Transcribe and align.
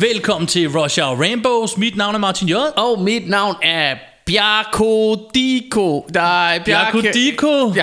Velkommen 0.00 0.46
til 0.46 0.68
Rush 0.68 1.00
Hour 1.00 1.20
Rainbows. 1.20 1.76
Mit 1.76 1.96
navn 1.96 2.14
er 2.14 2.18
Martin 2.18 2.48
J. 2.48 2.54
Og 2.76 3.00
mit 3.00 3.28
navn 3.28 3.56
er 3.62 3.96
Bjarko 4.26 5.16
Diko. 5.34 6.08
Nej, 6.14 6.62
Bjarko 6.64 7.00
Diko? 7.00 7.74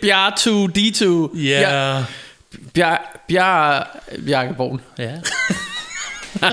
Bjartu 0.00 0.66
Dito. 0.66 1.30
Ja. 1.34 2.04
Bjar... 2.74 3.22
Bjar... 3.28 3.88
Bjarke 4.26 4.54
Born. 4.54 4.80
Ja. 4.98 5.10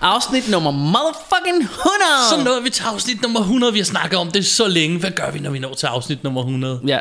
Afsnit 0.00 0.50
nummer 0.50 0.70
motherfucking 0.70 1.62
100. 1.62 1.70
Så 2.30 2.44
nåede 2.44 2.62
vi 2.62 2.70
til 2.70 2.82
afsnit 2.82 3.22
nummer 3.22 3.40
100. 3.40 3.72
Vi 3.72 3.78
har 3.78 3.84
snakket 3.84 4.18
om 4.18 4.30
det 4.30 4.46
så 4.46 4.68
længe. 4.68 4.98
Hvad 4.98 5.10
gør 5.10 5.30
vi, 5.30 5.38
når 5.38 5.50
vi 5.50 5.58
når 5.58 5.74
til 5.74 5.86
afsnit 5.86 6.24
nummer 6.24 6.40
100? 6.40 6.80
Ja. 6.86 6.98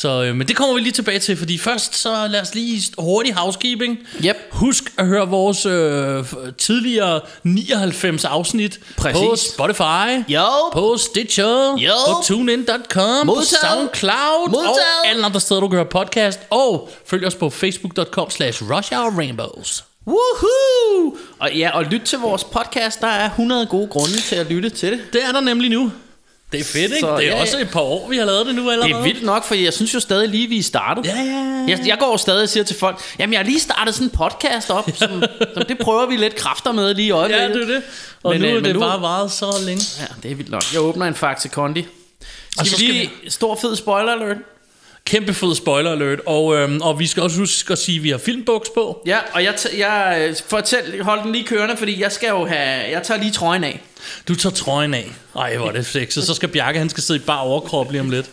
Så, 0.00 0.22
øh, 0.22 0.36
men 0.36 0.48
det 0.48 0.56
kommer 0.56 0.74
vi 0.74 0.80
lige 0.80 0.92
tilbage 0.92 1.18
til, 1.18 1.36
fordi 1.36 1.58
først 1.58 1.96
så 1.96 2.26
lad 2.30 2.40
os 2.40 2.54
lige 2.54 2.82
hurtig 2.98 3.34
housekeeping. 3.34 3.98
Yep. 4.24 4.36
Husk 4.50 4.84
at 4.98 5.06
høre 5.06 5.28
vores 5.28 5.66
øh, 5.66 6.24
tidligere 6.58 7.20
99 7.42 8.24
afsnit 8.24 8.80
Præcis. 8.96 9.18
på 9.20 9.36
Spotify, 9.36 10.24
Jo. 10.32 10.44
på 10.72 10.96
Stitcher, 10.96 11.76
Jo. 11.78 11.92
på 12.06 12.22
TuneIn.com, 12.24 13.26
på. 13.26 13.36
SoundCloud 13.62 14.48
Modtaget. 14.50 14.78
og 15.04 15.08
alle 15.08 15.24
andre 15.24 15.40
steder, 15.40 15.60
du 15.60 15.68
kan 15.68 15.76
høre 15.76 15.86
podcast. 15.86 16.40
Og 16.50 16.90
følg 17.06 17.26
os 17.26 17.34
på 17.34 17.50
facebook.com 17.50 18.30
slash 18.30 18.62
rushhourrainbows. 18.70 19.84
Woohoo! 20.06 21.16
Og 21.38 21.52
ja, 21.54 21.70
og 21.76 21.84
lyt 21.84 22.00
til 22.00 22.18
vores 22.18 22.44
podcast. 22.44 23.00
Der 23.00 23.06
er 23.06 23.24
100 23.30 23.66
gode 23.66 23.88
grunde 23.88 24.20
til 24.20 24.36
at 24.36 24.46
lytte 24.46 24.70
til 24.70 24.92
det. 24.92 25.00
Det 25.12 25.24
er 25.24 25.32
der 25.32 25.40
nemlig 25.40 25.70
nu. 25.70 25.90
Det 26.52 26.60
er 26.60 26.64
fedt, 26.64 26.84
ikke? 26.84 27.00
Så, 27.00 27.16
det 27.16 27.26
er 27.28 27.34
ja, 27.36 27.40
også 27.40 27.56
ja. 27.58 27.62
et 27.64 27.70
par 27.70 27.80
år, 27.80 28.08
vi 28.08 28.16
har 28.16 28.24
lavet 28.24 28.46
det 28.46 28.54
nu 28.54 28.70
allerede. 28.70 28.92
Det 28.92 28.98
er 28.98 29.02
vildt 29.02 29.22
nok, 29.22 29.44
for 29.44 29.54
jeg 29.54 29.72
synes 29.74 29.94
jo 29.94 30.00
stadig 30.00 30.28
lige, 30.28 30.48
vi 30.48 30.58
er 30.58 30.62
startet. 30.62 31.06
Ja, 31.06 31.16
ja, 31.16 31.22
ja. 31.24 31.64
Jeg, 31.68 31.80
jeg 31.86 31.96
går 32.00 32.16
stadig 32.16 32.42
og 32.42 32.48
siger 32.48 32.64
til 32.64 32.76
folk, 32.76 33.00
jamen 33.18 33.32
jeg 33.32 33.40
har 33.40 33.44
lige 33.44 33.60
startet 33.60 33.94
sådan 33.94 34.06
en 34.06 34.10
podcast 34.10 34.70
op, 34.70 34.90
som, 34.94 35.22
som 35.54 35.62
det 35.68 35.78
prøver 35.78 36.06
vi 36.06 36.16
lidt 36.16 36.34
kræfter 36.34 36.72
med 36.72 36.94
lige 36.94 37.06
i 37.06 37.08
Ja, 37.08 37.14
øjeblikket. 37.16 37.54
det 37.54 37.62
er 37.62 37.66
det. 37.66 37.82
Og 38.22 38.32
Men, 38.32 38.40
nu 38.40 38.46
øh, 38.46 38.52
er 38.52 38.56
men 38.56 38.64
det 38.64 38.74
nu- 38.74 38.80
bare 38.80 39.00
varet 39.00 39.32
så 39.32 39.46
længe. 39.66 39.82
Ja, 40.00 40.06
det 40.22 40.30
er 40.30 40.34
vildt 40.34 40.50
nok. 40.50 40.62
Jeg 40.72 40.80
åbner 40.80 41.06
en 41.06 41.14
Faxe 41.14 41.48
Kondi. 41.48 41.80
Og 41.80 41.86
Skal 42.66 42.66
så 42.66 42.76
vi 42.76 42.84
skal 42.84 42.94
lige... 42.94 43.10
Stor 43.28 43.58
fed 43.60 43.76
spoiler 43.76 44.12
alert. 44.12 44.36
Kæmpe 45.08 45.34
fed 45.34 45.54
spoiler 45.54 45.92
alert. 45.92 46.20
Og, 46.26 46.54
øhm, 46.56 46.80
og 46.80 46.98
vi 46.98 47.06
skal 47.06 47.22
også 47.22 47.38
huske 47.38 47.72
at 47.72 47.78
sige, 47.78 47.96
at 47.96 48.02
vi 48.02 48.10
har 48.10 48.18
filmbuks 48.18 48.68
på. 48.74 49.02
Ja, 49.06 49.18
og 49.32 49.44
jeg, 49.44 49.54
t- 49.54 49.78
jeg 49.78 50.18
øh, 50.28 50.36
fortæl, 50.48 51.02
hold 51.02 51.22
den 51.22 51.32
lige 51.32 51.44
kørende, 51.44 51.76
fordi 51.76 52.02
jeg 52.02 52.12
skal 52.12 52.28
jo 52.28 52.46
have, 52.46 52.90
jeg 52.90 53.02
tager 53.02 53.20
lige 53.20 53.32
trøjen 53.32 53.64
af. 53.64 53.80
Du 54.28 54.34
tager 54.34 54.54
trøjen 54.54 54.94
af. 54.94 55.06
Ej, 55.36 55.56
hvor 55.56 55.68
er 55.68 55.72
det 55.72 55.86
sexet. 55.86 56.24
Så 56.24 56.34
skal 56.34 56.48
Bjarke, 56.48 56.78
han 56.78 56.88
skal 56.88 57.02
sidde 57.02 57.20
i 57.20 57.22
bare 57.22 57.40
overkrop 57.40 57.90
lige 57.90 58.00
om 58.00 58.10
lidt. 58.10 58.26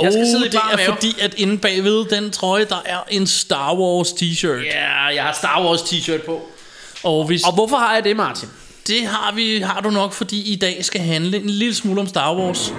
Jeg 0.00 0.12
skal 0.12 0.22
Oh, 0.24 0.28
sidde 0.30 0.46
i 0.46 0.48
det 0.48 0.60
bar 0.60 0.70
er 0.72 0.76
mave. 0.76 0.86
fordi, 0.94 1.14
at 1.20 1.34
inde 1.34 1.58
bagved 1.58 2.04
den 2.04 2.30
trøje, 2.30 2.64
der 2.64 2.82
er 2.86 2.98
en 3.10 3.26
Star 3.26 3.74
Wars 3.74 4.08
t-shirt. 4.08 4.64
Ja, 4.74 5.04
jeg 5.04 5.22
har 5.22 5.32
Star 5.32 5.64
Wars 5.66 5.80
t-shirt 5.82 6.26
på. 6.26 6.42
Og, 7.02 7.24
hvis, 7.26 7.42
Og 7.44 7.54
hvorfor 7.54 7.76
har 7.76 7.94
jeg 7.94 8.04
det, 8.04 8.16
Martin? 8.16 8.48
det 8.86 9.06
har, 9.06 9.32
vi, 9.34 9.58
har 9.58 9.80
du 9.80 9.90
nok, 9.90 10.12
fordi 10.12 10.52
i 10.52 10.56
dag 10.56 10.84
skal 10.84 11.00
handle 11.00 11.36
en 11.36 11.50
lille 11.50 11.74
smule 11.74 12.00
om 12.00 12.06
Star 12.08 12.34
Wars. 12.36 12.72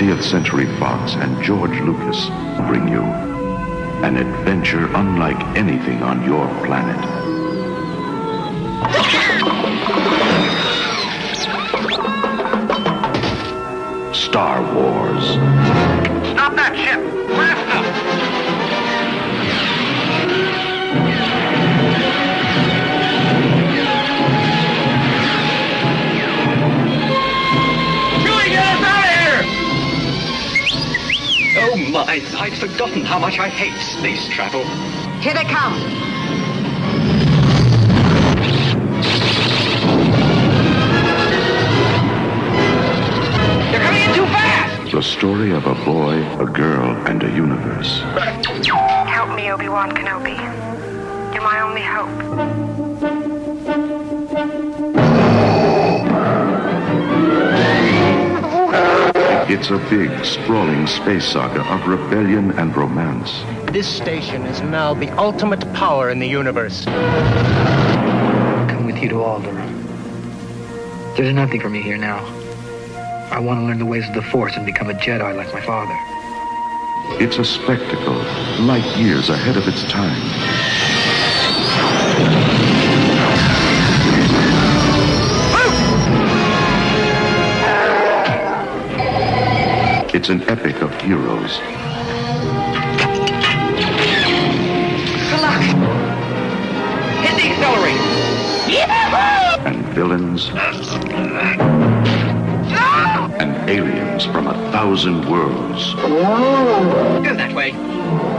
Twentieth 0.00 0.24
Century 0.24 0.64
Fox 0.78 1.12
and 1.12 1.44
George 1.44 1.78
Lucas 1.80 2.28
bring 2.66 2.88
you 2.88 3.02
an 4.02 4.16
adventure 4.16 4.86
unlike 4.96 5.38
anything 5.58 6.02
on 6.02 6.24
your 6.24 6.48
planet. 6.64 6.96
Star 14.16 14.62
Wars. 14.74 15.22
Stop 16.32 16.54
that 16.54 16.74
ship! 16.74 17.26
Blast 17.28 18.24
up! 18.24 18.29
My, 31.88 32.22
I'd 32.38 32.52
forgotten 32.58 33.04
how 33.04 33.18
much 33.18 33.38
I 33.38 33.48
hate 33.48 33.76
space 33.80 34.28
travel. 34.28 34.62
Here 35.20 35.32
they 35.32 35.44
come. 35.44 35.74
They're 43.72 43.80
coming 43.80 44.02
in 44.02 44.14
too 44.14 44.26
fast! 44.26 44.92
The 44.92 45.02
story 45.02 45.52
of 45.52 45.66
a 45.66 45.74
boy, 45.86 46.22
a 46.38 46.46
girl, 46.46 46.90
and 47.06 47.22
a 47.22 47.30
universe. 47.30 48.00
Help 49.08 49.34
me, 49.34 49.50
Obi-Wan 49.50 49.92
Kenobi. 49.92 50.36
You're 51.34 51.42
my 51.42 51.60
only 51.62 51.82
hope. 51.82 52.59
It's 59.52 59.70
a 59.70 59.78
big, 59.90 60.24
sprawling 60.24 60.86
space 60.86 61.24
saga 61.24 61.62
of 61.74 61.88
rebellion 61.88 62.52
and 62.52 62.76
romance. 62.76 63.42
This 63.72 63.88
station 63.88 64.46
is 64.46 64.60
now 64.60 64.94
the 64.94 65.10
ultimate 65.18 65.60
power 65.74 66.08
in 66.08 66.20
the 66.20 66.28
universe. 66.28 66.84
Come 66.84 68.86
with 68.86 68.98
you 68.98 69.08
to 69.08 69.16
Alderaan. 69.16 69.74
There's 71.16 71.34
nothing 71.34 71.60
for 71.60 71.68
me 71.68 71.82
here 71.82 71.96
now. 71.96 72.24
I 73.32 73.40
want 73.40 73.58
to 73.58 73.66
learn 73.66 73.80
the 73.80 73.86
ways 73.86 74.08
of 74.08 74.14
the 74.14 74.22
Force 74.22 74.54
and 74.54 74.64
become 74.64 74.88
a 74.88 74.94
Jedi 74.94 75.34
like 75.34 75.52
my 75.52 75.60
father. 75.60 75.98
It's 77.20 77.38
a 77.38 77.44
spectacle, 77.44 78.22
light 78.64 78.86
years 78.96 79.30
ahead 79.30 79.56
of 79.56 79.66
its 79.66 79.82
time. 79.90 80.20
It's 90.12 90.28
an 90.28 90.42
epic 90.48 90.82
of 90.82 90.92
heroes 91.00 91.58
Good 95.30 95.40
luck! 95.40 95.62
Hit 97.22 97.36
the 97.36 97.46
accelerator! 97.50 98.10
and 99.66 99.84
villains 99.94 100.50
and 103.38 103.70
aliens 103.70 104.24
from 104.26 104.48
a 104.48 104.54
thousand 104.72 105.30
worlds. 105.30 105.94
Go 105.94 107.34
that 107.34 107.54
way. 107.54 107.70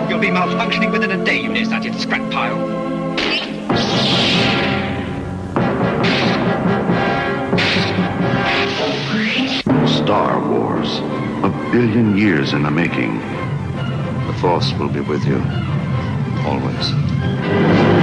You'll 0.10 0.20
be 0.20 0.28
malfunctioning 0.28 0.92
within 0.92 1.12
a 1.12 1.24
day, 1.24 1.42
you 1.42 1.48
nearsighted 1.48 1.96
scrap 2.02 2.30
pile. 2.32 2.91
Star 10.12 10.46
Wars, 10.50 11.00
a 11.42 11.70
billion 11.72 12.18
years 12.18 12.52
in 12.52 12.64
the 12.64 12.70
making. 12.70 13.18
The 14.28 14.34
Force 14.42 14.74
will 14.74 14.90
be 14.90 15.00
with 15.00 15.24
you, 15.24 15.42
always. 16.44 18.01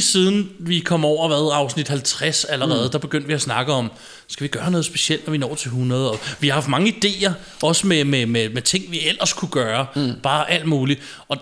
Lige 0.00 0.08
siden 0.08 0.50
vi 0.58 0.78
kom 0.80 1.04
over 1.04 1.28
hvad, 1.28 1.50
afsnit 1.52 1.88
50 1.88 2.44
allerede, 2.44 2.84
mm. 2.84 2.90
der 2.90 2.98
begyndte 2.98 3.26
vi 3.28 3.34
at 3.34 3.40
snakke 3.40 3.72
om, 3.72 3.90
skal 4.28 4.44
vi 4.44 4.48
gøre 4.48 4.70
noget 4.70 4.84
specielt, 4.84 5.26
når 5.26 5.30
vi 5.32 5.38
når 5.38 5.54
til 5.54 5.68
100? 5.68 6.10
Og 6.10 6.18
vi 6.40 6.48
har 6.48 6.54
haft 6.54 6.68
mange 6.68 6.94
idéer, 7.04 7.32
også 7.62 7.86
med, 7.86 8.04
med, 8.04 8.26
med, 8.26 8.48
med 8.48 8.62
ting, 8.62 8.90
vi 8.90 9.00
ellers 9.08 9.32
kunne 9.32 9.48
gøre. 9.48 9.86
Mm. 9.96 10.12
Bare 10.22 10.50
alt 10.50 10.66
muligt. 10.66 11.00
Og 11.28 11.36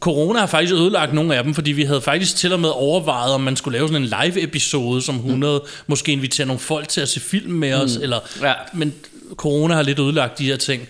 corona 0.00 0.38
har 0.38 0.46
faktisk 0.46 0.74
ødelagt 0.74 1.14
nogle 1.14 1.36
af 1.36 1.44
dem, 1.44 1.54
fordi 1.54 1.72
vi 1.72 1.82
havde 1.82 2.00
faktisk 2.00 2.36
til 2.36 2.52
og 2.52 2.60
med 2.60 2.68
overvejet, 2.68 3.32
om 3.32 3.40
man 3.40 3.56
skulle 3.56 3.78
lave 3.78 3.88
sådan 3.88 4.02
en 4.02 4.14
live-episode 4.22 5.02
som 5.02 5.14
100, 5.16 5.58
mm. 5.58 5.70
måske 5.86 6.12
invitere 6.12 6.46
nogle 6.46 6.60
folk 6.60 6.88
til 6.88 7.00
at 7.00 7.08
se 7.08 7.20
film 7.20 7.52
med 7.52 7.74
os, 7.74 7.96
eller, 7.96 8.20
Ja. 8.42 8.52
men 8.72 8.94
corona 9.36 9.74
har 9.74 9.82
lidt 9.82 9.98
ødelagt 9.98 10.38
de 10.38 10.44
her 10.44 10.56
ting. 10.56 10.88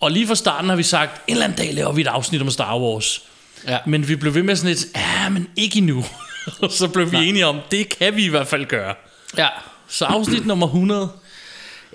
Og 0.00 0.10
lige 0.10 0.26
fra 0.26 0.34
starten 0.34 0.68
har 0.68 0.76
vi 0.76 0.82
sagt, 0.82 1.28
en 1.28 1.32
eller 1.32 1.44
anden 1.44 1.58
dag 1.58 1.74
laver 1.74 1.92
vi 1.92 2.00
et 2.00 2.06
afsnit 2.06 2.42
om 2.42 2.50
Star 2.50 2.78
Wars. 2.78 3.22
Ja. 3.68 3.78
Men 3.86 4.08
vi 4.08 4.16
blev 4.16 4.34
ved 4.34 4.42
med 4.42 4.56
sådan 4.56 4.70
et, 4.70 4.86
ja, 4.96 5.28
men 5.28 5.48
ikke 5.56 5.78
endnu. 5.78 6.04
Og 6.62 6.70
så 6.70 6.88
blev 6.88 7.12
vi 7.12 7.16
enige 7.16 7.46
om, 7.46 7.58
det 7.70 7.98
kan 7.98 8.16
vi 8.16 8.24
i 8.24 8.28
hvert 8.28 8.46
fald 8.46 8.66
gøre. 8.66 8.94
Ja. 9.38 9.48
Så 9.88 10.04
afsnit 10.04 10.46
nummer 10.46 10.66
100. 10.66 11.08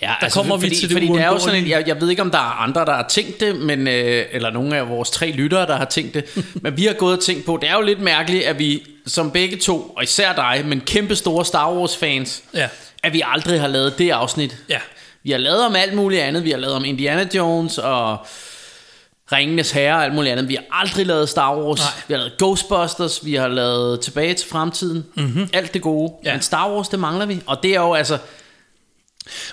Ja, 0.01 0.07
der 0.07 0.13
altså, 0.13 0.39
kommer 0.39 0.57
vi 0.57 0.61
fordi, 0.61 0.75
til 0.75 0.89
det 0.89 0.95
fordi 0.95 1.07
det 1.07 1.21
er 1.21 1.27
jo 1.27 1.39
sådan, 1.39 1.63
en, 1.63 1.69
jeg, 1.69 1.83
jeg 1.87 2.01
ved 2.01 2.09
ikke, 2.09 2.21
om 2.21 2.31
der 2.31 2.37
er 2.37 2.61
andre, 2.61 2.85
der 2.85 2.93
har 2.93 3.07
tænkt 3.09 3.39
det, 3.39 3.55
men, 3.55 3.87
øh, 3.87 4.25
eller 4.31 4.49
nogle 4.49 4.77
af 4.77 4.89
vores 4.89 5.11
tre 5.11 5.31
lyttere, 5.31 5.67
der 5.67 5.75
har 5.75 5.85
tænkt 5.85 6.13
det, 6.13 6.25
men 6.63 6.77
vi 6.77 6.85
har 6.85 6.93
gået 6.93 7.17
og 7.17 7.23
tænkt 7.23 7.45
på, 7.45 7.57
det 7.61 7.69
er 7.69 7.73
jo 7.73 7.81
lidt 7.81 8.01
mærkeligt, 8.01 8.43
at 8.43 8.59
vi 8.59 8.83
som 9.07 9.31
begge 9.31 9.57
to, 9.57 9.81
og 9.81 10.03
især 10.03 10.33
dig, 10.33 10.63
men 10.65 10.81
kæmpe 10.81 11.15
store 11.15 11.45
Star 11.45 11.73
Wars 11.73 11.97
fans, 11.97 12.43
Ja. 12.53 12.67
at 13.03 13.13
vi 13.13 13.21
aldrig 13.25 13.61
har 13.61 13.67
lavet 13.67 13.97
det 13.97 14.09
afsnit. 14.09 14.57
Ja. 14.69 14.79
Vi 15.23 15.31
har 15.31 15.37
lavet 15.37 15.65
om 15.65 15.75
alt 15.75 15.93
muligt 15.93 16.21
andet. 16.21 16.43
Vi 16.43 16.51
har 16.51 16.57
lavet 16.57 16.75
om 16.75 16.85
Indiana 16.85 17.27
Jones 17.35 17.77
og 17.77 18.17
Ringenes 19.31 19.71
Herre 19.71 19.95
og 19.95 20.03
alt 20.03 20.13
muligt 20.15 20.31
andet. 20.31 20.49
Vi 20.49 20.55
har 20.55 20.63
aldrig 20.81 21.05
lavet 21.05 21.29
Star 21.29 21.57
Wars. 21.57 21.79
Nej. 21.79 21.87
Vi 22.07 22.13
har 22.13 22.17
lavet 22.17 22.33
Ghostbusters. 22.37 23.25
Vi 23.25 23.35
har 23.35 23.47
lavet 23.47 24.01
Tilbage 24.01 24.33
til 24.33 24.49
fremtiden. 24.49 25.05
Mm-hmm. 25.15 25.49
Alt 25.53 25.73
det 25.73 25.81
gode. 25.81 26.13
Ja. 26.25 26.33
Men 26.33 26.41
Star 26.41 26.69
Wars, 26.71 26.89
det 26.89 26.99
mangler 26.99 27.25
vi. 27.25 27.39
Og 27.45 27.63
det 27.63 27.71
er 27.75 27.81
jo 27.81 27.93
altså 27.93 28.17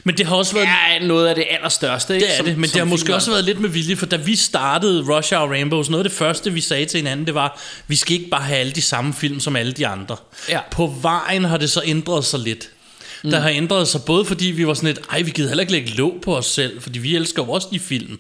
Men 0.05 0.17
det 0.19 0.27
har 0.27 0.37
også 0.37 0.55
været... 0.55 0.69
er 1.01 1.07
noget 1.07 1.29
af 1.29 1.35
det 1.35 1.45
allerstørste. 1.51 2.15
Ikke? 2.15 2.27
Det 2.27 2.33
er 2.33 2.37
Som- 2.37 2.47
det, 2.47 2.57
men 2.59 2.65
det 2.71 2.77
har 2.77 2.85
måske 2.85 3.15
også 3.15 3.31
været 3.31 3.45
lidt 3.45 3.61
med 3.61 3.69
vilje, 3.69 3.97
for 3.97 4.07
da 4.07 4.17
vi 4.17 4.37
startede 4.37 5.05
Rush 5.17 5.35
Hour 5.35 5.49
Rainbows, 5.49 5.91
noget 5.91 6.05
af 6.05 6.11
det 6.11 6.19
første, 6.19 6.53
vi 6.53 6.61
sagde 6.61 6.87
til 6.87 6.99
hinanden, 6.99 7.27
det 7.27 7.35
var, 7.35 7.61
vi 7.87 7.97
skal 7.97 8.17
ikke 8.17 8.31
bare 8.31 8.43
have 8.43 8.59
alle 8.59 8.73
de 8.73 8.83
samme 8.83 9.15
film 9.15 9.41
som 9.41 9.57
alle 9.57 9.73
de 9.73 9.87
andre. 9.87 10.17
Ja. 10.49 10.61
På 10.71 10.95
vejen 11.03 11.45
har 11.45 11.57
det 11.57 11.71
så 11.71 11.83
ændret 11.85 12.25
sig 12.25 12.41
lidt. 12.41 12.69
Mm. 13.25 13.31
Der 13.31 13.41
har 13.41 13.49
ændret 13.51 13.89
sig 13.89 14.01
både 14.07 14.25
fordi 14.25 14.47
vi 14.47 14.67
var 14.67 14.75
sådan 14.75 14.87
lidt, 14.87 15.01
ej, 15.11 15.23
vi 15.23 15.31
gider 15.31 15.49
heller 15.49 15.61
ikke 15.63 15.73
lægge 15.73 15.91
låg 15.91 16.15
på 16.23 16.37
os 16.37 16.47
selv, 16.47 16.81
fordi 16.83 16.99
vi 16.99 17.17
elsker 17.17 17.43
jo 17.45 17.51
også 17.51 17.69
de 17.73 17.79
film. 17.81 18.19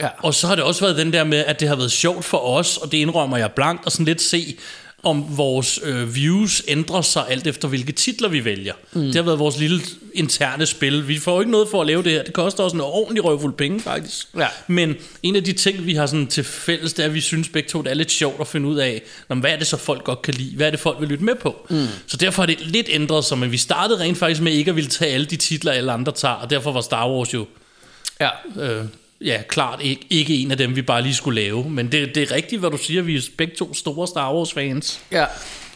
Ja. 0.00 0.08
Og 0.18 0.34
så 0.34 0.46
har 0.46 0.54
det 0.54 0.64
også 0.64 0.80
været 0.80 0.96
den 0.96 1.12
der 1.12 1.24
med, 1.24 1.38
at 1.38 1.60
det 1.60 1.68
har 1.68 1.76
været 1.76 1.92
sjovt 1.92 2.24
for 2.24 2.38
os, 2.38 2.76
og 2.76 2.92
det 2.92 2.98
indrømmer 2.98 3.36
jeg 3.36 3.52
blankt, 3.52 3.84
og 3.84 3.92
sådan 3.92 4.06
lidt 4.06 4.22
se, 4.22 4.56
om 5.02 5.24
vores 5.36 5.80
øh, 5.82 6.14
views 6.14 6.62
ændrer 6.68 7.02
sig 7.02 7.24
alt 7.28 7.46
efter, 7.46 7.68
hvilke 7.68 7.92
titler 7.92 8.28
vi 8.28 8.44
vælger. 8.44 8.72
Mm. 8.92 9.02
Det 9.02 9.14
har 9.14 9.22
været 9.22 9.38
vores 9.38 9.58
lille 9.58 9.80
interne 10.14 10.66
spil. 10.66 11.08
Vi 11.08 11.18
får 11.18 11.34
jo 11.34 11.40
ikke 11.40 11.52
noget 11.52 11.68
for 11.70 11.80
at 11.80 11.86
lave 11.86 12.02
det 12.02 12.12
her. 12.12 12.22
Det 12.22 12.32
koster 12.32 12.64
os 12.64 12.72
en 12.72 12.80
ordentlig 12.80 13.24
røvfuld 13.24 13.52
penge, 13.52 13.80
faktisk. 13.80 14.26
Ja. 14.38 14.46
Men 14.66 14.94
en 15.22 15.36
af 15.36 15.44
de 15.44 15.52
ting, 15.52 15.86
vi 15.86 15.94
har 15.94 16.06
sådan 16.06 16.26
til 16.26 16.44
fælles, 16.44 16.92
det 16.92 17.02
er, 17.02 17.06
at 17.06 17.14
vi 17.14 17.20
synes 17.20 17.48
begge 17.48 17.68
to, 17.68 17.82
det 17.82 17.90
er 17.90 17.94
lidt 17.94 18.10
sjovt 18.12 18.40
at 18.40 18.46
finde 18.46 18.68
ud 18.68 18.76
af, 18.76 19.02
hvad 19.28 19.50
er 19.50 19.56
det 19.56 19.66
så, 19.66 19.76
folk 19.76 20.04
godt 20.04 20.22
kan 20.22 20.34
lide? 20.34 20.56
Hvad 20.56 20.66
er 20.66 20.70
det, 20.70 20.80
folk 20.80 21.00
vil 21.00 21.08
lytte 21.08 21.24
med 21.24 21.34
på? 21.34 21.66
Mm. 21.70 21.86
Så 22.06 22.16
derfor 22.16 22.42
har 22.42 22.46
det 22.46 22.60
lidt 22.60 22.86
ændret 22.90 23.24
sig, 23.24 23.38
men 23.38 23.52
vi 23.52 23.56
startede 23.56 24.00
rent 24.00 24.18
faktisk 24.18 24.42
med 24.42 24.52
ikke 24.52 24.68
at 24.68 24.76
ville 24.76 24.90
tage 24.90 25.14
alle 25.14 25.26
de 25.26 25.36
titler, 25.36 25.72
alle 25.72 25.92
andre 25.92 26.12
tager, 26.12 26.34
og 26.34 26.50
derfor 26.50 26.72
var 26.72 26.80
Star 26.80 27.10
Wars 27.10 27.34
jo 27.34 27.46
Ja. 28.20 28.28
øh, 28.62 28.84
ja, 29.24 29.42
klart 29.48 29.80
ikke, 29.82 30.06
ikke 30.10 30.34
en 30.42 30.50
af 30.50 30.56
dem, 30.56 30.76
vi 30.76 30.82
bare 30.82 31.02
lige 31.02 31.14
skulle 31.14 31.40
lave. 31.40 31.70
Men 31.70 31.92
det, 31.92 32.14
det 32.14 32.22
er 32.22 32.34
rigtigt, 32.34 32.60
hvad 32.60 32.70
du 32.70 32.76
siger. 32.78 33.02
Vi 33.02 33.16
er 33.16 33.20
begge 33.38 33.54
to 33.56 33.74
store 33.74 34.06
Star 34.08 34.34
Wars-fans, 34.34 35.00
ja. 35.12 35.24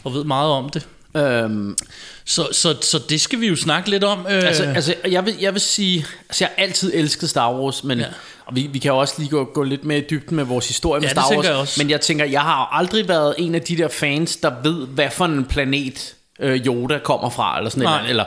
og 0.05 0.14
ved 0.14 0.25
meget 0.25 0.50
om 0.50 0.69
det. 0.70 0.87
Øhm, 1.17 1.76
Så, 2.25 2.49
så, 2.52 2.76
så 2.82 2.99
det 3.08 3.20
skal 3.20 3.41
vi 3.41 3.46
jo 3.49 3.56
snakke 3.56 3.91
lidt 3.91 4.05
om. 4.05 4.19
Øh, 4.31 4.43
altså, 4.46 4.62
altså 4.64 4.94
jeg, 5.11 5.26
vil, 5.26 5.35
jeg 5.41 5.52
vil 5.52 5.61
sige, 5.61 6.06
altså 6.29 6.44
jeg 6.44 6.50
har 6.56 6.64
altid 6.64 6.91
elsket 6.94 7.31
Star 7.31 7.52
Wars, 7.55 7.85
men 7.85 7.99
Ja. 7.99 8.05
og 8.46 8.56
vi, 8.56 8.69
vi 8.73 8.79
kan 8.79 8.88
jo 8.91 8.99
også 8.99 9.14
lige 9.19 9.29
gå, 9.31 9.44
gå 9.44 9.62
lidt 9.62 9.85
mere 9.85 9.99
i 9.99 10.05
dybden 10.11 10.37
med 10.37 10.44
vores 10.44 10.69
historie 10.69 11.00
med 11.00 11.08
Ja, 11.08 11.14
det 11.14 11.23
Star 11.25 11.37
Wars. 11.37 11.47
jeg 11.47 11.55
også. 11.55 11.81
Men 11.82 11.90
jeg 11.90 12.00
tænker, 12.00 12.25
jeg 12.25 12.40
har 12.40 12.69
aldrig 12.73 13.08
været 13.08 13.35
en 13.38 13.55
af 13.55 13.62
de 13.62 13.76
der 13.76 13.88
fans, 13.88 14.37
der 14.37 14.52
ved, 14.62 14.87
hvad 14.87 15.11
for 15.11 15.25
en 15.25 15.44
planet 15.44 16.14
øh, 16.40 16.67
Yoda 16.67 16.99
kommer 16.99 17.31
fra, 17.31 17.58
eller 17.58 17.70
sådan 17.70 17.82
noget. 17.82 18.08
Eller, 18.11 18.25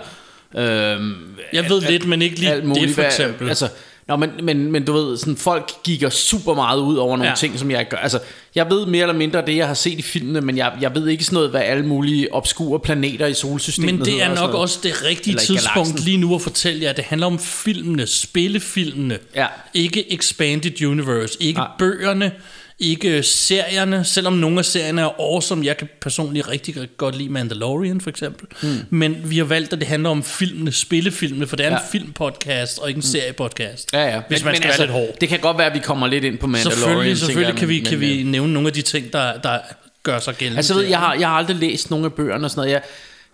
øhm, 0.57 1.15
jeg 1.53 1.69
ved 1.69 1.81
lidt, 1.81 2.05
men 2.07 2.21
ikke 2.21 2.39
lige 2.39 2.55
det 2.55 2.63
for 2.89 2.93
hvad- 2.93 3.05
eksempel. 3.05 3.49
Altså, 3.49 3.69
Nå, 4.07 4.15
men, 4.15 4.29
men, 4.43 4.71
men 4.71 4.85
du 4.85 4.93
ved, 4.93 5.17
sådan, 5.17 5.37
folk 5.37 5.71
gik 5.83 6.03
super 6.09 6.53
meget 6.53 6.79
ud 6.79 6.95
over 6.97 7.09
nogle 7.09 7.23
Ja. 7.23 7.29
ja. 7.29 7.35
ting, 7.35 7.59
som 7.59 7.71
jeg 7.71 7.87
gør. 7.89 7.97
Altså, 7.97 8.19
jeg 8.55 8.69
ved 8.69 8.85
mere 8.85 9.01
eller 9.01 9.15
mindre 9.15 9.45
det, 9.45 9.55
jeg 9.55 9.67
har 9.67 9.73
set 9.73 9.99
i 9.99 10.01
filmene, 10.01 10.41
men 10.41 10.57
jeg, 10.57 10.73
jeg 10.81 10.95
ved 10.95 11.07
ikke 11.07 11.23
sådan 11.23 11.33
noget, 11.35 11.49
hvad 11.49 11.61
alle 11.61 11.85
mulige 11.85 12.33
obskure 12.33 12.79
planeter 12.79 13.25
i 13.25 13.33
solsystemet 13.33 13.93
Men 13.95 14.05
det 14.05 14.21
er 14.23 14.29
og 14.29 14.35
nok 14.35 14.37
noget. 14.43 14.55
også 14.55 14.79
det 14.83 15.03
rigtige 15.03 15.31
Eller 15.31 15.41
tidspunkt 15.43 15.99
lige 16.05 16.17
nu 16.17 16.35
at 16.35 16.41
fortælle 16.41 16.83
jer, 16.83 16.89
at 16.89 16.97
det 16.97 17.05
handler 17.05 17.27
om 17.27 17.39
filmene, 17.39 18.07
spillefilmene. 18.07 19.17
Ja. 19.35 19.47
Ikke 19.73 20.13
Expanded 20.13 20.85
Universe, 20.85 21.37
ikke 21.39 21.59
Nej. 21.59 21.67
bøgerne, 21.79 22.31
ikke 22.79 23.23
serierne, 23.23 24.05
selvom 24.05 24.33
nogle 24.33 24.59
af 24.59 24.65
serierne 24.65 25.01
er 25.01 25.05
awesome. 25.19 25.65
Jeg 25.65 25.77
kan 25.77 25.87
personligt 26.01 26.47
rigtig 26.49 26.75
godt 26.97 27.15
lide 27.17 27.29
Mandalorian 27.29 28.01
for 28.01 28.09
eksempel. 28.09 28.47
Mm. 28.61 28.79
Men 28.89 29.17
vi 29.29 29.37
har 29.37 29.45
valgt, 29.45 29.73
at 29.73 29.79
det 29.79 29.87
handler 29.87 30.09
om 30.09 30.23
filmene, 30.23 30.71
spillefilmene, 30.71 31.47
for 31.47 31.55
det 31.55 31.63
er 31.65 31.67
en 31.69 31.73
Ja. 31.73 31.89
filmpodcast 31.91 32.79
og 32.79 32.87
ikke 32.89 32.97
en 32.97 33.01
seriepodcast. 33.01 33.93
Ja, 33.93 34.05
ja. 34.15 34.21
Hvis 34.29 34.43
man 34.43 34.55
skal 34.55 34.69
være 34.69 34.79
lidt 34.79 34.91
hård. 34.91 35.19
Det 35.21 35.29
kan 35.29 35.39
godt 35.39 35.57
være, 35.57 35.67
at 35.67 35.73
vi 35.73 35.79
kommer 35.79 36.07
lidt 36.07 36.23
ind 36.23 36.37
på 36.37 36.47
Mandalorian. 36.47 36.83
Selvfølgelig, 36.83 37.17
selvfølgelig 37.17 37.55
kan 37.55 37.67
vi, 37.69 37.75
men- 37.75 37.85
kan 37.85 37.99
men, 37.99 38.09
vi 38.09 38.23
nævne 38.23 38.53
nogle 38.53 38.67
af 38.67 38.73
de 38.73 38.81
ting, 38.81 39.13
der, 39.13 39.37
der 39.41 39.59
gør 40.03 40.19
sig 40.19 40.35
gældende. 40.35 40.57
Altså, 40.57 40.73
ved, 40.73 40.83
jeg, 40.83 40.99
har, 40.99 41.13
jeg 41.13 41.27
har 41.27 41.35
aldrig 41.35 41.55
læst 41.55 41.89
nogle 41.89 42.05
af 42.05 42.13
bøgerne 42.13 42.45
og 42.45 42.51
sådan 42.51 42.59
noget. 42.59 42.71
Jeg, 42.71 42.81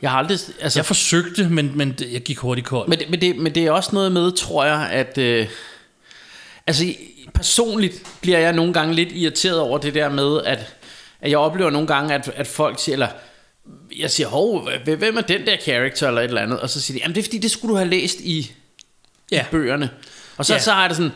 jeg 0.01 0.11
har 0.11 0.17
aldrig... 0.17 0.39
Altså, 0.61 0.79
jeg 0.79 0.85
forsøgte, 0.85 1.43
men, 1.49 1.71
men 1.75 1.95
jeg 2.11 2.21
gik 2.21 2.37
hurtigt 2.37 2.67
kold. 2.67 2.87
Men, 2.89 2.99
det- 2.99 3.09
men, 3.09 3.21
det, 3.21 3.35
men 3.37 3.55
det 3.55 3.63
er 3.65 3.71
også 3.71 3.89
noget 3.93 4.11
med, 4.11 4.31
tror 4.31 4.65
jeg, 4.65 4.89
at... 4.91 5.17
Øh, 5.17 5.47
altså, 6.67 6.85
personligt 7.33 7.94
bliver 8.21 8.39
jeg 8.39 8.53
nogle 8.53 8.74
gange 8.74 8.94
lidt 8.95 9.09
irriteret 9.12 9.59
over 9.59 9.77
det 9.77 9.94
der 9.94 10.09
med, 10.09 10.41
at, 10.45 10.59
at 11.21 11.30
jeg 11.31 11.38
oplever 11.38 11.69
nogle 11.69 11.88
gange, 11.88 12.13
at, 12.13 12.31
at 12.35 12.47
folk 12.47 12.80
siger, 12.80 12.94
eller 12.95 13.07
jeg 13.97 14.12
siger, 14.12 14.27
hov, 14.27 14.69
hvem 14.85 15.18
er 15.18 15.21
den 15.21 15.45
der 15.45 15.57
character, 15.63 16.07
eller 16.07 16.21
et 16.21 16.27
eller 16.27 16.41
andet, 16.41 16.59
og 16.59 16.69
så 16.69 16.81
siger 16.81 16.97
de, 16.97 17.01
jamen 17.01 17.15
det 17.15 17.21
er 17.21 17.25
fordi, 17.25 17.38
det 17.38 17.51
skulle 17.51 17.71
du 17.71 17.77
have 17.77 17.89
læst 17.89 18.19
i, 18.19 18.51
ja. 19.31 19.41
i 19.41 19.45
bøgerne. 19.51 19.89
Og 20.38 20.45
så, 20.45 20.53
Ja. 20.53 20.59
så 20.59 20.71
har 20.71 20.81
jeg 20.81 20.89
det 20.89 20.97
sådan, 20.97 21.12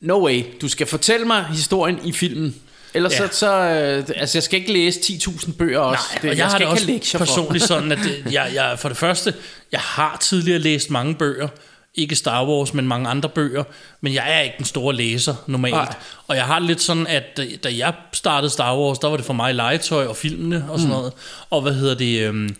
no 0.00 0.24
way, 0.26 0.44
du 0.60 0.68
skal 0.68 0.86
fortælle 0.86 1.26
mig 1.26 1.44
historien 1.44 2.00
i 2.04 2.12
filmen. 2.12 2.54
Ellers 2.94 3.12
Ja. 3.20 3.28
så, 3.28 3.36
så 3.38 3.52
øh, 3.52 4.04
altså 4.16 4.38
jeg 4.38 4.42
skal 4.42 4.60
ikke 4.60 4.72
læse 4.72 5.00
10.000 5.00 5.52
bøger 5.52 5.78
også. 5.78 6.02
Nej, 6.12 6.22
det, 6.22 6.30
og 6.30 6.36
jeg, 6.36 6.38
jeg 6.38 6.44
har 6.46 6.50
skal 6.50 6.60
det 6.60 6.64
ikke 6.64 6.72
også 6.72 6.86
lektier 6.86 7.18
for. 7.18 7.24
personligt 7.24 7.64
sådan, 7.64 7.92
at 7.92 7.98
det, 8.04 8.32
jeg, 8.32 8.50
jeg, 8.54 8.78
for 8.78 8.88
det 8.88 8.98
første, 8.98 9.34
jeg 9.72 9.80
har 9.80 10.16
tidligere 10.20 10.58
læst 10.58 10.90
mange 10.90 11.14
bøger, 11.14 11.48
ikke 11.96 12.14
Star 12.16 12.46
Wars, 12.46 12.74
men 12.74 12.88
mange 12.88 13.08
andre 13.08 13.28
bøger, 13.28 13.64
men 14.00 14.14
jeg 14.14 14.36
er 14.36 14.40
ikke 14.40 14.54
den 14.58 14.66
store 14.66 14.94
læser 14.94 15.34
normalt. 15.46 15.74
Nej. 15.74 15.94
Og 16.26 16.36
jeg 16.36 16.44
har 16.44 16.58
lidt 16.58 16.82
sådan, 16.82 17.06
at 17.06 17.36
da- 17.36 17.56
da 17.64 17.76
jeg 17.76 17.94
startede 18.12 18.50
Star 18.52 18.76
Wars, 18.78 18.98
der 18.98 19.08
var 19.08 19.16
det 19.16 19.26
for 19.26 19.32
mig 19.32 19.54
legetøj 19.54 20.06
og 20.06 20.16
filmene 20.16 20.64
og 20.70 20.78
sådan 20.78 20.92
mm. 20.92 20.96
noget. 20.98 21.12
Og 21.50 21.62
hvad 21.62 21.74
hedder 21.74 21.94
det? 21.94 22.20
Øhm, 22.20 22.56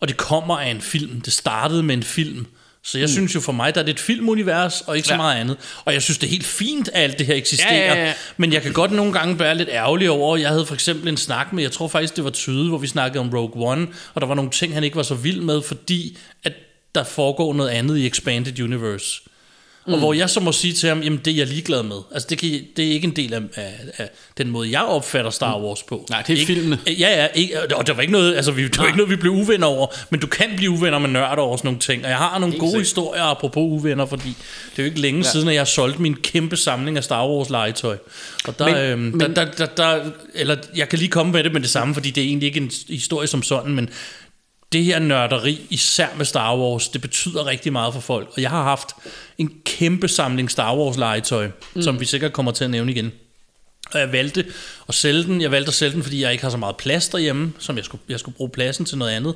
og 0.00 0.08
det 0.08 0.16
kommer 0.16 0.58
af 0.58 0.70
en 0.70 0.80
film. 0.80 1.20
Det 1.20 1.32
startede 1.32 1.82
med 1.82 1.94
en 1.94 2.02
film. 2.02 2.46
Så 2.84 2.98
jeg 2.98 3.04
mm. 3.04 3.12
synes 3.12 3.34
jo 3.34 3.40
for 3.40 3.52
mig, 3.52 3.74
der 3.74 3.80
er 3.80 3.84
det 3.84 3.92
et 3.92 4.00
filmunivers, 4.00 4.80
og 4.80 4.96
ikke 4.96 5.08
så 5.08 5.14
Ja. 5.14 5.16
meget 5.16 5.40
andet. 5.40 5.56
Og 5.84 5.92
jeg 5.92 6.02
synes, 6.02 6.18
det 6.18 6.26
er 6.26 6.30
helt 6.30 6.46
fint, 6.46 6.88
at 6.88 7.02
alt 7.02 7.18
det 7.18 7.26
her 7.26 7.34
eksisterer. 7.34 7.74
Ja, 7.94 7.94
ja, 8.00 8.06
ja. 8.06 8.12
Men 8.36 8.52
jeg 8.52 8.62
kan 8.62 8.72
godt 8.72 8.92
nogle 8.92 9.12
gange 9.12 9.38
være 9.38 9.54
lidt 9.54 9.68
ærgerlig 9.72 10.10
over, 10.10 10.36
jeg 10.36 10.48
havde 10.48 10.66
for 10.66 10.74
eksempel 10.74 11.08
en 11.08 11.16
snak 11.16 11.52
med, 11.52 11.62
jeg 11.62 11.72
tror 11.72 11.88
faktisk, 11.88 12.16
det 12.16 12.24
var 12.24 12.30
Tyde, 12.30 12.68
hvor 12.68 12.78
vi 12.78 12.86
snakkede 12.86 13.20
om 13.20 13.30
Rogue 13.30 13.68
One, 13.70 13.86
og 14.14 14.20
der 14.20 14.26
var 14.26 14.34
nogle 14.34 14.50
ting, 14.50 14.74
han 14.74 14.84
ikke 14.84 14.96
var 14.96 15.02
så 15.02 15.14
vild 15.14 15.40
med, 15.40 15.62
fordi 15.62 16.18
at 16.44 16.52
der 16.98 17.04
foregår 17.04 17.54
noget 17.54 17.70
andet 17.70 17.98
i 17.98 18.06
Expanded 18.06 18.60
Universe. 18.60 19.20
Mm. 19.86 19.92
Og 19.94 19.98
hvor 19.98 20.12
jeg 20.12 20.30
så 20.30 20.40
må 20.40 20.52
sige 20.52 20.72
til 20.74 20.88
ham, 20.88 21.00
jamen 21.02 21.20
det 21.24 21.32
er 21.32 21.36
jeg 21.36 21.46
ligeglad 21.46 21.82
med. 21.82 21.96
Altså 22.12 22.26
det, 22.30 22.38
kan, 22.38 22.50
det 22.76 22.86
er 22.88 22.90
ikke 22.92 23.04
en 23.06 23.16
del 23.16 23.34
af, 23.34 23.40
af, 23.54 23.72
af 23.98 24.10
den 24.38 24.50
måde, 24.50 24.70
jeg 24.70 24.82
opfatter 24.82 25.30
Star 25.30 25.60
Wars 25.60 25.82
på. 25.82 26.06
Nej, 26.10 26.22
det 26.22 26.32
er 26.32 26.38
ikke, 26.40 26.46
filmene. 26.54 26.78
Ja, 26.86 26.92
ja, 27.22 27.26
ikke, 27.34 27.76
og 27.76 27.86
der 27.86 27.92
var 27.92 28.00
ikke 28.00 28.12
noget, 28.12 28.36
altså 28.36 28.52
vi, 28.52 28.68
der 28.68 28.80
var 28.80 28.86
ikke 28.86 28.96
noget, 28.98 29.10
vi 29.10 29.16
blev 29.16 29.32
uvenner 29.32 29.66
over, 29.66 29.86
men 30.10 30.20
du 30.20 30.26
kan 30.26 30.46
blive 30.56 30.70
uvenner 30.70 30.98
med 30.98 31.08
nørder 31.08 31.42
over 31.42 31.56
sådan 31.56 31.66
nogle 31.68 31.80
ting. 31.80 32.04
Og 32.04 32.10
jeg 32.10 32.18
har 32.18 32.38
nogle 32.38 32.52
Helt 32.52 32.60
gode 32.60 32.70
sikkert. 32.70 32.86
historier 32.86 33.22
apropos 33.22 33.60
uvenner, 33.60 34.06
fordi 34.06 34.28
det 34.28 34.78
er 34.78 34.82
jo 34.82 34.84
ikke 34.84 35.00
længe 35.00 35.22
ja. 35.24 35.30
Siden, 35.30 35.48
at 35.48 35.54
jeg 35.54 35.66
solgte 35.66 36.02
min 36.02 36.14
kæmpe 36.16 36.56
samling 36.56 36.96
af 36.96 37.04
Star 37.04 37.28
Wars 37.28 37.50
legetøj. 37.50 37.96
Og 38.48 38.58
der, 38.58 38.66
Men- 38.66 38.76
øhm, 38.76 39.00
men- 39.00 39.20
der, 39.20 39.44
der, 39.44 39.44
der, 39.44 39.66
der, 39.66 40.00
eller 40.34 40.56
jeg 40.76 40.88
kan 40.88 40.98
lige 40.98 41.08
komme 41.10 41.32
med 41.32 41.44
det 41.44 41.52
med 41.52 41.60
det 41.60 41.70
samme, 41.70 41.94
fordi 41.94 42.10
det 42.10 42.20
er 42.22 42.26
egentlig 42.26 42.46
ikke 42.46 42.60
en 42.60 42.70
historie 42.88 43.26
som 43.26 43.42
sådan, 43.42 43.74
men 43.74 43.88
det 44.72 44.84
her 44.84 44.98
nørderi, 44.98 45.66
især 45.70 46.08
med 46.16 46.24
Star 46.24 46.56
Wars, 46.56 46.88
det 46.88 47.00
betyder 47.00 47.46
rigtig 47.46 47.72
meget 47.72 47.94
for 47.94 48.00
folk. 48.00 48.28
Og 48.36 48.42
jeg 48.42 48.50
har 48.50 48.62
haft 48.62 48.88
en 49.38 49.52
kæmpe 49.64 50.08
samling 50.08 50.50
Star 50.50 50.76
Wars 50.76 50.96
legetøj, 50.96 51.50
mm. 51.74 51.82
som 51.82 52.00
vi 52.00 52.04
sikkert 52.04 52.32
kommer 52.32 52.52
til 52.52 52.64
at 52.64 52.70
nævne 52.70 52.92
igen. 52.92 53.12
Og 53.92 54.00
jeg 54.00 54.12
valgte 54.12 54.46
at 54.88 54.94
sælge 54.94 55.24
den. 55.24 55.40
Jeg 55.40 55.50
valgte 55.50 55.68
at 55.68 55.74
sælge 55.74 55.94
den, 55.94 56.02
fordi 56.02 56.22
jeg 56.22 56.32
ikke 56.32 56.44
har 56.44 56.50
så 56.50 56.56
meget 56.56 56.76
plads 56.76 57.08
derhjemme, 57.08 57.52
som 57.58 57.76
jeg 57.76 57.84
skulle, 57.84 58.02
jeg 58.08 58.20
skulle 58.20 58.36
bruge 58.36 58.50
pladsen 58.50 58.84
til 58.84 58.98
noget 58.98 59.12
andet. 59.12 59.34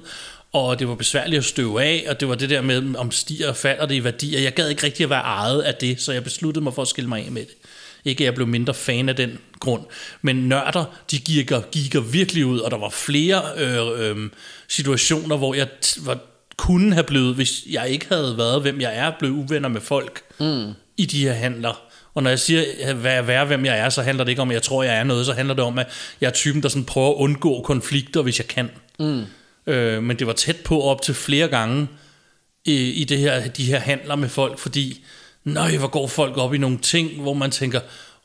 Og 0.52 0.78
det 0.78 0.88
var 0.88 0.94
besværligt 0.94 1.38
at 1.38 1.44
støve 1.44 1.82
af, 1.82 2.04
og 2.08 2.20
det 2.20 2.28
var 2.28 2.34
det 2.34 2.50
der 2.50 2.60
med, 2.60 2.96
om 2.96 3.10
stiger 3.10 3.48
og 3.48 3.56
falder 3.56 3.86
det 3.86 3.94
i 3.94 4.04
værdi. 4.04 4.34
Og 4.34 4.42
jeg 4.42 4.54
gad 4.54 4.68
ikke 4.68 4.86
rigtig 4.86 5.04
at 5.04 5.10
være 5.10 5.22
ejet 5.22 5.62
af 5.62 5.74
det, 5.74 6.00
så 6.00 6.12
jeg 6.12 6.24
besluttede 6.24 6.64
mig 6.64 6.74
for 6.74 6.82
at 6.82 6.88
skille 6.88 7.08
mig 7.08 7.24
af 7.26 7.32
med 7.32 7.42
det. 7.42 7.54
Ikke 8.04 8.22
at 8.22 8.26
jeg 8.26 8.34
blev 8.34 8.46
mindre 8.46 8.74
fan 8.74 9.08
af 9.08 9.16
den 9.16 9.38
grund. 9.60 9.82
Men 10.22 10.36
nørder, 10.36 10.84
de 11.10 11.18
gik 11.18 11.52
gik 11.72 11.94
virkelig 12.12 12.46
ud, 12.46 12.58
og 12.58 12.70
der 12.70 12.78
var 12.78 12.90
flere 12.90 13.42
øh, 13.56 14.10
øh, 14.10 14.30
situationer, 14.68 15.36
hvor 15.36 15.54
jeg 15.54 15.68
t- 15.84 16.06
var, 16.06 16.18
kunne 16.56 16.92
have 16.92 17.04
blevet, 17.04 17.34
hvis 17.34 17.64
jeg 17.70 17.88
ikke 17.88 18.06
havde 18.08 18.34
været, 18.38 18.62
hvem 18.62 18.80
jeg 18.80 18.96
er, 18.96 19.12
blevet 19.18 19.34
uvenner 19.34 19.68
med 19.68 19.80
folk 19.80 20.22
mm. 20.40 20.72
i 20.96 21.06
de 21.06 21.22
her 21.22 21.32
handler. 21.32 21.82
Og 22.14 22.22
når 22.22 22.30
jeg 22.30 22.38
siger, 22.40 22.64
at 22.80 23.04
være, 23.04 23.26
være, 23.26 23.44
hvem 23.44 23.64
jeg 23.64 23.78
er, 23.78 23.88
så 23.88 24.02
handler 24.02 24.24
det 24.24 24.30
ikke 24.30 24.42
om, 24.42 24.50
at 24.50 24.54
jeg 24.54 24.62
tror, 24.62 24.82
jeg 24.82 24.96
er 24.96 25.04
noget, 25.04 25.26
så 25.26 25.32
handler 25.32 25.54
det 25.54 25.64
om, 25.64 25.78
at 25.78 25.86
jeg 26.20 26.26
er 26.26 26.32
typen, 26.32 26.62
der 26.62 26.68
sådan 26.68 26.84
prøver 26.84 27.10
at 27.10 27.14
undgå 27.14 27.62
konflikter, 27.62 28.22
hvis 28.22 28.38
jeg 28.38 28.46
kan. 28.46 28.70
Mm. 28.98 29.24
Øh, 29.66 30.02
men 30.02 30.18
det 30.18 30.26
var 30.26 30.32
tæt 30.32 30.56
på 30.56 30.82
op 30.82 31.02
til 31.02 31.14
flere 31.14 31.48
gange 31.48 31.88
i, 32.64 32.90
i 32.90 33.04
det 33.04 33.18
her, 33.18 33.48
de 33.48 33.64
her 33.64 33.78
handler 33.78 34.16
med 34.16 34.28
folk, 34.28 34.58
fordi, 34.58 35.04
nøj, 35.44 35.76
hvor 35.76 35.88
går 35.88 36.06
folk 36.06 36.36
op 36.36 36.54
i 36.54 36.58
nogle 36.58 36.78
ting, 36.78 37.20
hvor 37.20 37.34
man 37.34 37.50
tænker, 37.50 37.80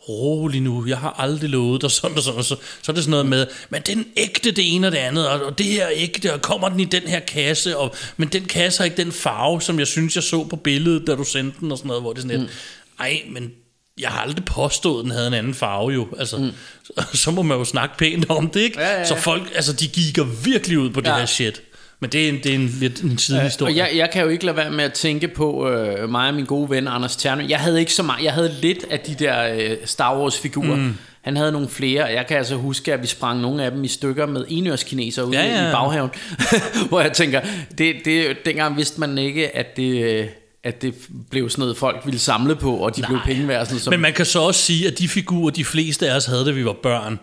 rolig 0.10 0.62
nu, 0.62 0.86
jeg 0.88 0.98
har 0.98 1.16
aldrig 1.18 1.50
lovet 1.50 1.82
dig 1.82 1.92
sådan 1.92 2.18
og 2.18 2.24
sådan, 2.24 2.38
og 2.38 2.46
så, 2.46 2.56
så 2.82 2.92
er 2.92 2.94
det 2.94 3.04
sådan 3.04 3.12
noget 3.12 3.26
med, 3.26 3.48
men 3.70 3.82
den 3.82 4.06
ægte 4.18 4.52
det 4.52 4.76
ene 4.76 4.88
og 4.88 4.92
det 4.92 4.98
andet, 4.98 5.30
og, 5.30 5.42
og 5.46 5.58
det 5.58 5.66
her 5.66 5.86
er 5.86 5.92
ægte, 5.94 6.34
og 6.34 6.42
kommer 6.42 6.70
den 6.70 6.80
i 6.80 6.86
den 6.86 7.04
her 7.04 7.20
kasse, 7.20 7.78
og, 7.78 7.96
men 8.18 8.28
den 8.28 8.46
kasse 8.46 8.80
har 8.80 8.86
ikke 8.86 8.98
den 8.98 9.12
farve, 9.12 9.62
som 9.62 9.80
jeg 9.80 9.88
synes, 9.88 10.16
jeg 10.16 10.24
så 10.24 10.44
på 10.44 10.56
billedet, 10.56 11.08
da 11.08 11.16
du 11.16 11.24
sendte 11.24 11.60
den, 11.60 11.72
og 11.72 11.78
sådan 11.78 11.88
noget, 11.88 12.04
hvor 12.04 12.14
det 12.14 12.24
er 12.24 12.28
sådan 12.28 12.40
lidt, 12.40 12.52
ej, 13.00 13.22
men 13.30 13.52
jeg 14.00 14.10
har 14.10 14.22
aldrig 14.22 14.46
påstået, 14.46 15.00
at 15.00 15.04
den 15.04 15.12
havde 15.12 15.28
en 15.28 15.34
anden 15.34 15.54
farve 15.54 15.90
jo. 15.92 16.08
Altså, 16.20 16.38
mm. 16.38 16.52
så, 16.84 17.18
så 17.18 17.32
må 17.32 17.42
man 17.42 17.58
jo 17.58 17.66
snakke 17.66 17.98
pænt 17.98 18.30
om 18.30 18.50
det, 18.50 18.60
ikke? 18.60 18.80
Ja, 18.80 18.88
ja, 18.88 19.00
ja. 19.00 19.06
Så 19.06 19.16
folk, 19.16 19.52
altså, 19.56 19.74
de 19.74 19.88
giger 19.88 20.24
virkelig 20.24 20.80
ud 20.80 20.90
på 20.90 21.02
det 21.02 21.08
Ja. 21.08 21.18
her 21.18 21.26
shit. 21.26 21.62
Men 22.00 22.10
det 22.10 22.25
er 22.25 22.30
en, 22.30 22.36
det 22.44 22.46
er 22.46 22.56
en 22.56 22.75
lidt 22.80 23.01
en 23.01 23.18
sidehistorie. 23.18 23.72
Og 23.74 23.77
jeg, 23.77 23.89
jeg 23.96 24.10
kan 24.13 24.24
jo 24.24 24.30
ikke 24.30 24.46
lade 24.46 24.58
være 24.58 24.72
med 24.72 24.84
at 24.84 24.94
tænke 24.94 25.27
på 25.27 25.70
øh, 25.70 26.10
mig 26.10 26.27
og 26.27 26.34
min 26.34 26.46
gode 26.46 26.70
ven 26.70 26.88
Anders 26.88 27.16
Tjernø. 27.16 27.46
Jeg 27.50 27.60
havde 27.60 27.80
ikke 27.80 27.94
så 27.94 28.04
meget. 28.04 28.24
Jeg 28.24 28.34
havde 28.34 28.56
lidt 28.62 28.86
af 28.92 29.00
de 29.00 29.16
der 29.16 29.54
øh, 29.54 29.77
Star 29.86 30.20
Wars 30.20 30.39
figurer. 30.39 30.75
Mm. 30.75 30.94
Han 31.22 31.38
havde 31.38 31.51
nogle 31.51 31.70
flere. 31.70 32.06
Jeg 32.06 32.27
kan 32.27 32.38
altså 32.38 32.56
huske, 32.56 32.94
at 32.94 33.01
vi 33.01 33.08
sprang 33.08 33.42
nogle 33.42 33.63
af 33.63 33.72
dem 33.72 33.84
i 33.84 33.88
stykker 33.88 34.25
med 34.25 34.46
enørskineser 34.48 35.24
ude 35.24 35.38
Ja, 35.38 35.46
ja, 35.46 35.70
i 35.70 35.72
baghaven. 35.72 36.10
Hvor 36.89 37.01
jeg 37.01 37.13
tænker, 37.13 37.42
det, 37.77 37.96
det, 38.06 38.38
dengang 38.46 38.77
vidste 38.77 39.00
man 39.00 39.18
ikke, 39.18 39.56
at 39.56 39.77
det, 39.77 40.04
øh, 40.04 40.27
at 40.63 40.82
det 40.82 40.94
blev 41.32 41.50
sådan 41.50 41.62
noget, 41.62 41.77
folk 41.77 42.01
ville 42.06 42.20
samle 42.20 42.56
på, 42.56 42.75
og 42.75 42.96
de 42.96 43.01
Nej. 43.01 43.10
blev 43.10 43.20
penge 43.25 43.48
værd. 43.48 43.66
Sådan, 43.66 43.80
som, 43.80 43.92
Men 43.92 44.00
man 44.00 44.13
kan 44.13 44.25
så 44.25 44.39
også 44.39 44.62
sige, 44.62 44.88
at 44.88 45.00
de 45.00 45.08
figurer, 45.08 45.50
de 45.50 45.66
fleste 45.66 46.10
af 46.12 46.16
os 46.16 46.25
havde, 46.25 46.46
da 46.46 46.51
vi 46.51 46.66
var 46.66 46.75
børn, 46.84 47.20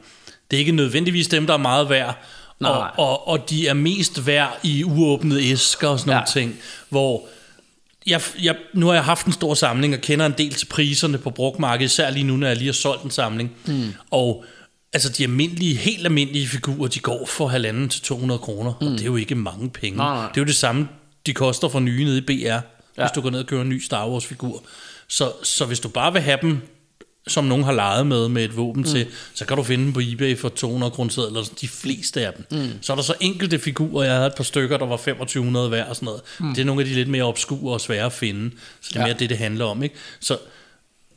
det 0.51 0.57
er 0.57 0.59
ikke 0.61 0.73
nødvendigvis 0.73 1.29
dem, 1.29 1.47
der 1.47 1.55
er 1.55 1.59
meget 1.59 1.91
værd. 1.91 2.25
Og, 2.61 2.67
Nej. 2.79 2.91
og, 2.99 3.29
og 3.29 3.51
de 3.51 3.69
er 3.69 3.75
mest 3.75 4.27
værd 4.27 4.59
i 4.63 4.85
uåbnede 4.85 5.51
æsker 5.51 5.89
og 5.89 5.99
sådan 6.01 6.11
nogle 6.11 6.21
Ja. 6.37 6.41
ting, 6.41 6.57
hvor 6.89 7.27
jeg, 8.07 8.21
jeg, 8.43 8.57
nu 8.75 8.87
har 8.87 8.95
jeg 8.95 9.05
haft 9.05 9.27
en 9.27 9.33
stor 9.33 9.55
samling 9.55 9.95
og 9.95 10.01
kender 10.01 10.27
en 10.27 10.35
del 10.39 10.53
til 10.55 10.67
priserne 10.67 11.19
på 11.19 11.31
brugmarkedet, 11.31 11.91
især 11.91 12.11
lige 12.11 12.25
nu, 12.25 12.37
når 12.37 12.47
jeg 12.47 12.57
lige 12.57 12.69
har 12.69 12.73
solgt 12.73 13.03
en 13.03 13.11
samling. 13.11 13.53
Mm. 13.67 13.95
Og 14.11 14.45
altså 14.93 15.09
de 15.09 15.23
almindelige, 15.23 15.75
helt 15.77 16.07
almindelige 16.07 16.49
figurer, 16.49 16.89
de 16.89 16.99
går 16.99 17.27
for 17.27 17.49
halvanden 17.49 17.89
til 17.89 18.03
200 18.03 18.39
kroner, 18.39 18.73
mm. 18.81 18.87
og 18.87 18.93
det 18.93 19.01
er 19.01 19.05
jo 19.07 19.17
ikke 19.17 19.35
mange 19.35 19.71
penge. 19.71 19.97
Nej, 19.97 20.15
nej. 20.15 20.29
Det 20.29 20.37
er 20.37 20.41
jo 20.41 20.47
det 20.47 20.57
samme, 20.57 20.89
de 21.27 21.35
koster 21.35 21.69
for 21.69 21.81
nye 21.81 22.05
nede 22.05 22.19
i 22.19 22.21
BR, 22.21 22.33
ja. 22.33 22.61
Hvis 22.97 23.11
du 23.15 23.21
går 23.21 23.31
ned 23.31 23.41
og 23.41 23.47
køber 23.47 23.63
en 23.63 23.69
ny 23.69 23.81
Star 23.85 24.09
Wars 24.09 24.27
figur. 24.27 24.63
Så, 25.09 25.33
så 25.43 25.65
hvis 25.65 25.81
du 25.81 25.89
bare 25.89 26.13
vil 26.13 26.23
have 26.23 26.39
dem, 26.43 26.61
som 27.29 27.45
nogen 27.45 27.65
har 27.65 27.73
leget 27.73 28.07
med, 28.07 28.29
med 28.29 28.45
et 28.45 28.57
våben 28.57 28.83
mm. 28.83 28.89
til, 28.89 29.07
så 29.35 29.45
kan 29.47 29.57
du 29.57 29.63
finde 29.63 29.85
dem 29.85 29.93
på 29.93 30.01
eBay 30.03 30.39
for 30.39 30.49
200 30.49 30.91
kroner, 30.91 31.27
eller 31.27 31.45
de 31.61 31.69
fleste 31.69 32.27
af 32.27 32.33
dem. 32.33 32.47
Mm. 32.51 32.69
Så 32.81 32.93
er 32.93 32.97
der 32.97 33.03
så 33.03 33.15
enkelte 33.21 33.59
figurer, 33.59 34.05
jeg 34.05 34.15
havde 34.15 34.27
et 34.27 34.35
par 34.37 34.45
stykker, 34.45 34.77
der 34.77 34.87
var 34.87 34.97
2500 34.97 35.71
værd 35.71 35.89
og 35.89 35.97
sådan 35.97 36.07
noget. 36.07 36.21
Mm. 36.41 36.55
Det 36.55 36.61
er 36.61 36.65
nogle 36.65 36.83
af 36.83 36.87
de 36.89 36.95
lidt 36.95 37.09
mere 37.09 37.23
obskure 37.25 37.75
og 37.75 37.81
svære 37.81 38.07
at 38.07 38.13
finde, 38.13 38.51
så 38.81 38.89
det 38.89 38.97
er 38.97 39.01
Ja. 39.01 39.07
mere 39.07 39.17
det, 39.19 39.31
det 39.31 39.39
handler 39.39 39.65
om. 39.65 39.83
Ikke? 39.83 39.95
Så, 40.21 40.39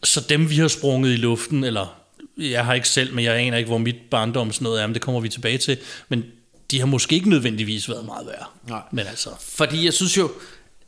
så 0.03 0.21
dem, 0.29 0.49
vi 0.49 0.55
har 0.55 0.67
sprunget 0.67 1.13
i 1.13 1.15
luften, 1.15 1.63
eller 1.63 1.95
jeg 2.37 2.65
har 2.65 2.73
ikke 2.73 2.89
selv, 2.89 3.13
men 3.13 3.25
jeg 3.25 3.35
aner 3.35 3.57
ikke, 3.57 3.67
hvor 3.67 3.77
mit 3.77 3.95
barndom 4.11 4.51
sådan 4.51 4.63
noget 4.65 4.81
er, 4.81 4.87
men 4.87 4.93
det 4.93 5.01
kommer 5.01 5.21
vi 5.21 5.29
tilbage 5.29 5.57
til, 5.57 5.77
men 6.09 6.23
de 6.71 6.79
har 6.79 6.85
måske 6.85 7.15
ikke 7.15 7.29
nødvendigvis 7.29 7.89
været 7.89 8.05
meget 8.05 8.27
værd. 8.27 8.51
Nej. 8.69 8.81
Men 8.91 9.07
altså, 9.07 9.29
Fordi 9.39 9.85
jeg 9.85 9.93
synes 9.93 10.17
jo, 10.17 10.31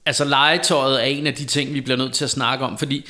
altså 0.06 0.26
legetøjet 0.26 1.02
er 1.02 1.06
en 1.06 1.28
af 1.28 1.34
de 1.34 1.46
ting, 1.46 1.74
vi 1.74 1.82
bliver 1.82 1.98
nødt 1.98 2.14
til 2.14 2.24
at 2.24 2.30
snakke 2.30 2.66
om, 2.66 2.78
fordi 2.78 3.06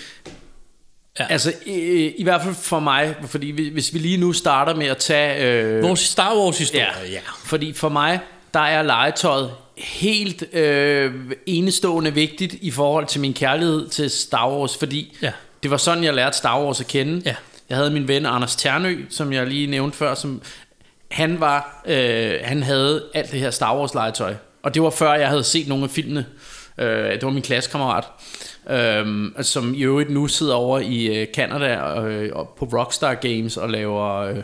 Ja. 1.19 1.25
altså 1.29 1.53
i, 1.65 2.07
i 2.17 2.23
hvert 2.23 2.41
fald 2.41 2.55
for 2.55 2.79
mig, 2.79 3.15
fordi 3.27 3.47
vi- 3.47 3.69
hvis 3.69 3.93
vi 3.93 3.99
lige 3.99 4.17
nu 4.17 4.33
starter 4.33 4.75
med 4.75 4.85
at 4.87 4.97
tage... 4.97 5.43
Øh, 5.63 5.83
vores 5.83 5.99
Star 5.99 6.35
Wars 6.37 6.57
historie, 6.57 6.85
ja, 7.05 7.11
ja. 7.11 7.19
fordi 7.45 7.73
for 7.73 7.89
mig, 7.89 8.19
der 8.53 8.59
er 8.59 8.81
legetøjet 8.83 9.51
helt 9.77 10.43
øh, 10.55 11.13
enestående 11.45 12.13
vigtigt 12.13 12.53
i 12.61 12.71
forhold 12.71 13.05
til 13.07 13.21
min 13.21 13.33
kærlighed 13.33 13.87
til 13.89 14.09
Star 14.09 14.49
Wars, 14.51 14.77
fordi 14.77 15.17
Ja. 15.21 15.31
det 15.63 15.71
var 15.71 15.77
sådan, 15.77 16.03
jeg 16.03 16.13
lærte 16.13 16.37
Star 16.37 16.63
Wars 16.63 16.79
at 16.81 16.87
kende. 16.87 17.21
Ja. 17.25 17.35
Jeg 17.69 17.77
havde 17.77 17.91
min 17.91 18.07
ven 18.07 18.25
Anders 18.25 18.55
Ternø, 18.55 18.97
som 19.09 19.33
jeg 19.33 19.47
lige 19.47 19.67
nævnte 19.67 19.97
før, 19.97 20.15
som 20.15 20.41
han 21.11 21.39
var, 21.39 21.81
øh, 21.87 22.33
han 22.43 22.63
havde 22.63 23.03
alt 23.13 23.31
det 23.31 23.39
her 23.39 23.51
Star 23.51 23.77
Wars 23.77 23.93
legetøj. 23.93 24.35
Og 24.63 24.73
det 24.73 24.81
var 24.81 24.89
før 24.89 25.13
jeg 25.13 25.27
havde 25.27 25.43
set 25.43 25.67
nogle 25.67 25.83
af 25.83 25.89
filmene. 25.89 26.25
Øh, 26.79 27.11
det 27.11 27.23
var 27.23 27.29
min 27.29 27.41
klassekammerat, 27.41 28.03
øh, 28.69 29.05
som 29.41 29.73
i 29.73 29.81
øvrigt 29.81 30.09
nu 30.09 30.27
sidder 30.27 30.53
over 30.53 30.79
i 30.79 31.05
øh, 31.05 31.27
Canada 31.33 32.01
øh, 32.01 32.29
og 32.33 32.55
på 32.59 32.65
Rockstar 32.65 33.13
Games 33.13 33.57
og 33.57 33.69
laver, 33.69 34.15
øh, 34.15 34.37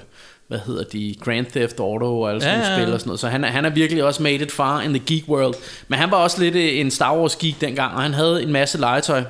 hvad 0.47 0.59
hedder 0.65 0.83
de, 0.83 1.15
Grand 1.21 1.45
Theft 1.45 1.79
Auto 1.79 2.21
og 2.21 2.29
alle 2.29 2.41
sådan 2.41 2.59
Ja, 2.59 2.69
ja, 2.69 2.77
spil 2.77 2.93
og 2.93 2.99
sådan 2.99 3.09
noget. 3.09 3.19
Så 3.19 3.27
han, 3.27 3.43
han 3.43 3.65
er 3.65 3.69
virkelig 3.69 4.03
også 4.03 4.23
made 4.23 4.35
it 4.35 4.51
far 4.51 4.81
in 4.81 4.89
the 4.89 5.03
geek 5.07 5.23
world. 5.27 5.55
Men 5.87 5.99
han 5.99 6.11
var 6.11 6.17
også 6.17 6.41
lidt 6.41 6.55
øh, 6.55 6.79
en 6.79 6.91
Star 6.91 7.17
Wars 7.17 7.35
geek 7.35 7.61
dengang, 7.61 7.95
og 7.95 8.01
han 8.01 8.13
havde 8.13 8.43
en 8.43 8.51
masse 8.51 8.77
legetøj. 8.77 9.23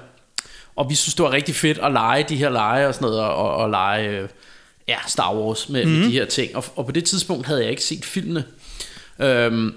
Og 0.75 0.89
vi 0.89 0.95
synes, 0.95 1.15
det 1.15 1.23
var 1.23 1.31
rigtig 1.31 1.55
fedt 1.55 1.77
at 1.77 1.91
lege 1.91 2.25
de 2.29 2.35
her 2.35 2.49
lege 2.49 2.87
og 2.87 2.93
sådan 2.93 3.05
noget, 3.05 3.21
og, 3.23 3.55
og 3.55 3.69
lege 3.69 4.09
øh, 4.09 4.29
ja, 4.87 4.97
Star 5.07 5.35
Wars 5.35 5.69
med, 5.69 5.85
mm. 5.85 5.91
med 5.91 6.05
de 6.05 6.11
her 6.11 6.25
ting. 6.25 6.55
Og, 6.55 6.63
og 6.75 6.85
på 6.85 6.91
det 6.91 7.03
tidspunkt 7.03 7.47
havde 7.47 7.61
jeg 7.61 7.69
ikke 7.69 7.83
set 7.83 8.05
filmene. 8.05 8.43
Øhm, 9.19 9.73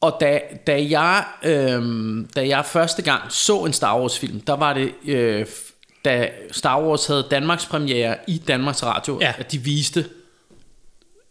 og 0.00 0.16
da, 0.20 0.40
da, 0.66 0.86
jeg, 0.90 1.24
øhm, 1.42 2.28
da 2.36 2.46
jeg 2.48 2.64
første 2.66 3.02
gang 3.02 3.32
så 3.32 3.64
en 3.64 3.72
Star 3.72 4.00
Wars 4.00 4.18
film, 4.18 4.40
der 4.40 4.52
var 4.56 4.72
det, 4.74 4.92
øh, 5.04 5.46
da 6.04 6.28
Star 6.50 6.80
Wars 6.82 7.06
havde 7.06 7.26
Danmarks 7.30 7.66
premiere 7.66 8.16
i 8.28 8.38
Danmarks 8.48 8.82
Radio, 8.82 9.18
Ja. 9.20 9.32
at 9.38 9.52
de 9.52 9.58
viste 9.58 10.04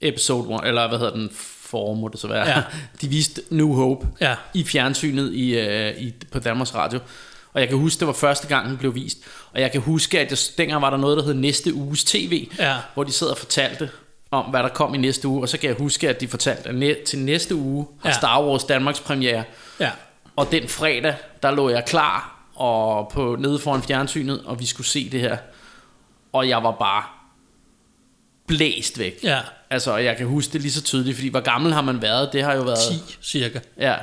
episode 0.02 0.54
1, 0.56 0.68
eller 0.68 0.88
hvad 0.88 0.98
hedder 1.00 1.14
den, 1.14 1.30
for 1.62 1.94
må 1.94 2.08
det 2.08 2.20
så 2.20 2.28
være. 2.28 2.48
Ja. 2.50 2.64
De 3.02 3.08
viste 3.08 3.42
New 3.50 3.74
Hope 3.74 4.08
Ja. 4.22 4.36
i 4.54 4.64
fjernsynet 4.64 5.34
i, 5.34 5.60
øh, 5.60 5.98
i, 6.02 6.14
på 6.32 6.40
Danmarks 6.40 6.76
Radio. 6.76 7.00
Og 7.54 7.62
jeg 7.62 7.70
kan 7.70 7.78
huske, 7.78 8.00
det 8.00 8.08
var 8.08 8.14
første 8.14 8.48
gang, 8.48 8.70
den 8.70 8.78
blev 8.78 8.96
vist. 8.96 9.18
Og 9.54 9.62
jeg 9.62 9.72
kan 9.72 9.82
huske, 9.82 10.20
at 10.20 10.30
jeg, 10.32 10.38
dengang 10.58 10.82
var 10.82 10.90
der 10.90 10.98
noget, 10.98 11.18
der 11.18 11.24
hed 11.24 11.34
Næste 11.34 11.74
Uges 11.74 12.04
TV, 12.04 12.48
Ja. 12.60 12.76
hvor 12.94 13.04
de 13.04 13.12
sad 13.12 13.28
og 13.28 13.38
fortalte 13.38 13.90
om, 14.32 14.46
hvad 14.46 14.64
der 14.64 14.70
kom 14.70 14.94
i 14.94 14.98
næste 14.98 15.28
uge. 15.28 15.42
Og 15.42 15.50
så 15.50 15.58
kan 15.58 15.70
jeg 15.70 15.78
huske, 15.80 16.10
at 16.10 16.22
de 16.22 16.28
fortalte, 16.28 16.70
at 16.70 16.76
næ- 16.76 16.94
til 17.06 17.20
næste 17.20 17.56
uge 17.56 17.88
har 18.02 18.10
Ja. 18.10 18.16
Star 18.16 18.44
Wars 18.44 18.64
Danmarks 18.64 19.00
premiere. 19.00 19.44
Ja. 19.80 19.92
Og 20.36 20.52
den 20.52 20.68
fredag, 20.68 21.16
der 21.44 21.52
lå 21.52 21.70
jeg 21.70 21.86
klar 21.86 22.46
og 22.56 23.10
på 23.14 23.36
nede 23.40 23.60
foran 23.60 23.82
fjernsynet, 23.84 24.42
og 24.46 24.60
vi 24.60 24.66
skulle 24.66 24.88
se 24.88 25.10
det 25.10 25.20
her. 25.22 25.38
Og 26.34 26.50
jeg 26.50 26.64
var 26.64 26.72
bare 26.72 27.04
blæst 28.48 29.00
væk. 29.00 29.20
Ja. 29.24 29.40
Altså, 29.70 29.98
jeg 29.98 30.18
kan 30.18 30.26
huske 30.28 30.54
det 30.54 30.62
lige 30.62 30.72
så 30.72 30.82
tydeligt, 30.84 31.18
fordi 31.18 31.28
hvor 31.30 31.40
gammel 31.40 31.74
har 31.74 31.82
man 31.82 32.02
været? 32.02 32.30
Det 32.34 32.44
har 32.44 32.54
jo 32.56 32.62
været... 32.62 32.78
10 32.92 33.16
cirka. 33.22 33.60
Ja, 33.78 33.96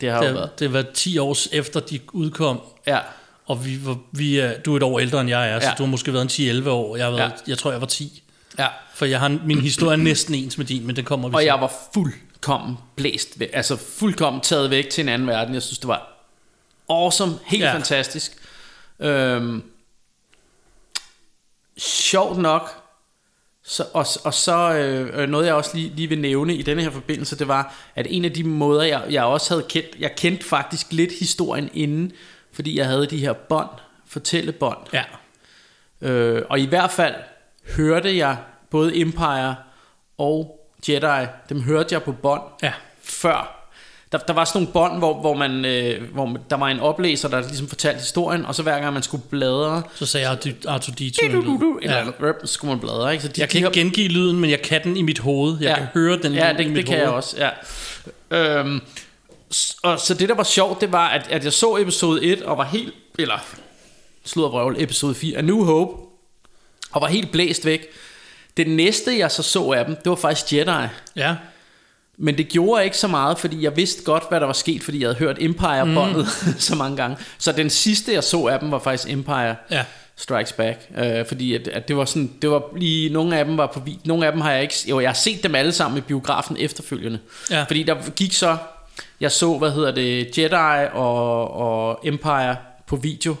det 0.00 0.10
har 0.10 0.18
jo 0.18 0.24
Det, 0.26 0.34
været. 0.34 0.58
det 0.58 0.72
var 0.72 0.84
10 0.94 1.18
år 1.18 1.36
efter 1.52 1.80
de 1.80 2.00
udkom, 2.12 2.60
Ja, 2.86 2.98
og 3.46 3.64
vi, 3.66 3.86
var, 3.86 3.96
vi 4.12 4.40
du 4.64 4.72
er 4.72 4.76
et 4.76 4.82
år 4.82 4.98
ældre 5.00 5.20
end 5.20 5.30
jeg 5.30 5.48
er, 5.50 5.60
så 5.60 5.66
Ja. 5.66 5.74
du 5.78 5.82
har 5.82 5.90
måske 5.90 6.12
været 6.12 6.38
en 6.38 6.62
10-11 6.62 6.68
år. 6.70 6.96
Jeg, 6.96 7.04
har 7.06 7.12
været, 7.12 7.20
Ja. 7.30 7.50
jeg 7.50 7.58
tror, 7.58 7.70
jeg 7.70 7.80
var 7.80 7.86
10. 7.86 8.22
ja. 8.58 8.66
For 8.94 9.06
jeg 9.06 9.20
har, 9.20 9.38
min 9.44 9.60
historie 9.60 9.92
er 9.92 9.96
næsten 10.02 10.34
ens 10.34 10.58
med 10.58 10.66
din, 10.66 10.86
men 10.86 10.96
den 10.96 11.04
kommer 11.04 11.28
vi 11.28 11.34
Og 11.34 11.40
til. 11.40 11.46
jeg 11.46 11.60
var 11.60 11.72
fuldkommen 11.94 12.76
blæst 12.96 13.40
væk. 13.40 13.50
Altså 13.52 13.76
fuldkommen 13.76 14.42
taget 14.42 14.70
væk 14.70 14.90
til 14.90 15.02
en 15.02 15.08
anden 15.08 15.28
verden. 15.28 15.54
Jeg 15.54 15.62
synes, 15.62 15.78
det 15.78 15.88
var 15.88 16.12
awesome. 16.90 17.38
Helt 17.44 17.62
Ja. 17.62 17.74
fantastisk. 17.74 18.32
Øhm, 19.00 19.62
sjovt 21.78 22.38
nok. 22.38 22.82
Så, 23.64 23.84
og, 23.92 24.06
og 24.24 24.34
så 24.34 24.72
øh, 24.74 25.22
øh, 25.22 25.28
noget 25.28 25.46
jeg 25.46 25.54
også 25.54 25.70
lige, 25.76 25.92
lige 25.96 26.08
vil 26.08 26.18
nævne 26.20 26.54
i 26.54 26.62
denne 26.62 26.82
her 26.82 26.90
forbindelse 26.90 27.38
Det 27.38 27.48
var 27.48 27.74
at 27.94 28.06
en 28.10 28.24
af 28.24 28.32
de 28.32 28.44
måder 28.44 28.82
jeg, 28.82 29.04
jeg 29.10 29.24
også 29.24 29.54
havde 29.54 29.66
kendt 29.68 29.96
Jeg 29.98 30.16
kendte 30.16 30.44
faktisk 30.44 30.92
lidt 30.92 31.12
historien 31.20 31.70
inden 31.74 32.12
Fordi 32.52 32.78
jeg 32.78 32.86
havde 32.86 33.06
de 33.06 33.18
her 33.18 33.32
bånd 33.32 33.68
Fortællebånd 34.06 34.78
Ja. 34.92 35.02
Øh, 36.00 36.42
og 36.50 36.60
i 36.60 36.66
hvert 36.66 36.90
fald 36.90 37.14
hørte 37.76 38.16
jeg 38.16 38.36
både 38.70 38.96
Empire 39.00 39.56
og 40.18 40.60
Jedi, 40.88 41.26
dem 41.48 41.62
hørte 41.62 41.94
jeg 41.94 42.02
på 42.02 42.12
bånd 42.12 42.42
Ja. 42.62 42.72
før. 43.02 43.52
Der, 44.12 44.18
der 44.18 44.32
var 44.32 44.44
sådan 44.44 44.58
nogle 44.62 44.72
bånd, 44.72 44.98
hvor, 44.98 45.20
hvor, 45.20 45.34
man, 45.34 45.64
øh, 45.64 46.02
hvor 46.12 46.26
man, 46.26 46.42
der 46.50 46.56
var 46.56 46.68
en 46.68 46.80
oplæser, 46.80 47.28
der 47.28 47.40
ligesom 47.40 47.68
fortalte 47.68 47.98
historien, 47.98 48.46
og 48.46 48.54
så 48.54 48.62
hver 48.62 48.80
gang 48.80 48.92
man 48.94 49.02
skulle 49.02 49.22
bladre, 49.30 49.82
Så 49.94 50.06
sagde 50.06 50.28
jeg 50.28 50.38
Arthur 50.68 50.92
D. 50.92 51.00
eller 51.00 51.76
Ja. 51.82 52.00
andet, 52.00 52.14
røp, 52.22 52.36
så 52.44 52.52
skulle 52.52 52.68
man 52.74 52.80
bladre. 52.80 53.12
Ikke? 53.12 53.22
Så 53.22 53.28
de, 53.28 53.40
Jeg 53.40 53.48
kan 53.48 53.62
de 53.62 53.66
ikke 53.66 53.80
gengive 53.80 54.08
lyden, 54.08 54.40
men 54.40 54.50
jeg 54.50 54.62
kan 54.62 54.84
den 54.84 54.96
i 54.96 55.02
mit 55.02 55.18
hoved. 55.18 55.58
Jeg 55.60 55.76
kan 55.76 55.86
høre 55.94 56.18
den 56.22 56.34
ja, 56.34 56.52
lyd 56.52 56.58
det, 56.58 56.64
i 56.64 56.68
mit 56.68 56.76
det 56.76 56.86
kan 56.86 56.94
hoved. 56.94 57.06
jeg 57.08 57.12
også, 57.14 57.36
ja. 58.30 58.56
Øhm, 58.60 58.80
og 59.82 60.00
så 60.00 60.14
det, 60.18 60.28
der 60.28 60.34
var 60.34 60.42
sjovt, 60.44 60.80
det 60.80 60.92
var, 60.92 61.08
at, 61.08 61.26
at 61.30 61.44
jeg 61.44 61.52
så 61.52 61.76
episode 61.76 62.24
1, 62.24 62.42
og 62.42 62.58
var 62.58 62.64
helt, 62.64 62.94
eller 63.18 63.38
sluddervrøvl, 64.24 64.76
episode 64.78 65.14
4 65.14 65.36
af 65.38 65.44
New 65.44 65.64
Hope, 65.64 66.02
og 66.96 67.02
var 67.02 67.08
helt 67.08 67.32
blæst 67.32 67.64
væk. 67.66 67.86
Det 68.56 68.66
næste, 68.68 69.18
jeg 69.18 69.30
så 69.30 69.42
så 69.42 69.70
af 69.70 69.84
dem, 69.84 69.96
det 69.96 70.10
var 70.10 70.16
faktisk 70.16 70.52
Jedi. 70.52 70.86
Ja. 71.16 71.34
Men 72.18 72.38
det 72.38 72.48
gjorde 72.48 72.84
ikke 72.84 72.96
så 72.98 73.08
meget, 73.08 73.38
fordi 73.38 73.62
jeg 73.62 73.76
vidste 73.76 74.02
godt, 74.04 74.22
hvad 74.28 74.40
der 74.40 74.46
var 74.46 74.52
sket, 74.52 74.82
fordi 74.82 75.00
jeg 75.00 75.06
havde 75.08 75.18
hørt 75.18 75.36
Empire-båndet 75.40 76.28
mm. 76.46 76.52
så 76.68 76.74
mange 76.74 76.96
gange. 76.96 77.16
Så 77.38 77.52
den 77.52 77.70
sidste, 77.70 78.12
jeg 78.12 78.24
så 78.24 78.46
af 78.46 78.60
dem, 78.60 78.70
var 78.70 78.78
faktisk 78.78 79.12
Empire 79.12 79.56
Ja. 79.70 79.84
Strikes 80.16 80.52
Back. 80.52 80.78
Øh, 80.98 81.26
fordi 81.26 81.54
at, 81.54 81.68
at 81.68 81.88
det 81.88 81.96
var 81.96 82.04
sådan, 82.04 82.32
det 82.42 82.50
var 82.50 82.62
lige, 82.76 83.12
nogle 83.12 83.38
af 83.38 83.44
dem 83.44 83.56
var 83.58 83.66
på 83.66 83.80
vid- 83.80 83.98
nogle 84.04 84.26
af 84.26 84.32
dem 84.32 84.40
har 84.40 84.52
jeg 84.52 84.62
ikke, 84.62 84.74
jo, 84.86 85.00
jeg 85.00 85.08
har 85.08 85.14
set 85.14 85.42
dem 85.42 85.54
alle 85.54 85.72
sammen 85.72 85.98
i 85.98 86.00
biografen 86.00 86.56
efterfølgende. 86.60 87.18
Ja. 87.50 87.62
Fordi 87.62 87.82
der 87.82 88.10
gik 88.16 88.32
så, 88.32 88.56
jeg 89.20 89.32
så, 89.32 89.58
hvad 89.58 89.70
hedder 89.70 89.90
det, 89.94 90.38
Jedi 90.38 90.86
og, 90.92 91.50
og 91.54 92.00
Empire 92.04 92.56
på 92.86 92.96
video. 92.96 93.36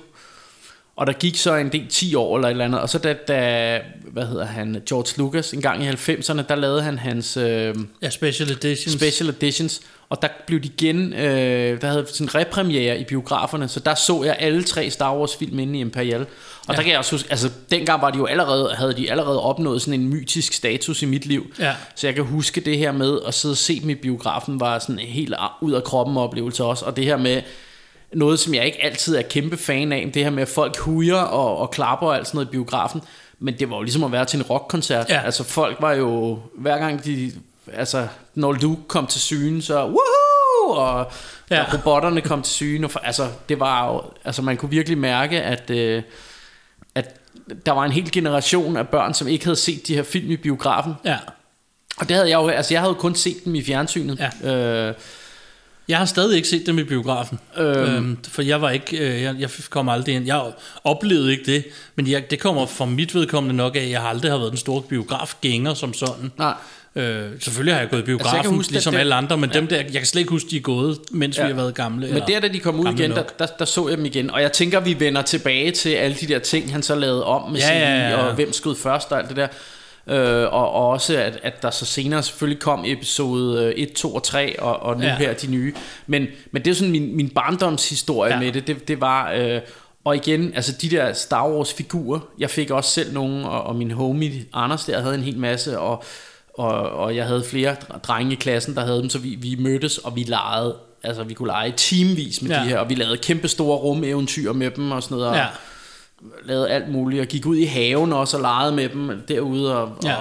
Og 0.96 1.06
der 1.06 1.12
gik 1.12 1.36
så 1.36 1.54
en 1.54 1.72
del 1.72 1.86
10 1.88 2.14
år 2.14 2.36
eller 2.36 2.48
et 2.48 2.50
eller 2.50 2.64
andet, 2.64 2.80
og 2.80 2.88
så 2.88 2.98
da, 2.98 3.12
da 3.12 3.80
hvad 4.12 4.26
hedder 4.26 4.44
han, 4.46 4.82
George 4.88 5.18
Lucas, 5.18 5.52
en 5.52 5.60
gang 5.60 5.84
i 5.84 5.88
90'erne, 5.88 6.42
der 6.48 6.54
lavede 6.54 6.82
han 6.82 6.98
hans 6.98 7.36
øh, 7.36 7.74
Ja, 8.02 8.10
special 8.10 8.50
editions. 8.50 8.92
special 8.96 9.28
editions, 9.28 9.80
og 10.08 10.22
der 10.22 10.28
blev 10.46 10.60
de 10.60 10.68
igen, 10.68 11.12
øh, 11.12 11.80
der 11.80 11.88
havde 11.88 12.06
sådan 12.08 12.24
en 12.24 12.34
repremiere 12.34 12.98
i 12.98 13.04
biograferne, 13.04 13.68
så 13.68 13.80
der 13.80 13.94
så 13.94 14.24
jeg 14.24 14.36
alle 14.38 14.62
tre 14.62 14.90
Star 14.90 15.16
Wars 15.16 15.36
film 15.36 15.58
inde 15.58 15.78
i 15.78 15.80
Imperial. 15.80 16.20
Og 16.20 16.26
ja. 16.68 16.74
der 16.74 16.82
kan 16.82 16.90
jeg 16.90 16.98
også 16.98 17.12
huske, 17.12 17.28
altså 17.30 17.50
dengang 17.70 18.02
var 18.02 18.10
de 18.10 18.18
jo 18.18 18.26
allerede, 18.26 18.74
havde 18.74 18.96
de 18.96 19.10
allerede 19.10 19.42
opnået 19.42 19.82
sådan 19.82 20.00
en 20.00 20.08
mytisk 20.08 20.52
status 20.52 21.02
i 21.02 21.06
mit 21.06 21.26
liv. 21.26 21.54
Ja. 21.58 21.74
Så 21.94 22.06
jeg 22.06 22.14
kan 22.14 22.24
huske 22.24 22.60
det 22.60 22.78
her 22.78 22.92
med 22.92 23.18
at 23.26 23.34
sidde 23.34 23.52
og 23.52 23.56
se 23.56 23.80
dem 23.80 23.90
i 23.90 23.94
biografen, 23.94 24.60
var 24.60 24.78
sådan 24.78 24.98
en 24.98 25.06
helt 25.06 25.34
ud 25.60 25.72
af 25.72 25.84
kroppen 25.84 26.16
oplevelse 26.16 26.64
også. 26.64 26.84
Og 26.84 26.96
det 26.96 27.04
her 27.04 27.16
med, 27.16 27.42
noget 28.14 28.38
som 28.38 28.54
jeg 28.54 28.66
ikke 28.66 28.84
altid 28.84 29.16
er 29.16 29.22
kæmpe 29.22 29.56
fan 29.56 29.92
af, 29.92 30.10
det 30.14 30.22
her 30.24 30.30
med 30.30 30.42
at 30.42 30.48
folk 30.48 30.76
hujer 30.78 31.16
og, 31.16 31.56
og 31.58 31.70
klapper 31.70 32.06
og 32.06 32.16
alt 32.16 32.26
sådan 32.26 32.36
noget 32.36 32.48
i 32.48 32.50
biografen. 32.50 33.02
Men 33.38 33.58
det 33.58 33.70
var 33.70 33.76
jo 33.76 33.82
ligesom 33.82 34.04
at 34.04 34.12
være 34.12 34.24
til 34.24 34.36
en 34.36 34.42
rockkoncert. 34.42 35.08
Ja. 35.08 35.20
Altså 35.24 35.44
folk 35.44 35.76
var 35.80 35.92
jo, 35.92 36.38
hver 36.54 36.78
gang 36.78 37.04
de, 37.04 37.32
altså 37.72 38.08
når 38.34 38.52
Luke 38.52 38.82
kom 38.88 39.06
til 39.06 39.20
syne, 39.20 39.62
så 39.62 39.74
woohoo! 39.84 40.76
Og 40.76 41.12
Ja. 41.50 41.56
ja. 41.56 41.64
robotterne 41.74 42.20
kom 42.20 42.42
til 42.42 42.52
syne. 42.52 42.86
Og 42.86 42.90
for, 42.90 42.98
altså 42.98 43.28
det 43.48 43.60
var 43.60 43.86
jo, 43.92 44.02
altså 44.24 44.42
man 44.42 44.56
kunne 44.56 44.70
virkelig 44.70 44.98
mærke, 44.98 45.42
at, 45.42 45.70
øh, 45.70 46.02
at 46.94 47.20
der 47.66 47.72
var 47.72 47.84
en 47.84 47.92
hel 47.92 48.10
generation 48.12 48.76
af 48.76 48.88
børn, 48.88 49.14
som 49.14 49.28
ikke 49.28 49.44
havde 49.44 49.56
set 49.56 49.86
de 49.88 49.94
her 49.94 50.02
film 50.02 50.30
i 50.30 50.36
biografen. 50.36 50.94
Ja. 51.04 51.18
Og 51.96 52.08
det 52.08 52.16
havde 52.16 52.28
jeg 52.30 52.36
jo, 52.36 52.48
altså 52.48 52.74
jeg 52.74 52.80
havde 52.80 52.92
jo 52.94 52.98
kun 53.00 53.14
set 53.14 53.44
dem 53.44 53.54
i 53.54 53.64
fjernsynet. 53.64 54.30
Ja. 54.42 54.54
Øh, 54.54 54.94
Jeg 55.88 55.98
har 55.98 56.04
stadig 56.04 56.36
ikke 56.36 56.48
set 56.48 56.66
dem 56.66 56.78
i 56.78 56.82
biografen, 56.84 57.38
øhm. 57.58 57.66
Øhm, 57.68 58.18
for 58.28 58.42
jeg 58.42 58.62
var 58.62 58.70
ikke, 58.70 58.96
øh, 58.98 59.22
jeg, 59.22 59.34
jeg 59.38 59.50
kom 59.70 59.88
aldrig 59.88 60.14
ind. 60.14 60.26
Jeg 60.26 60.42
oplevede 60.84 61.32
ikke 61.32 61.52
det, 61.52 61.64
men 61.96 62.08
jeg, 62.08 62.30
det 62.30 62.38
kommer 62.40 62.66
fra 62.66 62.84
mit 62.86 63.14
vedkommende 63.14 63.56
nok 63.56 63.76
af, 63.76 63.80
at 63.80 63.90
jeg 63.90 64.02
aldrig 64.04 64.30
har 64.30 64.38
været 64.38 64.50
den 64.50 64.58
store 64.58 64.82
biografgænger 64.82 65.74
som 65.74 65.94
sådan. 65.94 66.32
nej. 66.38 66.54
Øh, 66.96 67.22
selvfølgelig 67.40 67.74
har 67.74 67.80
jeg 67.80 67.90
gået 67.90 68.00
i 68.00 68.04
biografen, 68.04 68.26
Altså, 68.26 68.36
jeg 68.36 68.38
altså, 68.38 68.54
huske 68.54 68.72
ligesom 68.72 68.92
det- 68.92 69.00
alle 69.00 69.14
andre, 69.14 69.36
men 69.36 69.50
ja. 69.50 69.58
dem 69.58 69.66
der, 69.66 69.76
jeg 69.76 69.92
kan 69.92 70.06
slet 70.06 70.20
ikke 70.20 70.30
huske, 70.30 70.50
de 70.50 70.56
er 70.56 70.60
gået, 70.60 70.98
mens 71.10 71.38
ja. 71.38 71.42
vi 71.42 71.48
har 71.48 71.56
været 71.56 71.74
gamle. 71.74 72.06
Men 72.12 72.22
der, 72.28 72.40
da 72.40 72.48
de 72.48 72.58
kom 72.58 72.80
ud 72.80 72.86
igen, 72.86 73.10
der, 73.10 73.16
nok. 73.16 73.38
der, 73.38 73.46
der 73.46 73.64
så 73.64 73.88
jeg 73.88 73.96
dem 73.98 74.06
igen. 74.06 74.30
Og 74.30 74.42
jeg 74.42 74.52
tænker, 74.52 74.80
vi 74.80 75.00
vender 75.00 75.22
tilbage 75.22 75.70
til 75.70 75.90
alle 75.90 76.16
de 76.20 76.26
der 76.26 76.38
ting, 76.38 76.72
han 76.72 76.82
så 76.82 76.94
lavede 76.94 77.24
om 77.24 77.50
med 77.52 77.60
Ja, 77.60 77.78
ja, 77.78 77.98
ja, 77.98 78.08
ja. 78.10 78.16
og 78.16 78.34
hvem 78.34 78.52
skød 78.52 78.76
først 78.76 79.12
og 79.12 79.18
alt 79.18 79.28
det 79.28 79.36
der. 79.36 79.46
Øh, 80.08 80.42
og, 80.52 80.70
og 80.72 80.88
også, 80.88 81.16
at, 81.18 81.38
at 81.42 81.62
der 81.62 81.70
så 81.70 81.84
senere 81.86 82.22
selvfølgelig 82.22 82.60
kom 82.62 82.84
episode 82.86 83.74
1, 83.78 83.92
2 83.92 84.14
og 84.14 84.22
3, 84.22 84.60
og, 84.60 84.82
og 84.82 84.96
nu 84.96 85.02
Ja. 85.04 85.16
her 85.16 85.34
de 85.34 85.46
nye. 85.46 85.74
Men, 86.06 86.26
men 86.52 86.64
det 86.64 86.70
er 86.70 86.74
sådan 86.74 86.92
min, 86.92 87.16
min 87.16 87.28
barndomshistorie 87.28 88.32
Ja. 88.34 88.40
med 88.40 88.52
det. 88.52 88.66
Det, 88.66 88.88
det 88.88 89.00
var... 89.00 89.32
Øh, 89.32 89.60
og 90.04 90.16
igen, 90.16 90.52
altså 90.54 90.72
de 90.82 90.90
der 90.90 91.12
Star 91.12 91.48
Wars 91.48 91.72
figurer, 91.72 92.20
jeg 92.38 92.50
fik 92.50 92.70
også 92.70 92.90
selv 92.90 93.12
nogle, 93.12 93.48
og, 93.48 93.62
og 93.62 93.76
min 93.76 93.90
homie 93.90 94.44
Anders 94.52 94.84
der 94.84 95.00
havde 95.00 95.14
en 95.14 95.22
hel 95.22 95.38
masse, 95.38 95.78
og, 95.78 96.04
og, 96.54 96.70
og 96.90 97.16
jeg 97.16 97.26
havde 97.26 97.44
flere 97.50 97.72
dr- 97.84 97.98
drenge 97.98 98.32
i 98.32 98.34
klassen, 98.34 98.74
der 98.74 98.84
havde 98.84 99.00
dem, 99.00 99.10
så 99.10 99.18
vi, 99.18 99.28
vi 99.28 99.56
mødtes, 99.58 99.98
og 99.98 100.16
vi 100.16 100.22
legede, 100.22 100.76
altså 101.02 101.22
vi 101.24 101.34
kunne 101.34 101.46
lege 101.48 101.72
teamvis 101.76 102.42
med 102.42 102.50
ja. 102.50 102.62
de 102.62 102.68
her, 102.68 102.78
og 102.78 102.88
vi 102.88 102.94
lavede 102.94 103.16
kæmpe 103.16 103.48
store 103.48 103.76
rumeventyr 103.78 104.52
med 104.52 104.70
dem 104.70 104.90
og 104.92 105.02
sådan 105.02 105.14
noget, 105.16 105.30
og 105.30 105.36
Ja. 105.36 105.46
Lavede 106.44 106.68
alt 106.70 106.88
muligt, 106.88 107.20
og 107.20 107.26
gik 107.26 107.46
ud 107.46 107.56
i 107.56 107.64
haven 107.64 108.12
også 108.12 108.36
og 108.36 108.40
legede 108.42 108.72
med 108.72 108.88
dem 108.88 109.20
derude, 109.28 109.76
og, 109.82 109.96
Ja. 110.04 110.14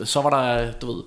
og 0.00 0.08
så 0.08 0.20
var 0.20 0.30
der, 0.30 0.72
du 0.72 0.92
ved, 0.92 1.02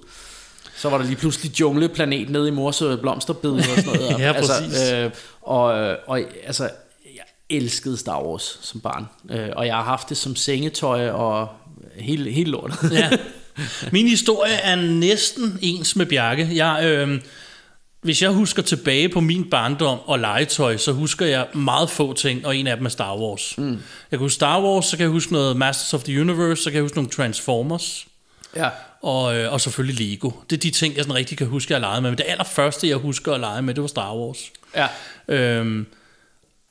så 0.77 0.89
var 0.89 0.97
der 0.97 1.05
lige 1.05 1.15
pludselig 1.15 1.59
jungleplanet 1.59 2.29
nede 2.29 2.47
i 2.47 2.51
mors 2.51 2.81
øh, 2.81 2.97
blomsterbed 2.99 3.51
og 3.51 3.63
sådan 3.63 3.83
noget. 3.85 4.13
og, 4.13 4.19
Ja, 4.25 4.31
præcis. 4.33 4.51
Altså, 4.77 4.95
øh, 4.97 5.11
og, 5.41 5.77
øh, 5.79 5.97
og 6.07 6.21
altså, 6.45 6.63
jeg 7.05 7.23
elskede 7.57 7.97
Star 7.97 8.23
Wars 8.23 8.59
som 8.61 8.79
barn, 8.81 9.05
øh, 9.31 9.49
og 9.55 9.65
jeg 9.67 9.75
har 9.75 9.83
haft 9.83 10.09
det 10.09 10.17
som 10.17 10.35
sengetøj 10.35 11.09
og 11.09 11.47
hele, 11.95 12.31
hele 12.31 12.51
lortet. 12.51 12.91
ja. 12.91 13.09
Min 13.91 14.07
historie 14.07 14.53
er 14.53 14.75
næsten 14.75 15.59
ens 15.61 15.95
med 15.95 16.05
Bjarke. 16.05 16.49
Jeg, 16.53 16.85
øh, 16.85 17.21
hvis 18.03 18.21
jeg 18.21 18.29
husker 18.29 18.61
tilbage 18.61 19.09
på 19.09 19.19
min 19.19 19.49
barndom 19.49 19.99
og 20.05 20.19
legetøj, 20.19 20.77
så 20.77 20.91
husker 20.91 21.25
jeg 21.25 21.47
meget 21.53 21.89
få 21.89 22.13
ting, 22.13 22.45
og 22.45 22.57
en 22.57 22.67
af 22.67 22.77
dem 22.77 22.85
er 22.85 22.89
Star 22.89 23.17
Wars. 23.17 23.57
Mm. 23.57 23.69
Jeg 23.71 23.79
kan 24.11 24.19
huske 24.19 24.35
Star 24.35 24.61
Wars, 24.61 24.85
så 24.85 24.97
kan 24.97 25.03
jeg 25.03 25.11
huske 25.11 25.33
noget 25.33 25.57
Masters 25.57 25.93
of 25.93 26.03
the 26.03 26.21
Universe, 26.21 26.63
så 26.63 26.69
kan 26.69 26.75
jeg 26.75 26.81
huske 26.81 26.97
nogle 26.97 27.09
Transformers, 27.09 28.07
ja. 28.55 28.69
og, 29.01 29.37
øh, 29.37 29.53
og 29.53 29.61
selvfølgelig 29.61 30.07
Lego. 30.07 30.31
Det 30.49 30.55
er 30.55 30.59
de 30.59 30.69
ting, 30.69 30.95
jeg 30.95 31.03
sådan 31.03 31.15
rigtig 31.15 31.37
kan 31.37 31.47
huske, 31.47 31.73
har 31.73 31.79
leget 31.79 32.01
med. 32.01 32.11
Men 32.11 32.17
det 32.17 32.25
allerførste, 32.27 32.87
jeg 32.87 32.97
husker 32.97 33.33
at 33.33 33.39
lege 33.39 33.61
med, 33.61 33.73
det 33.73 33.81
var 33.81 33.87
Star 33.87 34.15
Wars. 34.15 34.51
Ja. 34.75 34.87
Øhm, 35.27 35.85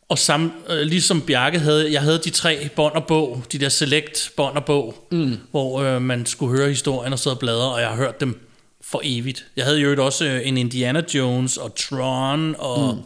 og 0.09 0.19
sam, 0.19 0.53
øh, 0.69 0.81
ligesom 0.81 1.21
Bjarke 1.21 1.59
havde, 1.59 1.93
jeg 1.93 2.03
havde 2.03 2.21
de 2.25 2.31
tre 2.31 2.69
bånd 2.77 2.95
og 2.95 3.07
bog, 3.07 3.43
de 3.53 3.59
der 3.59 3.69
select 3.69 4.33
bånd 4.37 4.57
og 4.57 4.65
bog, 4.65 5.07
mm. 5.11 5.39
hvor 5.51 5.83
øh, 5.83 6.03
man 6.03 6.27
skulle 6.27 6.59
høre 6.59 6.69
historien 6.69 7.13
og 7.13 7.19
sidde 7.19 7.35
og 7.35 7.39
bladre, 7.39 7.73
og 7.73 7.81
jeg 7.81 7.89
har 7.89 7.97
hørt 7.97 8.21
dem 8.21 8.52
for 8.93 9.01
evigt. 9.05 9.47
Jeg 9.57 9.65
havde 9.65 9.81
jo 9.81 10.05
også 10.05 10.25
øh, 10.25 10.49
en 10.49 10.57
Indiana 10.57 11.03
Jones 11.15 11.57
og 11.57 11.75
Tron, 11.75 12.57
og 12.59 12.95
mm. 12.95 13.01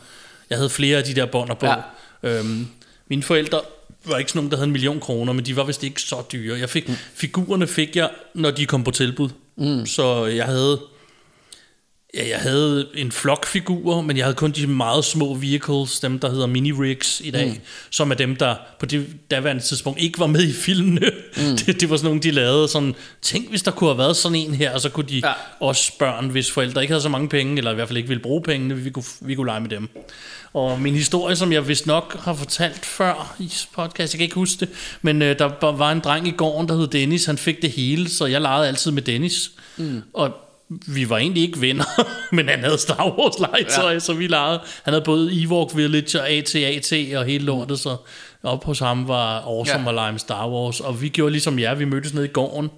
jeg 0.50 0.58
havde 0.58 0.70
flere 0.70 0.98
af 0.98 1.04
de 1.04 1.14
der 1.14 1.26
bånd 1.26 1.50
og 1.50 1.58
bog. 1.58 1.82
Ja. 2.22 2.28
Øhm, 2.28 2.66
mine 3.08 3.22
forældre 3.22 3.60
var 4.04 4.18
ikke 4.18 4.30
sådan 4.30 4.38
nogen, 4.38 4.50
der 4.50 4.56
havde 4.56 4.66
en 4.66 4.72
million 4.72 5.00
kroner, 5.00 5.32
men 5.32 5.46
de 5.46 5.56
var 5.56 5.64
vist 5.64 5.84
ikke 5.84 6.02
så 6.02 6.22
dyre. 6.32 6.58
Jeg 6.58 6.70
fik, 6.70 6.88
mm. 6.88 6.94
Figurerne 7.14 7.66
fik 7.66 7.96
jeg, 7.96 8.10
når 8.34 8.50
de 8.50 8.66
kom 8.66 8.84
på 8.84 8.90
tilbud. 8.90 9.28
Mm. 9.56 9.86
Så 9.86 10.24
jeg 10.24 10.44
havde... 10.44 10.80
Ja, 12.16 12.28
jeg 12.28 12.38
havde 12.38 12.88
en 12.94 13.12
flok 13.12 13.46
figurer, 13.46 14.02
men 14.02 14.16
jeg 14.16 14.24
havde 14.24 14.34
kun 14.34 14.50
de 14.50 14.66
meget 14.66 15.04
små 15.04 15.34
vehicles, 15.34 16.00
dem 16.00 16.18
der 16.18 16.30
hedder 16.30 16.46
mini-rigs 16.46 17.20
i 17.24 17.30
dag, 17.30 17.48
mm. 17.48 17.60
som 17.90 18.10
er 18.10 18.14
dem, 18.14 18.36
der 18.36 18.54
på 18.80 18.86
det 18.86 19.06
daværende 19.30 19.62
tidspunkt 19.62 20.00
ikke 20.00 20.18
var 20.18 20.26
med 20.26 20.42
i 20.42 20.52
filmene. 20.52 21.10
Mm. 21.36 21.56
Det, 21.66 21.80
det 21.80 21.90
var 21.90 21.96
sådan 21.96 22.08
nogle, 22.08 22.20
de 22.20 22.30
lavede 22.30 22.68
sådan, 22.68 22.94
tænk 23.22 23.50
hvis 23.50 23.62
der 23.62 23.70
kunne 23.70 23.90
have 23.90 23.98
været 23.98 24.16
sådan 24.16 24.36
en 24.36 24.54
her, 24.54 24.74
og 24.74 24.80
så 24.80 24.88
kunne 24.88 25.08
de 25.08 25.20
ja. 25.24 25.32
Også 25.60 25.92
børn, 25.98 26.28
hvis 26.28 26.50
forældre 26.50 26.82
ikke 26.82 26.92
havde 26.92 27.02
så 27.02 27.08
mange 27.08 27.28
penge, 27.28 27.58
eller 27.58 27.70
i 27.70 27.74
hvert 27.74 27.88
fald 27.88 27.96
ikke 27.96 28.08
ville 28.08 28.22
bruge 28.22 28.42
pengene, 28.42 28.76
vi 28.76 28.90
kunne, 28.90 29.04
vi 29.20 29.34
kunne 29.34 29.46
lege 29.46 29.60
med 29.60 29.70
dem. 29.70 29.88
Og 30.52 30.80
min 30.80 30.94
historie, 30.94 31.36
som 31.36 31.52
jeg 31.52 31.68
vist 31.68 31.86
nok 31.86 32.20
har 32.20 32.34
fortalt 32.34 32.86
før 32.86 33.36
i 33.38 33.52
podcast, 33.74 34.14
jeg 34.14 34.18
kan 34.18 34.24
ikke 34.24 34.34
huske 34.34 34.60
det, 34.60 34.68
men 35.02 35.22
øh, 35.22 35.38
der 35.38 35.70
var 35.72 35.92
en 35.92 36.00
dreng 36.00 36.28
i 36.28 36.30
gården, 36.30 36.68
der 36.68 36.76
hed 36.76 36.86
Dennis, 36.86 37.24
han 37.24 37.38
fik 37.38 37.62
det 37.62 37.70
hele, 37.70 38.10
så 38.10 38.26
jeg 38.26 38.40
legede 38.40 38.68
altid 38.68 38.90
med 38.90 39.02
Dennis. 39.02 39.50
Mm. 39.76 40.02
Og 40.12 40.45
vi 40.68 41.10
var 41.10 41.18
egentlig 41.18 41.42
ikke 41.42 41.60
venner, 41.60 41.84
men 42.34 42.48
han 42.48 42.58
havde 42.64 42.78
Star 42.78 43.18
Wars 43.18 43.34
legetøj, 43.38 43.92
ja. 43.92 43.98
så 43.98 44.12
vi 44.12 44.26
legede. 44.26 44.60
Han 44.82 44.92
havde 44.94 45.04
både 45.04 45.42
Ewok 45.42 45.76
Village 45.76 46.20
og 46.20 46.28
AT-AT 46.28 46.92
og 47.16 47.24
hele 47.24 47.44
lortet, 47.44 47.78
så 47.80 47.96
op 48.42 48.64
hos 48.64 48.78
ham 48.78 49.08
var 49.08 49.40
awesome 49.40 49.78
ja. 49.78 49.82
Ja. 49.84 49.88
at 49.88 49.94
lege 49.94 50.12
med 50.12 50.20
Star 50.20 50.48
Wars. 50.48 50.80
Og 50.80 51.02
vi 51.02 51.08
gjorde 51.08 51.32
ligesom 51.32 51.58
jer, 51.58 51.74
vi 51.74 51.84
mødtes 51.84 52.14
nede 52.14 52.24
i 52.24 52.28
gården. 52.32 52.70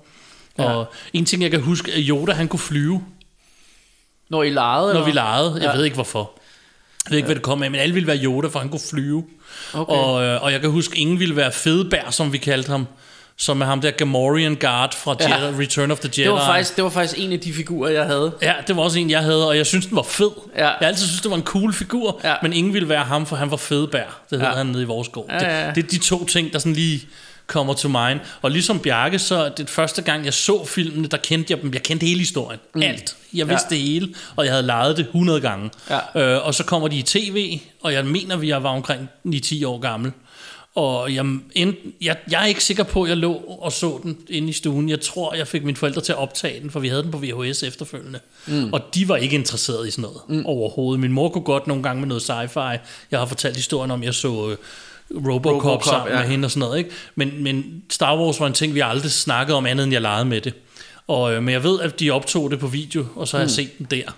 Ja. 0.59 0.63
Ja. 0.63 0.71
Og 0.71 0.87
en 1.13 1.25
ting, 1.25 1.43
jeg 1.43 1.51
kan 1.51 1.61
huske, 1.61 1.93
at 1.93 1.99
Yoda, 2.09 2.33
han 2.33 2.49
kunne 2.49 2.61
flyve, 2.61 3.05
Når 4.31 4.43
I 4.43 4.51
legede? 4.51 4.95
når 4.95 5.05
vi 5.05 5.11
legede. 5.11 5.53
Jeg 5.55 5.63
Ja. 5.63 5.77
ved 5.77 5.85
ikke 5.85 5.95
hvorfor. 5.95 6.31
Jeg 7.05 7.11
ved 7.11 7.17
ikke, 7.19 7.27
hvad 7.27 7.35
det 7.37 7.43
kom 7.45 7.63
af, 7.63 7.71
men 7.71 7.81
alle 7.81 7.95
ville 7.95 8.07
være 8.07 8.17
Yoda, 8.25 8.49
for 8.49 8.59
han 8.59 8.69
kunne 8.69 8.81
flyve. 8.91 9.25
Okay. 9.75 9.93
Og, 9.95 10.23
øh, 10.25 10.43
og 10.43 10.53
jeg 10.53 10.61
kan 10.61 10.71
huske, 10.71 10.99
ingen 10.99 11.21
ville 11.21 11.37
være 11.37 11.53
Fedebær, 11.53 12.11
som 12.11 12.33
vi 12.33 12.39
kaldte 12.39 12.71
ham. 12.71 12.87
Som 13.41 13.61
er 13.61 13.67
ham 13.67 13.81
der 13.81 13.91
Gamorrean 13.91 14.57
Guard 14.57 14.95
fra 14.95 15.17
Ja. 15.21 15.35
Jedi, 15.37 15.63
Return 15.63 15.91
of 15.91 15.99
the 15.99 16.09
Jedi. 16.17 16.23
Det 16.23 16.33
var, 16.33 16.47
faktisk, 16.47 16.77
det 16.77 16.85
var 16.85 16.91
faktisk 16.91 17.15
en 17.19 17.33
af 17.33 17.41
de 17.41 17.53
figurer, 17.53 17.91
jeg 17.91 18.05
havde. 18.05 18.33
Ja, 18.43 18.53
det 18.67 18.77
var 18.77 18.83
også 18.83 18.99
en, 18.99 19.11
jeg 19.11 19.21
havde, 19.23 19.49
og 19.49 19.57
jeg 19.57 19.67
synes, 19.67 19.87
den 19.87 19.97
var 19.97 20.03
fed. 20.03 20.31
Ja. 20.57 20.67
Jeg 20.69 20.77
altid 20.89 21.07
synes, 21.07 21.21
det 21.21 21.31
var 21.31 21.37
en 21.37 21.43
cool 21.43 21.73
figur, 21.73 22.21
Ja. 22.25 22.35
men 22.43 22.53
ingen 22.53 22.75
ville 22.75 22.89
være 22.89 23.05
ham, 23.05 23.27
for 23.27 23.37
han 23.37 23.51
var 23.51 23.57
fedebær. 23.57 24.21
Det 24.31 24.39
hed 24.41 24.49
Ja. 24.49 24.55
han 24.55 24.67
nede 24.67 24.83
i 24.83 24.87
vores 24.87 25.09
gård. 25.09 25.27
Ja, 25.31 25.45
ja, 25.45 25.61
ja. 25.61 25.67
Det, 25.67 25.75
det 25.77 25.85
er 25.85 25.89
de 25.89 25.99
to 25.99 26.25
ting, 26.25 26.53
der 26.53 26.59
sådan 26.59 26.73
lige 26.73 27.01
kommer 27.47 27.75
til 27.75 27.91
mind. 27.91 28.21
Og 28.43 28.51
ligesom 28.51 28.79
Bjarke, 28.81 29.19
så 29.19 29.51
det 29.57 29.71
første 29.71 30.03
gang, 30.03 30.25
jeg 30.25 30.35
så 30.35 30.65
filmene, 30.65 31.09
der 31.09 31.17
kendte 31.17 31.53
jeg 31.53 31.63
dem. 31.63 31.73
Jeg 31.75 31.83
kendte 31.83 32.07
hele 32.07 32.19
historien. 32.19 32.61
Mm. 32.75 32.83
Alt. 32.83 33.17
Jeg 33.35 33.49
vidste 33.49 33.67
Ja. 33.71 33.75
det 33.77 33.85
hele, 33.85 34.09
og 34.37 34.45
jeg 34.45 34.53
havde 34.53 34.67
lejet 34.67 34.97
det 34.97 35.05
100 35.07 35.41
gange. 35.41 35.71
Ja. 36.15 36.21
Øh, 36.37 36.47
og 36.47 36.55
så 36.55 36.65
kommer 36.65 36.89
de 36.89 36.97
i 36.97 37.03
tv, 37.03 37.61
og 37.83 37.93
jeg 37.93 38.05
mener, 38.07 38.37
vi 38.37 38.51
var 38.53 38.65
omkring 38.71 39.09
9-10 39.25 39.65
år 39.67 39.79
gammel. 39.79 40.13
Og 40.79 41.15
jeg, 41.15 41.27
end, 41.55 41.75
jeg, 42.01 42.17
jeg 42.31 42.43
er 42.43 42.47
ikke 42.47 42.65
sikker 42.65 42.83
på, 42.83 43.03
at 43.03 43.09
jeg 43.09 43.17
lå 43.17 43.33
og 43.35 43.73
så 43.73 44.01
den 44.03 44.19
inde 44.29 44.49
i 44.49 44.53
stuen. 44.53 44.89
Jeg 44.89 45.01
tror, 45.01 45.35
jeg 45.35 45.49
fik 45.49 45.65
mine 45.65 45.77
forældre 45.77 46.01
til 46.01 46.13
at 46.13 46.19
optage 46.19 46.61
den, 46.61 46.71
for 46.71 46.81
vi 46.81 46.89
havde 46.89 47.03
den 47.03 47.11
på 47.11 47.19
VHS 47.19 47.63
efterfølgende. 47.63 48.21
Mm. 48.47 48.73
Og 48.73 48.81
de 48.95 49.09
var 49.09 49.17
ikke 49.17 49.35
interesserede 49.35 49.89
i 49.89 49.91
sådan 49.91 50.03
noget 50.03 50.21
mm. 50.29 50.47
overhovedet. 50.47 51.01
Min 51.01 51.13
mor 51.13 51.29
kunne 51.29 51.45
godt 51.45 51.67
nogle 51.67 51.83
gange 51.83 52.01
med 52.01 52.09
noget 52.09 52.23
sci-fi. 52.23 52.79
Jeg 53.11 53.19
har 53.19 53.27
fortalt 53.27 53.57
historien 53.57 53.91
om, 53.91 54.01
at 54.01 54.07
jeg 54.07 54.15
så 54.15 54.29
øh, 54.29 54.57
Robocop, 55.17 55.27
Robocop, 55.27 55.53
Robocop 55.55 55.85
sammen 55.85 56.13
ja. 56.13 56.21
med 56.21 56.29
hende 56.29 56.47
og 56.47 56.51
sådan 56.51 56.61
noget. 56.61 56.79
Ikke? 56.79 56.91
Men, 57.15 57.43
men 57.43 57.83
Star 57.91 58.19
Wars 58.19 58.41
var 58.41 58.47
en 58.47 58.53
ting, 58.53 58.75
vi 58.75 58.81
aldrig 58.81 59.11
snakkede 59.11 59.57
om 59.57 59.67
andet, 59.67 59.85
end 59.85 59.93
jeg 59.93 60.03
legede 60.03 60.25
med 60.25 60.41
det. 60.41 60.55
Og, 61.07 61.35
øh, 61.35 61.43
men 61.43 61.53
jeg 61.53 61.63
ved, 61.63 61.81
at 61.81 62.01
de 62.01 62.11
optog 62.11 62.51
det 62.51 62.59
på 62.59 62.67
video, 62.67 63.07
og 63.15 63.29
så 63.29 63.37
har 63.37 63.45
mm. 63.45 63.47
jeg 63.47 63.51
set 63.51 63.79
den 63.79 63.87
der. 63.91 64.17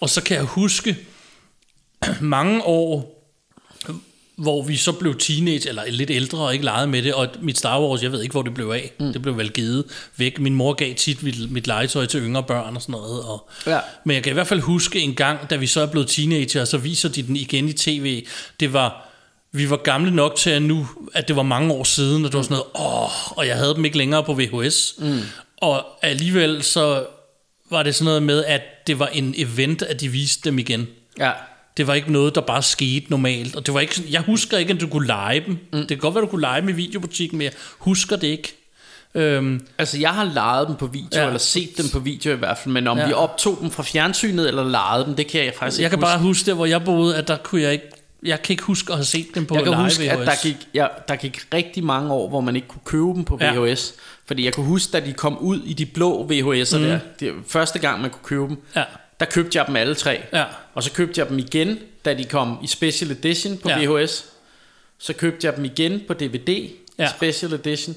Og 0.00 0.10
så 0.10 0.22
kan 0.22 0.36
jeg 0.36 0.44
huske 0.44 0.96
mange 2.20 2.62
år 2.64 3.19
hvor 4.40 4.62
vi 4.62 4.76
så 4.76 4.92
blev 4.92 5.18
teenage, 5.18 5.68
eller 5.68 5.82
lidt 5.88 6.10
ældre 6.10 6.38
og 6.38 6.52
ikke 6.52 6.64
legede 6.64 6.86
med 6.86 7.02
det, 7.02 7.14
og 7.14 7.28
mit 7.40 7.58
Star 7.58 7.80
Wars, 7.80 8.02
jeg 8.02 8.12
ved 8.12 8.22
ikke, 8.22 8.32
hvor 8.32 8.42
det 8.42 8.54
blev 8.54 8.68
af. 8.70 8.92
Mm. 9.00 9.12
Det 9.12 9.22
blev 9.22 9.36
vel 9.36 9.50
givet 9.50 9.84
væk. 10.16 10.38
Min 10.38 10.54
mor 10.54 10.72
gav 10.72 10.94
tit 10.94 11.22
mit, 11.22 11.52
mit 11.52 11.66
legetøj 11.66 12.06
til 12.06 12.20
yngre 12.20 12.42
børn 12.42 12.76
og 12.76 12.82
sådan 12.82 12.92
noget. 12.92 13.22
Og, 13.22 13.48
Ja. 13.66 13.78
Men 14.04 14.14
jeg 14.14 14.22
kan 14.22 14.32
i 14.32 14.34
hvert 14.34 14.46
fald 14.46 14.60
huske 14.60 15.00
en 15.00 15.14
gang, 15.14 15.50
da 15.50 15.56
vi 15.56 15.66
så 15.66 15.80
er 15.80 15.86
blevet 15.86 16.08
teenager, 16.08 16.64
så 16.64 16.78
viser 16.78 17.08
de 17.08 17.22
den 17.22 17.36
igen 17.36 17.68
i 17.68 17.72
tv. 17.72 18.26
Det 18.60 18.72
var 18.72 19.06
vi 19.52 19.70
var 19.70 19.76
gamle 19.76 20.10
nok 20.10 20.36
til 20.36 20.50
at 20.50 20.62
nu, 20.62 20.88
at 21.14 21.28
det 21.28 21.36
var 21.36 21.42
mange 21.42 21.72
år 21.72 21.84
siden, 21.84 22.24
og 22.24 22.32
det 22.32 22.36
var 22.36 22.42
sådan 22.42 22.54
noget, 22.54 22.92
åh, 23.04 23.38
og 23.38 23.46
jeg 23.46 23.56
havde 23.56 23.74
dem 23.74 23.84
ikke 23.84 23.98
længere 23.98 24.24
på 24.24 24.34
VHS. 24.34 24.94
Mm. 24.98 25.18
Og 25.56 25.86
alligevel 26.02 26.62
så 26.62 27.06
var 27.70 27.82
det 27.82 27.94
sådan 27.94 28.04
noget 28.04 28.22
med, 28.22 28.44
at 28.44 28.62
det 28.86 28.98
var 28.98 29.06
en 29.06 29.34
event, 29.36 29.82
at 29.82 30.00
de 30.00 30.08
viste 30.08 30.50
dem 30.50 30.58
igen. 30.58 30.88
Ja. 31.18 31.32
Det 31.80 31.86
var 31.86 31.94
ikke 31.94 32.12
noget, 32.12 32.34
der 32.34 32.40
bare 32.40 32.62
skete 32.62 33.06
normalt. 33.10 33.56
Og 33.56 33.66
det 33.66 33.74
var 33.74 33.80
ikke, 33.80 34.02
jeg 34.10 34.20
husker 34.20 34.58
ikke, 34.58 34.72
at 34.72 34.80
du 34.80 34.86
kunne 34.88 35.06
lege 35.06 35.42
dem. 35.46 35.58
Mm. 35.72 35.78
Det 35.78 35.88
kan 35.88 35.98
godt 35.98 36.14
være, 36.14 36.22
du 36.22 36.28
kunne 36.28 36.40
lege 36.40 36.60
dem 36.60 36.68
i 36.68 36.72
videobutikken, 36.72 37.38
men 37.38 37.44
jeg 37.44 37.52
husker 37.78 38.16
det 38.16 38.26
ikke. 38.26 38.56
Øhm, 39.14 39.66
Altså, 39.78 39.98
jeg 39.98 40.10
har 40.10 40.24
lejet 40.24 40.68
dem 40.68 40.76
på 40.76 40.86
video, 40.86 41.08
Ja. 41.12 41.20
ja. 41.20 41.26
eller 41.26 41.38
set 41.38 41.78
dem 41.78 41.86
på 41.92 41.98
video 41.98 42.32
i 42.32 42.36
hvert 42.36 42.58
fald, 42.58 42.72
men 42.72 42.86
om 42.86 42.96
Ja. 42.96 43.02
ja. 43.02 43.08
vi 43.08 43.12
optog 43.14 43.58
dem 43.60 43.70
fra 43.70 43.82
fjernsynet, 43.82 44.48
eller 44.48 44.64
lejede 44.68 45.04
dem, 45.04 45.14
det 45.14 45.26
kan 45.26 45.44
jeg 45.44 45.52
faktisk 45.58 45.80
jeg 45.80 45.86
ikke 45.86 45.90
kan 45.96 46.00
bare 46.00 46.18
huske. 46.18 46.26
huske 46.28 46.46
der, 46.46 46.54
hvor 46.54 46.66
jeg 46.66 46.84
boede, 46.84 47.16
at 47.16 47.28
der 47.28 47.36
kunne 47.36 47.62
jeg 47.62 47.72
ikke... 47.72 47.84
Jeg 48.24 48.42
kan 48.42 48.52
ikke 48.52 48.62
huske 48.62 48.92
at 48.92 48.96
have 48.98 49.04
set 49.04 49.26
dem 49.34 49.46
på 49.46 49.54
Jeg 49.54 49.64
kan 49.64 49.72
live 49.72 49.82
huske, 49.82 50.10
at 50.10 50.18
VHS. 50.18 50.24
der 50.26 50.34
gik, 50.42 50.56
ja, 50.74 50.86
der 51.08 51.16
gik 51.16 51.40
rigtig 51.54 51.84
mange 51.84 52.12
år, 52.12 52.28
hvor 52.28 52.40
man 52.40 52.56
ikke 52.56 52.68
kunne 52.68 52.80
købe 52.84 53.04
dem 53.14 53.24
på 53.24 53.38
Ja. 53.40 53.52
VHS. 53.54 53.94
Fordi 54.26 54.44
jeg 54.44 54.54
kunne 54.54 54.66
huske, 54.66 54.92
da 54.92 55.00
de 55.06 55.12
kom 55.12 55.38
ud 55.38 55.60
i 55.64 55.72
de 55.72 55.86
blå 55.86 56.28
VHS'er 56.32 56.76
mm. 56.78 56.82
der, 56.84 56.98
det 57.20 57.32
første 57.48 57.78
gang, 57.78 58.00
man 58.00 58.10
kunne 58.10 58.24
købe 58.24 58.48
dem, 58.48 58.56
Ja. 58.76 58.82
Der 59.20 59.26
købte 59.26 59.58
jeg 59.58 59.66
dem 59.66 59.76
alle 59.76 59.94
tre. 59.94 60.20
Ja. 60.32 60.44
Og 60.74 60.82
så 60.82 60.92
købte 60.92 61.18
jeg 61.20 61.28
dem 61.28 61.38
igen, 61.38 61.78
da 62.04 62.14
de 62.14 62.24
kom 62.24 62.58
i 62.64 62.66
Special 62.66 63.10
Edition 63.10 63.58
på 63.58 63.68
Ja. 63.68 63.78
VHS. 63.86 64.24
Så 64.98 65.12
købte 65.12 65.46
jeg 65.46 65.56
dem 65.56 65.64
igen 65.64 66.00
på 66.08 66.14
DVD, 66.14 66.70
Ja. 66.98 67.08
Special 67.16 67.52
Edition. 67.52 67.96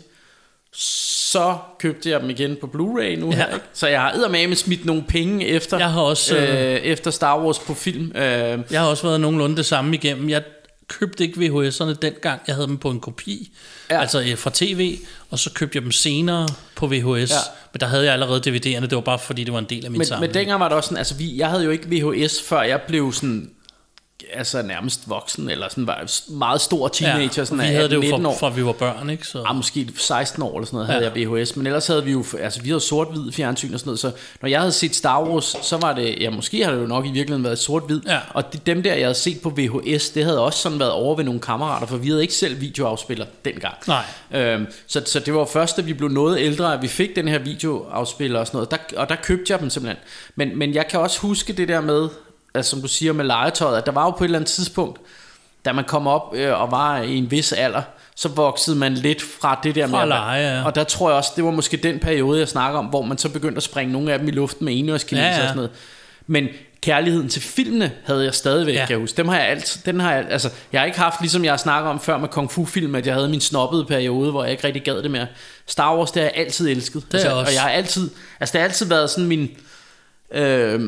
Så 0.76 1.58
købte 1.80 2.10
jeg 2.10 2.22
dem 2.22 2.30
igen 2.30 2.58
på 2.62 2.68
Blu-ray 2.68 3.20
nu 3.20 3.30
Ja. 3.32 3.36
her. 3.36 3.54
Ikke? 3.54 3.66
Så 3.74 3.88
jeg 3.88 4.02
har 4.02 4.12
eddermame 4.14 4.56
smidt 4.56 4.86
nogle 4.86 5.04
penge 5.08 5.48
efter, 5.48 5.78
Jeg 5.78 5.92
har 5.92 6.02
også, 6.02 6.38
øh, 6.38 6.44
øh, 6.44 6.76
efter 6.76 7.12
Star 7.12 7.40
Wars 7.44 7.60
på 7.60 7.74
film. 7.74 8.12
Øh, 8.16 8.60
Jeg 8.72 8.82
har 8.82 8.88
også 8.88 9.04
været 9.04 9.22
nogenlunde 9.22 9.58
det 9.58 9.66
samme 9.66 9.96
igennem. 9.96 10.30
Jeg 10.30 10.44
købte 10.88 11.24
ikke 11.24 11.40
VHS'erne 11.40 11.94
dengang. 12.02 12.42
Jeg 12.48 12.56
havde 12.56 12.68
dem 12.68 12.78
på 12.78 12.90
en 12.90 13.00
kopi. 13.00 13.52
Ja. 13.90 14.00
altså 14.02 14.22
øh, 14.22 14.38
fra 14.38 14.52
tv, 14.54 14.98
og 15.30 15.40
så 15.40 15.52
købte 15.54 15.76
jeg 15.76 15.84
dem 15.84 15.92
senere 15.92 16.48
på 16.76 16.88
VHS. 16.88 17.32
Ja. 17.32 17.36
Men 17.74 17.80
der 17.80 17.88
havde 17.88 18.06
jeg 18.06 18.14
allerede 18.14 18.50
DVD'erne. 18.50 18.82
Det 18.82 18.96
var 18.96 19.02
bare 19.02 19.20
fordi, 19.20 19.44
det 19.44 19.54
var 19.54 19.60
en 19.60 19.66
del 19.70 19.86
af 19.86 19.92
min 19.92 19.98
men, 19.98 20.08
samling. 20.08 20.30
men 20.30 20.34
dengang 20.34 20.60
var 20.60 20.68
det 20.68 20.78
også 20.78 20.88
sådan, 20.88 20.98
altså 20.98 21.16
vi, 21.16 21.38
jeg 21.38 21.50
havde 21.50 21.64
jo 21.64 21.70
ikke 21.70 21.88
VHS, 21.88 22.42
før 22.42 22.62
jeg 22.62 22.82
blev 22.88 23.14
sådan, 23.14 23.50
altså 24.34 24.62
nærmest 24.62 25.10
voksen, 25.10 25.50
eller 25.50 25.70
sådan 25.70 25.88
var 25.88 26.12
meget 26.32 26.62
stor 26.62 26.88
teenager, 26.88 27.44
sådan 27.44 27.60
vi 27.60 27.66
havde 27.66 27.90
det 27.90 27.96
jo 27.96 28.02
18-19 28.02 28.10
fra, 28.22 28.30
år. 28.30 28.38
fra 28.40 28.50
vi 28.50 28.66
var 28.66 28.72
børn, 28.72 29.10
ikke? 29.10 29.28
Så. 29.28 29.44
Ah, 29.48 29.56
måske 29.56 29.88
16 29.98 30.44
år 30.44 30.54
eller 30.56 30.66
sådan 30.66 30.76
noget 30.78 30.88
havde 30.88 31.00
Ja. 31.06 31.12
ja. 31.20 31.20
jeg 31.32 31.42
VHS, 31.42 31.56
men 31.56 31.68
ellers 31.68 31.88
havde 31.88 32.04
vi 32.04 32.12
jo, 32.12 32.26
altså 32.40 32.62
vi 32.62 32.70
havde 32.70 32.80
sort-hvid 32.82 33.32
fjernsyn 33.32 33.74
og 33.74 33.80
sådan 33.80 33.88
noget, 33.90 34.00
så 34.00 34.12
når 34.42 34.50
jeg 34.50 34.60
havde 34.60 34.72
set 34.72 34.96
Star 34.96 35.24
Wars, 35.24 35.56
så 35.62 35.78
var 35.78 35.94
det, 35.94 36.16
ja 36.22 36.30
måske 36.30 36.64
har 36.66 36.72
det 36.72 36.82
jo 36.82 36.88
nok 36.88 37.06
i 37.06 37.12
virkeligheden 37.12 37.44
været 37.44 37.60
sort-hvid, 37.60 38.02
Ja. 38.08 38.20
og 38.34 38.54
de, 38.54 38.60
dem 38.66 38.84
der 38.84 38.94
jeg 38.94 39.06
havde 39.06 39.16
set 39.16 39.42
på 39.42 39.54
VHS, 39.58 40.10
det 40.10 40.24
havde 40.24 40.40
også 40.40 40.60
sådan 40.60 40.80
været 40.80 40.92
over 40.92 41.16
ved 41.16 41.24
nogle 41.24 41.40
kammerater, 41.40 41.88
for 41.88 41.98
vi 41.98 42.08
havde 42.08 42.22
ikke 42.22 42.34
selv 42.34 42.62
videoafspiller 42.62 43.26
dengang. 43.46 43.76
Nej. 43.88 44.04
Øhm, 44.32 44.68
så, 44.88 45.02
så 45.06 45.20
det 45.20 45.34
var 45.34 45.46
først, 45.46 45.78
da 45.78 45.82
vi 45.82 45.94
blev 45.94 46.10
noget 46.10 46.40
ældre, 46.40 46.74
at 46.74 46.82
vi 46.82 46.88
fik 46.88 47.16
den 47.16 47.28
her 47.28 47.40
videoafspiller 47.40 48.40
og 48.40 48.48
sådan 48.48 48.58
noget, 48.58 48.72
der, 48.72 48.78
og 48.98 49.10
der 49.10 49.16
købte 49.16 49.52
jeg 49.54 49.60
dem 49.60 49.70
simpelthen. 49.70 50.04
Men, 50.36 50.58
men 50.60 50.74
jeg 50.74 50.88
kan 50.88 51.00
også 51.00 51.20
huske 51.20 51.54
det 51.54 51.68
der 51.68 51.82
med, 51.82 52.10
altså, 52.56 52.70
som 52.70 52.82
du 52.82 52.88
siger 52.88 53.14
med 53.14 53.26
legetøjet, 53.26 53.78
at 53.78 53.86
der 53.86 53.92
var 53.92 54.04
jo 54.06 54.12
på 54.12 54.24
et 54.24 54.28
eller 54.28 54.40
andet 54.40 54.52
tidspunkt, 54.52 55.00
da 55.66 55.72
man 55.74 55.84
kom 55.86 56.08
op 56.08 56.36
øh, 56.36 56.62
og 56.62 56.72
var 56.72 56.98
i 56.98 57.16
en 57.16 57.32
vis 57.32 57.52
alder, 57.54 57.82
så 58.16 58.30
voksede 58.30 58.76
man 58.76 58.94
lidt 58.94 59.22
fra 59.22 59.60
det 59.64 59.76
der 59.76 59.88
Fra 59.88 60.00
med 60.00 60.08
lege, 60.08 60.58
ja. 60.58 60.66
Og 60.66 60.76
der 60.76 60.84
tror 60.84 61.10
jeg 61.10 61.18
også, 61.18 61.32
det 61.36 61.44
var 61.44 61.52
måske 61.52 61.78
den 61.78 62.00
periode, 62.00 62.40
jeg 62.40 62.48
snakker 62.48 62.80
om, 62.80 62.86
hvor 62.86 63.02
man 63.02 63.18
så 63.18 63.30
begyndte 63.30 63.58
at 63.58 63.64
springe 63.64 63.94
nogle 63.94 64.14
af 64.14 64.20
dem 64.20 64.28
i 64.28 64.32
luften 64.32 64.66
med 64.66 64.80
enøjskineser 64.80 65.28
Ja, 65.28 65.36
ja. 65.36 65.42
og 65.42 65.48
sådan 65.48 65.56
noget. 65.56 65.72
Men 66.28 66.48
kærligheden 66.82 67.30
til 67.30 67.42
filmene 67.42 67.92
havde 68.06 68.24
jeg 68.24 68.34
stadigvæk, 68.34 68.76
Ja. 68.76 68.80
kan 68.86 68.90
jeg 68.90 69.00
huske. 69.00 69.18
Dem 69.18 69.28
har 69.28 69.38
jeg 69.40 69.48
altid, 69.48 69.82
den 69.86 70.00
har 70.00 70.14
jeg, 70.14 70.26
altså, 70.30 70.50
jeg 70.72 70.82
har 70.82 70.86
ikke 70.86 71.00
haft, 71.00 71.22
ligesom 71.22 71.46
jeg 71.46 71.60
snakker 71.60 71.90
om 71.90 72.00
før 72.00 72.18
med 72.18 72.28
Kung 72.30 72.52
Fu 72.52 72.66
film, 72.66 72.96
at 72.96 73.08
jeg 73.08 73.14
havde 73.14 73.30
min 73.30 73.42
snobbede 73.42 73.86
periode, 73.86 74.32
hvor 74.32 74.44
jeg 74.44 74.52
ikke 74.52 74.68
rigtig 74.68 74.84
gad 74.84 75.04
det 75.04 75.12
mere. 75.12 75.28
Star 75.68 75.98
Wars, 75.98 76.12
det 76.12 76.22
har 76.22 76.30
jeg 76.30 76.38
altid 76.46 76.70
elsket. 76.70 77.04
Det 77.12 77.14
altså, 77.14 77.30
også. 77.30 77.50
Og 77.50 77.54
jeg 77.54 77.62
har 77.62 77.70
altid, 77.70 78.10
altså 78.40 78.54
det 78.54 78.62
har 78.62 78.68
altid 78.68 78.86
været 78.86 79.10
sådan 79.10 79.28
min, 79.28 79.50
øh, 80.32 80.82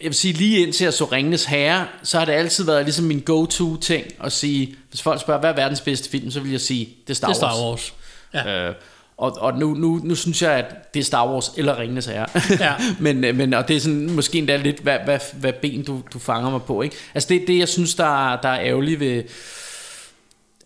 jeg 0.00 0.06
vil 0.08 0.14
sige, 0.14 0.34
lige 0.34 0.58
indtil 0.58 0.84
jeg 0.84 0.92
så 0.94 1.04
Ringenes 1.04 1.44
Herre, 1.44 1.86
så 2.02 2.18
har 2.18 2.24
det 2.24 2.32
altid 2.32 2.64
været 2.64 2.84
ligesom 2.84 3.04
min 3.04 3.20
go-to 3.20 3.76
ting 3.76 4.06
at 4.24 4.32
sige, 4.32 4.74
hvis 4.88 5.02
folk 5.02 5.20
spørger, 5.20 5.40
hvad 5.40 5.50
er 5.50 5.54
verdens 5.54 5.80
bedste 5.80 6.10
film, 6.10 6.30
så 6.30 6.40
vil 6.40 6.50
jeg 6.50 6.60
sige, 6.60 6.88
det 7.06 7.10
er 7.10 7.14
Star 7.14 7.28
det 7.28 7.42
er 7.42 7.46
Wars. 7.46 7.80
Star 7.82 8.44
Wars. 8.44 8.46
Ja. 8.46 8.68
Øh, 8.68 8.74
og 9.16 9.36
og 9.40 9.58
nu, 9.58 9.74
nu, 9.74 10.00
nu 10.04 10.14
synes 10.14 10.42
jeg, 10.42 10.52
at 10.52 10.94
det 10.94 11.00
er 11.00 11.04
Star 11.04 11.28
Wars 11.32 11.50
eller 11.56 11.78
Ringenes 11.78 12.06
Herre. 12.06 12.26
Ja. 12.60 12.74
men, 13.00 13.24
øh, 13.24 13.36
men, 13.36 13.54
og 13.54 13.68
det 13.68 13.76
er 13.76 13.80
sådan, 13.80 14.10
måske 14.10 14.38
endda 14.38 14.56
lidt, 14.56 14.78
hvad, 14.80 14.98
hvad, 15.04 15.18
hvad 15.34 15.52
ben 15.52 15.84
du, 15.84 16.00
du 16.12 16.18
fanger 16.18 16.50
mig 16.50 16.62
på. 16.62 16.82
Ikke? 16.82 16.96
Altså 17.14 17.28
det 17.28 17.42
er 17.42 17.46
det, 17.46 17.58
jeg 17.58 17.68
synes, 17.68 17.94
der, 17.94 18.32
er- 18.32 18.40
der 18.40 18.48
er 18.48 18.60
ærgerligt 18.60 19.00
ved... 19.00 19.22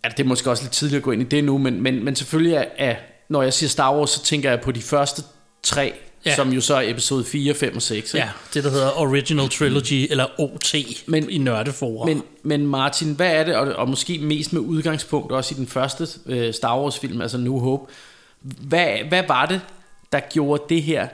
Altså 0.03 0.17
det 0.17 0.23
er 0.23 0.27
måske 0.27 0.49
også 0.49 0.63
lidt 0.63 0.73
tidligt 0.73 0.97
at 0.97 1.03
gå 1.03 1.11
ind 1.11 1.21
i 1.21 1.25
det 1.25 1.43
nu, 1.43 1.57
men, 1.57 1.81
men, 1.81 2.03
men 2.05 2.15
selvfølgelig 2.15 2.53
er, 2.55 2.65
er, 2.77 2.95
når 3.29 3.41
jeg 3.43 3.53
siger 3.53 3.69
Star 3.69 3.95
Wars, 3.97 4.09
så 4.09 4.23
tænker 4.23 4.49
jeg 4.49 4.61
på 4.61 4.71
de 4.71 4.81
første 4.81 5.21
tre, 5.63 5.93
Ja. 6.25 6.29
ja. 6.29 6.35
som 6.35 6.53
jo 6.53 6.61
så 6.61 6.75
er 6.75 6.89
episode 6.89 7.23
4, 7.25 7.53
5 7.53 7.75
og 7.75 7.81
6. 7.81 8.13
Ikke? 8.13 8.25
ja, 8.25 8.31
det 8.53 8.63
der 8.63 8.69
hedder 8.69 8.99
Original 8.99 9.49
Trilogy, 9.49 10.07
eller 10.09 10.25
OT 10.37 10.75
men, 11.07 11.29
i 11.29 11.37
nørdeforer. 11.37 12.05
Men, 12.05 12.23
men 12.43 12.67
Martin, 12.67 13.13
hvad 13.13 13.31
er 13.31 13.43
det, 13.43 13.55
og, 13.55 13.67
og 13.75 13.89
måske 13.89 14.19
mest 14.19 14.53
med 14.53 14.61
udgangspunkt 14.61 15.31
også 15.31 15.55
i 15.55 15.57
den 15.57 15.67
første 15.67 16.07
øh, 16.25 16.53
Star 16.53 16.81
Wars 16.81 16.99
film, 16.99 17.21
altså 17.21 17.37
New 17.37 17.59
Hope, 17.59 17.91
hvad, 18.41 18.87
hvad 19.09 19.23
var 19.27 19.45
det, 19.45 19.61
der 20.11 20.19
gjorde 20.19 20.63
det 20.69 20.83
her 20.83 21.07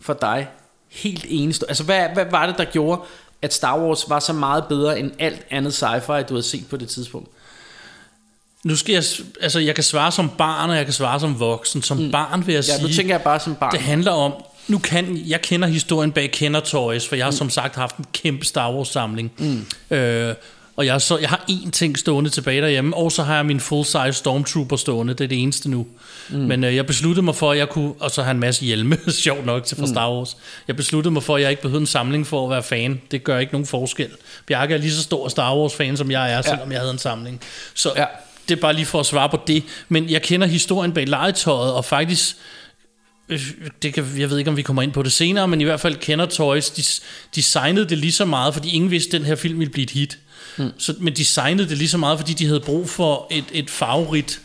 for 0.00 0.12
dig 0.12 0.48
helt 0.88 1.26
eneste? 1.28 1.66
Altså 1.68 1.84
hvad, 1.84 2.08
hvad 2.14 2.24
var 2.30 2.46
det, 2.46 2.58
der 2.58 2.64
gjorde, 2.64 3.00
at 3.42 3.54
Star 3.54 3.78
Wars 3.78 4.04
var 4.08 4.20
så 4.20 4.32
meget 4.32 4.64
bedre 4.68 4.98
end 4.98 5.12
alt 5.18 5.46
andet 5.50 5.82
sci-fi, 5.82 6.22
du 6.22 6.34
havde 6.34 6.42
set 6.42 6.66
på 6.70 6.76
det 6.76 6.88
tidspunkt? 6.88 7.28
Nu 8.64 8.76
skal 8.76 8.92
jeg, 8.92 9.04
altså 9.40 9.58
jeg 9.58 9.74
kan 9.74 9.84
svare 9.84 10.12
som 10.12 10.30
barn, 10.38 10.70
og 10.70 10.76
jeg 10.76 10.84
kan 10.84 10.94
svare 10.94 11.20
som 11.20 11.40
voksen. 11.40 11.82
Som 11.82 11.96
mm. 11.96 12.10
barn 12.10 12.46
vil 12.46 12.52
jeg 12.52 12.64
Ja, 12.68 12.76
sige, 12.76 12.86
nu 12.88 12.92
tænker 12.92 13.14
jeg 13.14 13.22
bare 13.22 13.40
som 13.40 13.54
barn. 13.54 13.72
det 13.72 13.80
handler 13.80 14.12
om, 14.12 14.32
nu 14.68 14.78
kan, 14.78 15.22
jeg 15.26 15.42
kender 15.42 15.68
historien 15.68 16.12
bag 16.12 16.30
Kenner 16.30 16.60
Toys, 16.60 17.08
for 17.08 17.16
jeg 17.16 17.24
har 17.26 17.30
mm. 17.30 17.36
som 17.36 17.50
sagt 17.50 17.74
haft 17.76 17.96
en 17.96 18.04
kæmpe 18.12 18.44
Star 18.44 18.72
Wars 18.72 18.88
samling. 18.88 19.32
Mm. 19.38 19.66
Øh, 19.96 20.34
og 20.76 20.86
jeg, 20.86 21.00
så, 21.02 21.18
jeg 21.18 21.28
har 21.28 21.44
én 21.50 21.70
ting 21.70 21.98
stående 21.98 22.30
tilbage 22.30 22.60
derhjemme, 22.62 22.96
og 22.96 23.12
så 23.12 23.22
har 23.22 23.36
jeg 23.36 23.46
min 23.46 23.60
full-size 23.60 24.12
Stormtrooper 24.12 24.76
stående, 24.76 25.14
det 25.14 25.24
er 25.24 25.28
det 25.28 25.42
eneste 25.42 25.70
nu. 25.70 25.86
Mm. 26.30 26.36
Men 26.38 26.64
øh, 26.64 26.76
jeg 26.76 26.86
besluttede 26.86 27.24
mig 27.24 27.34
for, 27.34 27.50
at 27.50 27.58
jeg 27.58 27.68
kunne, 27.68 27.92
og 28.00 28.10
så 28.10 28.22
har 28.22 28.30
en 28.30 28.40
masse 28.40 28.64
hjelme, 28.64 28.98
sjovt 29.24 29.46
nok, 29.46 29.64
til 29.64 29.76
fra 29.76 29.86
Star 29.86 30.12
Wars. 30.12 30.36
Jeg 30.68 30.76
besluttede 30.76 31.12
mig 31.12 31.22
for, 31.22 31.36
at 31.36 31.42
jeg 31.42 31.50
ikke 31.50 31.62
behøvede 31.62 31.80
en 31.80 31.86
samling 31.86 32.26
for 32.26 32.44
at 32.44 32.50
være 32.50 32.62
fan. 32.62 33.00
Det 33.10 33.24
gør 33.24 33.38
ikke 33.38 33.52
nogen 33.52 33.66
forskel. 33.66 34.08
Bjarke 34.46 34.74
er 34.74 34.78
lige 34.78 34.92
så 34.92 35.02
stor 35.02 35.28
Star 35.28 35.56
Wars-fan, 35.56 35.96
som 35.96 36.10
jeg 36.10 36.32
er, 36.32 36.42
selvom 36.42 36.72
jeg 36.72 36.80
havde 36.80 36.92
en 36.92 36.98
samling. 36.98 37.40
Så 37.74 37.92
Ja. 37.96 38.04
det 38.48 38.56
er 38.56 38.60
bare 38.60 38.72
lige 38.72 38.86
for 38.86 39.00
at 39.00 39.06
svare 39.06 39.28
på 39.28 39.38
det. 39.46 39.62
Men 39.88 40.10
jeg 40.10 40.22
kender 40.22 40.46
historien 40.46 40.92
bag 40.92 41.08
legetøjet, 41.08 41.72
og 41.72 41.84
faktisk 41.84 42.36
det 43.82 43.94
kan, 43.94 44.06
jeg 44.18 44.30
ved 44.30 44.38
ikke, 44.38 44.50
om 44.50 44.56
vi 44.56 44.62
kommer 44.62 44.82
ind 44.82 44.92
på 44.92 45.02
det 45.02 45.12
senere, 45.12 45.48
men 45.48 45.60
i 45.60 45.64
hvert 45.64 45.80
fald 45.80 45.96
kender 45.96 46.26
Toys, 46.26 46.70
de 46.70 46.82
designede 47.34 47.88
det 47.88 47.98
lige 47.98 48.12
så 48.12 48.24
meget, 48.24 48.54
fordi 48.54 48.74
ingen 48.74 48.90
vidste, 48.90 49.16
at 49.16 49.20
den 49.20 49.26
her 49.26 49.34
film 49.34 49.58
ville 49.58 49.72
blive 49.72 49.84
et 49.84 49.90
hit. 49.90 50.18
Mm. 50.56 50.70
Så, 50.78 50.94
men 51.00 51.16
designede 51.16 51.68
det 51.68 51.78
lige 51.78 51.88
så 51.88 51.98
meget, 51.98 52.18
fordi 52.18 52.32
de 52.32 52.46
havde 52.46 52.60
brug 52.60 52.88
for 52.88 53.26
et, 53.30 53.44
et 53.52 53.70
farverigt 53.70 54.40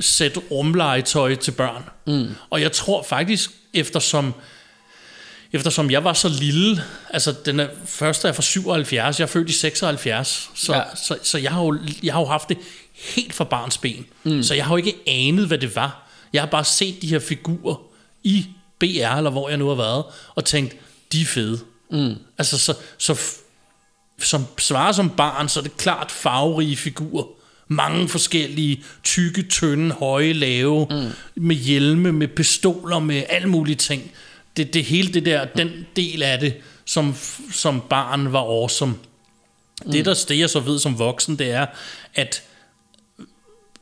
sæt 0.00 0.38
rumlegetøj 0.50 1.34
til 1.34 1.50
børn. 1.50 1.84
Mm. 2.06 2.34
Og 2.50 2.60
jeg 2.60 2.72
tror 2.72 3.02
faktisk, 3.02 3.50
eftersom 3.74 4.34
eftersom 5.52 5.90
jeg 5.90 6.04
var 6.04 6.12
så 6.12 6.28
lille, 6.28 6.82
altså 7.10 7.34
den 7.44 7.60
er, 7.60 7.68
første 7.86 8.28
er 8.28 8.32
fra 8.32 8.42
77, 8.42 9.20
jeg 9.20 9.24
er 9.24 9.28
født 9.28 9.50
i 9.50 9.52
76, 9.52 10.50
så, 10.54 10.72
ja. 10.72 10.78
Ja. 10.78 10.84
så, 10.96 11.18
så 11.22 11.38
jeg, 11.38 11.52
har 11.52 11.62
jo, 11.62 11.78
jeg 12.02 12.14
har 12.14 12.20
jo 12.20 12.26
haft 12.26 12.48
det 12.48 12.58
helt 12.94 13.34
fra 13.34 13.44
barns 13.44 13.78
ben. 13.78 14.06
Mm. 14.24 14.42
Så 14.42 14.54
jeg 14.54 14.64
har 14.64 14.72
jo 14.72 14.76
ikke 14.76 14.96
anet, 15.06 15.46
hvad 15.46 15.58
det 15.58 15.76
var. 15.76 16.10
Jeg 16.32 16.42
har 16.42 16.46
bare 16.46 16.64
set 16.64 17.02
de 17.02 17.06
her 17.06 17.18
figurer 17.18 17.89
i 18.24 18.46
BR, 18.78 19.16
eller 19.16 19.30
hvor 19.30 19.48
jeg 19.48 19.58
nu 19.58 19.68
har 19.68 19.74
været, 19.74 20.04
og 20.34 20.44
tænkt, 20.44 20.76
de 21.12 21.20
er 21.20 21.26
fede. 21.26 21.60
Mm. 21.90 22.14
Altså, 22.38 22.58
så, 22.58 22.74
så 22.98 23.14
som 24.18 24.44
svarer 24.58 24.92
som 24.92 25.10
barn, 25.10 25.48
så 25.48 25.60
er 25.60 25.62
det 25.62 25.76
klart 25.76 26.10
farverige 26.10 26.76
figurer. 26.76 27.24
Mange 27.68 28.08
forskellige, 28.08 28.84
tykke, 29.04 29.42
tynde, 29.42 29.94
høje, 29.94 30.32
lave, 30.32 30.86
mm. 30.90 31.42
med 31.42 31.56
hjelme, 31.56 32.12
med 32.12 32.28
pistoler, 32.28 32.98
med 32.98 33.22
alle 33.28 33.48
mulige 33.48 33.76
ting. 33.76 34.10
Det, 34.56 34.74
det 34.74 34.84
hele 34.84 35.12
det 35.12 35.24
der, 35.24 35.44
den 35.44 35.86
del 35.96 36.22
af 36.22 36.38
det, 36.38 36.54
som, 36.84 37.14
som 37.52 37.82
barn 37.90 38.32
var 38.32 38.40
awesome. 38.40 38.94
Mm. 39.84 39.92
Det, 39.92 40.04
der, 40.04 40.24
det 40.28 40.38
jeg 40.38 40.50
så 40.50 40.60
ved 40.60 40.78
som 40.78 40.98
voksen, 40.98 41.38
det 41.38 41.50
er, 41.50 41.66
at 42.14 42.42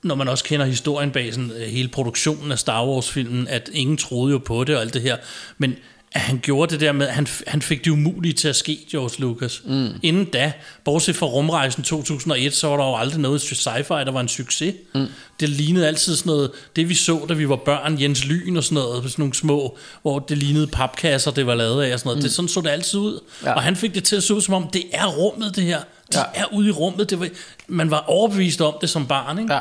når 0.02 0.14
man 0.14 0.28
også 0.28 0.44
kender 0.44 0.66
historien 0.66 1.10
bag 1.10 1.34
sådan, 1.34 1.50
øh, 1.50 1.68
hele 1.68 1.88
produktionen 1.88 2.52
af 2.52 2.58
Star 2.58 2.86
Wars-filmen, 2.86 3.48
at 3.48 3.70
ingen 3.72 3.96
troede 3.96 4.32
jo 4.32 4.38
på 4.38 4.64
det 4.64 4.76
og 4.76 4.80
alt 4.80 4.94
det 4.94 5.02
her, 5.02 5.16
men 5.58 5.76
at 6.12 6.20
han 6.20 6.38
gjorde 6.42 6.72
det 6.72 6.80
der 6.80 6.92
med, 6.92 7.06
han, 7.06 7.26
han 7.46 7.62
fik 7.62 7.84
det 7.84 7.90
umulige 7.90 8.32
til 8.32 8.48
at 8.48 8.56
ske, 8.56 8.78
George 8.90 9.20
Lucas. 9.20 9.62
Mm. 9.64 9.88
Inden 10.02 10.24
da, 10.24 10.52
bortset 10.84 11.16
fra 11.16 11.26
rumrejsen 11.26 11.82
2001, 11.82 12.54
så 12.54 12.68
var 12.68 12.76
der 12.76 12.84
jo 12.84 12.96
aldrig 12.96 13.20
noget 13.20 13.40
sci-fi, 13.40 13.94
der 13.94 14.10
var 14.10 14.20
en 14.20 14.28
succes. 14.28 14.74
Mm. 14.94 15.06
Det 15.40 15.48
lignede 15.48 15.86
altid 15.86 16.16
sådan 16.16 16.30
noget, 16.30 16.50
det 16.76 16.88
vi 16.88 16.94
så, 16.94 17.26
da 17.28 17.34
vi 17.34 17.48
var 17.48 17.56
børn, 17.56 18.00
Jens 18.02 18.24
Lyn 18.24 18.56
og 18.56 18.64
sådan 18.64 18.74
noget, 18.74 19.02
sådan 19.10 19.22
nogle 19.22 19.34
små, 19.34 19.76
hvor 20.02 20.18
det 20.18 20.38
lignede 20.38 20.66
papkasser, 20.66 21.30
det 21.30 21.46
var 21.46 21.54
lavet 21.54 21.82
af 21.84 21.92
og 21.92 21.98
sådan 21.98 22.08
noget. 22.08 22.18
Mm. 22.18 22.22
Det, 22.22 22.32
sådan 22.32 22.48
så 22.48 22.60
det 22.60 22.68
altid 22.68 22.98
ud. 22.98 23.20
Ja. 23.44 23.52
Og 23.52 23.62
han 23.62 23.76
fik 23.76 23.94
det 23.94 24.04
til 24.04 24.16
at 24.16 24.22
se 24.22 24.34
ud, 24.34 24.40
som 24.40 24.54
om 24.54 24.68
det 24.72 24.82
er 24.92 25.06
rummet, 25.06 25.56
det 25.56 25.64
her. 25.64 25.78
De 26.12 26.18
Ja. 26.18 26.22
er 26.34 26.44
ude 26.52 26.68
i 26.68 26.70
rummet. 26.70 27.10
Det 27.10 27.20
var, 27.20 27.28
man 27.66 27.90
var 27.90 27.98
overbevist 28.06 28.60
om 28.60 28.74
det 28.80 28.90
som 28.90 29.06
barn, 29.06 29.38
ikke? 29.38 29.54
Ja. 29.54 29.60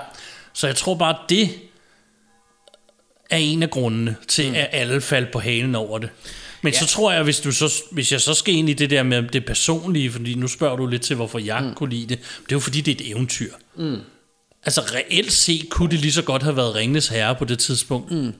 Så 0.54 0.68
jeg 0.68 0.76
tror 0.76 0.96
bare, 0.96 1.16
det 1.30 1.50
er 3.30 3.38
en 3.38 3.64
af 3.64 3.70
grundene 3.70 4.16
til, 4.28 4.50
mm. 4.50 4.56
at 4.56 4.70
alle 4.72 5.02
faldt 5.02 5.32
på 5.32 5.40
halen 5.40 5.76
over 5.76 6.00
det. 6.00 6.10
Men 6.62 6.74
ja. 6.74 6.80
så 6.80 6.88
tror 6.88 7.12
jeg, 7.12 7.24
hvis, 7.24 7.40
du 7.40 7.52
så, 7.52 7.74
hvis 7.92 8.12
jeg 8.12 8.22
så 8.22 8.34
skal 8.34 8.54
ind 8.54 8.70
i 8.70 8.74
det 8.74 8.90
der 8.90 9.04
med 9.04 9.24
det 9.24 9.46
personlige, 9.46 10.12
fordi 10.12 10.34
nu 10.34 10.48
spørger 10.48 10.76
du 10.76 10.88
lidt 10.88 11.02
til, 11.02 11.16
hvorfor 11.16 11.40
jeg 11.40 11.62
mm. 11.62 11.74
kunne 11.74 11.90
lide 11.90 12.08
det. 12.08 12.20
Det 12.20 12.52
er 12.52 12.56
jo 12.56 12.60
fordi, 12.60 12.82
det 12.82 12.92
er 12.92 13.06
et 13.06 13.12
eventyr. 13.12 13.52
Mm. 13.76 13.98
Altså 14.66 14.82
reelt 14.82 15.32
set 15.32 15.70
kunne 15.70 15.92
det 15.92 16.00
lige 16.00 16.12
så 16.12 16.22
godt 16.22 16.44
have 16.44 16.56
været 16.56 16.76
Ringnes 16.76 17.08
Herre 17.08 17.36
på 17.36 17.46
det 17.46 17.60
tidspunkt. 17.60 18.12
Mm. 18.12 18.34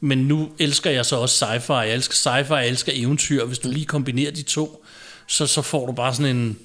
Men 0.00 0.18
nu 0.18 0.50
elsker 0.58 0.90
jeg 0.90 1.06
så 1.06 1.16
også 1.16 1.46
sci-fi. 1.46 1.72
Jeg 1.72 1.94
elsker 1.94 2.14
sci-fi, 2.14 2.54
jeg 2.54 2.68
elsker 2.68 2.92
eventyr. 2.94 3.44
Hvis 3.44 3.58
du 3.58 3.70
lige 3.70 3.86
kombinerer 3.86 4.30
de 4.30 4.42
to, 4.42 4.84
så, 5.28 5.46
så 5.46 5.62
får 5.62 5.86
du 5.86 5.92
bare 5.92 6.14
sådan 6.14 6.36
en, 6.36 6.58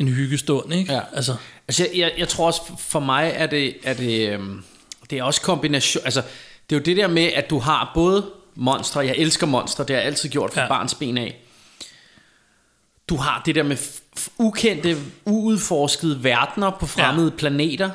en 0.00 0.08
hyggestund, 0.08 0.74
ikke? 0.74 0.92
Ja. 0.92 1.00
Altså, 1.14 1.36
Altså, 1.68 1.82
jeg, 1.82 1.98
jeg, 1.98 2.12
jeg 2.18 2.28
tror 2.28 2.46
også, 2.46 2.60
for 2.78 3.00
mig 3.00 3.32
er 3.34 3.46
det, 3.46 3.76
er 3.82 3.94
det, 3.94 4.28
øhm, 4.28 4.64
det 5.10 5.18
er 5.18 5.22
også 5.22 5.40
kombination, 5.40 6.04
altså, 6.04 6.22
det 6.70 6.76
er 6.76 6.80
jo 6.80 6.84
det 6.84 6.96
der 6.96 7.08
med, 7.08 7.30
at 7.34 7.50
du 7.50 7.58
har 7.58 7.90
både 7.94 8.26
monstre, 8.54 9.00
jeg 9.00 9.14
elsker 9.18 9.46
monstre, 9.46 9.84
det 9.84 9.90
har 9.90 10.00
jeg 10.00 10.06
altid 10.06 10.28
gjort 10.28 10.52
fra 10.54 10.60
Ja. 10.62 10.68
barns 10.68 10.94
ben 10.94 11.18
af. 11.18 11.44
Du 13.08 13.16
har 13.16 13.42
det 13.46 13.54
der 13.54 13.62
med 13.62 13.76
ukendte, 14.38 14.96
uudforskede 15.24 16.24
verdener 16.24 16.70
på 16.70 16.86
fremmede 16.86 17.26
ja. 17.30 17.36
planeter, 17.38 17.90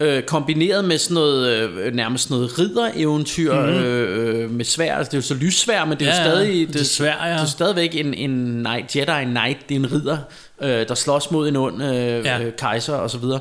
øh, 0.00 0.22
kombineret 0.22 0.84
med 0.84 0.98
sådan 0.98 1.14
noget, 1.14 1.52
øh, 1.52 1.94
nærmest 1.94 2.30
noget 2.30 2.58
riddereventyr 2.58 3.54
mm-hmm. 3.54 3.74
øh, 3.82 4.50
med 4.50 4.64
svær, 4.64 4.96
altså 4.96 5.10
det 5.10 5.14
er 5.14 5.18
jo 5.18 5.22
så 5.22 5.34
lyssvær, 5.34 5.84
men 5.84 5.98
det 5.98 6.08
er 6.08 6.14
Ja, 6.14 6.22
jo 6.22 6.30
stadig, 6.30 6.68
det 6.68 6.80
er 6.80 6.84
sværd, 6.84 7.18
ja. 7.28 7.32
det 7.32 7.40
er 7.40 7.46
stadigvæk 7.46 7.94
en, 7.94 8.14
en 8.14 8.30
knight, 8.64 8.96
Jedi 8.96 9.24
Knight, 9.24 9.68
det 9.68 9.74
er 9.74 9.78
en 9.78 9.92
ridder, 9.92 10.18
øh, 10.60 10.88
der 10.88 10.94
slås 10.94 11.30
mod 11.30 11.48
en 11.48 11.56
ond 11.56 11.82
øh, 11.82 11.90
ja. 12.24 12.40
øh, 12.42 12.52
kejser 12.56 12.94
og 12.94 13.10
så 13.10 13.18
videre. 13.18 13.40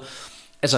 Altså, 0.62 0.78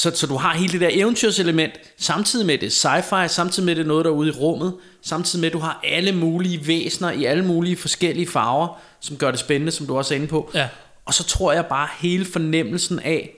så, 0.00 0.10
så 0.14 0.26
du 0.26 0.36
har 0.36 0.54
hele 0.54 0.72
det 0.72 0.80
der 0.80 0.88
eventyrselement, 0.92 1.72
samtidig 1.98 2.46
med 2.46 2.58
det 2.58 2.70
sci-fi, 2.84 3.26
samtidig 3.28 3.66
med 3.66 3.76
det 3.76 3.86
noget, 3.86 4.04
der 4.04 4.10
er 4.10 4.14
ude 4.14 4.28
i 4.28 4.32
rummet, 4.32 4.74
samtidig 5.02 5.40
med, 5.40 5.46
at 5.48 5.52
du 5.52 5.58
har 5.58 5.80
alle 5.84 6.12
mulige 6.12 6.66
væsener 6.66 7.10
i 7.10 7.24
alle 7.24 7.44
mulige 7.44 7.76
forskellige 7.76 8.26
farver, 8.26 8.80
som 9.00 9.16
gør 9.16 9.30
det 9.30 9.40
spændende, 9.40 9.72
som 9.72 9.86
du 9.86 9.98
også 9.98 10.14
er 10.14 10.16
inde 10.16 10.28
på. 10.28 10.50
Ja. 10.54 10.68
Og 11.04 11.14
så 11.14 11.24
tror 11.24 11.52
jeg 11.52 11.66
bare 11.66 11.88
hele 11.98 12.24
fornemmelsen 12.24 12.98
af 12.98 13.30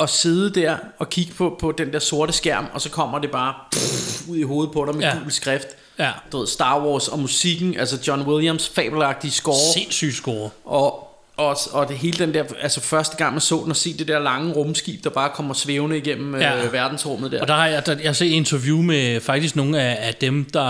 at 0.00 0.10
sidde 0.10 0.60
der 0.60 0.76
og 0.98 1.10
kigge 1.10 1.32
på, 1.34 1.56
på 1.60 1.72
den 1.72 1.92
der 1.92 1.98
sorte 1.98 2.32
skærm, 2.32 2.66
og 2.72 2.80
så 2.80 2.90
kommer 2.90 3.18
det 3.18 3.30
bare 3.30 3.54
pff, 3.72 4.28
ud 4.28 4.36
i 4.36 4.42
hovedet 4.42 4.72
på 4.72 4.84
dig 4.84 4.94
med 4.94 5.02
Ja. 5.02 5.18
gul 5.22 5.30
skrift. 5.32 5.66
Ja. 5.98 6.10
Du 6.32 6.38
ved, 6.38 6.46
Star 6.46 6.84
Wars 6.86 7.08
og 7.08 7.18
musikken, 7.18 7.76
altså 7.78 7.98
John 8.06 8.22
Williams 8.22 8.68
fabelagtige 8.68 9.30
score. 9.30 9.72
sindssyg 9.74 10.12
score. 10.14 10.50
Og, 10.64 11.07
og, 11.38 11.56
og 11.72 11.88
det 11.88 11.96
hele 11.96 12.18
den 12.18 12.34
der, 12.34 12.44
altså 12.60 12.80
første 12.80 13.16
gang 13.16 13.32
man 13.32 13.40
så 13.40 13.60
den 13.62 13.70
og 13.70 13.76
se 13.76 13.98
det 13.98 14.08
der 14.08 14.18
lange 14.18 14.52
rumskib, 14.52 15.04
der 15.04 15.10
bare 15.10 15.30
kommer 15.34 15.54
svævende 15.54 15.96
igennem 15.98 16.34
Ja. 16.34 16.56
ja. 16.56 16.64
øh, 16.66 16.72
verdensrummet 16.72 17.32
der. 17.32 17.40
Og 17.40 17.48
der 17.48 17.54
har 17.54 17.66
jeg, 17.66 17.86
der, 17.86 17.92
jeg 17.92 18.08
har 18.08 18.12
set 18.12 18.26
interview 18.26 18.82
med 18.82 19.20
faktisk 19.20 19.56
nogle 19.56 19.80
af, 19.82 20.08
af 20.08 20.14
dem, 20.14 20.44
der 20.44 20.62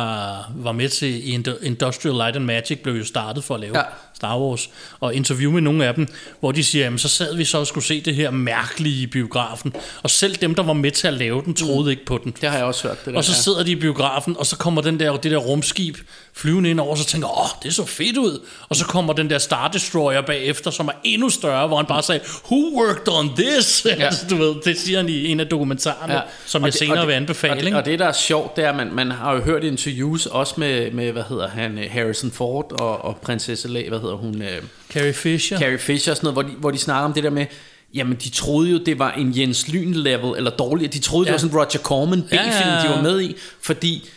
var 0.57 0.73
med 0.73 0.89
til 0.89 1.33
Ind- 1.35 1.59
Industrial 1.63 2.15
Light 2.15 2.37
and 2.37 2.45
Magic, 2.45 2.79
blev 2.83 2.95
jo 2.95 3.05
startet 3.05 3.45
for 3.45 3.55
at 3.55 3.61
lave 3.61 3.79
ja. 3.79 3.85
Star 4.19 4.39
Wars. 4.41 4.71
Og 5.01 5.15
interview 5.15 5.53
med 5.53 5.61
nogle 5.61 5.87
af 5.87 5.95
dem, 5.95 6.09
hvor 6.41 6.53
de 6.53 6.65
siger, 6.65 6.85
jamen 6.85 6.99
så 6.99 7.09
sad 7.09 7.37
vi 7.37 7.45
så 7.45 7.59
og 7.59 7.67
skulle 7.67 7.85
se 7.85 8.01
det 8.01 8.15
her 8.15 8.31
mærkelige 8.31 9.03
i 9.03 9.07
biografen. 9.07 9.73
Og 10.03 10.11
selv 10.11 10.37
dem, 10.37 10.55
der 10.55 10.63
var 10.63 10.73
med 10.73 10.91
til 10.91 11.07
at 11.09 11.15
lave 11.15 11.43
den, 11.45 11.55
troede 11.55 11.83
mm. 11.83 11.89
ikke 11.91 12.05
på 12.05 12.19
den. 12.25 12.35
det 12.41 12.49
har 12.49 12.57
jeg 12.57 12.67
også 12.67 12.89
hørt. 12.89 13.05
Det 13.05 13.13
der, 13.13 13.19
Og 13.19 13.25
så 13.25 13.35
sidder 13.35 13.63
de 13.63 13.71
i 13.71 13.75
biografen, 13.75 14.37
og 14.39 14.47
så 14.47 14.57
kommer 14.57 14.83
den 14.83 15.01
der, 15.01 15.17
det 15.17 15.31
der 15.31 15.37
rumskib 15.37 15.97
flyvende 16.35 16.71
ind 16.71 16.81
over, 16.81 16.91
og 16.91 16.99
så 16.99 17.05
tænker 17.05 17.41
åh, 17.41 17.63
det 17.63 17.75
så 17.75 17.85
fedt 17.87 18.17
ud. 18.17 18.47
Og 18.69 18.77
så 18.77 18.85
kommer 18.85 19.13
den 19.13 19.31
der 19.31 19.39
Star 19.39 19.69
Destroyer 19.69 20.21
bagefter, 20.21 20.71
som 20.71 20.89
er 20.89 20.93
endnu 21.05 21.31
større, 21.31 21.67
hvor 21.67 21.77
han 21.77 21.87
bare 21.87 22.03
sagde, 22.03 22.21
who 22.51 22.85
worked 22.87 23.09
on 23.13 23.37
this? 23.37 23.87
Ja. 23.87 23.91
altså, 24.05 24.27
du 24.31 24.37
ved, 24.37 24.55
det 24.65 24.79
siger 24.79 24.99
han 24.99 25.09
i 25.09 25.27
en 25.27 25.41
af 25.41 25.47
dokumentarerne, 25.47 26.15
ja. 26.15 26.21
som 26.47 26.63
Og 26.63 26.67
jeg 26.67 26.73
det- 26.73 26.79
senere 26.79 26.99
det- 26.99 27.07
vil 27.09 27.13
anbefale. 27.15 27.53
Og 27.55 27.61
det, 27.61 27.75
og 27.75 27.85
det, 27.85 27.99
der 27.99 28.07
er 28.07 28.13
sjovt, 28.13 28.57
det 28.57 28.65
er, 28.65 28.71
at 28.71 28.77
man, 28.77 28.93
man 28.95 29.11
har 29.11 29.35
jo 29.35 29.41
hørt 29.41 29.65
interviews 29.65 30.27
også 30.27 30.55
med, 30.57 30.91
med 30.91 31.13
hvad 31.13 31.23
hedder 31.29 31.49
han, 31.49 31.79
Harrison 31.91 32.31
Ford 32.31 32.73
og, 32.81 33.05
og 33.05 33.17
prinsesse 33.17 33.69
Leia, 33.69 33.89
hvad 33.89 34.01
hedder 34.01 34.08
hun, 34.17 34.43
øh, 34.43 34.63
Carrie 34.93 35.13
Fisher. 35.13 35.59
Carrie 35.59 35.79
Fisher 35.79 36.13
og 36.13 36.17
sådan 36.17 36.33
noget, 36.35 36.35
hvor 36.35 36.43
de, 36.55 36.61
hvor 36.61 36.71
de 36.71 36.79
snakker 36.79 37.05
om 37.05 37.13
det 37.13 37.25
der 37.25 37.31
med, 37.31 37.47
jamen 37.95 38.17
de 38.25 38.31
troede 38.31 38.71
jo, 38.71 38.79
det 38.87 38.99
var 38.99 39.13
en 39.13 39.33
Jens 39.39 39.69
Lyn-level, 39.69 40.37
eller 40.37 40.51
dårligt, 40.51 40.93
de 40.95 40.99
troede, 40.99 41.27
ja. 41.29 41.33
Det 41.37 41.43
var 41.43 41.49
sådan 41.49 41.57
Roger 41.57 41.83
Corman 41.83 42.23
B-film, 42.23 42.41
Ja, 42.43 42.69
ja, 42.69 42.77
ja. 42.77 42.83
de 42.83 42.89
var 42.89 43.03
med 43.03 43.21
i, 43.21 43.37
fordi 43.63 44.09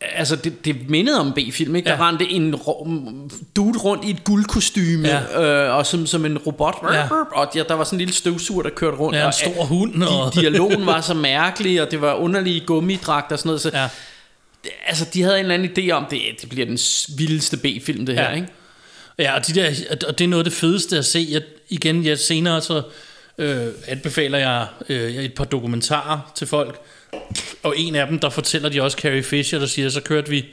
Altså, 0.00 0.36
det, 0.36 0.64
det 0.64 0.90
mindede 0.90 1.20
om 1.20 1.32
B-film, 1.32 1.76
ikke? 1.76 1.86
Der 1.88 1.94
Ja. 1.94 2.08
rendte 2.08 2.24
en 2.30 2.54
ro- 2.54 2.86
dude 3.56 3.78
rundt 3.78 4.04
i 4.04 4.10
et 4.10 4.24
guldkostyme, 4.24 5.08
Ja. 5.08 5.68
øh, 5.68 5.76
og 5.76 5.86
som, 5.86 6.06
som 6.06 6.24
en 6.24 6.38
robot, 6.38 6.74
Ja. 6.92 7.08
og 7.34 7.48
ja, 7.54 7.62
der 7.68 7.74
var 7.74 7.84
sådan 7.84 7.96
en 7.96 7.98
lille 7.98 8.14
støvsuger, 8.14 8.62
der 8.62 8.70
kørte 8.70 8.96
rundt. 8.96 9.16
Ja, 9.16 9.20
en 9.22 9.26
og, 9.26 9.34
stor 9.34 9.64
hund. 9.64 10.02
Og... 10.02 10.34
Di- 10.36 10.40
dialogen 10.40 10.86
var 10.86 11.00
så 11.00 11.14
mærkelig, 11.14 11.82
og 11.82 11.90
det 11.90 12.00
var 12.00 12.14
underlige 12.14 12.60
gummidragter 12.66 13.32
og 13.34 13.38
sådan 13.38 13.48
noget, 13.48 13.60
så 13.60 13.70
ja. 13.74 13.88
altså, 14.86 15.06
de 15.14 15.22
havde 15.22 15.36
en 15.40 15.44
eller 15.50 15.54
anden 15.54 15.70
idé 15.78 15.90
om, 15.90 16.04
det, 16.10 16.20
det 16.40 16.48
bliver 16.48 16.66
den 16.66 16.78
vildeste 17.18 17.56
B-film, 17.56 18.06
det 18.06 18.14
her, 18.14 18.28
Ja. 18.30 18.34
ikke? 18.34 18.48
Ja, 19.18 19.34
og, 19.34 19.46
de 19.46 19.54
der, 19.54 19.70
og 20.08 20.18
det 20.18 20.24
er 20.24 20.28
noget 20.28 20.44
af 20.44 20.50
det 20.50 20.58
fedeste 20.58 20.98
at 20.98 21.04
se. 21.04 21.26
Jeg, 21.30 21.42
igen, 21.68 22.04
jeg 22.04 22.18
senere 22.18 22.60
så 22.60 22.82
øh, 23.38 23.66
anbefaler 23.86 24.38
jeg 24.38 24.66
øh, 24.88 25.14
et 25.14 25.34
par 25.34 25.44
dokumentarer 25.44 26.32
til 26.34 26.46
folk. 26.46 26.80
Og 27.62 27.74
en 27.76 27.94
af 27.94 28.06
dem, 28.06 28.18
der 28.18 28.30
fortæller 28.30 28.68
de 28.68 28.82
også 28.82 28.98
Carrie 28.98 29.22
Fisher, 29.22 29.58
der 29.58 29.66
siger, 29.66 29.88
så 29.88 30.00
kørte 30.00 30.30
vi, 30.30 30.46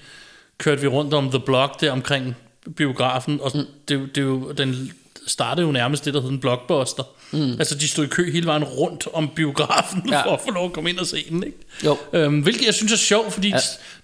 kørte 0.58 0.82
vi 0.82 0.88
rundt 0.88 1.13
om 1.13 1.30
The 1.30 1.39
Block 1.39 1.82
der 1.82 1.91
omkring 1.91 2.36
biografen, 2.78 3.39
og 3.41 3.51
mm. 3.56 3.65
det, 3.88 4.15
det, 4.15 4.21
er 4.21 4.25
jo, 4.25 4.51
den 4.51 4.93
startede 5.27 5.65
jo 5.65 5.71
nærmest 5.71 6.05
det, 6.05 6.13
der 6.13 6.21
hed 6.21 6.29
en 6.29 6.39
blockbuster. 6.39 7.03
Mm. 7.31 7.51
Altså, 7.51 7.75
de 7.75 7.88
stod 7.88 8.05
i 8.05 8.07
kø 8.07 8.31
hele 8.31 8.45
vejen 8.45 8.63
rundt 8.63 9.07
om 9.13 9.29
biografen, 9.35 10.09
ja. 10.11 10.21
For 10.21 10.33
at 10.33 10.39
få 10.45 10.51
lov 10.51 10.65
at 10.65 10.73
komme 10.73 10.89
ind 10.89 10.99
og 10.99 11.05
se 11.05 11.25
den, 11.29 11.43
ikke? 11.43 11.57
Jo. 11.85 11.97
Øhm, 12.13 12.39
hvilket 12.39 12.65
jeg 12.65 12.73
synes 12.73 12.91
er 12.91 12.97
sjovt, 12.97 13.33
fordi 13.33 13.49
ja. 13.49 13.57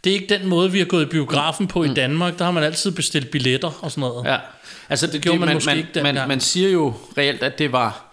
Det 0.04 0.10
er 0.10 0.14
ikke 0.14 0.38
den 0.38 0.48
måde, 0.48 0.72
vi 0.72 0.78
har 0.78 0.86
gået 0.86 1.04
i 1.04 1.06
biografen 1.06 1.68
på 1.68 1.84
mm. 1.84 1.92
i 1.92 1.94
Danmark. 1.94 2.40
Der 2.40 2.46
har 2.46 2.52
man 2.52 2.64
altid 2.64 2.92
bestilt 2.92 3.32
billetter 3.32 3.80
og 3.82 3.92
sådan 3.92 4.02
noget. 4.02 4.26
Ja, 4.26 4.38
altså 4.90 5.08
det, 5.08 5.22
gjorde 5.22 5.34
det, 5.34 5.40
man 5.40 5.48
man, 5.48 5.56
måske 5.56 5.70
man, 5.70 5.78
ikke 5.78 6.02
man, 6.04 6.28
man 6.28 6.40
siger 6.40 6.70
jo 6.70 6.94
reelt, 7.18 7.44
at 7.44 7.60
det 7.60 7.72
var, 7.72 8.11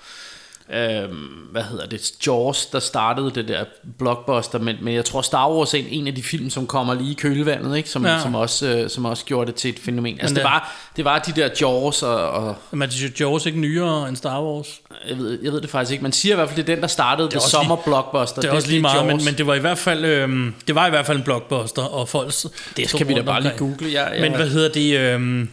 øhm, 0.75 1.17
hvad 1.53 1.63
hedder 1.63 1.87
det, 1.87 2.13
Jaws, 2.27 2.67
der 2.67 2.79
startede 2.81 3.31
det 3.35 3.49
der 3.49 3.65
blockbuster, 3.99 4.59
men, 4.59 4.77
men 4.83 4.95
jeg 4.95 5.05
tror 5.05 5.23
Star 5.23 5.51
Wars 5.51 5.75
er 5.75 5.79
en, 5.79 5.87
en 5.91 6.07
af 6.07 6.15
de 6.15 6.23
film, 6.23 6.51
som 6.51 6.67
kommer 6.67 6.95
lige 6.95 7.11
i 7.11 7.15
kølvandet, 7.15 7.77
ikke? 7.77 7.91
Som, 7.91 8.07
Ja. 8.07 8.21
som, 8.23 8.35
også, 8.35 8.67
øh, 8.69 8.91
som 8.91 9.05
også 9.05 9.25
gjorde 9.25 9.47
det 9.47 9.55
til 9.55 9.71
et 9.71 9.79
fænomen. 9.79 10.13
Altså 10.21 10.25
Men 10.25 10.37
det 10.37 10.37
det- 10.37 10.45
var, 10.45 10.77
det 10.97 11.05
var 11.05 11.19
de 11.19 11.33
der 11.33 11.49
Jaws, 11.61 12.03
og, 12.03 12.31
og 12.31 12.57
Men 12.71 12.83
er 12.83 13.11
Jaws 13.21 13.47
ikke 13.47 13.61
nyere 13.61 14.09
end 14.09 14.17
Star 14.17 14.43
Wars? 14.43 14.67
jeg, 15.09 15.19
ved, 15.19 15.39
jeg 15.43 15.53
ved 15.53 15.61
det 15.61 15.71
faktisk 15.71 15.93
ikke, 15.93 16.03
man 16.03 16.13
siger 16.13 16.33
i 16.33 16.37
hvert 16.37 16.49
fald, 16.49 16.57
det 16.65 16.71
er 16.73 16.75
den, 16.75 16.83
der 16.83 16.89
startede 16.89 17.29
det, 17.29 17.37
også 17.37 17.49
sommer 17.51 17.77
lige- 17.77 17.85
blockbuster. 17.85 18.41
Det 18.43 18.49
er 18.51 18.53
også 18.55 18.69
lige 18.69 18.81
meget, 18.83 19.07
men, 19.07 19.21
men 19.25 19.35
det 19.39 19.47
var 19.47 19.55
i 19.55 19.59
hvert 19.59 19.79
fald 19.79 20.05
øhm, 20.05 20.55
det 20.67 20.75
var 20.75 20.87
i 20.87 20.91
hvert 20.91 21.07
fald 21.07 21.19
en 21.19 21.25
blockbuster 21.25 21.83
og 21.83 22.09
folk 22.09 22.33
Det 22.77 22.89
skal 22.91 23.09
vi 23.09 23.15
da 23.15 23.23
bare 23.23 23.43
lige 23.43 23.55
google. 23.59 23.93
Jeg, 23.93 24.11
jeg, 24.13 24.21
Men 24.21 24.35
hvad 24.37 24.49
hedder 24.49 24.69
det 24.69 24.99
øhm, 24.99 25.49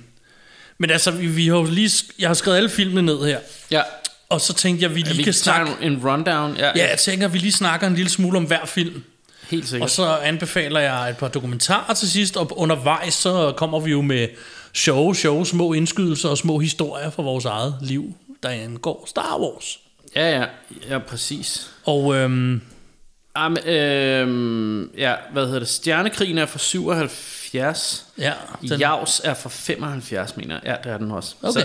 Men 0.78 0.90
altså 0.92 1.12
vi, 1.12 1.28
vi 1.28 1.48
har 1.48 1.56
jo 1.56 1.64
lige 1.64 1.92
jeg 2.20 2.30
har 2.30 2.34
skrevet 2.34 2.58
alle 2.58 2.70
filmene 2.70 3.02
ned 3.02 3.26
her. 3.26 3.40
ja, 3.72 3.82
Og 4.30 4.42
så 4.42 4.54
tænkte 4.54 4.84
jeg, 4.84 4.96
vi 4.96 5.02
lige 5.02 5.18
vi 5.18 5.24
kan 5.24 5.34
snakke 5.34 5.72
en 5.82 6.02
rundown. 6.08 6.56
Ja, 6.58 6.72
Ja, 6.76 6.90
jeg 6.90 6.98
tænker, 7.00 7.28
vi 7.28 7.38
lige 7.38 7.52
snakker 7.52 7.88
en 7.88 7.96
lille 7.96 8.10
smule 8.10 8.38
om 8.38 8.44
hver 8.44 8.66
film. 8.66 9.04
helt 9.50 9.68
sikkert. 9.68 9.84
Og 9.84 9.90
så 9.90 10.18
anbefaler 10.18 10.80
jeg 10.80 11.10
et 11.10 11.18
par 11.18 11.28
dokumentarer 11.28 11.94
til 11.94 12.12
sidst, 12.12 12.38
og 12.38 12.60
undervejs 12.60 13.14
så 13.14 13.54
kommer 13.58 13.80
vi 13.80 13.92
jo 13.92 14.02
med 14.02 14.28
sjove, 14.74 15.16
sjove, 15.16 15.46
små 15.46 15.74
indskydelser 15.74 16.30
og 16.30 16.38
små 16.38 16.60
historier 16.60 17.10
fra 17.10 17.24
vores 17.24 17.46
eget 17.46 17.76
liv, 17.82 18.14
der 18.44 18.50
angår 18.50 19.04
Star 19.08 19.38
Wars. 19.40 19.80
Ja, 20.16 20.40
ja, 20.40 20.46
ja, 20.90 20.98
præcis. 21.00 21.70
Og 21.86 22.16
øhm, 22.16 22.62
Um, 23.46 23.58
øhm, 23.66 24.90
ja, 24.98 25.14
hvad 25.34 25.46
hedder 25.46 25.60
det? 25.60 25.68
Stjernekrigen 25.68 26.38
er 26.38 26.46
fra 26.46 26.60
77. 27.60 28.06
ja, 28.18 28.32
Den... 28.70 28.80
Javs 28.80 29.22
er 29.24 29.34
fra 29.34 29.50
75, 29.50 30.38
mener 30.38 30.60
jeg. 30.64 30.78
Ja, 30.84 30.90
det 30.90 30.94
er 30.94 30.98
den 30.98 31.12
også. 31.12 31.36
Okay. 31.44 31.62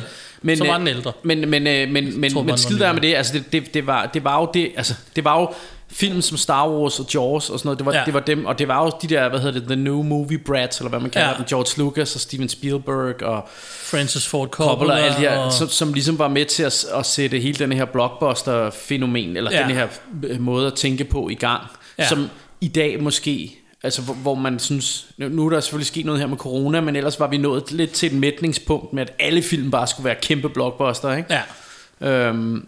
Så 0.57 0.64
var 0.66 0.79
den 0.79 0.88
ældre. 0.88 1.12
Men, 1.22 1.50
men, 1.50 1.66
øh, 1.66 1.88
men, 1.90 2.20
men, 2.20 2.33
tror, 2.33 2.40
men, 2.40 2.46
var 2.48 2.53
men 2.53 2.59
skid 2.59 2.79
med 2.79 3.00
det. 3.00 3.14
Altså, 3.14 3.33
det, 3.33 3.53
det, 3.53 3.74
det, 3.74 3.87
var, 3.87 4.07
det 4.07 4.24
var 4.24 4.40
jo 4.40 4.48
det, 4.55 4.72
altså, 4.76 4.94
det 5.16 5.24
var 5.24 5.40
jo 5.40 5.48
film 5.92 6.22
som 6.22 6.37
Star 6.37 6.68
Wars 6.68 7.00
og 7.00 7.07
Jaws 7.14 7.50
og 7.50 7.59
sådan 7.59 7.66
noget. 7.68 7.79
Det 7.79 7.87
var, 7.87 7.94
Ja. 7.94 8.03
det 8.07 8.14
var 8.14 8.20
dem, 8.20 8.46
og 8.46 8.59
det 8.59 8.68
var 8.68 8.85
jo 8.85 8.92
de 9.03 9.07
der, 9.07 9.29
hvad 9.29 9.40
hedder 9.40 9.59
det, 9.61 9.68
The 9.68 9.76
New 9.76 10.03
Movie 10.03 10.38
Brats, 10.38 10.79
eller 10.79 10.88
hvad 10.88 11.00
man 11.00 11.11
kalder 11.11 11.29
Ja. 11.29 11.35
dem, 11.37 11.44
George 11.44 11.79
Lucas 11.85 12.14
og 12.14 12.20
Steven 12.20 12.48
Spielberg 12.48 13.22
og 13.22 13.48
Francis 13.90 14.26
Ford 14.26 14.48
Coppola, 14.48 14.70
Coppola 14.70 14.92
og 14.92 15.00
alle 15.00 15.16
de 15.16 15.20
her, 15.20 15.38
og- 15.38 15.53
som, 15.53 15.68
som 15.68 15.92
ligesom 15.92 16.18
var 16.18 16.29
med 16.29 16.44
til 16.44 16.62
at, 16.62 16.85
at 16.94 17.07
sætte 17.07 17.38
hele 17.38 17.59
den 17.59 17.72
her 17.72 17.85
blockbuster-fænomen, 17.85 19.37
eller 19.37 19.50
Ja. 19.53 19.62
den 19.62 19.70
her 19.70 19.87
øh, 20.24 20.40
måde 20.40 20.66
at 20.66 20.74
tænke 20.74 21.05
på 21.05 21.29
i 21.29 21.35
gang, 21.35 21.62
ja. 21.98 22.09
som 22.09 22.29
i 22.61 22.68
dag 22.68 23.03
måske 23.03 23.57
altså 23.83 24.03
hvor, 24.03 24.14
hvor 24.14 24.35
man 24.35 24.59
synes, 24.59 25.07
nu, 25.19 25.47
er 25.47 25.51
der 25.51 25.61
selvfølgelig 25.61 25.87
sket 25.87 26.07
noget 26.07 26.21
her 26.21 26.27
med 26.27 26.37
corona, 26.37 26.81
men 26.81 26.97
ellers 26.97 27.21
var 27.21 27.27
vi 27.27 27.37
nået 27.37 27.73
lidt 27.73 27.90
til 27.90 28.07
et 28.07 28.19
mætningspunkt 28.19 28.93
med, 28.93 29.03
at 29.03 29.12
alle 29.19 29.43
film 29.43 29.71
bare 29.71 29.87
skulle 29.87 30.05
være 30.05 30.16
kæmpe 30.23 30.49
blockbuster, 30.49 31.16
ikke? 31.16 31.35
Ja. 32.01 32.29
Øhm, 32.29 32.66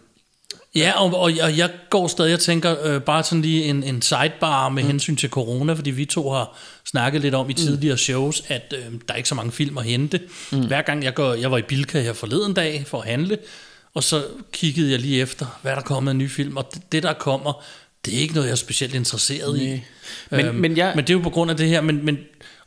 Ja, 0.75 0.93
og, 0.97 1.15
og, 1.15 1.33
og 1.43 1.59
jeg 1.59 1.71
går 1.91 2.09
stadig 2.09 2.35
og 2.35 2.41
tænker 2.41 2.77
øh, 2.85 3.01
bare 3.01 3.23
sådan 3.23 3.43
lige 3.43 3.65
en, 3.65 3.83
en 3.83 4.03
sidebar 4.03 4.69
med 4.69 4.83
mm. 4.83 4.89
hensyn 4.89 5.17
til 5.17 5.31
corona, 5.31 5.73
fordi 5.73 5.91
vi 5.91 6.05
to 6.05 6.31
har 6.31 6.59
snakket 6.85 7.21
lidt 7.21 7.35
om 7.35 7.51
i 7.51 7.55
tidligere 7.55 7.99
shows, 7.99 8.43
at 8.49 8.75
øh, 8.77 8.93
der 9.09 9.13
er 9.13 9.17
ikke 9.17 9.29
så 9.29 9.35
mange 9.35 9.53
film 9.53 9.79
at 9.79 9.85
hente. 9.85 10.21
Mm. 10.53 10.67
Hver 10.67 10.83
gang 10.83 11.05
jeg, 11.05 11.15
går, 11.15 11.35
jeg 11.35 11.51
var 11.51 11.59
i 11.59 11.63
Bilka 11.63 12.01
her 12.01 12.13
forleden 12.13 12.55
dag 12.55 12.85
for 12.87 13.01
at 13.01 13.09
handle, 13.09 13.39
og 13.95 14.03
så 14.03 14.25
kiggede 14.53 14.91
jeg 14.91 15.01
lige 15.01 15.21
efter, 15.21 15.47
hvad 15.63 15.77
der 15.77 15.83
kommer 15.83 16.11
af 16.11 16.17
nye 16.17 16.29
film, 16.29 16.57
og 16.57 16.75
det, 16.75 16.93
det 16.93 17.03
der 17.03 17.13
kommer, 17.13 17.63
det 18.05 18.15
er 18.15 18.19
ikke 18.19 18.35
noget, 18.35 18.47
jeg 18.47 18.53
er 18.53 18.57
specielt 18.57 18.95
interesseret 18.95 19.59
i. 19.61 19.83
Men- 20.31 20.47
Øhm, 20.47 20.55
men 20.55 20.77
jeg- 20.77 20.93
men 20.97 21.05
det 21.05 21.11
er 21.11 21.15
jo 21.15 21.21
på 21.23 21.31
grund 21.31 21.51
af 21.51 21.57
det 21.57 21.69
her, 21.69 21.81
men, 21.81 22.05
men 22.05 22.19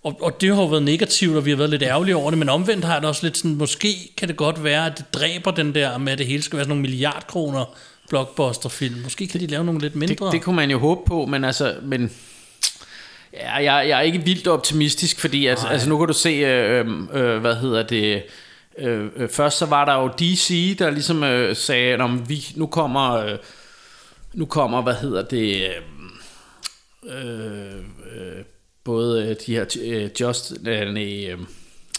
og, 0.04 0.18
og 0.22 0.42
det 0.42 0.56
har 0.56 0.62
jo 0.62 0.68
været 0.68 0.84
negativt, 0.84 1.36
og 1.38 1.46
vi 1.46 1.50
har 1.50 1.58
været 1.58 1.70
lidt 1.70 1.84
ærgerlige 1.84 2.16
over 2.16 2.32
det, 2.32 2.38
men 2.38 2.50
omvendt 2.50 2.86
har 2.86 2.94
jeg 2.94 3.02
det 3.02 3.10
også 3.10 3.24
lidt 3.26 3.38
sådan, 3.38 3.56
måske 3.56 3.96
kan 4.18 4.28
det 4.28 4.36
godt 4.38 4.64
være, 4.64 4.86
at 4.86 4.98
det 4.98 5.14
dræber 5.14 5.52
den 5.52 5.76
der 5.76 5.98
med, 5.98 6.12
at 6.14 6.18
det 6.18 6.28
hele 6.28 6.44
skal 6.44 6.58
være 6.58 6.64
sådan 6.64 6.70
nogle 6.70 6.82
milliardkroner 6.82 7.76
blockbuster-film. 8.10 8.96
Måske 9.04 9.28
kan 9.28 9.40
de 9.40 9.48
lave 9.48 9.64
nogle 9.66 9.82
lidt 9.82 9.96
mindre. 9.96 10.14
det, 10.26 10.34
det 10.34 10.42
kunne 10.42 10.56
man 10.56 10.72
jo 10.72 10.80
håbe 10.80 11.02
på, 11.08 11.26
men 11.26 11.44
altså, 11.44 11.76
men 11.84 12.12
ja, 13.34 13.54
jeg, 13.56 13.90
jeg 13.90 13.98
er 13.98 14.02
ikke 14.02 14.20
vildt 14.26 14.48
optimistisk, 14.48 15.20
fordi 15.20 15.46
at, 15.46 15.58
altså, 15.70 15.90
nu 15.90 15.98
kan 15.98 16.08
du 16.08 16.14
se, 16.14 16.30
øh, 16.30 16.86
øh, 17.14 17.38
hvad 17.38 17.56
hedder 17.56 17.84
det, 17.84 18.24
øh, 18.80 19.06
øh, 19.16 19.30
først 19.30 19.58
så 19.58 19.66
var 19.66 19.86
der 19.86 19.94
jo 19.96 20.08
DC, 20.08 20.76
der 20.80 20.90
ligesom 20.90 21.24
øh, 21.24 21.56
sagde, 21.56 21.94
at 22.04 22.30
vi, 22.30 22.46
nu 22.56 22.66
kommer, 22.66 23.12
øh, 23.14 23.38
nu 24.36 24.46
kommer, 24.46 24.82
hvad 24.82 24.94
hedder 24.94 25.22
det, 25.22 25.64
øh, 27.04 27.76
øh, 27.76 28.44
både 28.84 29.24
øh, 29.24 29.36
de 29.46 29.56
her, 29.56 29.66
øh, 29.84 30.10
Just, 30.22 30.54
øh, 30.68 30.94
nej, 30.94 31.28
øh, 31.30 31.40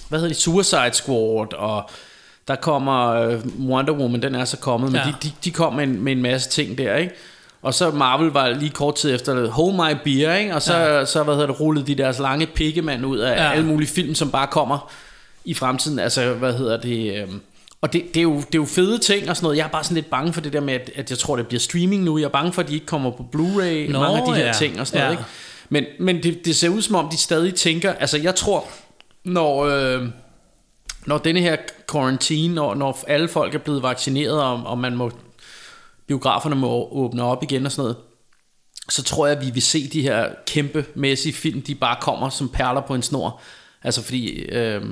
hvad 0.09 0.19
hedder 0.19 0.35
det, 0.35 0.37
Suicide 0.37 0.93
Squad, 0.93 1.55
og 1.55 1.91
der 2.49 2.57
kommer 2.57 3.07
øh, 3.13 3.41
Wonder 3.61 3.93
Woman, 3.93 4.23
den 4.23 4.35
er 4.35 4.45
så 4.45 4.57
kommet, 4.57 4.93
men 4.93 5.01
Ja. 5.01 5.07
de, 5.07 5.15
de, 5.23 5.33
de 5.45 5.51
kom 5.51 5.75
med 5.75 5.85
en, 5.85 6.03
med 6.03 6.13
en 6.13 6.23
masse 6.23 6.51
ting 6.51 6.79
der, 6.79 6.97
ikke? 6.97 7.15
Og 7.63 7.75
så 7.75 7.91
Marvel 7.91 8.31
var 8.31 8.49
lige 8.49 8.71
kort 8.71 8.95
tid 8.95 9.15
efter 9.15 9.51
Hold 9.51 9.73
My 9.75 10.01
Beer, 10.05 10.35
ikke? 10.35 10.55
Og 10.55 10.63
så, 10.63 10.77
ja. 10.77 11.05
så 11.05 11.23
hvad 11.23 11.35
hedder 11.35 11.47
det, 11.47 11.61
rullede 11.61 11.87
de 11.87 11.95
deres 11.95 12.19
lange 12.19 12.47
pikkemand 12.47 13.07
ud 13.07 13.19
af 13.19 13.37
ja. 13.37 13.53
alle 13.53 13.67
mulige 13.67 13.89
film, 13.89 14.15
som 14.15 14.31
bare 14.31 14.47
kommer 14.47 14.93
i 15.45 15.55
fremtiden. 15.55 15.99
Altså, 15.99 16.33
hvad 16.33 16.53
hedder 16.53 16.77
det... 16.77 17.23
Øh, 17.23 17.29
og 17.81 17.93
det, 17.93 18.05
det, 18.15 18.17
er 18.17 18.23
jo, 18.23 18.37
det 18.37 18.55
er 18.55 18.59
jo 18.59 18.65
fede 18.65 18.99
ting 18.99 19.31
og 19.31 19.37
sådan 19.37 19.45
noget. 19.45 19.57
Jeg 19.57 19.65
er 19.65 19.69
bare 19.69 19.85
sådan 19.85 19.95
lidt 19.95 20.11
bange 20.11 20.33
for 20.33 20.41
det 20.41 20.53
der 20.53 20.61
med, 20.61 20.75
at, 20.75 20.91
at 20.95 21.11
jeg 21.11 21.19
tror, 21.19 21.37
det 21.37 21.47
bliver 21.47 21.61
streaming 21.61 22.03
nu. 22.03 22.19
Jeg 22.19 22.25
er 22.25 22.29
bange 22.29 22.53
for, 22.53 22.63
at 22.63 22.69
de 22.69 22.75
ikke 22.75 22.87
kommer 22.87 23.11
på 23.11 23.27
Blu-ray, 23.37 23.93
Nå, 23.93 24.01
mange 24.01 24.21
af 24.21 24.27
de 24.27 24.35
her 24.35 24.47
ja. 24.47 24.53
ting 24.53 24.81
og 24.81 24.87
sådan 24.87 25.01
Ja. 25.01 25.05
noget. 25.05 25.19
Ikke? 25.19 25.31
Men, 25.69 25.85
men 26.07 26.23
det, 26.23 26.45
det 26.45 26.57
ser 26.57 26.69
ud 26.69 26.83
som 26.83 26.95
om, 26.95 27.09
de 27.09 27.17
stadig 27.17 27.55
tænker... 27.55 27.93
Altså, 27.93 28.19
jeg 28.19 28.35
tror, 28.35 28.65
når... 29.25 29.65
Øh, 29.65 30.09
når 31.07 31.19
denne 31.19 31.41
her 31.41 31.57
quarantine, 31.91 32.55
når, 32.55 32.75
når 32.75 33.05
alle 33.07 33.29
folk 33.29 33.55
er 33.55 33.59
blevet 33.59 33.83
vaccineret, 33.83 34.43
og, 34.43 34.63
og 34.65 34.79
man 34.79 34.97
må, 34.97 35.11
biograferne 36.07 36.57
må 36.57 36.89
åbne 36.93 37.23
op 37.23 37.43
igen 37.43 37.67
og 37.67 37.73
sådan 37.73 37.83
noget, 37.83 37.97
så 38.89 39.03
tror 39.03 39.27
jeg, 39.27 39.37
at 39.37 39.47
vi 39.47 39.51
vil 39.51 39.63
se 39.63 39.89
de 39.89 40.03
her 40.03 40.29
kæmpemæssige 40.47 41.33
film, 41.33 41.63
de 41.63 41.75
bare 41.75 41.97
kommer 42.01 42.29
som 42.29 42.49
perler 42.49 42.81
på 42.81 42.95
en 42.95 43.03
snor. 43.03 43.41
Altså 43.83 44.03
fordi, 44.03 44.31
øh, 44.31 44.83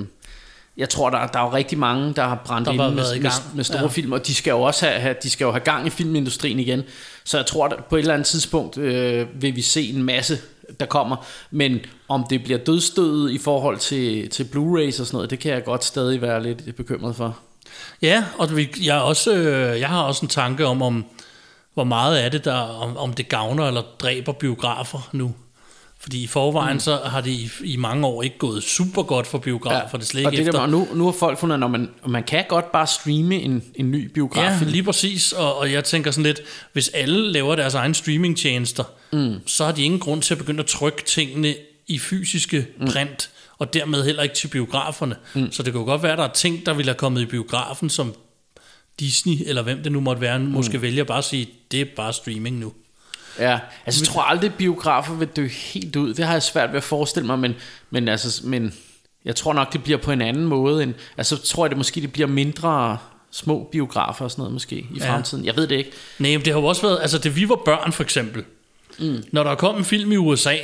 jeg 0.77 0.89
tror, 0.89 1.09
der, 1.09 1.27
der 1.27 1.39
er 1.39 1.43
jo 1.43 1.53
rigtig 1.53 1.77
mange, 1.77 2.13
der 2.13 2.23
har 2.23 2.41
brændt 2.45 2.65
Der 2.65 2.71
ind 2.73 2.81
med, 2.81 3.19
med, 3.21 3.31
med 3.53 3.63
store 3.63 3.81
Ja. 3.81 3.87
film, 3.87 4.11
og 4.11 4.27
de 4.27 4.35
skal 4.35 4.51
jo 4.51 4.61
også 4.61 4.85
have, 4.85 4.99
have, 4.99 5.15
de 5.23 5.29
skal 5.29 5.45
jo 5.45 5.51
have 5.51 5.59
gang 5.63 5.87
i 5.87 5.89
filmindustrien 5.89 6.59
igen. 6.59 6.83
Så 7.23 7.37
jeg 7.37 7.45
tror, 7.45 7.65
at 7.67 7.85
på 7.89 7.95
et 7.95 7.99
eller 7.99 8.13
andet 8.13 8.27
tidspunkt 8.27 8.77
øh, 8.77 9.27
vil 9.41 9.55
vi 9.55 9.61
se 9.61 9.89
en 9.89 10.03
masse, 10.03 10.39
der 10.79 10.85
kommer. 10.85 11.25
Men 11.51 11.79
om 12.07 12.25
det 12.29 12.43
bliver 12.43 12.59
dødstødet 12.59 13.31
i 13.31 13.37
forhold 13.37 13.77
til, 13.77 14.29
til 14.29 14.43
Blu-rays 14.43 15.01
og 15.01 15.07
sådan 15.07 15.15
noget, 15.17 15.29
det 15.29 15.39
kan 15.39 15.51
jeg 15.51 15.63
godt 15.63 15.83
stadig 15.83 16.21
være 16.21 16.43
lidt 16.43 16.75
bekymret 16.75 17.15
for. 17.15 17.37
Ja, 18.01 18.23
og 18.37 18.55
vi, 18.55 18.69
jeg, 18.83 18.97
er 18.97 19.01
også, 19.01 19.33
øh, 19.35 19.79
jeg 19.79 19.89
har 19.89 20.01
også 20.01 20.25
en 20.25 20.29
tanke 20.29 20.65
om, 20.65 20.81
om 20.81 21.05
hvor 21.73 21.83
meget 21.83 22.17
af 22.17 22.31
det, 22.31 22.45
der, 22.45 22.53
om, 22.57 22.97
om 22.97 23.13
det 23.13 23.29
gavner 23.29 23.67
eller 23.67 23.81
dræber 23.99 24.31
biografer 24.31 25.09
nu. 25.11 25.33
Fordi 26.05 26.23
i 26.23 26.27
forvejen, 26.27 26.73
mm. 26.73 26.79
så 26.79 26.95
har 26.95 27.21
det 27.21 27.31
i, 27.31 27.49
i 27.63 27.75
mange 27.75 28.07
år 28.07 28.23
ikke 28.23 28.37
gået 28.37 28.63
super 28.63 29.03
godt 29.03 29.27
for 29.27 29.37
biografer. 29.37 29.89
Ja, 29.93 29.97
det 29.97 30.07
slet 30.07 30.25
og 30.25 30.33
ikke 30.33 30.43
det 30.43 30.47
efter. 30.47 30.59
der, 30.59 30.67
nu, 30.67 30.87
nu 30.93 31.05
har 31.05 31.11
folk 31.11 31.39
fundet, 31.39 31.63
at 31.63 31.71
man, 31.71 31.89
man 32.07 32.23
kan 32.23 32.45
godt 32.49 32.71
bare 32.71 32.87
streame 32.87 33.35
en, 33.35 33.63
en 33.75 33.91
ny 33.91 34.11
biograf. 34.13 34.61
Ja, 34.61 34.67
lige 34.67 34.83
præcis. 34.83 35.31
Og, 35.31 35.57
og 35.57 35.71
jeg 35.71 35.83
tænker 35.83 36.11
sådan 36.11 36.23
lidt, 36.23 36.41
hvis 36.73 36.89
alle 36.89 37.31
laver 37.31 37.55
deres 37.55 37.73
egen 37.73 37.93
streamingtjenester, 37.93 38.83
mm. 39.13 39.33
så 39.45 39.65
har 39.65 39.71
de 39.71 39.83
ingen 39.83 39.99
grund 39.99 40.21
til 40.21 40.33
at 40.33 40.37
begynde 40.37 40.59
at 40.59 40.65
trykke 40.65 41.03
tingene 41.05 41.55
i 41.87 41.99
fysiske 41.99 42.67
print, 42.87 43.29
og 43.57 43.73
dermed 43.73 44.03
heller 44.03 44.23
ikke 44.23 44.35
til 44.35 44.47
biograferne. 44.47 45.15
Mm. 45.33 45.51
Så 45.51 45.63
det 45.63 45.73
jo 45.73 45.83
godt 45.83 46.03
være, 46.03 46.11
at 46.11 46.17
der 46.17 46.23
er 46.23 46.33
ting, 46.33 46.65
der 46.65 46.73
ville 46.73 46.89
have 46.89 46.97
kommet 46.97 47.21
i 47.21 47.25
biografen, 47.25 47.89
som 47.89 48.13
Disney, 48.99 49.37
eller 49.45 49.61
hvem 49.61 49.83
det 49.83 49.91
nu 49.91 49.99
måtte 49.99 50.21
være, 50.21 50.39
mm. 50.39 50.45
måske 50.45 50.81
vælger 50.81 51.03
bare 51.03 51.17
at 51.17 51.23
sige, 51.23 51.49
det 51.71 51.81
er 51.81 51.85
bare 51.95 52.13
streaming 52.13 52.59
nu. 52.59 52.73
Ja, 53.39 53.59
altså 53.85 54.01
jeg 54.03 54.07
tror 54.07 54.21
aldrig, 54.21 54.53
biografer 54.53 55.13
vil 55.13 55.27
dø 55.27 55.47
helt 55.47 55.95
ud. 55.95 56.13
Det 56.13 56.25
har 56.25 56.31
jeg 56.33 56.43
svært 56.43 56.69
ved 56.69 56.77
at 56.77 56.83
forestille 56.83 57.27
mig, 57.27 57.39
men, 57.39 57.55
men, 57.89 58.07
altså, 58.07 58.41
men 58.47 58.73
jeg 59.25 59.35
tror 59.35 59.53
nok, 59.53 59.73
det 59.73 59.83
bliver 59.83 59.97
på 59.97 60.11
en 60.11 60.21
anden 60.21 60.45
måde. 60.45 60.83
End, 60.83 60.93
altså 61.17 61.37
tror 61.37 61.65
jeg, 61.65 61.69
det 61.69 61.77
måske 61.77 62.01
det 62.01 62.13
bliver 62.13 62.27
mindre 62.27 62.97
små 63.31 63.69
biografer 63.71 64.25
og 64.25 64.31
sådan 64.31 64.41
noget 64.41 64.53
måske 64.53 64.75
i 64.75 64.87
Ja. 64.99 65.13
fremtiden. 65.13 65.45
Jeg 65.45 65.55
ved 65.55 65.67
det 65.67 65.75
ikke. 65.75 65.91
Nej, 66.19 66.31
men 66.31 66.39
det 66.45 66.53
har 66.53 66.59
jo 66.59 66.65
også 66.65 66.81
været, 66.81 66.99
altså 67.01 67.17
det 67.17 67.35
vi 67.35 67.49
var 67.49 67.59
børn 67.65 67.91
for 67.91 68.03
eksempel, 68.03 68.43
mm. 68.99 69.23
når 69.31 69.43
der 69.43 69.55
kom 69.55 69.77
en 69.77 69.85
film 69.85 70.11
i 70.11 70.17
USA, 70.17 70.55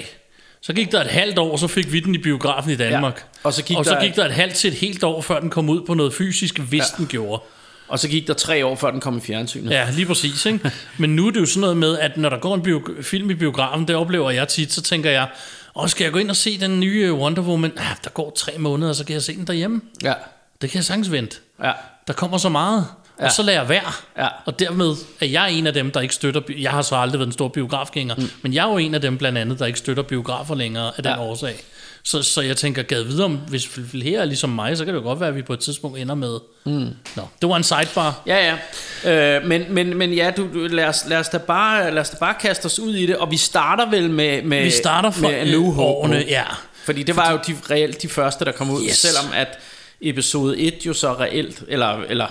så 0.62 0.74
gik 0.74 0.92
der 0.92 1.02
et 1.02 1.08
halvt 1.08 1.40
år, 1.40 1.58
så 1.58 1.68
fik 1.68 1.92
vi 1.94 2.00
den 2.00 2.16
i 2.16 2.18
biografen 2.18 2.72
i 2.72 2.76
Danmark. 2.76 3.16
Ja. 3.18 3.40
Og 3.48 3.54
så 3.54 3.64
gik 3.64 3.78
og 3.78 3.86
så 3.86 3.92
der- 3.92 4.02
gik 4.04 4.16
der 4.16 4.26
et 4.26 4.32
halvt 4.34 4.56
til 4.56 4.68
et 4.68 4.78
helt 4.78 5.04
år, 5.04 5.22
før 5.22 5.40
den 5.40 5.50
kom 5.50 5.70
ud 5.70 5.82
på 5.88 5.94
noget 5.94 6.14
fysisk, 6.14 6.60
hvis 6.60 6.80
ja. 6.80 6.98
den 6.98 7.08
gjorde. 7.08 7.44
Og 7.92 8.00
så 8.00 8.08
gik 8.08 8.28
der 8.28 8.34
tre 8.34 8.66
år, 8.66 8.76
før 8.76 8.92
den 8.92 9.00
kom 9.00 9.18
i 9.18 9.22
fjernsynet. 9.22 9.72
Ja, 9.72 9.88
lige 9.92 10.06
præcis. 10.06 10.46
Ikke? 10.46 10.72
Men 10.98 11.16
nu 11.16 11.28
er 11.28 11.32
det 11.32 11.40
jo 11.40 11.46
sådan 11.46 11.62
noget 11.62 11.78
med, 11.78 12.00
at 12.00 12.18
når 12.18 12.30
der 12.30 12.38
går 12.40 12.56
en 12.56 12.62
bio- 12.64 12.88
film 13.02 13.30
i 13.30 13.34
biografen, 13.34 13.88
det 13.88 13.96
oplever 13.96 14.32
jeg 14.32 14.48
tit, 14.48 14.74
så 14.74 14.82
tænker 14.82 15.12
jeg, 15.12 15.28
åh, 15.76 15.88
skal 15.90 16.04
jeg 16.04 16.14
gå 16.14 16.20
ind 16.20 16.30
og 16.30 16.36
se 16.36 16.60
den 16.60 16.80
nye 16.80 17.14
Wonder 17.14 17.42
Woman? 17.42 17.72
Ah, 17.78 17.96
der 18.04 18.10
går 18.10 18.32
tre 18.38 18.52
måneder, 18.58 18.94
så 18.94 19.06
kan 19.06 19.14
jeg 19.14 19.22
se 19.22 19.36
den 19.36 19.48
derhjemme. 19.48 19.82
Ja. 20.04 20.14
Det 20.62 20.70
kan 20.70 20.78
jeg 20.78 20.86
sagtens 20.86 21.12
vente. 21.12 21.38
ja. 21.64 21.72
Der 22.08 22.14
kommer 22.14 22.38
så 22.38 22.50
meget, 22.50 22.86
ja. 23.20 23.26
Og 23.26 23.32
så 23.32 23.44
lader 23.44 23.60
jeg 23.60 23.70
være. 23.70 23.92
Ja. 24.18 24.28
Og 24.46 24.60
dermed 24.60 24.96
er 25.22 25.26
jeg 25.26 25.52
en 25.52 25.68
af 25.68 25.74
dem, 25.74 25.92
der 25.92 26.02
ikke 26.02 26.16
støtter... 26.16 26.42
Jeg 26.60 26.72
har 26.72 26.82
så 26.82 26.96
aldrig 26.96 27.20
været 27.20 27.28
en 27.28 27.34
stor 27.34 27.48
biografgænger, 27.48 28.16
mm. 28.16 28.30
men 28.42 28.54
jeg 28.54 28.66
er 28.66 28.72
jo 28.72 28.78
en 28.78 28.96
af 28.96 29.02
dem 29.02 29.18
blandt 29.18 29.38
andet, 29.38 29.60
der 29.60 29.66
ikke 29.66 29.80
støtter 29.80 30.04
biografer 30.04 30.56
længere 30.56 30.86
af 30.98 31.04
den 31.04 31.12
Ja. 31.12 31.20
årsag. 31.22 31.56
Så, 32.04 32.24
så 32.24 32.42
jeg 32.42 32.58
tænker, 32.58 32.84
gad 32.84 33.04
videre, 33.04 33.26
om 33.26 33.40
hvis 33.48 33.68
flere 33.92 34.22
er 34.22 34.26
ligesom 34.26 34.50
mig, 34.50 34.78
så 34.78 34.86
kan 34.86 34.94
det 34.94 35.00
jo 35.00 35.04
godt 35.04 35.20
være, 35.20 35.30
at 35.30 35.36
vi 35.36 35.42
på 35.42 35.54
et 35.54 35.60
tidspunkt 35.60 35.98
ender 35.98 36.16
med... 36.16 36.40
Mm. 36.66 36.90
Nå, 37.16 37.24
det 37.42 37.50
var 37.50 37.58
en 37.58 37.64
sidebar. 37.64 38.22
Ja, 38.28 38.58
ja. 39.04 39.38
Øh, 39.38 39.48
men, 39.48 39.66
men, 39.70 39.98
men 39.98 40.14
ja, 40.14 40.32
du, 40.38 40.48
du, 40.54 40.60
lad, 40.60 40.86
os, 40.86 41.04
lad, 41.08 41.18
os 41.18 41.30
da 41.30 41.38
bare, 41.38 41.92
lad 41.94 42.02
os 42.02 42.10
da 42.10 42.18
bare 42.20 42.36
kaste 42.42 42.66
os 42.66 42.80
ud 42.80 42.94
i 42.96 43.06
det, 43.06 43.18
og 43.18 43.32
vi 43.32 43.38
starter 43.38 43.90
vel 43.90 44.10
med, 44.10 44.42
med, 44.42 44.64
Vi 44.64 44.70
starter 44.70 45.12
fra 45.12 45.28
med 45.28 45.52
New 45.52 45.80
årene, 45.80 46.26
ja. 46.28 46.44
Fordi 46.86 47.04
det 47.04 47.16
var 47.16 47.32
jo 47.32 47.40
de, 47.48 47.58
reelt 47.70 48.02
de 48.02 48.08
første, 48.08 48.46
der 48.46 48.52
kom 48.52 48.70
ud, 48.70 48.84
Yes. 48.84 48.98
selvom 48.98 49.26
at 49.34 49.60
episode 50.02 50.58
1 50.60 50.86
jo 50.86 50.94
så 50.94 51.14
reelt, 51.14 51.64
eller, 51.68 52.02
eller 52.10 52.28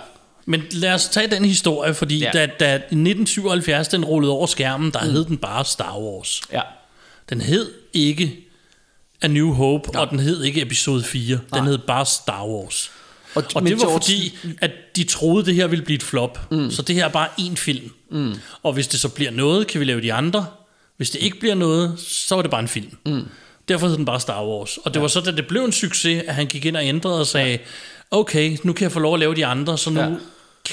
Men 0.47 0.63
lad 0.71 0.95
os 0.95 1.09
tage 1.09 1.27
den 1.27 1.45
historie, 1.45 1.95
fordi. 1.95 2.19
Ja. 2.19 2.31
da, 2.33 2.47
da 2.47 2.75
1977 2.75 3.89
den 3.89 4.05
rullede 4.05 4.33
over 4.33 4.47
skærmen, 4.47 4.91
der 4.91 5.05
mm. 5.05 5.11
hed 5.11 5.25
den 5.25 5.37
bare 5.37 5.65
Star 5.65 5.99
Wars. 5.99 6.43
ja, 6.53 6.61
Den 7.31 7.41
hed 7.41 7.71
ikke 7.93 8.50
A 9.23 9.27
New 9.29 9.53
Hope, 9.53 9.99
og 9.99 10.11
den 10.11 10.21
hed 10.21 10.43
ikke 10.43 10.63
Episode 10.63 11.03
4. 11.05 11.37
Den 11.37 11.41
Nej. 11.53 11.65
hed 11.65 11.79
bare 11.79 12.07
Star 12.07 12.47
Wars. 12.47 12.91
Og- 13.35 13.45
Og, 13.55 13.63
det 13.63 13.79
var 13.81 13.85
George- 13.87 13.93
fordi, 13.93 14.39
at 14.61 14.71
de 14.97 15.05
troede, 15.05 15.47
det 15.47 15.55
her 15.55 15.67
ville 15.67 15.85
blive 15.85 15.97
et 15.97 16.03
flop. 16.03 16.39
Mm. 16.53 16.71
Så 16.71 16.83
det 16.83 16.95
her 16.95 17.05
er 17.05 17.09
bare 17.09 17.29
én 17.41 17.55
film. 17.57 17.91
Mm. 18.11 18.35
Og 18.63 18.73
hvis 18.73 18.89
det 18.89 19.01
så 19.01 19.09
bliver 19.09 19.31
noget, 19.31 19.67
kan 19.67 19.81
vi 19.81 19.85
lave 19.85 20.03
de 20.03 20.13
andre. 20.13 20.47
Hvis 20.97 21.11
det 21.11 21.19
ikke 21.23 21.41
bliver 21.41 21.55
noget, 21.55 21.95
så 22.01 22.35
var 22.35 22.43
det 22.43 22.51
bare 22.51 22.61
en 22.61 22.69
film. 22.69 22.97
Mm. 23.07 23.23
Derfor 23.69 23.89
hed 23.89 23.97
den 23.97 24.05
bare 24.05 24.21
Star 24.21 24.45
Wars. 24.47 24.77
Og 24.77 24.91
det 24.95 24.97
ja. 24.97 25.01
var 25.01 25.09
så, 25.09 25.21
da 25.21 25.31
det 25.31 25.47
blev 25.47 25.65
en 25.65 25.73
succes, 25.73 26.23
at 26.29 26.35
han 26.35 26.47
gik 26.47 26.65
ind 26.65 26.77
og 26.77 26.85
ændrede 26.85 27.21
og 27.21 27.27
sagde, 27.27 27.59
okay, 28.11 28.57
nu 28.65 28.73
kan 28.73 28.83
jeg 28.83 28.93
få 28.93 28.99
lov 29.01 29.15
at 29.15 29.21
lave 29.21 29.35
de 29.35 29.47
andre, 29.47 29.79
så 29.79 29.91
nu 29.91 30.01
Ja. 30.01 30.11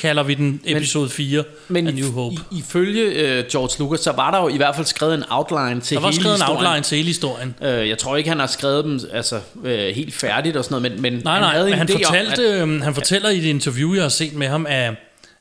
Kalder 0.01 0.23
vi 0.23 0.33
den 0.33 0.61
episode 0.65 1.09
4 1.09 1.43
men 1.67 1.87
A 1.87 1.91
New 1.91 2.11
Hope. 2.11 2.35
I, 2.51 2.59
ifølge 2.59 3.03
øh, 3.03 3.45
George 3.51 3.79
Lucas, 3.79 3.99
så 3.99 4.11
var 4.11 4.31
der 4.31 4.41
jo 4.41 4.47
i 4.47 4.57
hvert 4.57 4.75
fald 4.75 4.85
skrevet 4.85 5.13
en 5.13 5.23
outline 5.29 5.81
til 5.81 5.95
der 5.95 6.01
var 6.01 6.09
hele 6.09 6.21
skrevet 6.21 6.35
en 6.35 6.41
historien. 6.41 6.65
outline 6.65 6.83
til 6.83 6.95
hele 6.95 7.07
historien. 7.07 7.55
Øh, 7.61 7.89
jeg 7.89 7.97
tror 7.97 8.17
ikke, 8.17 8.29
han 8.29 8.39
har 8.39 8.47
skrevet 8.47 8.85
dem 8.85 8.99
altså, 9.13 9.39
øh, 9.63 9.95
helt 9.95 10.13
færdigt 10.13 10.57
og 10.57 10.63
sådan 10.63 10.81
noget, 10.81 11.01
men, 11.01 11.01
men 11.01 11.21
Nej, 11.23 11.33
han 11.33 11.41
nej, 11.41 11.51
havde 11.51 11.65
men 11.65 11.73
en 11.73 11.77
han, 11.77 11.89
idé 11.89 11.93
fortalte, 11.93 12.63
om, 12.63 12.75
at, 12.77 12.83
han 12.83 12.93
fortæller 12.93 13.29
i 13.29 13.37
et 13.37 13.43
interview, 13.45 13.93
jeg 13.93 14.01
har 14.01 14.09
set 14.09 14.33
med 14.33 14.47
ham, 14.47 14.65
at, 14.69 14.93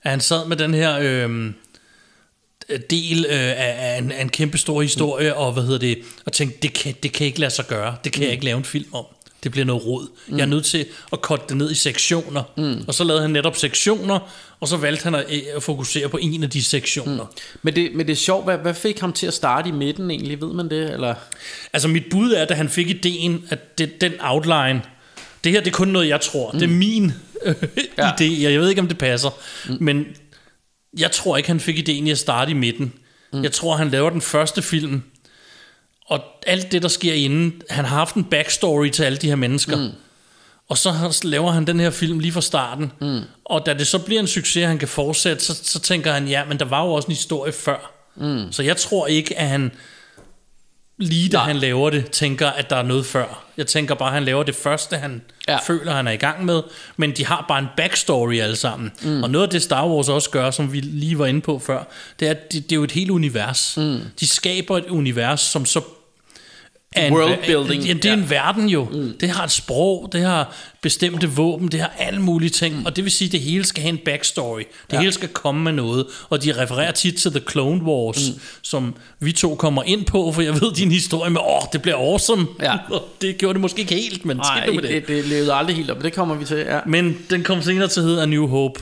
at 0.02 0.10
han 0.10 0.20
sad 0.20 0.46
med 0.46 0.56
den 0.56 0.74
her 0.74 0.98
øh, 1.00 1.52
del 2.90 3.26
øh, 3.28 3.34
af, 3.34 3.76
af, 3.78 3.98
en, 3.98 4.12
af 4.12 4.22
en 4.22 4.28
kæmpe 4.28 4.58
stor 4.58 4.82
historie, 4.82 5.30
mm. 5.32 5.38
og 5.38 5.52
hvad 5.52 5.62
hedder 5.62 5.78
det, 5.78 5.98
og 6.26 6.32
tænkte, 6.32 6.58
det 6.62 6.72
kan, 6.72 6.94
det 7.02 7.12
kan 7.12 7.26
ikke 7.26 7.40
lade 7.40 7.50
sig 7.50 7.66
gøre, 7.66 7.96
det 8.04 8.12
kan 8.12 8.20
mm. 8.20 8.24
jeg 8.24 8.32
ikke 8.32 8.44
lave 8.44 8.58
en 8.58 8.64
film 8.64 8.94
om. 8.94 9.04
det 9.44 9.52
bliver 9.52 9.64
noget 9.64 9.86
rod. 9.86 10.06
Mm. 10.26 10.36
Jeg 10.36 10.42
er 10.42 10.46
nødt 10.46 10.64
til 10.64 10.86
at 11.12 11.20
korte 11.20 11.42
det 11.48 11.56
ned 11.56 11.70
i 11.70 11.74
sektioner. 11.74 12.42
Mm. 12.56 12.84
Og 12.88 12.94
så 12.94 13.04
lavede 13.04 13.22
han 13.22 13.30
netop 13.30 13.56
sektioner, 13.56 14.18
og 14.60 14.68
så 14.68 14.76
valgte 14.76 15.04
han 15.04 15.14
at, 15.14 15.24
øh, 15.30 15.42
at 15.56 15.62
fokusere 15.62 16.08
på 16.08 16.16
en 16.16 16.42
af 16.42 16.50
de 16.50 16.64
sektioner. 16.64 17.24
Mm. 17.24 17.30
Men 17.62 17.76
det, 17.76 17.94
men 17.94 18.06
det 18.06 18.12
er 18.12 18.16
sjovt, 18.16 18.44
hvad, 18.44 18.58
hvad 18.58 18.74
fik 18.74 19.00
ham 19.00 19.12
til 19.12 19.26
at 19.26 19.34
starte 19.34 19.68
i 19.68 19.72
midten 19.72 20.10
egentlig? 20.10 20.40
Ved 20.40 20.52
man 20.52 20.70
det? 20.70 20.92
Eller? 20.92 21.14
Altså 21.72 21.88
mit 21.88 22.04
bud 22.10 22.32
er, 22.32 22.44
da 22.44 22.54
han 22.54 22.68
fik 22.68 22.90
ideen, 22.90 23.44
at 23.50 23.78
det, 23.78 24.00
den 24.00 24.12
outline, 24.20 24.82
det 25.44 25.52
her 25.52 25.60
det 25.60 25.66
er 25.66 25.74
kun 25.74 25.88
noget, 25.88 26.08
jeg 26.08 26.20
tror. 26.20 26.52
Mm. 26.52 26.58
Det 26.58 26.66
er 26.66 26.72
min 26.72 27.12
øh, 27.44 27.54
Ja. 27.98 28.10
idé. 28.20 28.24
Jeg 28.42 28.60
ved 28.60 28.68
ikke, 28.68 28.80
om 28.80 28.88
det 28.88 28.98
passer. 28.98 29.30
Mm. 29.68 29.76
Men 29.80 30.06
jeg 30.98 31.10
tror 31.10 31.36
ikke, 31.36 31.48
han 31.48 31.60
fik 31.60 31.78
ideen 31.78 32.06
i 32.06 32.10
at 32.10 32.18
starte 32.18 32.50
i 32.50 32.54
midten. 32.54 32.92
Mm. 33.32 33.42
Jeg 33.42 33.52
tror, 33.52 33.76
han 33.76 33.90
laver 33.90 34.10
den 34.10 34.20
første 34.20 34.62
film, 34.62 35.02
og 36.06 36.20
alt 36.46 36.72
det, 36.72 36.82
der 36.82 36.88
sker 36.88 37.12
inden, 37.14 37.62
han 37.70 37.84
har 37.84 37.96
haft 37.96 38.14
en 38.14 38.24
backstory 38.24 38.88
til 38.88 39.02
alle 39.02 39.18
de 39.18 39.28
her 39.28 39.36
mennesker. 39.36 39.76
Mm. 39.76 39.92
Og 40.68 40.78
så 40.78 41.20
laver 41.24 41.50
han 41.52 41.66
den 41.66 41.80
her 41.80 41.90
film 41.90 42.18
lige 42.18 42.32
fra 42.32 42.40
starten. 42.40 42.92
Mm. 43.00 43.20
Og 43.44 43.66
da 43.66 43.74
det 43.74 43.86
så 43.86 43.98
bliver 43.98 44.20
en 44.20 44.26
succes, 44.26 44.66
han 44.66 44.78
kan 44.78 44.88
fortsætte, 44.88 45.44
så, 45.44 45.60
så 45.62 45.78
tænker 45.80 46.12
han, 46.12 46.28
ja, 46.28 46.44
men 46.44 46.58
der 46.58 46.64
var 46.64 46.84
jo 46.84 46.92
også 46.92 47.06
en 47.06 47.12
historie 47.14 47.52
før. 47.52 47.92
Mm. 48.16 48.52
Så 48.52 48.62
jeg 48.62 48.76
tror 48.76 49.06
ikke, 49.06 49.38
at 49.38 49.48
han 49.48 49.72
lige 50.98 51.28
da 51.28 51.36
Nej. 51.36 51.46
han 51.46 51.56
laver 51.56 51.90
det, 51.90 52.10
tænker, 52.10 52.48
at 52.50 52.70
der 52.70 52.76
er 52.76 52.82
noget 52.82 53.06
før. 53.06 53.44
Jeg 53.56 53.66
tænker 53.66 53.94
bare, 53.94 54.08
at 54.08 54.14
han 54.14 54.24
laver 54.24 54.42
det 54.42 54.54
første, 54.54 54.96
han 54.96 55.22
Ja. 55.48 55.58
føler, 55.66 55.92
han 55.92 56.06
er 56.08 56.12
i 56.12 56.16
gang 56.16 56.44
med. 56.44 56.62
Men 56.96 57.12
de 57.16 57.26
har 57.26 57.44
bare 57.48 57.58
en 57.58 57.66
backstory 57.76 58.34
alle 58.40 58.56
sammen. 58.56 58.92
Mm. 59.02 59.22
Og 59.22 59.30
noget 59.30 59.46
af 59.46 59.50
det 59.50 59.62
Star 59.62 59.86
Wars 59.88 60.08
også 60.08 60.30
gør, 60.30 60.50
som 60.50 60.72
vi 60.72 60.80
lige 60.80 61.18
var 61.18 61.26
inde 61.26 61.40
på 61.40 61.58
før, 61.58 61.84
det 62.20 62.26
er, 62.26 62.30
at 62.30 62.52
det, 62.52 62.62
det 62.64 62.72
er 62.72 62.76
jo 62.76 62.84
et 62.84 62.92
helt 62.92 63.10
univers. 63.10 63.74
Mm. 63.76 64.00
De 64.20 64.26
skaber 64.26 64.78
et 64.78 64.86
univers, 64.86 65.40
som 65.40 65.64
så 65.66 65.80
en- 66.96 67.12
Worldbuilding, 67.12 67.82
Ja, 67.84 67.92
det 67.92 68.04
er 68.04 68.08
ja. 68.10 68.16
en 68.16 68.30
verden 68.30 68.68
jo. 68.68 68.84
Mm. 68.92 69.12
Det 69.20 69.28
har 69.30 69.44
et 69.44 69.50
sprog, 69.52 70.08
det 70.12 70.20
har 70.22 70.54
bestemte 70.82 71.28
våben, 71.30 71.68
det 71.68 71.80
har 71.80 71.92
alle 71.98 72.22
mulige 72.22 72.50
ting. 72.50 72.76
Mm. 72.78 72.86
Og 72.86 72.96
det 72.96 73.04
vil 73.04 73.12
sige, 73.12 73.26
at 73.28 73.32
det 73.32 73.40
hele 73.40 73.64
skal 73.64 73.82
have 73.82 73.92
en 73.92 73.98
backstory. 74.04 74.58
Det 74.60 74.92
Ja. 74.92 74.98
hele 75.00 75.12
skal 75.12 75.28
komme 75.28 75.62
med 75.64 75.72
noget. 75.72 76.06
Og 76.28 76.44
de 76.44 76.62
refererer 76.62 76.92
tit 76.92 77.14
til 77.16 77.30
The 77.30 77.40
Clone 77.50 77.82
Wars, 77.84 78.28
mm. 78.34 78.40
som 78.62 78.94
vi 79.20 79.32
to 79.32 79.54
kommer 79.54 79.82
ind 79.82 80.04
på, 80.04 80.32
for 80.32 80.42
jeg 80.42 80.54
ved 80.54 80.74
din 80.74 80.92
historie 80.92 81.30
med, 81.30 81.40
åh, 81.40 81.60
det 81.72 81.82
bliver 81.82 81.96
awesome. 81.96 82.46
Ja. 82.62 82.72
Det 83.20 83.38
gjorde 83.38 83.54
det 83.54 83.60
måske 83.60 83.80
ikke 83.80 83.94
helt, 83.94 84.24
men 84.24 84.36
Nej, 84.36 84.66
med 84.74 84.82
det. 84.82 84.90
det, 84.90 85.08
det 85.08 85.24
levede 85.28 85.52
aldrig 85.52 85.76
helt 85.76 85.90
op. 85.90 86.02
Det 86.02 86.12
kommer 86.12 86.34
vi 86.34 86.44
til, 86.44 86.56
ja. 86.56 86.78
Men 86.86 87.18
den 87.30 87.42
kom 87.42 87.62
senere 87.62 87.88
til 87.88 88.00
at 88.00 88.06
hedde 88.06 88.22
A 88.22 88.26
New 88.26 88.46
Hope. 88.46 88.80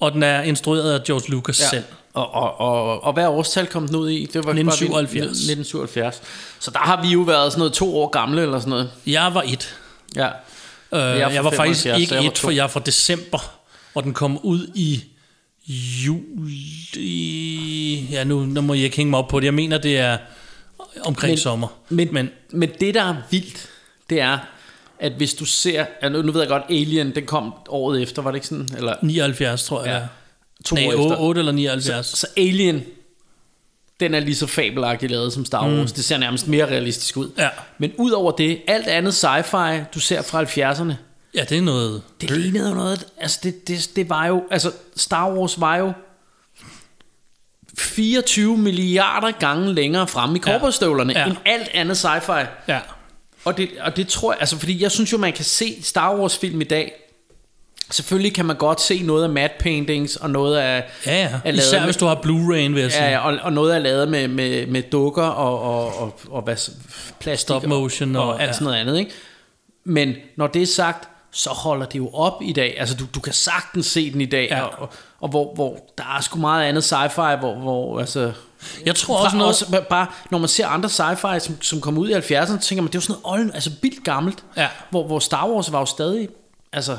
Og 0.00 0.12
den 0.12 0.22
er 0.22 0.42
instrueret 0.42 0.92
af 0.92 1.04
George 1.04 1.30
Lucas 1.30 1.60
ja. 1.60 1.68
selv. 1.68 1.84
Og, 2.14 2.34
og, 2.34 2.60
og, 2.60 3.04
og 3.04 3.12
hvad 3.12 3.26
årstal 3.26 3.66
kom 3.66 3.86
den 3.86 3.96
ud 3.96 4.10
i? 4.10 4.20
Det 4.26 4.34
var 4.34 4.50
1977. 4.50 5.22
1977. 5.30 6.22
Så 6.60 6.70
der 6.70 6.78
har 6.78 7.02
vi 7.02 7.08
jo 7.08 7.20
været 7.20 7.52
sådan 7.52 7.58
noget 7.58 7.72
to 7.72 7.96
år 7.98 8.08
gamle 8.08 8.42
eller 8.42 8.58
sådan 8.58 8.70
noget. 8.70 8.90
Jeg 9.06 9.34
var 9.34 9.42
et. 9.46 9.76
Ja. 10.16 10.26
Øh, 10.92 11.18
jeg, 11.18 11.32
jeg 11.34 11.44
var 11.44 11.50
faktisk 11.50 11.82
75, 11.82 12.00
ikke 12.02 12.14
jeg 12.14 12.26
et, 12.26 12.38
for 12.38 12.50
jeg 12.50 12.64
er 12.64 12.68
fra 12.68 12.80
december. 12.80 13.38
Og 13.94 14.02
den 14.02 14.14
kom 14.14 14.38
ud 14.42 14.70
i 14.74 15.04
juli... 16.94 18.08
Ja, 18.10 18.24
nu, 18.24 18.40
nu 18.40 18.60
må 18.60 18.74
jeg 18.74 18.84
ikke 18.84 18.96
hænge 18.96 19.10
mig 19.10 19.18
op 19.18 19.28
på 19.28 19.40
det. 19.40 19.44
Jeg 19.46 19.54
mener, 19.54 19.78
det 19.78 19.98
er 19.98 20.18
omkring 21.04 21.30
Men- 21.30 21.38
sommer. 21.38 21.68
Men, 21.88 22.08
men 22.12 22.30
men 22.50 22.70
det, 22.80 22.94
der 22.94 23.02
er 23.02 23.14
vildt, 23.30 23.68
det 24.10 24.20
er, 24.20 24.38
at 24.98 25.12
hvis 25.12 25.34
du 25.34 25.44
ser... 25.44 26.08
Nu, 26.08 26.22
nu 26.22 26.32
ved 26.32 26.40
jeg 26.40 26.48
godt, 26.48 26.62
Alien, 26.68 27.14
den 27.14 27.26
kom 27.26 27.54
året 27.68 28.02
efter, 28.02 28.22
var 28.22 28.30
det 28.30 28.36
ikke 28.36 28.46
sådan? 28.46 28.68
Eller 28.76 28.94
79, 29.02 29.64
tror 29.64 29.84
jeg. 29.84 30.00
Ja. 30.00 30.06
To 30.64 30.74
Nej, 30.74 30.86
år 30.86 30.92
efter. 30.92 31.20
8 31.20 31.38
eller 31.38 31.52
79. 31.52 32.06
Så 32.06 32.26
Alien, 32.36 32.82
den 34.00 34.14
er 34.14 34.20
lige 34.20 34.34
så 34.34 34.46
fabelagtigt 34.46 35.12
lavet 35.12 35.32
som 35.32 35.44
Star 35.44 35.68
Wars. 35.68 35.90
Mm. 35.90 35.94
Det 35.94 36.04
ser 36.04 36.18
nærmest 36.18 36.48
mere 36.48 36.66
realistisk 36.66 37.16
ud. 37.16 37.30
Ja. 37.38 37.48
Men 37.78 37.92
ud 37.98 38.10
over 38.10 38.32
det, 38.32 38.60
alt 38.66 38.86
andet 38.86 39.24
sci-fi, 39.24 39.84
du 39.94 40.00
ser 40.00 40.22
fra 40.22 40.42
70'erne, 40.42 40.92
ja, 41.34 41.44
det 41.44 41.58
er 41.58 41.62
noget... 41.62 42.02
det 42.20 42.30
lignede 42.30 42.68
jo 42.68 42.74
noget... 42.74 43.06
Altså, 43.18 43.40
det, 43.42 43.68
det, 43.68 43.90
det 43.96 44.08
var 44.08 44.26
jo... 44.26 44.44
Altså, 44.50 44.72
Star 44.96 45.32
Wars 45.32 45.60
var 45.60 45.76
jo 45.76 45.92
24 47.78 48.58
milliarder 48.58 49.30
gange 49.30 49.74
længere 49.74 50.08
fremme 50.08 50.36
i 50.36 50.38
korporstøvlerne 50.38 51.12
ja. 51.12 51.18
Ja. 51.18 51.26
end 51.26 51.36
alt 51.44 51.68
andet 51.74 52.04
sci-fi. 52.04 52.46
Ja. 52.68 52.80
Og 53.44 53.56
det, 53.56 53.68
og 53.80 53.96
det 53.96 54.08
tror 54.08 54.32
jeg, 54.32 54.40
altså 54.40 54.58
fordi 54.58 54.82
jeg 54.82 54.90
synes 54.90 55.12
jo, 55.12 55.18
man 55.18 55.32
kan 55.32 55.44
se 55.44 55.82
Star 55.82 56.16
Wars 56.16 56.38
film 56.38 56.60
i 56.60 56.64
dag. 56.64 56.92
Selvfølgelig 57.90 58.34
kan 58.34 58.44
man 58.44 58.56
godt 58.56 58.80
se 58.80 59.02
noget 59.02 59.24
af 59.24 59.30
matte 59.30 59.56
paintings 59.60 60.16
og 60.16 60.30
noget 60.30 60.56
af... 60.58 60.84
Ja, 61.06 61.12
ja. 61.22 61.26
er 61.44 61.50
lavet 61.50 61.58
Især 61.58 61.78
med- 61.78 61.84
hvis 61.84 61.96
du 61.96 62.06
har 62.06 62.14
Blu-ray'en, 62.14 62.72
vil 62.74 62.82
jeg 62.82 62.92
sige. 62.92 63.04
Ja, 63.08 63.18
og, 63.18 63.38
og 63.42 63.52
noget 63.52 63.74
er 63.74 63.78
lavet 63.78 64.08
med, 64.08 64.28
med, 64.28 64.66
med 64.66 64.82
dukker 64.82 65.22
og, 65.22 65.60
og, 65.62 65.98
og, 66.02 66.20
og 66.30 66.42
hvad, 66.42 66.56
plastik 67.20 67.38
Stop 67.44 67.66
motion 67.66 68.16
og, 68.16 68.22
og- 68.22 68.28
og 68.28 68.40
alt 68.40 68.48
ja. 68.48 68.52
sådan 68.52 68.64
noget 68.64 68.78
andet. 68.78 68.98
Ikke? 68.98 69.10
Men 69.84 70.14
når 70.36 70.46
det 70.46 70.62
er 70.62 70.66
sagt, 70.66 71.08
så 71.32 71.50
holder 71.50 71.86
det 71.86 71.98
jo 71.98 72.10
op 72.14 72.42
i 72.42 72.52
dag. 72.52 72.74
Altså 72.78 72.96
du, 72.96 73.04
du 73.14 73.20
kan 73.20 73.32
sagtens 73.32 73.86
se 73.86 74.12
den 74.12 74.20
i 74.20 74.26
dag, 74.26 74.48
Ja. 74.50 74.62
og, 74.62 74.72
og, 74.78 74.88
og 75.20 75.28
hvor, 75.28 75.54
hvor 75.54 75.78
der 75.98 76.16
er 76.18 76.20
sgu 76.20 76.38
meget 76.38 76.64
andet 76.68 76.92
sci-fi, 76.92 77.36
hvor, 77.36 77.54
hvor 77.54 78.00
altså... 78.00 78.32
Jeg 78.86 78.94
tror 78.94 79.24
også 79.24 79.36
noget... 79.36 79.48
også 79.48 79.64
ba- 79.64 79.88
bare, 79.88 80.06
når 80.30 80.38
man 80.38 80.48
ser 80.48 80.66
andre 80.66 80.88
sci-fi, 80.88 81.38
som, 81.38 81.62
som 81.62 81.80
kom 81.80 81.98
ud 81.98 82.08
i 82.08 82.12
70'erne, 82.14 82.46
så 82.46 82.58
tænker 82.62 82.82
man, 82.82 82.86
det 82.86 82.94
er 82.94 82.98
jo 82.98 83.00
sådan 83.00 83.20
noget 83.22 83.40
old, 83.40 83.50
altså 83.54 83.70
vildt 83.82 84.04
gammelt. 84.04 84.38
Ja. 84.56 84.68
Hvor, 84.90 85.06
hvor 85.06 85.18
Star 85.18 85.48
Wars 85.48 85.72
var 85.72 85.78
jo 85.80 85.86
stadig, 85.86 86.28
altså, 86.72 86.96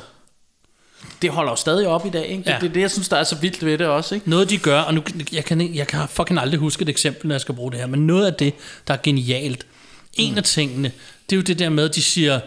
det 1.21 1.29
holder 1.29 1.51
jo 1.51 1.55
stadig 1.55 1.87
op 1.87 2.05
i 2.05 2.09
dag. 2.09 2.25
Ikke? 2.27 2.43
Det, 2.43 2.49
Ja. 2.49 2.57
det 2.61 2.69
er 2.69 2.73
det, 2.73 2.81
jeg 2.81 2.91
synes, 2.91 3.09
der 3.09 3.17
er 3.17 3.23
så 3.23 3.35
vildt 3.35 3.65
ved 3.65 3.77
det 3.77 3.87
også. 3.87 4.15
Ikke? 4.15 4.29
Noget 4.29 4.49
de 4.49 4.57
gør, 4.57 4.81
og 4.81 4.93
nu, 4.93 5.03
jeg, 5.31 5.45
kan, 5.45 5.75
jeg 5.75 5.87
kan 5.87 6.07
fucking 6.09 6.39
aldrig 6.39 6.59
huske 6.59 6.81
et 6.81 6.89
eksempel, 6.89 7.27
når 7.27 7.35
jeg 7.35 7.41
skal 7.41 7.55
bruge 7.55 7.71
det 7.71 7.79
her, 7.79 7.87
men 7.87 8.07
noget 8.07 8.25
af 8.25 8.33
det, 8.33 8.53
der 8.87 8.93
er 8.93 8.97
genialt, 9.03 9.65
en 10.13 10.31
Mm. 10.31 10.37
af 10.37 10.43
tingene, 10.43 10.91
det 11.29 11.35
er 11.35 11.37
jo 11.37 11.41
det 11.41 11.59
der 11.59 11.69
med, 11.69 11.89
at 11.89 11.95
de 11.95 12.03
siger, 12.03 12.39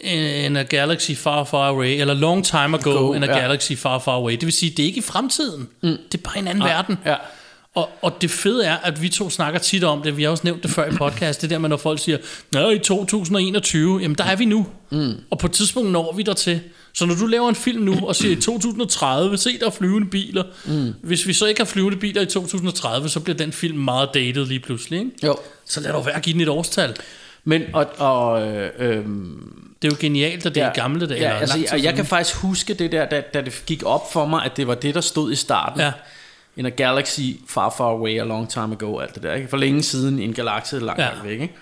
in 0.00 0.56
a 0.56 0.62
galaxy 0.62 1.10
far, 1.16 1.44
far 1.44 1.68
away, 1.68 2.00
eller 2.00 2.14
long 2.14 2.44
time 2.44 2.78
ago 2.78 2.90
Go, 2.92 3.12
in 3.12 3.22
a 3.22 3.26
ja. 3.26 3.38
galaxy 3.38 3.72
far, 3.76 3.98
far 3.98 4.12
away. 4.14 4.32
Det 4.32 4.42
vil 4.44 4.52
sige, 4.52 4.70
det 4.70 4.82
er 4.82 4.86
ikke 4.86 4.98
i 4.98 5.02
fremtiden. 5.02 5.68
Mm. 5.82 5.96
Det 6.12 6.18
er 6.18 6.22
bare 6.22 6.38
en 6.38 6.48
anden 6.48 6.62
Ah, 6.62 6.68
verden. 6.68 6.98
ja. 7.06 7.14
Og, 7.74 7.88
og 8.02 8.22
det 8.22 8.30
fede 8.30 8.64
er, 8.64 8.76
at 8.76 9.02
vi 9.02 9.08
to 9.08 9.30
snakker 9.30 9.60
tit 9.60 9.84
om 9.84 10.02
det, 10.02 10.16
vi 10.16 10.22
har 10.22 10.30
også 10.30 10.44
nævnt 10.44 10.62
det 10.62 10.70
før 10.70 10.86
i 10.86 10.90
podcast, 10.90 11.42
det 11.42 11.50
der 11.50 11.58
med, 11.58 11.68
når 11.68 11.76
folk 11.76 11.98
siger, 11.98 12.18
Nå, 12.52 12.70
i 12.70 12.78
2021, 12.78 14.00
jamen 14.00 14.14
der 14.18 14.24
er 14.24 14.36
vi 14.36 14.44
nu. 14.44 14.66
Mm. 14.90 15.12
Og 15.30 15.38
på 15.38 15.46
et 15.46 15.52
tidspunkt 15.52 15.90
når 15.90 16.14
vi 16.16 16.22
der 16.22 16.34
til. 16.34 16.60
Så 16.94 17.06
når 17.06 17.14
du 17.14 17.26
laver 17.26 17.48
en 17.48 17.54
film 17.54 17.82
nu 17.82 18.06
og 18.06 18.16
siger 18.16 18.32
i 18.36 18.40
2030, 18.40 19.36
se 19.36 19.58
der 19.58 19.66
er 19.66 19.70
flyvende 19.70 20.08
biler. 20.08 20.44
Mm. 20.64 20.94
Hvis 21.02 21.26
vi 21.26 21.32
så 21.32 21.46
ikke 21.46 21.60
har 21.60 21.66
flyvende 21.66 21.96
biler 21.96 22.22
i 22.22 22.26
2030, 22.26 23.08
så 23.08 23.20
bliver 23.20 23.36
den 23.36 23.52
film 23.52 23.78
meget 23.78 24.08
dated 24.14 24.46
lige 24.46 24.60
pludselig. 24.60 24.98
Ikke? 24.98 25.10
Jo. 25.24 25.36
Så 25.64 25.80
lad 25.80 25.92
dog 25.92 26.06
være 26.06 26.16
at 26.16 26.22
give 26.22 26.32
den 26.32 26.40
et 26.40 26.48
årstal. 26.48 26.96
Men, 27.44 27.62
og, 27.72 27.86
og 27.98 28.42
øh, 28.46 28.70
øh, 28.78 28.96
Det 28.96 29.88
er 29.88 29.88
jo 29.88 29.96
genialt, 30.00 30.46
at 30.46 30.54
det 30.54 30.62
er 30.62 30.70
i 30.70 30.74
gamle 30.74 31.06
dage. 31.06 31.20
Ja, 31.20 31.38
altså, 31.38 31.56
og 31.56 31.62
jeg 31.62 31.80
siden. 31.80 31.96
kan 31.96 32.06
faktisk 32.06 32.36
huske 32.36 32.74
det 32.74 32.92
der, 32.92 33.04
da, 33.04 33.22
da 33.34 33.40
det 33.40 33.62
gik 33.66 33.82
op 33.84 34.12
for 34.12 34.26
mig, 34.26 34.44
at 34.44 34.56
det 34.56 34.66
var 34.66 34.74
det, 34.74 34.94
der 34.94 35.00
stod 35.00 35.32
i 35.32 35.36
starten. 35.36 35.80
Ja. 35.80 35.92
In 36.56 36.66
a 36.66 36.68
galaxy 36.68 37.32
far, 37.48 37.74
far 37.76 37.88
away, 37.90 38.20
a 38.20 38.24
long 38.24 38.48
time 38.50 38.72
ago, 38.72 38.98
alt 38.98 39.14
det 39.14 39.22
der. 39.22 39.34
Ikke? 39.34 39.48
For 39.48 39.56
længe 39.56 39.82
siden 39.82 40.18
i 40.18 40.24
en 40.24 40.32
galakse 40.32 40.78
langt, 40.78 41.00
Ja. 41.02 41.06
langt 41.08 41.24
væk. 41.24 41.40
Ikke? 41.40 41.54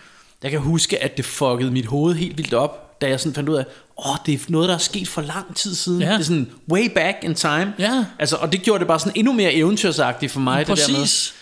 Jeg 0.42 0.50
kan 0.50 0.60
huske, 0.60 1.02
at 1.02 1.16
det 1.16 1.24
fuckede 1.24 1.70
mit 1.70 1.86
hoved 1.86 2.14
helt 2.14 2.38
vildt 2.38 2.54
op, 2.54 3.00
da 3.00 3.08
jeg 3.08 3.20
sådan 3.20 3.34
fandt 3.34 3.48
ud 3.48 3.54
af, 3.56 3.64
åh, 3.98 4.16
det 4.26 4.34
er 4.34 4.38
noget, 4.48 4.68
der 4.68 4.74
er 4.74 4.78
sket 4.78 5.08
for 5.08 5.22
lang 5.22 5.56
tid 5.56 5.74
siden. 5.74 6.02
Ja. 6.02 6.12
Det 6.12 6.18
er 6.20 6.22
sådan 6.24 6.50
way 6.72 6.88
back 6.94 7.16
in 7.22 7.34
time. 7.34 7.72
Ja. 7.78 8.04
Altså, 8.18 8.36
og 8.36 8.52
det 8.52 8.62
gjorde 8.62 8.78
det 8.78 8.86
bare 8.88 8.98
sådan 8.98 9.12
endnu 9.16 9.32
mere 9.32 9.54
eventyrsagtigt 9.54 10.32
for 10.32 10.40
mig, 10.40 10.66
det 10.66 10.76
der 10.78 10.88
med, 10.92 10.98
Præcis. 11.00 11.34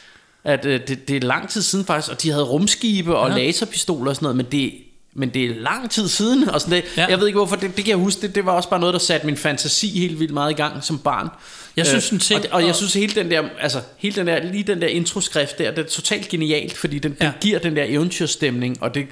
at 0.44 0.64
øh, 0.64 0.80
det, 0.88 1.08
det 1.08 1.16
er 1.16 1.20
lang 1.26 1.48
tid 1.48 1.62
siden 1.62 1.84
faktisk, 1.84 2.12
og 2.12 2.22
de 2.22 2.30
havde 2.30 2.44
rumskibe 2.44 3.16
og 3.16 3.30
Ja. 3.30 3.36
laserpistoler 3.36 4.10
og 4.10 4.16
sådan 4.16 4.24
noget, 4.24 4.36
men 4.36 4.46
det, 4.52 4.72
men 5.18 5.28
det 5.28 5.44
er 5.44 5.54
lang 5.60 5.90
tid 5.90 6.08
siden, 6.08 6.48
og 6.48 6.60
sådan 6.60 6.72
det, 6.76 6.84
ja. 6.96 7.06
Jeg 7.06 7.18
ved 7.20 7.26
ikke 7.26 7.36
hvorfor, 7.38 7.56
det, 7.56 7.76
det 7.76 7.84
kan 7.84 7.88
jeg 7.88 7.96
huske, 7.96 8.22
det, 8.22 8.34
det 8.34 8.46
var 8.46 8.52
også 8.52 8.68
bare 8.68 8.80
noget, 8.80 8.92
der 8.92 8.98
satte 8.98 9.26
min 9.26 9.36
fantasi 9.36 9.98
helt 9.98 10.20
vildt 10.20 10.32
meget 10.34 10.50
i 10.50 10.54
gang 10.54 10.84
som 10.84 10.98
barn. 10.98 11.28
Jeg 11.76 11.86
synes, 11.86 12.10
en 12.10 12.16
Øh, 12.16 12.20
ting- 12.20 12.36
og, 12.38 12.42
det- 12.42 12.50
og 12.52 12.66
jeg 12.66 12.74
synes 12.74 12.94
hele 12.94 13.14
den 13.14 13.30
der, 13.30 13.42
altså 13.60 13.80
hele 13.98 14.16
den 14.16 14.26
der, 14.26 14.42
lige 14.52 14.62
den 14.64 14.80
der 14.80 14.86
introskrift 14.88 15.58
der, 15.58 15.70
det 15.70 15.84
er 15.84 15.88
totalt 15.88 16.28
genialt, 16.28 16.76
fordi 16.76 16.98
den, 16.98 17.16
ja. 17.20 17.24
den 17.24 17.32
giver 17.40 17.58
den 17.58 17.76
der 17.76 17.84
eventyrstemning, 17.88 18.82
og 18.82 18.94
det, 18.94 19.06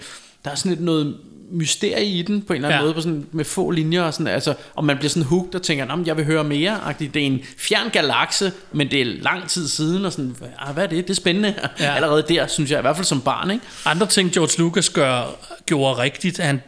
der 0.44 0.50
er 0.50 0.54
sådan 0.54 0.70
lidt 0.72 0.80
noget 0.84 1.16
mysterie 1.51 2.07
i 2.07 2.22
den 2.22 2.42
på 2.42 2.53
en 2.53 2.57
eller 2.57 2.68
anden 2.68 2.78
Ja. 2.80 2.84
måde, 2.84 2.94
på 2.94 3.01
sådan, 3.01 3.26
med 3.32 3.44
få 3.44 3.70
linjer 3.70 4.03
og 4.03 4.14
sådan, 4.14 4.26
altså, 4.26 4.55
og 4.74 4.84
man 4.84 4.97
bliver 4.97 5.11
sådan 5.11 5.22
hooked 5.22 5.55
og 5.55 5.62
tænker, 5.62 5.84
"Nå, 5.84 5.97
men 5.97 6.07
jeg 6.07 6.16
vil 6.16 6.24
høre 6.24 6.44
mere, 6.44 6.76
-agtigt. 6.76 7.11
det 7.14 7.16
er 7.16 7.26
en 7.26 7.40
fjern 7.59 7.90
galakse, 7.90 8.53
men 8.72 8.90
det 8.90 9.01
er 9.01 9.05
lang 9.05 9.49
tid 9.49 9.68
siden, 9.68 10.05
og 10.05 10.12
sådan, 10.12 10.36
"Ah, 10.59 10.74
hvad 10.74 10.84
er 10.84 10.88
det, 10.88 11.05
det 11.05 11.11
er 11.11 11.14
spændende. 11.14 11.55
Ja. 11.80 11.94
allerede 11.97 12.24
der, 12.28 12.47
synes 12.47 12.70
jeg, 12.70 12.78
i 12.78 12.82
hvert 12.82 12.97
fald 12.97 13.05
som 13.07 13.20
barn, 13.20 13.51
ikke? 13.51 13.64
Andre 13.84 14.07
ting, 14.07 14.32
George 14.32 14.59
Lucas 14.62 14.90
gør, 14.90 15.36
gjorde 15.66 16.03
rigtigt, 16.03 16.38
han, 16.38 16.61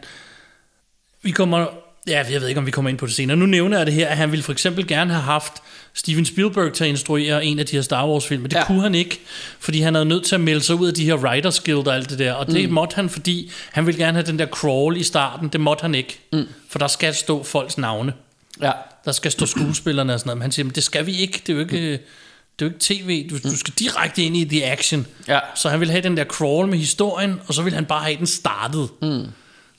vi 1.21 1.31
kommer, 1.31 1.65
ja, 2.07 2.25
jeg 2.31 2.41
ved 2.41 2.47
ikke, 2.47 2.59
om 2.59 2.65
vi 2.65 2.71
kommer 2.71 2.89
ind 2.89 2.97
på 2.97 3.05
det 3.05 3.15
senere. 3.15 3.37
Nu 3.37 3.45
nævner 3.45 3.77
jeg 3.77 3.85
det 3.85 3.93
her, 3.93 4.07
at 4.07 4.17
han 4.17 4.31
ville 4.31 4.43
for 4.43 4.51
eksempel 4.51 4.87
gerne 4.87 5.13
have 5.13 5.23
haft 5.23 5.53
Steven 5.93 6.25
Spielberg 6.25 6.73
til 6.73 6.83
at 6.83 6.89
instruere 6.89 7.45
en 7.45 7.59
af 7.59 7.65
de 7.65 7.75
her 7.75 7.81
Star 7.81 8.07
Wars 8.07 8.27
film, 8.27 8.41
men 8.41 8.51
det 8.51 8.57
Ja. 8.57 8.65
kunne 8.65 8.81
han 8.81 8.95
ikke, 8.95 9.19
fordi 9.59 9.81
han 9.81 9.93
havde 9.95 10.05
nødt 10.05 10.25
til 10.25 10.35
at 10.35 10.41
melde 10.41 10.61
sig 10.61 10.75
ud 10.75 10.87
af 10.87 10.93
de 10.93 11.05
her 11.05 11.13
Writers 11.15 11.59
Guild 11.59 11.87
og 11.87 11.95
alt 11.95 12.09
det 12.09 12.19
der, 12.19 12.33
og 12.33 12.47
det 12.47 12.69
mm. 12.69 12.73
måtte 12.75 12.95
han, 12.95 13.09
fordi 13.09 13.51
han 13.71 13.85
ville 13.85 13.99
gerne 14.03 14.13
have 14.17 14.25
den 14.27 14.39
der 14.39 14.45
crawl 14.45 14.97
i 14.97 15.03
starten, 15.03 15.49
det 15.49 15.61
måtte 15.61 15.81
han 15.81 15.95
ikke, 15.95 16.19
mm. 16.33 16.47
for 16.69 16.79
der 16.79 16.87
skal 16.87 17.13
stå 17.13 17.43
folks 17.43 17.77
navne. 17.77 18.13
Ja. 18.61 18.71
Der 19.05 19.11
skal 19.11 19.31
stå 19.31 19.45
skuespillerne 19.45 20.13
og 20.13 20.19
sådan 20.19 20.27
noget. 20.27 20.37
Men 20.37 20.41
han 20.41 20.51
siger, 20.51 20.63
men 20.63 20.75
det 20.75 20.83
skal 20.83 21.05
vi 21.05 21.17
ikke. 21.17 21.41
Det 21.47 21.49
er 21.49 21.53
jo 21.53 21.59
ikke, 21.59 21.91
det 21.91 22.65
er 22.65 22.65
jo 22.65 22.65
ikke 22.65 22.79
tv. 22.79 23.29
Du, 23.29 23.49
du 23.49 23.57
skal 23.57 23.73
direkte 23.79 24.23
ind 24.23 24.37
i 24.37 24.45
the 24.45 24.71
action. 24.71 25.07
Ja. 25.27 25.39
Så 25.55 25.69
han 25.69 25.79
vil 25.79 25.89
have 25.91 26.01
den 26.01 26.17
der 26.17 26.23
crawl 26.23 26.67
med 26.67 26.77
historien, 26.77 27.41
og 27.47 27.53
så 27.53 27.61
vil 27.61 27.73
han 27.73 27.85
bare 27.85 28.03
have 28.03 28.17
den 28.17 28.27
startet. 28.27 28.89
Mm. 29.01 29.25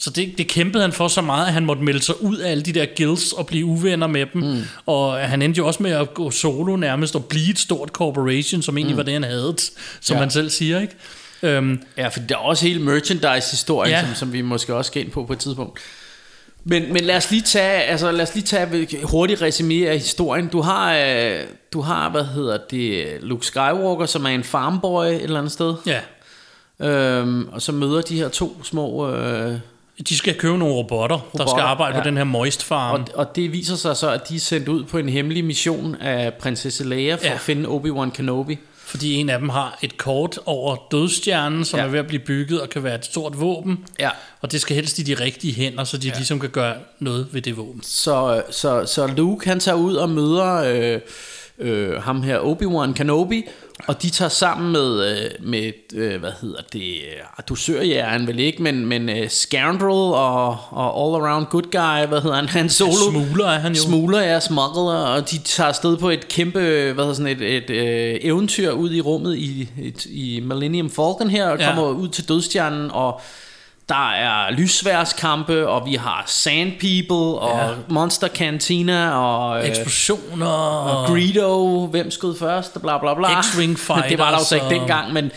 Så 0.03 0.11
det, 0.11 0.39
det 0.39 0.49
kæmpede 0.49 0.83
han 0.83 0.93
for 0.93 1.09
så 1.09 1.21
meget, 1.23 1.47
at 1.47 1.53
han 1.53 1.65
måtte 1.67 1.83
melde 1.83 2.03
sig 2.03 2.23
ud 2.23 2.37
af 2.37 2.51
alle 2.51 2.63
de 2.63 2.73
der 2.73 2.87
guilds 2.97 3.33
og 3.33 3.47
blive 3.47 3.67
uvenner 3.67 4.07
med 4.07 4.27
dem. 4.33 4.43
Mm. 4.43 4.63
Og 4.87 5.19
han 5.19 5.43
endte 5.43 5.59
jo 5.59 5.67
også 5.67 5.83
med 5.83 5.91
at 5.91 6.15
gå 6.15 6.31
solo 6.31 6.77
nærmest 6.77 7.15
og 7.17 7.25
blive 7.25 7.51
et 7.51 7.59
stort 7.59 7.89
corporation, 7.89 8.63
som 8.63 8.79
egentlig 8.79 8.95
mm. 8.95 8.97
var 8.97 9.03
det, 9.05 9.13
han 9.13 9.23
havde, 9.23 9.57
som 10.01 10.15
Ja. 10.15 10.21
man 10.21 10.31
selv 10.31 10.51
siger, 10.51 10.81
ikke? 10.81 10.95
Øhm, 11.43 11.83
Ja, 11.97 12.09
for 12.09 12.21
der 12.21 12.35
er 12.35 12.39
også 12.39 12.67
hele 12.67 12.81
merchandise-historien, 12.83 13.93
Ja. 13.93 14.01
som, 14.07 14.15
som 14.15 14.33
vi 14.33 14.41
måske 14.43 14.75
også 14.75 14.89
skal 14.89 15.03
ind 15.05 15.11
på 15.11 15.25
på 15.25 15.33
et 15.33 15.39
tidspunkt. 15.39 15.81
Men, 16.65 16.93
men 16.93 17.05
lad 17.05 17.17
os 17.17 17.31
lige 17.31 17.43
tage, 17.43 17.83
altså 17.83 18.13
lad 18.13 18.23
os 18.23 18.35
lige 18.35 18.45
tage 18.45 18.89
hurtigt 19.03 19.43
resumé 19.43 19.85
af 19.87 19.99
historien. 19.99 20.49
Du 20.49 20.61
har, 20.61 20.95
øh, 20.97 21.41
du 21.73 21.81
har, 21.81 22.11
hvad 22.11 22.25
hedder 22.25 22.59
det, 22.71 23.07
Luke 23.21 23.47
Skywalker, 23.47 24.07
som 24.07 24.25
er 24.25 24.29
en 24.31 24.45
farmboy 24.45 25.07
et 25.07 25.23
eller 25.23 25.39
andet 25.39 25.53
sted. 25.53 25.75
ja, 25.87 26.01
Øhm, 26.83 27.49
og 27.49 27.63
så 27.63 27.73
møder 27.73 28.01
de 28.03 28.17
her 28.17 28.29
to 28.29 28.61
små... 28.65 29.11
Øh, 29.15 29.55
de 30.09 30.17
skal 30.17 30.35
købe 30.35 30.59
nogle 30.59 30.75
robotter, 30.75 31.17
robotter 31.17 31.45
der 31.45 31.51
skal 31.51 31.61
arbejde 31.63 31.97
ja. 31.97 32.03
på 32.03 32.09
den 32.09 32.17
her 32.17 32.25
moist 32.25 32.65
farm. 32.65 33.01
og, 33.01 33.07
og 33.15 33.37
det 33.37 33.53
viser 33.53 33.77
sig 33.77 33.97
så, 33.97 34.11
at 34.11 34.29
de 34.29 34.37
er 34.37 34.41
sendt 34.41 34.69
ud 34.69 34.85
på 34.85 34.99
en 34.99 35.09
hemmelig 35.09 35.45
mission 35.45 35.95
af 36.01 36.35
prinsesse 36.35 36.85
Leia 36.89 37.15
for 37.15 37.25
Ja. 37.25 37.33
at 37.35 37.41
finde 37.41 37.69
Obi-Wan 37.69 38.11
Kenobi. 38.11 38.59
Fordi 38.85 39.15
en 39.15 39.29
af 39.29 39.39
dem 39.39 39.49
har 39.49 39.79
et 39.83 39.97
kort 39.97 40.39
over 40.47 40.77
dødstjernen, 40.91 41.65
som. 41.65 41.79
Ja. 41.79 41.85
er 41.85 41.89
ved 41.89 41.99
at 41.99 42.07
blive 42.07 42.23
bygget 42.27 42.61
og 42.61 42.69
kan 42.69 42.85
være 42.85 42.95
et 42.95 43.05
stort 43.05 43.41
våben. 43.41 43.85
Ja. 44.01 44.11
Og 44.41 44.53
det 44.53 44.61
skal 44.61 44.77
helst 44.77 44.99
i 44.99 45.03
de 45.03 45.15
rigtige 45.15 45.55
hænder, 45.55 45.85
så 45.85 45.99
de 45.99 46.09
ja. 46.09 46.15
ligesom 46.15 46.41
kan 46.41 46.51
gøre 46.51 46.75
noget 46.99 47.29
ved 47.33 47.43
det 47.43 47.57
våben. 47.57 47.83
Så, 47.83 48.43
så, 48.51 48.87
så 48.87 49.07
Luke 49.07 49.49
han 49.49 49.61
tager 49.61 49.77
ud 49.77 49.95
og 49.95 50.11
møder 50.11 50.55
øh, 50.55 51.01
øh, 51.59 52.03
ham 52.03 52.23
her 52.23 52.39
Obi-Wan 52.39 52.93
Kenobi, 52.95 53.43
og 53.87 54.03
de 54.03 54.11
tager 54.11 54.29
sammen 54.29 54.73
med, 54.73 55.11
øh, 55.11 55.31
med 55.41 55.73
øh, 55.95 56.21
hvad 56.21 56.31
hedder 56.41 56.61
det, 56.73 56.81
øh, 56.83 57.45
dusørjæren 57.49 58.27
vel 58.27 58.39
ikke, 58.39 58.63
men, 58.63 58.87
men 58.87 59.11
Scoundrel 59.29 60.15
og, 60.15 60.57
og 60.71 61.17
All 61.17 61.25
Around 61.25 61.47
Good 61.47 61.63
Guy, 61.63 62.09
hvad 62.09 62.21
hedder 62.21 62.37
han, 62.37 62.49
han 62.49 62.69
solo. 62.69 63.11
Smugler 63.11 63.47
er 63.47 63.59
han 63.59 63.73
jo. 63.75 63.83
Smugler, 63.83 64.21
ja, 64.21 64.41
smuggler, 64.41 64.93
og 64.93 65.31
de 65.31 65.39
tager 65.39 65.69
afsted 65.69 65.97
på 65.97 66.11
et 66.11 66.29
kæmpe, 66.29 66.59
hvad 66.59 67.05
hedder 67.05 67.13
sådan 67.15 67.43
et, 67.43 67.57
et 67.57 67.71
øh, 67.71 68.19
eventyr 68.23 68.71
ud 68.71 68.93
i 68.93 69.01
rummet 69.01 69.37
i, 69.37 69.69
et, 69.83 70.07
i 70.07 70.41
Millennium 70.45 70.91
Falcon 70.91 71.31
her, 71.31 71.49
og 71.49 71.59
Ja. 71.59 71.67
kommer 71.75 71.91
ud 71.91 72.09
til 72.09 72.29
dødstjernen, 72.29 72.91
og 72.91 73.21
der 73.91 74.11
er 74.11 74.51
lysværskampe, 74.51 75.69
og 75.69 75.87
vi 75.87 75.95
har 75.95 76.25
Sand 76.27 76.73
People, 76.81 77.39
og 77.41 77.69
Ja. 77.69 77.75
Monster 77.89 78.29
Cantina, 78.29 79.11
og, 79.11 79.59
øh, 79.63 79.69
Eksplosioner 79.69 80.47
og 80.47 81.07
Greedo, 81.09 81.87
hvem 81.87 82.11
skød 82.11 82.39
først, 82.39 82.77
og 82.77 82.83
bla 82.83 82.99
bla 82.99 83.15
bla. 83.15 83.41
X-Wing 83.41 83.77
Det 84.09 84.19
var 84.19 84.31
der 84.31 84.39
jo 84.39 84.45
så 84.45 84.55
ikke 84.55 84.67
fighters, 84.67 84.69
dengang, 84.81 85.13
men 85.13 85.31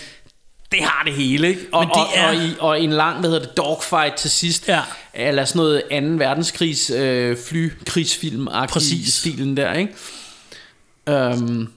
det 0.71 0.81
har 0.83 1.03
det 1.05 1.13
hele, 1.13 1.47
ikke? 1.47 1.61
Og, 1.71 1.79
Men 1.79 1.89
det 1.89 2.19
er- 2.19 2.27
og, 2.27 2.35
og, 2.35 2.35
i, 2.35 2.49
og 2.59 2.81
en 2.81 2.89
lang, 2.93 3.19
hvad 3.19 3.29
hedder 3.29 3.45
det, 3.45 3.57
dogfight 3.57 4.15
til 4.15 4.29
sidst, 4.29 4.67
Ja. 4.67 4.81
eller 5.13 5.45
sådan 5.45 5.59
noget 5.59 5.81
2. 5.91 5.95
verdenskrigs 6.25 6.89
øh, 6.89 7.37
flykrigsfilm 7.49 8.47
Præcis. 8.69 9.13
stilen 9.13 9.57
der, 9.57 9.73
ikke? 9.73 9.93
Um, 11.11 11.69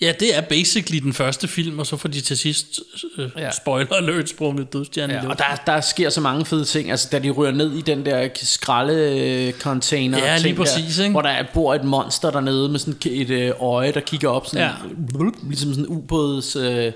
Ja, 0.00 0.12
det 0.20 0.36
er 0.36 0.40
basically 0.40 0.98
den 1.02 1.12
første 1.12 1.48
film, 1.48 1.78
og 1.78 1.86
så 1.86 1.96
får 1.96 2.08
de 2.08 2.20
til 2.20 2.38
sidst, 2.38 2.80
øh, 3.18 3.30
ja. 3.36 3.42
Ja. 3.42 3.50
spoiler 3.50 3.92
alert, 3.94 4.28
sprunget 4.28 4.72
dødstjernen. 4.72 5.16
ja, 5.16 5.28
og 5.28 5.38
der, 5.38 5.44
der 5.66 5.80
sker 5.80 6.10
så 6.10 6.20
mange 6.20 6.44
fede 6.46 6.64
ting, 6.64 6.90
altså 6.90 7.08
da 7.12 7.18
de 7.18 7.30
ryger 7.30 7.52
ned 7.52 7.72
i 7.72 7.80
den 7.80 8.06
der 8.06 8.28
skralde-container, 8.34 10.18
Ja, 10.18 10.38
lige 10.38 10.54
præcis, 10.54 10.96
der, 10.96 11.02
ikke? 11.04 11.12
hvor 11.12 11.22
der 11.22 11.44
bor 11.54 11.74
et 11.74 11.84
monster 11.84 12.30
dernede 12.30 12.68
med 12.68 12.78
sådan 12.78 12.94
et 13.06 13.30
øh, 13.30 13.52
øje, 13.60 13.92
der 13.92 14.00
kigger 14.00 14.28
op, 14.28 14.46
sådan, 14.46 14.60
ja. 14.60 15.24
ligesom 15.48 15.70
sådan 15.70 15.84
en 15.84 15.96
ubåds... 15.96 16.56
Øh, 16.56 16.92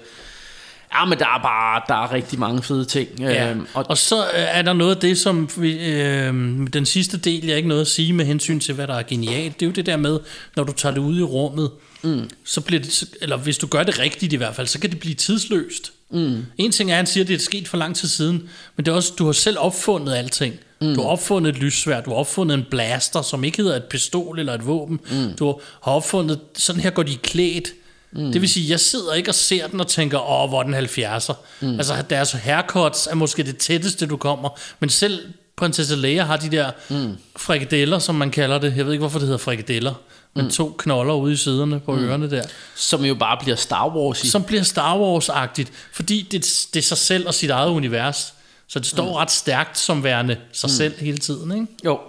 ja, 0.94 1.04
men 1.04 1.18
der 1.18 1.24
er 1.24 1.42
bare 1.42 1.82
der 1.88 1.94
er 2.04 2.12
rigtig 2.12 2.38
mange 2.38 2.62
fede 2.62 2.84
ting. 2.84 3.08
Ja. 3.20 3.50
øhm, 3.50 3.66
Og, 3.74 3.86
og 3.88 3.98
så 3.98 4.16
øh, 4.22 4.28
er 4.34 4.62
der 4.62 4.72
noget 4.72 4.94
af 4.94 5.00
det, 5.00 5.18
som 5.18 5.48
vi, 5.56 5.92
øh, 5.92 6.34
den 6.72 6.86
sidste 6.86 7.16
del, 7.18 7.46
jeg 7.46 7.56
ikke 7.56 7.68
noget 7.68 7.80
at 7.82 7.88
sige 7.88 8.12
med 8.12 8.24
hensyn 8.24 8.60
til, 8.60 8.74
hvad 8.74 8.86
der 8.86 8.94
er 8.94 9.02
genialt. 9.02 9.60
Det 9.60 9.66
er 9.66 9.70
jo 9.70 9.72
det 9.72 9.86
der 9.86 9.96
med, 9.96 10.18
når 10.56 10.64
du 10.64 10.72
tager 10.72 10.92
det 10.94 11.00
ud 11.00 11.18
i 11.18 11.22
rummet, 11.22 11.70
mm. 12.02 12.30
så 12.44 12.60
bliver 12.60 12.80
det, 12.80 13.04
eller 13.22 13.36
hvis 13.36 13.58
du 13.58 13.66
gør 13.66 13.82
det 13.82 13.98
rigtigt 13.98 14.32
i 14.32 14.36
hvert 14.36 14.54
fald, 14.54 14.66
så 14.66 14.78
kan 14.78 14.90
det 14.90 15.00
blive 15.00 15.14
tidsløst. 15.14 15.92
Mm. 16.10 16.46
En 16.58 16.72
ting 16.72 16.90
er, 16.90 16.94
at 16.94 16.96
han 16.96 17.06
siger, 17.06 17.24
at 17.24 17.28
det 17.28 17.34
er 17.34 17.38
sket 17.38 17.68
for 17.68 17.76
lang 17.76 17.96
tid 17.96 18.08
siden, 18.08 18.48
men 18.76 18.86
det 18.86 18.92
er 18.92 18.96
også, 18.96 19.12
du 19.18 19.24
har 19.24 19.32
selv 19.32 19.58
opfundet 19.58 20.14
alting. 20.14 20.54
Mm. 20.80 20.94
Du 20.94 21.02
har 21.02 21.08
opfundet 21.08 21.56
et 21.56 21.62
lyssværd, 21.62 22.04
du 22.04 22.10
har 22.10 22.16
opfundet 22.16 22.54
en 22.54 22.64
blaster, 22.70 23.22
som 23.22 23.44
ikke 23.44 23.62
hedder 23.62 23.76
et 23.76 23.84
pistol 23.84 24.38
eller 24.38 24.54
et 24.54 24.66
våben. 24.66 25.00
Mm. 25.10 25.36
Du 25.38 25.60
har 25.82 25.92
opfundet, 25.92 26.40
sådan 26.56 26.80
her 26.80 26.90
går 26.90 27.02
de 27.02 27.16
klædt. 27.16 27.68
Mm. 28.12 28.32
Det 28.32 28.40
vil 28.40 28.48
sige, 28.48 28.70
jeg 28.70 28.80
sidder 28.80 29.14
ikke 29.14 29.30
og 29.30 29.34
ser 29.34 29.66
den 29.66 29.80
og 29.80 29.86
tænker, 29.86 30.30
åh, 30.30 30.48
hvor 30.48 30.60
er 30.60 30.62
den 30.62 30.74
70'er. 30.74 31.34
Mm. 31.60 31.74
Altså, 31.78 31.94
deres 32.10 32.32
haircuts 32.32 33.06
er 33.06 33.14
måske 33.14 33.42
det 33.42 33.56
tætteste, 33.56 34.06
du 34.06 34.16
kommer. 34.16 34.58
Men 34.80 34.90
selv 34.90 35.20
prinsesse 35.56 35.96
Leia 35.96 36.24
har 36.24 36.36
de 36.36 36.50
der 36.50 36.70
mm. 36.88 37.16
frikadeller, 37.36 37.98
som 37.98 38.14
man 38.14 38.30
kalder 38.30 38.58
det. 38.58 38.76
Jeg 38.76 38.84
ved 38.86 38.92
ikke, 38.92 39.02
hvorfor 39.02 39.18
det 39.18 39.26
hedder 39.26 39.38
frikadeller. 39.38 39.94
Men 40.38 40.46
mm. 40.46 40.52
to 40.52 40.74
knolder 40.78 41.14
ude 41.14 41.32
i 41.32 41.36
siderne 41.36 41.80
på 41.80 41.92
mm. 41.92 42.04
ørerne 42.04 42.30
der. 42.30 42.42
som 42.74 43.04
jo 43.04 43.14
bare 43.14 43.38
bliver 43.42 43.56
Star 43.56 43.88
Wars 43.96 44.24
i. 44.24 44.28
Som 44.28 44.44
bliver 44.44 44.62
Star 44.62 44.98
Wars-agtigt. 44.98 45.68
Fordi 45.92 46.22
det, 46.22 46.66
det 46.74 46.80
er 46.80 46.82
sig 46.82 46.98
selv 46.98 47.26
og 47.26 47.34
sit 47.34 47.50
eget 47.50 47.70
univers. 47.70 48.34
Så 48.68 48.78
det 48.78 48.86
står 48.86 49.04
mm. 49.04 49.12
ret 49.12 49.30
stærkt 49.30 49.78
som 49.78 50.04
værende 50.04 50.36
sig 50.52 50.68
mm. 50.68 50.74
selv 50.74 50.98
hele 50.98 51.18
tiden, 51.18 51.52
ikke? 51.52 51.66
Jo. 51.84 52.00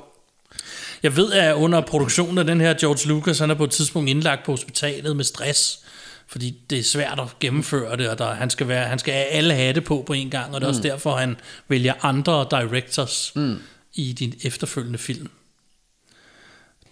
Jeg 1.03 1.15
ved, 1.15 1.31
at 1.31 1.53
under 1.53 1.81
produktionen 1.81 2.37
af 2.37 2.45
den 2.45 2.61
her 2.61 2.73
George 2.73 3.07
Lucas, 3.07 3.39
han 3.39 3.49
er 3.49 3.55
på 3.55 3.63
et 3.63 3.71
tidspunkt 3.71 4.09
indlagt 4.09 4.45
på 4.45 4.51
hospitalet 4.51 5.15
med 5.15 5.23
stress, 5.23 5.79
fordi 6.27 6.55
det 6.69 6.79
er 6.79 6.83
svært 6.83 7.19
at 7.19 7.39
gennemføre 7.39 7.97
det, 7.97 8.09
og 8.09 8.17
der, 8.17 8.33
han, 8.33 8.49
skal 8.49 8.67
være, 8.67 8.85
han 8.85 8.99
skal 8.99 9.13
have 9.13 9.25
alle 9.25 9.53
hatte 9.53 9.81
på 9.81 10.03
på 10.07 10.13
en 10.13 10.29
gang, 10.29 10.55
og 10.55 10.61
det 10.61 10.67
er 10.67 10.71
mm. 10.71 10.77
også 10.77 10.81
derfor, 10.81 11.15
han 11.15 11.37
vælger 11.67 11.93
andre 12.01 12.47
directors 12.51 13.31
mm. 13.35 13.59
i 13.93 14.13
de 14.13 14.33
efterfølgende 14.43 14.99
film. 14.99 15.29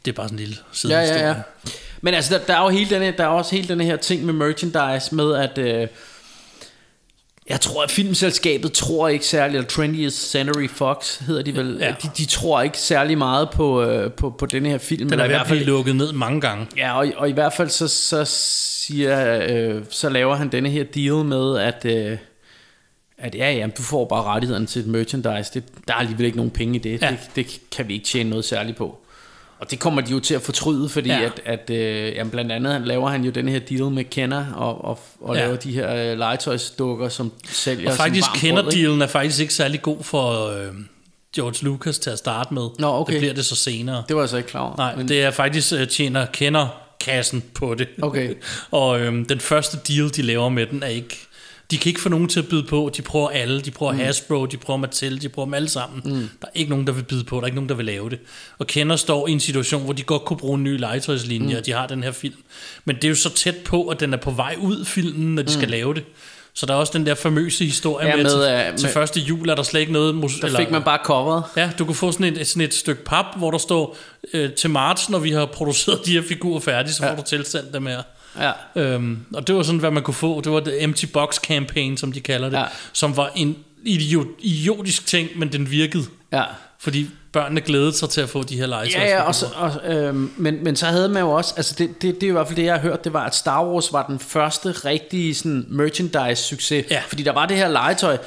Det 0.07 0.13
er 0.13 0.15
bare 0.15 0.27
sådan 0.27 0.39
en 0.39 0.45
lille 0.45 0.55
Ja, 0.55 0.73
sidehistorie. 0.73 1.21
ja, 1.21 1.27
ja. 1.27 1.35
Men 2.01 2.13
altså, 2.13 2.33
der, 2.37 2.45
der 2.45 2.53
er 2.55 2.63
jo 2.63 2.69
hele 2.69 2.89
denne, 2.89 3.13
der 3.17 3.23
er 3.23 3.27
også 3.27 3.55
hele 3.55 3.67
denne 3.67 3.83
her 3.83 3.95
ting 3.95 4.25
med 4.25 4.33
merchandise 4.33 5.15
med, 5.15 5.35
at 5.35 5.57
øh, 5.57 5.87
jeg 7.49 7.61
tror, 7.61 7.83
at 7.83 7.91
filmselskabet 7.91 8.71
tror 8.73 9.07
ikke 9.07 9.25
særlig, 9.25 9.57
eller 9.57 9.69
20th 9.69 10.09
Century 10.09 10.67
Fox 10.69 11.17
hedder 11.19 11.41
de 11.41 11.55
vel, 11.55 11.77
Ja. 11.79 11.85
ja. 11.85 11.95
de, 12.03 12.09
de 12.17 12.25
tror 12.25 12.61
ikke 12.61 12.77
særlig 12.77 13.17
meget 13.17 13.49
på, 13.49 13.83
øh, 13.83 14.11
på, 14.11 14.29
på 14.29 14.45
denne 14.45 14.69
her 14.69 14.77
film. 14.77 14.99
Den 14.99 15.11
eller 15.13 15.23
er 15.23 15.29
i 15.29 15.31
hvert 15.31 15.47
fald 15.47 15.65
lukket 15.65 15.95
ned 15.95 16.11
mange 16.13 16.41
gange. 16.41 16.67
Ja, 16.77 16.97
og, 16.99 17.07
og 17.17 17.29
i 17.29 17.31
hvert 17.31 17.53
fald 17.53 17.69
så, 17.69 17.87
så 17.87 18.25
siger, 18.25 19.39
øh, 19.49 19.81
så 19.89 20.09
laver 20.09 20.35
han 20.35 20.49
denne 20.49 20.69
her 20.69 20.83
deal 20.83 21.13
med, 21.25 21.57
at, 21.59 21.85
øh, 21.85 22.17
at 23.17 23.35
ja, 23.35 23.51
ja, 23.51 23.67
du 23.77 23.81
får 23.81 24.05
bare 24.05 24.23
rettighederne 24.23 24.65
til 24.65 24.81
et 24.81 24.87
merchandise. 24.87 25.51
Det, 25.53 25.63
der 25.87 25.93
er 25.93 25.97
alligevel 25.97 26.25
ikke 26.25 26.37
nogen 26.37 26.51
penge 26.51 26.75
i 26.75 26.79
det. 26.79 27.01
Ja. 27.01 27.05
Ja. 27.05 27.11
det. 27.11 27.19
Det 27.35 27.59
kan 27.71 27.87
vi 27.87 27.93
ikke 27.93 28.05
tjene 28.05 28.29
noget 28.29 28.45
særligt 28.45 28.77
på. 28.77 28.99
Og 29.59 29.71
det 29.71 29.79
kommer 29.79 30.01
de 30.01 30.11
jo 30.11 30.19
til 30.19 30.35
at 30.35 30.41
fortryde, 30.41 30.89
fordi 30.89 31.09
Ja. 31.09 31.21
at, 31.21 31.41
at 31.45 31.69
øh, 31.69 32.15
jamen 32.15 32.31
blandt 32.31 32.51
andet 32.51 32.81
laver 32.87 33.09
han 33.09 33.23
jo 33.23 33.31
den 33.31 33.47
her 33.47 33.59
deal 33.59 33.83
med 33.91 34.03
Kenner, 34.03 34.53
og, 34.53 34.85
og, 34.85 34.99
og 35.21 35.35
Ja. 35.35 35.41
laver 35.41 35.55
de 35.57 35.71
her 35.71 36.11
øh, 36.11 36.17
legetøjsdukker, 36.17 37.09
som 37.09 37.31
sælger 37.49 37.91
Og 37.91 37.97
faktisk 37.97 38.27
kender-dealen 38.35 39.01
er 39.01 39.07
faktisk 39.07 39.39
ikke 39.41 39.53
særlig 39.53 39.81
god 39.81 40.03
for 40.03 40.47
øh, 40.49 40.67
George 41.35 41.65
Lucas 41.65 41.99
til 41.99 42.09
at 42.09 42.17
starte 42.17 42.53
med. 42.53 42.67
Nå, 42.79 42.87
okay. 42.87 43.13
Det 43.13 43.19
bliver 43.21 43.33
det 43.33 43.45
så 43.45 43.55
senere. 43.55 44.03
Det 44.07 44.15
var 44.15 44.21
jeg 44.21 44.29
så 44.29 44.37
ikke 44.37 44.49
klar 44.49 44.61
over. 44.61 44.77
Nej, 44.77 44.95
men 44.95 45.07
det 45.07 45.23
er 45.23 45.31
faktisk 45.31 45.73
uh, 45.73 45.87
tjener 45.87 46.25
kender 46.25 46.67
kassen 46.99 47.43
på 47.53 47.73
det. 47.75 47.87
Okay. 48.01 48.33
og 48.71 48.99
øhm, 48.99 49.25
den 49.25 49.39
første 49.39 49.77
deal, 49.87 50.09
de 50.15 50.21
laver 50.21 50.49
med 50.49 50.65
den, 50.65 50.83
er 50.83 50.87
ikke... 50.87 51.26
De 51.71 51.77
kan 51.77 51.89
ikke 51.89 52.01
få 52.01 52.09
nogen 52.09 52.29
til 52.29 52.39
at 52.39 52.47
byde 52.47 52.63
på. 52.63 52.91
De 52.97 53.01
prøver 53.01 53.29
alle. 53.29 53.61
De 53.61 53.71
prøver 53.71 53.91
mm. 53.91 53.97
Hasbro, 53.99 54.45
de 54.45 54.57
prøver 54.57 54.77
Mattel, 54.77 55.21
de 55.21 55.29
prøver 55.29 55.45
dem 55.45 55.53
alle 55.53 55.69
sammen. 55.69 56.01
Mm. 56.05 56.11
Der 56.41 56.47
er 56.47 56.51
ikke 56.55 56.69
nogen, 56.69 56.87
der 56.87 56.93
vil 56.93 57.03
byde 57.03 57.23
på. 57.23 57.35
Der 57.35 57.41
er 57.41 57.45
ikke 57.45 57.55
nogen, 57.55 57.69
der 57.69 57.75
vil 57.75 57.85
lave 57.85 58.09
det. 58.09 58.19
Og 58.59 58.67
Kenner 58.67 58.95
står 58.95 59.27
i 59.27 59.31
en 59.31 59.39
situation, 59.39 59.83
hvor 59.83 59.93
de 59.93 60.03
godt 60.03 60.25
kunne 60.25 60.37
bruge 60.37 60.57
en 60.57 60.63
ny 60.63 60.79
legetøjslinje, 60.79 61.53
mm. 61.53 61.57
og 61.59 61.65
de 61.65 61.71
har 61.71 61.87
den 61.87 62.03
her 62.03 62.11
film. 62.11 62.35
Men 62.85 62.95
det 62.95 63.03
er 63.03 63.09
jo 63.09 63.15
så 63.15 63.29
tæt 63.33 63.55
på, 63.65 63.87
at 63.87 63.99
den 63.99 64.13
er 64.13 64.17
på 64.17 64.31
vej 64.31 64.55
ud, 64.59 64.85
filmen, 64.85 65.35
når 65.35 65.41
de 65.41 65.47
mm. 65.47 65.53
skal 65.59 65.69
lave 65.69 65.93
det. 65.93 66.03
Så 66.53 66.65
der 66.65 66.73
er 66.73 66.77
også 66.77 66.93
den 66.95 67.05
der 67.05 67.15
famøse 67.15 67.65
historie 67.65 68.07
Ja, 68.07 68.15
med, 68.15 68.23
med, 68.23 68.31
til, 68.31 68.71
øh, 68.71 68.77
til 68.77 68.85
med- 68.85 68.93
første 68.93 69.19
jul, 69.19 69.49
er 69.49 69.55
der 69.55 69.63
slet 69.63 69.79
ikke 69.79 69.93
noget... 69.93 70.15
Mus- 70.15 70.39
Der 70.41 70.57
fik 70.57 70.71
man 70.71 70.83
bare 70.83 70.99
coveret. 71.03 71.43
Ja, 71.57 71.71
du 71.79 71.85
kunne 71.85 71.95
få 71.95 72.11
sådan 72.11 72.37
et, 72.37 72.47
sådan 72.47 72.61
et 72.61 72.73
stykke 72.73 73.03
pap, 73.03 73.25
hvor 73.37 73.51
der 73.51 73.57
står, 73.57 73.97
øh, 74.33 74.51
til 74.53 74.69
marts, 74.69 75.09
når 75.09 75.19
vi 75.19 75.31
har 75.31 75.45
produceret 75.45 76.05
de 76.05 76.11
her 76.11 76.21
figurer 76.27 76.59
færdige, 76.59 76.93
så. 76.93 77.05
Ja. 77.05 77.11
får 77.11 77.15
du 77.15 77.21
tilsendt 77.21 77.73
dem 77.73 77.85
her. 77.85 78.01
Ja. 78.39 78.51
Øhm, 78.81 79.19
og 79.33 79.47
det 79.47 79.55
var 79.55 79.63
sådan, 79.63 79.79
hvad 79.79 79.91
man 79.91 80.03
kunne 80.03 80.13
få. 80.13 80.41
Det 80.41 80.51
var 80.51 80.59
det 80.59 80.83
Empty 80.83 81.05
Box 81.05 81.35
Campaign, 81.35 81.97
som 81.97 82.11
de 82.11 82.19
kalder 82.19 82.49
det. 82.49 82.57
Ja. 82.57 82.65
Som 82.93 83.17
var 83.17 83.31
en 83.35 83.55
idiot, 83.85 84.27
idiotisk 84.39 85.07
ting, 85.07 85.29
men 85.35 85.51
den 85.51 85.71
virkede. 85.71 86.03
Ja. 86.31 86.43
Fordi 86.79 87.09
børnene 87.31 87.61
glædede 87.61 87.93
sig 87.93 88.09
til 88.09 88.21
at 88.21 88.29
få 88.29 88.43
de 88.43 88.57
her 88.57 88.65
legetøj. 88.65 89.01
Ja, 89.01 89.15
ja, 89.15 89.21
og 89.21 89.35
så, 89.35 89.45
og, 89.55 89.93
øhm, 89.93 90.31
men, 90.37 90.63
men 90.63 90.75
så 90.75 90.85
havde 90.85 91.09
man 91.09 91.21
jo 91.21 91.31
også, 91.31 91.53
altså 91.57 91.75
det, 91.77 92.01
det, 92.01 92.15
det 92.15 92.23
er 92.23 92.27
i 92.27 92.31
hvert 92.31 92.47
fald 92.47 92.57
det, 92.57 92.63
jeg 92.63 92.73
har 92.73 92.81
hørt, 92.81 93.03
det 93.03 93.13
var, 93.13 93.25
at 93.25 93.35
Star 93.35 93.65
Wars 93.65 93.93
var 93.93 94.05
den 94.07 94.19
første 94.19 94.71
rigtige 94.71 95.35
sådan, 95.35 95.65
merchandise-succes. 95.69 96.85
Ja. 96.91 97.01
Fordi 97.07 97.23
der 97.23 97.31
var 97.31 97.45
det 97.45 97.57
her 97.57 97.67
legetøj, 97.67 98.17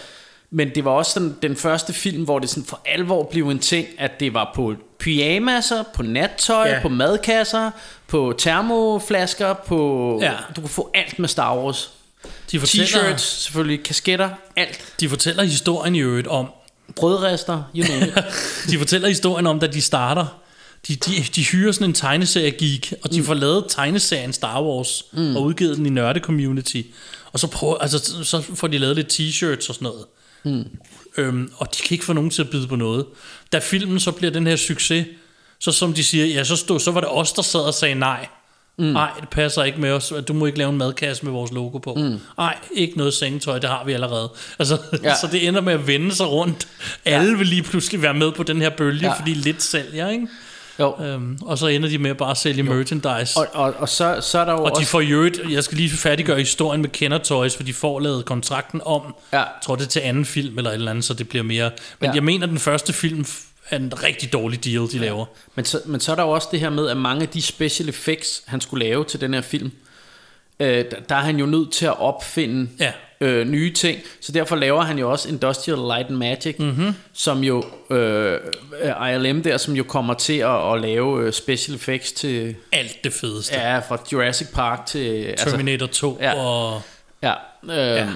men 0.50 0.70
det 0.74 0.84
var 0.84 0.90
også 0.90 1.12
sådan, 1.12 1.36
den 1.42 1.56
første 1.56 1.92
film, 1.92 2.24
hvor 2.24 2.38
det 2.38 2.48
sådan 2.48 2.64
for 2.64 2.80
alvor 2.86 3.28
blev 3.30 3.48
en 3.48 3.58
ting, 3.58 3.86
at 3.98 4.20
det 4.20 4.34
var 4.34 4.52
på 4.54 4.74
pyjamaser, 5.00 5.82
på 5.94 6.02
nattøj, 6.02 6.68
Ja. 6.68 6.80
på 6.82 6.88
madkasser, 6.88 7.70
på 8.08 8.34
termoflasker, 8.38 9.54
på... 9.54 10.18
Ja. 10.22 10.32
Du 10.56 10.60
kunne 10.60 10.70
få 10.70 10.90
alt 10.94 11.18
med 11.18 11.28
Star 11.28 11.56
Wars. 11.56 11.90
de, 12.52 12.60
fortæller, 12.60 12.86
T-shirts, 12.86 13.16
selvfølgelig, 13.18 13.82
kasketter, 13.84 14.30
alt. 14.56 14.94
de 15.00 15.08
fortæller 15.08 15.42
historien 15.42 15.94
i 15.94 16.00
øvrigt 16.00 16.26
om, 16.26 16.46
Brødrester, 16.96 17.62
you 17.76 17.84
know. 17.84 18.00
De 18.70 18.78
fortæller 18.78 19.08
historien 19.08 19.46
om, 19.46 19.60
da 19.60 19.66
de 19.66 19.82
starter. 19.82 20.26
De, 20.88 20.96
de, 20.96 21.24
de 21.36 21.44
hyrer 21.44 21.72
sådan 21.72 21.86
en 21.90 21.94
tegneserie-geek, 21.94 22.92
og 23.02 23.12
de 23.12 23.20
mm. 23.20 23.26
får 23.26 23.34
lavet 23.34 23.64
tegneserien 23.68 24.32
Star 24.32 24.62
Wars, 24.62 25.04
mm. 25.12 25.36
og 25.36 25.42
udgivet 25.42 25.76
den 25.76 25.86
i 25.86 25.90
nørde-community. 25.90 26.82
Og 27.32 27.40
så, 27.40 27.46
prøver, 27.46 27.78
altså, 27.78 28.24
så 28.24 28.42
får 28.54 28.66
de 28.66 28.78
lavet 28.78 28.96
lidt 28.96 29.12
t-shirts 29.12 29.68
og 29.68 29.74
sådan 29.74 29.88
noget. 29.88 30.04
Mm. 30.44 30.64
Øhm, 31.16 31.52
og 31.56 31.66
de 31.74 31.82
kan 31.82 31.94
ikke 31.94 32.04
få 32.04 32.12
nogen 32.12 32.30
til 32.30 32.42
at 32.42 32.50
byde 32.50 32.68
på 32.68 32.76
noget. 32.76 33.06
Da 33.52 33.58
filmen 33.58 34.00
så 34.00 34.12
bliver 34.12 34.30
den 34.30 34.46
her 34.46 34.56
succes, 34.56 35.06
så 35.58 35.72
som 35.72 35.94
de 35.94 36.04
siger, 36.04 36.26
ja, 36.26 36.44
så, 36.44 36.56
stod, 36.56 36.80
så 36.80 36.90
var 36.90 37.00
det 37.00 37.08
os, 37.12 37.32
der 37.32 37.42
sad 37.42 37.60
og 37.60 37.74
sagde 37.74 37.94
nej. 37.94 38.26
Mm. 38.78 38.84
Nej, 38.84 39.10
det 39.20 39.28
passer 39.28 39.64
ikke 39.64 39.80
med 39.80 39.90
os. 39.90 40.12
Du 40.28 40.32
må 40.32 40.46
ikke 40.46 40.58
lave 40.58 40.70
en 40.70 40.78
madkasse 40.78 41.24
med 41.24 41.32
vores 41.32 41.52
logo 41.52 41.78
på. 41.78 41.94
Mm. 41.94 42.20
Nej, 42.38 42.56
ikke 42.74 42.98
noget 42.98 43.14
sengetøj, 43.14 43.58
det 43.58 43.70
har 43.70 43.84
vi 43.84 43.92
allerede. 43.92 44.32
Altså, 44.58 44.78
ja. 45.02 45.14
så 45.14 45.28
det 45.32 45.48
ender 45.48 45.60
med 45.60 45.72
at 45.72 45.86
vende 45.86 46.14
sig 46.14 46.26
rundt. 46.26 46.68
Alle 47.04 47.38
vil 47.38 47.46
lige 47.46 47.62
pludselig 47.62 48.02
være 48.02 48.14
med 48.14 48.32
på 48.32 48.42
den 48.42 48.62
her 48.62 48.70
bølge, 48.70 49.06
ja. 49.06 49.18
fordi 49.18 49.34
lidt 49.34 49.62
sælger, 49.62 50.08
ikke? 50.08 50.28
Jo. 50.80 50.96
Øhm, 51.04 51.38
og 51.42 51.58
så 51.58 51.66
ender 51.66 51.88
de 51.88 51.98
med 51.98 52.14
bare 52.14 52.30
at 52.30 52.36
sælge 52.36 52.64
jo. 52.64 52.72
merchandise. 52.74 53.38
Og, 53.38 53.46
og, 53.52 53.74
og 53.78 53.88
så, 53.88 54.18
så 54.20 54.38
er 54.38 54.44
der 54.44 54.52
jo 54.52 54.58
og 54.58 54.64
også... 54.70 54.80
de 54.80 54.86
får 54.86 55.00
jo 55.00 55.22
et, 55.22 55.40
jeg 55.50 55.64
skal 55.64 55.76
lige 55.78 55.90
færdiggøre 55.90 56.38
historien 56.38 56.80
med 56.80 56.88
Kenner 56.90 57.18
Toys, 57.18 57.56
for 57.56 57.62
de 57.62 57.74
får 57.74 58.00
lavet 58.00 58.24
kontrakten 58.24 58.80
om, 58.84 59.14
Ja. 59.32 59.38
jeg 59.38 59.46
tror 59.62 59.76
det 59.76 59.84
er 59.84 59.88
til 59.88 60.00
anden 60.00 60.24
film 60.24 60.58
eller 60.58 60.70
et 60.70 60.74
eller 60.74 60.90
andet, 60.90 61.04
så 61.04 61.14
det 61.14 61.28
bliver 61.28 61.42
mere. 61.42 61.70
Men 62.00 62.10
Ja. 62.10 62.14
jeg 62.14 62.24
mener, 62.24 62.46
den 62.46 62.58
første 62.58 62.92
film 62.92 63.24
er 63.70 63.76
en 63.76 63.92
rigtig 64.02 64.32
dårlig 64.32 64.64
deal, 64.64 64.92
de 64.92 64.98
laver. 64.98 65.26
Men 65.54 65.64
så, 65.64 65.80
men 65.86 66.00
så 66.00 66.12
er 66.12 66.16
der 66.16 66.22
jo 66.22 66.30
også 66.30 66.48
det 66.50 66.60
her 66.60 66.70
med, 66.70 66.88
at 66.88 66.96
mange 66.96 67.22
af 67.22 67.28
de 67.28 67.42
special 67.42 67.88
effects, 67.88 68.42
han 68.46 68.60
skulle 68.60 68.84
lave 68.86 69.04
til 69.04 69.20
den 69.20 69.34
her 69.34 69.40
film, 69.40 69.72
øh, 70.60 70.68
der, 70.68 70.84
der 71.08 71.14
er 71.14 71.20
han 71.20 71.36
jo 71.38 71.46
nødt 71.46 71.72
til 71.72 71.86
at 71.86 72.00
opfinde 72.00 72.70
Ja. 72.80 72.92
Øh, 73.20 73.46
nye 73.48 73.72
ting. 73.72 74.00
Så 74.20 74.32
derfor 74.32 74.56
laver 74.56 74.82
han 74.82 74.98
jo 74.98 75.10
også 75.10 75.28
Industrial 75.28 75.78
Light 75.78 76.08
and 76.08 76.16
Magic, 76.16 76.56
mm-hmm. 76.58 76.94
som 77.12 77.44
jo, 77.44 77.64
øh, 77.90 78.38
øh, 78.82 79.10
ILM 79.14 79.42
der, 79.42 79.56
som 79.56 79.74
jo 79.74 79.82
kommer 79.82 80.14
til 80.14 80.38
at, 80.38 80.72
at 80.72 80.80
lave 80.80 81.26
øh, 81.26 81.32
special 81.32 81.76
effects 81.76 82.12
til, 82.12 82.56
Alt 82.72 83.04
det 83.04 83.12
fedeste. 83.12 83.54
ja, 83.54 83.78
fra 83.78 83.98
Jurassic 84.12 84.48
Park 84.52 84.86
til... 84.86 85.24
Altså, 85.24 85.50
Terminator 85.50 85.86
2 85.86 86.18
ja. 86.20 86.34
og... 86.34 86.82
Ja, 87.22 87.34
øh, 87.64 87.70
ja. 87.76 88.08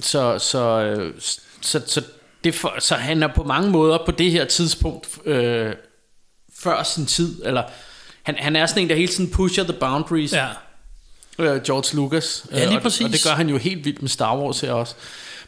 Så, 0.00 0.38
så, 0.38 0.80
øh, 0.80 1.12
så, 1.60 1.80
så, 1.86 2.02
det 2.44 2.54
for, 2.54 2.74
så 2.78 2.94
han 2.94 3.22
er 3.22 3.28
på 3.34 3.44
mange 3.44 3.70
måder 3.70 3.98
på 4.06 4.12
det 4.12 4.30
her 4.30 4.44
tidspunkt 4.44 5.08
øh, 5.24 5.72
før 6.62 6.82
sin 6.82 7.06
tid, 7.06 7.42
eller 7.44 7.62
han, 8.22 8.34
han 8.38 8.56
er 8.56 8.66
sådan 8.66 8.82
en, 8.82 8.88
der 8.88 8.94
hele 8.94 9.08
tiden 9.08 9.30
pusher 9.30 9.64
the 9.64 9.72
boundaries, 9.72 10.32
Ja. 10.32 10.46
Øh, 11.42 11.62
George 11.62 11.96
Lucas. 11.96 12.44
Ja, 12.52 12.64
lige 12.64 12.76
og, 12.78 12.82
præcis. 12.82 13.00
Og 13.06 13.12
det 13.12 13.22
gør 13.24 13.30
han 13.30 13.48
jo 13.48 13.56
helt 13.56 13.84
vildt 13.84 14.02
med 14.02 14.08
Star 14.10 14.36
Wars 14.38 14.60
her 14.60 14.72
også. 14.72 14.94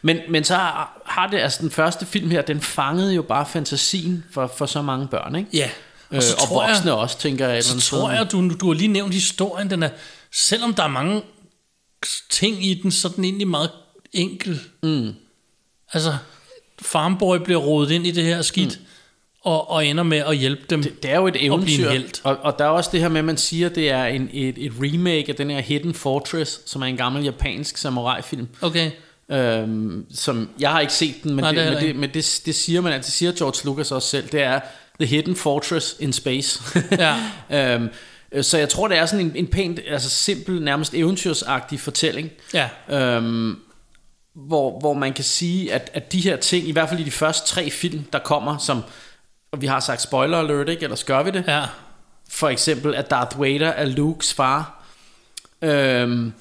Men, 0.03 0.19
men 0.29 0.45
så 0.45 0.55
har 0.55 1.03
har 1.07 1.27
det, 1.27 1.39
altså 1.39 1.59
den 1.63 1.71
første 1.71 2.07
film 2.07 2.31
her, 2.31 2.43
den 2.43 2.61
fangede 2.61 3.15
jo 3.15 3.23
bare 3.23 3.47
fantasien 3.47 4.25
for, 4.33 4.53
for 4.57 4.67
så 4.67 4.83
mange 4.83 5.07
børn, 5.09 5.37
ikke? 5.37 5.49
Ja. 5.53 5.71
Øh, 6.11 6.17
og, 6.17 6.23
og 6.43 6.49
tror 6.49 6.63
jeg- 6.63 6.71
voksne 6.71 6.93
også, 6.95 7.19
tænker 7.19 7.49
jeg. 7.49 7.65
Så 7.65 7.81
tror 7.81 8.09
sted. 8.09 8.19
jeg, 8.19 8.33
du, 8.33 8.55
du 8.61 8.67
har 8.67 8.75
lige 8.75 8.89
nævnt 8.89 9.15
historien, 9.15 9.71
den 9.71 9.83
er, 9.83 9.89
selvom 10.33 10.75
der 10.75 10.83
er 10.83 10.89
mange 10.89 11.23
ting 12.31 12.67
i 12.67 12.81
den, 12.83 12.91
så 12.93 13.09
er 13.09 13.13
den 13.13 13.25
egentlig 13.25 13.49
meget 13.49 13.71
enkel. 14.13 14.61
Mm. 14.83 15.15
Altså, 15.93 16.17
Farmboy 16.83 17.37
bliver 17.39 17.61
rodet 17.61 17.91
ind 17.91 18.07
i 18.07 18.11
det 18.11 18.25
her 18.25 18.43
skidt, 18.43 18.79
mm. 18.81 18.87
Og, 19.45 19.71
og 19.71 19.87
ender 19.87 20.03
med 20.03 20.19
at 20.19 20.37
hjælpe 20.37 20.63
dem. 20.71 20.83
Det 20.83 21.11
er 21.11 21.17
jo 21.17 21.27
et 21.27 21.47
eventyr, 21.47 21.91
helt. 21.91 22.21
og, 22.25 22.37
og 22.43 22.59
der 22.59 22.65
er 22.65 22.69
også 22.69 22.91
det 22.93 23.01
her 23.01 23.09
med, 23.09 23.19
at 23.19 23.25
man 23.25 23.37
siger, 23.37 23.69
at 23.69 23.75
det 23.75 23.91
er 23.91 24.05
en, 24.05 24.31
et, 24.33 24.59
et 24.59 24.73
remake 24.83 25.29
af 25.29 25.35
den 25.35 25.51
her 25.51 25.61
Hidden 25.61 25.95
Fortress, 25.95 26.61
som 26.67 26.83
er 26.83 26.87
en 26.87 26.97
gammel 26.97 27.25
japansk 27.25 27.77
samurai-film. 27.77 28.49
Okay. 28.61 28.91
Øhm, 29.31 30.07
som 30.15 30.49
jeg 30.59 30.71
har 30.71 30.81
ikke 30.81 30.93
set 30.93 31.15
den, 31.23 31.35
men, 31.35 31.43
Nej, 31.45 31.53
det, 31.53 31.65
det 31.65 31.73
men, 31.73 31.83
det, 31.83 31.97
men 31.97 32.11
det, 32.15 32.43
det 32.47 32.55
siger 32.55 32.81
man, 32.81 32.93
altså 32.93 33.09
det 33.09 33.15
siger 33.15 33.33
George 33.33 33.67
Lucas 33.67 33.93
også 33.93 34.09
selv, 34.09 34.29
det 34.29 34.43
er 34.43 34.61
The 35.01 35.07
Hidden 35.07 35.37
Fortress 35.37 35.97
in 36.01 36.13
Space. 36.13 36.63
Ja. 36.99 37.17
øhm, 37.75 37.89
øh, 38.33 38.45
så 38.45 38.59
jeg 38.59 38.69
tror, 38.69 38.89
det 38.89 38.99
er 38.99 39.07
sådan 39.07 39.27
en, 39.27 39.33
en 39.35 39.47
pænt, 39.47 39.81
altså 39.89 40.11
simpel, 40.11 40.63
nærmest 40.63 40.95
eventyrsagtig 40.95 41.81
fortælling. 41.81 42.31
Ja. 42.55 42.69
Øhm, 42.91 43.57
hvor, 44.35 44.79
hvor 44.81 44.95
man 44.95 45.13
kan 45.13 45.25
sige, 45.25 45.73
at, 45.73 45.91
at 45.95 46.13
de 46.13 46.21
her 46.21 46.37
ting, 46.37 46.69
i 46.69 46.73
hvert 46.73 46.89
fald 46.89 47.01
i 47.01 47.05
de 47.05 47.11
første 47.11 47.49
tre 47.49 47.71
film, 47.71 48.05
der 48.13 48.19
kommer, 48.19 48.59
som, 48.59 48.83
og 49.53 49.61
vi 49.61 49.67
har 49.67 49.81
sagt 49.81 50.03
spoiler 50.03 50.39
alert, 50.39 50.69
ikke? 50.69 50.83
eller 50.83 51.03
gør 51.07 51.23
vi 51.23 51.31
det? 51.31 51.45
Ja. 51.47 51.65
For 52.31 52.49
eksempel, 52.49 52.95
at 52.95 53.11
Darth 53.11 53.41
Vader 53.41 53.69
er 53.69 53.85
Lukes 53.85 54.35
far. 54.35 54.85
Øhm, 55.63 56.33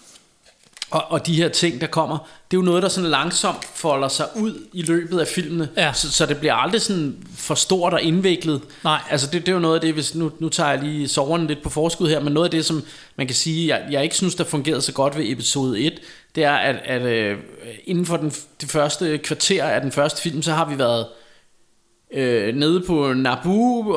og, 0.91 1.11
og 1.11 1.27
de 1.27 1.35
her 1.35 1.49
ting, 1.49 1.81
der 1.81 1.87
kommer, 1.87 2.17
det 2.17 2.57
er 2.57 2.61
jo 2.61 2.65
noget, 2.65 2.83
der 2.83 2.89
sådan 2.89 3.09
langsomt 3.09 3.65
folder 3.73 4.07
sig 4.07 4.25
ud 4.35 4.67
i 4.73 4.81
løbet 4.81 5.19
af 5.19 5.27
filmene. 5.27 5.69
Ja. 5.77 5.93
Så, 5.93 6.11
så 6.11 6.25
det 6.25 6.37
bliver 6.37 6.53
aldrig 6.53 6.81
sådan 6.81 7.17
for 7.35 7.55
stort 7.55 7.93
og 7.93 8.01
indviklet. 8.01 8.61
Nej. 8.83 8.99
Altså 9.09 9.27
det, 9.27 9.41
det 9.41 9.47
er 9.47 9.53
jo 9.53 9.59
noget 9.59 9.75
af 9.75 9.81
det, 9.81 9.93
hvis 9.93 10.15
nu, 10.15 10.31
nu 10.39 10.49
tager 10.49 10.69
jeg 10.69 10.83
lige 10.83 11.07
soveren 11.07 11.47
lidt 11.47 11.63
på 11.63 11.69
forskud 11.69 12.09
her, 12.09 12.19
men 12.19 12.33
noget 12.33 12.47
af 12.47 12.51
det, 12.51 12.65
som 12.65 12.83
man 13.15 13.27
kan 13.27 13.35
sige, 13.35 13.67
jeg, 13.67 13.87
jeg 13.91 14.03
ikke 14.03 14.15
synes, 14.15 14.35
der 14.35 14.43
fungerede 14.43 14.81
så 14.81 14.93
godt 14.93 15.17
ved 15.17 15.31
episode 15.31 15.79
1, 15.79 15.99
det 16.35 16.43
er, 16.43 16.55
at, 16.55 16.75
at 16.85 17.01
øh, 17.01 17.37
inden 17.85 18.05
for 18.05 18.17
den, 18.17 18.29
det 18.61 18.69
første 18.69 19.17
kvarter 19.17 19.63
af 19.63 19.81
den 19.81 19.91
første 19.91 20.21
film, 20.21 20.41
så 20.41 20.53
har 20.53 20.65
vi 20.65 20.77
været 20.77 21.05
øh, 22.13 22.55
nede 22.55 22.81
på 22.87 23.13
Naboo 23.13 23.89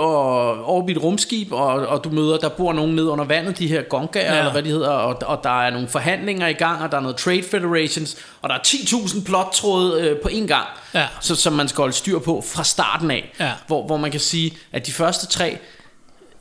og 0.65 0.91
et 0.91 1.03
rumskib, 1.03 1.53
og, 1.53 1.67
og 1.67 2.05
du 2.05 2.11
møder, 2.11 2.39
der 2.39 2.49
bor 2.49 2.73
nogen 2.73 2.95
nede 2.97 3.11
under 3.11 3.25
vandet, 3.25 3.59
de 3.59 3.67
her 3.69 3.83
gongaer, 3.83 4.25
Ja. 4.25 4.33
ja. 4.33 4.39
eller 4.39 4.53
hvad 4.53 4.63
de 4.63 4.69
hedder, 4.69 4.89
og, 4.91 5.17
og 5.27 5.41
der 5.45 5.63
er 5.63 5.71
nogle 5.71 5.89
forhandlinger 5.89 6.47
i 6.49 6.53
gang, 6.53 6.83
og 6.83 6.91
der 6.93 6.97
er 6.97 7.01
noget 7.03 7.17
trade 7.17 7.43
federations, 7.43 8.17
og 8.43 8.49
der 8.49 8.55
er 8.55 8.61
10.000 8.67 9.25
plottråde 9.25 10.03
øh, 10.03 10.17
på 10.21 10.29
én 10.29 10.47
gang, 10.47 10.67
Ja. 10.95 11.07
så, 11.21 11.35
som 11.35 11.53
man 11.53 11.69
skal 11.69 11.83
holde 11.83 11.95
styr 11.95 12.19
på 12.19 12.45
fra 12.55 12.65
starten 12.65 13.11
af, 13.11 13.33
Ja. 13.41 13.53
hvor, 13.67 13.87
hvor 13.87 13.97
man 13.97 14.11
kan 14.11 14.21
sige, 14.21 14.57
at 14.73 14.87
de 14.87 14.93
første 14.93 15.27
tre, 15.27 15.59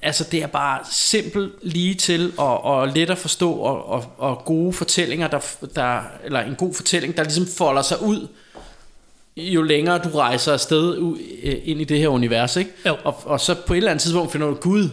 altså 0.02 0.24
det 0.32 0.44
er 0.44 0.48
bare 0.48 0.80
simpelt 0.92 1.52
lige 1.62 1.94
til 1.94 2.34
og, 2.38 2.64
og 2.66 2.88
let 2.88 3.10
at 3.10 3.18
forstå 3.18 3.52
og, 3.54 3.90
og, 3.90 4.06
og 4.18 4.42
gode 4.46 4.74
fortællinger 4.74 5.28
der, 5.28 5.40
der 5.76 6.00
eller 6.26 6.40
en 6.40 6.56
god 6.56 6.74
fortælling 6.74 7.18
der 7.18 7.24
ligesom 7.24 7.48
folder 7.58 7.82
sig 7.82 8.02
ud 8.02 8.28
jo 9.38 9.62
længere 9.62 9.98
du 9.98 10.10
rejser 10.10 10.54
afsted 10.54 10.98
øh, 11.44 11.56
ind 11.64 11.82
i 11.82 11.84
det 11.84 12.00
her 12.00 12.08
univers 12.08 12.56
ikke? 12.56 12.72
Jo. 12.88 12.96
Og, 13.04 13.16
og 13.26 13.40
så 13.40 13.56
på 13.68 13.74
et 13.74 13.78
eller 13.78 13.92
andet 13.92 14.02
tidspunkt 14.02 14.32
finder 14.32 14.48
du 14.48 14.54
Gud 14.54 14.90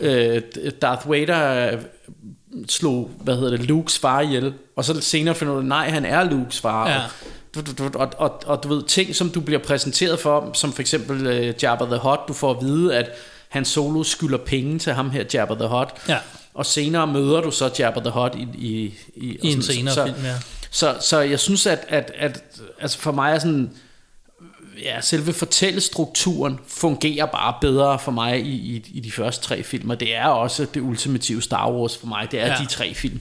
øh, 0.00 0.42
Darth 0.82 1.10
Vader 1.10 1.72
øh, 1.72 1.78
slog 2.68 3.10
hvad 3.20 3.36
hedder 3.36 3.50
det 3.56 3.66
Lukes 3.66 3.98
far 3.98 4.20
ihjel 4.20 4.54
og 4.76 4.84
så 4.84 5.00
senere 5.00 5.34
finder 5.34 5.54
du 5.54 5.60
nej 5.62 5.88
han 5.90 6.04
er 6.04 6.24
Lukes 6.24 6.60
far 6.60 6.88
Ja. 6.90 7.00
og, 7.56 7.90
og, 7.94 8.12
og, 8.18 8.40
og 8.46 8.62
du 8.62 8.68
ved 8.68 8.82
ting 8.82 9.14
som 9.14 9.30
du 9.30 9.40
bliver 9.40 9.58
præsenteret 9.60 10.18
for 10.20 10.50
som 10.54 10.72
for 10.72 10.80
eksempel 10.80 11.26
øh, 11.26 11.54
Jabba 11.62 11.84
the 11.84 11.96
Hutt 11.98 12.20
du 12.28 12.32
får 12.32 12.50
at 12.50 12.56
vide 12.66 12.96
at 12.96 13.10
han 13.48 13.64
solo 13.64 14.02
skylder 14.02 14.38
penge 14.38 14.78
til 14.78 14.92
ham 14.92 15.10
her 15.10 15.24
Jabba 15.34 15.54
the 15.54 15.66
Hutt 15.68 15.88
Ja. 16.08 16.18
og 16.54 16.66
senere 16.66 17.06
møder 17.06 17.40
du 17.40 17.50
så 17.50 17.70
Jabba 17.78 18.00
the 18.00 18.10
Hutt 18.10 18.34
i, 18.34 18.48
i, 18.58 18.94
i, 19.16 19.38
I 19.42 19.52
en 19.52 19.62
sådan- 19.62 19.76
senere 19.76 19.94
så, 19.94 20.04
film, 20.04 20.24
ja. 20.24 20.34
Så, 20.74 20.96
så 21.00 21.20
jeg 21.20 21.40
synes 21.40 21.66
at, 21.66 21.84
at, 21.88 22.12
at 22.16 22.42
altså 22.80 22.98
for 22.98 23.12
mig 23.12 23.34
er 23.34 23.38
sådan 23.38 23.70
ja, 24.82 25.00
selve 25.00 25.32
fortællestrukturen 25.32 26.58
fungerer 26.68 27.26
bare 27.26 27.54
bedre 27.60 27.98
for 27.98 28.12
mig 28.12 28.40
i, 28.40 28.50
i, 28.76 28.90
i 28.94 29.00
de 29.00 29.12
første 29.12 29.44
tre 29.46 29.62
film, 29.62 29.90
og 29.90 30.00
det 30.00 30.16
er 30.16 30.26
også 30.26 30.66
det 30.74 30.80
ultimative 30.80 31.42
Star 31.42 31.70
Wars 31.72 31.96
for 31.96 32.06
mig, 32.06 32.28
det 32.30 32.40
er 32.40 32.46
Ja. 32.46 32.54
de 32.60 32.66
tre 32.66 32.94
film. 32.94 33.20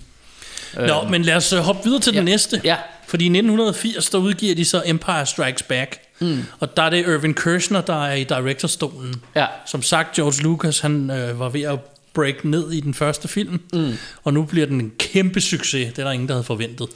Nå, 0.76 1.04
men 1.10 1.22
lad 1.24 1.36
os 1.36 1.54
øh, 1.54 1.60
hoppe 1.60 1.84
videre 1.84 2.01
til 2.01 2.14
ja. 2.14 2.18
den 2.20 2.26
næste. 2.26 2.62
Ja. 2.64 2.78
Fordi 3.08 3.24
i 3.24 3.28
1980, 3.28 4.10
der 4.10 4.18
udgiver 4.18 4.56
de 4.56 4.66
så 4.66 4.84
Empire 4.86 5.26
Strikes 5.26 5.64
Back. 5.64 5.99
Mm. 6.20 6.45
Og 6.60 6.78
der 6.78 6.84
er 6.84 6.89
det 6.89 7.08
Irvin 7.08 7.34
Kershner, 7.34 7.82
der 7.82 8.06
er 8.06 8.14
i 8.14 8.24
directorstolen. 8.24 9.22
Ja. 9.36 9.45
Som 9.66 9.82
sagt, 9.82 10.16
George 10.16 10.43
Lucas, 10.43 10.80
han 10.80 11.12
øh, 11.12 11.39
var 11.39 11.49
ved 11.49 11.62
at 11.62 11.80
break 12.14 12.45
ned 12.45 12.72
i 12.72 12.80
den 12.80 12.93
første 12.93 13.28
film. 13.28 13.59
Mm. 13.74 13.93
Og 14.24 14.34
nu 14.34 14.43
bliver 14.43 14.66
den 14.66 14.82
en 14.82 14.91
kæmpe 14.99 15.41
succes. 15.41 15.88
Det 15.93 15.99
er 15.99 16.03
der 16.03 16.11
ingen, 16.11 16.28
der 16.28 16.34
havde 16.34 16.43
forventet. 16.43 16.88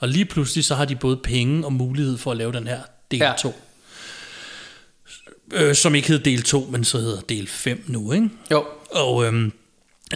Og 0.00 0.08
lige 0.08 0.24
pludselig, 0.24 0.64
så 0.64 0.74
har 0.74 0.84
de 0.84 0.96
både 0.96 1.16
penge 1.16 1.64
og 1.64 1.72
mulighed 1.72 2.18
for 2.18 2.30
at 2.30 2.36
lave 2.36 2.52
den 2.52 2.66
her 2.66 2.80
del 3.10 3.18
Ja. 3.20 3.32
2. 3.38 3.54
Øh, 5.52 5.74
som 5.74 5.94
ikke 5.94 6.08
hed 6.08 6.18
del 6.18 6.42
2, 6.42 6.68
men 6.72 6.84
så 6.84 6.98
hedder 6.98 7.20
del 7.20 7.46
5 7.48 7.84
nu, 7.86 8.12
ikke? 8.12 8.28
Jo. 8.50 8.64
Og 8.90 9.26
øhm, 9.26 9.52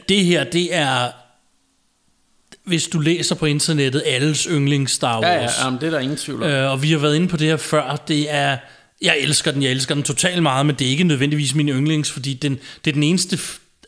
det 0.08 0.24
her, 0.24 0.44
det 0.44 0.74
er, 0.74 1.10
hvis 2.64 2.88
du 2.88 2.98
læser 2.98 3.34
på 3.34 3.46
internettet, 3.46 4.02
alles 4.06 4.44
yndlings 4.50 4.92
Star 4.92 5.20
Wars. 5.20 5.24
Ja, 5.24 5.40
ja, 5.42 5.64
jamen, 5.64 5.80
det 5.80 5.86
er 5.86 5.90
der 5.90 5.98
ingen 5.98 6.16
tvivl 6.16 6.42
om. 6.42 6.48
Øh, 6.48 6.70
og 6.70 6.82
vi 6.82 6.90
har 6.90 6.98
været 6.98 7.16
inde 7.16 7.28
på 7.28 7.36
det 7.36 7.46
her 7.46 7.56
før. 7.56 8.02
Det 8.08 8.30
er, 8.34 8.56
jeg 9.02 9.16
elsker 9.18 9.50
den, 9.50 9.62
jeg 9.62 9.70
elsker 9.70 9.94
den 9.94 10.04
totalt 10.04 10.42
meget, 10.42 10.66
men 10.66 10.74
det 10.74 10.86
er 10.86 10.90
ikke 10.90 11.04
nødvendigvis 11.04 11.54
min 11.54 11.68
yndlings, 11.68 12.10
fordi 12.10 12.34
den, 12.34 12.58
det 12.84 12.90
er 12.90 12.94
den 12.94 13.02
eneste 13.02 13.38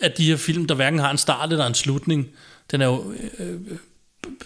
af 0.02 0.12
de 0.12 0.24
her 0.24 0.36
film, 0.36 0.66
der 0.66 0.74
hverken 0.74 0.98
har 0.98 1.10
en 1.10 1.18
start 1.18 1.52
eller 1.52 1.66
en 1.66 1.74
slutning. 1.74 2.28
Den 2.70 2.80
er 2.80 2.86
jo, 2.86 3.14
øh, 3.38 3.48
øh, 3.48 3.60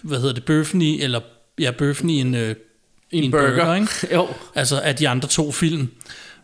hvad 0.01 0.19
hedder 0.19 0.33
det, 0.33 0.45
bøffen 0.45 0.81
i, 0.81 1.01
eller 1.01 1.19
ja, 1.59 1.71
bøffen 1.71 2.09
i 2.09 2.19
en, 2.19 2.35
øh, 2.35 2.55
i 3.11 3.17
en 3.17 3.31
burger. 3.31 3.75
ikke? 3.75 3.87
Jo. 4.15 4.27
Altså 4.55 4.79
af 4.79 4.95
de 4.95 5.09
andre 5.09 5.27
to 5.27 5.51
film. 5.51 5.91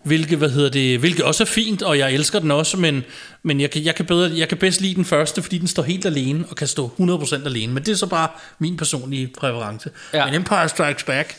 Hvilket, 0.04 0.38
hvad 0.38 0.50
hedder 0.50 0.70
det, 0.70 1.00
hvilket 1.00 1.26
også 1.26 1.44
er 1.44 1.46
fint, 1.46 1.82
og 1.82 1.98
jeg 1.98 2.14
elsker 2.14 2.40
den 2.40 2.52
også, 2.52 2.78
men, 2.78 3.04
men 3.44 3.62
jeg, 3.62 3.72
kan, 3.72 3.84
jeg, 3.84 3.96
kan 3.96 4.06
bedre, 4.06 4.38
jeg 4.38 4.50
kan 4.50 4.58
bedst 4.58 4.82
lide 4.82 4.96
den 4.96 5.06
første, 5.06 5.42
fordi 5.42 5.58
den 5.58 5.68
står 5.68 5.84
helt 5.84 6.06
alene, 6.06 6.46
og 6.50 6.56
kan 6.56 6.68
stå 6.68 6.92
100% 7.00 7.46
alene. 7.46 7.74
Men 7.74 7.84
det 7.84 7.92
er 7.92 7.96
så 7.96 8.06
bare 8.06 8.28
min 8.60 8.78
personlige 8.78 9.28
præference. 9.28 9.90
Ja. 10.14 10.26
Men 10.26 10.34
Empire 10.34 10.70
Strikes 10.70 11.04
Back, 11.04 11.36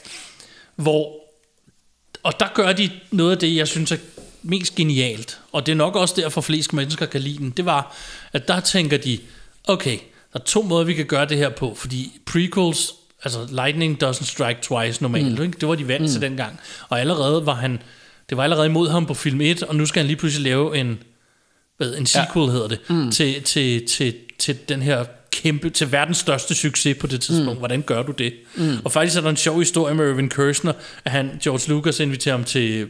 hvor 0.76 1.24
Og 2.22 2.40
der 2.40 2.46
gør 2.54 2.72
de 2.72 2.90
noget 3.10 3.32
af 3.32 3.38
det, 3.38 3.56
jeg 3.56 3.68
synes 3.68 3.92
er 3.92 3.96
mest 4.44 4.74
genialt, 4.74 5.40
og 5.52 5.66
det 5.66 5.72
er 5.72 5.76
nok 5.76 5.96
også 5.96 6.14
derfor, 6.16 6.40
flest 6.40 6.72
mennesker 6.72 7.06
kan 7.06 7.20
lide 7.20 7.38
den, 7.38 7.50
det 7.50 7.64
var, 7.64 7.96
at 8.32 8.48
der 8.48 8.60
tænker 8.60 8.96
de, 8.96 9.18
okay, 9.68 9.98
der 10.32 10.38
er 10.40 10.44
to 10.44 10.62
måder, 10.62 10.84
vi 10.84 10.94
kan 10.94 11.06
gøre 11.06 11.28
det 11.28 11.36
her 11.36 11.48
på, 11.48 11.74
fordi 11.74 12.20
prequels, 12.26 12.92
altså 13.24 13.48
lightning 13.50 14.04
doesn't 14.04 14.24
strike 14.24 14.58
twice 14.62 15.02
normalt, 15.02 15.38
mm. 15.38 15.44
ikke? 15.44 15.58
det 15.60 15.68
var 15.68 15.74
de 15.74 15.88
vant 15.88 16.02
mm. 16.02 16.08
til 16.08 16.20
dengang, 16.20 16.60
og 16.88 17.00
allerede 17.00 17.46
var 17.46 17.54
han, 17.54 17.82
det 18.28 18.36
var 18.36 18.44
allerede 18.44 18.66
imod 18.66 18.88
ham 18.88 19.06
på 19.06 19.14
film 19.14 19.40
1, 19.40 19.62
og 19.62 19.76
nu 19.76 19.86
skal 19.86 20.00
han 20.00 20.06
lige 20.06 20.16
pludselig 20.16 20.44
lave 20.44 20.76
en, 20.76 20.98
hvad, 21.76 21.94
en 21.94 22.06
sequel 22.06 22.46
ja. 22.46 22.52
hedder 22.52 22.68
det, 22.68 22.80
mm. 22.88 23.10
til, 23.10 23.42
til, 23.42 23.86
til, 23.86 24.14
til 24.38 24.68
den 24.68 24.82
her 24.82 25.04
kæmpe, 25.42 25.70
til 25.70 25.92
verdens 25.92 26.18
største 26.18 26.54
succes 26.54 26.96
på 27.00 27.06
det 27.06 27.20
tidspunkt. 27.20 27.52
Mm. 27.52 27.58
Hvordan 27.58 27.82
gør 27.82 28.02
du 28.02 28.12
det? 28.12 28.34
Mm. 28.54 28.78
Og 28.84 28.92
faktisk 28.92 29.16
er 29.16 29.20
der 29.20 29.30
en 29.30 29.36
sjov 29.36 29.58
historie 29.58 29.94
med 29.94 30.10
Irvin 30.10 30.28
Kershner, 30.28 30.72
at 31.04 31.12
han, 31.12 31.30
George 31.42 31.70
Lucas 31.70 32.00
inviterer 32.00 32.36
ham 32.36 32.44
til, 32.44 32.88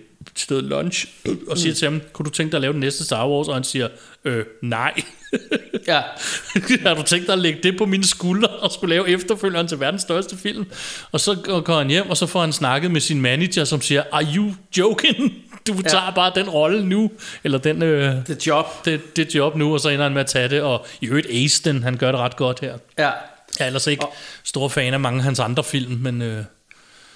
noget 0.50 0.64
lunch, 0.64 1.06
og 1.48 1.58
siger 1.58 1.72
mm. 1.72 1.76
til 1.76 1.88
ham, 1.88 2.00
kunne 2.12 2.24
du 2.24 2.30
tænke 2.30 2.50
dig 2.50 2.56
at 2.56 2.60
lave 2.60 2.72
den 2.72 2.80
næste 2.80 3.04
Star 3.04 3.28
Wars? 3.28 3.48
Og 3.48 3.54
han 3.54 3.64
siger, 3.64 3.88
øh, 4.24 4.44
nej. 4.62 4.92
Ja. 5.86 6.02
har 6.86 6.94
du 6.94 7.02
tænkt 7.02 7.26
dig 7.26 7.32
at 7.32 7.38
lægge 7.38 7.58
det 7.62 7.78
på 7.78 7.86
mine 7.86 8.04
skuldre 8.04 8.48
og 8.48 8.72
skulle 8.72 8.94
lave 8.94 9.08
efterfølgeren 9.08 9.68
til 9.68 9.80
verdens 9.80 10.02
største 10.02 10.36
film? 10.36 10.66
Og 11.12 11.20
så 11.20 11.62
går 11.64 11.78
han 11.78 11.88
hjem, 11.88 12.10
og 12.10 12.16
så 12.16 12.26
får 12.26 12.40
han 12.40 12.52
snakket 12.52 12.90
med 12.90 13.00
sin 13.00 13.20
manager, 13.20 13.64
som 13.64 13.80
siger, 13.80 14.02
are 14.12 14.26
you 14.36 14.54
joking? 14.76 15.32
Du 15.66 15.82
tager 15.82 16.12
bare 16.14 16.32
den 16.34 16.50
rolle 16.50 16.86
nu, 16.86 17.10
eller 17.44 17.58
den, 17.58 17.82
øh, 17.82 18.24
The 18.24 18.36
job. 18.46 18.84
det, 18.84 19.16
det 19.16 19.34
job 19.34 19.56
nu, 19.56 19.72
og 19.72 19.80
så 19.80 19.88
ender 19.88 20.02
han 20.02 20.12
med 20.12 20.20
at 20.20 20.26
tage 20.26 20.48
det, 20.48 20.62
og 20.62 20.86
i 21.00 21.06
øvrigt 21.06 21.64
den, 21.64 21.82
han 21.82 21.96
gør 21.96 22.12
det 22.12 22.20
ret 22.20 22.36
godt 22.36 22.60
her. 22.60 22.78
Ja. 22.98 23.10
Jeg 23.58 23.64
er 23.64 23.66
ellers 23.66 23.86
ikke 23.86 24.06
stor 24.44 24.68
fan 24.68 24.94
af 24.94 25.00
mange 25.00 25.18
af 25.18 25.24
hans 25.24 25.40
andre 25.40 25.64
film, 25.64 25.92
men 25.92 26.22
øh, 26.22 26.44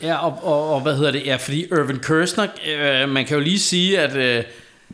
Ja, 0.03 0.17
og, 0.17 0.39
og, 0.43 0.75
og 0.75 0.81
hvad 0.81 0.97
hedder 0.97 1.11
det? 1.11 1.27
Ja, 1.27 1.37
fordi 1.37 1.65
Irvin 1.65 1.99
Kershner, 1.99 2.47
øh, 2.67 3.09
man 3.09 3.27
kan 3.27 3.37
jo 3.37 3.43
lige 3.43 3.59
sige, 3.59 4.01
at, 4.01 4.17
øh, 4.17 4.45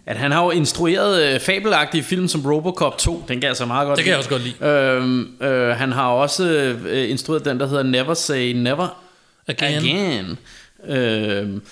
at 0.07 0.17
han 0.17 0.33
har 0.33 0.45
jo 0.45 0.51
instrueret 0.51 1.35
øh, 1.35 1.41
fabelagtige 1.41 2.03
film 2.03 2.29
som 2.29 2.47
Robocop 2.47 2.99
2. 2.99 3.25
Den 3.29 3.41
kan 3.41 3.49
jeg 3.49 3.57
så 3.57 3.67
meget 3.67 3.87
godt 3.87 3.97
det 3.97 4.05
kan 4.05 4.11
jeg 4.11 4.19
også 4.19 4.31
godt 4.31 4.43
lide. 4.43 4.65
Øhm, 4.67 5.43
øh, 5.43 5.77
han 5.77 5.93
har 5.93 6.09
også 6.09 6.45
øh, 6.85 7.11
instrueret 7.11 7.45
den, 7.45 7.61
der 7.61 7.67
hedder 7.67 7.83
Never 7.83 8.15
Say 8.15 8.53
Never 8.53 9.03
Again. 9.49 9.79
Again. 9.79 10.39
Øhm, 10.87 11.63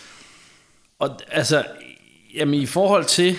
og 0.98 1.20
altså, 1.30 1.64
jamen 2.34 2.54
i 2.54 2.66
forhold 2.66 3.04
til, 3.04 3.36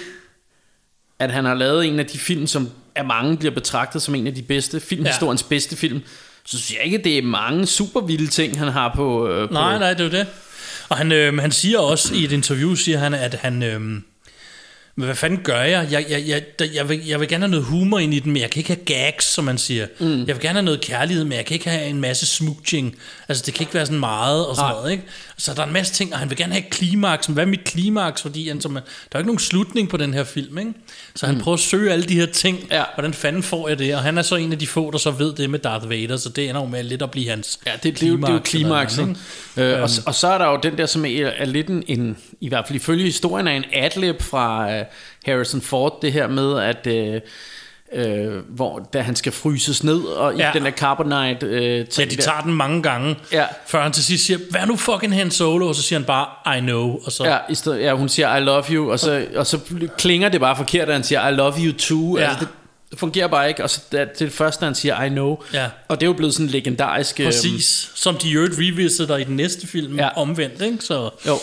at 1.20 1.32
han 1.32 1.46
har 1.46 1.54
lavet 1.54 1.86
en 1.86 2.00
af 2.00 2.06
de 2.06 2.18
film, 2.18 2.48
som 2.48 2.70
af 2.96 3.06
mange 3.06 3.38
bliver 3.38 3.54
betragtet 3.54 4.02
som 4.02 4.16
en 4.16 4.28
af 4.28 4.36
de 4.36 4.42
bedste, 4.42 4.80
filmhistoriens 4.80 5.42
ja. 5.42 5.48
bedste 5.50 5.76
film, 5.76 6.02
så 6.46 6.58
synes 6.58 6.74
jeg 6.78 6.86
ikke, 6.86 6.98
det 6.98 7.18
er 7.18 7.22
mange 7.22 7.66
super 7.66 8.02
vilde 8.02 8.28
ting, 8.28 8.60
han 8.60 8.68
har 8.68 8.94
på... 8.96 9.28
Øh, 9.28 9.48
på 9.48 9.54
nej, 9.54 9.80
nej, 9.80 9.90
det 9.94 10.00
er 10.00 10.04
jo 10.04 10.12
det. 10.12 10.28
Og 10.90 10.98
han, 10.98 11.12
øh, 11.12 11.38
han 11.38 11.52
siger 11.52 11.80
også 11.80 12.14
i 12.14 12.24
et 12.24 12.32
interview, 12.32 12.76
siger 12.76 12.98
han, 13.00 13.14
at 13.14 13.34
han... 13.34 13.64
Øh, 13.64 13.82
men 14.96 15.06
hvad 15.06 15.16
fanden 15.16 15.40
gør 15.44 15.62
jeg? 15.62 15.88
Jeg, 15.92 16.06
jeg, 16.10 16.24
jeg, 16.28 16.44
jeg, 16.76 16.90
vil, 16.90 17.06
jeg 17.06 17.20
vil 17.20 17.28
gerne 17.28 17.44
have 17.44 17.52
noget 17.52 17.66
humor 17.66 18.00
ind 18.00 18.14
i 18.14 18.20
den, 18.20 18.32
men 18.32 18.42
jeg 18.42 18.50
kan 18.50 18.60
ikke 18.60 18.70
have 18.70 18.86
gags, 18.86 19.26
som 19.26 19.44
man 19.44 19.58
siger. 19.58 19.88
Mm. 20.00 20.20
Jeg 20.20 20.36
vil 20.36 20.40
gerne 20.40 20.54
have 20.54 20.66
noget 20.66 20.82
kærlighed, 20.82 21.24
men 21.24 21.34
jeg 21.34 21.46
kan 21.46 21.54
ikke 21.54 21.70
have 21.70 21.86
en 21.86 22.02
masse 22.02 22.26
smooching. 22.26 22.96
Altså, 23.30 23.44
det 23.46 23.54
kan 23.54 23.64
ikke 23.64 23.74
være 23.74 23.86
sådan 23.86 24.00
meget 24.00 24.46
og 24.48 24.56
sådan 24.56 24.72
Nej. 24.72 24.80
noget, 24.80 24.92
ikke? 24.92 25.04
Så 25.38 25.54
der 25.54 25.62
er 25.62 25.68
en 25.68 25.74
masse 25.74 25.94
ting, 25.94 26.14
og 26.14 26.20
han 26.20 26.30
vil 26.30 26.38
gerne 26.38 26.54
have 26.54 26.64
et 26.66 26.70
klimaks. 26.70 27.30
Men 27.30 27.34
hvad 27.34 27.44
er 27.44 27.48
mit 27.50 27.64
klimaks? 27.64 28.22
Fordi 28.22 28.48
han, 28.48 28.62
som, 28.62 28.76
er- 28.76 28.80
der 28.80 28.88
er 29.12 29.16
jo 29.16 29.20
ikke 29.20 29.28
nogen 29.28 29.40
slutning 29.40 29.90
på 29.90 29.98
den 29.98 30.14
her 30.14 30.24
film, 30.24 30.58
ikke? 30.58 30.74
Så 31.16 31.26
han 31.26 31.36
mm. 31.36 31.42
prøver 31.42 31.54
at 31.54 31.60
søge 31.60 31.92
alle 31.92 32.06
de 32.06 32.16
her 32.16 32.26
ting. 32.26 32.68
Ja. 32.72 32.84
Hvordan 32.96 33.14
fanden 33.14 33.44
får 33.44 33.68
jeg 33.68 33.80
det? 33.80 33.96
Og 33.96 34.02
han 34.02 34.18
er 34.18 34.22
så 34.22 34.36
en 34.36 34.52
af 34.52 34.60
de 34.60 34.68
få, 34.68 34.92
der 34.92 34.98
så 34.98 35.12
ved 35.12 35.34
det 35.34 35.50
med 35.50 35.60
Darth 35.60 35.90
Vader, 35.90 36.18
så 36.18 36.30
det 36.30 36.50
ender 36.50 36.62
jo 36.62 36.68
med 36.68 36.84
lidt 36.84 37.02
at 37.02 37.12
blive 37.12 37.30
hans 37.30 37.60
Ja, 37.66 37.72
det, 37.84 37.84
det, 37.84 38.04
er 38.04 38.08
jo, 38.08 38.18
det 38.18 38.30
er 38.30 38.34
jo 38.34 38.40
klimakset. 38.44 39.18
Øh, 39.58 39.82
og, 39.82 39.90
og 40.06 40.16
så 40.16 40.28
er 40.28 40.38
der 40.38 40.46
jo 40.52 40.60
den 40.64 40.78
der, 40.78 40.86
som 40.86 41.06
er, 41.06 41.32
er 41.38 41.46
lidt 41.46 41.68
en, 41.68 41.84
en, 41.88 42.18
i 42.42 42.48
hvert 42.48 42.68
fald 42.68 42.76
ifølge 42.76 43.04
historien, 43.04 43.48
er 43.48 43.52
en 43.52 43.66
adlib 43.74 44.22
fra 44.22 44.80
uh, 44.80 44.86
Harrison 45.26 45.62
Ford, 45.62 46.00
det 46.02 46.14
her 46.14 46.28
med, 46.28 46.60
at 46.60 46.88
øh, 46.88 47.22
øh, 47.96 48.34
hvor 48.50 48.90
da 48.94 49.02
han 49.02 49.16
skal 49.16 49.32
fryses 49.32 49.84
ned, 49.84 50.00
og 50.00 50.36
Ja. 50.38 50.50
i 50.50 50.54
den 50.54 50.66
der 50.66 50.72
carbonite 50.72 51.46
øh, 51.46 51.88
ting 51.88 52.06
Ja, 52.10 52.12
de 52.12 52.16
der. 52.16 52.24
tager 52.24 52.42
den 52.42 52.54
mange 52.54 52.84
gange, 52.84 53.16
Ja. 53.32 53.46
før 53.68 53.84
han 53.84 53.92
til 53.92 54.04
sidst 54.04 54.26
siger, 54.26 54.40
hvad 54.50 54.62
nu 54.68 54.76
fucking 54.76 55.14
Han 55.16 55.32
Solo? 55.32 55.68
Og 55.68 55.76
så 55.76 55.82
siger 55.82 56.00
han 56.00 56.06
bare, 56.06 56.58
I 56.58 56.60
know. 56.60 57.00
Og 57.06 57.12
så, 57.12 57.24
Ja, 57.26 57.38
i 57.50 57.56
stedet, 57.56 57.80
ja, 57.82 57.94
hun 57.96 58.10
siger, 58.10 58.36
I 58.38 58.40
love 58.40 58.64
you, 58.72 58.92
og 58.92 59.00
så, 59.00 59.26
og 59.36 59.48
så 59.48 59.60
klinger 59.98 60.30
det 60.30 60.40
bare 60.40 60.56
forkert, 60.56 60.88
at 60.88 60.94
han 60.94 61.04
siger, 61.04 61.28
I 61.28 61.32
love 61.34 61.54
you 61.60 61.74
too. 61.78 62.18
Ja. 62.18 62.24
Altså, 62.30 62.46
det 62.92 63.00
fungerer 63.00 63.28
bare 63.28 63.48
ikke, 63.50 63.64
og 63.64 63.70
så 63.70 63.82
det, 63.92 64.20
det 64.20 64.26
er 64.26 64.30
første, 64.32 64.66
han 64.66 64.76
siger, 64.76 65.04
I 65.04 65.10
know. 65.10 65.38
Ja. 65.54 65.66
Og 65.88 66.00
det 66.00 66.06
er 66.06 66.10
jo 66.10 66.14
blevet 66.14 66.34
sådan 66.34 66.48
legendarisk. 66.48 67.20
øhm, 67.20 67.28
Præcis, 67.28 67.92
som 67.96 68.16
de 68.18 68.30
i 68.30 68.34
øvrigt 68.34 68.54
revisiter 68.58 69.18
i 69.18 69.24
den 69.24 69.36
næste 69.36 69.68
film 69.68 69.96
Ja. 69.98 70.04
ja. 70.04 70.10
omvendt, 70.18 70.62
ikke? 70.62 70.78
Så, 70.80 71.10
Jo. 71.28 71.38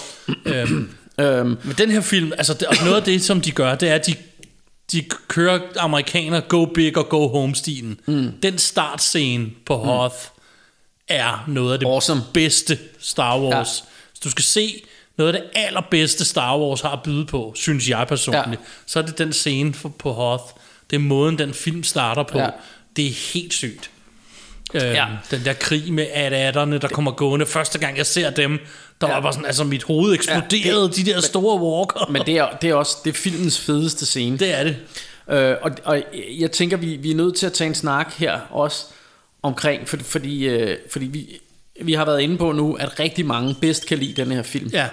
øhm, 0.46 0.90
Øhm, 1.20 1.59
men 1.64 1.74
den 1.78 1.90
her 1.90 2.01
film, 2.01 2.32
altså 2.38 2.55
det, 2.55 2.68
og 2.68 2.74
noget 2.84 2.96
af 2.96 3.03
det, 3.03 3.22
som 3.22 3.40
de 3.40 3.51
gør, 3.51 3.74
det 3.74 3.88
er, 3.90 3.94
at 3.94 4.07
de, 4.07 4.14
de 4.93 5.05
kører 5.28 5.61
amerikaner 5.78 6.41
go 6.41 6.64
big 6.64 6.97
og 6.97 7.09
go 7.09 7.28
home 7.28 7.55
stilen. 7.55 8.01
Mm. 8.07 8.32
Den 8.43 8.59
startscene 8.59 9.51
på 9.66 9.76
Hoth 9.76 10.14
er 11.09 11.45
noget 11.49 11.72
af 11.72 11.78
det 11.78 11.86
Awesome. 11.86 12.22
bedste 12.34 12.78
Star 12.99 13.38
Wars. 13.41 13.53
Ja. 13.84 13.91
Så 14.14 14.20
du 14.24 14.30
skal 14.30 14.45
se 14.45 14.84
noget 15.18 15.34
af 15.34 15.41
det 15.41 15.51
allerbedste 15.55 16.24
Star 16.24 16.59
Wars 16.59 16.80
har 16.80 16.91
at 16.91 17.03
byde 17.03 17.26
på, 17.26 17.53
synes 17.57 17.88
jeg 17.88 18.07
personligt. 18.09 18.61
Ja. 18.61 18.66
Så 18.86 18.99
er 18.99 19.03
det 19.03 19.18
den 19.18 19.32
scene 19.32 19.72
på 19.99 20.12
Hoth. 20.12 20.45
Det 20.91 20.97
er 20.97 21.01
måden, 21.01 21.38
den 21.38 21.55
film 21.55 21.84
starter 21.84 22.22
på. 22.22 22.38
Ja. 22.38 22.49
Det 22.97 23.07
er 23.07 23.32
helt 23.34 23.53
sygt. 23.53 23.91
Øhm, 24.74 24.84
Ja. 24.84 25.07
Den 25.30 25.45
der 25.45 25.53
krig 25.53 25.93
med 25.93 26.07
AT-AT'erne, 26.14 26.78
der 26.78 26.88
kommer 26.88 27.11
gående. 27.11 27.47
Første 27.47 27.78
gang 27.78 27.97
jeg 27.97 28.07
ser 28.07 28.30
dem, 28.30 28.59
der 29.01 29.09
ja. 29.09 29.14
var 29.14 29.20
bare 29.20 29.32
sådan, 29.32 29.46
altså 29.46 29.64
mit 29.64 29.82
hoved 29.82 30.14
eksploderede, 30.14 30.80
ja, 30.80 30.86
det- 30.86 30.96
de 30.96 31.05
der 31.05 31.20
store 31.20 31.61
walker. 31.62 32.11
men 32.11 32.22
det 32.26 32.36
er, 32.38 32.48
det 32.62 32.70
er 32.70 32.74
også 32.74 32.96
det 33.05 33.11
er 33.11 33.14
filmens 33.14 33.61
fedeste 33.61 34.07
scene. 34.07 34.38
det 34.38 34.59
er 34.59 34.64
det. 34.64 34.76
Øh, 35.30 35.57
og, 35.62 35.70
og 35.84 36.03
jeg 36.38 36.51
tænker, 36.53 36.76
vi, 36.76 36.96
vi 36.96 37.11
er 37.11 37.14
nødt 37.14 37.36
til 37.36 37.46
at 37.46 37.53
tage 37.53 37.68
en 37.68 37.74
snak 37.74 38.12
her 38.14 38.40
også 38.51 38.86
omkring, 39.42 39.88
for, 39.88 39.96
fordi, 39.96 40.46
øh, 40.48 40.78
fordi 40.92 41.05
vi, 41.07 41.40
vi 41.82 41.92
har 41.92 42.05
været 42.05 42.20
inde 42.20 42.38
på 42.38 42.53
nu, 42.53 42.74
at 42.74 43.01
rigtig 43.01 43.26
mange 43.26 43.57
bedst 43.61 43.86
kan 43.86 43.98
lide 43.98 44.22
den 44.22 44.32
her 44.32 44.42
film. 44.42 44.70
Ja. 44.72 44.88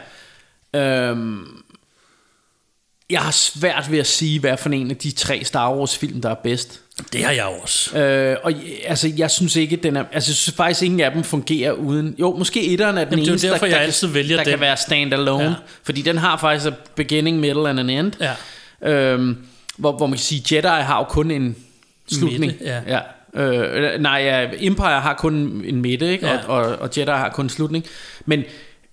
Øhm, 1.09 1.63
jeg 3.09 3.21
har 3.21 3.31
svært 3.31 3.91
ved 3.91 3.99
at 3.99 4.07
sige, 4.07 4.39
hvad 4.39 4.57
for 4.57 4.69
en 4.69 4.91
af 4.91 4.97
de 4.97 5.11
tre 5.11 5.43
Star 5.43 5.75
Wars 5.75 5.97
film, 5.97 6.21
der 6.21 6.29
er 6.29 6.35
bedst. 6.43 6.81
Det 7.13 7.23
har 7.23 7.31
jeg 7.31 7.45
også. 7.61 7.97
Øh, 7.99 8.37
og 8.43 8.53
altså, 8.85 9.11
jeg 9.17 9.31
synes 9.31 9.55
ikke, 9.55 9.75
den 9.75 9.95
er, 9.95 10.03
altså, 10.11 10.31
jeg 10.31 10.35
synes 10.35 10.55
faktisk, 10.55 10.83
ingen 10.83 10.99
af 10.99 11.11
dem 11.11 11.23
fungerer 11.23 11.71
uden, 11.71 12.15
jo, 12.19 12.35
måske 12.37 12.67
etteren 12.67 12.97
er 12.97 13.03
den 13.03 13.11
Jamen, 13.11 13.19
det 13.19 13.27
er 13.27 13.31
eneste, 13.31 13.47
derfor, 13.47 13.65
der, 13.65 13.71
jeg 13.71 13.79
der, 13.79 13.85
altid 13.85 14.07
kan, 14.07 14.15
vælger 14.15 14.37
der 14.37 14.43
den. 14.43 14.51
kan 14.51 14.59
være 14.59 14.77
standalone. 14.77 15.43
Ja. 15.43 15.53
fordi 15.83 16.01
den 16.01 16.17
har 16.17 16.37
faktisk 16.37 16.65
a 16.67 16.71
beginning, 16.95 17.39
middle 17.39 17.69
and 17.69 17.79
an 17.79 17.89
end. 17.89 18.11
Ja. 18.81 18.91
Øhm, 18.91 19.37
hvor, 19.77 19.91
hvor 19.97 20.07
man 20.07 20.13
kan 20.17 20.23
sige, 20.23 20.55
Jedi 20.55 20.67
har 20.67 20.97
jo 20.97 21.03
kun 21.03 21.31
en 21.31 21.55
slutning. 22.11 22.39
Midte, 22.39 22.65
ja. 22.65 22.81
ja. 22.87 22.99
Øh, 23.33 24.01
nej, 24.01 24.21
ja, 24.21 24.47
Empire 24.59 25.01
har 25.01 25.13
kun 25.13 25.33
en 25.65 25.81
midte, 25.81 26.11
ikke? 26.11 26.27
Ja. 26.27 26.37
Og, 26.47 26.57
og, 26.57 26.75
og 26.79 26.89
Jedi 26.97 27.11
har 27.11 27.29
kun 27.29 27.45
en 27.45 27.49
slutning. 27.49 27.85
Men, 28.25 28.43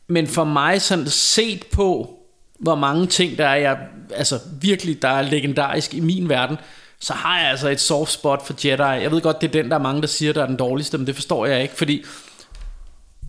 men 0.08 0.26
for 0.26 0.44
mig 0.44 0.82
sådan 0.82 1.06
set 1.06 1.66
på, 1.72 2.18
hvor 2.58 2.74
mange 2.74 3.06
ting 3.06 3.38
der 3.38 3.46
er, 3.46 3.56
jeg, 3.56 3.78
altså 4.16 4.38
virkelig, 4.60 5.02
der 5.02 5.08
er 5.08 5.22
legendarisk 5.22 5.94
i 5.94 6.00
min 6.00 6.28
verden, 6.28 6.56
så 7.04 7.12
har 7.12 7.40
jeg 7.40 7.50
altså 7.50 7.68
et 7.68 7.80
soft 7.80 8.12
spot 8.12 8.46
for 8.46 8.54
Jedi. 8.64 9.02
Jeg 9.02 9.10
ved 9.10 9.20
godt, 9.20 9.40
det 9.40 9.48
er 9.48 9.62
den, 9.62 9.70
der 9.70 9.76
er 9.76 9.80
mange, 9.82 10.00
der 10.00 10.08
siger, 10.08 10.32
der 10.32 10.42
er 10.42 10.46
den 10.46 10.56
dårligste, 10.56 10.98
men 10.98 11.06
det 11.06 11.14
forstår 11.14 11.46
jeg 11.46 11.62
ikke, 11.62 11.76
fordi 11.76 12.04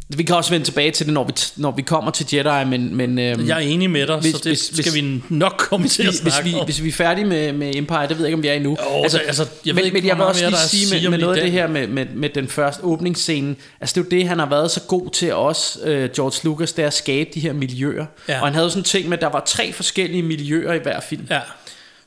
vi 0.10 0.24
kan 0.24 0.36
også 0.36 0.52
vende 0.52 0.66
tilbage 0.66 0.92
til 0.92 1.06
det, 1.06 1.14
når 1.14 1.24
vi, 1.24 1.34
når 1.56 1.72
vi 1.72 1.82
kommer 1.82 2.12
til 2.12 2.28
Jedi, 2.34 2.66
men... 2.70 2.96
men 2.96 3.20
øhm, 3.20 3.48
Jeg 3.48 3.56
er 3.56 3.60
enig 3.60 3.90
med 3.90 4.08
dig, 4.08 4.18
Hvis- 4.18 4.32
så 4.32 4.38
det 4.38 4.46
hvis- 4.46 4.60
skal 4.74 4.92
hvis- 4.92 4.96
vi 4.96 5.22
nok 5.30 5.56
komme 5.58 5.84
hvis 5.84 5.94
til 5.96 6.02
at 6.04 6.08
hvis, 6.10 6.18
snakke 6.34 6.50
vi, 6.50 6.56
om. 6.56 6.66
hvis 6.66 6.84
vi 6.84 6.88
er 6.88 6.92
færdige 6.94 7.26
med, 7.26 7.54
med 7.54 7.76
Empire, 7.76 8.02
det 8.08 8.10
ved 8.10 8.18
jeg 8.18 8.26
ikke, 8.28 8.36
om 8.36 8.44
vi 8.44 8.48
er 8.48 8.54
endnu. 8.54 8.78
Jo, 8.98 9.04
altså, 9.04 9.18
altså, 9.18 9.44
jeg 9.66 9.76
ved 9.76 9.84
men, 9.84 9.86
ikke, 9.86 9.98
men 9.98 10.06
jeg 10.08 10.16
vil 10.18 10.26
også 10.26 10.46
lige 10.46 10.58
sige 10.58 11.02
med, 11.02 11.10
med 11.10 11.18
noget 11.18 11.36
af 11.38 11.44
det 11.44 11.52
her 11.52 11.68
med, 11.68 11.88
med, 11.88 12.06
med 12.16 12.30
den 12.30 12.48
første 12.48 12.84
åbningsscene. 12.84 13.56
Altså 13.82 13.94
det 13.94 14.02
er 14.02 14.06
jo 14.16 14.20
det, 14.22 14.30
han 14.30 14.40
har 14.40 14.50
været 14.50 14.72
så 14.72 14.82
god 14.82 15.10
til 15.10 15.34
os, 15.34 15.78
øh, 15.84 16.10
George 16.16 16.40
Lucas, 16.44 16.74
det 16.74 16.84
er 16.84 16.88
at 16.88 16.94
skabe 16.94 17.30
de 17.34 17.40
her 17.40 17.54
miljøer. 17.54 18.06
Ja. 18.30 18.40
Og 18.42 18.48
han 18.48 18.54
havde 18.56 18.70
sådan 18.70 18.80
en 18.80 18.84
ting 18.84 19.10
med, 19.10 19.18
at 19.18 19.22
der 19.22 19.30
var 19.30 19.44
tre 19.48 19.74
forskellige 19.74 20.24
miljøer 20.24 20.74
i 20.74 20.80
hver 20.80 21.00
film. 21.00 21.28
Ja, 21.30 21.40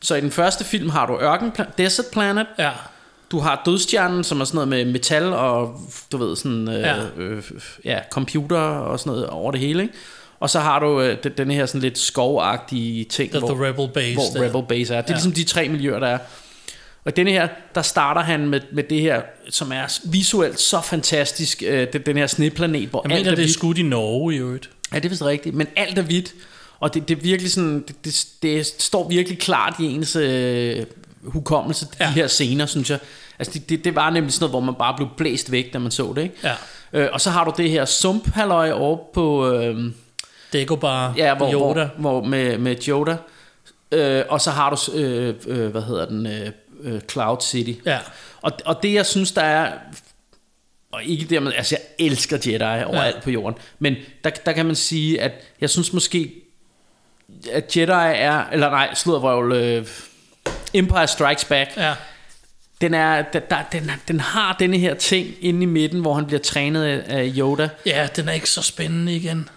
Så 0.00 0.14
i 0.14 0.20
den 0.20 0.30
første 0.30 0.64
film 0.64 0.90
har 0.90 1.06
du 1.06 1.18
Ørken 1.20 1.52
Desert 1.78 2.06
Planet, 2.12 2.46
ja, 2.58 2.70
du 3.30 3.38
har 3.38 3.62
Dødstjernen, 3.66 4.24
som 4.24 4.40
er 4.40 4.44
sådan 4.44 4.54
noget 4.56 4.68
med 4.68 4.84
metal 4.84 5.24
og, 5.32 5.80
du 6.12 6.16
ved, 6.16 6.36
sådan, 6.36 6.68
øh, 6.68 6.80
Ja. 6.80 6.96
øh, 7.16 7.42
ja, 7.84 7.98
computer 8.10 8.58
og 8.58 8.98
sådan 9.00 9.10
noget 9.10 9.26
over 9.26 9.50
det 9.52 9.60
hele, 9.60 9.82
ikke? 9.82 9.94
Og 10.40 10.50
så 10.50 10.60
har 10.60 10.78
du 10.78 11.00
øh, 11.00 11.16
den, 11.38 11.50
her 11.50 11.66
sådan 11.66 11.80
lidt 11.80 11.98
skovagtige 11.98 13.04
ting, 13.04 13.32
The- 13.34 13.38
the 13.54 13.66
Rebel 13.66 13.88
Base 13.94 14.14
hvor 14.14 14.40
der. 14.40 14.48
Rebel 14.48 14.62
Base 14.68 14.94
er. 14.94 15.00
Det 15.00 15.10
er 15.10 15.12
Ja. 15.12 15.14
ligesom 15.14 15.32
de 15.32 15.44
tre 15.44 15.68
miljøer, 15.68 15.98
der 15.98 16.06
er. 16.06 16.18
Og 17.04 17.16
denne 17.16 17.30
her, 17.30 17.48
der 17.74 17.82
starter 17.82 18.20
han 18.20 18.48
med, 18.48 18.60
med 18.72 18.82
det 18.84 19.00
her, 19.00 19.22
som 19.50 19.72
er 19.72 19.98
visuelt 20.04 20.60
så 20.60 20.80
fantastisk, 20.80 21.62
øh, 21.66 21.86
den, 21.92 22.02
den 22.06 22.16
her 22.16 22.26
sneplanet, 22.26 22.88
hvor 22.88 23.02
jeg 23.04 23.12
alt 23.12 23.20
mener, 23.20 23.30
er 23.32 23.34
det 23.36 23.44
er 23.44 23.48
skudt 23.52 23.78
i 23.78 23.82
Norge 23.82 24.34
i 24.34 24.38
øvrigt. 24.38 24.70
Ja, 24.92 24.96
det 24.96 25.04
er 25.04 25.08
vist 25.08 25.22
rigtigt, 25.24 25.54
men 25.54 25.66
alt 25.76 25.98
er 25.98 26.02
hvidt. 26.02 26.34
Og 26.80 26.94
det, 26.94 27.08
det 27.08 27.18
er 27.18 27.22
virkelig 27.22 27.52
sådan, 27.52 27.84
det, 27.88 28.04
det, 28.04 28.26
det 28.42 28.66
står 28.66 29.08
virkelig 29.08 29.38
klart 29.38 29.74
i 29.80 29.84
ens 29.84 30.16
øh, 30.16 30.86
hukommelse, 31.22 31.86
de 31.86 31.90
Ja. 32.00 32.10
her 32.10 32.26
scener, 32.26 32.66
synes 32.66 32.90
jeg. 32.90 32.98
Altså 33.38 33.52
det, 33.54 33.68
det, 33.68 33.84
det 33.84 33.94
var 33.94 34.10
nemlig 34.10 34.32
sådan 34.32 34.42
noget, 34.42 34.52
hvor 34.52 34.60
man 34.60 34.74
bare 34.74 34.94
blev 34.96 35.08
blæst 35.16 35.52
væk, 35.52 35.72
da 35.72 35.78
man 35.78 35.90
så 35.90 36.12
det, 36.16 36.22
ikke? 36.22 36.34
Ja. 36.44 36.54
Øh, 36.92 37.08
og 37.12 37.20
så 37.20 37.30
har 37.30 37.44
du 37.44 37.52
det 37.56 37.70
her 37.70 37.84
sumphalløj 37.84 38.70
over 38.70 38.98
på, 39.14 39.52
øh, 39.52 39.92
Dagobah, 40.52 41.18
Ja, 41.18 41.34
hvor, 41.34 41.52
Yoda. 41.52 41.88
Hvor, 41.98 42.20
hvor 42.20 42.28
med, 42.28 42.58
med 42.58 42.76
Yoda. 42.88 43.16
Øh, 43.92 44.22
og 44.28 44.40
så 44.40 44.50
har 44.50 44.70
du, 44.70 44.92
øh, 44.98 45.34
øh, 45.46 45.68
hvad 45.68 45.82
hedder 45.82 46.06
den, 46.06 46.26
øh, 46.26 46.50
øh, 46.82 47.00
Cloud 47.10 47.36
City. 47.40 47.72
Ja. 47.86 47.98
Og, 48.42 48.52
og 48.64 48.82
det 48.82 48.94
jeg 48.94 49.06
synes, 49.06 49.32
der 49.32 49.42
er, 49.42 49.72
og 50.92 51.04
ikke 51.04 51.24
dermed, 51.24 51.52
altså 51.56 51.76
jeg 51.76 52.06
elsker 52.06 52.36
Jedi 52.46 52.84
overalt 52.84 53.16
ja. 53.16 53.20
på 53.20 53.30
jorden, 53.30 53.58
men 53.78 53.96
der, 54.24 54.30
der 54.30 54.52
kan 54.52 54.66
man 54.66 54.74
sige, 54.76 55.20
at 55.20 55.32
jeg 55.60 55.70
synes 55.70 55.92
måske, 55.92 56.32
at 57.52 57.76
Jedi 57.76 57.90
er, 57.92 58.44
eller 58.52 58.70
nej, 58.70 58.94
sluddervrøvl, 58.94 59.52
øh, 59.52 59.86
Empire 60.74 61.08
Strikes 61.08 61.44
Back, 61.44 61.70
Ja. 61.76 61.94
den, 62.80 62.94
er, 62.94 63.22
der, 63.22 63.38
der, 63.40 63.56
den, 63.72 63.90
den 64.08 64.20
har 64.20 64.56
denne 64.60 64.78
her 64.78 64.94
ting 64.94 65.26
inde 65.40 65.62
i 65.62 65.66
midten, 65.66 66.00
hvor 66.00 66.14
han 66.14 66.26
bliver 66.26 66.40
trænet 66.40 66.84
af, 66.84 67.32
Yoda. 67.36 67.68
ja, 67.86 68.08
den 68.16 68.28
er 68.28 68.32
ikke 68.32 68.50
så 68.50 68.62
spændende 68.62 69.16
igen. 69.16 69.48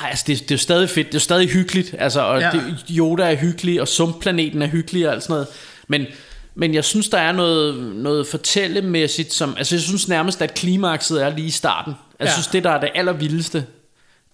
Nej, 0.00 0.10
altså 0.10 0.24
det, 0.26 0.38
det 0.40 0.50
er 0.50 0.54
jo 0.54 0.58
stadig 0.58 0.90
fedt, 0.90 1.06
det 1.06 1.14
er 1.14 1.18
jo 1.18 1.20
stadig 1.20 1.48
hyggeligt, 1.48 1.94
altså, 1.98 2.20
og 2.20 2.40
Ja. 2.40 2.46
ja. 2.46 2.52
det, 2.52 2.84
Yoda 2.90 3.32
er 3.32 3.36
hyggelig, 3.36 3.80
og 3.80 3.88
sumplaneten 3.88 4.62
er 4.62 4.66
hyggelig 4.66 5.06
og 5.08 5.12
alt 5.14 5.22
sådan 5.22 5.32
noget, 5.32 5.46
men, 5.88 6.06
men 6.54 6.74
jeg 6.74 6.84
synes, 6.84 7.08
der 7.08 7.18
er 7.18 7.32
noget, 7.32 7.74
noget 7.94 8.26
fortællemæssigt, 8.26 9.32
som, 9.34 9.54
altså 9.58 9.74
jeg 9.74 9.82
synes 9.82 10.08
nærmest, 10.08 10.42
at 10.42 10.54
klimakset 10.54 11.22
er 11.22 11.28
lige 11.36 11.46
i 11.46 11.50
starten. 11.50 11.92
Jeg 12.20 12.26
Ja. 12.26 12.32
synes, 12.32 12.46
det 12.46 12.64
der 12.64 12.70
er 12.70 12.80
det 12.80 12.90
allervildeste, 12.94 13.64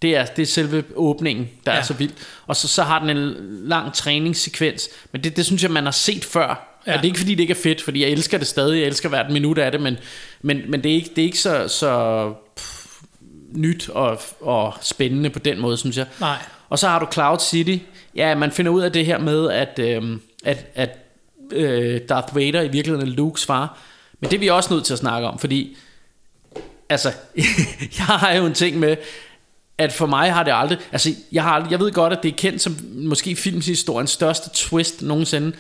det 0.05 0.17
er, 0.17 0.25
det 0.25 0.43
er 0.43 0.47
selve 0.47 0.85
åbningen, 0.95 1.51
der 1.67 1.73
ja. 1.73 1.79
Er 1.79 1.83
så 1.83 1.95
vild. 1.95 2.13
Og 2.47 2.57
så, 2.57 2.69
så 2.69 2.83
har 2.83 2.99
den 2.99 3.11
en 3.11 3.35
lang 3.65 3.95
træningssekvens, 3.95 4.89
men 5.13 5.25
det, 5.25 5.37
det 5.37 5.47
synes 5.47 5.63
jeg, 5.63 5.71
man 5.71 5.85
har 5.85 5.91
set 5.91 6.25
før. 6.25 6.81
Ja. 6.87 6.93
Og 6.93 6.99
det 6.99 7.05
er 7.05 7.05
ikke 7.05 7.19
fordi, 7.19 7.35
det 7.35 7.41
ikke 7.41 7.55
er 7.55 7.63
fedt, 7.63 7.83
fordi 7.83 8.03
jeg 8.03 8.11
elsker 8.11 8.39
det 8.39 8.47
stadig, 8.47 8.79
jeg 8.79 8.87
elsker 8.87 9.09
hvert 9.09 9.31
minut 9.31 9.59
af 9.59 9.73
det, 9.73 9.81
men, 9.81 9.97
men, 10.43 10.63
men 10.69 10.83
det, 10.83 10.91
er 10.91 10.95
ikke, 10.95 11.11
det 11.17 11.19
er 11.19 11.27
ikke 11.27 11.39
så, 11.39 11.69
så 11.69 12.33
pff, 12.57 13.01
nyt 13.53 13.89
og, 13.89 14.21
og 14.41 14.75
spændende 14.83 15.31
på 15.31 15.39
den 15.39 15.61
måde, 15.61 15.77
synes 15.77 15.97
jeg. 15.97 16.07
Nej. 16.21 16.37
Og 16.69 16.79
så 16.79 16.89
har 16.89 16.99
du 16.99 17.07
Cloud 17.13 17.39
City. 17.39 17.77
Ja, 18.15 18.35
man 18.35 18.53
finder 18.53 18.73
ud 18.73 18.83
af 18.83 18.93
det 18.93 19.07
her 19.07 19.19
med, 19.19 19.51
at, 19.51 19.79
øhm, 19.79 20.21
at, 20.45 20.67
at 20.75 20.99
øh, 21.53 22.01
Darth 22.09 22.37
Vader 22.37 22.63
i 22.63 22.69
virkeligheden 22.69 23.09
er 23.09 23.13
Lukes 23.13 23.47
far. 23.47 23.79
Men 24.21 24.31
det 24.31 24.37
er 24.37 24.41
vi 24.41 24.49
også 24.49 24.75
nødt 24.75 24.85
til 24.85 24.93
at 24.93 24.99
snakke 24.99 25.29
om, 25.29 25.39
fordi 25.39 25.77
altså, 26.89 27.13
jeg 27.99 28.05
har 28.07 28.33
jo 28.33 28.47
en 28.47 28.55
ting 28.55 28.79
med, 28.79 28.97
at 29.79 29.93
for 29.93 30.07
mig 30.07 30.33
har 30.33 30.43
det 30.43 30.53
aldrig, 30.55 30.79
altså 30.93 31.11
jeg, 31.33 31.43
har 31.43 31.51
aldrig, 31.51 31.71
jeg 31.71 31.81
ved 31.81 31.93
godt, 31.93 32.13
at 32.13 32.23
det 32.23 32.29
er 32.29 32.37
kendt 32.37 32.63
som 32.63 32.77
måske 32.95 33.37
filmhistoriens 33.37 34.11
største 34.11 34.51
twist 34.55 35.03
nogensinde, 35.03 35.53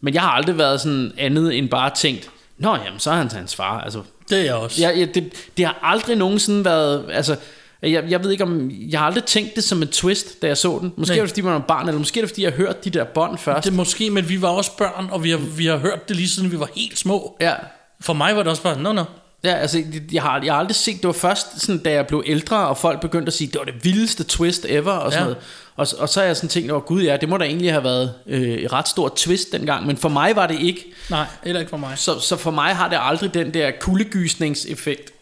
men 0.00 0.14
jeg 0.14 0.22
har 0.22 0.30
aldrig 0.30 0.58
været 0.58 0.80
sådan 0.80 1.12
andet 1.18 1.58
end 1.58 1.68
bare 1.68 1.90
tænkt, 1.96 2.30
Nå 2.58 2.76
jamen, 2.84 3.00
så 3.00 3.10
er 3.10 3.14
han 3.14 3.30
hans 3.30 3.54
far, 3.54 3.80
altså 3.80 4.02
Det 4.30 4.38
er 4.38 4.42
jeg 4.44 4.54
også. 4.54 4.82
jeg, 4.82 4.98
jeg, 4.98 5.14
det, 5.14 5.32
det 5.56 5.66
har 5.66 5.78
aldrig 5.82 6.16
nogensinde 6.16 6.64
været... 6.64 7.04
Altså, 7.12 7.36
jeg, 7.82 8.04
jeg 8.08 8.24
ved 8.24 8.30
ikke 8.30 8.44
om... 8.44 8.70
Jeg 8.90 9.00
har 9.00 9.06
aldrig 9.06 9.24
tænkt 9.24 9.56
det 9.56 9.64
som 9.64 9.82
en 9.82 9.88
twist, 9.88 10.42
da 10.42 10.46
jeg 10.46 10.56
så 10.56 10.78
den. 10.80 10.92
Måske 10.96 11.12
Nej. 11.12 11.18
er 11.18 11.22
det, 11.22 11.30
fordi 11.30 11.40
man 11.40 11.52
var 11.52 11.58
barn, 11.58 11.88
eller 11.88 11.98
måske 11.98 12.20
er 12.20 12.22
det, 12.22 12.30
fordi 12.30 12.42
jeg 12.42 12.50
har 12.52 12.56
hørt 12.56 12.84
de 12.84 12.90
der 12.90 13.04
bånd 13.04 13.38
først. 13.38 13.64
Det 13.64 13.70
er 13.70 13.74
måske, 13.74 14.10
men 14.10 14.28
vi 14.28 14.42
var 14.42 14.48
også 14.48 14.76
børn, 14.76 15.08
og 15.10 15.24
vi 15.24 15.30
har, 15.30 15.38
vi 15.38 15.66
har 15.66 15.76
hørt 15.76 16.08
det 16.08 16.16
lige 16.16 16.28
siden 16.28 16.52
vi 16.52 16.60
var 16.60 16.68
helt 16.76 16.98
små. 16.98 17.36
Ja, 17.40 17.54
For 18.00 18.12
mig 18.12 18.36
var 18.36 18.42
det 18.42 18.50
også 18.50 18.62
bare, 18.62 18.80
nå, 18.80 18.92
nå. 18.92 19.04
Ja 19.44 19.54
altså, 19.54 19.82
jeg 20.12 20.22
har, 20.22 20.40
jeg 20.44 20.52
har 20.52 20.58
aldrig 20.60 20.76
set... 20.76 20.96
Det 20.96 21.06
var 21.06 21.12
først, 21.12 21.60
sådan, 21.60 21.78
da 21.82 21.92
jeg 21.92 22.06
blev 22.06 22.22
ældre, 22.26 22.56
og 22.68 22.76
folk 22.78 23.00
begyndte 23.00 23.26
at 23.26 23.32
sige, 23.34 23.48
det 23.52 23.58
var 23.58 23.64
det 23.64 23.84
vildeste 23.84 24.24
twist 24.24 24.66
ever, 24.68 24.92
og 24.92 25.12
sådan 25.12 25.28
Ja. 25.28 25.32
noget. 25.34 25.44
Og, 25.76 25.86
og 25.98 26.08
så 26.08 26.20
har 26.20 26.26
jeg 26.26 26.36
sådan 26.36 26.48
tænkt, 26.48 26.70
åh 26.72 26.82
gud 26.82 27.02
ja, 27.02 27.16
det 27.16 27.28
må 27.28 27.36
da 27.36 27.44
egentlig 27.44 27.72
have 27.72 27.84
været 27.84 28.14
øh, 28.26 28.40
et 28.42 28.72
ret 28.72 28.88
stort 28.88 29.12
twist 29.16 29.52
dengang, 29.52 29.86
men 29.86 29.96
for 29.96 30.08
mig 30.08 30.36
var 30.36 30.46
det 30.46 30.60
ikke. 30.60 30.84
Nej, 31.10 31.26
heller 31.44 31.60
ikke 31.60 31.70
for 31.70 31.76
mig. 31.76 31.98
Så, 31.98 32.20
så 32.20 32.36
for 32.36 32.50
mig 32.50 32.76
har 32.76 32.88
det 32.88 32.98
aldrig 33.00 33.34
den 33.34 33.54
der 33.54 33.70
kuldegysningseffekt, 33.80 35.12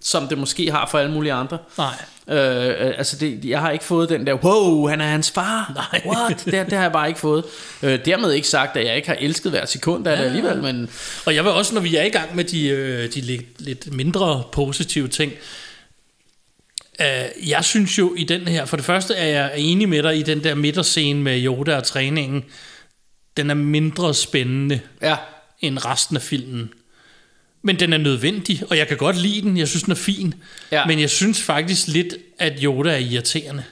som 0.00 0.28
det 0.28 0.38
måske 0.38 0.70
har 0.70 0.86
for 0.90 0.98
alle 0.98 1.12
mulige 1.12 1.32
andre. 1.32 1.58
Nej. 1.78 1.94
Øh, 2.30 2.36
øh, 2.66 2.94
altså 2.98 3.16
det, 3.16 3.44
jeg 3.44 3.60
har 3.60 3.70
ikke 3.70 3.84
fået 3.84 4.08
den 4.08 4.26
der 4.26 4.34
Wow, 4.34 4.88
han 4.88 5.00
er 5.00 5.06
hans 5.06 5.30
far 5.30 5.72
Nej. 5.92 6.02
What? 6.06 6.44
Det, 6.44 6.52
det 6.52 6.72
har 6.72 6.82
jeg 6.82 6.92
bare 6.92 7.08
ikke 7.08 7.20
fået 7.20 7.44
øh, 7.82 8.04
Dermed 8.04 8.32
ikke 8.32 8.48
sagt, 8.48 8.76
at 8.76 8.86
jeg 8.86 8.96
ikke 8.96 9.08
har 9.08 9.16
elsket 9.20 9.52
hver 9.52 9.66
sekund 9.66 10.06
af 10.06 10.16
det 10.16 10.24
alligevel 10.24 10.62
Men 10.62 10.90
Og 11.26 11.34
jeg 11.34 11.44
vil 11.44 11.52
også, 11.52 11.74
når 11.74 11.80
vi 11.80 11.96
er 11.96 12.02
i 12.02 12.08
gang 12.08 12.36
med 12.36 12.44
de, 12.44 12.68
øh, 12.68 13.14
de 13.14 13.20
lidt, 13.20 13.60
lidt 13.60 13.94
mindre 13.94 14.44
positive 14.52 15.08
ting, 15.08 15.32
øh, 17.00 17.48
jeg 17.50 17.64
synes 17.64 17.98
jo 17.98 18.14
i 18.14 18.24
den 18.24 18.48
her, 18.48 18.64
for 18.64 18.76
det 18.76 18.86
første 18.86 19.14
er 19.14 19.26
jeg 19.26 19.52
enig 19.56 19.88
med 19.88 20.02
dig 20.02 20.18
i 20.18 20.22
den 20.22 20.44
der 20.44 20.54
midterscene 20.54 21.22
med 21.22 21.44
Yoda 21.44 21.76
og 21.76 21.84
træningen, 21.84 22.44
den 23.36 23.50
er 23.50 23.54
mindre 23.54 24.14
spændende 24.14 24.80
ja, 25.02 25.16
end 25.60 25.84
resten 25.84 26.16
af 26.16 26.22
filmen. 26.22 26.70
Men 27.66 27.80
den 27.80 27.92
er 27.92 27.98
nødvendig, 27.98 28.62
og 28.70 28.76
jeg 28.78 28.88
kan 28.88 28.96
godt 28.96 29.16
lide 29.16 29.40
den, 29.42 29.56
jeg 29.56 29.68
synes 29.68 29.82
den 29.82 29.92
er 29.92 29.96
fin, 29.96 30.34
Ja. 30.72 30.86
men 30.86 31.00
jeg 31.00 31.10
synes 31.10 31.42
faktisk 31.42 31.88
lidt, 31.88 32.14
at 32.38 32.52
Yoda 32.62 32.90
er 32.90 32.96
irriterende. 32.96 33.64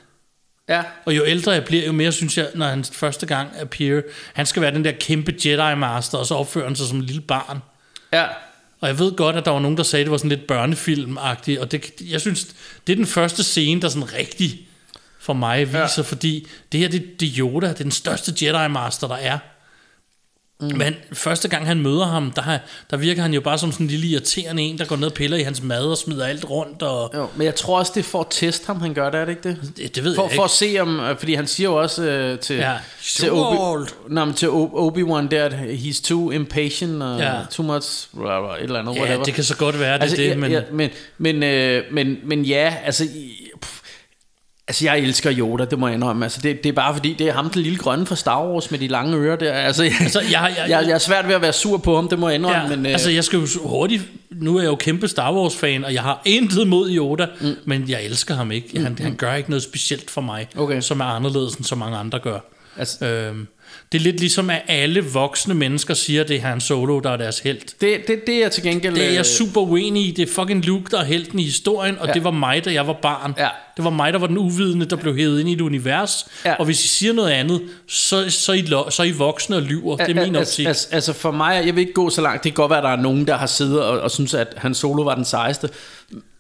ja, 0.69 0.83
Og 1.05 1.17
jo 1.17 1.25
ældre 1.27 1.53
jeg 1.53 1.65
bliver, 1.65 1.87
jo 1.87 1.93
mere 1.93 2.13
synes 2.13 2.39
jeg, 2.39 2.49
når 2.55 2.67
han 2.67 2.85
første 2.85 3.27
gang 3.27 3.49
appear, 3.61 4.03
han 4.35 4.47
skal 4.47 4.63
være 4.63 4.75
den 4.75 4.85
der 4.85 4.93
kæmpe 4.93 5.35
Jedi-master, 5.45 6.19
og 6.19 6.27
så 6.27 6.35
opfører 6.35 6.67
han 6.67 6.77
sig 6.77 6.87
som 6.87 6.99
en 6.99 7.05
lille 7.05 7.21
barn. 7.23 7.59
ja 8.13 8.25
Og 8.81 8.89
jeg 8.89 8.99
ved 8.99 9.13
godt, 9.17 9.37
at 9.37 9.45
der 9.45 9.51
var 9.51 9.61
nogen, 9.61 9.77
der 9.77 9.83
sagde, 9.83 10.01
at 10.01 10.07
det 10.07 10.11
var 10.11 10.17
sådan 10.19 10.29
lidt 10.29 10.47
børnefilm-agtigt, 10.53 11.61
og 11.61 11.73
det, 11.73 11.93
jeg 12.11 12.21
synes, 12.21 12.47
det 12.87 12.93
er 12.93 12.97
den 12.97 13.07
første 13.07 13.43
scene, 13.45 13.81
der 13.83 13.89
sådan 13.89 14.13
rigtig 14.15 14.69
for 15.21 15.33
mig 15.33 15.67
viser, 15.69 15.79
ja. 15.97 16.03
fordi 16.03 16.47
det 16.73 16.81
her, 16.81 16.89
det, 16.89 17.21
det 17.21 17.33
Yoda, 17.39 17.67
det 17.69 17.79
er 17.79 17.83
den 17.83 17.91
største 17.91 18.33
Jedi-master, 18.43 19.07
der 19.09 19.17
er. 19.17 19.39
Mm. 20.61 20.77
Men 20.79 20.95
første 21.13 21.49
gang 21.49 21.67
han 21.67 21.81
møder 21.81 22.05
ham, 22.07 22.31
der, 22.31 22.59
der 22.91 22.97
virker 22.97 23.23
han 23.23 23.35
jo 23.35 23.41
bare 23.41 23.59
som 23.59 23.73
sådan 23.73 23.87
en 23.87 23.91
lille 23.91 24.07
irriterende 24.07 24.63
en, 24.63 24.79
der 24.79 24.85
går 24.85 24.97
ned 24.97 25.07
og 25.07 25.13
piller 25.15 25.37
i 25.37 25.43
hans 25.43 25.63
mad 25.63 25.85
og 25.87 25.99
smider 25.99 26.27
alt 26.27 26.51
rundt. 26.51 26.83
Og, 26.83 27.11
jo, 27.15 27.27
Men 27.37 27.45
jeg 27.45 27.55
tror 27.55 27.79
også, 27.79 27.93
det 27.95 28.01
er 28.01 28.05
for 28.05 28.21
at 28.21 28.27
teste 28.31 28.67
ham, 28.67 28.81
han 28.81 28.95
gør 28.95 29.11
det, 29.11 29.21
er 29.21 29.25
det 29.25 29.31
ikke 29.33 29.49
det? 29.49 29.73
det, 29.77 29.97
det 29.97 30.05
ved 30.05 30.15
For, 30.15 30.23
jeg 30.23 30.31
ikke. 30.33 30.37
for 30.37 30.45
at 30.45 30.51
se 30.51 30.77
om, 30.81 31.01
fordi 31.19 31.35
han 31.35 31.47
siger 31.47 31.69
jo 31.69 31.77
også 31.77 32.03
øh, 32.03 32.39
til, 32.39 32.57
Ja. 32.57 32.73
til, 33.03 33.33
Obi, 33.33 33.91
men 34.09 34.35
til 34.35 34.47
Obi-Wan 34.47 35.29
der, 35.31 35.45
at 35.45 35.53
he's 35.53 36.03
too 36.09 36.31
impatient, 36.31 37.03
og 37.03 37.19
Ja. 37.19 37.33
too 37.51 37.65
much, 37.67 38.09
blah, 38.15 38.43
blah, 38.43 38.57
et 38.59 38.63
eller 38.63 38.81
andet, 38.81 38.95
ja, 38.95 39.01
whatever. 39.01 39.25
det 39.25 39.35
kan 39.35 39.45
så 39.45 39.57
godt 39.57 39.81
være, 39.81 39.95
det 39.95 40.03
altså, 40.03 40.17
det, 40.17 40.39
men... 40.39 40.51
ja, 40.53 40.61
men, 40.73 40.91
men, 41.19 41.43
øh, 41.43 41.83
men, 41.93 42.17
men 42.25 42.45
ja, 42.45 42.75
altså, 42.85 43.05
pff, 43.63 43.74
altså 44.69 44.85
jeg 44.85 44.99
elsker 44.99 45.33
Yoda, 45.39 45.65
det 45.65 45.79
må 45.79 45.87
jeg 45.87 45.95
indrømme. 45.95 46.25
Altså, 46.25 46.41
det, 46.43 46.63
det 46.63 46.69
er 46.69 46.73
bare 46.73 46.95
fordi, 46.95 47.13
det 47.19 47.29
er 47.29 47.33
ham, 47.33 47.51
den 47.51 47.63
lille 47.63 47.79
grønne 47.79 48.07
fra 48.07 48.17
Star 48.17 48.45
Wars 48.47 48.71
med 48.71 48.79
de 48.79 48.89
lange 48.89 49.17
ører 49.17 49.37
der. 49.37 49.53
Altså, 49.53 49.83
jeg, 49.85 49.93
Altså, 50.01 50.21
jeg- 50.21 50.31
jeg- 50.59 50.69
jeg, 50.71 50.85
jeg 50.89 50.95
er 50.95 50.99
svært 50.99 51.29
ved 51.29 51.35
at 51.35 51.43
være 51.43 51.53
sur 51.53 51.77
på 51.79 51.95
ham, 51.97 52.09
det 52.09 52.19
må 52.19 52.29
jeg 52.29 52.35
indrømme. 52.35 52.61
Ja, 52.63 52.69
men, 52.77 52.87
øh, 52.87 52.93
altså 52.93 53.11
jeg 53.11 53.25
skal 53.25 53.39
jo 53.39 53.47
hurtigt 53.65 54.03
Nu 54.31 54.57
er 54.57 54.61
jeg 54.63 54.69
jo 54.69 54.77
kæmpe 54.77 55.09
Star 55.09 55.35
Wars 55.35 55.57
fan 55.57 55.85
Og 55.85 55.95
jeg 55.95 56.03
har 56.03 56.23
intet 56.25 56.69
mod 56.69 56.91
Yoda 56.91 57.27
mm. 57.41 57.47
Men 57.65 57.85
jeg 57.89 58.05
elsker 58.05 58.35
ham 58.35 58.53
ikke 58.53 58.81
han, 58.81 58.99
han 59.01 59.15
gør 59.15 59.35
ikke 59.35 59.51
noget 59.51 59.63
specielt 59.63 60.11
for 60.11 60.21
mig 60.21 60.49
Okay. 60.57 60.81
Som 60.81 61.01
er 61.01 61.05
anderledes 61.05 61.55
end 61.55 61.65
så 61.65 61.75
mange 61.75 61.97
andre 61.97 62.19
gør 62.19 62.39
Altså- 62.79 63.07
øhm, 63.07 63.47
Det 63.95 64.01
er 64.01 64.05
lidt 64.05 64.21
ligesom 64.21 64.51
at 64.51 64.63
alle 64.69 65.05
voksne 65.05 65.55
mennesker 65.55 65.95
Siger 65.95 66.21
at 66.21 66.29
det 66.29 66.37
er 66.37 66.41
Han 66.41 66.61
Solo 66.61 67.01
der 67.01 67.11
er 67.11 67.17
deres 67.17 67.39
held 67.39 67.59
det, 67.81 68.09
det, 68.09 68.27
det 68.27 68.35
er 68.35 68.41
jeg 68.41 68.53
til 68.53 68.63
gengæld... 68.63 68.95
Det 68.95 69.05
er 69.05 69.09
øh, 69.09 69.15
jeg 69.15 69.27
super 69.27 69.61
uenig 69.61 70.07
i. 70.09 70.11
Det 70.11 70.29
er 70.29 70.33
fucking 70.33 70.65
Luke 70.65 70.85
der 70.91 71.01
er 71.01 71.05
helten 71.05 71.39
i 71.39 71.43
historien 71.43 71.99
Og 71.99 72.07
Ja. 72.07 72.13
det 72.13 72.25
var 72.25 72.31
mig 72.31 72.65
da 72.65 72.73
jeg 72.73 72.87
var 72.87 72.99
barn. 73.03 73.35
Ja. 73.39 73.49
Det 73.77 73.85
var 73.85 73.91
mig 73.91 74.13
der 74.13 74.19
var 74.19 74.27
den 74.27 74.39
uvidende 74.39 74.87
Der 74.87 74.97
blev 74.97 75.17
hævet 75.17 75.41
ind 75.41 75.49
i 75.49 75.53
et 75.53 75.61
univers. 75.61 76.27
Ja. 76.45 76.55
Og 76.55 76.65
hvis 76.65 76.85
I 76.85 76.89
siger 76.89 77.13
noget 77.13 77.31
andet 77.31 77.63
Så, 77.89 78.31
så, 78.31 78.53
I, 78.53 78.67
så 78.67 78.97
er 79.03 79.05
I 79.05 79.13
voksne 79.13 79.57
og 79.57 79.63
lyver. 79.63 79.97
Det 79.97 80.17
er 80.17 80.25
min 80.25 80.37
optik. 80.37 80.67
altså, 80.67 80.89
altså 80.91 81.13
for 81.13 81.31
mig, 81.31 81.63
jeg 81.67 81.77
vil 81.77 81.81
ikke 81.81 81.93
gå 81.93 82.11
så 82.11 82.21
langt. 82.23 82.45
Det 82.45 82.53
kan 82.53 82.57
godt 82.63 82.71
være, 82.71 82.79
at 82.79 82.85
der 82.85 82.91
er 82.91 83.03
nogen, 83.03 83.27
der 83.27 83.37
har 83.37 83.47
siddet 83.47 83.83
og, 83.83 84.01
og 84.01 84.11
synes, 84.11 84.35
at 84.35 84.55
Han 84.57 84.75
Solo 84.75 85.03
var 85.03 85.15
den 85.15 85.25
sejeste 85.25 85.69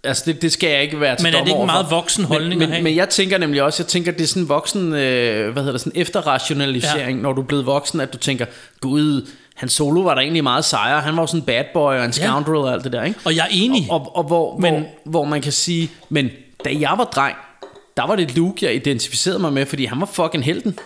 Altså 0.04 0.22
det, 0.26 0.42
det 0.42 0.52
skal 0.52 0.70
jeg 0.70 0.82
ikke 0.82 1.00
være 1.00 1.16
til 1.16 1.24
Men 1.26 1.34
er 1.34 1.38
det 1.38 1.48
ikke 1.48 1.60
en 1.60 1.66
meget 1.66 1.86
voksen 1.90 2.24
holdning 2.24 2.58
men, 2.58 2.70
men, 2.70 2.82
men 2.84 2.96
jeg 2.96 3.08
tænker 3.08 3.38
nemlig 3.38 3.62
også 3.62 3.82
Jeg 3.82 3.88
tænker, 3.88 4.12
det 4.12 4.20
er 4.20 4.26
sådan 4.26 4.42
en 4.42 4.48
voksen 4.48 4.94
øh, 4.94 5.52
Hvad 5.52 5.62
hedder 5.62 5.72
det, 5.72 5.80
sådan 5.80 6.00
efterrationalisering 6.00 7.16
Ja. 7.18 7.22
Når 7.22 7.32
du 7.32 7.40
er 7.42 7.46
blevet 7.46 7.66
voksen, 7.66 8.00
at 8.00 8.12
du 8.12 8.18
tænker 8.18 8.46
Gud, 8.80 9.28
Han 9.54 9.68
Solo 9.68 10.00
var 10.00 10.14
der 10.14 10.20
egentlig 10.20 10.42
meget 10.42 10.64
sejere. 10.64 11.00
Han 11.00 11.16
var 11.16 11.22
jo 11.22 11.26
sådan 11.26 11.40
en 11.40 11.46
bad 11.46 11.64
boy 11.74 11.94
og 11.94 12.04
en 12.04 12.12
scoundrel 12.12 12.56
og 12.56 12.72
alt 12.72 12.84
det 12.84 12.92
der 12.92 13.02
ikke? 13.02 13.20
Og 13.24 13.36
jeg 13.36 13.42
er 13.42 13.48
enig. 13.52 13.86
Og, 13.90 14.00
og, 14.00 14.16
og 14.16 14.24
hvor, 14.24 14.56
Men- 14.58 14.74
men, 14.74 14.82
hvor, 14.82 15.10
hvor 15.10 15.24
man 15.24 15.42
kan 15.42 15.52
sige 15.52 15.90
Men 16.08 16.30
da 16.64 16.70
jeg 16.80 16.94
var 16.96 17.04
dreng 17.04 17.36
Der 17.96 18.06
var 18.06 18.16
det 18.16 18.36
Luke, 18.36 18.66
jeg 18.66 18.74
identificerede 18.74 19.38
mig 19.38 19.52
med 19.52 19.66
Fordi 19.66 19.84
han 19.84 20.00
var 20.00 20.06
fucking 20.06 20.44
helten 20.44 20.78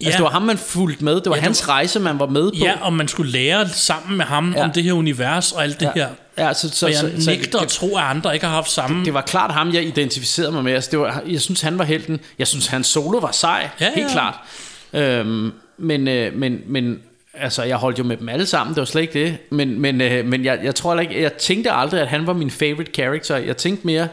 Ja. 0.00 0.06
Altså 0.06 0.16
det 0.18 0.24
var 0.24 0.30
ham, 0.30 0.42
man 0.42 0.58
fulgte 0.58 1.04
med 1.04 1.14
Det 1.14 1.26
var 1.26 1.32
Ja, 1.32 1.36
det 1.36 1.42
hans 1.42 1.66
var- 1.66 1.74
rejse, 1.74 2.00
man 2.00 2.18
var 2.18 2.26
med 2.26 2.50
på 2.50 2.56
Ja, 2.56 2.74
og 2.80 2.92
man 2.92 3.08
skulle 3.08 3.32
lære 3.32 3.68
sammen 3.68 4.16
med 4.16 4.24
ham 4.24 4.52
ja. 4.52 4.58
Ja. 4.58 4.64
om 4.64 4.70
det 4.72 4.82
her 4.84 4.92
univers 4.92 5.52
og 5.52 5.62
alt 5.62 5.80
det 5.80 5.90
her. 5.94 6.08
Ja, 6.38 6.52
så, 6.54 6.70
så, 6.70 6.86
Og 6.86 6.92
jeg 6.92 7.00
så, 7.00 7.10
så, 7.24 7.30
nægter 7.30 7.58
at 7.58 7.68
tro, 7.68 7.96
at 7.96 8.02
andre 8.04 8.34
ikke 8.34 8.46
har 8.46 8.54
haft 8.54 8.70
samme... 8.70 9.04
det 9.04 9.14
var 9.14 9.20
klart 9.20 9.50
ham, 9.50 9.72
jeg 9.74 9.84
identificerede 9.84 10.52
mig 10.52 10.64
med. 10.64 10.72
Altså, 10.72 10.90
det 10.90 10.98
var, 10.98 11.22
jeg 11.26 11.40
synes, 11.40 11.60
han 11.60 11.78
var 11.78 11.84
helten. 11.84 12.20
Jeg 12.38 12.46
synes, 12.46 12.66
hans 12.66 12.86
solo 12.86 13.18
var 13.18 13.30
sej. 13.32 13.68
Ja, 13.80 13.90
helt 13.94 14.06
ja. 14.06 14.12
klart. 14.12 14.34
Øhm, 14.92 15.52
men, 15.78 16.08
øh, 16.08 16.34
men, 16.36 16.60
men 16.66 16.98
altså, 17.34 17.62
jeg 17.62 17.76
holdt 17.76 17.98
jo 17.98 18.04
med 18.04 18.16
dem 18.16 18.28
alle 18.28 18.46
sammen. 18.46 18.74
Det 18.74 18.80
var 18.80 18.86
slet 18.86 19.02
ikke 19.02 19.24
det. 19.24 19.36
Men, 19.50 19.80
men, 19.80 20.00
øh, 20.00 20.24
men 20.26 20.44
jeg, 20.44 20.58
jeg 20.62 20.74
tror 20.74 21.00
ikke... 21.00 21.22
Jeg 21.22 21.32
tænkte 21.32 21.70
aldrig, 21.72 22.00
at 22.00 22.08
han 22.08 22.26
var 22.26 22.32
min 22.32 22.50
favorite 22.50 22.90
character. 22.94 23.36
Jeg 23.36 23.56
tænkte 23.56 23.86
mere... 23.86 24.08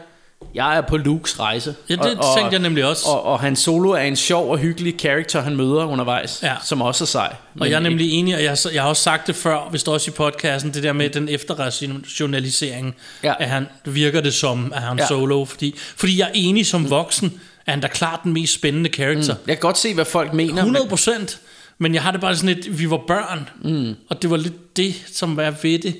Jeg 0.54 0.76
er 0.76 0.80
på 0.80 0.96
Lukes 0.96 1.40
rejse. 1.40 1.74
Ja, 1.88 1.94
det 1.94 2.02
tænkte 2.36 2.52
jeg 2.52 2.58
nemlig 2.58 2.84
også. 2.84 3.08
Og, 3.08 3.22
og 3.24 3.40
hans 3.40 3.58
solo 3.58 3.90
er 3.90 3.98
en 3.98 4.16
sjov 4.16 4.50
og 4.50 4.58
hyggelig 4.58 4.94
character, 5.00 5.40
han 5.40 5.56
møder 5.56 5.84
undervejs, 5.84 6.40
Ja. 6.42 6.54
som 6.64 6.82
også 6.82 7.04
er 7.04 7.06
sej. 7.06 7.34
Og 7.60 7.70
jeg 7.70 7.76
er 7.76 7.80
nemlig 7.80 8.10
enig, 8.12 8.34
og 8.36 8.42
jeg, 8.42 8.50
har- 8.50 8.70
jeg 8.72 8.82
har 8.82 8.88
også 8.88 9.02
sagt 9.02 9.26
det 9.26 9.36
før, 9.36 9.66
hvis 9.70 9.82
det 9.82 9.94
også 9.94 10.10
i 10.10 10.14
podcasten, 10.14 10.74
det 10.74 10.82
der 10.82 10.92
med 10.92 11.10
den 11.10 11.28
efterrationalisering, 11.28 12.94
Ja. 13.24 13.34
at 13.38 13.48
han 13.48 13.66
virker 13.84 14.20
det 14.20 14.34
som, 14.34 14.72
at 14.74 14.82
han 14.82 14.98
Ja. 14.98 15.06
solo, 15.06 15.44
fordi, 15.44 15.74
fordi 15.96 16.18
jeg 16.18 16.24
er 16.26 16.32
enig 16.34 16.66
som 16.66 16.90
voksen, 16.90 17.40
er 17.66 17.70
han 17.72 17.80
da 17.80 17.88
klart 17.88 18.20
den 18.24 18.32
mest 18.32 18.54
spændende 18.54 18.90
karakter. 18.90 19.34
Mm. 19.34 19.40
Jeg 19.46 19.56
kan 19.56 19.60
godt 19.60 19.78
se, 19.78 19.94
hvad 19.94 20.04
folk 20.04 20.32
mener. 20.32 20.54
100 20.62 20.84
men- 20.84 20.88
procent. 20.88 21.38
Men 21.78 21.94
jeg 21.94 22.02
har 22.02 22.10
det 22.12 22.20
bare 22.20 22.36
sådan 22.36 22.54
lidt, 22.56 22.78
vi 22.78 22.90
var 22.90 23.00
børn, 23.06 23.48
mm. 23.62 23.94
og 24.10 24.22
det 24.22 24.30
var 24.30 24.36
lidt 24.36 24.76
det, 24.76 24.94
som 25.12 25.36
var 25.36 25.54
ved 25.62 25.78
det. 25.78 25.96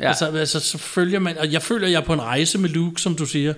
Ja. 0.00 0.08
Altså, 0.08 0.26
altså, 0.26 0.60
så 0.60 0.78
følger 0.78 1.18
man, 1.18 1.38
og 1.38 1.52
jeg 1.52 1.62
føler, 1.62 1.88
jeg 1.88 1.96
er 1.96 2.00
på 2.04 2.12
en 2.12 2.22
rejse 2.22 2.58
med 2.58 2.68
Luke, 2.68 3.00
som 3.02 3.14
du 3.14 3.26
siger. 3.26 3.54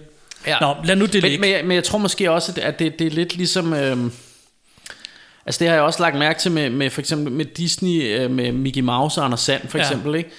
Ja. 0.46 0.56
Nå, 0.60 0.74
lad 0.84 0.96
nu 0.96 1.06
det 1.06 1.14
men, 1.14 1.22
ligge. 1.22 1.38
men, 1.40 1.50
jeg, 1.50 1.64
men 1.64 1.74
jeg 1.74 1.84
tror 1.84 1.98
måske 1.98 2.30
også, 2.30 2.52
at- 2.62 2.78
det, 2.78 2.98
det 2.98 3.06
er 3.06 3.10
lidt 3.10 3.36
ligesom... 3.36 3.72
Øhm, 3.72 4.12
altså 5.46 5.58
det 5.58 5.68
har 5.68 5.74
jeg 5.74 5.84
også 5.84 6.02
lagt 6.02 6.16
mærke 6.18 6.40
til 6.40 6.52
med, 6.52 6.70
med 6.70 6.90
for 6.90 7.00
eksempel 7.00 7.32
med 7.32 7.44
Disney, 7.44 8.18
øh, 8.18 8.30
med 8.30 8.52
Mickey 8.52 8.80
Mouse 8.80 9.20
og 9.20 9.24
Anders 9.24 9.40
Sand 9.40 9.68
for 9.68 9.78
Ja. 9.78 9.84
eksempel, 9.84 10.14
ikke? 10.14 10.30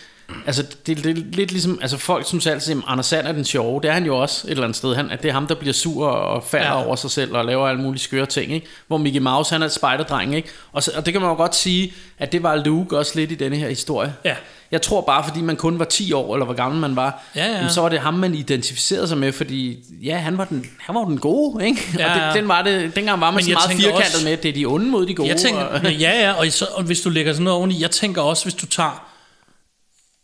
Altså 0.45 0.63
det, 0.87 1.03
det 1.03 1.05
er 1.05 1.13
lidt 1.13 1.51
ligesom, 1.51 1.79
altså 1.81 1.97
folk 1.97 2.27
synes 2.27 2.47
altid, 2.47 2.73
at 2.77 2.83
Anders 2.87 3.05
Sand 3.05 3.27
er 3.27 3.31
den 3.31 3.45
sjove, 3.45 3.81
det 3.81 3.89
er 3.89 3.93
han 3.93 4.05
jo 4.05 4.17
også 4.17 4.47
et 4.47 4.51
eller 4.51 4.63
andet 4.63 4.77
sted, 4.77 4.95
han, 4.95 5.09
at 5.11 5.23
det 5.23 5.29
er 5.29 5.33
ham, 5.33 5.47
der 5.47 5.55
bliver 5.55 5.73
sur 5.73 6.07
og 6.07 6.43
falder 6.43 6.67
Ja. 6.67 6.85
over 6.85 6.95
sig 6.95 7.11
selv 7.11 7.35
og 7.35 7.45
laver 7.45 7.67
alle 7.67 7.81
mulige 7.81 8.01
skøre 8.01 8.25
ting, 8.25 8.53
ikke? 8.53 8.67
Hvor 8.87 8.97
Mickey 8.97 9.19
Mouse, 9.19 9.51
han 9.53 9.61
er 9.61 9.65
et 9.65 9.71
spejderdreng, 9.71 10.35
ikke? 10.35 10.49
Og, 10.71 10.83
så, 10.83 10.91
og 10.97 11.05
det 11.05 11.13
kan 11.13 11.21
man 11.21 11.29
jo 11.29 11.35
godt 11.35 11.55
sige, 11.55 11.93
at 12.19 12.31
det 12.31 12.43
var 12.43 12.55
Luke 12.55 12.97
også 12.97 13.11
lidt 13.15 13.31
i 13.31 13.35
denne 13.35 13.55
her 13.57 13.69
historie. 13.69 14.13
Ja. 14.25 14.35
Jeg 14.71 14.81
tror 14.81 15.01
bare, 15.01 15.23
fordi 15.27 15.41
man 15.41 15.55
kun 15.55 15.79
var 15.79 15.85
10 15.85 16.13
år, 16.13 16.35
eller 16.35 16.45
hvor 16.45 16.53
gammel 16.55 16.81
man 16.81 16.95
var, 16.95 17.23
Ja, 17.35 17.45
ja. 17.45 17.55
jamen, 17.55 17.69
så 17.71 17.81
var 17.81 17.89
det 17.89 17.99
ham, 17.99 18.13
man 18.13 18.35
identificerede 18.35 19.07
sig 19.07 19.17
med, 19.17 19.31
fordi 19.31 19.77
ja, 20.03 20.17
han 20.17 20.37
var 20.37 20.45
den, 20.45 20.65
han 20.79 20.95
var 20.95 21.05
den 21.05 21.17
gode, 21.19 21.65
ikke? 21.65 21.81
Ja, 21.99 22.11
og 22.13 22.19
ja. 22.19 22.25
det, 22.27 22.35
den 22.35 22.47
var 22.47 22.61
det, 22.61 22.95
dengang 22.95 23.21
var 23.21 23.31
man 23.31 23.35
Men 23.35 23.43
så 23.43 23.51
meget 23.51 23.71
firkantet 23.81 24.05
også- 24.15 24.23
med, 24.25 24.31
at 24.33 24.43
det 24.43 24.49
er 24.49 24.53
de 24.53 24.65
onde 24.65 24.85
mod 24.85 25.05
de 25.05 25.15
gode. 25.15 25.29
Jeg 25.29 25.37
tænker, 25.37 25.61
og, 25.61 25.93
ja, 25.93 26.19
ja, 26.19 26.33
og, 26.33 26.47
så, 26.49 26.65
og 26.73 26.83
hvis 26.83 27.01
du 27.01 27.09
lægger 27.09 27.33
sådan 27.33 27.43
noget 27.43 27.57
oveni, 27.57 27.81
jeg 27.81 27.91
tænker 27.91 28.21
også, 28.21 28.45
hvis 28.45 28.53
du 28.53 28.65
tager 28.65 29.05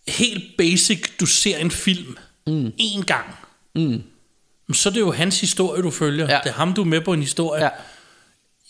helt 0.08 0.44
basic, 0.58 1.18
du 1.20 1.26
ser 1.26 1.58
en 1.58 1.72
film 1.72 2.18
mm. 2.48 2.74
en 2.78 3.04
gang, 3.04 3.26
mm. 3.76 4.04
så 4.74 4.90
er 4.90 4.94
det 4.94 5.00
jo 5.00 5.12
hans 5.12 5.42
historie, 5.42 5.82
du 5.82 5.92
følger. 5.92 6.26
Ja. 6.30 6.40
Det 6.44 6.50
er 6.50 6.54
ham, 6.54 6.74
du 6.74 6.82
er 6.82 6.86
med 6.86 7.02
på 7.02 7.14
en 7.14 7.22
historie. 7.22 7.64
ja. 7.64 7.70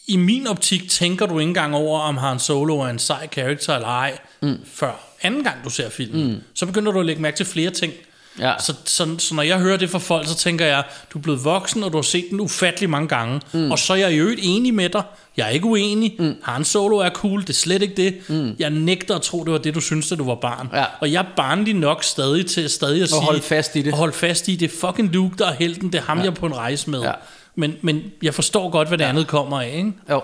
I 0.08 0.18
min 0.18 0.48
optik 0.48 0.90
tænker 0.90 1.26
du 1.26 1.40
ikke 1.40 1.48
engang 1.48 1.76
over, 1.76 2.00
om 2.00 2.18
Han 2.18 2.40
Solo 2.40 2.80
er 2.80 2.88
en 2.88 3.00
sej 3.00 3.28
karakter 3.28 3.76
eller 3.76 3.88
ej, 3.88 4.20
mm. 4.42 4.58
før 4.66 5.16
anden 5.22 5.44
gang 5.44 5.64
du 5.64 5.70
ser 5.70 5.90
filmen. 5.90 6.32
Mm. 6.32 6.42
Så 6.54 6.66
begynder 6.66 6.92
du 6.92 7.00
at 7.00 7.06
lægge 7.06 7.22
mærke 7.22 7.38
til 7.38 7.46
flere 7.46 7.70
ting. 7.70 7.94
Ja. 8.40 8.54
Så, 8.60 8.74
så, 8.86 9.16
så 9.18 9.36
når 9.36 9.44
jeg 9.44 9.60
hører 9.60 9.78
det 9.78 9.90
fra 9.90 10.00
folk, 10.00 10.28
så 10.28 10.36
tænker 10.36 10.66
jeg, 10.66 10.84
du 11.14 11.18
er 11.18 11.22
blevet 11.22 11.44
voksen, 11.44 11.84
og 11.84 11.92
du 11.92 11.98
har 11.98 12.02
set 12.02 12.26
den 12.30 12.40
ufattelig 12.40 12.90
mange 12.90 13.08
gange. 13.08 13.42
Mm. 13.52 13.72
Og 13.72 13.80
så 13.80 13.94
er 13.94 13.98
jeg 13.98 14.14
i 14.14 14.18
øvrigt 14.18 14.40
enig 14.44 14.74
med 14.74 14.90
dig. 14.90 15.04
Jeg 15.38 15.46
er 15.46 15.50
ikke 15.50 15.66
uenig. 15.66 16.16
Mm. 16.20 16.36
Han 16.44 16.66
Solo 16.66 16.98
er 16.98 17.10
cool, 17.10 17.42
det 17.42 17.50
er 17.50 17.54
slet 17.54 17.82
ikke 17.82 17.96
det. 17.96 18.30
Mm. 18.30 18.56
Jeg 18.60 18.70
nægter 18.70 19.16
at 19.16 19.22
tro, 19.22 19.44
det 19.44 19.52
var 19.52 19.58
det, 19.58 19.76
du 19.76 19.82
synes, 19.82 20.10
da 20.10 20.16
du 20.16 20.26
var 20.26 20.36
barn. 20.36 20.70
Ja. 20.74 20.86
Og 21.00 21.12
jeg 21.12 21.20
er 21.20 21.28
barnlig 21.36 21.74
nok 21.76 22.04
stadig 22.04 22.46
til 22.46 22.70
stadig 22.70 23.04
at 23.04 23.10
sige... 23.10 23.22
holde 23.22 23.42
fast 23.42 23.76
i 23.76 23.82
det. 23.82 23.94
Og 23.94 24.00
holde 24.00 24.14
fast 24.14 24.48
i 24.48 24.56
det. 24.56 24.72
Fucking 24.72 25.14
Luke, 25.14 25.36
der 25.38 25.48
er 25.48 25.54
helten. 25.54 25.92
Det 25.92 25.98
er 25.98 26.04
ham, 26.04 26.18
ja. 26.18 26.24
jeg 26.24 26.30
er 26.30 26.36
på 26.36 26.46
en 26.46 26.56
rejse 26.56 26.90
med. 26.90 27.02
Ja. 27.02 27.12
Men, 27.56 27.76
men 27.82 28.04
jeg 28.22 28.34
forstår 28.34 28.70
godt, 28.70 28.88
hvad 28.88 28.98
det 28.98 29.04
ja. 29.04 29.10
andet 29.10 29.28
kommer 29.28 29.62
af, 29.62 29.74
ikke? 29.78 29.94
Jo. 30.10 30.22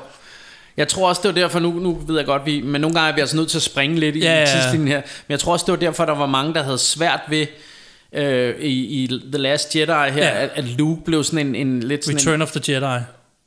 Jeg 0.78 0.88
tror 0.88 1.10
også, 1.10 1.22
det 1.22 1.36
var 1.36 1.42
derfor, 1.42 1.60
nu, 1.60 1.72
nu 1.72 2.02
ved 2.08 2.18
jeg 2.18 2.26
godt, 2.26 2.46
vi, 2.46 2.62
men 2.62 2.82
nogle 2.82 2.96
gange 2.96 3.12
er 3.12 3.16
vi 3.16 3.22
altså 3.22 3.36
nødt 3.36 3.50
til 3.50 3.58
at 3.58 3.62
springe 3.62 4.00
lidt 4.00 4.16
i 4.16 4.20
ja. 4.20 4.46
tidslinjen 4.46 4.88
her. 4.88 4.98
Men 4.98 5.30
jeg 5.30 5.40
tror 5.40 5.54
også, 5.54 5.66
det 5.66 5.72
var 5.72 5.78
derfor, 5.78 6.06
der 6.06 6.16
var 6.16 6.26
mange, 6.26 6.54
der 6.54 6.64
havde 6.64 6.78
svært 6.78 7.20
ved 7.30 7.46
øh, 8.14 8.56
i, 8.60 9.04
i 9.04 9.08
The 9.32 9.38
Last 9.42 9.76
Jedi 9.76 9.86
her, 9.92 10.10
Ja. 10.18 10.44
at, 10.44 10.50
at 10.56 10.64
Luke 10.64 11.02
blev 11.06 11.24
sådan 11.24 11.48
en, 11.48 11.56
en 11.56 11.84
lidt 11.84 12.06
sådan 12.06 12.16
en, 12.16 12.20
Return 12.20 12.42
of 12.42 12.52
the 12.52 12.74
Jedi. 12.74 13.02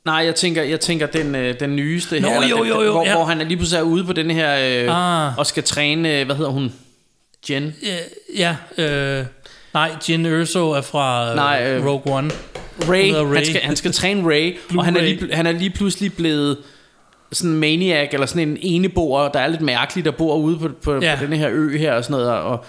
Nej, 0.05 0.15
jeg 0.15 0.35
tænker, 0.35 0.63
jeg 0.63 0.79
tænker 0.79 1.05
den, 1.05 1.35
øh, 1.35 1.59
den 1.59 1.75
nyeste 1.75 2.19
Nå, 2.19 2.27
her, 2.27 2.47
jo, 2.47 2.57
den, 2.57 2.67
jo, 2.67 2.81
jo, 2.83 2.91
hvor, 2.91 3.05
ja. 3.05 3.15
hvor 3.15 3.25
han 3.25 3.41
er 3.41 3.45
lige 3.45 3.57
pludselig 3.57 3.79
er 3.79 3.83
ude 3.83 4.03
på 4.03 4.13
den 4.13 4.31
her, 4.31 4.83
øh, 4.87 5.27
Ah. 5.27 5.37
og 5.37 5.45
skal 5.45 5.63
træne, 5.63 6.19
øh, 6.19 6.25
hvad 6.25 6.35
hedder 6.35 6.51
hun? 6.51 6.73
Jen? 7.49 7.75
Ja, 8.37 8.55
ja 8.77 8.83
øh, 9.19 9.25
nej, 9.73 9.91
Jin 10.09 10.25
Erso 10.25 10.69
er 10.71 10.81
fra 10.81 11.29
øh, 11.29 11.35
Nej, 11.35 11.63
øh, 11.67 11.85
Rogue 11.85 12.13
One. 12.13 12.31
Ray, 12.89 13.11
Rey. 13.11 13.35
Han, 13.35 13.45
skal, 13.45 13.61
han 13.61 13.75
skal 13.75 13.91
træne 13.91 14.29
Ray, 14.29 14.57
og 14.77 14.85
han 14.85 14.95
er, 14.95 14.99
Ray. 15.01 15.05
lige, 15.07 15.35
han 15.35 15.47
er 15.47 15.51
lige 15.51 15.69
pludselig 15.69 16.13
blevet 16.13 16.57
sådan 17.31 17.51
en 17.51 17.59
maniac, 17.59 18.09
eller 18.13 18.25
sådan 18.25 18.49
en 18.49 18.57
eneboer, 18.61 19.27
der 19.29 19.39
er 19.39 19.47
lidt 19.47 19.61
mærkeligt, 19.61 20.05
der 20.05 20.11
bor 20.11 20.35
ude 20.35 20.57
på, 20.59 20.69
på, 20.83 20.99
ja. 21.01 21.15
på 21.19 21.25
den 21.25 21.33
her 21.33 21.49
ø 21.51 21.77
her 21.77 21.93
og 21.93 22.03
sådan 22.03 22.13
noget, 22.13 22.29
og, 22.29 22.65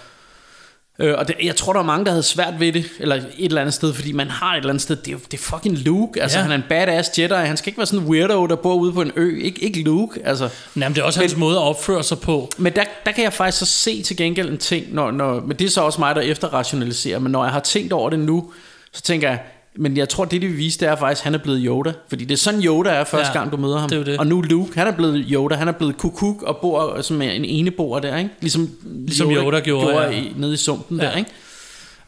øh, 0.99 1.15
og 1.19 1.29
det, 1.29 1.37
jeg 1.43 1.57
tror, 1.57 1.73
der 1.73 1.81
er 1.81 1.85
mange, 1.85 2.05
der 2.05 2.11
havde 2.11 2.23
svært 2.23 2.61
ved 2.61 2.73
det, 2.73 2.85
eller 3.01 3.17
et 3.17 3.25
eller 3.39 3.61
andet 3.61 3.75
sted, 3.75 3.95
fordi 3.95 4.13
man 4.13 4.31
har 4.31 4.53
et 4.53 4.57
eller 4.57 4.69
andet 4.71 4.83
sted, 4.83 4.97
det 4.97 5.13
er, 5.15 5.19
det 5.31 5.35
er 5.35 5.43
fucking 5.43 5.79
Luke, 5.79 6.23
altså 6.23 6.39
Ja. 6.39 6.43
han 6.43 6.51
er 6.53 6.57
en 6.57 6.65
badass 6.69 7.19
Jedi, 7.19 7.35
han 7.35 7.57
skal 7.57 7.69
ikke 7.71 7.79
være 7.79 7.87
sådan 7.87 8.01
en 8.05 8.11
weirdo, 8.11 8.47
der 8.47 8.57
bor 8.57 8.75
ude 8.75 8.93
på 8.93 9.03
en 9.03 9.13
ø, 9.17 9.41
ikke, 9.43 9.65
ikke 9.65 9.83
Luke, 9.83 10.21
altså. 10.25 10.49
Jamen, 10.77 10.95
det 10.95 11.01
er 11.01 11.05
også 11.05 11.21
hans 11.21 11.37
måde 11.37 11.57
at 11.57 11.63
opføre 11.63 12.03
sig 12.03 12.19
på. 12.21 12.51
Men 12.59 12.73
der, 12.77 12.85
der 13.07 13.13
kan 13.13 13.25
jeg 13.25 13.33
faktisk 13.33 13.59
så 13.59 13.67
se 13.67 14.03
til 14.03 14.17
gengæld 14.17 14.49
en 14.49 14.59
ting, 14.59 14.95
når, 14.95 15.11
når, 15.11 15.41
men 15.41 15.57
det 15.57 15.65
er 15.65 15.71
så 15.71 15.81
også 15.81 16.01
mig, 16.01 16.15
der 16.15 16.21
efterrationaliserer, 16.21 17.19
men 17.19 17.33
når 17.33 17.45
jeg 17.45 17.53
har 17.53 17.61
tænkt 17.61 17.93
over 17.93 18.11
det 18.11 18.19
nu, 18.19 18.53
så 18.93 19.03
tænker 19.03 19.29
jeg, 19.29 19.39
men 19.77 19.97
jeg 19.97 20.09
tror, 20.09 20.25
det, 20.25 20.43
det 20.43 20.51
vil 20.51 20.59
vise, 20.59 20.81
det 20.81 20.89
er 20.89 20.97
faktisk, 20.97 21.21
at 21.21 21.25
han 21.25 21.35
er 21.35 21.39
blevet 21.39 21.61
Yoda. 21.65 21.93
Fordi 22.09 22.25
det 22.25 22.35
er 22.35 22.39
sådan, 22.39 22.63
Yoda 22.65 22.91
er 22.91 23.05
første 23.05 23.27
Ja, 23.35 23.39
gang, 23.39 23.53
du 23.53 23.57
møder 23.57 23.79
ham. 23.79 23.89
det 23.89 24.07
det. 24.07 24.19
Og 24.19 24.27
nu 24.27 24.41
Luke, 24.41 24.79
han 24.79 24.87
er 24.87 24.93
blevet 24.93 25.25
Yoda. 25.31 25.55
Han 25.55 25.69
er 25.69 25.73
blevet 25.73 25.97
kukuk 25.97 26.43
og 26.43 26.57
bor 26.57 27.01
som 27.03 27.23
en 27.23 27.45
eneboer 27.45 27.99
der, 28.01 28.17
ikke? 28.17 28.31
Ligesom, 28.41 28.71
Ligesom 28.85 29.31
Yoda 29.31 29.61
gjorde, 29.61 30.01
ja. 30.01 30.11
i, 30.11 30.33
nede 30.37 30.55
i 30.55 30.57
sumpen 30.57 31.01
ja. 31.01 31.05
der, 31.07 31.17
ikke? 31.17 31.31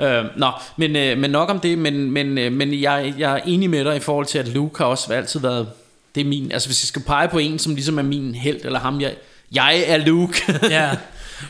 Øh, 0.00 0.24
nå, 0.36 0.50
men, 0.76 0.96
øh, 0.96 1.18
men 1.18 1.30
nok 1.30 1.50
om 1.50 1.60
det, 1.60 1.78
men, 1.78 2.10
men, 2.10 2.38
øh, 2.38 2.52
men 2.52 2.80
jeg, 2.80 3.14
jeg 3.18 3.32
er 3.32 3.40
enig 3.46 3.70
med 3.70 3.84
dig 3.84 3.96
i 3.96 4.00
forhold 4.00 4.26
til, 4.26 4.38
at 4.38 4.48
Luke 4.48 4.78
har 4.78 4.84
også 4.84 5.12
altid 5.12 5.40
været, 5.40 5.68
det 6.14 6.20
er 6.20 6.24
min, 6.24 6.52
altså 6.52 6.68
hvis 6.68 6.82
jeg 6.82 6.88
skal 6.88 7.02
pege 7.02 7.28
på 7.28 7.38
en, 7.38 7.58
som 7.58 7.74
ligesom 7.74 7.98
er 7.98 8.02
min 8.02 8.34
held, 8.34 8.60
eller 8.64 8.78
ham, 8.78 9.00
jeg, 9.00 9.14
jeg 9.52 9.84
er 9.86 9.96
Luke. 9.96 10.42
Ja. 10.70 10.90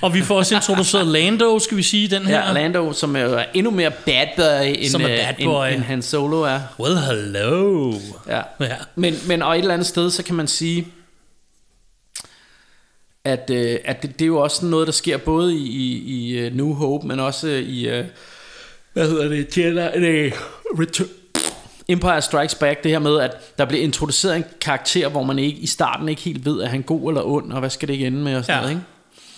Og 0.01 0.15
vi 0.15 0.23
får 0.23 0.37
også 0.37 0.55
introduceret 0.55 1.07
Lando, 1.07 1.59
skal 1.59 1.77
vi 1.77 1.83
sige, 1.83 2.09
den 2.09 2.27
her. 2.27 2.47
Ja, 2.47 2.53
Lando, 2.53 2.93
som 2.93 3.17
er 3.17 3.45
endnu 3.55 3.71
mere 3.71 3.91
bad 3.91 4.27
boy, 4.37 4.75
end, 4.79 4.91
Som 4.91 5.03
er 5.03 5.11
øh, 5.11 5.17
bad 5.17 5.45
boy. 5.45 5.67
end, 5.67 5.75
end 5.75 5.83
Han 5.83 6.03
Solo 6.03 6.43
er. 6.43 6.61
Well, 6.81 6.97
hello. 6.97 7.93
Ja. 8.29 8.41
Ja. 8.61 8.67
Men, 8.95 9.15
men 9.27 9.43
og 9.43 9.55
et 9.55 9.59
eller 9.61 9.75
andet 9.75 9.87
sted, 9.87 10.11
så 10.11 10.23
kan 10.23 10.35
man 10.35 10.49
sige, 10.49 10.87
at, 13.25 13.51
øh, 13.51 13.79
at 13.85 14.03
det, 14.03 14.13
det 14.19 14.23
er 14.25 14.27
jo 14.27 14.39
også 14.41 14.67
noget, 14.67 14.87
der 14.87 14.93
sker 14.93 15.17
både 15.17 15.55
i, 15.57 15.67
i, 15.67 15.97
i 15.97 16.39
øh, 16.39 16.57
New 16.57 16.75
Hope, 16.75 17.07
men 17.07 17.21
også 17.21 17.47
i, 17.49 17.89
øh, 17.89 18.05
hvad 18.93 19.09
hedder 19.09 19.29
det, 19.29 19.59
Jedi, 19.59 19.75
nej, 19.75 20.31
Return, 20.81 21.09
Empire 21.89 22.23
Strikes 22.23 22.55
Back, 22.55 22.83
det 22.85 22.91
her 22.91 22.99
med, 22.99 23.21
at 23.21 23.59
der 23.59 23.65
bliver 23.65 23.83
introduceret 23.83 24.37
en 24.37 24.45
karakter, 24.61 25.09
hvor 25.09 25.23
man 25.23 25.39
ikke 25.39 25.59
i 25.59 25.67
starten 25.67 26.09
ikke 26.09 26.23
helt 26.23 26.45
ved, 26.45 26.61
er 26.61 26.67
han 26.67 26.83
god 26.83 27.11
eller 27.11 27.23
ond, 27.23 27.53
og 27.53 27.61
hvad 27.61 27.71
skal 27.71 27.89
det 27.89 27.95
ikke 27.95 28.07
ende 28.07 28.19
med, 28.19 28.37
og 28.37 28.45
sådan 28.45 28.63
Ja. 28.65 28.69
noget, 28.69 28.83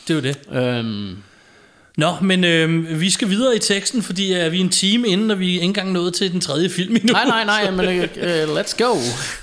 Det 0.09 0.11
er 0.11 0.15
jo 0.15 0.21
det. 0.21 0.59
Øhm, 0.63 1.17
Nå, 1.97 2.15
men 2.23 2.45
øh, 2.45 3.01
vi 3.01 3.11
skal 3.11 3.29
videre 3.29 3.57
i 3.57 3.59
teksten, 3.59 4.03
fordi 4.03 4.35
øh, 4.35 4.53
vi 4.53 4.57
er 4.57 4.61
en 4.65 4.69
time 4.71 5.09
inden, 5.09 5.31
og 5.31 5.39
vi 5.41 5.49
er 5.49 5.53
ikke 5.53 5.65
engang 5.65 5.93
nået 5.93 6.15
til 6.15 6.33
den 6.33 6.41
tredje 6.41 6.69
film 6.69 6.97
endnu. 6.97 7.13
nej, 7.13 7.25
nej, 7.25 7.45
nej, 7.45 7.71
men 7.71 7.87
øh, 7.87 8.09
øh, 8.17 8.61
let's 8.61 8.77
go. 8.85 8.95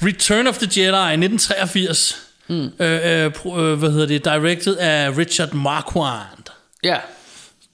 Return 0.07 0.47
of 0.47 0.57
the 0.57 0.81
Jedi 0.81 1.13
1983. 1.23 2.17
Mm. 2.47 2.55
Øh, 2.79 3.25
øh, 3.25 3.31
øh, 3.45 3.79
hvad 3.79 3.91
hedder 3.91 4.05
det? 4.05 4.25
Directed 4.25 4.75
af 4.77 5.17
Richard 5.17 5.53
Marquand. 5.53 6.43
Ja, 6.83 6.97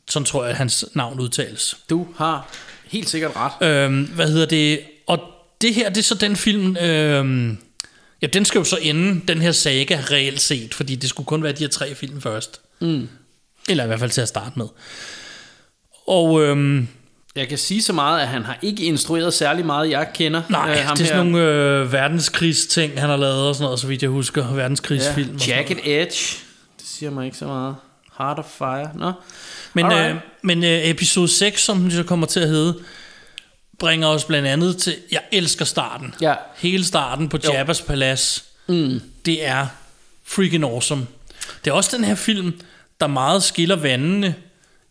Sådan 0.09 0.25
tror 0.25 0.43
jeg, 0.43 0.51
at 0.51 0.57
hans 0.57 0.85
navn 0.93 1.19
udtales. 1.19 1.77
du 1.89 2.07
har 2.17 2.47
helt 2.87 3.09
sikkert 3.09 3.31
ret. 3.35 3.67
Øhm, 3.67 4.03
hvad 4.03 4.27
hedder 4.27 4.45
det? 4.45 4.79
Og 5.07 5.19
det 5.61 5.73
her, 5.73 5.89
det 5.89 5.97
er 5.97 6.03
så 6.03 6.15
den 6.15 6.35
film... 6.35 6.77
Øhm, 6.77 7.57
ja, 8.21 8.27
den 8.27 8.45
skal 8.45 8.59
jo 8.59 8.63
så 8.63 8.77
ende, 8.81 9.21
den 9.27 9.41
her 9.41 9.51
saga, 9.51 9.99
reelt 10.11 10.41
set. 10.41 10.73
Fordi 10.73 10.95
det 10.95 11.09
skulle 11.09 11.27
kun 11.27 11.43
være 11.43 11.51
de 11.51 11.59
her 11.63 11.67
tre 11.69 11.95
film 11.95 12.21
først. 12.21 12.61
Mm. 12.81 13.09
Eller 13.69 13.83
i 13.83 13.87
hvert 13.87 13.99
fald 13.99 14.11
til 14.11 14.21
at 14.21 14.27
starte 14.27 14.51
med. 14.59 14.65
Og 16.07 16.41
øhm, 16.43 16.87
Jeg 17.35 17.47
kan 17.47 17.57
sige 17.57 17.81
så 17.81 17.93
meget, 17.93 18.21
at 18.21 18.27
han 18.27 18.43
har 18.43 18.57
ikke 18.61 18.83
instrueret 18.83 19.33
særlig 19.33 19.65
meget, 19.65 19.89
jeg 19.89 20.07
kender. 20.13 20.41
nej, 20.49 20.69
øh, 20.69 20.75
det 20.75 20.83
er 20.83 20.87
sådan 20.95 21.05
her. 21.05 21.23
nogle 21.23 21.39
øh, 21.39 21.91
verdenskrigsting, 21.93 22.99
han 22.99 23.09
har 23.09 23.17
lavet 23.17 23.47
og 23.47 23.55
sådan 23.55 23.63
noget, 23.63 23.79
så 23.79 23.87
vidt 23.87 24.01
jeg 24.01 24.09
husker. 24.09 24.53
Verdenskrigsfilm. 24.53 25.39
sådan 25.39 25.57
Jacket 25.59 25.77
Edge. 25.83 26.37
Det 26.79 26.85
siger 26.87 27.09
mig 27.09 27.25
ikke 27.25 27.37
så 27.37 27.45
meget. 27.45 27.75
Heart 28.17 28.39
of 28.39 28.45
Fire. 28.57 28.89
Nå. 28.95 29.11
Men, 29.73 29.91
øh, 29.91 30.15
men 30.41 30.63
øh, 30.63 30.89
episode 30.89 31.27
6, 31.27 31.63
som 31.63 31.79
den 31.79 31.91
så 31.91 32.03
kommer 32.03 32.27
til 32.27 32.39
at 32.39 32.47
hedde, 32.47 32.77
bringer 33.79 34.07
os 34.07 34.23
blandt 34.23 34.47
andet 34.47 34.77
til, 34.77 34.95
jeg 35.11 35.21
elsker 35.31 35.65
starten. 35.65 36.13
Ja. 36.21 36.33
Hele 36.57 36.85
starten 36.85 37.29
på 37.29 37.37
Jo. 37.45 37.49
Jabba's 37.49 37.85
Palads. 37.87 38.43
Mm. 38.67 39.01
Det 39.25 39.45
er 39.45 39.67
freaking 40.25 40.63
awesome. 40.63 41.07
Det 41.65 41.71
er 41.71 41.75
også 41.75 41.97
den 41.97 42.05
her 42.05 42.15
film, 42.15 42.53
der 43.01 43.07
meget 43.07 43.43
skiller 43.43 43.75
vandene 43.75 44.35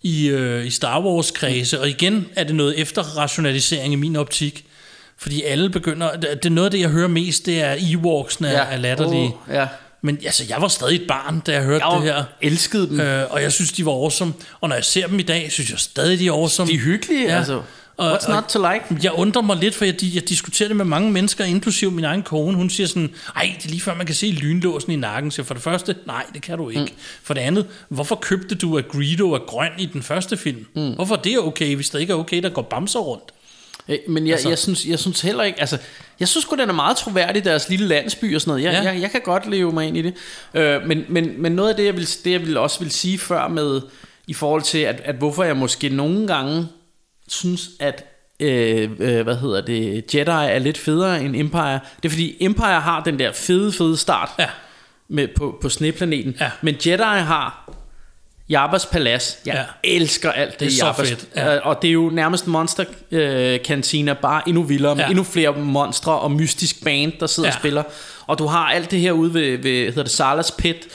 i, 0.02 0.28
øh, 0.28 0.66
i 0.66 0.70
Star 0.70 1.00
Wars 1.02 1.30
kredse, 1.30 1.80
og 1.80 1.88
igen 1.88 2.26
er 2.36 2.44
det 2.44 2.54
noget 2.54 2.80
efterrationalisering 2.80 3.92
i 3.92 3.96
min 3.96 4.16
optik. 4.16 4.64
Fordi 5.18 5.42
alle 5.42 5.70
begynder, 5.70 6.16
det 6.16 6.46
er 6.46 6.50
noget 6.50 6.64
af 6.66 6.70
det, 6.70 6.80
jeg 6.80 6.88
hører 6.88 7.08
mest, 7.08 7.46
det 7.46 7.60
er 7.60 7.74
Ewoks'ene 7.76 8.46
ja. 8.46 8.64
er 8.64 8.76
latterlige. 8.76 9.24
Oh, 9.48 9.54
ja. 9.54 9.66
Men 10.02 10.18
altså, 10.24 10.44
jeg 10.48 10.62
var 10.62 10.68
stadig 10.68 10.94
et 11.00 11.06
barn, 11.08 11.40
da 11.40 11.52
jeg 11.52 11.62
hørte 11.62 11.86
Jeg 11.86 12.00
det 12.02 12.14
her. 12.14 12.24
elskede 12.42 12.88
dem. 12.88 13.00
Øh, 13.00 13.30
og 13.32 13.42
jeg 13.42 13.52
synes, 13.52 13.72
de 13.72 13.86
var 13.86 13.92
awesome. 13.92 14.32
Og 14.60 14.68
når 14.68 14.76
jeg 14.76 14.84
ser 14.84 15.06
dem 15.06 15.18
i 15.18 15.22
dag, 15.22 15.52
synes 15.52 15.70
jeg 15.70 15.78
stadig, 15.78 16.18
de 16.18 16.26
er 16.28 16.32
awesome. 16.32 16.70
De 16.70 16.74
er 16.74 16.78
hyggelige, 16.78 17.28
Ja. 17.28 17.38
altså. 17.38 17.62
Og- 17.98 18.12
What's 18.16 18.30
not 18.32 18.44
to 18.44 18.58
like? 18.72 19.02
Jeg 19.04 19.12
undrer 19.12 19.42
mig 19.42 19.56
lidt, 19.56 19.74
for 19.74 19.84
jeg, 19.84 19.94
jeg 20.14 20.28
diskuterer 20.28 20.68
det 20.68 20.76
med 20.76 20.84
mange 20.84 21.12
mennesker, 21.12 21.44
inklusive 21.44 21.90
min 21.90 22.04
egen 22.04 22.22
kone. 22.22 22.56
Hun 22.56 22.70
siger 22.70 22.86
sådan, 22.86 23.10
ej, 23.36 23.52
det 23.58 23.64
er 23.64 23.68
lige 23.68 23.80
før, 23.80 23.94
man 23.94 24.06
kan 24.06 24.14
se 24.14 24.26
lynlåsen 24.26 24.92
i 24.92 24.96
nakken. 24.96 25.30
Så 25.30 25.44
for 25.44 25.54
det 25.54 25.62
første, 25.62 25.94
nej, 26.06 26.24
det 26.34 26.42
kan 26.42 26.58
du 26.58 26.68
ikke. 26.68 26.80
Mm. 26.82 26.88
For 27.22 27.34
det 27.34 27.40
andet, 27.40 27.66
hvorfor 27.88 28.14
købte 28.16 28.54
du, 28.54 28.78
at 28.78 28.88
Greedo 28.88 29.32
er 29.32 29.38
grøn 29.38 29.70
i 29.78 29.86
den 29.86 30.02
første 30.02 30.36
film? 30.36 30.66
Mm. 30.76 30.92
Hvorfor 30.94 31.16
er 31.16 31.20
det 31.20 31.38
okay, 31.38 31.74
hvis 31.76 31.90
det 31.90 32.00
ikke 32.00 32.12
er 32.12 32.16
okay, 32.16 32.42
der 32.42 32.48
går 32.48 32.62
bamser 32.62 33.00
rundt? 33.00 33.24
Men 34.08 34.26
jeg, 34.26 34.32
Altså- 34.32 34.48
jeg, 34.48 34.58
synes, 34.58 34.86
jeg 34.86 34.98
synes 34.98 35.20
heller 35.20 35.44
ikke, 35.44 35.60
altså, 35.60 35.78
jeg 36.20 36.28
synes 36.28 36.42
sgu, 36.44 36.56
den 36.56 36.68
er 36.68 36.72
meget 36.74 36.96
troværdig, 36.96 37.44
deres 37.44 37.68
lille 37.68 37.86
landsby 37.88 38.34
og 38.34 38.40
sådan 38.40 38.50
noget. 38.50 38.62
Jeg, 38.64 38.72
ja. 38.84 38.92
jeg, 38.92 39.00
jeg 39.02 39.10
kan 39.10 39.20
godt 39.24 39.50
leve 39.50 39.72
mig 39.72 39.86
ind 39.88 39.96
i 39.96 40.02
det. 40.02 40.14
Øh, 40.54 40.86
men, 40.86 41.04
men, 41.08 41.34
men 41.42 41.52
noget 41.52 41.70
af 41.70 41.76
det, 41.76 41.84
jeg, 41.84 41.96
vil, 41.96 42.08
det, 42.24 42.30
jeg 42.32 42.40
vil 42.46 42.56
også 42.56 42.78
vil 42.80 42.90
sige 42.90 43.18
før 43.18 43.48
med, 43.48 43.80
i 44.26 44.34
forhold 44.34 44.62
til, 44.62 44.78
at, 44.78 45.00
at 45.04 45.14
hvorfor 45.14 45.44
jeg 45.44 45.56
måske 45.56 45.88
nogle 45.88 46.26
gange 46.26 46.66
synes, 47.28 47.68
at 47.80 48.04
øh, 48.40 48.90
øh, 48.98 49.20
hvad 49.22 49.36
hedder 49.36 49.60
det, 49.60 50.14
Jedi 50.14 50.30
er 50.30 50.58
lidt 50.58 50.78
federe 50.78 51.22
end 51.22 51.36
Empire. 51.36 51.80
Det 51.96 52.04
er 52.04 52.10
fordi 52.10 52.36
Empire 52.40 52.80
har 52.80 53.02
den 53.04 53.18
der 53.18 53.32
fede, 53.32 53.72
fede 53.72 53.96
start 53.96 54.30
Ja. 54.38 54.46
med, 55.08 55.28
på, 55.36 55.58
på 55.62 55.68
sneplaneten. 55.68 56.36
Ja. 56.40 56.50
Men 56.62 56.74
Jedi 56.86 57.02
har 57.02 57.72
Jabbas 58.50 58.86
palads. 58.86 59.38
Jeg 59.46 59.54
Ja. 59.54 59.64
elsker 59.90 60.32
alt 60.32 60.52
det, 60.52 60.60
Det 60.60 60.66
er 60.66 60.70
i 60.70 60.74
så 60.74 60.86
Jabbas. 60.86 61.08
fedt, 61.08 61.26
ja. 61.36 61.54
Øh, 61.56 61.60
Og 61.64 61.82
det 61.82 61.88
er 61.88 61.92
jo 61.92 62.10
nærmest 62.12 62.46
monster 62.46 62.84
øh, 63.10 63.58
cantina, 63.60 64.12
bare 64.12 64.42
endnu 64.48 64.62
vildere, 64.62 64.96
med 64.96 65.04
Ja. 65.04 65.08
endnu 65.10 65.24
flere 65.24 65.52
monstre 65.52 66.12
og 66.18 66.30
mystisk 66.30 66.84
band, 66.84 67.12
der 67.20 67.26
sidder 67.26 67.48
Ja. 67.48 67.54
og 67.54 67.58
spiller. 67.60 67.82
Og 68.28 68.38
du 68.38 68.46
har 68.46 68.64
alt 68.66 68.90
det 68.90 69.00
her 69.00 69.12
ude 69.12 69.34
ved, 69.34 69.58
ved 69.58 69.86
hedder 69.86 70.02
det 70.02 70.12
Salas 70.12 70.50
Pit, 70.50 70.88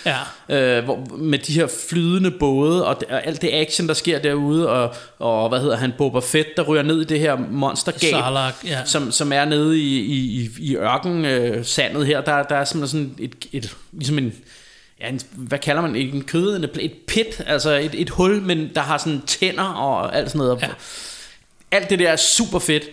Ja. 0.50 0.78
øh, 0.78 0.84
hvor, 0.84 1.16
med 1.18 1.40
de 1.40 1.54
her 1.54 1.68
flydende 1.90 2.32
både, 2.32 2.86
og, 2.88 3.02
og 3.10 3.28
alt 3.28 3.42
det 3.42 3.50
action, 3.54 3.88
der 3.88 3.94
sker 3.94 4.20
derude, 4.20 4.70
og, 4.70 4.96
og 5.20 5.50
hvad 5.50 5.60
hedder 5.60 5.76
han, 5.78 5.94
Boba 5.98 6.20
Fett, 6.20 6.50
der 6.58 6.64
ryger 6.64 6.84
ned 6.84 7.02
i 7.02 7.04
det 7.04 7.20
her 7.20 7.38
monstergab, 7.52 8.10
Sarlacc, 8.10 8.56
ja. 8.66 8.86
som, 8.86 9.12
som 9.12 9.34
er 9.34 9.46
nede 9.46 9.80
i, 9.80 10.00
i, 10.00 10.42
i, 10.42 10.50
i 10.60 10.76
ørken 10.76 11.26
øh, 11.26 11.66
sandet 11.66 12.06
her. 12.08 12.22
Der, 12.22 12.44
der 12.44 12.56
er 12.56 12.66
simpelthen 12.66 13.16
sådan 13.18 13.26
et, 13.26 13.48
et 13.64 13.76
ligesom 13.92 14.18
en, 14.18 14.34
ja, 15.02 15.10
en, 15.10 15.22
hvad 15.32 15.60
kalder 15.60 15.82
man 15.82 15.96
en 15.96 16.24
kød, 16.24 16.56
en, 16.56 16.64
et 16.80 16.94
pit, 17.08 17.42
altså 17.48 17.70
et, 17.72 17.92
et 18.02 18.10
hul, 18.10 18.42
men 18.42 18.72
der 18.76 18.82
har 18.82 18.98
sådan 18.98 19.22
tænder 19.28 19.64
og 19.64 20.16
alt 20.16 20.28
sådan 20.32 20.40
noget. 20.40 20.62
Ja. 20.62 20.68
Alt 21.72 21.90
det 21.90 22.00
der 22.00 22.10
er 22.10 22.16
super 22.16 22.60
fedt. 22.60 22.84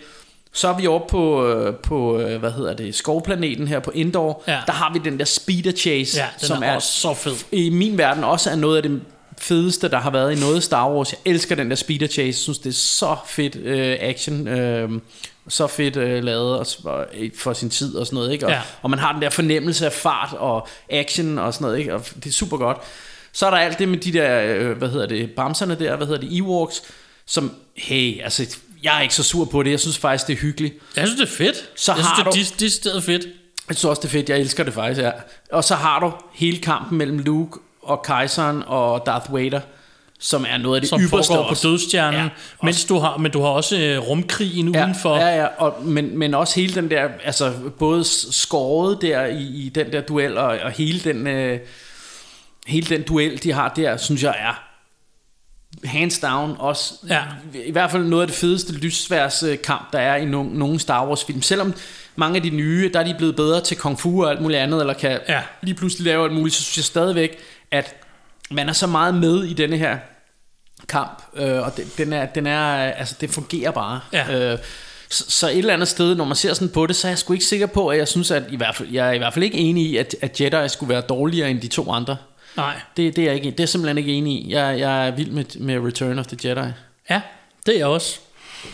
Så 0.53 0.67
er 0.67 0.77
vi 0.77 0.87
oppe 0.87 1.07
på, 1.11 1.47
øh, 1.47 1.75
på 1.75 2.19
øh, 2.19 2.39
hvad 2.39 2.51
hedder 2.51 2.73
det, 2.73 2.95
skovplaneten 2.95 3.67
her 3.67 3.79
på 3.79 3.91
Indoor. 3.91 4.43
Ja. 4.47 4.59
Der 4.65 4.71
har 4.73 4.93
vi 4.93 4.99
den 5.09 5.19
der 5.19 5.25
speeder 5.25 5.71
chase, 5.71 6.17
Ja, 6.19 6.27
som 6.37 6.63
er 6.63 6.75
også 6.75 6.91
så 6.93 7.13
fed. 7.13 7.33
i 7.51 7.69
min 7.69 7.97
verden 7.97 8.23
også 8.23 8.49
er 8.49 8.55
noget 8.55 8.77
af 8.77 8.83
det 8.83 9.01
fedeste, 9.37 9.89
der 9.89 9.97
har 9.99 10.09
været 10.11 10.37
i 10.37 10.39
noget 10.39 10.63
Star 10.63 10.89
Wars. 10.91 11.11
Jeg 11.11 11.19
elsker 11.33 11.55
den 11.55 11.69
der 11.69 11.75
speeder 11.75 12.07
chase. 12.07 12.25
Jeg 12.25 12.35
synes, 12.35 12.59
det 12.59 12.69
er 12.69 12.73
så 12.73 13.15
fedt 13.27 13.55
øh, 13.55 13.97
action. 13.99 14.47
Øh, 14.47 14.89
så 15.47 15.67
fedt 15.67 15.95
øh, 15.97 16.23
lavet 16.23 16.57
og, 16.59 16.65
og, 16.83 17.07
for 17.37 17.53
sin 17.53 17.69
tid 17.69 17.95
og 17.95 18.05
sådan 18.05 18.15
noget. 18.15 18.31
Ikke? 18.31 18.45
Og, 18.45 18.51
Ja. 18.51 18.61
og 18.81 18.89
man 18.89 18.99
har 18.99 19.13
den 19.13 19.21
der 19.21 19.29
fornemmelse 19.29 19.85
af 19.85 19.93
fart 19.93 20.33
og 20.37 20.67
action 20.89 21.37
og 21.37 21.53
sådan 21.53 21.65
noget. 21.65 21.79
Ikke? 21.79 21.95
Og 21.95 22.05
det 22.15 22.25
er 22.25 22.31
super 22.31 22.57
godt. 22.57 22.77
Så 23.33 23.45
er 23.45 23.49
der 23.51 23.57
alt 23.57 23.79
det 23.79 23.89
med 23.89 23.97
de 23.97 24.13
der, 24.13 24.41
øh, 24.55 24.77
hvad 24.77 24.89
hedder 24.89 25.05
det, 25.07 25.31
bamserne 25.31 25.75
der, 25.79 25.95
hvad 25.95 26.07
hedder 26.07 26.21
det, 26.21 26.37
Ewoks, 26.37 26.83
som, 27.25 27.51
hey, 27.75 28.23
altså, 28.23 28.57
jeg 28.83 28.97
er 28.97 29.01
ikke 29.01 29.15
så 29.15 29.23
sur 29.23 29.45
på 29.45 29.63
det. 29.63 29.71
Jeg 29.71 29.79
synes 29.79 29.97
faktisk, 29.97 30.27
det 30.27 30.33
er 30.33 30.37
hyggeligt. 30.37 30.73
Jeg 30.95 31.07
synes, 31.07 31.19
det 31.21 31.27
er 31.29 31.35
fedt. 31.45 31.55
Så 31.75 31.93
jeg 31.93 32.03
har 32.05 32.15
synes, 32.15 32.17
det 32.33 32.39
er 32.41 32.43
du- 32.43 32.49
dis- 32.51 32.59
decideret 32.59 33.03
fedt. 33.03 33.25
Jeg 33.69 33.75
synes 33.77 33.85
også, 33.85 33.99
det 33.99 34.07
er 34.07 34.11
fedt. 34.11 34.29
Jeg 34.29 34.39
elsker 34.39 34.63
det 34.63 34.73
faktisk, 34.73 35.01
ja. 35.01 35.11
Og 35.51 35.63
så 35.63 35.75
har 35.75 35.99
du 35.99 36.11
hele 36.33 36.57
kampen 36.57 36.97
mellem 36.97 37.19
Luke 37.19 37.59
og 37.81 38.01
kejseren 38.03 38.63
og 38.67 39.05
Darth 39.05 39.33
Vader, 39.33 39.61
som 40.19 40.45
er 40.49 40.57
noget 40.57 40.75
af 40.75 40.81
det 40.81 40.89
Som 40.89 41.01
ypperste 41.01 41.33
på 41.33 41.55
dødstjernen. 41.63 42.19
Ja, 42.19 42.29
mens 42.63 42.85
du 42.85 42.99
har, 42.99 43.17
men 43.17 43.31
du 43.31 43.41
har 43.41 43.47
også 43.49 43.77
øh, 43.79 43.97
rumkrigen 43.99 44.75
Ja, 44.75 44.83
udenfor. 44.83 45.15
ja, 45.17 45.35
ja, 45.41 45.45
og, 45.57 45.75
men, 45.85 46.17
men 46.17 46.33
også 46.33 46.59
hele 46.59 46.75
den 46.75 46.89
der, 46.89 47.07
altså 47.23 47.53
både 47.79 48.03
skåret 48.31 49.01
der 49.01 49.25
i, 49.25 49.43
i 49.43 49.69
den 49.75 49.91
der 49.91 50.01
duel, 50.01 50.37
og, 50.37 50.45
og 50.63 50.71
hele 50.71 50.99
den, 50.99 51.27
øh, 51.27 51.59
hele 52.67 52.95
den 52.95 53.01
duel, 53.03 53.43
de 53.43 53.51
har 53.51 53.69
der, 53.75 53.97
synes 53.97 54.23
jeg 54.23 54.35
er 54.39 54.63
hands 55.85 56.19
down 56.19 56.55
også, 56.59 56.93
Ja. 57.09 57.21
i 57.65 57.71
hvert 57.71 57.91
fald 57.91 58.03
noget 58.03 58.21
af 58.23 58.27
det 58.27 58.37
fedeste 58.37 58.73
lysværs 58.73 59.43
øh, 59.43 59.57
der 59.93 59.99
er 59.99 60.15
i 60.15 60.25
no, 60.25 60.43
nogle 60.43 60.79
Star 60.79 61.07
Wars 61.07 61.23
film. 61.23 61.41
Selvom 61.41 61.73
mange 62.15 62.35
af 62.35 62.41
de 62.43 62.49
nye, 62.49 62.89
der 62.93 62.99
er 62.99 63.03
de 63.03 63.15
blevet 63.17 63.35
bedre 63.35 63.61
til 63.61 63.77
kung 63.77 63.99
fu 63.99 64.23
og 64.23 64.31
alt 64.31 64.41
muligt 64.41 64.59
andet, 64.59 64.79
eller 64.79 64.93
kan 64.93 65.19
Ja. 65.29 65.41
lige 65.61 65.75
pludselig 65.75 66.05
lave 66.05 66.23
alt 66.23 66.33
muligt, 66.33 66.55
så 66.55 66.63
synes 66.63 66.77
jeg 66.77 66.85
stadigvæk, 66.85 67.37
at 67.71 67.95
man 68.51 68.69
er 68.69 68.73
så 68.73 68.87
meget 68.87 69.13
med 69.15 69.43
i 69.43 69.53
denne 69.53 69.77
her 69.77 69.97
kamp, 70.87 71.23
øh, 71.35 71.59
og 71.61 71.77
den, 71.77 71.85
den 71.97 72.13
er, 72.13 72.25
den 72.25 72.47
er, 72.47 72.73
altså 72.75 73.15
det 73.21 73.29
fungerer 73.29 73.71
bare. 73.71 73.99
Ja. 74.13 74.51
Øh, 74.53 74.57
så, 75.09 75.23
så 75.31 75.47
et 75.49 75.57
eller 75.57 75.73
andet 75.73 75.87
sted, 75.87 76.15
når 76.15 76.25
man 76.25 76.35
ser 76.35 76.53
sådan 76.53 76.69
på 76.69 76.85
det, 76.87 76.95
så 76.95 77.07
er 77.07 77.11
jeg 77.11 77.17
sgu 77.17 77.33
ikke 77.33 77.45
sikker 77.45 77.65
på, 77.65 77.87
at 77.87 77.97
jeg 77.97 78.07
synes, 78.07 78.31
at 78.31 78.43
i 78.49 78.55
hvert 78.55 78.75
fald, 78.75 78.89
jeg 78.89 79.07
er 79.07 79.11
i 79.11 79.17
hvert 79.17 79.33
fald 79.33 79.43
ikke 79.45 79.57
enig 79.57 79.83
i, 79.85 79.97
at, 79.97 80.15
at 80.21 80.41
Jedi 80.41 80.69
skulle 80.69 80.89
være 80.93 81.01
dårligere 81.01 81.49
end 81.49 81.61
de 81.61 81.67
to 81.67 81.91
andre. 81.91 82.17
Nej. 82.57 82.75
Det, 82.97 83.15
det, 83.15 83.21
er 83.21 83.25
jeg 83.25 83.35
ikke, 83.35 83.45
det 83.51 83.59
er 83.59 83.63
jeg 83.63 83.69
simpelthen 83.69 83.97
ikke 83.97 84.13
enig 84.13 84.33
i. 84.33 84.51
Jeg, 84.53 84.79
jeg 84.79 85.07
er 85.07 85.11
vild 85.11 85.31
med, 85.31 85.59
med 85.59 85.79
Return 85.79 86.19
of 86.19 86.27
the 86.27 86.49
Jedi. 86.49 86.69
Ja, 87.09 87.21
det 87.65 87.73
er 87.73 87.77
jeg 87.77 87.87
også. 87.87 88.19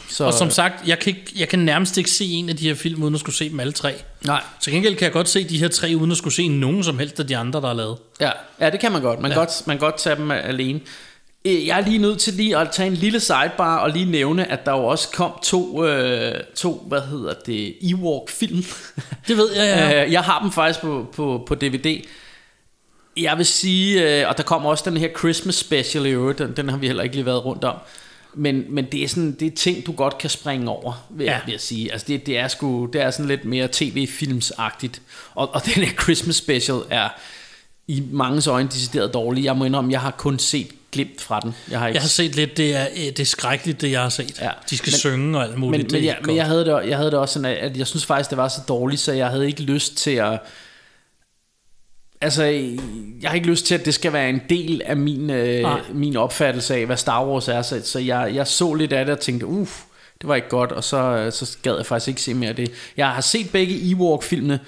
Så, 0.09 0.23
Og 0.25 0.33
som 0.33 0.49
sagt, 0.49 0.87
jeg 0.87 0.99
kan, 0.99 1.09
ikke, 1.17 1.31
jeg 1.39 1.49
kan 1.49 1.59
nærmest 1.59 1.97
ikke 1.97 2.11
se 2.11 2.25
en 2.25 2.49
af 2.49 2.57
de 2.57 2.67
her 2.67 2.75
film, 2.75 3.03
uden 3.03 3.13
at 3.13 3.19
skulle 3.19 3.35
se 3.35 3.49
dem 3.49 3.59
alle 3.59 3.73
tre. 3.73 3.93
Nej, 4.25 4.43
Til 4.61 4.73
gengæld 4.73 4.95
kan 4.95 5.03
jeg 5.05 5.11
godt 5.11 5.29
se 5.29 5.43
de 5.43 5.57
her 5.59 5.67
tre, 5.67 5.93
uden 5.95 6.11
at 6.11 6.17
skulle 6.17 6.33
se 6.33 6.47
nogen 6.47 6.83
som 6.83 6.99
helst 6.99 7.19
af 7.19 7.27
de 7.27 7.37
andre, 7.37 7.61
der 7.61 7.69
er 7.69 7.73
lavet. 7.73 7.97
ja, 8.19 8.31
ja, 8.61 8.69
det 8.69 8.79
kan 8.79 8.91
man 8.91 9.01
godt. 9.01 9.19
Man, 9.19 9.31
Ja. 9.31 9.37
ja. 9.37 9.41
godt. 9.43 9.67
man 9.67 9.77
kan 9.77 9.85
godt 9.85 9.97
tage 9.97 10.15
dem 10.15 10.31
alene. 10.31 10.79
Øh, 11.45 11.67
Jeg 11.67 11.79
er 11.79 11.85
lige 11.85 11.97
nødt 11.97 12.19
til 12.19 12.33
lige 12.33 12.57
at 12.57 12.71
tage 12.71 12.87
en 12.87 12.93
lille 12.93 13.19
sidebar 13.19 13.77
og 13.77 13.89
lige 13.89 14.05
nævne, 14.05 14.51
at 14.51 14.65
der 14.65 14.71
jo 14.71 14.85
også 14.85 15.07
kom 15.13 15.31
to, 15.43 15.85
øh, 15.85 16.35
to 16.55 16.85
hvad 16.87 17.01
hedder 17.01 17.33
det, 17.45 17.75
Ewok-film. 17.81 18.63
Det 19.27 19.37
ved 19.37 19.51
jeg, 19.55 19.91
ja. 19.91 20.03
Øh, 20.05 20.11
jeg 20.11 20.21
har 20.23 20.39
dem 20.41 20.51
faktisk 20.51 20.79
på, 20.81 21.07
på, 21.15 21.43
på 21.47 21.55
DVD. 21.55 22.01
Jeg 23.21 23.37
vil 23.37 23.45
sige, 23.45 24.21
øh, 24.21 24.29
og 24.29 24.37
der 24.37 24.43
kommer 24.43 24.69
også 24.69 24.89
den 24.89 24.97
her 24.97 25.09
Christmas 25.19 25.55
special 25.55 26.05
i 26.05 26.09
øvrigt, 26.09 26.39
den, 26.39 26.53
den 26.57 26.69
har 26.69 26.77
vi 26.77 26.87
heller 26.87 27.03
ikke 27.03 27.15
lige 27.15 27.25
været 27.25 27.45
rundt 27.45 27.63
om. 27.63 27.75
Men, 28.33 28.65
men 28.69 28.85
det 28.91 29.03
er 29.03 29.07
sådan 29.07 29.31
det 29.39 29.45
er 29.47 29.55
ting, 29.55 29.85
du 29.85 29.91
godt 29.91 30.17
kan 30.17 30.29
springe 30.29 30.69
over, 30.69 31.05
vil, 31.09 31.25
ja. 31.25 31.31
Ja. 31.31 31.37
jeg, 31.37 31.41
vil 31.45 31.51
jeg 31.51 31.61
sige. 31.61 31.91
Altså 31.91 32.05
det, 32.07 32.25
det, 32.25 32.37
er 32.37 32.47
sgu, 32.47 32.85
det 32.85 33.01
er 33.01 33.11
sådan 33.11 33.27
lidt 33.27 33.45
mere 33.45 33.67
tv-filmsagtigt. 33.71 35.01
Og, 35.35 35.55
og 35.55 35.61
den 35.75 35.83
her 35.83 35.91
Christmas 36.03 36.35
special 36.35 36.77
er 36.89 37.09
i 37.87 38.03
mange 38.11 38.49
øjne 38.49 38.69
decideret 38.69 39.13
dårlig. 39.13 39.43
Jeg 39.43 39.55
må 39.57 39.65
indrømme, 39.65 39.91
jeg 39.91 40.01
har 40.01 40.11
kun 40.11 40.39
set 40.39 40.67
glimt 40.91 41.21
fra 41.21 41.39
den. 41.39 41.55
Jeg 41.71 41.79
har 41.79 41.87
ikke 41.87 41.95
Jeg 41.95 42.01
har 42.03 42.07
set 42.09 42.35
lidt, 42.35 42.57
det 42.57 42.75
er, 42.75 42.87
øh, 42.97 43.03
det 43.05 43.19
er 43.19 43.25
skrækkeligt, 43.25 43.81
det 43.81 43.91
jeg 43.91 44.01
har 44.01 44.09
set. 44.09 44.39
Ja. 44.41 44.49
De 44.69 44.77
skal 44.77 44.91
Men- 44.91 44.97
synge 44.99 45.37
og 45.37 45.43
alt 45.43 45.57
muligt. 45.57 45.83
men, 45.83 45.91
men, 45.91 46.05
jeg, 46.07 46.15
ikke 46.17 46.27
men 46.27 46.35
jeg, 46.35 46.45
havde 46.45 46.65
det, 46.65 46.89
jeg 46.89 46.97
havde 46.97 47.11
det 47.11 47.19
også 47.19 47.33
sådan, 47.33 47.57
at 47.57 47.77
jeg 47.77 47.87
synes 47.87 48.05
faktisk, 48.05 48.29
det 48.29 48.37
var 48.37 48.47
så 48.47 48.61
dårligt, 48.67 49.01
så 49.01 49.11
jeg 49.13 49.27
havde 49.27 49.47
ikke 49.47 49.61
lyst 49.61 49.95
til 49.97 50.11
at... 50.11 50.39
Altså, 52.21 52.43
jeg 53.21 53.29
har 53.29 53.35
ikke 53.35 53.47
lyst 53.47 53.65
til, 53.65 53.75
at 53.75 53.85
det 53.85 53.93
skal 53.93 54.13
være 54.13 54.29
en 54.29 54.41
del 54.49 54.81
af 54.85 54.97
min, 54.97 55.29
øh, 55.29 55.61
Nej. 55.61 55.79
min 55.93 56.17
opfattelse 56.17 56.75
af, 56.75 56.85
hvad 56.85 56.97
Star 56.97 57.25
Wars 57.25 57.47
er. 57.47 57.61
Så, 57.61 57.81
så 57.83 57.99
jeg, 57.99 58.31
jeg 58.33 58.47
så 58.47 58.73
lidt 58.73 58.93
af 58.93 59.05
det 59.05 59.13
og 59.13 59.19
tænkte, 59.19 59.45
uff, 59.45 59.81
det 60.21 60.27
var 60.27 60.35
ikke 60.35 60.49
godt, 60.49 60.71
og 60.71 60.83
så, 60.83 61.27
så 61.31 61.57
gad 61.61 61.75
jeg 61.75 61.85
faktisk 61.85 62.07
ikke 62.07 62.21
se 62.21 62.33
mere 62.33 62.49
af 62.49 62.55
det. 62.55 62.71
Jeg 62.97 63.09
har 63.09 63.21
set 63.21 63.49
begge 63.51 63.91
Ewok-filmene, 63.91 64.59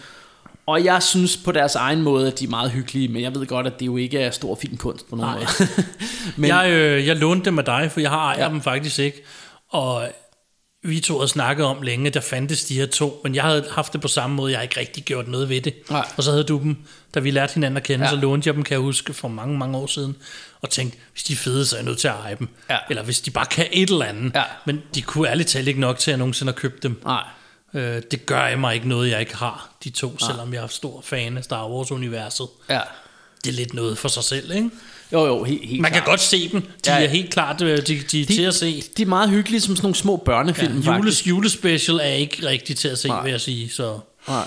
og 0.65 0.85
jeg 0.85 1.03
synes 1.03 1.37
på 1.37 1.51
deres 1.51 1.75
egen 1.75 2.01
måde, 2.01 2.27
at 2.27 2.39
de 2.39 2.45
er 2.45 2.49
meget 2.49 2.71
hyggelige, 2.71 3.07
men 3.07 3.21
jeg 3.21 3.35
ved 3.35 3.45
godt, 3.45 3.67
at 3.67 3.79
det 3.79 3.85
jo 3.85 3.97
ikke 3.97 4.19
er 4.19 4.31
stor 4.31 4.55
filmkunst 4.55 5.09
på 5.09 5.15
nogen 5.15 5.31
Nej. 5.35 5.39
måde. 5.59 5.69
men, 6.37 6.47
Jeg, 6.49 6.69
øh, 6.71 7.07
jeg 7.07 7.15
lånte 7.15 7.45
dem 7.45 7.59
af 7.59 7.65
dig, 7.65 7.89
for 7.91 7.99
jeg 7.99 8.09
har 8.09 8.17
ejer 8.25 8.37
Ja. 8.37 8.43
ja. 8.43 8.49
dem 8.49 8.61
faktisk 8.61 8.99
ikke. 8.99 9.23
Og 9.69 10.03
vi 10.83 10.99
to 10.99 11.17
havde 11.17 11.27
snakket 11.27 11.65
om 11.65 11.81
længe, 11.81 12.09
der 12.09 12.21
fandtes 12.21 12.63
de 12.63 12.75
her 12.75 12.85
to, 12.85 13.21
men 13.23 13.35
jeg 13.35 13.43
havde 13.43 13.65
haft 13.71 13.93
det 13.93 14.01
på 14.01 14.07
samme 14.07 14.35
måde, 14.35 14.51
jeg 14.51 14.59
har 14.59 14.63
ikke 14.63 14.79
rigtig 14.79 15.03
gjort 15.03 15.27
noget 15.27 15.49
ved 15.49 15.61
det. 15.61 15.73
Nej. 15.89 16.07
Og 16.17 16.23
så 16.23 16.31
havde 16.31 16.43
du 16.43 16.59
dem, 16.59 16.77
da 17.13 17.19
vi 17.19 17.31
lærte 17.31 17.53
hinanden 17.53 17.77
at 17.77 17.83
kende, 17.83 18.05
Ja. 18.05 18.09
så 18.11 18.15
lånte 18.17 18.47
jeg 18.47 18.55
dem, 18.55 18.63
kan 18.63 18.73
jeg 18.73 18.79
huske, 18.81 19.13
for 19.13 19.27
mange, 19.27 19.57
mange 19.57 19.77
år 19.77 19.87
siden, 19.87 20.15
og 20.61 20.69
tænkte, 20.69 20.97
hvis 21.13 21.23
de 21.23 21.33
er 21.33 21.37
fede, 21.37 21.65
så 21.65 21.75
er 21.75 21.79
jeg 21.79 21.85
nødt 21.85 21.97
til 21.99 22.07
at 22.07 22.13
eje 22.23 22.35
dem. 22.39 22.47
Ja. 22.69 22.77
Eller 22.89 23.03
hvis 23.03 23.21
de 23.21 23.31
bare 23.31 23.45
kan 23.45 23.67
et 23.71 23.89
eller 23.89 24.05
andet. 24.05 24.31
Ja. 24.35 24.43
Men 24.65 24.81
de 24.95 25.01
kunne 25.01 25.29
ærligt 25.29 25.49
talt 25.49 25.67
ikke 25.67 25.79
nok 25.79 25.99
til, 25.99 26.11
at 26.11 26.13
jeg 26.13 26.17
nogensinde 26.17 26.51
har 26.51 26.57
købt 26.57 26.83
dem. 26.83 27.01
Nej. 27.05 27.23
Øh, 27.73 28.01
det 28.11 28.25
gør 28.25 28.39
af 28.41 28.57
mig 28.57 28.75
ikke 28.75 28.87
noget, 28.87 29.09
jeg 29.09 29.19
ikke 29.19 29.35
har, 29.35 29.69
de 29.83 29.89
to, 29.89 30.19
selvom 30.19 30.53
jeg 30.53 30.63
er 30.63 30.67
stor 30.67 31.01
fan 31.01 31.37
af 31.37 31.43
Star 31.43 31.67
Wars-universet. 31.69 32.47
Ja. 32.69 32.81
Det 33.43 33.49
er 33.49 33.53
lidt 33.53 33.73
noget 33.73 33.97
for 33.97 34.07
sig 34.07 34.23
selv, 34.23 34.51
ikke? 34.51 34.69
Jo, 35.13 35.25
jo, 35.25 35.43
helt, 35.43 35.65
helt 35.69 35.81
Man 35.81 35.91
kan 35.91 36.01
klart. 36.01 36.09
godt 36.09 36.19
se 36.21 36.49
dem. 36.49 36.61
De 36.61 36.67
Ja, 36.87 37.03
er 37.03 37.07
helt 37.07 37.29
klart 37.33 37.61
øh, 37.61 37.77
de, 37.77 37.81
de, 37.81 38.01
de 38.11 38.21
er 38.21 38.25
til 38.25 38.41
at 38.41 38.53
se. 38.55 38.83
De 38.97 39.01
er 39.01 39.05
meget 39.05 39.29
hyggelige 39.29 39.61
som 39.61 39.75
sådan 39.75 39.85
nogle 39.85 39.95
små 39.95 40.15
børnefilm, 40.17 40.79
Ja, 40.79 40.95
jules, 40.95 41.27
julespecial 41.27 41.97
er 41.97 42.03
ikke 42.13 42.47
rigtig 42.47 42.75
til 42.75 42.87
at 42.87 42.97
se, 42.97 43.07
Nej. 43.07 43.23
vil 43.23 43.31
jeg 43.31 43.41
sige. 43.41 43.69
Så. 43.69 43.99
Nej. 44.27 44.43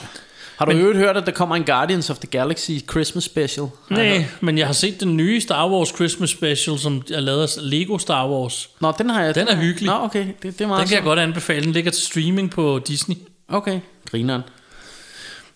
Har 0.56 0.64
du 0.66 0.72
øvrigt 0.72 0.98
hørt, 0.98 1.16
at 1.16 1.26
der 1.26 1.32
kommer 1.32 1.56
en 1.56 1.64
Guardians 1.64 2.10
of 2.10 2.16
the 2.18 2.26
Galaxy 2.26 2.70
Christmas 2.90 3.24
special? 3.24 3.66
Jeg 3.90 3.98
Nej, 3.98 4.24
men 4.40 4.58
jeg 4.58 4.66
har 4.66 4.72
set 4.74 5.00
den 5.00 5.16
nye 5.16 5.40
Star 5.40 5.70
Wars 5.70 5.88
Christmas 5.88 6.30
special, 6.30 6.78
som 6.78 7.02
er 7.12 7.20
lavet 7.20 7.42
af 7.42 7.48
Lego 7.70 7.98
Star 7.98 8.28
Wars. 8.30 8.68
Nå, 8.80 8.92
den 8.98 9.10
har 9.10 9.22
jeg. 9.24 9.34
Den 9.34 9.48
er 9.48 9.56
hyggelig. 9.56 9.86
Nå, 9.86 9.94
okay. 10.04 10.26
Det, 10.42 10.58
det 10.58 10.60
er 10.60 10.66
meget 10.68 10.80
Den 10.80 10.88
kan 10.88 10.94
jeg 10.94 11.02
sjovt. 11.02 11.04
godt 11.04 11.18
anbefale. 11.18 11.64
Den 11.64 11.72
ligger 11.72 11.90
til 11.90 12.02
streaming 12.02 12.50
på 12.50 12.80
Disney. 12.88 13.16
Okay, 13.48 13.80
grineren. 14.10 14.42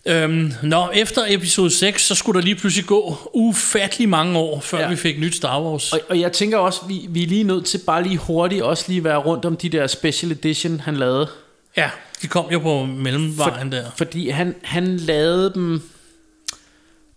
Øhm, 0.06 0.52
nå, 0.62 0.88
efter 0.94 1.22
episode 1.28 1.70
6, 1.70 2.06
så 2.06 2.14
skulle 2.14 2.40
der 2.40 2.44
lige 2.44 2.54
pludselig 2.56 2.86
gå 2.86 3.30
ufattelig 3.34 4.08
mange 4.08 4.38
år, 4.38 4.60
før 4.60 4.78
Ja. 4.80 4.88
vi 4.88 4.96
fik 4.96 5.20
nyt 5.20 5.36
Star 5.36 5.62
Wars. 5.62 5.92
Og, 5.92 6.00
og 6.08 6.20
jeg 6.20 6.32
tænker 6.32 6.58
også, 6.58 6.80
vi, 6.88 7.06
vi 7.08 7.22
er 7.22 7.26
lige 7.26 7.44
nødt 7.44 7.64
til 7.66 7.78
bare 7.86 8.02
lige 8.02 8.16
hurtigt 8.16 8.62
også 8.62 8.84
lige 8.88 9.04
være 9.04 9.16
rundt 9.16 9.44
om 9.44 9.56
de 9.56 9.68
der 9.68 9.86
special 9.86 10.32
edition, 10.32 10.80
han 10.80 10.96
lavede. 10.96 11.28
Ja, 11.76 11.90
de 12.22 12.26
kom 12.26 12.46
jo 12.52 12.58
på 12.58 12.84
mellemvejen 12.84 13.72
der. 13.72 13.84
Fordi 13.96 14.28
han, 14.30 14.54
han 14.62 14.96
lavede 14.96 15.52
dem... 15.54 15.82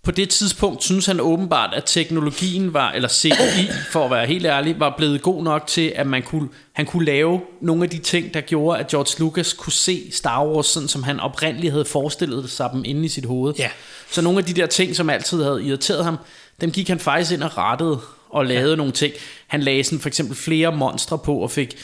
på 0.03 0.11
det 0.11 0.30
tidspunkt 0.30 0.84
synes 0.84 1.05
han 1.05 1.19
åbenbart, 1.19 1.73
at 1.73 1.84
teknologien 1.85 2.73
var, 2.73 2.91
eller 2.91 3.09
CGI, 3.09 3.69
for 3.91 4.05
at 4.05 4.11
være 4.11 4.27
helt 4.27 4.45
ærlig, 4.45 4.80
var 4.80 4.93
blevet 4.97 5.21
god 5.21 5.43
nok 5.43 5.67
til, 5.67 5.93
at 5.95 6.07
man 6.07 6.23
kunne, 6.23 6.49
han 6.73 6.85
kunne 6.85 7.05
lave 7.05 7.41
nogle 7.61 7.84
af 7.84 7.89
de 7.89 7.97
ting, 7.97 8.34
der 8.34 8.41
gjorde, 8.41 8.80
at 8.80 8.88
George 8.88 9.19
Lucas 9.19 9.53
kunne 9.53 9.73
se 9.73 10.11
Star 10.11 10.45
Wars, 10.45 10.65
sådan 10.65 10.88
som 10.89 11.03
han 11.03 11.19
oprindeligt 11.19 11.71
havde 11.71 11.85
forestillet 11.85 12.49
sig 12.49 12.69
dem 12.73 12.81
inde 12.85 13.05
i 13.05 13.07
sit 13.07 13.26
hoved. 13.26 13.53
Ja. 13.57 13.69
Så 14.11 14.21
nogle 14.21 14.39
af 14.39 14.45
de 14.45 14.53
der 14.53 14.65
ting, 14.65 14.95
som 14.95 15.09
altid 15.09 15.43
havde 15.43 15.63
irriteret 15.63 16.03
ham, 16.05 16.17
dem 16.61 16.71
gik 16.71 16.88
han 16.88 16.99
faktisk 16.99 17.31
ind 17.31 17.43
og 17.43 17.57
rettede 17.57 17.99
og 18.30 18.45
lavede 18.45 18.69
ja. 18.69 18.76
nogle 18.76 18.91
ting. 18.91 19.13
Han 19.47 19.61
lagde 19.61 19.84
sådan 19.84 19.99
for 19.99 20.07
eksempel 20.07 20.35
flere 20.35 20.76
monstre 20.76 21.17
på 21.17 21.35
og 21.35 21.51
fik 21.51 21.76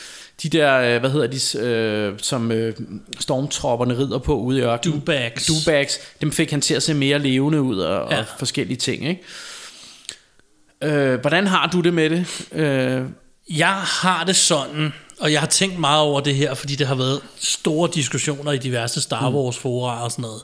de 0.43 0.49
der, 0.49 0.77
øh, 0.95 0.99
hvad 0.99 1.09
hedder 1.09 1.27
de, 1.27 1.67
øh, 1.67 2.13
som 2.19 2.51
øh, 2.51 2.73
stormtropperne 3.19 3.97
rider 3.97 4.17
på 4.17 4.35
ude 4.35 4.59
i 4.59 4.61
ørkenen. 4.61 4.95
Dewbacks. 4.97 5.45
Dewbacks. 5.45 5.99
Dem 6.21 6.31
fik 6.31 6.51
han 6.51 6.61
til 6.61 6.73
at 6.73 6.83
se 6.83 6.93
mere 6.93 7.19
levende 7.19 7.61
ud 7.61 7.79
og, 7.79 8.09
ja. 8.09 8.15
Ja. 8.15 8.21
og 8.21 8.25
forskellige 8.39 8.77
ting, 8.77 9.07
ikke? 9.07 9.23
Øh, 10.83 11.19
hvordan 11.19 11.47
har 11.47 11.67
du 11.69 11.81
det 11.81 11.93
med 11.93 12.09
det? 12.09 12.25
Øh, 12.51 13.03
Jeg 13.57 13.73
har 13.75 14.23
det 14.23 14.35
sådan, 14.35 14.93
og 15.19 15.31
jeg 15.31 15.39
har 15.39 15.47
tænkt 15.47 15.79
meget 15.79 16.01
over 16.01 16.21
det 16.21 16.35
her, 16.35 16.53
fordi 16.53 16.75
det 16.75 16.87
har 16.87 16.95
været 16.95 17.21
store 17.37 17.89
diskussioner 17.93 18.51
i 18.51 18.57
diverse 18.57 19.01
Star 19.01 19.31
Wars 19.31 19.57
fora 19.57 20.03
og 20.03 20.11
sådan 20.11 20.21
noget. 20.21 20.41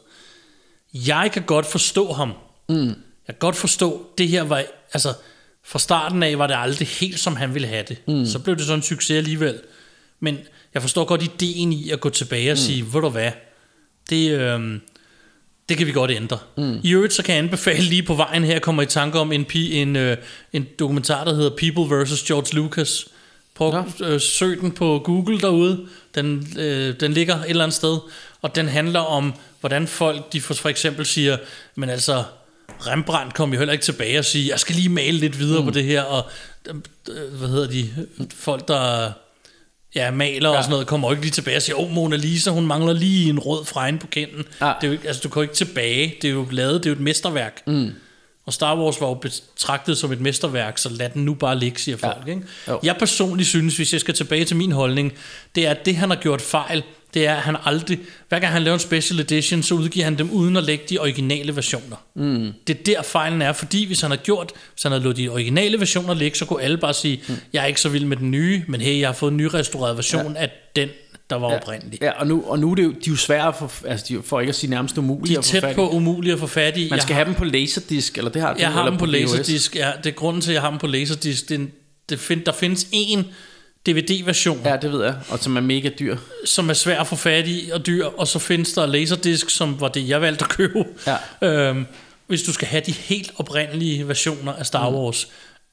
Jeg 0.94 1.30
kan 1.34 1.44
godt 1.44 1.66
forstå 1.66 2.14
ham. 2.14 2.34
Mm. 2.70 2.86
Jeg 2.86 2.96
kan 3.28 3.36
godt 3.40 3.56
forstå, 3.56 4.06
det 4.18 4.28
her 4.28 4.44
var, 4.44 4.64
altså 4.94 5.14
fra 5.66 5.80
starten 5.80 6.24
af 6.24 6.38
var 6.40 6.48
det 6.48 6.56
aldrig 6.58 6.88
helt 6.88 7.20
som 7.20 7.36
han 7.36 7.54
ville 7.54 7.68
have 7.68 7.84
det. 7.88 7.98
Mm. 8.08 8.26
Så 8.26 8.40
blev 8.40 8.56
det 8.56 8.66
sådan 8.66 8.80
en 8.80 8.84
succes 8.84 9.18
alligevel. 9.18 9.60
Men 10.22 10.38
jeg 10.74 10.82
forstår 10.82 11.06
godt 11.06 11.24
ideen 11.24 11.74
i 11.74 11.90
at 11.90 12.00
gå 12.00 12.10
tilbage 12.10 12.52
og 12.52 12.54
mm. 12.54 12.66
sige, 12.66 12.94
ved 12.94 13.02
du 13.02 13.10
hvad, 13.10 13.32
det, 14.10 14.32
øhm, 14.32 14.82
det 15.70 15.78
kan 15.78 15.88
vi 15.88 15.92
godt 15.92 16.12
ændre. 16.12 16.38
Mm. 16.58 16.80
I 16.84 16.94
øvrigt 16.94 17.14
så 17.14 17.24
kan 17.24 17.36
jeg 17.36 17.44
anbefale 17.44 17.84
lige 17.84 18.04
på 18.04 18.14
vejen 18.14 18.44
her, 18.44 18.60
kommer 18.60 18.84
i 18.84 18.86
tanke 18.86 19.20
om 19.20 19.32
en, 19.32 19.46
en, 19.56 19.96
øh, 19.96 20.18
en 20.54 20.68
dokumentar, 20.80 21.24
der 21.24 21.34
hedder 21.34 21.50
People 21.50 22.04
vs. 22.04 22.24
George 22.24 22.56
Lucas. 22.56 23.08
Prøv 23.56 23.76
at 23.76 24.02
øh, 24.02 24.22
søg 24.22 24.62
den 24.62 24.72
på 24.72 25.02
Google 25.04 25.40
derude. 25.40 25.88
Den, 26.16 26.48
øh, 26.58 27.00
den 27.00 27.14
ligger 27.14 27.36
et 27.36 27.50
eller 27.50 27.64
andet 27.64 27.76
sted. 27.76 27.98
Og 28.42 28.56
den 28.56 28.68
handler 28.68 29.00
om, 29.00 29.34
hvordan 29.60 29.88
folk, 29.88 30.34
de 30.34 30.42
for, 30.42 30.54
for 30.54 30.70
eksempel 30.70 31.06
siger, 31.06 31.38
men 31.76 31.90
altså, 31.90 32.24
Rembrandt 32.88 33.34
kom 33.34 33.54
jo 33.54 33.58
heller 33.58 33.72
ikke 33.72 33.84
tilbage 33.84 34.20
og 34.20 34.26
sige, 34.26 34.50
jeg 34.50 34.60
skal 34.60 34.76
lige 34.76 34.90
male 34.90 35.18
lidt 35.18 35.40
videre 35.40 35.60
mm. 35.60 35.66
på 35.66 35.72
det 35.72 35.84
her, 35.84 36.02
og 36.02 36.30
øh, 36.68 37.34
hvad 37.34 37.50
hedder 37.50 37.68
de, 37.68 37.90
folk 38.36 38.68
der 38.68 39.12
ja, 39.96 40.12
maler 40.12 40.50
ja. 40.50 40.58
og 40.58 40.64
sådan 40.64 40.72
noget, 40.72 40.88
kommer 40.88 41.08
jo 41.08 41.12
ikke 41.12 41.24
lige 41.24 41.32
tilbage 41.32 41.58
og 41.58 41.62
siger, 41.62 41.76
åh, 41.76 41.86
oh, 41.86 41.92
Mona 41.92 42.16
Lisa, 42.16 42.50
hun 42.52 42.68
mangler 42.68 42.94
lige 42.94 43.30
en 43.30 43.40
rød 43.40 43.66
fregne 43.66 44.00
på 44.00 44.08
kinden. 44.08 44.46
Ja. 44.62 44.66
Det 44.66 44.84
er 44.84 44.88
jo 44.88 44.92
ikke, 44.92 45.08
altså, 45.08 45.22
du 45.24 45.30
går 45.30 45.42
ikke 45.42 45.54
tilbage, 45.54 46.16
det 46.22 46.28
er 46.28 46.32
jo 46.32 46.48
lavet, 46.52 46.84
det 46.84 46.86
er 46.86 46.90
jo 46.90 46.96
et 46.96 47.02
mesterværk. 47.02 47.62
Mm. 47.68 47.92
Og 48.46 48.54
Star 48.54 48.78
Wars 48.78 49.02
var 49.02 49.08
jo 49.08 49.14
betragtet 49.14 49.98
som 49.98 50.12
et 50.12 50.22
mesterværk, 50.22 50.78
så 50.78 50.90
lad 50.90 51.10
den 51.10 51.26
nu 51.26 51.34
bare 51.34 51.60
ligge, 51.60 51.80
siger 51.80 51.98
folk. 51.98 52.18
Ja. 52.28 52.32
Ikke? 52.32 52.44
Jo. 52.68 52.80
Jeg 52.84 52.96
personligt 53.00 53.50
synes, 53.50 53.78
hvis 53.78 53.94
jeg 53.94 54.02
skal 54.02 54.14
tilbage 54.14 54.46
til 54.46 54.56
min 54.56 54.72
holdning, 54.72 55.14
det 55.56 55.68
er, 55.68 55.72
at 55.72 55.86
det 55.86 55.96
han 55.96 56.10
har 56.10 56.18
gjort 56.18 56.42
fejl, 56.42 56.84
det 57.14 57.28
er, 57.28 57.36
at 57.36 57.42
han 57.42 57.56
aldrig, 57.66 58.00
hver 58.30 58.40
gang 58.40 58.54
han 58.54 58.62
laver 58.62 58.74
en 58.74 58.80
special 58.80 59.20
edition, 59.20 59.64
så 59.64 59.76
udgiver 59.76 60.04
han 60.04 60.18
dem 60.18 60.32
uden 60.32 60.58
at 60.58 60.64
lægge 60.64 60.84
de 60.90 61.00
originale 61.00 61.56
versioner. 61.56 61.96
Mm. 62.16 62.52
Det 62.68 62.80
er 62.80 62.84
der 62.84 63.02
fejlen 63.02 63.42
er, 63.42 63.54
fordi 63.54 63.86
hvis 63.86 64.02
han 64.02 64.12
har 64.12 64.18
gjort, 64.18 64.52
hvis 64.74 64.84
han 64.84 64.92
havde 64.92 65.04
lået 65.04 65.18
de 65.18 65.30
originale 65.30 65.80
versioner 65.80 66.14
ligge, 66.14 66.38
så 66.38 66.46
kunne 66.46 66.64
alle 66.64 66.78
bare 66.78 66.94
sige, 66.94 67.24
mm. 67.28 67.36
jeg 67.54 67.64
er 67.64 67.68
ikke 67.68 67.82
så 67.82 67.90
vild 67.90 68.06
med 68.06 68.18
den 68.18 68.32
nye, 68.32 68.64
men 68.68 68.82
hey, 68.82 69.00
jeg 69.00 69.08
har 69.08 69.14
fået 69.14 69.32
en 69.32 69.38
nyrestaureret 69.38 69.98
version 69.98 70.34
ja. 70.34 70.42
af 70.42 70.50
den, 70.76 70.90
der 71.30 71.36
var 71.36 71.52
ja. 71.52 71.58
oprindelig. 71.58 72.02
ja, 72.02 72.12
og 72.12 72.28
nu, 72.28 72.44
og 72.48 72.60
nu 72.60 72.72
er 72.72 72.76
det 72.76 72.84
jo, 72.84 72.90
de 72.90 72.96
er 72.96 73.12
jo 73.12 73.16
svære 73.16 73.54
for, 73.60 73.72
altså 73.88 74.06
de, 74.10 74.16
er 74.16 74.22
for 74.22 74.40
ikke 74.40 74.50
at 74.50 74.56
sige 74.56 74.70
nærmest 74.70 74.98
umulige 74.98 75.28
De 75.28 75.36
er 75.36 75.40
at 75.40 75.46
få 75.46 75.52
tæt 75.52 75.62
fat 75.62 75.72
i. 75.72 75.76
på 75.76 75.90
umuligt 75.90 76.34
at 76.34 76.40
få 76.40 76.48
fat 76.48 76.78
i. 76.78 76.84
Man 76.90 76.92
Jeg 76.92 77.02
skal 77.02 77.16
have 77.16 77.26
dem 77.26 77.34
på 77.34 77.46
laserdisk, 77.46 78.18
eller 78.18 78.32
det 78.32 78.42
har 78.42 78.54
du, 78.54 78.60
Jeg 78.60 78.72
har 78.72 78.80
eller 78.80 78.90
dem 78.92 79.00
på 79.00 79.06
VHS. 79.06 79.12
laserdisk. 79.12 79.76
Ja, 79.76 79.92
det 80.04 80.10
er 80.10 80.14
grunden 80.14 80.42
til, 80.42 80.52
at 80.52 80.54
jeg 80.54 80.62
har 80.62 80.70
dem 80.70 80.80
på 80.80 80.88
laserdisk. 80.88 81.50
Det, 81.50 81.60
er 81.60 81.66
det 82.10 82.20
find, 82.20 82.42
der 82.42 82.52
findes 82.52 82.88
en 82.92 83.26
DVD-version, 83.86 84.62
ja. 84.66 84.76
Det 84.78 84.92
ved 84.92 85.04
jeg, 85.04 85.16
og 85.30 85.40
som 85.40 85.58
er 85.58 85.62
mega 85.62 85.90
dyr. 86.00 86.18
som 86.46 86.70
er 86.70 86.74
svær 86.74 87.00
at 87.02 87.08
få 87.08 87.16
fat 87.16 87.48
i 87.48 87.70
og 87.74 87.86
dyr, 87.86 88.06
og 88.06 88.28
så 88.28 88.40
findes 88.40 88.74
der 88.74 88.86
laserdisk, 88.86 89.50
som 89.50 89.82
var 89.82 89.88
det, 89.88 90.10
jeg 90.10 90.22
valgte 90.22 90.44
at 90.46 90.50
købe. 90.50 90.86
Ja. 91.42 91.48
Øhm, 91.48 91.86
hvis 92.28 92.44
du 92.44 92.54
skal 92.54 92.68
have 92.68 92.84
de 92.86 92.92
helt 92.92 93.32
oprindelige 93.36 94.08
versioner 94.08 94.54
af 94.54 94.66
Star 94.66 94.92
Wars. 94.92 95.28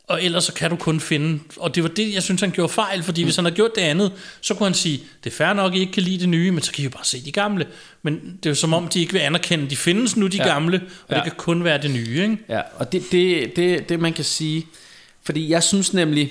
Og 0.07 0.25
ellers 0.25 0.45
så 0.45 0.53
kan 0.53 0.71
du 0.71 0.77
kun 0.77 1.01
finde, 1.01 1.41
og 1.57 1.75
det 1.75 1.83
var 1.83 1.89
det, 1.89 2.15
jeg 2.15 2.23
synes, 2.23 2.41
han 2.41 2.51
gjorde 2.51 2.73
fejl, 2.73 3.03
fordi 3.03 3.23
mm. 3.23 3.27
hvis 3.27 3.37
han 3.37 3.45
havde 3.45 3.55
gjort 3.57 3.71
det 3.75 3.81
andet, 3.83 4.13
så 4.41 4.55
kunne 4.55 4.67
han 4.67 4.75
sige, 4.75 5.03
det 5.25 5.31
er 5.33 5.35
fair 5.37 5.53
nok, 5.53 5.75
I 5.75 5.81
ikke 5.81 5.93
kan 5.93 6.03
lide 6.03 6.19
det 6.21 6.29
nye, 6.29 6.51
men 6.51 6.63
så 6.63 6.73
kan 6.73 6.81
I 6.83 6.85
jo 6.85 6.91
bare 6.91 7.05
se 7.05 7.25
de 7.25 7.33
gamle. 7.33 7.67
Men 8.03 8.15
det 8.15 8.47
er 8.47 8.51
jo 8.51 8.55
som 8.55 8.75
om, 8.75 8.89
de 8.89 9.01
ikke 9.01 9.13
vil 9.13 9.19
anerkende, 9.21 9.71
de 9.71 9.77
findes 9.77 10.17
nu, 10.17 10.27
de 10.27 10.37
Ja. 10.37 10.49
gamle, 10.49 10.81
og 11.09 11.11
Ja. 11.11 11.15
det 11.15 11.23
kan 11.23 11.33
kun 11.37 11.65
være 11.65 11.83
det 11.83 11.91
nye, 11.91 12.23
ikke? 12.23 12.39
Ja, 12.49 12.61
og 12.77 12.93
det, 12.93 13.03
det, 13.13 13.57
det, 13.57 13.89
det 13.89 14.01
man 14.01 14.13
kan 14.13 14.25
sige, 14.25 14.67
fordi 15.25 15.51
jeg 15.51 15.63
synes 15.63 15.93
nemlig, 15.93 16.31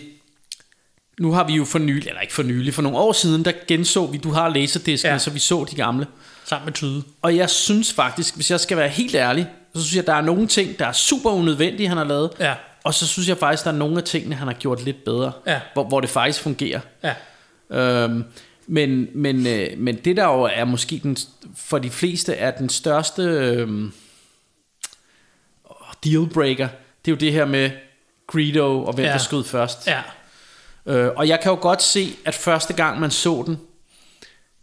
nu 1.19 1.31
har 1.31 1.43
vi 1.43 1.53
jo 1.53 1.65
for 1.65 1.79
nylig, 1.79 2.07
eller 2.07 2.21
ikke 2.21 2.33
for 2.33 2.43
nylig, 2.43 2.73
for 2.73 2.81
nogle 2.81 2.97
år 2.97 3.13
siden, 3.13 3.45
der 3.45 3.51
genså 3.67 4.05
vi, 4.05 4.17
du 4.17 4.31
har 4.31 4.49
laserdisken, 4.49 5.11
ja. 5.11 5.17
Så 5.17 5.31
vi 5.31 5.39
så 5.39 5.65
de 5.71 5.75
gamle. 5.75 6.07
Sammen 6.45 6.65
med 6.65 6.73
Tyde. 6.73 7.03
Og 7.21 7.35
jeg 7.35 7.49
synes 7.49 7.93
faktisk, 7.93 8.35
hvis 8.35 8.51
jeg 8.51 8.59
skal 8.59 8.77
være 8.77 8.89
helt 8.89 9.15
ærlig, 9.15 9.47
så 9.75 9.81
synes 9.81 9.95
jeg, 9.95 10.07
der 10.07 10.13
er 10.13 10.21
nogle 10.21 10.47
ting, 10.47 10.79
der 10.79 10.85
er 10.85 10.91
super 10.91 11.29
unødvendige, 11.29 11.89
han 11.89 11.97
har 11.97 12.03
lavet. 12.03 12.31
Ja. 12.39 12.53
Og 12.83 12.93
så 12.93 13.07
synes 13.07 13.29
jeg 13.29 13.37
faktisk, 13.37 13.63
der 13.63 13.71
er 13.71 13.75
nogle 13.75 13.97
af 13.97 14.03
tingene, 14.03 14.35
han 14.35 14.47
har 14.47 14.53
gjort 14.53 14.83
lidt 14.83 15.03
bedre. 15.03 15.31
Ja. 15.47 15.59
Hvor, 15.73 15.83
hvor 15.83 16.01
det 16.01 16.09
faktisk 16.09 16.41
fungerer. 16.41 16.79
Ja. 17.03 17.13
Øhm, 17.69 18.23
men, 18.67 19.07
men, 19.13 19.47
øh, 19.47 19.77
men 19.77 19.95
det 19.95 20.17
der 20.17 20.25
jo 20.25 20.41
er 20.41 20.65
måske 20.65 20.99
den, 21.03 21.17
for 21.55 21.77
de 21.77 21.89
fleste 21.89 22.33
er 22.33 22.51
den 22.51 22.69
største 22.69 23.21
øhm, 23.21 23.93
dealbreaker, 26.03 26.67
det 27.05 27.11
er 27.11 27.15
jo 27.15 27.19
det 27.19 27.33
her 27.33 27.45
med 27.45 27.71
Greedo 28.27 28.83
og 28.83 28.93
hvem. 28.93 29.05
Ja. 29.05 29.11
der 29.11 29.17
skød 29.17 29.43
først. 29.43 29.87
Ja. 29.87 30.01
Øh, 30.87 31.09
og 31.15 31.27
jeg 31.27 31.39
kan 31.39 31.49
jo 31.51 31.57
godt 31.61 31.81
se, 31.83 32.15
at 32.25 32.35
første 32.35 32.73
gang 32.73 32.99
man 32.99 33.11
så 33.11 33.43
den, 33.45 33.59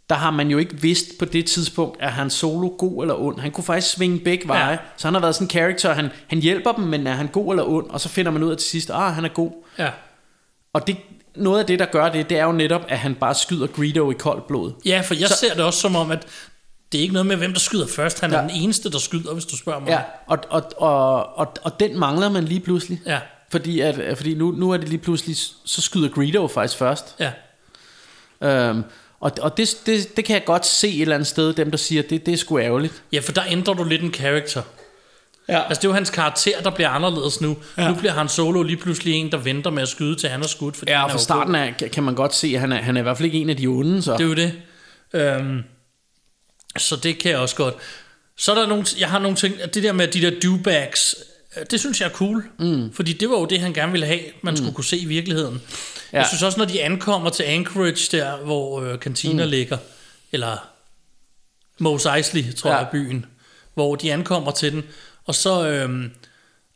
der 0.09 0.15
har 0.15 0.31
man 0.31 0.47
jo 0.47 0.57
ikke 0.57 0.81
vidst 0.81 1.05
på 1.19 1.25
det 1.25 1.45
tidspunkt, 1.45 1.97
er 1.99 2.09
han 2.09 2.29
solo 2.29 2.69
god 2.77 3.03
eller 3.03 3.15
ond. 3.21 3.39
Han 3.39 3.51
kunne 3.51 3.63
faktisk 3.63 3.93
svinge 3.93 4.19
begge 4.19 4.47
veje. 4.47 4.69
Ja. 4.71 4.77
Så 4.97 5.07
han 5.07 5.13
har 5.13 5.21
været 5.21 5.35
sådan 5.35 5.45
en 5.45 5.49
character, 5.49 5.93
han, 5.93 6.09
han 6.27 6.39
hjælper 6.39 6.71
dem, 6.71 6.83
men 6.83 7.07
er 7.07 7.11
han 7.11 7.27
god 7.27 7.53
eller 7.53 7.63
ond? 7.63 7.89
Og 7.89 8.01
så 8.01 8.09
finder 8.09 8.31
man 8.31 8.43
ud 8.43 8.51
af 8.51 8.57
til 8.57 8.69
sidst, 8.69 8.89
ah, 8.93 9.13
han 9.13 9.25
er 9.25 9.29
god. 9.29 9.51
Ja. 9.79 9.89
Og 10.73 10.87
det, 10.87 10.97
noget 11.35 11.59
af 11.59 11.65
det, 11.65 11.79
der 11.79 11.85
gør 11.85 12.09
det, 12.09 12.29
det 12.29 12.37
er 12.39 12.43
jo 12.45 12.51
netop, 12.51 12.81
at 12.87 12.97
han 12.99 13.15
bare 13.15 13.35
skyder 13.35 13.67
Greedo 13.67 14.11
i 14.11 14.13
koldt 14.13 14.47
blod. 14.47 14.71
Ja, 14.85 15.01
for 15.05 15.13
jeg 15.13 15.27
Så- 15.29 15.35
ser 15.35 15.53
det 15.53 15.63
også 15.63 15.79
som 15.79 15.95
om, 15.95 16.11
at 16.11 16.27
det 16.91 16.97
er 16.97 17.01
ikke 17.01 17.13
noget 17.13 17.25
med, 17.25 17.35
hvem 17.35 17.53
der 17.53 17.59
skyder 17.59 17.87
først. 17.87 18.19
Han 18.21 18.31
ja. 18.31 18.37
Ja. 18.37 18.43
er 18.43 18.47
den 18.47 18.57
eneste, 18.57 18.91
der 18.91 18.99
skyder, 18.99 19.33
hvis 19.33 19.45
du 19.45 19.57
spørger 19.57 19.79
mig. 19.79 19.89
Ja, 19.89 19.99
og, 20.27 20.37
og, 20.49 20.63
og, 20.77 21.37
og, 21.37 21.53
og 21.63 21.79
den 21.79 21.99
mangler 21.99 22.29
man 22.29 22.43
lige 22.43 22.59
pludselig. 22.59 23.01
Ja. 23.05 23.19
Fordi, 23.55 23.79
at, 23.79 24.17
fordi 24.17 24.33
nu, 24.33 24.51
nu 24.51 24.71
er 24.71 24.77
det 24.77 24.89
lige 24.89 24.99
pludselig, 24.99 25.37
så 25.65 25.81
skyder 25.81 26.09
Greedo 26.09 26.47
faktisk 26.47 26.77
først. 26.77 27.15
ja. 27.19 27.31
Øhm, 28.41 28.83
og 29.19 29.31
og 29.41 29.57
det, 29.57 29.77
det, 29.85 30.17
det 30.17 30.25
kan 30.25 30.33
jeg 30.33 30.45
godt 30.45 30.65
se 30.65 30.87
et 30.87 31.01
eller 31.01 31.15
andet 31.15 31.27
sted, 31.27 31.53
dem 31.53 31.71
der 31.71 31.77
siger, 31.77 32.01
det, 32.01 32.25
det 32.25 32.33
er 32.33 32.37
sgu 32.37 32.59
ærgerligt. 32.59 33.03
Ja, 33.11 33.19
for 33.19 33.31
der 33.31 33.41
ændrer 33.49 33.73
du 33.73 33.83
lidt 33.83 34.01
en 34.01 34.11
karakter. 34.11 34.61
Ja. 35.49 35.67
Altså, 35.67 35.81
det 35.81 35.87
er 35.87 35.89
jo 35.89 35.93
hans 35.93 36.09
karakter, 36.09 36.61
der 36.61 36.69
bliver 36.69 36.89
anderledes 36.89 37.41
nu. 37.41 37.57
Ja. 37.77 37.87
Nu 37.87 37.95
bliver 37.95 38.11
han 38.11 38.29
solo 38.29 38.63
lige 38.63 38.77
pludselig 38.77 39.13
en, 39.13 39.31
der 39.31 39.37
venter 39.37 39.69
med 39.69 39.81
at 39.81 39.89
skyde, 39.89 40.15
til 40.15 40.29
han 40.29 40.41
er 40.41 40.47
skudt. 40.47 40.75
Fordi 40.77 40.91
Ja, 40.91 41.03
og 41.03 41.11
fra 41.11 41.17
starten 41.17 41.55
af 41.55 41.75
kan 41.91 42.03
man 42.03 42.15
godt 42.15 42.35
se, 42.35 42.51
at 42.53 42.59
han 42.59 42.71
er, 42.71 42.81
han 42.81 42.97
er 42.97 43.01
i 43.01 43.03
hvert 43.03 43.17
fald 43.17 43.25
ikke 43.25 43.37
en 43.37 43.49
af 43.49 43.57
de 43.57 43.67
onde. 43.67 44.01
Så. 44.01 44.13
Det 44.13 44.21
er 44.21 44.25
jo 44.25 44.33
det. 44.33 44.53
Øhm, 45.13 45.63
så 46.77 46.95
det 46.95 47.19
kan 47.19 47.31
jeg 47.31 47.39
også 47.39 47.55
godt. 47.55 47.75
Så 48.37 48.51
er 48.51 48.55
der 48.55 48.67
nogle, 48.67 48.85
jeg 48.99 49.09
har 49.09 49.19
nogle 49.19 49.37
ting, 49.37 49.55
det 49.73 49.83
der 49.83 49.91
med 49.91 50.07
de 50.07 50.21
der 50.21 50.31
øh, 50.31 50.41
det 51.71 51.79
synes 51.79 52.01
jeg 52.01 52.07
er 52.07 52.11
cool. 52.13 52.43
Mm. 52.59 52.93
Fordi 52.93 53.13
det 53.13 53.29
var 53.29 53.39
jo 53.39 53.45
det, 53.45 53.59
han 53.59 53.73
gerne 53.73 53.91
ville 53.91 54.07
have, 54.07 54.19
man 54.41 54.51
mm. 54.51 54.57
skulle 54.57 54.73
kunne 54.73 54.85
se 54.85 54.97
i 54.97 55.05
virkeligheden. 55.05 55.61
Ja. 56.13 56.17
Jeg 56.17 56.27
synes 56.27 56.43
også, 56.43 56.57
når 56.57 56.65
de 56.65 56.83
ankommer 56.83 57.29
til 57.29 57.43
Anchorage, 57.43 58.17
der 58.17 58.37
hvor 58.37 58.81
øh, 58.81 58.99
kantina 58.99 59.43
mm. 59.45 59.49
ligger, 59.49 59.77
eller 60.31 60.67
Mos 61.79 62.05
Eisley, 62.05 62.53
tror 62.53 62.69
Ja. 62.69 62.77
jeg 62.77 62.87
byen, 62.91 63.25
hvor 63.73 63.95
de 63.95 64.13
ankommer 64.13 64.51
til 64.51 64.71
den, 64.71 64.83
og 65.25 65.35
så 65.35 65.67
øhm, 65.67 66.11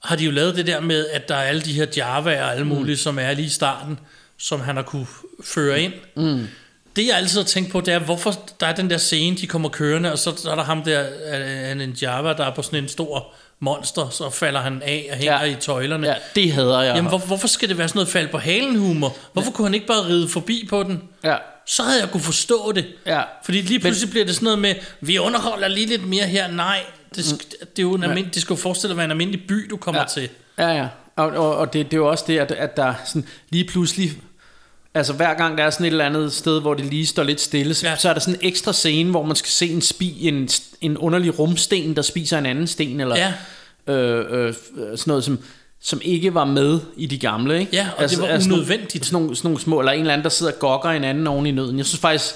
har 0.04 0.16
de 0.16 0.26
jo 0.26 0.32
lavet 0.32 0.56
det 0.56 0.68
der 0.68 0.80
med, 0.80 1.08
at 1.08 1.30
der 1.30 1.36
er 1.36 1.44
alle 1.44 1.62
de 1.62 1.74
her 1.74 1.86
Java 1.98 2.44
og 2.44 2.52
alle 2.52 2.66
mulige, 2.66 2.94
mm. 2.94 2.98
som 2.98 3.20
er 3.20 3.34
lige 3.34 3.46
i 3.46 3.50
starten, 3.50 4.00
som 4.38 4.60
han 4.60 4.76
har 4.76 4.84
kunne 4.84 5.08
føre 5.44 5.82
ind. 5.82 5.94
Mm. 6.16 6.48
Det 6.96 7.08
jeg 7.08 7.18
altid 7.18 7.40
har 7.40 7.46
tænkt 7.46 7.72
på, 7.72 7.82
det 7.82 7.94
er, 7.94 8.00
hvorfor 8.00 8.50
der 8.60 8.68
er 8.68 8.76
den 8.76 8.90
der 8.90 8.98
scene, 8.98 9.38
de 9.38 9.48
kommer 9.48 9.70
kørende, 9.70 10.12
og 10.12 10.20
så, 10.20 10.36
så 10.38 10.52
er 10.52 10.56
der 10.56 10.64
ham 10.64 10.84
der, 10.84 11.02
øh, 11.02 11.42
er 11.42 11.72
en 11.72 11.98
Java, 12.02 12.34
der 12.34 12.46
er 12.46 12.56
på 12.56 12.62
sådan 12.62 12.84
en 12.84 12.90
stor 12.90 13.34
monster, 13.62 14.10
så 14.10 14.30
falder 14.30 14.60
han 14.60 14.82
af 14.86 15.08
og 15.12 15.18
hænger 15.18 15.44
Ja. 15.46 15.52
i 15.52 15.56
tøjlerne. 15.56 16.08
Ja, 16.08 16.14
det 16.36 16.52
hader 16.52 16.82
jeg. 16.82 16.96
Jamen, 16.96 17.10
hvor, 17.10 17.18
hvorfor 17.18 17.48
skal 17.48 17.70
det 17.70 17.78
være 17.78 17.88
sådan 17.88 17.98
noget 17.98 18.10
fald 18.10 18.28
på 18.28 18.38
halen 18.38 18.76
humor? 18.76 19.16
Hvorfor 19.34 19.52
kunne 19.52 19.68
han 19.68 19.74
ikke 19.74 19.88
bare 19.88 20.06
ride 20.08 20.30
forbi 20.30 20.68
på 20.70 20.84
den? 20.84 21.02
Ja. 21.24 21.36
Så 21.66 21.84
havde 21.84 22.02
jeg 22.02 22.10
kunne 22.12 22.24
forstå 22.24 22.72
det. 22.72 22.86
Ja. 23.06 23.22
Fordi 23.46 23.62
lige 23.62 23.80
pludselig 23.80 24.08
Men, 24.08 24.12
bliver 24.12 24.26
det 24.26 24.36
sådan 24.36 24.44
noget 24.44 24.60
med, 24.60 24.76
vi 25.02 25.18
underholder 25.18 25.68
lige 25.68 25.86
lidt 25.88 26.08
mere 26.08 26.26
her. 26.26 26.48
Nej, 26.52 26.80
det, 27.16 27.22
sk- 27.22 27.60
det, 27.60 27.80
er 27.80 27.84
jo 27.84 27.94
en 27.94 28.04
almind- 28.04 28.30
det 28.34 28.42
skal 28.42 28.54
jo 28.54 28.58
forestille 28.62 28.92
at 28.92 28.98
være 28.98 29.06
en 29.06 29.12
almindelig 29.12 29.48
by, 29.48 29.68
du 29.70 29.78
kommer 29.78 30.02
ja. 30.02 30.08
til. 30.08 30.30
Ja, 30.58 30.68
ja. 30.70 30.88
Og, 31.16 31.28
og, 31.28 31.58
og 31.58 31.74
det, 31.74 31.86
det 31.86 31.94
er 31.94 31.98
jo 31.98 32.08
også 32.10 32.24
det, 32.28 32.40
at, 32.40 32.52
at 32.52 32.78
der 32.78 32.94
sådan 33.06 33.28
lige 33.50 33.64
pludselig... 33.66 34.12
Altså 34.94 35.14
hver 35.14 35.34
gang 35.34 35.58
der 35.58 35.64
er 35.64 35.70
sådan 35.70 35.86
et 35.86 35.92
eller 35.92 36.06
andet 36.06 36.34
sted, 36.34 36.62
hvor 36.62 36.74
det 36.74 36.86
lige 36.86 37.06
står 37.06 37.24
lidt 37.24 37.42
stille, 37.42 37.74
så, 37.74 37.88
Ja. 37.88 37.96
så 37.96 38.10
er 38.10 38.14
der 38.14 38.20
sådan 38.20 38.40
en 38.42 38.48
ekstra 38.48 38.74
scene, 38.74 39.10
hvor 39.12 39.26
man 39.26 39.36
skal 39.36 39.50
se 39.50 39.70
en, 39.70 39.82
spi, 39.82 40.28
en, 40.28 40.50
en 40.82 40.98
underlig 40.98 41.40
rumsten, 41.40 41.96
der 41.96 42.02
spiser 42.02 42.38
en 42.38 42.46
anden 42.46 42.68
sten. 42.68 43.02
Eller, 43.02 43.16
Ja. 43.18 43.34
øh, 43.94 44.48
øh, 44.48 44.54
sådan 44.76 44.98
noget, 45.08 45.24
som, 45.24 45.40
som 45.82 46.02
ikke 46.04 46.34
var 46.34 46.46
med 46.46 46.80
i 46.98 47.06
de 47.06 47.18
gamle. 47.18 47.60
Ikke? 47.60 47.76
Ja, 47.76 47.88
og 47.98 48.10
det 48.10 48.22
var 48.22 48.42
unødvendigt. 48.46 49.06
Sådan 49.06 49.22
nogle, 49.22 49.36
sådan 49.36 49.48
nogle 49.50 49.62
små, 49.62 49.80
eller 49.80 49.92
en 49.92 50.00
eller 50.00 50.14
anden, 50.14 50.24
der 50.24 50.30
sidder 50.30 50.52
og 50.52 50.60
gokker 50.60 50.90
en 50.90 51.04
anden 51.04 51.28
oven 51.28 51.46
i 51.46 51.52
nøden. 51.52 51.78
Jeg 51.78 51.86
synes 51.86 52.02
faktisk, 52.02 52.36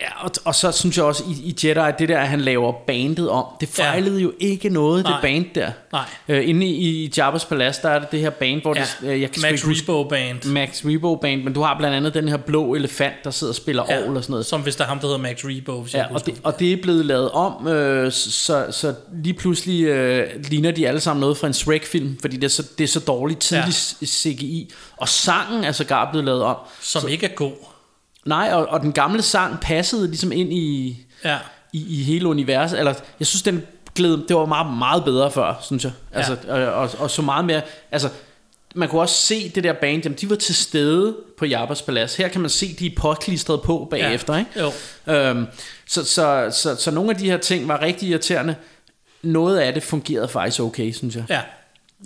Ja, 0.00 0.24
og, 0.24 0.30
og 0.44 0.54
så 0.54 0.72
synes 0.72 0.96
jeg 0.96 1.04
også 1.04 1.24
i, 1.28 1.32
i 1.32 1.54
Jedi, 1.64 1.92
det 1.98 2.08
der, 2.08 2.18
at 2.18 2.28
han 2.28 2.40
laver 2.40 2.72
bandet 2.86 3.30
om, 3.30 3.44
det 3.60 3.68
fejlede 3.68 4.16
ja. 4.16 4.22
jo 4.22 4.32
ikke 4.40 4.68
noget, 4.68 5.04
Nej. 5.04 5.12
det 5.12 5.22
band 5.22 5.46
der. 5.54 5.70
Nej. 5.92 6.04
Øh, 6.28 6.48
inde 6.48 6.66
i, 6.66 7.04
i 7.04 7.12
Jabba's 7.18 7.48
Palace, 7.48 7.82
der 7.82 7.88
er 7.88 7.98
det 7.98 8.12
det 8.12 8.20
her 8.20 8.30
band, 8.30 8.62
hvor 8.62 8.74
Ja, 8.76 8.84
det, 9.00 9.08
øh, 9.08 9.20
jeg 9.20 9.30
kan 9.30 9.42
Max 9.42 9.64
Rebo 9.64 10.08
Band. 10.08 10.44
Max 10.44 10.84
Rebo 10.84 11.14
Band, 11.14 11.42
men 11.42 11.52
du 11.52 11.62
har 11.62 11.78
blandt 11.78 11.96
andet 11.96 12.14
den 12.14 12.28
her 12.28 12.36
blå 12.36 12.74
elefant, 12.74 13.14
der 13.24 13.30
sidder 13.30 13.50
og 13.50 13.54
spiller 13.54 13.84
ja. 13.88 13.98
og 13.98 14.04
sådan 14.04 14.24
noget. 14.28 14.46
Som 14.46 14.60
hvis 14.60 14.76
der 14.76 14.84
er 14.84 14.88
ham, 14.88 14.98
der 14.98 15.06
hedder 15.06 15.20
Max 15.20 15.44
Rebo, 15.44 15.80
hvis 15.80 15.94
Ja, 15.94 15.98
jeg 15.98 16.08
og 16.10 16.26
det, 16.26 16.34
og 16.42 16.58
det 16.58 16.72
er 16.72 16.76
blevet 16.82 17.06
lavet 17.06 17.30
om, 17.30 17.68
øh, 17.68 18.12
så, 18.12 18.66
så 18.70 18.94
lige 19.22 19.34
pludselig 19.34 19.84
øh, 19.84 20.28
ligner 20.48 20.70
de 20.70 20.88
alle 20.88 21.00
sammen 21.00 21.20
noget 21.20 21.36
fra 21.36 21.46
en 21.46 21.54
Shrek-film, 21.54 22.18
fordi 22.20 22.36
det 22.36 22.44
er 22.44 22.48
så, 22.48 22.68
det 22.78 22.84
er 22.84 22.88
så 22.88 23.00
dårligt 23.00 23.40
tidlig 23.40 23.74
ja. 24.00 24.06
CGI. 24.06 24.72
Og 24.96 25.08
sangen 25.08 25.64
er 25.64 25.72
sågar 25.72 26.10
blevet 26.10 26.24
lavet 26.24 26.42
om. 26.42 26.56
Som 26.80 27.08
ikke 27.08 27.26
er 27.26 27.34
god. 27.34 27.71
Nej, 28.24 28.50
og, 28.52 28.66
og 28.66 28.80
den 28.80 28.92
gamle 28.92 29.22
sang 29.22 29.60
passede 29.60 30.06
ligesom 30.06 30.32
ind 30.32 30.52
i, 30.52 30.98
Ja. 31.24 31.38
i, 31.72 32.00
i 32.00 32.02
hele 32.02 32.28
universet. 32.28 32.78
Eller, 32.78 32.94
jeg 33.20 33.26
synes, 33.26 33.42
den 33.42 33.62
gled, 33.94 34.26
det 34.28 34.36
var 34.36 34.46
meget, 34.46 34.78
meget 34.78 35.04
bedre 35.04 35.30
før, 35.30 35.58
synes 35.62 35.84
jeg. 35.84 35.92
Altså, 36.12 36.36
ja. 36.46 36.52
og, 36.66 36.82
og, 36.82 36.90
og, 36.98 37.10
så 37.10 37.22
meget 37.22 37.44
mere... 37.44 37.62
Altså, 37.92 38.08
man 38.74 38.88
kunne 38.88 39.00
også 39.00 39.14
se 39.14 39.48
det 39.48 39.64
der 39.64 39.72
band, 39.72 40.02
jamen, 40.02 40.18
de 40.20 40.30
var 40.30 40.36
til 40.36 40.54
stede 40.54 41.16
på 41.38 41.44
Jabba's 41.44 41.84
Palace. 41.84 42.22
Her 42.22 42.28
kan 42.28 42.40
man 42.40 42.50
se, 42.50 42.74
de 42.78 42.86
er 42.86 42.90
påklistret 42.96 43.62
på 43.62 43.88
bagefter. 43.90 44.34
Ja. 44.34 44.38
Ikke? 44.38 44.72
Jo. 45.06 45.14
Øhm, 45.14 45.46
så, 45.86 46.04
så, 46.04 46.48
så, 46.52 46.76
så 46.76 46.90
nogle 46.90 47.10
af 47.10 47.16
de 47.16 47.30
her 47.30 47.36
ting 47.38 47.68
var 47.68 47.82
rigtig 47.82 48.08
irriterende. 48.08 48.54
Noget 49.22 49.58
af 49.58 49.74
det 49.74 49.82
fungerede 49.82 50.28
faktisk 50.28 50.60
okay, 50.60 50.92
synes 50.92 51.16
jeg. 51.16 51.24
Ja. 51.28 51.40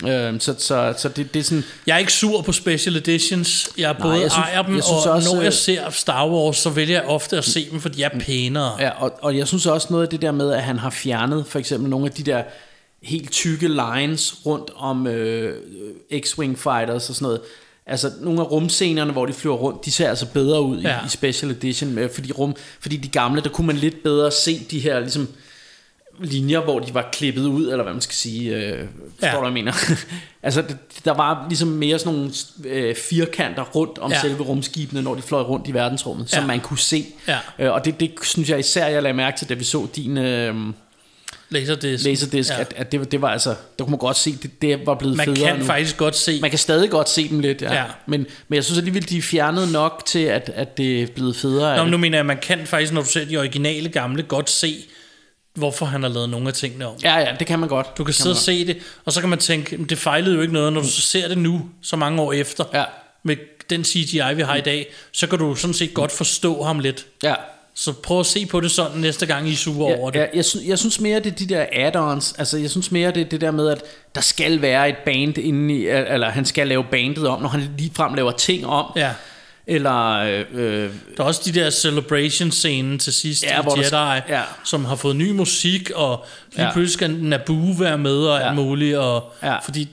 Øhm, 0.05 0.40
så 0.40 0.55
så, 0.59 0.94
så 0.98 1.09
det, 1.09 1.35
det 1.35 1.40
er 1.40 1.44
sådan... 1.44 1.64
Jeg 1.86 1.94
er 1.94 1.98
ikke 1.98 2.12
sur 2.12 2.43
på 2.43 2.52
special 2.52 2.97
editions. 2.97 3.68
Jeg 3.78 3.97
både 4.01 4.12
jeg 4.12 4.31
synes- 4.32 4.35
ejer 4.47 4.62
dem, 4.62 4.74
jeg 4.74 4.85
synes 4.85 5.06
og 5.06 5.12
også, 5.12 5.28
når 5.32 5.39
øh, 5.39 5.44
jeg 5.44 5.52
ser 5.52 5.90
Star 5.90 6.28
Wars, 6.28 6.56
så 6.56 6.70
vælger 6.70 7.01
jeg 7.01 7.09
ofte 7.09 7.39
at 7.39 7.44
se 7.44 7.70
dem, 7.70 7.81
fordi 7.81 8.01
jeg 8.01 8.10
er 8.14 8.18
pænere. 8.18 8.77
Ja, 8.81 8.90
og, 9.02 9.12
og 9.23 9.36
jeg 9.36 9.48
synes 9.48 9.66
også 9.66 9.86
noget 9.90 10.02
af 10.05 10.09
det 10.09 10.23
der 10.23 10.32
med, 10.32 10.52
at 10.52 10.62
han 10.62 10.78
har 10.78 10.90
fjernet 10.90 11.47
for 11.47 11.59
eksempel 11.59 11.90
nogle 11.90 12.06
af 12.06 12.12
de 12.12 12.23
der 12.23 12.43
helt 13.02 13.31
tykke 13.32 13.68
lines 13.68 14.35
rundt 14.47 14.70
om 14.77 15.06
øh, 15.06 15.56
X-Wing 16.12 16.56
fighters 16.56 17.09
og 17.09 17.14
sådan 17.14 17.24
noget. 17.27 17.40
Altså 17.86 18.10
nogle 18.20 18.40
af 18.40 18.51
rumscenerne, 18.51 19.12
hvor 19.12 19.27
de 19.27 19.32
flyver 19.32 19.56
rundt, 19.56 19.85
de 19.85 19.93
ser 19.93 20.09
altså 20.09 20.27
bedre 20.27 20.62
ud 20.62 20.78
ja. 20.81 21.02
I, 21.02 21.06
i 21.06 21.09
Special 21.09 21.51
Edition, 21.51 21.98
øh, 21.98 22.10
fordi, 22.10 22.32
rum, 22.32 22.55
fordi 22.81 22.97
de 22.97 23.09
gamle, 23.09 23.40
der 23.40 23.48
kunne 23.48 23.66
man 23.66 23.77
lidt 23.77 24.02
bedre 24.02 24.31
se 24.31 24.60
de 24.70 24.78
her 24.81 25.01
ligesom, 25.01 25.28
linjer, 26.20 26.60
hvor 26.60 26.78
de 26.78 26.94
var 26.94 27.09
klippet 27.12 27.47
ud, 27.47 27.68
eller 27.70 27.82
hvad 27.82 27.93
man 27.93 28.02
skal 28.02 28.14
sige. 28.14 28.55
Øh, 28.56 28.78
forstår 29.10 29.26
Ja. 29.26 29.32
du, 29.32 29.38
hvad 29.38 29.47
jeg 29.48 29.52
mener? 29.52 29.72
altså, 30.43 30.64
der 31.05 31.14
var 31.14 31.47
ligesom 31.48 31.68
mere 31.68 31.98
sådan 31.98 32.12
nogle 32.14 32.30
øh, 32.64 32.97
firkanter 32.97 33.62
rundt 33.62 33.98
om 33.98 34.12
ja. 34.12 34.20
Selve 34.20 34.43
rumskibene, 34.43 35.02
når 35.02 35.14
de 35.14 35.22
fløj 35.22 35.43
rundt 35.43 35.68
i 35.68 35.74
verdensrummet, 35.74 36.30
som 36.30 36.40
Ja. 36.40 36.47
man 36.47 36.60
kunne 36.60 36.78
se. 36.78 37.06
Ja. 37.28 37.38
Øh, 37.59 37.72
og 37.72 37.84
det, 37.84 38.01
det 38.01 38.10
synes 38.22 38.51
jeg 38.51 38.59
især, 38.59 38.86
jeg 38.86 39.02
lagde 39.02 39.16
mærke 39.16 39.38
til, 39.38 39.48
da 39.48 39.55
vi 39.55 39.64
så 39.64 39.86
din 39.97 40.18
øh, 40.18 40.55
Laserdisc. 41.51 42.05
laserdisk, 42.05 42.51
ja. 42.51 42.60
At, 42.60 42.74
at 42.76 42.93
det, 42.93 43.01
var- 43.01 43.06
det 43.06 43.22
var 43.22 43.28
altså, 43.28 43.55
der 43.78 43.84
kunne 43.84 43.90
man 43.90 43.98
godt 43.98 44.16
se, 44.16 44.32
det, 44.43 44.62
det 44.62 44.86
var 44.86 44.94
blevet 44.94 45.16
Man 45.16 45.26
federe 45.26 45.47
kan 45.51 45.59
nu. 45.59 45.64
faktisk 45.64 45.97
godt 45.97 46.16
se, 46.16 46.40
Man 46.40 46.51
kan 46.51 46.59
stadig 46.59 46.90
godt 46.90 47.09
se 47.09 47.28
dem 47.28 47.40
lidt, 47.40 47.62
ja. 47.62 47.74
ja. 47.74 47.84
Men, 48.06 48.26
men 48.48 48.56
jeg 48.56 48.64
synes 48.64 48.78
alligevel, 48.78 49.09
de 49.09 49.18
er 49.18 49.22
fjernet 49.22 49.72
nok 49.72 50.02
til, 50.06 50.18
at, 50.18 50.51
at 50.55 50.76
det 50.76 51.02
er 51.02 51.06
blevet 51.06 51.36
federe. 51.36 51.76
Nå, 51.76 51.82
men 51.82 51.90
nu 51.90 51.97
mener 51.98 52.18
jeg, 52.18 52.26
man 52.26 52.38
kan 52.43 52.66
faktisk, 52.66 52.93
når 52.93 53.02
du 53.02 53.09
ser 53.09 53.24
de 53.24 53.36
originale 53.36 53.88
gamle, 53.88 54.22
godt 54.22 54.51
se, 54.51 54.74
hvorfor 55.56 55.86
han 55.86 56.02
har 56.02 56.10
lavet 56.10 56.28
nogle 56.28 56.48
af 56.48 56.54
tingene 56.54 56.86
om. 56.86 56.94
Ja, 57.02 57.18
ja, 57.18 57.34
det 57.38 57.46
kan 57.46 57.58
man 57.58 57.68
godt. 57.68 57.86
Du 57.98 58.04
kan 58.04 58.12
Det 58.12 58.14
sidde 58.14 58.32
og 58.32 58.36
se 58.36 58.66
det, 58.66 58.76
og 59.04 59.12
så 59.12 59.20
kan 59.20 59.28
man 59.30 59.38
tænke, 59.38 59.76
"Men 59.76 59.86
det 59.86 59.98
fejlede 59.98 60.34
jo 60.34 60.40
ikke 60.40 60.52
noget, 60.54 60.72
når 60.72 60.80
du 60.80 60.88
så 60.88 61.00
ser 61.00 61.28
det 61.28 61.38
nu, 61.38 61.62
så 61.82 61.96
mange 61.96 62.22
år 62.22 62.32
efter, 62.32 62.64
Ja. 62.74 62.84
med 63.22 63.36
den 63.70 63.84
CGI, 63.84 64.34
vi 64.34 64.42
har 64.42 64.56
i 64.56 64.60
dag, 64.60 64.86
så 65.12 65.26
kan 65.26 65.38
du 65.38 65.54
sådan 65.54 65.74
set 65.74 65.94
godt 65.94 66.12
forstå 66.12 66.62
ham 66.62 66.78
lidt. 66.78 67.06
Ja. 67.22 67.34
Så 67.74 67.92
prøv 67.92 68.20
at 68.20 68.26
se 68.26 68.46
på 68.46 68.60
det 68.60 68.70
sådan 68.70 68.96
næste 68.98 69.26
gang, 69.26 69.48
I 69.48 69.52
er 69.52 69.56
sure 69.56 69.96
over 69.96 70.10
Ja, 70.14 70.20
det. 70.20 70.26
ja, 70.26 70.36
jeg, 70.36 70.44
synes, 70.44 70.66
jeg 70.66 70.78
synes 70.78 71.00
mere, 71.00 71.20
det 71.20 71.26
er 71.26 71.36
de 71.36 71.46
der 71.46 71.64
add-ons. 71.72 72.34
Altså, 72.38 72.58
jeg 72.58 72.70
synes 72.70 72.90
mere, 72.92 73.10
det 73.10 73.20
er 73.20 73.24
det 73.28 73.40
der 73.40 73.50
med, 73.50 73.68
at 73.68 73.82
der 74.14 74.20
skal 74.20 74.62
være 74.62 74.88
et 74.88 74.96
band 75.04 75.38
inde 75.38 75.74
i, 75.74 75.86
eller 75.88 76.30
han 76.30 76.44
skal 76.44 76.66
lave 76.68 76.84
bandet 76.90 77.28
om, 77.28 77.42
når 77.42 77.48
han 77.48 77.68
ligefrem 77.78 78.14
laver 78.14 78.30
ting 78.32 78.66
om. 78.66 78.92
Ja. 78.96 79.10
Eller, 79.68 80.10
øh, 80.12 80.44
øh, 80.52 80.90
Der 81.16 81.22
er 81.22 81.22
også 81.22 81.43
de 81.44 81.52
der 81.60 81.70
celebration-scenen 81.70 82.98
til 82.98 83.12
sidst 83.12 83.43
Ja, 83.44 83.60
i 83.60 83.64
der- 83.64 83.76
Jedi, 83.76 84.22
ja. 84.28 84.43
som 84.64 84.84
har 84.84 84.97
fået 84.97 85.16
ny 85.16 85.30
musik, 85.30 85.90
og 85.94 86.24
lige 86.52 86.66
Ja. 86.66 86.72
pludselig 86.72 86.93
skal 86.93 87.10
Naboo 87.10 87.72
være 87.78 87.98
med 87.98 88.16
og 88.16 88.38
Ja. 88.40 88.47
alt 88.47 88.56
muligt, 88.56 88.97
og, 88.97 89.32
Ja. 89.43 89.59
fordi 89.59 89.88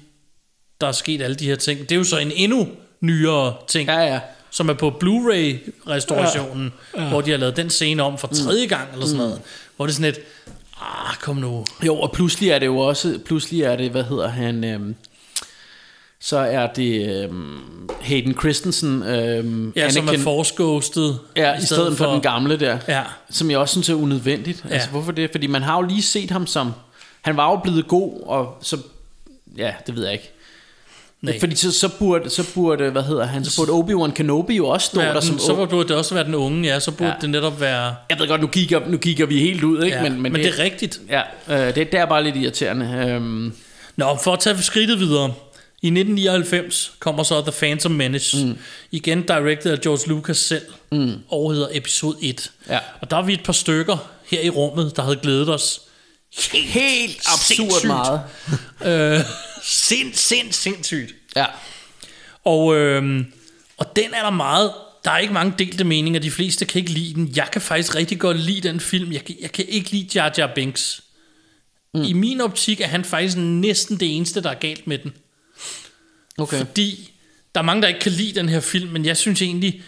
der 0.81 0.87
er 0.87 0.91
sket 0.91 1.21
alle 1.21 1.35
de 1.35 1.45
her 1.45 1.55
ting. 1.55 1.79
Det 1.79 1.91
er 1.91 1.95
jo 1.95 2.03
så 2.03 2.17
en 2.17 2.31
endnu 2.35 2.67
nyere 3.01 3.53
ting, 3.67 3.89
ja, 3.89 3.99
ja. 3.99 4.19
som 4.51 4.69
er 4.69 4.73
på 4.73 4.89
Blu-ray-restaurationen, 4.89 6.73
ja. 6.95 7.03
Ja. 7.03 7.09
hvor 7.09 7.21
de 7.21 7.31
har 7.31 7.37
lavet 7.37 7.57
den 7.57 7.69
scene 7.69 8.03
om 8.03 8.17
for 8.17 8.27
tredje 8.27 8.65
gang, 8.65 8.89
eller 8.93 9.05
sådan 9.05 9.17
noget. 9.17 9.41
Hvor 9.75 9.85
det 9.85 9.91
er 9.91 9.95
sådan 9.95 10.09
et, 10.09 10.19
ah, 10.81 11.15
kom 11.21 11.35
nu. 11.35 11.65
Jo, 11.85 11.95
og 11.99 12.11
pludselig 12.11 12.49
er 12.49 12.59
det 12.59 12.65
jo 12.65 12.77
også, 12.77 13.19
pludselig 13.25 13.61
er 13.61 13.75
det, 13.75 13.91
hvad 13.91 14.03
hedder 14.03 14.27
han, 14.27 14.63
øhm, 14.63 14.95
så 16.25 16.37
er 16.37 16.67
det 16.67 17.23
øhm, 17.23 17.59
Hayden 18.01 18.33
Christensen, 18.39 19.03
øhm, 19.03 19.73
Ja, 19.75 19.89
som 19.89 20.07
er 20.07 20.11
Anakin- 20.11 20.23
force-ghostet. 20.23 21.19
Ja, 21.35 21.57
i 21.59 21.65
stedet 21.65 21.97
for, 21.97 22.03
for 22.05 22.11
den 22.11 22.21
gamle 22.21 22.59
der. 22.59 22.77
Ja. 22.87 23.01
Som 23.29 23.51
jeg 23.51 23.57
også 23.57 23.71
synes 23.71 23.89
er 23.89 23.93
unødvendigt. 23.93 24.63
Ja. 24.69 24.73
Altså, 24.73 24.89
hvorfor 24.89 25.11
det? 25.11 25.29
Fordi 25.31 25.47
man 25.47 25.61
har 25.61 25.75
jo 25.75 25.87
lige 25.87 26.01
set 26.03 26.31
ham 26.31 26.47
som... 26.47 26.71
Han 27.21 27.37
var 27.37 27.49
jo 27.51 27.55
blevet 27.63 27.87
god, 27.87 28.21
og 28.25 28.57
så... 28.61 28.77
Ja, 29.57 29.71
det 29.87 29.95
ved 29.95 30.03
jeg 30.03 30.13
ikke. 30.13 30.29
Nej. 31.21 31.39
Fordi 31.39 31.55
så, 31.55 31.71
så, 31.71 31.89
burde, 31.99 32.29
så 32.29 32.53
burde, 32.53 32.89
hvad 32.89 33.03
hedder 33.03 33.25
han, 33.25 33.45
så 33.45 33.61
burde 33.61 33.71
Obi-Wan 33.71 34.11
Kenobi 34.13 34.55
jo 34.55 34.67
også 34.67 34.85
stå 34.87 35.01
Ja, 35.01 35.07
der 35.13 35.19
som... 35.19 35.39
så 35.39 35.65
burde 35.69 35.87
det 35.87 35.97
også 35.97 36.13
være 36.15 36.23
den 36.23 36.35
unge, 36.35 36.67
ja. 36.67 36.79
Så 36.79 36.91
burde 36.91 37.11
Ja. 37.11 37.15
det 37.21 37.29
netop 37.29 37.61
være... 37.61 37.95
Jeg 38.09 38.19
ved 38.19 38.27
godt, 38.27 38.41
nu 38.41 38.47
kigger, 38.47 38.79
nu 38.87 38.97
kigger 38.97 39.25
vi 39.25 39.39
helt 39.39 39.63
ud, 39.63 39.83
ikke? 39.83 39.97
Ja, 39.97 40.03
men, 40.03 40.21
men 40.21 40.33
det, 40.35 40.43
det 40.43 40.59
er 40.59 40.63
rigtigt. 40.63 40.99
Ja, 41.09 41.21
øh, 41.49 41.75
det, 41.75 41.75
det 41.75 41.93
er 41.99 42.05
bare 42.05 42.23
lidt 42.23 42.35
irriterende. 42.35 43.05
Øhm, 43.09 43.53
Nå, 43.95 44.17
for 44.23 44.33
at 44.33 44.39
tage 44.39 44.61
skridtet 44.61 44.99
videre. 44.99 45.33
I 45.83 45.87
1999 45.87 46.91
kommer 46.99 47.23
så 47.23 47.41
The 47.41 47.51
Phantom 47.51 47.91
Menace. 47.91 48.45
Mm. 48.45 48.57
Igen 48.91 49.21
directed 49.21 49.71
af 49.71 49.81
George 49.81 50.09
Lucas 50.09 50.37
selv. 50.37 50.65
Mm. 50.91 51.13
Og 51.29 51.53
hedder 51.53 51.67
episode 51.71 52.17
1. 52.21 52.51
Ja. 52.69 52.79
Og 53.01 53.11
der 53.11 53.17
er 53.17 53.21
vi 53.21 53.33
et 53.33 53.43
par 53.43 53.53
stykker 53.53 54.11
her 54.25 54.41
i 54.41 54.49
rummet, 54.49 54.95
der 54.95 55.03
havde 55.03 55.15
glædet 55.15 55.49
os 55.49 55.81
helt, 56.51 56.65
helt 56.65 57.17
absurd 57.17 57.57
sindssygt. 57.57 57.87
meget. 57.87 58.21
øh, 59.19 59.25
sind, 59.63 60.13
sind, 60.13 60.51
sindssygt. 60.51 61.15
Ja. 61.35 61.45
Og, 62.45 62.75
øh, 62.75 63.25
og 63.77 63.95
den 63.95 64.13
er 64.13 64.23
der 64.23 64.31
meget... 64.31 64.71
Der 65.05 65.11
er 65.11 65.17
ikke 65.17 65.33
mange 65.33 65.53
delte 65.59 65.83
meninger. 65.83 66.19
De 66.19 66.31
fleste 66.31 66.65
kan 66.65 66.79
ikke 66.79 66.91
lide 66.91 67.13
den. 67.13 67.33
Jeg 67.35 67.47
kan 67.51 67.61
faktisk 67.61 67.95
rigtig 67.95 68.19
godt 68.19 68.39
lide 68.39 68.67
den 68.67 68.79
film. 68.79 69.11
Jeg 69.11 69.25
kan, 69.25 69.35
jeg 69.41 69.51
kan 69.51 69.65
ikke 69.67 69.91
lide 69.91 70.09
Jar 70.15 70.33
Jar 70.37 70.51
Binks. 70.55 71.03
Mm. 71.93 72.03
I 72.03 72.13
min 72.13 72.41
optik 72.41 72.81
er 72.81 72.87
han 72.87 73.05
faktisk 73.05 73.37
næsten 73.37 73.99
det 73.99 74.15
eneste, 74.15 74.43
der 74.43 74.49
er 74.49 74.59
galt 74.59 74.87
med 74.87 74.97
den. 74.97 75.13
Okay. 76.37 76.57
Fordi 76.57 77.11
der 77.55 77.61
er 77.61 77.65
mange, 77.65 77.81
der 77.81 77.87
ikke 77.87 77.99
kan 77.99 78.11
lide 78.11 78.39
den 78.39 78.49
her 78.49 78.59
film, 78.59 78.91
men 78.91 79.05
jeg 79.05 79.17
synes 79.17 79.41
egentlig, 79.41 79.81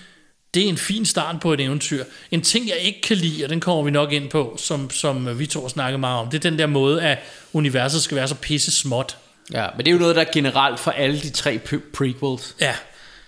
det 0.54 0.64
er 0.66 0.70
en 0.70 0.78
fin 0.78 1.06
start 1.06 1.40
på 1.40 1.54
et 1.54 1.60
eventyr. 1.60 2.04
En 2.32 2.42
ting, 2.42 2.68
jeg 2.68 2.78
ikke 2.78 3.02
kan 3.02 3.18
lide, 3.18 3.44
og 3.44 3.50
den 3.50 3.60
kommer 3.60 3.84
vi 3.84 3.92
nok 3.92 4.12
ind 4.12 4.30
på, 4.30 4.58
som, 4.62 4.90
som 4.90 5.40
vi 5.40 5.46
to 5.46 5.62
har 5.62 5.68
snakket 5.68 6.00
meget 6.00 6.20
om, 6.20 6.30
det 6.30 6.38
er 6.38 6.50
den 6.50 6.60
der 6.60 6.66
måde, 6.66 7.02
at 7.02 7.20
universet 7.54 8.02
skal 8.02 8.18
være 8.18 8.28
så 8.28 8.36
pisse 8.36 8.72
småt. 8.72 9.18
Ja, 9.54 9.68
men 9.76 9.86
det 9.86 9.92
er 9.92 9.94
jo 9.94 10.00
noget, 10.00 10.16
der 10.16 10.22
er 10.22 10.32
generelt 10.34 10.80
for 10.80 10.92
alle 10.92 11.22
de 11.22 11.30
tre 11.30 11.60
pre- 11.66 11.92
prequels. 11.94 12.56
Ja, 12.62 12.76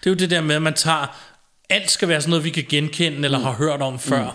det 0.04 0.10
er 0.10 0.12
jo 0.12 0.16
det 0.16 0.30
der 0.30 0.42
med, 0.42 0.56
at 0.56 0.62
man 0.62 0.74
tager, 0.74 1.18
alt 1.70 1.92
skal 1.92 2.08
være 2.08 2.22
sådan 2.22 2.30
noget, 2.30 2.44
vi 2.44 2.50
kan 2.50 2.66
genkende, 2.70 3.26
eller 3.26 3.38
mm. 3.38 3.44
har 3.44 3.52
hørt 3.52 3.82
om 3.82 4.00
før. 4.00 4.24
Mm. 4.24 4.30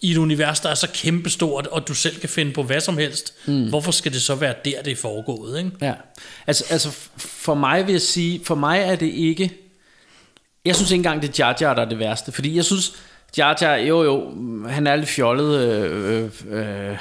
I 0.00 0.10
et 0.12 0.16
univers, 0.16 0.60
der 0.60 0.68
er 0.68 0.74
så 0.74 0.88
kæmpestort, 0.94 1.66
og 1.66 1.88
du 1.88 1.94
selv 1.94 2.20
kan 2.20 2.28
finde 2.28 2.52
på 2.52 2.62
hvad 2.62 2.80
som 2.80 2.98
helst. 2.98 3.34
Mm. 3.46 3.68
Hvorfor 3.68 3.92
skal 3.92 4.12
det 4.12 4.22
så 4.22 4.34
være 4.34 4.54
der, 4.64 4.82
det 4.82 4.92
er 4.92 4.96
foregået? 4.96 5.58
Ikke? 5.58 5.70
Ja. 5.82 5.92
Altså, 6.46 6.64
altså 6.70 6.90
for 7.16 7.54
mig 7.54 7.86
vil 7.86 7.92
jeg 7.92 8.00
sige, 8.00 8.40
for 8.44 8.54
mig 8.54 8.80
er 8.80 8.96
det 8.96 9.06
ikke... 9.14 9.52
Jeg 10.64 10.76
synes 10.76 10.90
ikke 10.90 10.98
engang, 10.98 11.22
det 11.22 11.28
er 11.28 11.44
Jar 11.46 11.56
Jar, 11.60 11.74
der 11.74 11.82
er 11.82 11.88
det 11.88 11.98
værste. 11.98 12.32
Fordi 12.32 12.56
jeg 12.56 12.64
synes, 12.64 12.92
Jar 13.38 13.58
Jar, 13.60 13.74
jo 13.76 14.02
jo, 14.02 14.32
han 14.68 14.86
er 14.86 14.96
lidt 14.96 15.08
fjollet... 15.08 15.60
Øh, 15.60 16.22
øh, 16.22 16.90
øh, 16.90 16.96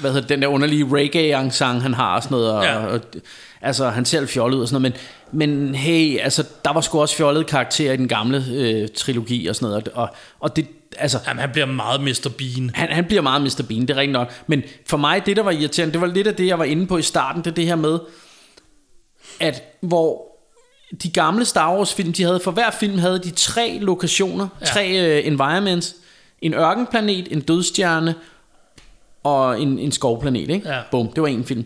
hvad 0.00 0.12
hedder 0.12 0.28
den 0.28 0.42
der 0.42 0.48
underlige 0.48 0.86
reggae-sang, 0.92 1.82
han 1.82 1.94
har 1.94 2.16
og 2.16 2.22
sådan 2.22 2.34
noget. 2.34 2.52
Og, 2.52 2.64
Ja. 2.64 2.86
og, 2.86 3.00
altså, 3.62 3.88
han 3.88 4.04
ser 4.04 4.26
fjollet 4.26 4.56
ud 4.56 4.62
og 4.62 4.68
sådan 4.68 4.82
noget. 4.82 5.00
Men, 5.32 5.58
men 5.58 5.74
hey, 5.74 6.18
altså, 6.20 6.44
der 6.64 6.72
var 6.72 6.80
sgu 6.80 7.00
også 7.00 7.16
fjollede 7.16 7.44
karakterer 7.44 7.92
i 7.92 7.96
den 7.96 8.08
gamle 8.08 8.44
øh, 8.52 8.88
trilogi 8.96 9.46
og 9.46 9.56
sådan 9.56 9.68
noget. 9.68 9.88
Og, 9.88 10.08
og 10.40 10.56
det, 10.56 10.66
altså, 10.96 11.18
Jamen, 11.26 11.40
han 11.40 11.50
bliver 11.52 11.66
meget 11.66 12.00
Mr. 12.00 12.30
Bean. 12.38 12.70
han, 12.74 12.88
han 12.88 13.04
bliver 13.04 13.22
meget 13.22 13.42
Mr. 13.42 13.64
Bean, 13.68 13.80
det 13.80 13.90
er 13.90 13.96
rigtigt 13.96 14.12
nok. 14.12 14.32
Men 14.46 14.62
for 14.86 14.96
mig, 14.96 15.26
det 15.26 15.36
der 15.36 15.42
var 15.42 15.50
irriterende, 15.50 15.92
det 15.92 16.00
var 16.00 16.06
lidt 16.06 16.26
af 16.26 16.34
det, 16.34 16.46
jeg 16.46 16.58
var 16.58 16.64
inde 16.64 16.86
på 16.86 16.98
i 16.98 17.02
starten, 17.02 17.42
det 17.44 17.50
er 17.50 17.54
det 17.54 17.66
her 17.66 17.76
med, 17.76 17.98
at 19.40 19.62
hvor 19.80 20.28
de 21.02 21.10
gamle 21.10 21.44
Star 21.44 21.76
Wars 21.76 21.94
film, 21.94 22.12
de 22.12 22.22
havde, 22.22 22.40
for 22.40 22.50
hver 22.50 22.70
film 22.70 22.98
havde 22.98 23.18
de 23.18 23.30
tre 23.30 23.78
lokationer, 23.80 24.48
ja. 24.60 24.66
Tre 24.66 25.18
uh, 25.20 25.26
environments, 25.26 25.96
en 26.42 26.54
ørkenplanet, 26.54 27.32
en 27.32 27.40
dødstjerne 27.40 28.14
og 29.22 29.62
en, 29.62 29.78
en 29.78 29.92
skovplanet, 29.92 30.50
ikke? 30.50 30.68
Ja. 30.68 30.80
Bum, 30.90 31.12
det 31.12 31.22
var 31.22 31.28
en 31.28 31.44
film. 31.44 31.64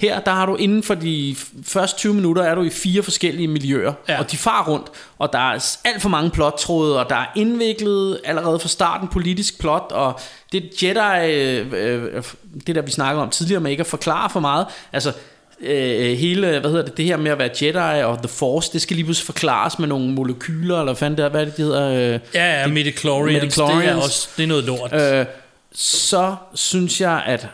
Her, 0.00 0.20
der 0.20 0.30
har 0.32 0.46
du 0.46 0.56
inden 0.56 0.82
for 0.82 0.94
de 0.94 1.36
første 1.64 1.98
20 1.98 2.14
minutter, 2.14 2.42
er 2.42 2.54
du 2.54 2.62
i 2.62 2.70
fire 2.70 3.02
forskellige 3.02 3.48
miljøer, 3.48 3.92
Ja. 4.08 4.18
og 4.18 4.30
de 4.30 4.36
far 4.36 4.64
rundt, 4.68 4.86
og 5.18 5.32
der 5.32 5.38
er 5.38 5.76
alt 5.84 6.02
for 6.02 6.08
mange 6.08 6.30
plottråde, 6.30 7.00
og 7.00 7.08
der 7.10 7.16
er 7.16 7.26
indviklet 7.36 8.20
allerede 8.24 8.58
fra 8.58 8.68
starten 8.68 9.08
politisk 9.08 9.60
plot, 9.60 9.86
og 9.90 10.20
det 10.52 10.82
Jedi, 10.82 11.32
øh, 11.32 11.66
øh, 11.72 12.22
det 12.66 12.74
der 12.74 12.82
vi 12.82 12.90
snakker 12.90 13.22
om 13.22 13.30
tidligere, 13.30 13.60
med 13.60 13.70
ikke 13.70 13.80
at 13.80 13.86
forklare 13.86 14.30
for 14.30 14.40
meget, 14.40 14.66
altså 14.92 15.12
øh, 15.60 16.18
hele, 16.18 16.46
hvad 16.60 16.70
hedder 16.70 16.84
det, 16.84 16.96
det 16.96 17.04
her 17.04 17.16
med 17.16 17.30
at 17.30 17.38
være 17.38 17.50
Jedi 17.62 18.02
og 18.04 18.18
The 18.18 18.28
Force, 18.28 18.72
det 18.72 18.82
skal 18.82 18.96
lige 18.96 19.04
pludselig 19.04 19.26
forklares 19.26 19.78
med 19.78 19.88
nogle 19.88 20.12
molekyler, 20.12 20.74
eller 20.74 20.84
hvad 20.84 20.96
fanden 20.96 21.16
det 21.18 21.24
er, 21.24 21.28
hvad 21.28 21.46
det, 21.46 21.56
de 21.56 21.62
hedder? 21.62 22.14
Øh, 22.14 22.20
Ja, 22.34 22.60
ja, 22.60 22.66
midichlorians, 22.66 23.54
det 23.54 23.62
er 23.62 23.66
midichlorians. 23.66 24.04
også 24.04 24.28
det 24.36 24.42
er 24.42 24.46
noget 24.46 24.64
lort. 24.64 24.92
øh, 24.92 25.26
så 25.74 26.34
synes 26.54 27.00
jeg, 27.00 27.22
at 27.26 27.46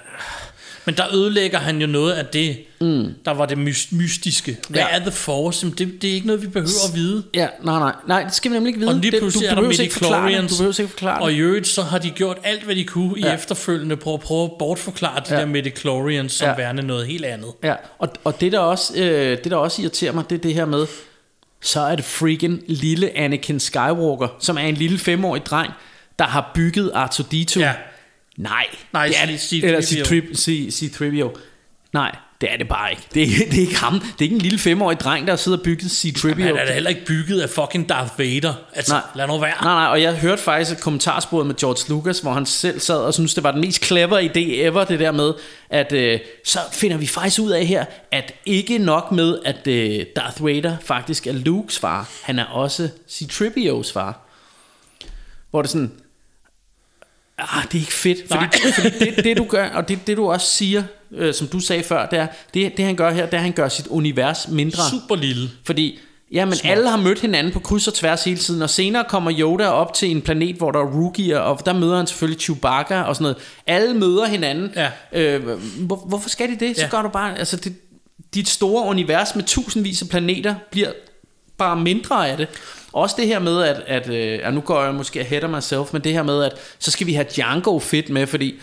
Men 0.86 0.96
der 0.96 1.14
ødelægger 1.14 1.58
han 1.58 1.80
jo 1.80 1.86
noget 1.86 2.12
af 2.12 2.26
det, 2.26 2.56
mm. 2.80 3.14
der 3.24 3.30
var 3.30 3.46
det 3.46 3.58
mys- 3.58 3.88
mystiske. 3.96 4.56
Hvad 4.68 4.80
Ja. 4.80 4.86
er 4.96 4.98
The 4.98 5.10
Force? 5.10 5.70
Det, 5.70 6.02
det 6.02 6.10
er 6.10 6.14
ikke 6.14 6.26
noget, 6.26 6.42
vi 6.42 6.46
behøver 6.46 6.88
at 6.88 6.94
vide. 6.94 7.22
Ja, 7.34 7.48
nej, 7.62 7.78
nej, 7.78 7.92
nej, 8.08 8.22
det 8.22 8.34
skal 8.34 8.50
vi 8.50 8.56
nemlig 8.56 8.68
ikke 8.70 8.78
vide. 8.80 8.90
Og 8.90 8.94
lige 8.96 9.10
Det- 9.10 9.20
pludselig 9.20 9.48
du, 9.50 9.50
er 9.50 9.54
du 9.56 9.62
der 9.62 9.68
midichlorians. 9.68 10.52
Du 10.52 10.56
behøver 10.58 10.80
ikke 10.80 10.90
forklare 10.92 11.20
Og 11.22 11.30
det. 11.30 11.36
i 11.36 11.40
øvrigt, 11.40 11.66
så 11.68 11.82
har 11.82 11.98
de 11.98 12.10
gjort 12.10 12.36
alt, 12.44 12.62
hvad 12.62 12.74
de 12.74 12.84
kunne 12.84 13.18
i 13.18 13.22
Ja. 13.22 13.34
efterfølgende 13.34 13.96
på 13.96 14.14
at 14.14 14.20
prøve 14.20 14.44
at 14.44 14.50
bortforklare 14.58 15.20
de 15.28 15.34
Ja. 15.34 15.40
der 15.40 15.46
midichlorians 15.46 16.32
som 16.32 16.48
Ja. 16.48 16.56
værende 16.56 16.82
noget 16.82 17.06
helt 17.06 17.24
andet. 17.24 17.48
Ja, 17.62 17.74
og, 17.98 18.08
og 18.24 18.40
det, 18.40 18.52
der 18.52 18.58
også, 18.58 18.92
øh, 18.96 19.30
det, 19.30 19.44
der 19.44 19.56
også 19.56 19.82
irriterer 19.82 20.12
mig, 20.12 20.24
det 20.30 20.36
er 20.36 20.42
det 20.42 20.54
her 20.54 20.64
med, 20.64 20.86
så 21.62 21.80
er 21.80 21.96
det 21.96 22.04
freaking 22.04 22.62
lille 22.68 23.16
Anakin 23.16 23.60
Skywalker, 23.60 24.28
som 24.40 24.56
er 24.56 24.62
en 24.62 24.74
lille 24.74 24.98
femårig 24.98 25.46
dreng, 25.46 25.72
der 26.18 26.24
har 26.24 26.50
bygget 26.54 26.90
R2-D2. 26.94 27.60
Ja. 27.60 27.72
Nej, 28.36 28.66
Nej, 28.92 29.06
det 29.06 29.16
er 29.22 29.26
det. 29.26 29.64
Eller 29.64 29.80
C-3PO. 29.80 30.34
C- 30.34 30.70
C- 30.70 30.90
C-3PO. 30.94 31.38
Nej, 31.92 32.16
det 32.40 32.52
er 32.52 32.56
det 32.56 32.68
bare 32.68 32.90
ikke. 32.90 33.02
Det 33.14 33.22
er, 33.22 33.26
det 33.50 33.56
er 33.56 33.60
ikke 33.60 33.76
ham. 33.76 34.00
Det 34.00 34.08
er 34.18 34.22
ikke 34.22 34.34
en 34.34 34.40
lille 34.42 34.58
femårig 34.58 35.00
dreng, 35.00 35.26
der 35.26 35.32
har 35.32 35.36
siddet 35.36 35.58
og 35.60 35.64
bygget 35.64 35.90
C-3PO. 35.90 36.42
Han 36.42 36.56
er 36.56 36.64
da 36.66 36.72
heller 36.72 36.90
ikke 36.90 37.04
bygget 37.06 37.40
af 37.40 37.50
fucking 37.50 37.88
Darth 37.88 38.18
Vader. 38.18 38.54
Altså, 38.74 38.92
Nej. 38.94 39.02
lad 39.14 39.26
nu 39.26 39.38
være. 39.38 39.54
Nej, 39.62 39.74
nej, 39.74 39.86
og 39.86 40.02
jeg 40.02 40.16
hørte 40.18 40.42
faktisk 40.42 40.72
et 40.72 40.80
kommentarspor 40.80 41.44
med 41.44 41.54
George 41.54 41.90
Lucas, 41.94 42.18
hvor 42.20 42.32
han 42.32 42.46
selv 42.46 42.80
sad 42.80 42.98
og 42.98 43.14
syntes, 43.14 43.34
det 43.34 43.44
var 43.44 43.50
den 43.52 43.60
mest 43.60 43.84
clever 43.84 44.20
idé 44.20 44.38
ever, 44.38 44.84
det 44.84 45.00
der 45.00 45.12
med, 45.12 45.32
at 45.70 45.92
øh, 45.92 46.20
så 46.44 46.58
finder 46.72 46.96
vi 46.96 47.06
faktisk 47.06 47.40
ud 47.40 47.50
af 47.50 47.66
her, 47.66 47.84
at 48.12 48.34
ikke 48.46 48.78
nok 48.78 49.12
med, 49.12 49.38
at 49.44 49.66
øh, 49.66 50.04
Darth 50.16 50.44
Vader 50.44 50.76
faktisk 50.84 51.26
er 51.26 51.32
Lukes 51.32 51.78
far, 51.78 52.08
han 52.22 52.38
er 52.38 52.44
også 52.44 52.88
C-3PO's 53.10 53.92
far. 53.92 54.20
Hvor 55.50 55.62
det 55.62 55.70
sådan, 55.70 55.92
ah, 57.38 57.64
det 57.64 57.74
er 57.74 57.80
ikke 57.80 57.92
fedt, 57.92 58.18
fordi, 58.28 58.40
Nej. 58.64 58.72
fordi 58.74 58.98
det, 59.16 59.24
det 59.24 59.36
du 59.36 59.44
gør, 59.44 59.68
og 59.68 59.88
det, 59.88 60.06
det 60.06 60.16
du 60.16 60.30
også 60.30 60.46
siger, 60.46 60.82
øh, 61.12 61.34
som 61.34 61.46
du 61.46 61.60
sagde 61.60 61.82
før, 61.82 62.06
det 62.06 62.18
er, 62.18 62.26
det, 62.54 62.76
det 62.76 62.84
han 62.84 62.94
gør 62.96 63.10
her, 63.10 63.24
det 63.24 63.34
er, 63.34 63.38
at 63.38 63.42
han 63.42 63.52
gør 63.52 63.68
sit 63.68 63.86
univers 63.86 64.48
mindre. 64.48 64.82
Super 64.90 65.16
lille. 65.16 65.50
Fordi 65.64 65.98
jamen, 66.32 66.54
alle 66.64 66.88
har 66.90 66.96
mødt 66.96 67.20
hinanden 67.20 67.52
på 67.52 67.60
kryds 67.60 67.88
og 67.88 67.94
tværs 67.94 68.24
hele 68.24 68.38
tiden, 68.38 68.62
og 68.62 68.70
senere 68.70 69.04
kommer 69.08 69.32
Yoda 69.38 69.68
op 69.68 69.94
til 69.94 70.10
en 70.10 70.22
planet, 70.22 70.56
hvor 70.56 70.70
der 70.70 70.80
er 70.80 70.86
rookier, 71.00 71.38
og 71.38 71.66
der 71.66 71.72
møder 71.72 71.96
han 71.96 72.06
selvfølgelig 72.06 72.40
Chewbacca 72.40 73.02
og 73.02 73.16
sådan 73.16 73.22
noget. 73.22 73.36
Alle 73.66 73.94
møder 73.94 74.26
hinanden. 74.26 74.72
Ja. 74.76 74.90
Øh, 75.12 75.58
hvor, 75.78 75.96
hvorfor 75.96 76.28
skal 76.28 76.48
de 76.48 76.66
det? 76.66 76.76
Så 76.76 76.82
Ja. 76.82 76.88
gør 76.88 77.02
du 77.02 77.08
bare... 77.08 77.38
Altså, 77.38 77.56
det, 77.56 77.74
dit 78.34 78.48
store 78.48 78.86
univers 78.88 79.34
med 79.34 79.44
tusindvis 79.44 80.02
af 80.02 80.08
planeter 80.08 80.54
bliver 80.70 80.88
bare 81.58 81.76
mindre 81.76 82.28
af 82.30 82.36
det. 82.36 82.48
Også 82.97 83.14
det 83.18 83.27
her 83.27 83.39
med, 83.39 83.62
at, 83.62 83.82
at 83.86 84.09
øh, 84.09 84.16
ja, 84.39 84.51
nu 84.51 84.60
går 84.60 84.85
jeg 84.85 84.94
måske 84.94 85.20
ahead 85.20 85.44
of 85.44 85.51
myself, 85.51 85.93
men 85.93 86.05
det 86.05 86.12
her 86.12 86.23
med, 86.23 86.44
at 86.44 86.52
så 86.78 86.90
skal 86.90 87.06
vi 87.06 87.12
have 87.14 87.27
Django 87.36 87.78
Fett 87.78 88.09
med, 88.10 88.27
fordi 88.27 88.55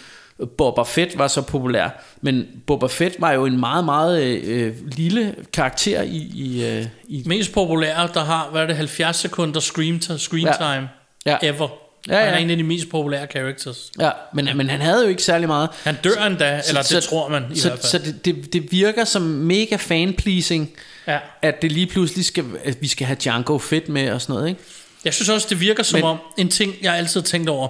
Boba 0.58 0.82
Fett 0.84 1.18
var 1.18 1.28
så 1.28 1.42
populær, 1.42 2.04
men 2.22 2.46
Boba 2.68 2.88
Fett 2.88 3.16
var 3.20 3.32
jo 3.32 3.46
en 3.46 3.60
meget, 3.60 3.86
meget 3.86 4.24
øh, 4.24 4.74
lille 4.88 5.36
karakter 5.54 6.02
i, 6.02 6.32
i, 6.36 6.66
øh, 6.66 6.86
i 7.08 7.24
Mest 7.26 7.54
populære, 7.54 8.10
der 8.14 8.24
har, 8.24 8.50
hvad 8.52 8.62
er 8.62 8.66
det, 8.68 8.76
70 8.76 9.16
sekunder 9.16 9.60
screen, 9.60 10.02
screen 10.18 10.46
Ja. 10.48 10.54
time 10.76 10.90
Ja. 11.26 11.38
ever. 11.42 11.68
Ja, 12.08 12.18
Han 12.20 12.28
er 12.28 12.32
ja. 12.38 12.38
en 12.44 12.50
af 12.50 12.58
de 12.58 12.64
mest 12.64 12.90
populære 12.90 13.26
characters. 13.32 13.92
Ja, 14.00 14.10
men, 14.34 14.50
men 14.56 14.70
han 14.70 14.82
havde 14.82 15.04
jo 15.04 15.10
ikke 15.10 15.24
særlig 15.24 15.48
meget. 15.48 15.70
Han 15.84 15.96
dør 16.04 16.26
endda, 16.28 16.62
eller 16.68 16.82
det 16.82 17.04
tror 17.04 17.30
man 17.30 17.44
i 17.54 17.60
så, 17.60 17.68
hvert 17.70 17.80
fald. 17.80 17.90
Så 17.90 17.98
det, 17.98 18.26
det, 18.26 18.54
det 18.54 18.72
virker 18.72 19.04
som 19.06 19.22
mega 19.22 19.76
fan-pleasing, 19.76 20.66
Ja. 21.08 21.20
at 21.42 21.62
det 21.62 21.72
lige 21.72 21.88
pludselig 21.88 22.26
skal, 22.26 22.46
at 22.64 22.78
vi 22.82 22.88
skal 22.88 23.08
have 23.08 23.18
Django 23.24 23.58
Fett 23.58 23.90
med 23.90 24.12
og 24.12 24.22
sådan 24.22 24.34
noget, 24.36 24.50
ikke? 24.50 24.62
Jeg 25.06 25.14
synes 25.14 25.30
også, 25.30 25.48
det 25.50 25.60
virker 25.60 25.84
som 25.84 25.98
Men- 25.98 26.04
om, 26.04 26.18
en 26.38 26.50
ting, 26.50 26.76
jeg 26.82 26.96
altid 26.96 27.22
har 27.22 27.26
tænkt 27.26 27.50
over, 27.50 27.70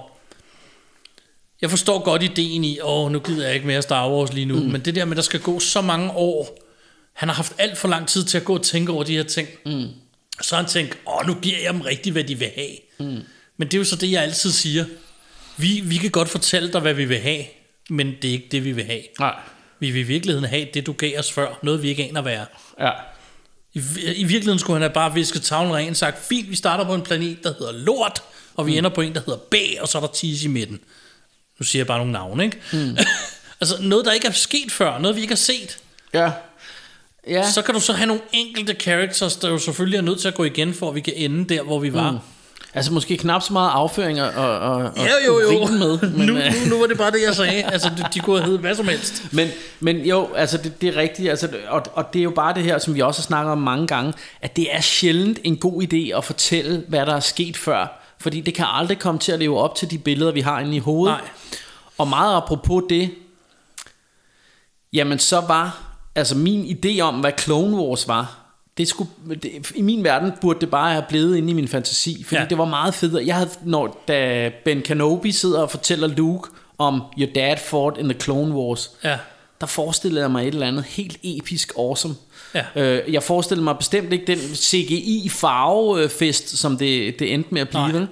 jeg 1.62 1.70
forstår 1.70 2.04
godt 2.04 2.22
ideen 2.22 2.64
i, 2.64 2.78
åh, 2.82 3.12
nu 3.12 3.18
gider 3.18 3.46
jeg 3.46 3.54
ikke 3.54 3.66
mere 3.66 3.82
Star 3.82 4.10
Wars 4.10 4.32
lige 4.32 4.46
nu, 4.46 4.54
mm. 4.54 4.62
men 4.62 4.80
det 4.80 4.94
der 4.94 5.04
med, 5.04 5.12
at 5.12 5.16
der 5.16 5.22
skal 5.22 5.40
gå 5.40 5.60
så 5.60 5.80
mange 5.80 6.10
år, 6.10 6.58
han 7.12 7.28
har 7.28 7.36
haft 7.36 7.52
alt 7.58 7.78
for 7.78 7.88
lang 7.88 8.08
tid 8.08 8.24
til 8.24 8.38
at 8.38 8.44
gå 8.44 8.54
og 8.54 8.62
tænke 8.62 8.92
over 8.92 9.04
de 9.04 9.16
her 9.16 9.22
ting. 9.22 9.48
Mm. 9.66 9.86
Så 10.42 10.56
han 10.56 10.66
tænkt, 10.66 10.98
åh, 11.06 11.26
nu 11.26 11.34
giver 11.34 11.58
jeg 11.62 11.72
dem 11.72 11.80
rigtigt, 11.80 12.12
hvad 12.12 12.24
de 12.24 12.38
vil 12.38 12.50
have. 12.54 12.76
Mm. 12.98 13.20
Men 13.56 13.68
det 13.68 13.74
er 13.74 13.78
jo 13.78 13.84
så 13.84 13.96
det, 13.96 14.10
jeg 14.10 14.22
altid 14.22 14.50
siger. 14.50 14.84
Vi, 15.56 15.80
vi 15.84 15.96
kan 15.96 16.10
godt 16.10 16.28
fortælle 16.28 16.72
dig, 16.72 16.80
hvad 16.80 16.94
vi 16.94 17.04
vil 17.04 17.18
have, 17.18 17.44
men 17.90 18.14
det 18.22 18.28
er 18.28 18.32
ikke 18.32 18.48
det, 18.52 18.64
vi 18.64 18.72
vil 18.72 18.84
have. 18.84 19.02
Nej. 19.18 19.34
Vi 19.78 19.90
vil 19.90 20.00
i 20.00 20.04
virkeligheden 20.04 20.48
have 20.48 20.68
det, 20.74 20.86
du 20.86 20.92
gav 20.92 21.18
os 21.18 21.32
før. 21.32 21.58
Noget, 21.62 21.82
vi 21.82 21.88
ikke 21.88 22.04
aner, 22.04 22.20
hvad 22.22 22.32
er. 22.34 22.44
Ja. 22.80 22.90
I, 23.74 23.78
I 24.16 24.24
virkeligheden 24.24 24.58
skulle 24.58 24.74
han 24.74 24.82
have 24.82 24.94
bare 24.94 25.14
visket 25.14 25.42
tavlen 25.42 25.74
ren 25.74 25.90
og 25.90 25.96
sagt, 25.96 26.26
fint, 26.26 26.50
vi 26.50 26.56
starter 26.56 26.84
på 26.84 26.94
en 26.94 27.02
planet, 27.02 27.44
der 27.44 27.54
hedder 27.58 27.72
Lort, 27.72 28.22
og 28.54 28.66
vi 28.66 28.72
mm. 28.72 28.78
ender 28.78 28.90
på 28.90 29.00
en, 29.00 29.14
der 29.14 29.20
hedder 29.26 29.38
B, 29.38 29.54
og 29.80 29.88
så 29.88 29.98
er 29.98 30.02
der 30.02 30.12
Tis 30.12 30.44
i 30.44 30.48
midten. 30.48 30.80
Nu 31.58 31.64
siger 31.64 31.80
jeg 31.80 31.86
bare 31.86 31.98
nogle 31.98 32.12
navne, 32.12 32.44
ikke? 32.44 32.58
Mm. 32.72 32.96
altså 33.60 33.82
noget, 33.82 34.04
der 34.04 34.12
ikke 34.12 34.26
er 34.26 34.32
sket 34.32 34.72
før, 34.72 34.98
noget 34.98 35.16
vi 35.16 35.20
ikke 35.20 35.32
har 35.32 35.36
set. 35.36 35.78
Ja. 36.14 36.30
Ja. 37.28 37.50
Så 37.50 37.62
kan 37.62 37.74
du 37.74 37.80
så 37.80 37.92
have 37.92 38.06
nogle 38.06 38.22
enkelte 38.32 38.74
characters, 38.80 39.36
der 39.36 39.48
jo 39.48 39.58
selvfølgelig 39.58 39.96
er 39.96 40.02
nødt 40.02 40.20
til 40.20 40.28
at 40.28 40.34
gå 40.34 40.44
igen, 40.44 40.74
for 40.74 40.88
at 40.88 40.94
vi 40.94 41.00
kan 41.00 41.14
ende 41.16 41.54
der, 41.54 41.62
hvor 41.62 41.78
vi 41.78 41.92
var. 41.92 42.10
Mm. 42.10 42.18
Altså 42.74 42.92
måske 42.92 43.16
knap 43.16 43.42
så 43.42 43.52
meget 43.52 43.70
afføring 43.70 44.22
og, 44.22 44.30
og, 44.30 44.58
og 44.58 44.92
Ja, 44.96 45.12
jo, 45.26 45.40
jo. 45.40 45.66
med. 45.66 46.10
Men, 46.10 46.26
nu, 46.26 46.36
øh, 46.36 46.52
nu, 46.64 46.74
nu 46.74 46.78
var 46.80 46.86
det 46.86 46.98
bare 46.98 47.10
det, 47.10 47.22
jeg 47.26 47.34
sagde. 47.34 47.62
Altså, 47.62 47.90
de, 47.96 48.04
de 48.14 48.20
kunne 48.20 48.36
have 48.36 48.44
heddet 48.44 48.60
hvad 48.60 48.74
som 48.74 48.88
helst. 48.88 49.24
Men, 49.32 49.48
men 49.80 49.96
jo, 49.96 50.28
altså 50.34 50.58
det, 50.58 50.80
det 50.80 50.88
er 50.88 50.96
rigtigt, 50.96 51.30
altså, 51.30 51.48
og, 51.68 51.82
og 51.92 52.12
det 52.12 52.18
er 52.18 52.22
jo 52.22 52.30
bare 52.30 52.54
det 52.54 52.62
her, 52.62 52.78
som 52.78 52.94
vi 52.94 53.00
også 53.00 53.20
har 53.20 53.24
snakket 53.24 53.52
om 53.52 53.58
mange 53.58 53.86
gange, 53.86 54.12
at 54.42 54.56
det 54.56 54.66
er 54.76 54.80
sjældent 54.80 55.38
en 55.44 55.56
god 55.56 55.82
idé 55.82 56.16
at 56.16 56.24
fortælle, 56.24 56.84
hvad 56.88 57.06
der 57.06 57.14
er 57.14 57.20
sket 57.20 57.56
før. 57.56 58.00
Fordi 58.20 58.40
det 58.40 58.54
kan 58.54 58.66
aldrig 58.68 58.98
komme 58.98 59.20
til 59.20 59.32
at 59.32 59.38
leve 59.38 59.58
op 59.58 59.74
til 59.74 59.90
de 59.90 59.98
billeder, 59.98 60.32
vi 60.32 60.40
har 60.40 60.60
inde 60.60 60.76
i 60.76 60.78
hovedet. 60.78 61.16
Nej. 61.16 61.28
Og 61.98 62.08
meget 62.08 62.36
apropos 62.36 62.82
det, 62.88 63.10
jamen 64.92 65.18
så 65.18 65.40
var, 65.40 65.82
altså 66.14 66.36
min 66.36 66.78
idé 66.78 67.00
om, 67.00 67.14
hvad 67.14 67.32
Clone 67.38 67.76
Wars 67.76 68.08
var, 68.08 68.43
det 68.78 68.88
skulle, 68.88 69.10
det, 69.42 69.72
i 69.74 69.82
min 69.82 70.04
verden 70.04 70.32
burde 70.40 70.60
det 70.60 70.70
bare 70.70 70.92
have 70.92 71.04
blevet 71.08 71.36
inde 71.36 71.50
i 71.50 71.52
min 71.52 71.68
fantasi, 71.68 72.24
fordi 72.24 72.40
Ja. 72.40 72.46
det 72.50 72.58
var 72.58 72.64
meget 72.64 72.94
fedt. 72.94 73.26
Jeg 73.26 73.34
havde, 73.36 73.50
når 73.64 74.02
da 74.08 74.50
Ben 74.64 74.82
Kenobi 74.82 75.32
sidder 75.32 75.60
og 75.62 75.70
fortæller 75.70 76.06
Luke 76.06 76.50
om 76.78 77.02
Your 77.18 77.28
dad 77.34 77.56
fought 77.56 77.98
in 77.98 78.08
the 78.08 78.20
Clone 78.20 78.54
Wars, 78.54 78.90
Ja. 79.04 79.18
der 79.60 79.66
forestillede 79.66 80.22
jeg 80.22 80.30
mig 80.30 80.48
et 80.48 80.54
eller 80.54 80.66
andet 80.66 80.84
helt 80.84 81.16
episk 81.22 81.72
awesome. 81.78 82.14
Ja. 82.54 82.64
Øh, 82.76 83.12
jeg 83.12 83.22
forestillede 83.22 83.64
mig 83.64 83.78
bestemt 83.78 84.12
ikke 84.12 84.26
den 84.26 84.38
CGI 84.38 85.28
farvefest, 85.32 86.58
som 86.58 86.76
det, 86.76 87.18
det 87.18 87.34
endte 87.34 87.48
med 87.54 87.60
at 87.60 87.68
blive. 87.68 87.92
Nej. 87.92 88.06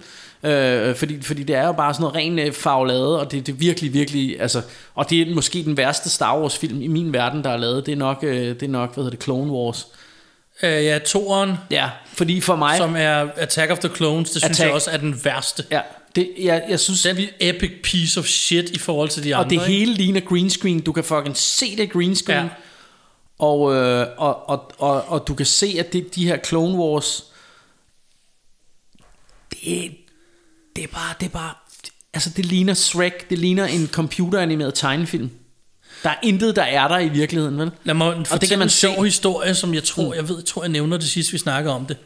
Øh, 0.53 0.97
fordi, 0.97 1.23
fordi 1.23 1.43
det 1.43 1.57
er 1.57 1.67
jo 1.67 1.73
bare 1.73 1.95
sådan 1.95 2.03
noget 2.03 2.17
ren 2.17 2.39
øh, 2.39 2.53
farvelade, 2.53 3.21
og 3.21 3.33
det, 3.33 3.47
det 3.47 3.53
er 3.53 3.57
virkelig, 3.57 3.93
virkelig, 3.95 4.41
altså, 4.41 4.63
og 4.95 5.11
det 5.11 5.21
er 5.31 5.35
måske 5.35 5.65
den 5.65 5.77
værste 5.77 6.11
Star 6.11 6.41
Wars 6.41 6.59
film 6.59 6.83
i 6.83 6.87
min 6.87 7.13
verden, 7.13 7.45
der 7.45 7.51
er 7.51 7.57
lavet, 7.57 7.87
det 7.87 7.93
er 7.93 7.97
nok, 7.97 8.19
øh, 8.23 8.47
det 8.49 8.63
er 8.63 8.69
nok 8.69 8.95
hvad 8.95 9.05
hedder 9.05 9.17
det, 9.17 9.25
Clone 9.25 9.53
Wars. 9.53 9.87
Øh, 10.63 10.85
ja, 10.85 10.99
toeren, 10.99 11.55
Ja, 11.71 11.91
fordi 12.07 12.41
for 12.41 12.57
mig, 12.57 12.77
som 12.77 12.97
er 12.97 13.29
Attack 13.37 13.73
of 13.73 13.79
the 13.79 13.97
Clones, 13.97 14.31
det 14.31 14.43
synes 14.43 14.51
Attack. 14.51 14.67
jeg 14.67 14.75
også 14.75 14.91
er 14.91 14.97
den 14.97 15.21
værste. 15.25 15.65
ja, 15.71 15.81
det, 16.17 16.31
jeg, 16.39 16.65
jeg 16.69 16.81
synes, 16.81 17.03
Den 17.03 17.29
epic 17.41 17.71
piece 17.85 18.21
of 18.21 18.27
shit 18.27 18.71
i 18.71 18.79
forhold 18.79 19.09
til 19.09 19.25
de 19.25 19.35
andre. 19.35 19.45
og 19.45 19.51
det 19.51 19.57
ikke? 19.57 19.67
hele 19.67 19.95
ligner 19.95 20.21
green 20.21 20.51
screen, 20.51 20.81
du 20.81 20.93
kan 20.93 21.05
fucking 21.05 21.37
se 21.37 21.77
det 21.77 21.93
green 21.93 22.17
screen, 22.17 22.45
ja. 22.45 22.51
Og, 23.39 23.75
øh, 23.75 24.07
og, 24.19 24.49
og, 24.49 24.73
og, 24.79 25.05
og 25.09 25.29
du 25.29 25.35
kan 25.35 25.47
se, 25.47 25.77
at 25.79 25.93
det, 25.93 26.15
de 26.15 26.27
her 26.27 26.39
Clone 26.47 26.79
Wars, 26.79 27.25
det, 29.51 29.97
det 30.77 30.85
er 30.85 30.89
bare, 30.89 31.15
det 31.21 31.27
er 31.27 31.31
bare, 31.31 31.55
altså 32.15 32.31
det 32.37 32.47
ligner 32.47 32.75
Shrek, 32.75 33.31
det 33.31 33.39
ligner 33.39 33.65
en 33.67 33.89
computeranimeret 33.93 34.75
tegnefilm. 34.75 35.31
Der 36.03 36.11
er 36.11 36.17
intet, 36.23 36.57
der 36.57 36.63
er 36.63 36.89
der 36.89 36.99
i 36.99 37.09
virkeligheden, 37.09 37.59
vel? 37.59 37.71
Lad 37.85 37.95
mig 37.95 38.15
fortælle 38.17 38.41
det 38.41 38.49
kan 38.49 38.59
man 38.59 38.67
en 38.67 38.71
sjov 38.71 38.95
se. 38.95 38.99
Mm. 38.99 39.05
historie, 39.05 39.55
som 39.55 39.75
jeg 39.75 39.85
tror, 39.85 40.15
jeg 40.15 40.29
ved, 40.29 40.37
jeg 40.37 40.45
tror, 40.45 40.63
jeg 40.63 40.69
nævner 40.69 40.97
det 40.97 41.09
sidst, 41.09 41.33
vi 41.33 41.39
snakker 41.39 41.71
om 41.73 41.87
det. 41.87 41.97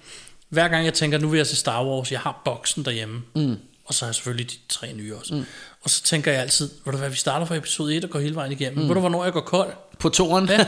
Hver 0.49 0.69
gang 0.69 0.85
jeg 0.85 0.95
tænker, 0.95 1.19
nu 1.19 1.29
vil 1.29 1.37
jeg 1.37 1.47
se 1.47 1.57
Star 1.57 1.85
Wars, 1.87 2.13
jeg 2.13 2.21
har 2.21 2.43
boksen 2.45 2.85
derhjemme. 2.85 3.23
Mm. 3.35 3.57
Og 3.85 3.95
så 3.95 4.05
har 4.05 4.09
jeg 4.09 4.15
selvfølgelig 4.15 4.51
de 4.51 4.57
tre 4.69 4.93
nye 4.93 5.17
også. 5.17 5.35
Mm. 5.35 5.45
Og 5.83 5.91
så 5.91 6.03
tænker 6.03 6.33
jeg 6.33 6.41
altid, 6.41 6.71
ved 6.85 6.93
du 6.93 6.99
hvad, 6.99 7.11
vi 7.11 7.17
starter 7.17 7.47
fra 7.47 7.57
episode 7.57 7.97
1 7.97 8.05
og 8.05 8.11
går 8.11 8.19
hele 8.19 8.35
vejen 8.35 8.53
igennem. 8.53 8.83
Mm. 8.83 8.89
Ved 8.89 8.95
du, 8.95 9.01
hvornår 9.01 9.25
jeg 9.25 9.33
går 9.33 9.41
kold? 9.41 9.73
På 9.99 10.09
toren. 10.09 10.49
Ja. 10.49 10.57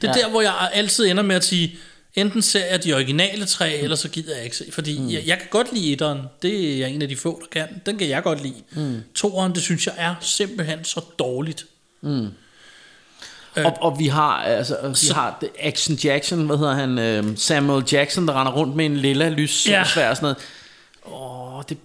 Det 0.00 0.08
er 0.08 0.12
ja. 0.16 0.22
der, 0.22 0.30
hvor 0.30 0.40
jeg 0.40 0.70
altid 0.72 1.06
ender 1.06 1.22
med 1.22 1.36
at 1.36 1.44
sige, 1.44 1.76
enten 2.14 2.42
ser 2.42 2.64
jeg 2.64 2.84
de 2.84 2.94
originale 2.94 3.46
tre, 3.46 3.76
mm. 3.76 3.84
eller 3.84 3.96
så 3.96 4.08
gider 4.08 4.34
jeg 4.34 4.44
ikke 4.44 4.56
se. 4.56 4.64
Fordi 4.72 4.98
mm. 4.98 5.10
jeg, 5.10 5.22
jeg 5.26 5.38
kan 5.38 5.46
godt 5.50 5.72
lide 5.72 5.92
etteren. 5.92 6.20
Det 6.42 6.82
er 6.82 6.86
en 6.86 7.02
af 7.02 7.08
de 7.08 7.16
få, 7.16 7.40
der 7.40 7.60
kan. 7.60 7.80
Den 7.86 7.98
kan 7.98 8.08
jeg 8.08 8.22
godt 8.22 8.42
lide. 8.42 8.62
Mm. 8.72 9.00
Toeren, 9.14 9.54
det 9.54 9.62
synes 9.62 9.86
jeg 9.86 9.94
er 9.98 10.14
simpelthen 10.20 10.84
så 10.84 11.00
dårligt. 11.18 11.66
Og, 13.64 13.76
og 13.80 13.98
vi 13.98 14.06
har 14.06 14.42
altså 14.42 14.76
vi 14.88 14.94
så- 14.94 15.14
har 15.14 15.42
Action 15.60 15.96
Jackson, 15.96 16.46
hvad 16.46 16.56
hedder 16.58 16.74
han, 16.74 16.98
øh, 16.98 17.24
Samuel 17.36 17.84
Jackson, 17.92 18.28
der 18.28 18.40
render 18.40 18.52
rundt 18.52 18.76
med 18.76 18.86
en 18.86 18.96
lilla 18.96 19.28
lys 19.28 19.66
Ja. 19.68 19.84
ja. 19.96 20.10
og 20.10 20.16
sådan 20.16 20.22
noget. 20.22 20.36
Åh, 21.56 21.62
det, 21.68 21.78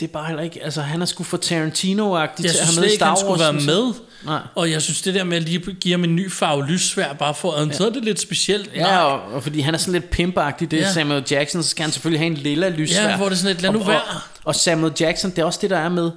det 0.00 0.08
er 0.08 0.12
bare 0.12 0.26
heller 0.26 0.42
ikke, 0.42 0.64
altså 0.64 0.80
han 0.80 1.02
er 1.02 1.06
sgu 1.06 1.22
for 1.24 1.36
Tarantino-agtig 1.36 2.42
Jeg 2.44 2.50
til 2.50 2.58
at 2.58 2.66
have 2.66 2.80
med 2.80 2.92
i 2.92 2.96
Star 2.96 3.04
han 3.06 3.10
Wars. 3.12 3.20
skulle 3.20 3.40
være 3.40 3.52
synes 3.52 3.66
jeg. 3.66 3.74
med. 3.74 3.92
Nej. 4.24 4.40
Og 4.54 4.70
jeg 4.70 4.82
synes, 4.82 5.02
det 5.02 5.14
der 5.14 5.24
med 5.24 5.36
at 5.36 5.42
lige 5.42 5.72
give 5.80 5.92
ham 5.94 6.04
en 6.04 6.16
ny 6.16 6.30
farve 6.32 6.66
lyssvær, 6.66 7.12
bare 7.12 7.34
for 7.34 7.52
at 7.52 7.76
så 7.76 7.86
er 7.86 7.90
det 7.90 8.04
lidt 8.04 8.20
specielt. 8.20 8.70
Ja, 8.74 8.98
og, 9.04 9.32
og 9.34 9.42
fordi 9.42 9.60
han 9.60 9.74
er 9.74 9.78
sådan 9.78 9.92
lidt 9.92 10.10
pimpagtig, 10.10 10.70
det 10.70 10.76
er 10.76 10.80
Ja. 10.80 10.86
ja. 10.88 10.92
Samuel 10.92 11.24
Jackson, 11.30 11.62
så 11.62 11.68
skal 11.68 11.82
han 11.82 11.92
selvfølgelig 11.92 12.20
have 12.20 12.26
en 12.26 12.34
lilla 12.34 12.68
lysvær. 12.68 13.08
Ja, 13.08 13.16
hvor 13.16 13.24
det 13.26 13.32
er 13.32 13.36
sådan 13.36 13.52
lidt, 13.54 13.62
lad 13.62 13.72
nu 13.72 13.80
og, 13.80 13.86
være. 13.86 14.00
Og, 14.00 14.20
og 14.44 14.54
Samuel 14.54 14.92
Jackson, 15.00 15.30
det 15.30 15.38
er 15.38 15.44
også 15.44 15.58
det, 15.62 15.70
der 15.70 15.78
er 15.78 15.88
med. 15.88 16.10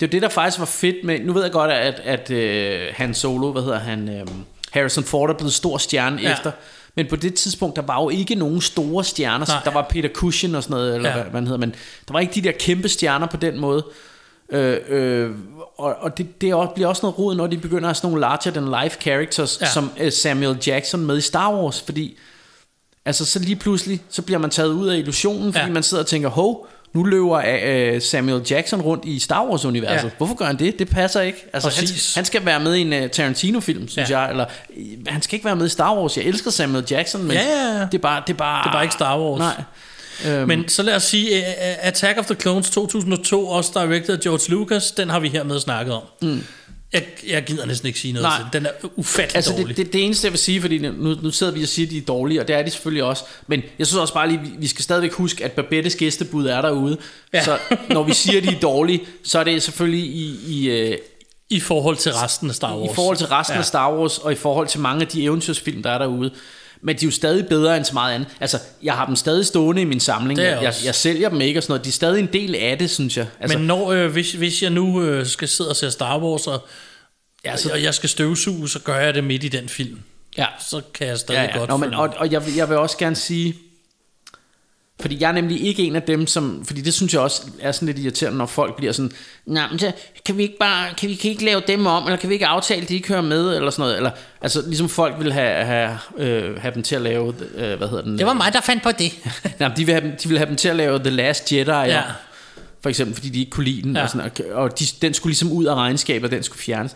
Det 0.00 0.06
er 0.06 0.10
det, 0.10 0.22
der 0.22 0.28
faktisk 0.28 0.58
var 0.58 0.64
fedt 0.66 1.04
med... 1.04 1.18
Nu 1.20 1.32
ved 1.32 1.42
jeg 1.42 1.52
godt, 1.52 1.70
at, 1.70 2.00
at 2.04 2.30
uh, 2.30 2.94
Han 2.96 3.14
Solo, 3.14 3.52
hvad 3.52 3.62
hedder 3.62 3.78
han... 3.78 4.22
Um, 4.22 4.44
Harrison 4.72 5.04
Ford 5.04 5.30
er 5.30 5.34
blevet 5.34 5.52
stor 5.52 5.78
stjerne 5.78 6.22
Ja. 6.22 6.32
efter. 6.32 6.50
Men 6.96 7.06
på 7.06 7.16
det 7.16 7.34
tidspunkt, 7.34 7.76
der 7.76 7.82
var 7.82 8.02
jo 8.02 8.08
ikke 8.08 8.34
nogen 8.34 8.60
store 8.60 9.04
stjerner. 9.04 9.46
Nej. 9.46 9.56
Der 9.64 9.70
var 9.70 9.86
Peter 9.90 10.08
Cushing 10.08 10.56
og 10.56 10.62
sådan 10.62 10.74
noget, 10.74 10.94
eller 10.94 11.08
Ja. 11.08 11.14
hvad, 11.14 11.24
hvad 11.24 11.40
han 11.40 11.46
hedder. 11.46 11.58
Men 11.60 11.70
der 12.08 12.12
var 12.12 12.20
ikke 12.20 12.34
de 12.34 12.40
der 12.42 12.52
kæmpe 12.52 12.88
stjerner 12.88 13.26
på 13.26 13.36
den 13.36 13.60
måde. 13.60 13.84
Øh, 14.52 14.76
øh, 14.88 15.30
og 15.78 15.96
og 16.00 16.18
det, 16.18 16.40
det 16.40 16.50
er 16.50 16.54
også, 16.54 16.72
bliver 16.74 16.88
også 16.88 17.00
noget 17.02 17.18
rod, 17.18 17.34
når 17.34 17.46
de 17.46 17.58
begynder 17.58 17.82
at 17.82 17.86
have 17.88 17.94
sådan 17.94 18.10
nogle 18.10 18.20
larger-than-life 18.20 19.00
characters, 19.00 19.58
Ja. 19.60 19.66
som 19.66 19.90
uh, 20.04 20.08
Samuel 20.12 20.58
Jackson 20.66 21.00
med 21.06 21.18
i 21.18 21.20
Star 21.20 21.54
Wars, 21.54 21.82
fordi 21.82 22.16
altså 23.04 23.24
så 23.24 23.38
lige 23.38 23.56
pludselig, 23.56 24.00
så 24.10 24.22
bliver 24.22 24.38
man 24.38 24.50
taget 24.50 24.68
ud 24.72 24.88
af 24.88 24.96
illusionen, 24.98 25.52
fordi 25.52 25.66
ja. 25.66 25.72
man 25.72 25.82
sidder 25.82 26.02
og 26.02 26.06
tænker, 26.06 26.28
hov, 26.28 26.66
nu 26.94 27.02
løber 27.02 27.92
uh, 27.94 28.02
Samuel 28.02 28.42
Jackson 28.50 28.80
rundt 28.82 29.04
i 29.04 29.18
Star 29.18 29.44
Wars-universet. 29.46 30.04
Ja. 30.04 30.10
Hvorfor 30.16 30.34
gør 30.34 30.44
han 30.44 30.58
det? 30.58 30.78
Det 30.78 30.88
passer 30.88 31.20
ikke. 31.20 31.44
Altså, 31.52 31.68
han, 31.68 31.82
Præcis. 31.82 32.14
han 32.14 32.24
skal 32.24 32.44
være 32.44 32.60
med 32.60 32.74
i 32.74 32.80
en 32.80 32.92
uh, 33.04 33.10
Tarantino-film, 33.10 33.88
synes 33.88 34.10
Ja. 34.10 34.14
ja. 34.18 34.22
jeg, 34.22 34.30
eller 34.30 34.44
øh, 34.76 34.84
han 35.06 35.22
skal 35.22 35.34
ikke 35.34 35.44
være 35.44 35.56
med 35.56 35.66
i 35.66 35.68
Star 35.68 35.94
Wars. 35.96 36.16
Jeg 36.16 36.24
elsker 36.24 36.50
Samuel 36.50 36.84
Jackson, 36.90 37.22
men 37.22 37.32
Ja, 37.32 37.42
ja, 37.42 37.78
ja. 37.78 37.80
det 37.86 37.94
er 37.94 37.98
bare... 37.98 38.22
Det 38.26 38.32
er 38.32 38.36
bare, 38.36 38.62
Det 38.62 38.68
er 38.68 38.72
bare 38.72 38.82
ikke 38.84 38.94
Star 38.94 39.18
Wars. 39.20 39.38
Nej. 39.38 39.62
Øhm, 40.26 40.48
Men 40.48 40.68
så 40.68 40.82
lad 40.82 40.96
os 40.96 41.02
sige, 41.02 41.38
uh, 41.38 41.44
Attack 41.86 42.18
of 42.18 42.26
the 42.26 42.34
Clones 42.34 42.70
2002, 42.70 43.46
også 43.48 43.70
directed 43.74 44.14
af 44.14 44.20
George 44.20 44.50
Lucas, 44.50 44.90
den 44.90 45.10
har 45.10 45.20
vi 45.20 45.28
hermed 45.28 45.60
snakket 45.60 45.94
om. 45.94 46.02
Mm. 46.22 46.44
Jeg, 46.92 47.04
jeg 47.28 47.44
gider 47.44 47.66
næsten 47.66 47.86
ikke 47.86 47.98
sige 48.00 48.12
noget 48.12 48.22
Nej. 48.28 48.38
til 48.52 48.60
den. 48.60 48.66
Er 48.66 48.70
ufattelig 48.96 49.36
Altså 49.36 49.52
dårlig. 49.52 49.68
det, 49.68 49.76
det, 49.76 49.92
det 49.92 50.04
eneste 50.04 50.24
jeg 50.24 50.32
vil 50.32 50.38
sige 50.38 50.60
Fordi 50.60 50.78
nu, 50.78 51.16
nu 51.22 51.30
sidder 51.30 51.52
vi 51.52 51.62
og 51.62 51.68
siger 51.68 51.86
at 51.86 51.90
de 51.90 51.98
er 51.98 52.02
dårlige 52.02 52.40
Og 52.40 52.48
det 52.48 52.56
er 52.56 52.62
de 52.62 52.70
selvfølgelig 52.70 53.02
også 53.04 53.24
Men 53.46 53.62
jeg 53.78 53.86
synes 53.86 54.00
også 54.00 54.14
bare 54.14 54.28
lige 54.28 54.40
vi- 54.58 54.66
skal 54.66 54.82
stadigvæk 54.82 55.12
huske 55.12 55.44
at 55.44 55.52
Babettes 55.52 55.94
gæstebud 55.96 56.46
er 56.46 56.62
derude 56.62 56.96
Ja. 57.32 57.44
Så 57.44 57.58
når 57.88 58.02
vi 58.02 58.12
siger 58.14 58.38
at 58.38 58.44
de 58.48 58.54
er 58.56 58.60
dårlige 58.60 59.00
Så 59.24 59.38
er 59.38 59.44
det 59.44 59.62
selvfølgelig 59.62 60.04
i, 60.04 60.36
i, 60.46 60.68
øh, 60.70 60.98
I 61.50 61.60
forhold 61.60 61.96
til 61.96 62.12
resten 62.12 62.48
af 62.48 62.54
Star 62.54 62.76
Wars. 62.78 62.90
i 62.92 62.94
forhold 62.94 63.16
til 63.16 63.26
resten 63.26 63.54
ja. 63.54 63.58
af 63.58 63.64
Star 63.64 63.96
Wars 63.96 64.18
Og 64.18 64.32
i 64.32 64.34
forhold 64.34 64.66
til 64.68 64.80
mange 64.80 65.00
af 65.02 65.08
de 65.08 65.24
eventyrsfilm 65.24 65.82
der 65.82 65.90
er 65.90 65.98
derude 65.98 66.30
men 66.82 66.96
de 66.96 67.04
er 67.04 67.06
jo 67.06 67.10
stadig 67.10 67.46
bedre 67.46 67.76
end 67.76 67.84
så 67.84 67.94
meget 67.94 68.14
andet. 68.14 68.28
Altså, 68.40 68.58
jeg 68.82 68.94
har 68.94 69.06
dem 69.06 69.16
stadig 69.16 69.46
stående 69.46 69.82
i 69.82 69.84
min 69.84 70.00
samling. 70.00 70.40
Jeg, 70.40 70.62
jeg, 70.62 70.74
jeg 70.84 70.94
sælger 70.94 71.28
dem 71.28 71.40
ikke 71.40 71.58
og 71.58 71.62
sådan 71.62 71.72
noget. 71.72 71.84
De 71.84 71.88
er 71.88 71.92
stadig 71.92 72.20
en 72.20 72.28
del 72.32 72.54
af 72.54 72.78
det, 72.78 72.90
synes 72.90 73.16
jeg. 73.16 73.26
Altså, 73.40 73.58
Men 73.58 73.66
når, 73.66 73.92
øh, 73.92 74.10
hvis, 74.10 74.32
hvis 74.32 74.62
jeg 74.62 74.70
nu 74.70 75.02
øh, 75.02 75.26
skal 75.26 75.48
sidde 75.48 75.70
og 75.70 75.76
se 75.76 75.90
Star 75.90 76.18
Wars, 76.18 76.46
og, 76.46 76.66
ja, 77.44 77.56
så, 77.56 77.72
og 77.72 77.82
jeg 77.82 77.94
skal 77.94 78.08
støvsuge, 78.08 78.68
så 78.68 78.78
gør 78.78 78.96
jeg 78.96 79.14
det 79.14 79.24
midt 79.24 79.44
i 79.44 79.48
den 79.48 79.68
film. 79.68 79.98
ja. 80.36 80.46
Så 80.70 80.80
kan 80.94 81.06
jeg 81.06 81.18
stadig 81.18 81.38
ja, 81.38 81.44
ja. 81.44 81.58
godt 81.58 81.70
Nå, 81.70 81.76
men, 81.76 81.94
og, 81.94 82.14
og 82.16 82.32
jeg, 82.32 82.42
jeg 82.56 82.68
vil 82.68 82.76
også 82.76 82.98
gerne 82.98 83.16
sige, 83.16 83.54
fordi 85.00 85.16
jeg 85.20 85.28
er 85.28 85.32
nemlig 85.32 85.66
ikke 85.66 85.82
en 85.82 85.96
af 85.96 86.02
dem, 86.02 86.26
som, 86.26 86.64
fordi 86.66 86.80
det 86.80 86.94
synes 86.94 87.14
jeg 87.14 87.20
også 87.22 87.42
er 87.60 87.72
sådan 87.72 87.86
lidt 87.86 87.98
irriterende, 87.98 88.38
når 88.38 88.46
folk 88.46 88.76
bliver 88.76 88.92
sådan, 88.92 89.12
nej, 89.46 89.68
men 89.70 89.78
så 89.78 89.92
kan 90.24 90.36
vi 90.36 90.42
ikke 90.42 90.58
bare, 90.60 90.94
kan 90.98 91.08
vi, 91.08 91.14
kan 91.14 91.30
ikke 91.30 91.44
lave 91.44 91.62
dem 91.66 91.86
om, 91.86 92.04
eller 92.04 92.16
kan 92.16 92.28
vi 92.28 92.34
ikke 92.34 92.46
aftale, 92.46 92.82
at 92.82 92.88
de 92.88 92.94
ikke 92.94 93.08
hører 93.08 93.20
med, 93.20 93.56
eller 93.56 93.70
sådan 93.70 93.82
noget, 93.82 93.96
eller, 93.96 94.10
altså 94.42 94.62
ligesom 94.66 94.88
folk 94.88 95.14
vil 95.18 95.32
have, 95.32 95.64
have, 95.64 95.98
øh, 96.18 96.60
have 96.60 96.74
dem 96.74 96.82
til 96.82 96.94
at 96.94 97.02
lave, 97.02 97.34
øh, 97.54 97.78
hvad 97.78 97.88
hedder 97.88 98.04
den? 98.04 98.18
Det 98.18 98.26
var 98.26 98.32
mig, 98.32 98.52
der 98.52 98.60
fandt 98.60 98.82
på 98.82 98.90
det. 98.92 99.12
Nej, 99.60 99.68
de 99.76 99.86
vil, 99.86 99.94
have 99.94 100.12
de 100.22 100.28
vil 100.28 100.38
have 100.38 100.48
dem 100.48 100.56
til 100.56 100.68
at 100.68 100.76
lave 100.76 100.98
The 100.98 101.10
Last 101.10 101.52
Jedi, 101.52 101.70
Ja. 101.70 102.02
For 102.82 102.88
eksempel, 102.88 103.14
fordi 103.14 103.28
de 103.28 103.38
ikke 103.38 103.50
kunne 103.50 103.64
lide 103.64 103.82
den, 103.82 103.96
Ja. 103.96 104.02
og, 104.02 104.10
sådan, 104.10 104.30
og, 104.54 104.62
og 104.62 104.78
de, 104.78 104.84
den 105.02 105.14
skulle 105.14 105.30
ligesom 105.30 105.52
ud 105.52 105.64
af 105.64 105.74
regnskabet, 105.74 106.24
og 106.24 106.30
den 106.30 106.42
skulle 106.42 106.62
fjernes. 106.62 106.94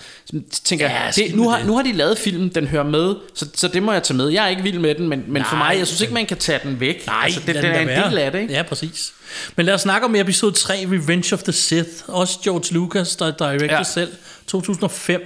Så 0.52 0.62
tænker 0.64 0.86
Ja, 0.90 1.02
jeg, 1.02 1.12
det, 1.16 1.34
nu, 1.34 1.48
har, 1.48 1.64
nu 1.64 1.76
har 1.76 1.82
de 1.82 1.92
lavet 1.92 2.18
filmen, 2.18 2.48
den 2.48 2.66
hører 2.66 2.82
med, 2.82 3.14
så, 3.34 3.46
så 3.54 3.68
det 3.68 3.82
må 3.82 3.92
jeg 3.92 4.02
tage 4.02 4.16
med. 4.16 4.28
Jeg 4.28 4.44
er 4.44 4.48
ikke 4.48 4.62
vild 4.62 4.78
med 4.78 4.94
den, 4.94 5.08
men, 5.08 5.24
men 5.28 5.44
for 5.44 5.56
Nej, 5.56 5.68
mig, 5.72 5.78
jeg 5.78 5.86
synes 5.86 6.00
ikke, 6.00 6.14
man 6.14 6.26
kan 6.26 6.36
tage 6.36 6.60
den 6.62 6.80
væk. 6.80 7.06
Nej, 7.06 7.20
altså, 7.24 7.40
det, 7.46 7.54
lad 7.54 7.62
den 7.62 7.70
er 7.72 7.80
en 7.80 7.86
være. 7.86 8.08
del 8.10 8.18
af 8.18 8.32
det, 8.32 8.40
ikke? 8.40 8.54
Ja, 8.54 8.62
præcis. 8.62 9.12
Men 9.56 9.66
lad 9.66 9.74
os 9.74 9.80
snakke 9.80 10.04
om 10.04 10.14
episode 10.14 10.52
3, 10.52 10.74
Revenge 10.90 11.34
of 11.34 11.42
the 11.42 11.52
Sith. 11.52 11.88
Også 12.06 12.38
George 12.44 12.74
Lucas, 12.74 13.16
der 13.16 13.30
directed 13.30 13.68
ja. 13.68 13.76
Ja. 13.76 13.82
selv. 13.82 14.12
2005. 14.46 15.20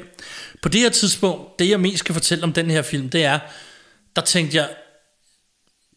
På 0.63 0.69
det 0.69 0.81
her 0.81 0.91
tidspunkt, 0.91 1.59
det 1.59 1.69
jeg 1.69 1.81
mest 1.81 2.05
kan 2.05 2.15
fortælle 2.15 2.45
om 2.45 2.53
den 2.53 2.71
her 2.71 2.83
film, 2.83 3.09
det 3.09 3.25
er, 3.25 3.39
der 4.17 4.23
tænkte 4.23 4.57
jeg, 4.57 4.69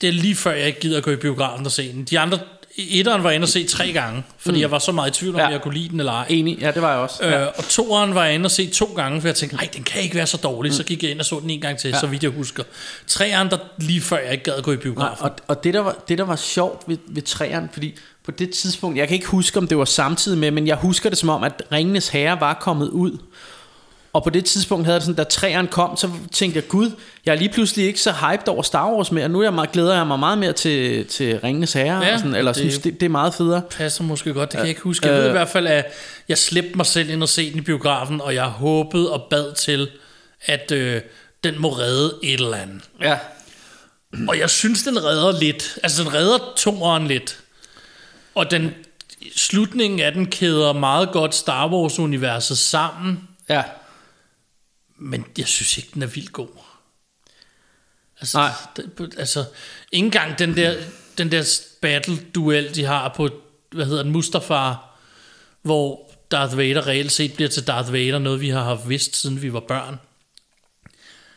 det 0.01 0.09
er 0.09 0.13
lige 0.13 0.35
før 0.35 0.51
jeg 0.51 0.67
ikke 0.67 0.79
gider 0.79 0.97
at 0.97 1.03
gå 1.03 1.11
i 1.11 1.15
biografen 1.15 1.65
og 1.65 1.71
se 1.71 1.91
den. 1.93 2.03
De 2.03 2.19
andre, 2.19 2.39
etteren 2.77 3.23
var 3.23 3.29
jeg 3.29 3.35
inde 3.35 3.45
og 3.45 3.49
se 3.49 3.67
tre 3.67 3.91
gange, 3.91 4.23
fordi 4.39 4.55
mm. 4.57 4.61
jeg 4.61 4.71
var 4.71 4.79
så 4.79 4.91
meget 4.91 5.09
i 5.09 5.19
tvivl 5.19 5.35
om, 5.35 5.39
ja. 5.41 5.47
Jeg 5.47 5.61
kunne 5.61 5.73
lide 5.73 5.89
den 5.89 5.99
eller 5.99 6.11
ej. 6.11 6.25
Enig, 6.29 6.57
ja, 6.61 6.71
det 6.71 6.81
var 6.81 6.91
jeg 6.91 6.99
også. 6.99 7.23
Øh, 7.25 7.31
Ja. 7.31 7.45
og 7.45 7.63
toeren 7.69 8.15
var 8.15 8.25
jeg 8.25 8.33
inde 8.35 8.47
og 8.47 8.51
se 8.51 8.67
to 8.69 8.85
gange, 8.95 9.21
for 9.21 9.27
jeg 9.27 9.35
tænkte, 9.35 9.55
nej, 9.55 9.69
den 9.75 9.83
kan 9.83 10.01
ikke 10.01 10.15
være 10.15 10.27
så 10.27 10.37
dårlig. 10.37 10.73
Så 10.73 10.83
gik 10.83 11.03
jeg 11.03 11.11
ind 11.11 11.19
og 11.19 11.25
så 11.25 11.39
den 11.39 11.49
en 11.49 11.61
gang 11.61 11.77
til, 11.79 11.89
ja. 11.89 11.99
så 11.99 12.07
vidt 12.07 12.23
jeg 12.23 12.31
husker. 12.31 12.63
Treeren, 13.07 13.49
der 13.49 13.57
lige 13.77 14.01
før 14.01 14.17
jeg 14.17 14.31
ikke 14.31 14.43
gad 14.43 14.53
at 14.53 14.63
gå 14.63 14.71
i 14.71 14.75
Nej, 14.75 14.83
biografen. 14.83 15.25
og, 15.25 15.31
og 15.47 15.63
det, 15.63 15.73
der 15.73 15.79
var, 15.79 15.95
det, 16.07 16.17
der 16.17 16.23
var 16.23 16.35
sjovt 16.35 16.83
ved, 16.87 16.97
ved 17.07 17.21
træerne, 17.21 17.69
fordi 17.73 17.93
på 18.25 18.31
det 18.31 18.49
tidspunkt, 18.49 18.97
jeg 18.97 19.07
kan 19.07 19.15
ikke 19.15 19.27
huske, 19.27 19.57
om 19.57 19.67
det 19.67 19.77
var 19.77 19.85
samtidig 19.85 20.37
med, 20.37 20.51
men 20.51 20.67
jeg 20.67 20.75
husker 20.75 21.09
det 21.09 21.17
som 21.17 21.29
om, 21.29 21.43
at 21.43 21.63
Ringenes 21.71 22.07
Herre 22.07 22.39
var 22.39 22.53
kommet 22.53 22.89
ud. 22.89 23.17
Og 24.13 24.23
på 24.23 24.29
det 24.29 24.45
tidspunkt 24.45 24.85
havde 24.85 24.95
det 24.95 25.03
sådan, 25.05 25.15
da 25.15 25.23
træerne 25.23 25.67
kom, 25.67 25.97
så 25.97 26.09
tænkte 26.31 26.57
jeg, 26.57 26.67
gud, 26.67 26.91
jeg 27.25 27.31
er 27.31 27.37
lige 27.37 27.49
pludselig 27.49 27.85
ikke 27.85 28.01
så 28.01 28.11
hyped 28.11 28.47
over 28.47 28.61
Star 28.61 28.91
Wars 28.93 29.11
mere. 29.11 29.29
Nu 29.29 29.39
er 29.39 29.43
jeg 29.43 29.53
meget, 29.53 29.71
glæder 29.71 29.95
jeg 29.95 30.07
mig 30.07 30.19
meget 30.19 30.37
mere 30.37 30.53
til, 30.53 31.05
til 31.07 31.39
Ringenes 31.43 31.73
Herre, 31.73 32.05
Ja, 32.05 32.13
og 32.13 32.19
sådan, 32.19 32.35
eller 32.35 32.51
det- 32.53 32.59
synes, 32.61 32.77
det, 32.77 32.99
det 32.99 33.05
er 33.05 33.09
meget 33.09 33.33
federe. 33.33 33.61
passer 33.77 34.03
måske 34.03 34.33
godt, 34.33 34.49
det 34.51 34.57
kan 34.57 34.59
jeg 34.61 34.69
ikke 34.69 34.81
huske. 34.81 35.07
Jeg 35.07 35.15
ved 35.15 35.23
i 35.23 35.27
Øh. 35.27 35.31
hvert 35.31 35.49
fald, 35.49 35.67
at 35.67 35.85
jeg 36.29 36.37
slæbte 36.37 36.75
mig 36.77 36.85
selv 36.85 37.09
ind 37.09 37.23
og 37.23 37.29
se 37.29 37.51
den 37.51 37.57
i 37.57 37.61
biografen, 37.61 38.21
og 38.21 38.35
jeg 38.35 38.45
håbede 38.45 39.11
og 39.13 39.23
bad 39.29 39.53
til, 39.55 39.89
at 40.45 40.71
øh, 40.71 41.01
den 41.43 41.61
må 41.61 41.69
redde 41.69 42.13
et 42.23 42.33
eller 42.33 42.57
andet. 42.57 42.81
Ja. 43.01 43.17
Og 44.27 44.39
jeg 44.39 44.49
synes, 44.49 44.83
den 44.83 45.03
redder 45.03 45.39
lidt. 45.39 45.77
Altså, 45.83 46.03
den 46.03 46.13
redder 46.13 46.37
toeren 46.57 47.07
lidt. 47.07 47.37
Og 48.35 48.51
den 48.51 48.73
slutningen 49.35 49.99
af 49.99 50.11
den 50.11 50.25
kæder 50.25 50.73
meget 50.73 51.11
godt 51.11 51.35
Star 51.35 51.67
Wars-universet 51.69 52.57
sammen, 52.57 53.19
Ja. 53.49 53.61
Men 55.01 55.25
jeg 55.37 55.47
synes 55.47 55.77
ikke, 55.77 55.89
den 55.93 56.01
er 56.01 56.07
vildt 56.07 56.31
god. 56.31 56.47
Altså, 58.19 58.37
Nej. 58.37 58.51
Den, 58.77 59.11
altså 59.17 59.45
ikke 59.91 60.05
engang 60.05 60.39
den 60.39 60.55
der, 60.55 60.75
den 61.17 61.31
der 61.31 61.61
battle-duel, 61.81 62.75
de 62.75 62.83
har 62.83 63.13
på, 63.15 63.29
hvad 63.71 63.85
hedder 63.85 64.03
den, 64.03 64.11
Mustafar, 64.11 64.99
hvor 65.61 66.11
Darth 66.31 66.57
Vader 66.57 66.87
reelt 66.87 67.11
set 67.11 67.33
bliver 67.33 67.49
til 67.49 67.67
Darth 67.67 67.93
Vader, 67.93 68.19
noget 68.19 68.41
vi 68.41 68.49
har 68.49 68.63
haft 68.63 68.89
vidst, 68.89 69.15
siden 69.15 69.41
vi 69.41 69.53
var 69.53 69.59
børn. 69.59 69.99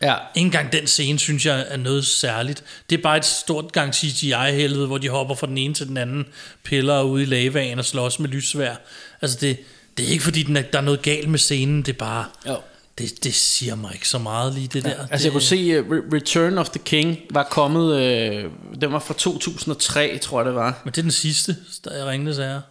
Ja. 0.01 0.15
Ikke 0.35 0.45
engang 0.45 0.71
den 0.71 0.87
scene, 0.87 1.19
synes 1.19 1.45
jeg, 1.45 1.65
er 1.69 1.77
noget 1.77 2.05
særligt. 2.05 2.63
Det 2.89 2.97
er 2.97 3.01
bare 3.01 3.17
et 3.17 3.25
stort 3.25 3.71
gang 3.71 3.95
CGI-helvede, 3.95 4.87
hvor 4.87 4.97
de 4.97 5.09
hopper 5.09 5.35
fra 5.35 5.47
den 5.47 5.57
ene 5.57 5.73
til 5.73 5.87
den 5.87 5.97
anden, 5.97 6.25
piller 6.63 7.01
ude 7.01 7.23
i 7.23 7.25
lavaen 7.25 7.79
og 7.79 7.85
slås 7.85 8.19
med 8.19 8.29
lyssvær. 8.29 8.75
Altså, 9.21 9.37
det, 9.41 9.59
det 9.97 10.05
er 10.05 10.09
ikke 10.09 10.23
fordi, 10.23 10.43
den 10.43 10.57
er, 10.57 10.61
der 10.61 10.77
er 10.77 10.83
noget 10.83 11.01
galt 11.01 11.29
med 11.29 11.39
scenen, 11.39 11.81
det 11.81 11.93
er 11.93 11.97
bare... 11.97 12.25
Jo. 12.47 12.61
Det, 12.97 13.23
det 13.23 13.33
siger 13.33 13.75
mig 13.75 13.93
ikke 13.93 14.07
så 14.09 14.17
meget 14.17 14.53
lige, 14.53 14.67
det 14.67 14.83
der. 14.83 14.89
Altså 14.89 15.07
jeg 15.11 15.21
det, 15.21 15.31
kunne 15.31 15.41
se, 15.41 15.79
uh, 15.81 15.85
Re- 15.87 16.15
Return 16.15 16.57
of 16.57 16.69
the 16.69 16.79
King 16.79 17.17
var 17.31 17.43
kommet, 17.43 17.83
uh, 17.93 18.51
den 18.81 18.91
var 18.93 18.99
fra 18.99 19.13
2003, 19.13 20.17
tror 20.21 20.39
jeg 20.39 20.45
det 20.45 20.55
var. 20.55 20.81
Men 20.83 20.91
det 20.91 20.97
er 20.97 21.01
den 21.01 21.11
sidste, 21.11 21.55
der 21.83 21.91
er 21.91 22.09
Ringnes 22.09 22.37
er. 22.37 22.61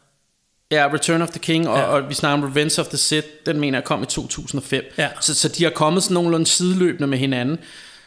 Ja, 0.70 0.90
Return 0.92 1.22
of 1.22 1.28
the 1.28 1.38
King, 1.38 1.68
og, 1.68 1.76
Ja. 1.78 1.82
ja. 1.82 1.88
og 1.88 2.08
vi 2.08 2.14
snakker 2.14 2.44
om 2.46 2.50
Revenge 2.50 2.80
of 2.80 2.86
the 2.86 2.96
Sith, 2.96 3.26
den 3.46 3.60
mener 3.60 3.78
jeg 3.78 3.84
kom 3.84 4.02
i 4.02 4.06
2005. 4.06 4.84
Ja. 4.98 5.08
Så, 5.20 5.34
så 5.34 5.48
de 5.48 5.64
har 5.64 5.70
kommet 5.70 6.02
sådan 6.02 6.14
nogenlunde 6.14 6.46
sideløbende 6.46 7.06
med 7.06 7.18
hinanden. 7.18 7.58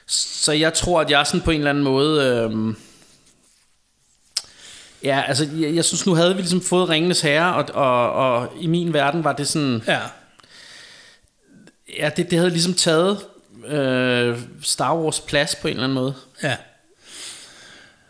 Så 0.08 0.52
jeg 0.52 0.74
tror, 0.74 1.02
at 1.02 1.12
jeg 1.12 1.28
sådan 1.28 1.42
på 1.42 1.52
en 1.52 1.58
eller 1.58 1.70
anden 1.70 1.84
måde... 1.84 2.26
Øhm, 2.26 2.76
ja, 5.04 5.24
altså 5.28 5.48
jeg, 5.60 5.76
jeg 5.76 5.86
synes, 5.86 6.06
nu 6.06 6.16
havde 6.16 6.36
vi 6.36 6.42
ligesom 6.42 6.62
fået 6.62 6.90
Ringenes 6.90 7.22
Herre, 7.22 7.56
og, 7.56 7.66
og, 7.74 8.12
og 8.12 8.54
i 8.60 8.68
min 8.68 8.94
verden 8.94 9.24
var 9.24 9.34
det 9.34 9.48
sådan... 9.48 9.84
Ja. 9.88 10.00
Ja, 12.00 12.10
det, 12.18 12.32
det 12.32 12.38
havde 12.38 12.52
ligesom 12.52 12.74
taget 12.74 13.20
øh, 13.68 14.38
Star 14.62 14.98
Wars 14.98 15.20
plads 15.20 15.56
på 15.56 15.68
en 15.68 15.72
eller 15.72 15.84
anden 15.84 15.96
måde. 15.96 16.14
Ja. 16.44 16.56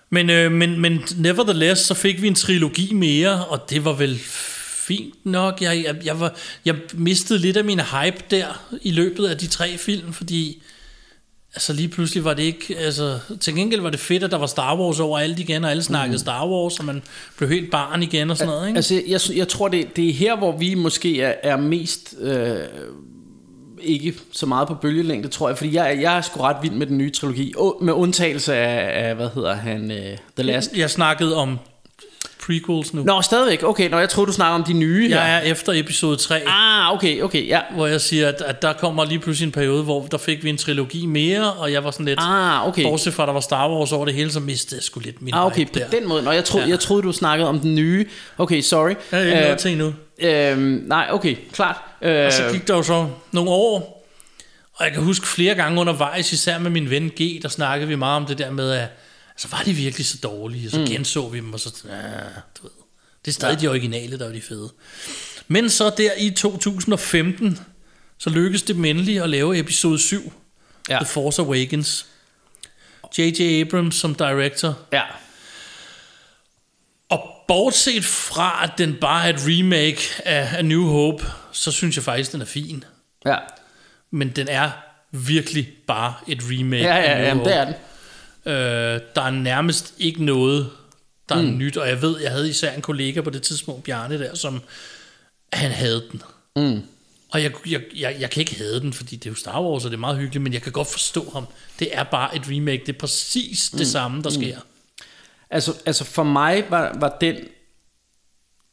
Men, 0.10 0.30
øh, 0.30 0.52
men, 0.52 0.80
men 0.80 1.04
nevertheless, 1.18 1.82
så 1.82 1.94
fik 1.94 2.22
vi 2.22 2.28
en 2.28 2.36
trilogi 2.36 2.94
mere, 2.94 3.46
og 3.46 3.70
det 3.70 3.86
var 3.86 3.94
vel 3.94 4.20
fint 4.88 5.26
nok. 5.26 5.62
Jeg, 5.62 5.84
jeg, 5.84 5.96
jeg, 6.06 6.20
var, 6.20 6.36
jeg 6.66 6.76
mistede 6.94 7.40
lidt 7.40 7.58
af 7.58 7.64
min 7.64 7.80
hype 7.80 8.24
der 8.32 8.78
i 8.82 8.92
løbet 8.92 9.28
af 9.28 9.38
de 9.38 9.48
tre 9.48 9.78
film, 9.78 10.14
fordi 10.14 10.64
altså 11.54 11.74
lige 11.74 11.88
pludselig 11.88 12.24
var 12.24 12.34
det 12.34 12.44
ikke, 12.44 12.78
altså 12.78 13.20
til 13.40 13.56
gengæld 13.56 13.82
var 13.82 13.90
det 13.90 14.00
fedt, 14.00 14.24
at 14.24 14.32
der 14.32 14.38
var 14.38 14.48
Star 14.48 14.78
Wars 14.78 15.00
overalt 15.00 15.40
igen, 15.40 15.64
og 15.64 15.72
alle 15.72 15.84
snakkede 15.84 16.16
mm. 16.16 16.20
Star 16.20 16.48
Wars, 16.48 16.80
og 16.80 16.86
man 16.86 17.04
blev 17.38 17.50
helt 17.50 17.72
barn 17.72 18.04
igen 18.04 18.30
og 18.30 18.38
sådan 18.38 18.54
noget, 18.54 18.68
ikke? 18.68 18.78
Altså, 18.78 19.02
jeg, 19.08 19.38
jeg 19.38 19.48
tror, 19.48 19.68
det, 19.68 19.96
det 19.96 20.10
er 20.10 20.14
her, 20.14 20.38
hvor 20.38 20.58
vi 20.58 20.74
måske 20.74 21.22
er, 21.22 21.34
er 21.44 21.58
mest... 21.58 22.16
Øh, 22.20 22.58
ikke 23.82 24.14
så 24.32 24.46
meget 24.46 24.68
på 24.68 24.74
bølgelængde, 24.74 25.28
tror 25.28 25.50
jeg, 25.50 25.58
fordi 25.58 25.76
jeg, 25.76 25.98
jeg 26.02 26.18
er 26.18 26.22
sgu 26.22 26.42
ret 26.42 26.58
vild 26.62 26.74
med 26.74 26.88
den 26.88 26.98
nye 26.98 27.12
trilogi, 27.12 27.54
med 27.82 27.94
undtagelse 27.94 28.56
af, 28.56 29.08
af 29.10 29.16
hvad 29.16 29.30
hedder 29.36 29.54
han, 29.56 29.92
uh, 29.92 29.98
The 29.98 30.44
Last. 30.44 30.72
Jeg 30.78 30.90
snakkede 30.90 31.36
om 31.36 31.60
prequels 32.46 32.94
nu. 32.94 33.04
Nå, 33.04 33.22
stadigvæk, 33.22 33.64
okay, 33.64 33.90
når 33.90 34.00
jeg 34.00 34.10
tror 34.10 34.26
du 34.26 34.32
snakker 34.32 34.56
om 34.56 34.64
de 34.64 34.74
nye 34.74 35.08
her. 35.08 35.22
Jeg 35.24 35.36
er 35.36 35.40
efter 35.42 35.74
episode 35.76 36.18
3, 36.18 36.42
Ah, 36.48 36.94
okay, 36.94 37.22
okay, 37.22 37.48
ja. 37.48 37.60
hvor 37.76 37.88
jeg 37.88 38.02
siger, 38.02 38.28
at, 38.28 38.42
at 38.42 38.62
der 38.62 38.74
kommer 38.74 39.06
lige 39.06 39.20
pludselig 39.20 39.46
en 39.46 39.52
periode, 39.52 39.84
hvor 39.84 40.06
der 40.12 40.18
fik 40.18 40.44
vi 40.44 40.50
en 40.50 40.58
trilogi 40.58 41.06
mere, 41.06 41.54
og 41.54 41.72
jeg 41.72 41.84
var 41.84 41.92
sådan 41.92 42.06
lidt... 42.06 42.20
Ah, 42.22 42.68
okay. 42.68 42.84
Bortset 42.84 43.14
fra, 43.14 43.24
at 43.24 43.28
der 43.28 43.34
var 43.34 43.40
Star 43.40 43.70
Wars 43.72 43.92
over 43.92 44.06
det 44.06 44.14
hele, 44.14 44.32
så 44.32 44.40
mistede 44.40 44.76
jeg 44.80 44.84
sgu 44.84 45.00
lidt 45.00 45.22
min 45.22 45.34
Ah, 45.34 45.46
okay, 45.46 45.66
på 45.66 45.72
der. 45.80 45.88
den 46.00 46.08
måde. 46.08 46.24
Nå, 46.24 46.32
jeg, 46.32 46.44
troede, 46.46 46.66
Ja. 46.66 46.72
jeg 46.72 46.80
troede, 46.80 47.04
du 47.04 47.12
snakkede 47.12 47.50
om 47.50 47.60
den 47.60 47.76
nye. 47.76 48.06
Okay, 48.38 48.62
sorry. 48.62 48.94
Jeg 49.12 49.20
er 49.20 49.26
ikke 49.26 49.38
Øh, 49.38 49.44
noget 49.44 49.58
til 49.58 49.72
endnu. 49.72 49.94
Øhm, 50.22 50.84
nej, 50.88 51.08
okay, 51.12 51.36
klart. 51.54 51.76
Øh, 52.02 52.26
Og 52.26 52.34
så 52.34 52.50
gik 52.52 52.68
der 52.68 52.76
jo 52.76 52.84
så 52.84 53.10
nogle 53.32 53.50
år, 53.50 54.08
og 54.74 54.86
jeg 54.86 54.94
kan 54.94 55.04
huske 55.04 55.28
flere 55.28 55.56
gange 55.56 55.82
undervejs, 55.82 56.34
især 56.34 56.58
med 56.58 56.72
min 56.72 56.90
ven 56.90 57.10
G, 57.22 57.42
der 57.42 57.50
snakkede 57.50 57.88
vi 57.88 57.96
meget 57.96 58.16
om 58.18 58.26
det 58.26 58.38
der 58.38 58.52
med, 58.52 58.72
at 58.72 58.90
så 59.38 59.48
var 59.48 59.62
de 59.66 59.74
virkelig 59.74 60.06
så 60.06 60.18
dårlige, 60.24 60.68
og 60.68 60.72
så 60.72 60.80
mm. 60.80 60.86
genså 60.86 61.30
vi 61.30 61.38
dem, 61.38 61.54
og 61.54 61.60
så, 61.60 61.74
ja, 61.86 61.92
du 62.58 62.64
ved, 62.64 62.72
det 63.26 63.32
er 63.32 63.34
stadig 63.34 63.56
ja. 63.56 63.62
de 63.62 63.68
originale, 63.68 64.20
der 64.20 64.28
er 64.28 64.32
de 64.34 64.42
fede. 64.42 64.70
Men 65.48 65.70
så 65.70 65.90
der 65.98 66.12
i 66.18 66.30
2015, 66.30 67.60
så 68.18 68.30
lykkedes 68.30 68.64
det 68.64 68.76
endelig 68.76 69.24
at 69.24 69.30
lave 69.30 69.60
episode 69.60 70.00
7, 70.00 70.34
Ja. 70.90 70.94
ja. 70.94 71.00
The 71.00 71.08
Force 71.08 71.42
Awakens. 71.42 72.06
J.J. 73.18 73.42
Abrams 73.62 73.96
som 73.96 74.16
director. 74.16 74.78
ja. 74.94 75.02
Og 77.10 77.30
bortset 77.48 78.06
fra, 78.06 78.64
at 78.64 78.72
den 78.78 78.96
bare 79.02 79.26
er 79.26 79.34
et 79.34 79.40
remake 79.48 80.02
af 80.26 80.58
A 80.58 80.62
New 80.62 80.86
Hope, 80.88 81.26
så 81.58 81.72
synes 81.72 81.96
jeg 81.96 82.04
faktisk, 82.04 82.32
den 82.32 82.42
er 82.42 82.46
fin. 82.46 82.84
Ja, 83.26 83.38
Men 84.12 84.30
den 84.30 84.48
er 84.48 84.72
virkelig 85.12 85.70
bare 85.88 86.14
et 86.28 86.40
remake. 86.44 86.84
ja, 86.84 86.96
ja, 86.96 87.18
New 87.18 87.26
jamen, 87.28 87.46
det 87.46 87.56
er 87.56 87.66
den. 87.66 87.74
Øh, 88.46 89.02
der 89.16 89.22
er 89.22 89.30
nærmest 89.32 89.94
ikke 89.98 90.24
noget, 90.24 90.70
der 91.30 91.36
er 91.36 91.42
Mm. 91.42 91.58
nyt. 91.58 91.78
Og 91.78 91.88
jeg 91.88 92.02
ved, 92.02 92.20
jeg 92.22 92.32
havde 92.32 92.50
især 92.50 92.72
en 92.74 92.82
kollega 92.82 93.22
på 93.22 93.30
det 93.30 93.42
tidspunkt, 93.42 93.84
Bjarne 93.84 94.20
der, 94.20 94.36
som 94.36 94.62
han 95.54 95.72
havde 95.72 96.06
den. 96.12 96.22
Mm. 96.56 96.82
Og 97.32 97.44
jeg, 97.44 97.52
jeg, 97.70 97.82
jeg, 97.96 98.16
jeg 98.20 98.30
kan 98.30 98.40
ikke 98.40 98.56
have 98.56 98.80
den, 98.80 98.94
fordi 98.94 99.16
det 99.16 99.26
er 99.26 99.30
jo 99.32 99.36
Star 99.36 99.62
Wars, 99.62 99.86
og 99.86 99.92
det 99.92 99.98
er 99.98 100.00
meget 100.00 100.18
hyggeligt, 100.18 100.44
men 100.44 100.54
jeg 100.54 100.62
kan 100.62 100.72
godt 100.72 100.88
forstå 100.92 101.30
ham. 101.34 101.48
Det 101.80 101.90
er 101.98 102.04
bare 102.04 102.36
et 102.36 102.42
remake. 102.50 102.84
Det 102.86 102.96
er 102.96 103.00
præcis 103.00 103.70
det 103.78 103.88
samme, 103.88 104.24
der 104.24 104.30
sker. 104.30 104.58
Altså, 105.50 105.74
altså 105.86 106.04
for 106.04 106.24
mig 106.24 106.64
var, 106.70 106.98
var 107.00 107.18
den... 107.22 107.36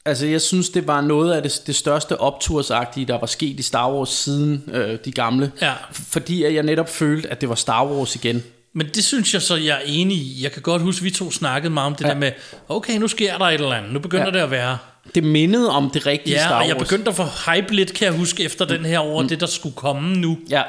Altså 0.06 0.26
jeg 0.26 0.40
synes, 0.40 0.68
det 0.70 0.86
var 0.86 1.00
noget 1.00 1.32
af 1.32 1.42
det, 1.42 1.62
det 1.66 1.74
største 1.76 2.20
optursagtige, 2.20 3.06
der 3.06 3.18
var 3.20 3.26
sket 3.26 3.60
i 3.60 3.62
Star 3.62 3.92
Wars 3.92 4.08
siden 4.08 4.64
øh, 4.72 4.98
de 5.04 5.12
gamle. 5.12 5.52
Ja. 5.62 5.72
Fordi 5.92 6.42
at 6.44 6.54
jeg 6.54 6.62
netop 6.62 6.88
følte, 6.88 7.28
at 7.28 7.40
det 7.40 7.48
var 7.48 7.54
Star 7.54 7.86
Wars 7.86 8.14
igen. 8.14 8.42
Men 8.72 8.86
det 8.94 9.04
synes 9.04 9.34
jeg 9.34 9.42
så, 9.42 9.56
jeg 9.56 9.76
er 9.76 9.80
enig 9.86 10.16
i. 10.16 10.42
Jeg 10.42 10.52
kan 10.52 10.62
godt 10.62 10.82
huske, 10.82 11.00
at 11.00 11.04
vi 11.04 11.10
to 11.10 11.30
snakkede 11.30 11.70
meget 11.74 11.86
om 11.86 11.94
det 11.94 12.04
Ja. 12.04 12.08
ja. 12.08 12.14
der 12.14 12.20
med, 12.20 12.32
okay, 12.68 12.98
nu 12.98 13.08
sker 13.08 13.38
der 13.38 13.44
et 13.44 13.54
eller 13.54 13.72
andet. 13.72 13.92
Nu 13.92 13.98
begynder 13.98 14.24
Ja. 14.26 14.30
ja. 14.30 14.36
det 14.38 14.44
at 14.44 14.50
være... 14.50 14.78
Det 15.14 15.24
mindede 15.24 15.70
om 15.70 15.90
det 15.90 16.06
rigtige 16.06 16.34
Ja, 16.34 16.40
Star 16.42 16.50
Wars. 16.54 16.62
og 16.62 16.68
jeg 16.68 16.76
begyndte 16.76 17.10
at 17.10 17.16
få 17.16 17.22
hype 17.50 17.74
lidt, 17.74 17.94
kan 17.94 18.06
jeg 18.06 18.14
huske, 18.18 18.42
efter 18.42 18.64
den 18.64 18.84
her 18.84 18.98
over 18.98 19.22
mm. 19.22 19.28
det, 19.28 19.40
der 19.40 19.46
skulle 19.46 19.74
komme 19.76 20.16
nu. 20.16 20.38
Ja. 20.50 20.62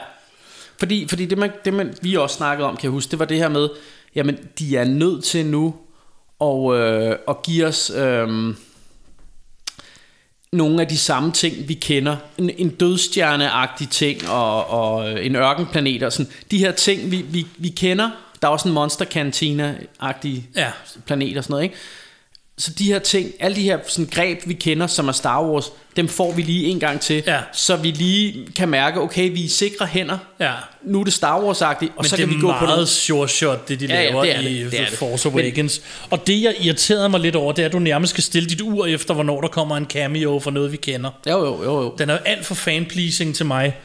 Fordi, 0.80 1.08
fordi 1.08 1.26
det, 1.26 1.38
man, 1.38 1.52
det 1.66 1.74
man, 1.74 1.94
vi 2.02 2.16
også 2.16 2.36
snakkede 2.36 2.68
om, 2.70 2.76
kan 2.78 2.84
jeg 2.84 2.92
huske, 2.92 3.12
det 3.12 3.20
var 3.20 3.26
det 3.26 3.38
her 3.38 3.50
med, 3.50 3.70
jamen 4.16 4.38
de 4.60 4.78
er 4.78 4.84
nødt 4.84 5.24
til 5.24 5.46
nu 5.46 5.76
at, 6.42 6.74
øh, 6.80 7.16
at 7.28 7.42
give 7.44 7.66
os 7.66 7.90
øh, 7.96 8.54
nogle 10.56 10.82
af 10.82 10.88
de 10.88 10.98
samme 10.98 11.32
ting, 11.32 11.68
vi 11.68 11.74
kender. 11.74 12.16
En, 12.38 12.50
en 12.58 12.70
dødstjerneagtig 12.70 13.90
ting 13.90 14.30
og, 14.30 14.70
og 14.70 15.24
en 15.24 15.36
ørkenplanet 15.36 16.04
og 16.04 16.14
sådan. 16.14 16.32
De 16.52 16.58
her 16.58 16.72
ting, 16.72 17.12
vi, 17.12 17.26
vi, 17.30 17.48
vi 17.58 17.70
kender. 17.70 18.10
Der 18.42 18.48
er 18.48 18.52
også 18.52 18.68
en 18.68 18.74
monster 18.74 19.06
cantina-agtig 19.06 20.50
Ja. 20.56 20.72
planet 21.06 21.38
og 21.38 21.44
sådan 21.44 21.54
noget, 21.54 21.64
ikke? 21.64 21.76
Så 22.58 22.72
de 22.74 22.86
her 22.86 23.00
ting, 23.00 23.32
alle 23.40 23.56
de 23.56 23.62
her 23.62 23.80
sådan 23.88 24.10
greb, 24.12 24.42
vi 24.46 24.54
kender, 24.54 24.88
som 24.88 25.08
er 25.08 25.12
Star 25.12 25.44
Wars, 25.44 25.66
dem 25.96 26.08
får 26.08 26.32
vi 26.34 26.42
lige 26.42 26.66
en 26.68 26.80
gang 26.80 27.02
til, 27.02 27.24
Ja. 27.28 27.40
så 27.54 27.76
vi 27.76 27.92
lige 27.92 28.48
kan 28.56 28.70
mærke, 28.70 29.02
okay, 29.02 29.32
vi 29.34 29.46
er 29.46 29.50
sikre 29.50 29.86
hænder, 29.86 30.18
Ja. 30.40 30.52
nu 30.84 31.00
er 31.00 31.04
det 31.04 31.14
Star 31.14 31.40
Wars-agtigt, 31.40 31.90
og 31.98 32.04
Men 32.04 32.06
så 32.10 32.16
det 32.16 32.20
kan 32.26 32.30
vi 32.30 32.36
er 32.36 32.42
gå 32.42 32.48
på 32.48 32.52
meget 32.52 32.68
noget. 32.68 32.90
short 32.90 33.32
shot, 33.32 33.70
det 33.70 33.80
de 33.80 33.86
Ja, 33.86 33.94
ja, 34.02 34.10
laver 34.10 34.22
det 34.24 34.36
er 34.36 34.40
i 34.40 34.64
det, 34.64 34.72
det 34.72 34.80
er 34.80 34.86
det. 34.86 34.98
Force 34.98 35.30
Men- 35.30 35.40
Awakens. 35.40 35.82
Og 36.10 36.28
det, 36.28 36.42
jeg 36.42 36.56
irriterede 36.62 37.10
mig 37.10 37.20
lidt 37.20 37.36
over, 37.36 37.52
det 37.54 37.62
er, 37.62 37.66
at 37.66 37.74
du 37.74 37.80
nærmest 37.80 38.10
skal 38.10 38.24
stille 38.24 38.50
dit 38.50 38.62
ur 38.62 38.86
efter, 38.86 39.14
hvornår 39.14 39.42
der 39.42 39.48
kommer 39.48 39.78
en 39.78 39.86
cameo 39.86 40.40
for 40.40 40.52
noget, 40.52 40.72
vi 40.72 40.78
kender. 40.78 41.10
Jo, 41.30 41.46
jo, 41.46 41.64
jo, 41.64 41.82
jo. 41.82 41.96
Den 41.98 42.10
er 42.10 42.18
alt 42.26 42.46
for 42.46 42.56
fan-pleasing 42.56 43.36
til 43.36 43.46
mig. 43.46 43.76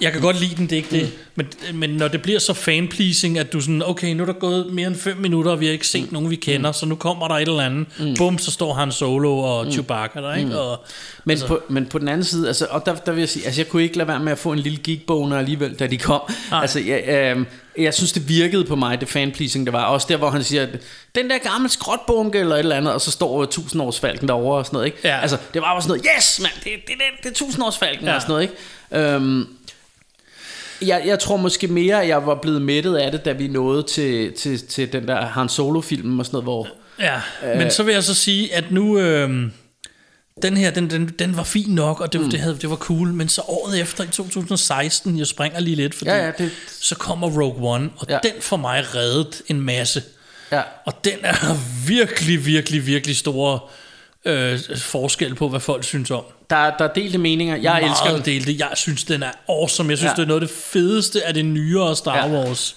Jeg 0.00 0.12
kan 0.12 0.20
godt 0.20 0.40
lide 0.40 0.56
den, 0.56 0.64
det 0.66 0.72
er 0.72 0.76
ikke 0.76 0.90
det. 0.90 1.10
Men, 1.34 1.46
men 1.74 1.90
når 1.90 2.08
det 2.08 2.22
bliver 2.22 2.38
så 2.38 2.52
fan-pleasing, 2.52 3.38
at 3.38 3.52
du 3.52 3.60
sådan, 3.60 3.82
okay, 3.86 4.14
nu 4.14 4.22
er 4.22 4.26
der 4.26 4.32
gået 4.32 4.66
mere 4.72 4.86
end 4.86 4.96
5 4.96 5.16
minutter, 5.16 5.50
og 5.50 5.60
vi 5.60 5.66
har 5.66 5.72
ikke 5.72 5.86
set 5.88 6.12
nogen, 6.12 6.30
vi 6.30 6.36
kender, 6.36 6.72
så 6.72 6.86
nu 6.86 6.94
kommer 6.94 7.28
der 7.28 7.34
et 7.34 7.48
eller 7.48 7.60
andet. 7.60 7.86
Bum, 8.18 8.38
så 8.38 8.50
står 8.50 8.74
han 8.74 8.92
Solo 8.92 9.38
og 9.38 9.72
Chewbacca 9.72 10.20
der, 10.20 10.34
ikke? 10.34 10.58
Og, 10.60 10.84
Men, 11.24 11.30
altså, 11.30 11.53
på, 11.54 11.62
men 11.68 11.86
på 11.86 11.98
den 11.98 12.08
anden 12.08 12.24
side, 12.24 12.48
altså, 12.48 12.66
og 12.70 12.86
der, 12.86 12.94
der 12.94 13.12
vil 13.12 13.20
jeg 13.20 13.28
sige, 13.28 13.46
altså 13.46 13.60
jeg 13.60 13.68
kunne 13.68 13.82
ikke 13.82 13.96
lade 13.96 14.08
være 14.08 14.20
med 14.20 14.32
at 14.32 14.38
få 14.38 14.52
en 14.52 14.58
lille 14.58 14.78
geekboner 14.84 15.38
alligevel, 15.38 15.74
da 15.74 15.86
de 15.86 15.98
kom. 15.98 16.20
Nej. 16.50 16.60
Altså, 16.60 16.80
jeg, 16.80 17.04
øh, 17.08 17.44
jeg 17.78 17.94
synes, 17.94 18.12
det 18.12 18.28
virkede 18.28 18.64
på 18.64 18.76
mig, 18.76 19.00
det 19.00 19.08
fanpleasing, 19.08 19.66
der 19.66 19.72
var. 19.72 19.84
Også 19.84 20.06
der, 20.10 20.16
hvor 20.16 20.30
han 20.30 20.44
siger, 20.44 20.66
den 21.14 21.30
der 21.30 21.38
gamle 21.38 21.68
skrotbunke 21.68 22.38
eller 22.38 22.54
et 22.54 22.58
eller 22.58 22.76
andet, 22.76 22.92
og 22.92 23.00
så 23.00 23.10
står 23.10 23.44
tusindårsfalken 23.44 24.28
derovre 24.28 24.58
og 24.58 24.66
sådan 24.66 24.76
noget, 24.76 24.86
ikke? 24.86 24.98
Ja. 25.04 25.20
Altså, 25.20 25.36
det 25.54 25.62
var 25.62 25.68
bare 25.68 25.82
sådan 25.82 25.88
noget, 25.88 26.06
yes, 26.18 26.40
mand, 26.40 26.52
det, 26.64 26.64
det, 26.64 26.94
det, 26.96 27.22
det 27.22 27.30
er 27.30 27.34
tusindårsfalken 27.34 28.06
Ja. 28.06 28.14
og 28.14 28.22
sådan 28.22 28.32
noget, 28.32 28.42
ikke? 28.42 29.14
Øhm, 29.14 29.46
jeg, 30.82 31.02
jeg 31.06 31.18
tror 31.18 31.36
måske 31.36 31.66
mere, 31.68 32.02
at 32.02 32.08
jeg 32.08 32.26
var 32.26 32.34
blevet 32.34 32.62
mættet 32.62 32.96
af 32.96 33.12
det, 33.12 33.24
da 33.24 33.32
vi 33.32 33.48
nåede 33.48 33.82
til, 33.82 34.32
til, 34.32 34.66
til 34.66 34.92
den 34.92 35.08
der 35.08 35.26
Han 35.26 35.48
Solo-film 35.48 36.18
og 36.18 36.26
sådan 36.26 36.34
noget, 36.34 36.44
hvor... 36.44 36.68
Ja, 37.00 37.20
øh. 37.52 37.58
men 37.58 37.70
så 37.70 37.82
vil 37.82 37.92
jeg 37.94 38.04
så 38.04 38.14
sige, 38.14 38.54
at 38.54 38.70
nu... 38.70 38.98
Øh, 38.98 39.50
den 40.42 40.56
her, 40.56 40.70
den, 40.70 40.90
den, 40.90 41.08
den 41.18 41.36
var 41.36 41.42
fin 41.42 41.70
nok, 41.70 42.00
og 42.00 42.12
det, 42.12 42.20
mm. 42.20 42.30
det, 42.30 42.40
havde, 42.40 42.58
det 42.60 42.70
var 42.70 42.76
cool, 42.76 43.08
men 43.12 43.28
så 43.28 43.40
året 43.48 43.80
efter, 43.80 44.04
i 44.04 44.06
2016, 44.06 45.18
jeg 45.18 45.26
springer 45.26 45.60
lige 45.60 45.76
lidt, 45.76 45.94
fordi 45.94 46.10
Ja, 46.10 46.24
ja, 46.26 46.30
det- 46.38 46.50
så 46.80 46.94
kommer 46.94 47.26
Rogue 47.42 47.68
One, 47.74 47.90
og 47.96 48.06
Ja. 48.08 48.18
den 48.22 48.32
for 48.40 48.56
mig 48.56 48.94
reddet 48.94 49.42
en 49.48 49.60
masse. 49.60 50.02
Ja. 50.52 50.62
Og 50.86 51.04
den 51.04 51.18
er 51.22 51.56
virkelig, 51.86 52.46
virkelig, 52.46 52.86
virkelig 52.86 53.16
stor 53.16 53.70
øh, 54.24 54.58
forskel 54.76 55.34
på, 55.34 55.48
hvad 55.48 55.60
folk 55.60 55.84
synes 55.84 56.10
om. 56.10 56.24
Der, 56.50 56.56
der 56.76 56.84
er 56.84 56.92
delte 56.92 57.18
meninger. 57.18 57.56
Jeg 57.56 57.62
Meget 57.72 57.90
elsker 57.90 58.12
den. 58.12 58.24
delte. 58.24 58.56
Jeg 58.58 58.70
synes, 58.74 59.04
den 59.04 59.22
er 59.22 59.30
awesome. 59.48 59.90
Jeg 59.90 59.98
synes, 59.98 60.10
Ja. 60.10 60.14
det 60.16 60.22
er 60.22 60.26
noget 60.26 60.42
af 60.42 60.48
det 60.48 60.56
fedeste 60.56 61.24
af 61.26 61.34
det 61.34 61.44
nyere 61.44 61.96
Star 61.96 62.16
Ja. 62.16 62.30
Wars. 62.32 62.76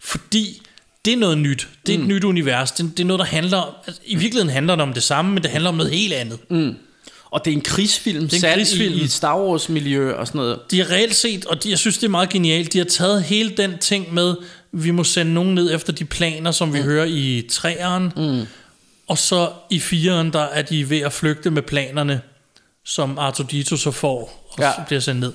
Fordi 0.00 0.62
det 1.04 1.12
er 1.12 1.16
noget 1.16 1.38
nyt. 1.38 1.68
Det 1.86 1.94
er 1.94 1.98
et 1.98 2.02
mm. 2.02 2.08
nyt 2.08 2.24
univers. 2.24 2.72
Det, 2.72 2.90
det 2.96 3.02
er 3.02 3.06
noget, 3.06 3.18
der 3.18 3.24
handler 3.26 3.58
om... 3.58 3.74
Altså, 3.86 4.02
I 4.06 4.14
virkeligheden 4.14 4.50
handler 4.52 4.74
det 4.76 4.82
om 4.82 4.92
det 4.92 5.02
samme, 5.02 5.32
men 5.34 5.42
det 5.42 5.50
handler 5.50 5.70
om 5.70 5.76
noget 5.76 5.92
helt 5.92 6.12
andet. 6.12 6.38
Mm. 6.50 6.74
Og 7.32 7.44
det 7.44 7.50
er 7.50 7.54
en 7.56 7.60
krigsfilm, 7.62 8.28
Det 8.28 8.44
er 8.44 8.48
en 8.48 8.54
krigsfilm. 8.54 8.94
I, 8.94 9.00
i 9.00 9.04
et 9.04 9.12
Star 9.12 9.38
Wars 9.40 9.68
miljø 9.68 10.12
og 10.14 10.26
sådan 10.26 10.38
noget. 10.38 10.58
De 10.70 10.78
har 10.78 10.90
reelt 10.90 11.14
set, 11.16 11.44
og 11.46 11.64
de, 11.64 11.70
jeg 11.70 11.78
synes, 11.78 11.98
det 11.98 12.04
er 12.04 12.10
meget 12.10 12.28
genialt, 12.28 12.72
de 12.72 12.78
har 12.78 12.84
taget 12.84 13.22
hele 13.22 13.50
den 13.56 13.78
ting 13.78 14.14
med, 14.14 14.34
vi 14.72 14.90
må 14.90 15.04
sende 15.04 15.34
nogen 15.34 15.54
ned 15.54 15.74
efter 15.74 15.92
de 15.92 16.04
planer, 16.04 16.50
som 16.50 16.72
vi 16.74 16.78
mm. 16.78 16.84
hører 16.84 17.04
i 17.04 17.46
træeren, 17.50 18.12
mm. 18.16 18.40
og 19.08 19.18
så 19.18 19.48
i 19.70 19.80
fireren, 19.80 20.32
der 20.32 20.40
er 20.42 20.62
de 20.62 20.90
ved 20.90 21.00
at 21.00 21.12
flygte 21.12 21.50
med 21.50 21.62
planerne, 21.62 22.20
som 22.84 23.18
Artudito 23.18 23.76
så 23.76 23.90
får, 23.90 24.48
og 24.52 24.58
Ja. 24.62 24.72
så 24.72 24.80
bliver 24.86 25.00
sendt 25.00 25.20
ned. 25.20 25.32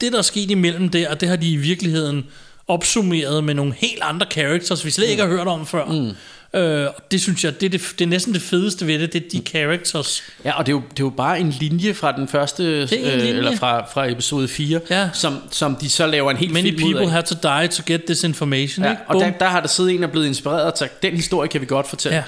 Det, 0.00 0.12
der 0.12 0.18
er 0.18 0.22
sket 0.22 0.50
imellem 0.50 0.88
der, 0.88 1.08
og 1.10 1.20
det 1.20 1.28
har 1.28 1.36
de 1.36 1.50
i 1.50 1.56
virkeligheden 1.56 2.24
opsummeret 2.68 3.44
med 3.44 3.54
nogle 3.54 3.74
helt 3.78 4.02
andre 4.02 4.26
characters, 4.30 4.84
vi 4.84 4.90
slet 4.90 5.08
ikke 5.08 5.22
har 5.22 5.28
hørt 5.28 5.46
om 5.46 5.66
før. 5.66 5.84
Mm. 5.84 6.10
Øh, 6.54 6.86
og 6.86 6.94
det 7.10 7.20
synes 7.20 7.44
jeg, 7.44 7.60
det 7.60 7.66
er, 7.66 7.70
det, 7.70 7.80
det 7.98 8.04
er 8.04 8.08
næsten 8.08 8.34
det 8.34 8.42
fedeste 8.42 8.86
ved 8.86 8.98
det, 8.98 9.12
det 9.12 9.24
er 9.24 9.28
de 9.28 9.42
characters. 9.46 10.22
Ja, 10.44 10.58
og 10.58 10.66
det 10.66 10.72
er, 10.72 10.76
jo, 10.76 10.82
det 10.90 11.00
er 11.00 11.04
jo 11.04 11.10
bare 11.10 11.40
en 11.40 11.50
linje 11.50 11.94
fra 11.94 12.12
den 12.12 12.28
første, 12.28 12.62
øh, 12.64 12.88
er 12.92 13.12
eller 13.12 13.56
fra, 13.56 13.86
fra 13.92 14.10
episode 14.10 14.48
4, 14.48 14.80
Ja. 14.90 15.08
som, 15.12 15.38
som 15.50 15.76
de 15.76 15.90
så 15.90 16.06
laver 16.06 16.30
en 16.30 16.36
helt 16.36 16.52
Many 16.52 16.64
film 16.64 16.76
ud 16.76 16.80
people 16.92 17.02
af. 17.04 17.10
have 17.10 17.22
to 17.22 17.34
die 17.42 17.68
to 17.68 17.82
get 17.86 18.04
this 18.04 18.24
information. 18.24 18.84
Ja, 18.84 18.90
ikke? 18.90 19.02
og 19.08 19.20
der, 19.20 19.30
der 19.30 19.46
har 19.46 19.60
der 19.60 19.68
siddet 19.68 19.94
en 19.94 20.04
og 20.04 20.10
blevet 20.10 20.26
inspireret 20.26 20.72
og 20.72 20.78
sagt, 20.78 21.02
den 21.02 21.16
historie 21.16 21.48
kan 21.48 21.60
vi 21.60 21.66
godt 21.66 21.88
fortælle. 21.88 22.16
Ja. 22.16 22.22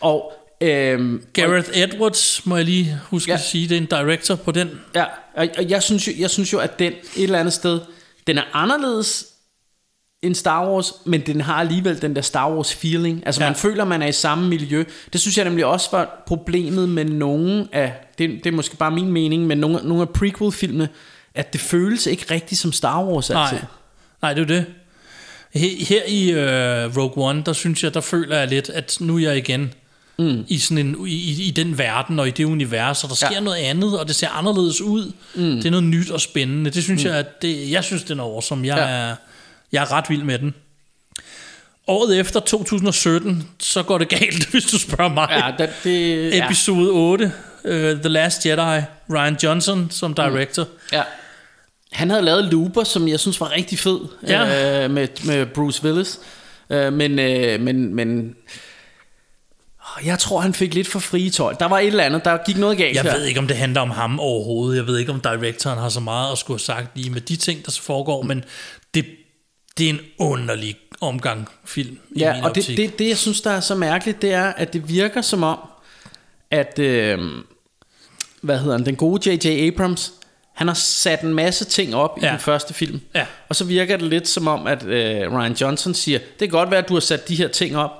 Og, 0.00 0.32
øhm, 0.60 1.22
Gareth 1.32 1.68
Edwards, 1.74 2.46
må 2.46 2.56
jeg 2.56 2.64
lige 2.64 2.98
huske 3.10 3.30
Ja. 3.30 3.34
at 3.36 3.42
sige, 3.44 3.68
det 3.68 3.74
er 3.76 3.80
en 3.80 3.86
director 3.86 4.34
på 4.34 4.50
den. 4.52 4.68
og, 4.68 4.74
ja, 4.94 5.04
og, 5.36 5.48
og 5.58 5.70
jeg, 5.70 5.82
synes 5.82 6.08
jo, 6.08 6.12
jeg 6.18 6.30
synes 6.30 6.52
jo, 6.52 6.58
at 6.58 6.78
den 6.78 6.92
et 7.16 7.22
eller 7.22 7.38
andet 7.38 7.54
sted, 7.54 7.80
den 8.26 8.38
er 8.38 8.42
anderledes 8.52 9.24
end 10.24 10.34
Star 10.34 10.70
Wars, 10.70 10.92
men 11.04 11.20
den 11.20 11.40
har 11.40 11.54
alligevel 11.54 12.02
den 12.02 12.16
der 12.16 12.22
Star 12.22 12.50
Wars 12.50 12.74
feeling. 12.74 13.22
Altså 13.26 13.42
ja. 13.42 13.48
Man 13.48 13.56
føler, 13.56 13.84
man 13.84 14.02
er 14.02 14.06
i 14.06 14.12
samme 14.12 14.48
miljø. 14.48 14.84
Det 15.12 15.20
synes 15.20 15.36
jeg 15.36 15.44
nemlig 15.44 15.66
også 15.66 15.88
var 15.92 16.22
problemet 16.26 16.88
med 16.88 17.04
nogle 17.04 17.68
af, 17.72 17.92
det, 18.18 18.30
det 18.44 18.46
er 18.46 18.52
måske 18.52 18.76
bare 18.76 18.90
min 18.90 19.12
mening, 19.12 19.46
men 19.46 19.58
nogle, 19.58 19.80
nogle 19.84 20.02
af 20.02 20.08
prequel-filmene, 20.08 20.88
at 21.34 21.52
det 21.52 21.60
føles 21.60 22.06
ikke 22.06 22.26
rigtigt 22.30 22.60
som 22.60 22.72
Star 22.72 23.04
Wars 23.04 23.30
altid. 23.30 23.56
Nej, 23.56 23.66
nej 24.22 24.34
det 24.34 24.42
er 24.42 24.46
det. 24.46 24.66
Her, 25.54 25.84
her 25.88 26.00
i 26.08 26.32
uh, 26.32 26.96
Rogue 26.96 27.24
One, 27.24 27.42
der 27.46 27.52
synes 27.52 27.84
jeg, 27.84 27.94
der 27.94 28.00
føler 28.00 28.38
jeg 28.38 28.48
lidt, 28.48 28.68
at 28.68 28.96
nu 29.00 29.16
er 29.16 29.20
jeg 29.20 29.36
igen 29.36 29.72
mm. 30.18 30.44
i, 30.48 30.58
sådan 30.58 30.86
en, 30.86 31.06
i, 31.06 31.46
i 31.46 31.50
den 31.50 31.78
verden 31.78 32.18
og 32.18 32.28
i 32.28 32.30
det 32.30 32.44
univers, 32.44 33.04
og 33.04 33.10
der 33.10 33.16
sker 33.16 33.28
Ja. 33.32 33.40
noget 33.40 33.56
andet, 33.56 33.98
og 33.98 34.08
det 34.08 34.16
ser 34.16 34.28
anderledes 34.28 34.80
ud. 34.80 35.12
Mm. 35.34 35.42
Det 35.42 35.66
er 35.66 35.70
noget 35.70 35.84
nyt 35.84 36.10
og 36.10 36.20
spændende. 36.20 36.70
Det 36.70 36.82
synes 36.82 37.04
mm. 37.04 37.10
jeg, 37.10 37.18
at 37.18 37.42
det, 37.42 37.70
jeg 37.70 37.84
synes, 37.84 38.02
den 38.02 38.20
er 38.20 38.24
awesome. 38.24 38.66
Jeg, 38.66 38.76
ja. 38.76 38.84
er, 38.84 39.14
jeg 39.74 39.82
er 39.82 39.92
ret 39.92 40.10
vild 40.10 40.22
med 40.22 40.38
den. 40.38 40.54
Året 41.86 42.18
efter, 42.20 42.40
2017, 42.40 43.48
så 43.60 43.82
går 43.82 43.98
det 43.98 44.08
galt, 44.08 44.46
hvis 44.50 44.64
du 44.64 44.78
spørger 44.78 45.14
mig. 45.14 45.28
Ja, 45.30 45.64
det, 45.64 45.70
det 45.84 46.30
ja. 46.34 46.44
Episode 46.46 46.90
8, 46.90 47.32
uh, 47.64 47.70
The 47.70 48.08
Last 48.08 48.46
Jedi, 48.46 48.82
Ryan 49.10 49.36
Johnson 49.42 49.88
som 49.90 50.14
director. 50.14 50.66
Ja. 50.92 51.02
Han 51.92 52.10
havde 52.10 52.22
lavet 52.22 52.44
Looper, 52.44 52.84
som 52.84 53.08
jeg 53.08 53.20
synes 53.20 53.40
var 53.40 53.50
rigtig 53.50 53.78
fed, 53.78 53.98
Ja. 54.28 54.84
øh, 54.84 54.90
med, 54.90 55.08
med 55.26 55.46
Bruce 55.46 55.84
Willis. 55.84 56.20
Øh, 56.70 56.92
men, 56.92 57.18
øh, 57.18 57.60
men, 57.60 57.94
men 57.94 58.34
jeg 60.04 60.18
tror, 60.18 60.40
han 60.40 60.54
fik 60.54 60.74
lidt 60.74 60.88
for 60.88 60.98
frie 60.98 61.30
tøj. 61.30 61.52
Der 61.52 61.66
var 61.66 61.78
et 61.78 61.86
eller 61.86 62.04
andet, 62.04 62.24
der 62.24 62.36
gik 62.46 62.56
noget 62.56 62.78
galt 62.78 62.94
Jeg 62.96 63.02
her. 63.02 63.16
ved 63.16 63.24
ikke, 63.24 63.40
om 63.40 63.46
det 63.46 63.56
handler 63.56 63.80
om 63.80 63.90
ham 63.90 64.20
overhovedet. 64.20 64.76
Jeg 64.76 64.86
ved 64.86 64.98
ikke, 64.98 65.12
om 65.12 65.20
directoren 65.20 65.78
har 65.78 65.88
så 65.88 66.00
meget 66.00 66.32
at 66.32 66.38
skulle 66.38 66.54
have 66.54 66.64
sagt 66.64 66.96
lige 66.96 67.10
med 67.10 67.20
de 67.20 67.36
ting, 67.36 67.64
der 67.64 67.70
så 67.70 67.82
foregår, 67.82 68.22
men 68.22 68.44
det, 69.78 69.78
det 69.78 69.86
er 69.86 69.90
en 69.92 70.00
underlig 70.18 70.76
omgang 71.00 71.48
film 71.64 71.98
i 72.10 72.18
Ja, 72.18 72.34
min 72.34 72.44
og 72.44 72.54
det, 72.54 72.60
optik. 72.62 72.76
det, 72.76 72.98
det, 72.98 73.08
jeg 73.08 73.16
synes, 73.16 73.40
der 73.40 73.50
er 73.50 73.60
så 73.60 73.74
mærkeligt, 73.74 74.22
det 74.22 74.32
er, 74.32 74.44
at 74.44 74.72
det 74.72 74.88
virker 74.88 75.20
som 75.22 75.42
om, 75.42 75.58
at, 76.50 76.78
øh, 76.78 77.18
hvad 78.40 78.58
hedder 78.58 78.76
han, 78.76 78.86
den 78.86 78.96
gode 78.96 79.30
J.J. 79.30 79.46
Abrams, 79.68 80.12
han 80.54 80.66
har 80.68 80.74
sat 80.74 81.20
en 81.20 81.34
masse 81.34 81.64
ting 81.64 81.94
op 81.94 82.18
ja. 82.22 82.28
i 82.28 82.30
den 82.30 82.38
første 82.40 82.74
film. 82.74 83.00
Ja. 83.14 83.26
Og 83.48 83.56
så 83.56 83.64
virker 83.64 83.96
det 83.96 84.06
lidt 84.06 84.28
som 84.28 84.48
om, 84.48 84.66
at 84.66 84.84
øh, 84.86 85.32
Ryan 85.32 85.52
Johnson 85.52 85.94
siger, 85.94 86.18
det 86.18 86.38
kan 86.38 86.48
godt 86.48 86.70
være, 86.70 86.82
at 86.82 86.88
du 86.88 86.94
har 86.94 87.00
sat 87.00 87.28
de 87.28 87.34
her 87.34 87.48
ting 87.48 87.76
op, 87.76 87.90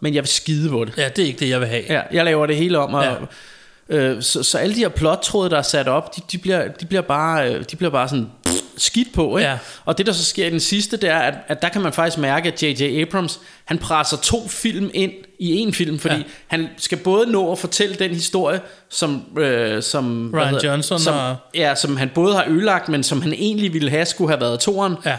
men 0.00 0.14
jeg 0.14 0.22
vil 0.22 0.28
skide 0.28 0.68
på 0.70 0.84
det. 0.84 0.94
Ja, 0.96 1.08
det 1.08 1.22
er 1.22 1.26
ikke 1.26 1.40
det, 1.40 1.48
jeg 1.48 1.60
vil 1.60 1.68
have. 1.68 1.82
Ja, 1.88 2.00
jeg 2.12 2.24
laver 2.24 2.46
det 2.46 2.56
hele 2.56 2.78
om. 2.78 2.94
Og, 2.94 3.04
Ja. 3.04 3.96
øh, 3.96 4.22
så, 4.22 4.42
så 4.42 4.58
alle 4.58 4.74
de 4.74 4.80
her 4.80 4.88
plottråde, 4.88 5.50
der 5.50 5.58
er 5.58 5.62
sat 5.62 5.88
op, 5.88 6.16
de, 6.16 6.20
de, 6.32 6.38
bliver, 6.38 6.68
de, 6.68 6.86
bliver, 6.86 7.02
bare, 7.02 7.54
øh, 7.54 7.64
de 7.70 7.76
bliver 7.76 7.90
bare 7.90 8.08
sådan 8.08 8.26
skidt 8.76 9.12
på. 9.14 9.36
Ikke? 9.38 9.50
Ja. 9.50 9.58
Og 9.84 9.98
det, 9.98 10.06
der 10.06 10.12
så 10.12 10.24
sker 10.24 10.46
i 10.46 10.50
den 10.50 10.60
sidste, 10.60 10.96
det 10.96 11.08
er, 11.10 11.18
at, 11.18 11.34
at 11.48 11.62
der 11.62 11.68
kan 11.68 11.80
man 11.80 11.92
faktisk 11.92 12.18
mærke, 12.18 12.52
at 12.52 12.62
J.J. 12.62 13.02
Abrams, 13.02 13.40
han 13.64 13.78
presser 13.78 14.16
to 14.16 14.48
film 14.48 14.90
ind 14.94 15.12
i 15.38 15.56
en 15.56 15.74
film, 15.74 15.98
fordi 15.98 16.14
ja. 16.16 16.22
Han 16.46 16.68
skal 16.76 16.98
både 16.98 17.26
nå 17.32 17.52
at 17.52 17.58
fortælle 17.58 17.94
den 17.94 18.10
historie, 18.10 18.60
som... 18.88 19.22
Øh, 19.38 19.82
som 19.82 20.30
Ryan 20.34 20.48
hedder- 20.48 20.68
Johnson 20.68 20.98
som, 20.98 21.14
og- 21.16 21.36
Ja, 21.54 21.74
som 21.74 21.96
han 21.96 22.10
både 22.14 22.34
har 22.34 22.44
ødelagt, 22.48 22.88
men 22.88 23.02
som 23.02 23.22
han 23.22 23.32
egentlig 23.32 23.72
ville 23.72 23.90
have, 23.90 24.06
skulle 24.06 24.30
have 24.30 24.40
været 24.40 24.60
toeren. 24.60 24.94
Ja. 25.04 25.16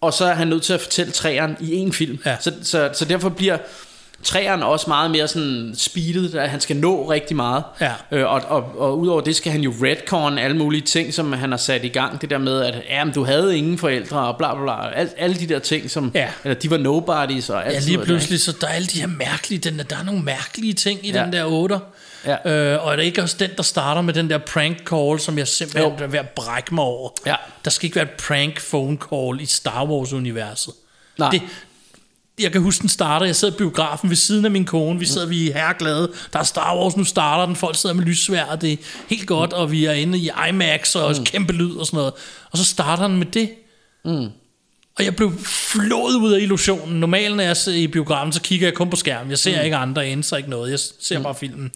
Og 0.00 0.12
så 0.12 0.24
er 0.24 0.34
han 0.34 0.48
nødt 0.48 0.62
til 0.62 0.72
at 0.72 0.80
fortælle 0.80 1.12
træeren 1.12 1.56
i 1.60 1.74
en 1.74 1.92
film. 1.92 2.18
Ja. 2.26 2.36
Så, 2.40 2.52
så, 2.62 2.90
så 2.92 3.04
derfor 3.04 3.28
bliver 3.28 3.58
træeren 4.26 4.62
også 4.62 4.84
meget 4.88 5.10
mere 5.10 5.28
sådan 5.28 5.74
speedet, 5.78 6.34
at 6.34 6.50
han 6.50 6.60
skal 6.60 6.76
nå 6.76 7.10
rigtig 7.10 7.36
meget. 7.36 7.62
Ja. 7.80 7.92
Øh, 8.10 8.26
og, 8.32 8.42
og, 8.48 8.78
og 8.78 8.98
udover 8.98 9.20
det 9.20 9.36
skal 9.36 9.52
han 9.52 9.60
jo 9.60 9.70
redcon 9.82 10.38
alle 10.38 10.56
mulige 10.56 10.80
ting, 10.82 11.14
som 11.14 11.32
han 11.32 11.50
har 11.50 11.58
sat 11.58 11.84
i 11.84 11.88
gang. 11.88 12.20
Det 12.20 12.30
der 12.30 12.38
med, 12.38 12.60
at 12.62 12.74
jamen, 12.90 13.14
du 13.14 13.24
havde 13.24 13.58
ingen 13.58 13.78
forældre, 13.78 14.18
og 14.18 14.36
bla 14.38 14.54
bla 14.54 14.62
bla. 14.62 14.90
Al, 15.00 15.10
alle 15.16 15.36
de 15.36 15.46
der 15.46 15.58
ting, 15.58 15.90
som... 15.90 16.10
Ja. 16.14 16.28
Eller 16.44 16.54
de 16.54 16.70
var 16.70 16.76
nobodies, 16.76 17.50
og 17.50 17.66
alt 17.66 17.74
Ja, 17.74 17.78
lige 17.80 17.92
noget 17.92 18.08
der, 18.08 18.14
pludselig, 18.14 18.40
så 18.40 18.52
der 18.60 18.66
er 18.66 18.70
alle 18.72 18.86
de 18.86 19.00
her 19.00 19.06
mærkelige, 19.06 19.58
den, 19.58 19.78
der- 19.78 19.84
der 19.84 19.96
er 19.96 20.02
nogle 20.04 20.22
mærkelige 20.22 20.72
ting 20.72 21.06
i 21.06 21.10
Ja. 21.10 21.18
ja. 21.18 21.24
den 21.24 21.32
der 21.32 21.44
8. 21.44 21.78
Ja. 22.26 22.50
Øh, 22.74 22.86
og 22.86 22.92
er 22.92 22.96
det 22.96 23.02
ikke 23.02 23.22
også 23.22 23.36
den, 23.38 23.50
der 23.56 23.62
starter 23.62 24.02
med 24.02 24.14
den 24.14 24.30
der 24.30 24.38
prank 24.38 24.88
call, 24.88 25.20
som 25.20 25.38
jeg 25.38 25.48
simpelthen 25.48 25.92
Jo. 25.98 26.04
er 26.04 26.06
ved 26.08 26.18
at 26.18 26.28
brække 26.28 26.74
mig 26.74 26.84
over? 26.84 27.10
Ja. 27.26 27.34
Der 27.64 27.70
skal 27.70 27.84
ikke 27.86 27.96
være 27.96 28.04
et 28.04 28.10
prank 28.10 28.60
phone 28.70 28.98
call 29.10 29.40
i 29.40 29.46
Star 29.46 29.84
Wars-universet. 29.84 30.74
Nej. 31.18 31.30
Det, 31.30 31.42
jeg 32.38 32.52
kan 32.52 32.62
huske, 32.62 32.80
den 32.80 32.88
starter. 32.88 33.26
Jeg 33.26 33.36
sidder 33.36 33.54
i 33.54 33.56
biografen 33.56 34.08
ved 34.10 34.16
siden 34.16 34.44
af 34.44 34.50
min 34.50 34.64
kone. 34.64 34.98
Vi 34.98 35.06
sidder, 35.06 35.26
vi 35.26 35.50
er 35.50 35.52
herreglade. 35.52 36.12
Der 36.32 36.38
er 36.38 36.42
Star 36.42 36.76
Wars, 36.76 36.96
nu 36.96 37.04
starter 37.04 37.46
den. 37.46 37.56
Folk 37.56 37.76
sidder 37.76 37.94
med 37.94 38.04
lyssvær, 38.04 38.44
og 38.44 38.60
det 38.60 38.72
er 38.72 38.76
helt 39.08 39.26
godt. 39.26 39.52
Og 39.52 39.70
vi 39.70 39.84
er 39.84 39.92
inde 39.92 40.18
i 40.18 40.30
IMAX 40.48 40.94
og 40.94 41.14
mm. 41.18 41.24
kæmpe 41.24 41.52
lyd 41.52 41.74
og 41.76 41.86
sådan 41.86 41.96
noget. 41.96 42.12
Og 42.50 42.58
så 42.58 42.64
starter 42.64 43.08
den 43.08 43.16
med 43.16 43.26
det. 43.26 43.50
Mm. 44.04 44.28
Og 44.98 45.04
jeg 45.04 45.16
blev 45.16 45.32
flået 45.44 46.14
ud 46.14 46.32
af 46.32 46.40
illusionen. 46.40 47.00
Normalt, 47.00 47.36
når 47.36 47.44
jeg 47.44 47.56
sidder 47.56 47.78
i 47.78 47.86
biografen, 47.86 48.32
så 48.32 48.40
kigger 48.40 48.66
jeg 48.66 48.74
kun 48.74 48.90
på 48.90 48.96
skærmen. 48.96 49.30
Jeg 49.30 49.38
ser 49.38 49.58
mm. 49.58 49.64
ikke 49.64 49.76
andre 49.76 50.08
ind, 50.08 50.22
så 50.22 50.36
ikke 50.36 50.50
noget. 50.50 50.70
Jeg 50.70 50.78
ser 51.00 51.18
mm. 51.18 51.24
bare 51.24 51.34
filmen. 51.34 51.72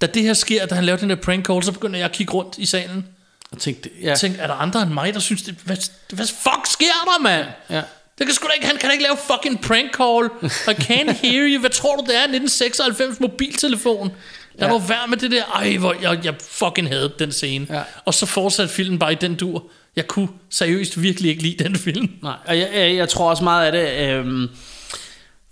Da 0.00 0.06
det 0.06 0.22
her 0.22 0.34
sker, 0.34 0.66
da 0.66 0.74
han 0.74 0.84
laver 0.84 0.98
den 0.98 1.10
der 1.10 1.16
prank 1.16 1.46
call, 1.46 1.62
så 1.62 1.72
begynder 1.72 1.98
jeg 1.98 2.04
at 2.04 2.12
kigge 2.12 2.32
rundt 2.32 2.58
i 2.58 2.66
salen. 2.66 3.06
Jeg 3.52 3.60
tænkte, 3.60 3.90
ja. 4.02 4.08
Jeg 4.08 4.18
tænkte, 4.18 4.40
er 4.40 4.46
der 4.46 4.54
andre 4.54 4.82
end 4.82 4.90
mig, 4.90 5.14
der 5.14 5.20
synes, 5.20 5.42
det, 5.42 5.54
hvad, 5.64 5.76
hvad 6.12 6.26
fuck 6.26 6.66
sker 6.72 6.86
der, 7.04 7.22
mand? 7.22 7.46
Ja. 7.70 7.82
Det 8.18 8.26
kan 8.26 8.34
sgu 8.34 8.46
da 8.46 8.52
ikke, 8.52 8.66
han 8.66 8.76
kan 8.76 8.90
ikke 8.92 9.04
lave 9.04 9.16
fucking 9.30 9.60
prank 9.60 9.96
call. 9.96 10.24
I 10.68 10.82
can't 10.82 11.12
hear 11.26 11.48
you. 11.48 11.60
Hvad 11.60 11.70
tror 11.70 11.96
du, 11.96 12.02
det 12.06 12.14
er? 12.16 12.22
1996 12.22 13.20
mobiltelefon. 13.20 14.12
Lad 14.58 14.68
Ja. 14.68 14.72
nu 14.74 14.78
være 14.78 15.08
med 15.08 15.16
det 15.16 15.30
der. 15.30 15.44
Ej, 15.54 15.76
hvor 15.76 15.94
jeg, 16.02 16.18
jeg 16.24 16.34
fucking 16.50 16.88
havde 16.88 17.12
den 17.18 17.32
scene. 17.32 17.66
Ja. 17.70 17.80
Og 18.04 18.14
så 18.14 18.26
fortsatte 18.26 18.74
filmen 18.74 18.98
bare 18.98 19.12
i 19.12 19.14
den 19.14 19.34
dur. 19.34 19.64
Jeg 19.96 20.06
kunne 20.08 20.28
seriøst 20.50 21.02
virkelig 21.02 21.30
ikke 21.30 21.42
lide 21.42 21.64
den 21.64 21.76
film. 21.76 22.10
Nej, 22.22 22.32
og 22.46 22.58
jeg, 22.58 22.68
jeg, 22.74 22.96
jeg 22.96 23.08
tror 23.08 23.30
også 23.30 23.44
meget 23.44 23.66
af 23.66 23.72
det... 23.72 24.08
Øhm, 24.10 24.48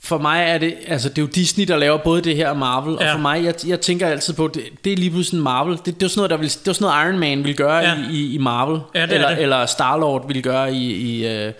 for 0.03 0.19
mig 0.19 0.45
er 0.49 0.59
det, 0.59 0.74
altså 0.86 1.09
det 1.09 1.19
er 1.19 1.23
jo 1.23 1.28
Disney, 1.35 1.65
der 1.69 1.77
laver 1.77 1.97
både 1.99 2.23
det 2.23 2.36
her 2.36 2.49
og 2.49 2.57
Marvel, 2.57 2.97
og 2.99 3.03
Ja. 3.05 3.15
for 3.15 3.19
mig, 3.19 3.45
jeg, 3.45 3.55
jeg 3.66 3.81
tænker 3.81 4.09
altid 4.09 4.35
på, 4.35 4.51
det, 4.55 4.62
det 4.85 4.93
er 4.93 4.97
lige 4.97 5.11
pludselig 5.11 5.43
Marvel, 5.43 5.77
det, 5.77 5.86
det, 5.86 6.03
var 6.03 6.09
sådan 6.09 6.19
noget, 6.19 6.31
der 6.31 6.36
ville, 6.36 6.51
det 6.51 6.66
var 6.66 6.73
sådan 6.73 6.89
noget 6.89 7.07
Iron 7.09 7.19
Man 7.19 7.39
ville 7.45 7.57
gøre 7.57 7.77
Ja. 7.78 7.95
i, 8.11 8.15
i, 8.16 8.35
i 8.35 8.39
Marvel, 8.39 8.81
Ja, 8.95 9.03
det 9.03 9.11
er 9.11 9.15
eller, 9.15 9.28
det. 9.28 9.43
eller 9.43 9.66
Star-Lord 9.66 10.27
ville 10.27 10.43
gøre 10.43 10.73
i, 10.74 10.91
i, 10.93 11.27
øh, 11.27 11.53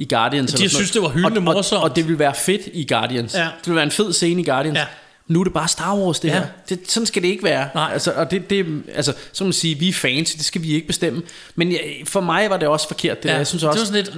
i 0.00 0.04
Guardians. 0.10 0.52
De 0.52 0.56
eller 0.62 0.68
synes, 0.68 0.94
noget. 0.94 0.94
det 0.94 1.02
var 1.02 1.08
hyldende 1.08 1.38
og, 1.38 1.42
morsomt. 1.54 1.82
Og, 1.82 1.90
og 1.90 1.96
det 1.96 2.04
ville 2.04 2.18
være 2.18 2.34
fedt 2.34 2.60
i 2.72 2.86
Guardians. 2.88 3.34
Ja. 3.34 3.40
Det 3.40 3.50
ville 3.66 3.76
være 3.76 3.84
en 3.84 3.90
fed 3.90 4.12
scene 4.12 4.40
i 4.42 4.44
Guardians. 4.44 4.78
Ja. 4.78 4.84
Nu 5.26 5.40
er 5.40 5.44
det 5.44 5.52
bare 5.52 5.68
Star 5.68 5.96
Wars, 5.96 6.20
det 6.20 6.28
Ja. 6.28 6.32
her. 6.34 6.46
Det, 6.68 6.80
sådan 6.88 7.06
skal 7.06 7.22
det 7.22 7.28
ikke 7.28 7.44
være. 7.44 7.68
Nej. 7.74 7.90
Altså, 7.92 8.12
og 8.12 8.30
det, 8.30 8.50
det, 8.50 8.82
altså, 8.94 9.12
så 9.32 9.44
man 9.44 9.52
sige, 9.52 9.74
vi 9.78 9.88
er 9.88 9.92
fans, 9.92 10.34
det 10.34 10.44
skal 10.44 10.62
vi 10.62 10.74
ikke 10.74 10.86
bestemme. 10.86 11.22
Men 11.54 11.72
jeg, 11.72 11.80
for 12.06 12.20
mig 12.20 12.50
var 12.50 12.56
det 12.56 12.68
også 12.68 12.88
forkert. 12.88 13.22
Det 13.22 13.28
ja. 13.28 13.36
Jeg 13.36 13.46
synes 13.46 13.62
også, 13.62 13.78
Det 13.78 13.80
var 13.80 13.86
sådan 13.86 14.04
lidt, 14.04 14.14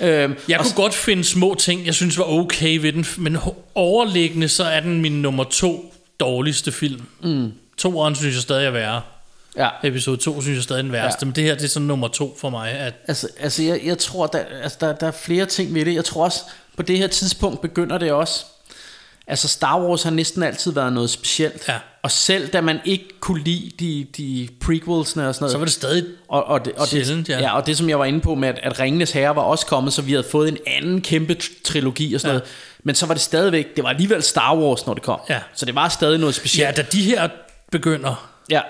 nah. 0.00 0.22
øhm, 0.24 0.34
Jeg 0.48 0.58
kunne 0.60 0.74
godt 0.76 0.94
finde 0.94 1.24
små 1.24 1.54
ting, 1.58 1.86
jeg 1.86 1.94
synes 1.94 2.18
var 2.18 2.24
okay 2.24 2.76
ved 2.78 2.92
den, 2.92 3.06
men 3.18 3.36
overliggende, 3.74 4.48
så 4.48 4.64
er 4.64 4.80
den 4.80 5.00
min 5.02 5.12
nummer 5.22 5.44
to 5.44 5.94
dårligste 6.20 6.72
film. 6.72 7.00
Mm. 7.22 7.52
Toeren 7.78 8.14
synes 8.14 8.34
jeg 8.34 8.42
stadig 8.42 8.66
er 8.66 8.70
værre. 8.70 9.00
Ja. 9.56 9.68
Episode 9.84 10.16
2 10.16 10.42
synes 10.42 10.56
jeg 10.56 10.62
stadig 10.62 10.78
er 10.78 10.82
den 10.82 10.92
værste, 10.92 11.16
Ja. 11.20 11.24
ja. 11.24 11.26
men 11.26 11.34
det 11.36 11.44
her 11.44 11.54
det 11.54 11.64
er 11.64 11.68
sådan 11.68 11.86
nummer 11.86 12.08
to 12.08 12.36
for 12.40 12.50
mig. 12.50 12.70
At, 12.70 12.94
Altså, 13.08 13.28
altså 13.40 13.62
jeg, 13.62 13.80
jeg 13.84 13.98
tror, 13.98 14.26
der, 14.26 14.38
altså 14.62 14.78
der, 14.80 14.92
der 14.92 15.06
er 15.06 15.10
flere 15.10 15.46
ting 15.46 15.74
ved 15.74 15.84
det. 15.84 15.94
Jeg 15.94 16.04
tror 16.04 16.24
også, 16.24 16.40
på 16.76 16.82
det 16.82 16.98
her 16.98 17.06
tidspunkt 17.06 17.60
begynder 17.60 17.98
det 17.98 18.12
også. 18.12 18.44
Altså 19.26 19.48
Star 19.48 19.80
Wars 19.80 20.02
har 20.02 20.10
næsten 20.10 20.42
altid 20.42 20.72
været 20.72 20.92
noget 20.92 21.10
specielt. 21.10 21.68
Ja. 21.68 21.74
Og 22.02 22.10
selv 22.10 22.48
da 22.48 22.60
man 22.60 22.80
ikke 22.84 23.04
kunne 23.20 23.42
lide 23.44 23.70
de, 23.80 24.06
de 24.16 24.48
prequelsene 24.60 25.28
og 25.28 25.34
sådan 25.34 25.42
noget. 25.42 25.52
så 25.52 25.58
var 25.58 25.64
det 25.64 25.74
stadig 25.74 26.04
og, 26.28 26.44
og, 26.44 26.64
det, 26.64 26.72
og, 26.72 26.86
sjældent, 26.88 27.26
det, 27.26 27.32
ja. 27.32 27.40
ja. 27.40 27.56
og 27.56 27.66
det 27.66 27.76
som 27.76 27.88
jeg 27.88 27.98
var 27.98 28.04
inde 28.04 28.20
på 28.20 28.34
med, 28.34 28.48
at, 28.48 28.58
at 28.62 28.80
Ringenes 28.80 29.10
Herre 29.10 29.36
var 29.36 29.42
også 29.42 29.66
kommet, 29.66 29.92
så 29.92 30.02
vi 30.02 30.12
havde 30.12 30.26
fået 30.30 30.48
en 30.48 30.58
anden 30.66 31.00
kæmpe 31.00 31.36
tr- 31.42 31.62
trilogi 31.64 32.14
og 32.14 32.20
sådan 32.20 32.28
Ja. 32.30 32.34
ja. 32.34 32.38
noget. 32.38 32.50
Men 32.84 32.94
så 32.94 33.06
var 33.06 33.14
det 33.14 33.22
stadigvæk, 33.22 33.76
det 33.76 33.84
var 33.84 33.90
alligevel 33.90 34.22
Star 34.22 34.56
Wars, 34.56 34.86
når 34.86 34.94
det 34.94 35.02
kom. 35.02 35.20
Ja. 35.28 35.40
Så 35.54 35.66
det 35.66 35.74
var 35.74 35.88
stadig 35.88 36.18
noget 36.18 36.34
Ja, 36.36 36.38
specielt. 36.40 36.76
da 36.76 36.82
de 36.92 37.02
her 37.02 37.28
begynder, 37.72 38.28
Ja. 38.50 38.60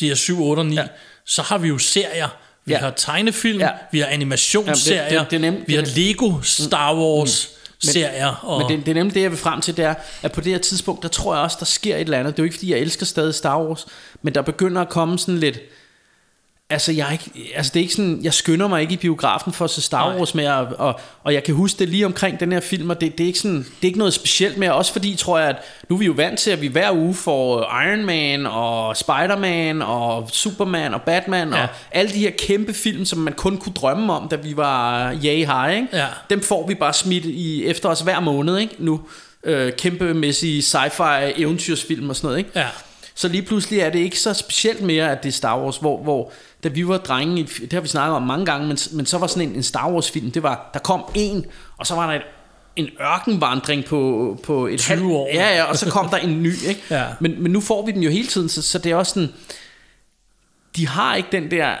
De 0.00 0.08
her 0.08 0.14
7, 0.14 0.42
8 0.44 0.60
og 0.60 0.66
9, 0.66 0.74
Ja. 0.74 0.84
så 1.26 1.42
har 1.42 1.58
vi 1.58 1.68
jo 1.68 1.78
serier. 1.78 2.28
Vi 2.64 2.72
Ja. 2.72 2.78
har 2.78 2.90
tegnefilm, 2.90 3.58
Ja. 3.58 3.68
vi 3.92 4.00
har 4.00 4.06
animationsserier, 4.06 5.02
Jamen, 5.02 5.18
det- 5.24 5.30
det- 5.30 5.40
det 5.40 5.46
er 5.46 5.50
nemt- 5.50 5.64
vi 5.68 5.74
har 5.74 5.82
det- 5.82 5.96
Lego 5.96 6.32
Star 6.42 6.94
Wars 6.96 7.48
Men- 7.84 7.92
serier. 7.92 8.34
Og, 8.42 8.60
Men 8.60 8.70
det, 8.78 8.86
det 8.86 8.90
er 8.90 8.94
nemlig 8.94 9.14
det, 9.14 9.22
jeg 9.22 9.30
vil 9.30 9.38
frem 9.38 9.60
til, 9.60 9.76
det 9.76 9.84
er, 9.84 9.94
at 10.22 10.32
på 10.32 10.40
det 10.40 10.52
her 10.52 10.58
tidspunkt, 10.58 11.02
der 11.02 11.08
tror 11.08 11.34
jeg 11.34 11.42
også, 11.44 11.56
der 11.60 11.66
sker 11.66 11.94
et 11.94 12.00
eller 12.00 12.18
andet. 12.18 12.36
Det 12.36 12.38
er 12.38 12.42
jo 12.42 12.44
ikke, 12.44 12.56
fordi 12.56 12.72
jeg 12.72 12.78
elsker 12.78 13.06
stadig 13.06 13.34
Star 13.34 13.62
Wars, 13.62 13.86
men 14.22 14.34
der 14.34 14.42
begynder 14.42 14.80
at 14.82 14.88
komme 14.88 15.18
sådan 15.18 15.38
lidt... 15.38 15.58
Altså, 16.70 16.92
jeg 16.92 17.08
er 17.08 17.12
ikke, 17.12 17.52
altså 17.56 17.70
det 17.74 17.80
er 17.80 17.82
ikke 17.82 17.94
sådan, 17.94 18.20
jeg 18.22 18.34
skynder 18.34 18.68
mig 18.68 18.80
ikke 18.80 18.94
i 18.94 18.96
biografen 18.96 19.52
for 19.52 19.64
at 19.64 19.70
se 19.70 19.82
Star. 19.82 20.16
Wars 20.16 20.34
mere, 20.34 20.56
og, 20.56 20.66
og, 20.78 21.00
og 21.24 21.34
jeg 21.34 21.44
kan 21.44 21.54
huske 21.54 21.78
det 21.78 21.88
lige 21.88 22.06
omkring 22.06 22.40
den 22.40 22.52
her 22.52 22.60
film, 22.60 22.90
og 22.90 23.00
det, 23.00 23.18
det, 23.18 23.24
er 23.24 23.26
ikke 23.26 23.38
sådan, 23.38 23.58
det 23.58 23.82
er 23.82 23.86
ikke 23.86 23.98
noget 23.98 24.14
specielt 24.14 24.58
mere, 24.58 24.74
også 24.74 24.92
fordi, 24.92 25.14
tror 25.14 25.38
jeg, 25.38 25.48
at 25.48 25.56
nu 25.88 25.94
er 25.94 25.98
vi 25.98 26.06
jo 26.06 26.12
vant 26.12 26.38
til, 26.38 26.50
at 26.50 26.60
vi 26.60 26.66
hver 26.66 26.92
uge 26.92 27.14
får 27.14 27.60
Iron 27.82 28.04
Man, 28.04 28.46
og 28.46 28.96
Spider-Man, 28.96 29.82
og 29.82 30.28
Superman, 30.32 30.94
og 30.94 31.02
Batman. 31.02 31.48
Ja. 31.52 31.62
og 31.62 31.68
alle 31.90 32.12
de 32.12 32.18
her 32.18 32.30
kæmpe 32.38 32.74
film, 32.74 33.04
som 33.04 33.18
man 33.18 33.32
kun 33.32 33.58
kunne 33.58 33.74
drømme 33.74 34.12
om, 34.12 34.28
da 34.28 34.36
vi 34.36 34.56
var 34.56 35.12
yay 35.24 35.46
high, 35.46 35.74
ikke? 35.76 35.88
Ja. 35.92 36.06
dem 36.30 36.42
får 36.42 36.66
vi 36.66 36.74
bare 36.74 36.92
smidt 36.92 37.24
i, 37.24 37.64
efter 37.64 37.88
os 37.88 38.00
hver 38.00 38.20
måned, 38.20 38.58
ikke? 38.58 38.74
Nu. 38.78 39.00
Øh, 39.44 39.72
kæmpemæssige 39.72 40.60
sci-fi 40.62 41.40
eventyrsfilm 41.42 42.10
og 42.10 42.16
sådan 42.16 42.26
noget, 42.26 42.38
ikke? 42.38 42.50
Ja. 42.54 42.66
Så 43.14 43.28
lige 43.28 43.42
pludselig 43.42 43.80
er 43.80 43.90
det 43.90 43.98
ikke 43.98 44.20
så 44.20 44.34
specielt 44.34 44.80
mere, 44.80 45.10
at 45.10 45.22
det 45.22 45.28
er 45.28 45.32
Star 45.32 45.60
Wars, 45.60 45.76
hvor, 45.76 46.02
hvor 46.02 46.32
da 46.68 46.72
vi 46.74 46.88
var 46.88 46.98
drenge, 46.98 47.42
det 47.60 47.72
har 47.72 47.80
vi 47.80 47.88
snakket 47.88 48.16
om 48.16 48.22
mange 48.22 48.46
gange, 48.46 48.66
men, 48.66 48.78
men 48.92 49.06
så 49.06 49.18
var 49.18 49.26
sådan 49.26 49.48
en, 49.48 49.54
en 49.54 49.62
Star 49.62 49.90
Wars 49.90 50.10
film, 50.10 50.30
det 50.30 50.42
var, 50.42 50.70
der 50.74 50.80
kom 50.80 51.04
en, 51.14 51.44
og 51.76 51.86
så 51.86 51.94
var 51.94 52.06
der 52.06 52.14
et, 52.14 52.22
en 52.76 52.88
ørkenvandring 53.00 53.84
på, 53.84 54.38
på 54.42 54.66
et 54.66 54.80
20 54.80 54.96
halvt- 54.96 55.12
år. 55.12 55.28
Ja, 55.34 55.54
ja, 55.56 55.64
og 55.64 55.76
så 55.76 55.90
kom 55.90 56.08
der 56.08 56.16
en 56.16 56.42
ny, 56.42 56.52
ikke? 56.68 56.82
Ja. 56.90 57.04
Men, 57.20 57.42
men 57.42 57.52
nu 57.52 57.60
får 57.60 57.86
vi 57.86 57.92
den 57.92 58.02
jo 58.02 58.10
hele 58.10 58.26
tiden, 58.26 58.48
så, 58.48 58.62
så 58.62 58.78
det 58.78 58.92
er 58.92 58.96
også 58.96 59.12
sådan, 59.14 59.32
de 60.76 60.88
har 60.88 61.14
ikke 61.14 61.28
den 61.32 61.50
der, 61.50 61.74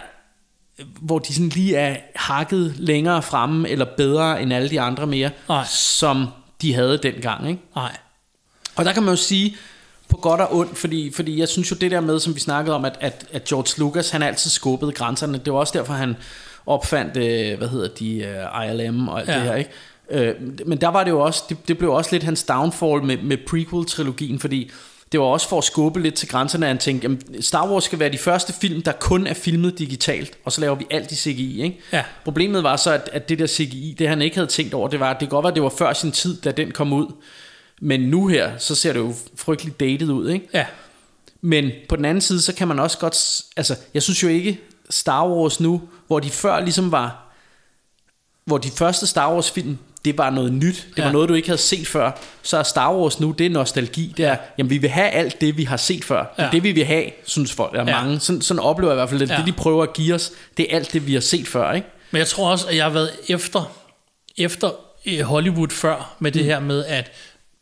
hvor 1.00 1.18
de 1.18 1.34
sådan 1.34 1.48
lige 1.48 1.76
er 1.76 1.96
hakket 2.16 2.74
længere 2.76 3.22
fremme, 3.22 3.68
eller 3.68 3.86
bedre 3.96 4.42
end 4.42 4.52
alle 4.52 4.70
de 4.70 4.80
andre 4.80 5.06
mere, 5.06 5.30
Nej. 5.48 5.64
som 5.68 6.26
de 6.62 6.74
havde 6.74 6.98
dengang, 7.02 7.48
ikke? 7.48 7.60
Nej. 7.76 7.96
Og 8.76 8.84
der 8.84 8.92
kan 8.92 9.02
man 9.02 9.12
jo 9.12 9.16
sige, 9.16 9.56
på 10.08 10.16
godt 10.16 10.40
og 10.40 10.56
ondt, 10.56 10.78
fordi, 10.78 11.12
fordi 11.12 11.40
jeg 11.40 11.48
synes 11.48 11.70
jo 11.70 11.76
det 11.76 11.90
der 11.90 12.00
med, 12.00 12.20
som 12.20 12.34
vi 12.34 12.40
snakkede 12.40 12.76
om, 12.76 12.84
at, 12.84 12.98
at, 13.00 13.26
at 13.32 13.44
George 13.44 13.80
Lucas, 13.80 14.10
han 14.10 14.22
altid 14.22 14.50
skubbede 14.50 14.92
grænserne. 14.92 15.38
Det 15.38 15.52
var 15.52 15.58
også 15.58 15.78
derfor, 15.78 15.92
han 15.92 16.16
opfandt, 16.66 17.16
øh, 17.16 17.58
hvad 17.58 17.68
hedder 17.68 17.88
de, 17.88 18.18
øh, 18.18 18.84
ILM 18.86 19.08
og 19.08 19.20
alt 19.20 19.28
ja. 19.28 19.34
Det 19.34 19.42
her, 19.42 19.54
ikke? 19.54 19.70
Øh, 20.10 20.34
men 20.66 20.80
der 20.80 20.88
var 20.88 21.04
det 21.04 21.10
jo 21.10 21.20
også, 21.20 21.42
det, 21.48 21.68
det 21.68 21.78
blev 21.78 21.92
også 21.92 22.10
lidt 22.12 22.22
hans 22.22 22.44
downfall 22.44 23.02
med, 23.02 23.16
med 23.16 23.36
prequel-trilogien, 23.36 24.38
fordi 24.38 24.70
det 25.12 25.20
var 25.20 25.26
også 25.26 25.48
for 25.48 25.58
at 25.58 25.64
skubbe 25.64 26.00
lidt 26.00 26.14
til 26.14 26.28
grænserne, 26.28 26.66
at 26.66 26.68
han 26.68 26.78
tænkte, 26.78 27.04
jamen, 27.04 27.42
Star 27.42 27.70
Wars 27.70 27.84
skal 27.84 27.98
være 27.98 28.12
de 28.12 28.18
første 28.18 28.52
film, 28.52 28.82
der 28.82 28.92
kun 28.92 29.26
er 29.26 29.34
filmet 29.34 29.78
digitalt, 29.78 30.38
og 30.44 30.52
så 30.52 30.60
laver 30.60 30.74
vi 30.74 30.86
alt 30.90 31.12
i 31.12 31.16
CGI, 31.16 31.62
ikke? 31.62 31.80
Ja. 31.92 32.04
Problemet 32.24 32.62
var 32.62 32.76
så, 32.76 32.92
at, 32.92 33.10
at 33.12 33.28
det 33.28 33.38
der 33.38 33.46
CGI, 33.46 33.94
det 33.98 34.08
han 34.08 34.22
ikke 34.22 34.36
havde 34.36 34.46
tænkt 34.46 34.74
over, 34.74 34.88
det 34.88 35.00
var, 35.00 35.12
det 35.12 35.18
kan 35.18 35.28
godt 35.28 35.46
at 35.46 35.54
det 35.54 35.62
var 35.62 35.68
før 35.78 35.92
sin 35.92 36.12
tid, 36.12 36.40
da 36.40 36.50
den 36.50 36.70
kom 36.70 36.92
ud, 36.92 37.06
men 37.80 38.00
nu 38.00 38.26
her, 38.26 38.58
så 38.58 38.74
ser 38.74 38.92
det 38.92 39.00
jo 39.00 39.14
frygteligt 39.36 39.80
dated 39.80 40.08
ud, 40.10 40.30
ikke? 40.30 40.48
Ja. 40.54 40.66
Men 41.40 41.70
på 41.88 41.96
den 41.96 42.04
anden 42.04 42.20
side, 42.20 42.42
så 42.42 42.54
kan 42.54 42.68
man 42.68 42.78
også 42.78 42.98
godt... 42.98 43.42
Altså, 43.56 43.76
jeg 43.94 44.02
synes 44.02 44.22
jo 44.22 44.28
ikke, 44.28 44.60
Star 44.90 45.28
Wars 45.28 45.60
nu, 45.60 45.82
hvor 46.06 46.20
de 46.20 46.30
før 46.30 46.60
ligesom 46.60 46.92
var... 46.92 47.22
Hvor 48.44 48.58
de 48.58 48.70
første 48.70 49.06
Star 49.06 49.32
Wars 49.34 49.50
film, 49.50 49.78
det 50.04 50.18
var 50.18 50.30
noget 50.30 50.52
nyt. 50.52 50.86
Det 50.90 50.98
Ja. 50.98 51.04
var 51.04 51.12
noget, 51.12 51.28
du 51.28 51.34
ikke 51.34 51.48
havde 51.48 51.60
set 51.60 51.86
før. 51.86 52.10
Så 52.42 52.58
er 52.58 52.62
Star 52.62 52.94
Wars 52.94 53.20
nu, 53.20 53.30
det 53.30 53.46
er 53.46 53.50
nostalgi. 53.50 54.14
Det 54.16 54.24
er, 54.24 54.36
jamen 54.58 54.70
vi 54.70 54.78
vil 54.78 54.90
have 54.90 55.08
alt 55.10 55.40
det, 55.40 55.56
vi 55.56 55.64
har 55.64 55.76
set 55.76 56.04
før. 56.04 56.18
Det 56.36 56.42
er 56.42 56.44
Ja. 56.44 56.50
det, 56.52 56.62
vi 56.62 56.72
vil 56.72 56.84
have, 56.84 57.10
synes 57.24 57.52
folk. 57.52 57.72
Der 57.72 57.80
er 57.84 57.90
Ja. 57.90 58.02
mange. 58.02 58.20
Sådan, 58.20 58.42
sådan 58.42 58.60
oplever 58.62 58.92
jeg 58.92 58.96
i 58.96 59.00
hvert 59.00 59.08
fald, 59.10 59.22
at 59.22 59.30
Ja. 59.30 59.36
det, 59.36 59.46
de 59.46 59.52
prøver 59.52 59.82
at 59.82 59.92
give 59.92 60.14
os, 60.14 60.32
det 60.56 60.66
er 60.72 60.76
alt 60.76 60.92
det, 60.92 61.06
vi 61.06 61.14
har 61.14 61.20
set 61.20 61.48
før, 61.48 61.72
ikke? 61.72 61.86
Men 62.10 62.18
jeg 62.18 62.26
tror 62.26 62.50
også, 62.50 62.66
at 62.68 62.76
jeg 62.76 62.84
har 62.84 62.90
været 62.90 63.10
efter, 63.28 63.72
efter 64.38 64.70
øh, 65.06 65.20
Hollywood 65.20 65.68
før 65.68 66.16
med 66.18 66.32
det 66.32 66.42
mm. 66.42 66.46
her 66.48 66.60
med, 66.60 66.84
at 66.84 67.12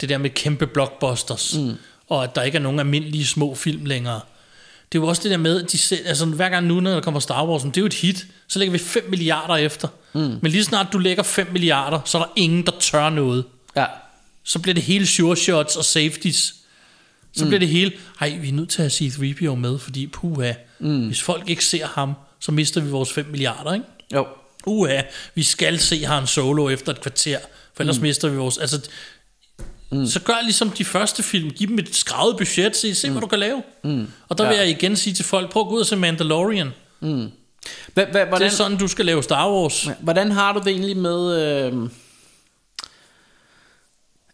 det 0.00 0.08
der 0.08 0.18
med 0.18 0.30
kæmpe 0.30 0.66
blockbusters, 0.66 1.54
mm. 1.58 1.74
og 2.08 2.24
at 2.24 2.34
der 2.34 2.42
ikke 2.42 2.58
er 2.58 2.62
nogen 2.62 2.78
almindelige 2.78 3.26
små 3.26 3.54
film 3.54 3.84
længere. 3.84 4.20
Det 4.92 4.98
er 4.98 5.02
jo 5.02 5.08
også 5.08 5.22
det 5.22 5.30
der 5.30 5.36
med, 5.36 5.64
at 5.64 5.72
de 5.72 5.78
selv, 5.78 6.06
altså 6.06 6.26
hver 6.26 6.48
gang 6.48 6.66
nu, 6.66 6.80
når 6.80 6.90
der 6.90 7.00
kommer 7.00 7.20
Star 7.20 7.46
Wars, 7.46 7.62
det 7.62 7.76
er 7.76 7.80
jo 7.80 7.86
et 7.86 7.94
hit, 7.94 8.26
så 8.48 8.58
lægger 8.58 8.72
vi 8.72 8.78
5 8.78 9.10
milliarder 9.10 9.56
efter. 9.56 9.88
Mm. 10.12 10.38
Men 10.42 10.52
lige 10.52 10.64
snart 10.64 10.86
du 10.92 10.98
lægger 10.98 11.22
5 11.22 11.48
milliarder, 11.52 12.00
så 12.04 12.18
er 12.18 12.22
der 12.22 12.32
ingen, 12.36 12.66
der 12.66 12.72
tør 12.80 13.10
noget. 13.10 13.44
Ja. 13.76 13.86
Så 14.44 14.58
bliver 14.58 14.74
det 14.74 14.82
hele 14.82 15.06
sure 15.06 15.36
shots 15.36 15.76
og 15.76 15.84
safeties. 15.84 16.54
Så 17.36 17.44
mm. 17.44 17.48
bliver 17.48 17.58
det 17.58 17.68
hele, 17.68 17.92
ej, 18.20 18.38
vi 18.40 18.48
er 18.48 18.52
nødt 18.52 18.68
til 18.68 18.82
at 18.82 18.98
have 19.00 19.10
C-3PO 19.10 19.54
med, 19.54 19.78
fordi 19.78 20.06
puha, 20.06 20.52
mm. 20.78 21.06
hvis 21.06 21.22
folk 21.22 21.50
ikke 21.50 21.64
ser 21.64 21.86
ham, 21.86 22.14
så 22.40 22.52
mister 22.52 22.80
vi 22.80 22.90
vores 22.90 23.12
5 23.12 23.26
milliarder, 23.26 23.72
ikke? 23.72 23.86
Jo. 24.14 24.26
uha, 24.66 25.02
vi 25.34 25.42
skal 25.42 25.78
se 25.78 26.04
Han 26.04 26.26
Solo 26.26 26.68
efter 26.68 26.92
et 26.92 27.00
kvarter, 27.00 27.38
for 27.74 27.82
ellers 27.82 27.96
mm. 27.96 28.02
mister 28.02 28.28
vi 28.28 28.36
vores... 28.36 28.58
Altså, 28.58 28.80
mm. 30.00 30.06
Så 30.06 30.20
gør 30.20 30.34
ligesom 30.42 30.70
de 30.70 30.84
første 30.84 31.22
film, 31.22 31.50
giv 31.50 31.68
dem 31.68 31.78
et 31.78 31.96
skrevet 31.96 32.36
budget, 32.36 32.76
se, 32.76 32.94
se 32.94 33.08
mm. 33.08 33.12
hvad 33.14 33.20
du 33.20 33.26
kan 33.26 33.38
lave. 33.38 33.62
Mm. 33.84 34.06
Og 34.28 34.38
der 34.38 34.44
vil 34.48 34.54
Ja. 34.54 34.60
jeg 34.60 34.68
igen 34.70 34.96
sige 34.96 35.14
til 35.14 35.24
folk, 35.24 35.50
prøv 35.50 35.60
at 35.62 35.68
gå 35.68 35.74
ud 35.74 35.80
og 35.80 35.86
se 35.86 35.96
Mandalorian. 35.96 36.72
Hva, 37.00 37.18
hva, 37.94 38.04
Det 38.04 38.28
hvordan, 38.28 38.42
er 38.42 38.48
sådan, 38.50 38.78
du 38.78 38.88
skal 38.88 39.04
lave 39.06 39.22
Star 39.22 39.50
Wars. 39.50 39.88
Hvordan 40.00 40.30
har 40.32 40.52
du 40.52 40.58
det 40.58 40.68
egentlig 40.68 40.96
med 40.96 41.40
øh, 41.42 41.88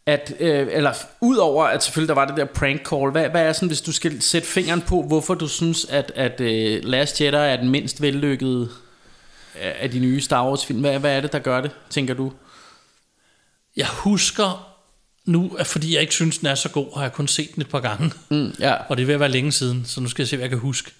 at 0.06 0.34
øh, 0.40 0.68
eller 0.70 0.92
udover 1.20 1.64
at 1.64 1.82
selvfølgelig 1.82 2.08
der 2.08 2.14
var 2.14 2.24
det 2.26 2.36
der 2.36 2.44
prank 2.44 2.88
call, 2.88 3.10
hvad, 3.10 3.28
hvad 3.28 3.42
er 3.42 3.52
sådan 3.52 3.68
hvis 3.68 3.80
du 3.80 3.92
skal 3.92 4.22
sætte 4.22 4.48
fingeren 4.48 4.80
på, 4.80 5.02
hvorfor 5.02 5.34
du 5.34 5.48
synes 5.48 5.84
at 5.84 6.12
at 6.14 6.40
øh, 6.40 6.84
Last 6.84 7.20
Jedi 7.20 7.36
er 7.36 7.56
den 7.56 7.68
mindst 7.68 8.02
vellykkede 8.02 8.68
af 9.54 9.76
af 9.80 9.90
de 9.90 9.98
nye 9.98 10.20
Star 10.20 10.48
Wars 10.48 10.66
film. 10.66 10.80
Hvad, 10.80 10.98
hvad 10.98 11.16
er 11.16 11.20
det 11.20 11.32
der 11.32 11.38
gør 11.38 11.60
det, 11.60 11.70
tænker 11.90 12.14
du? 12.14 12.32
Jeg 13.76 13.86
husker 13.88 14.69
nu, 15.30 15.56
fordi 15.64 15.94
jeg 15.94 16.00
ikke 16.00 16.14
synes, 16.14 16.38
den 16.38 16.46
er 16.46 16.54
så 16.54 16.68
god, 16.68 16.94
har 16.94 17.02
jeg 17.02 17.12
kun 17.12 17.28
set 17.28 17.54
den 17.54 17.60
et 17.60 17.68
par 17.68 17.80
gange. 17.80 18.12
Mm, 18.30 18.54
ja. 18.60 18.74
Og 18.74 18.96
det 18.96 19.02
er 19.02 19.06
ved 19.06 19.14
at 19.14 19.20
være 19.20 19.28
længe 19.28 19.52
siden, 19.52 19.84
så 19.86 20.00
nu 20.00 20.08
skal 20.08 20.22
jeg 20.22 20.28
se, 20.28 20.36
hvad 20.36 20.44
jeg 20.44 20.50
kan 20.50 20.58
huske. 20.58 20.90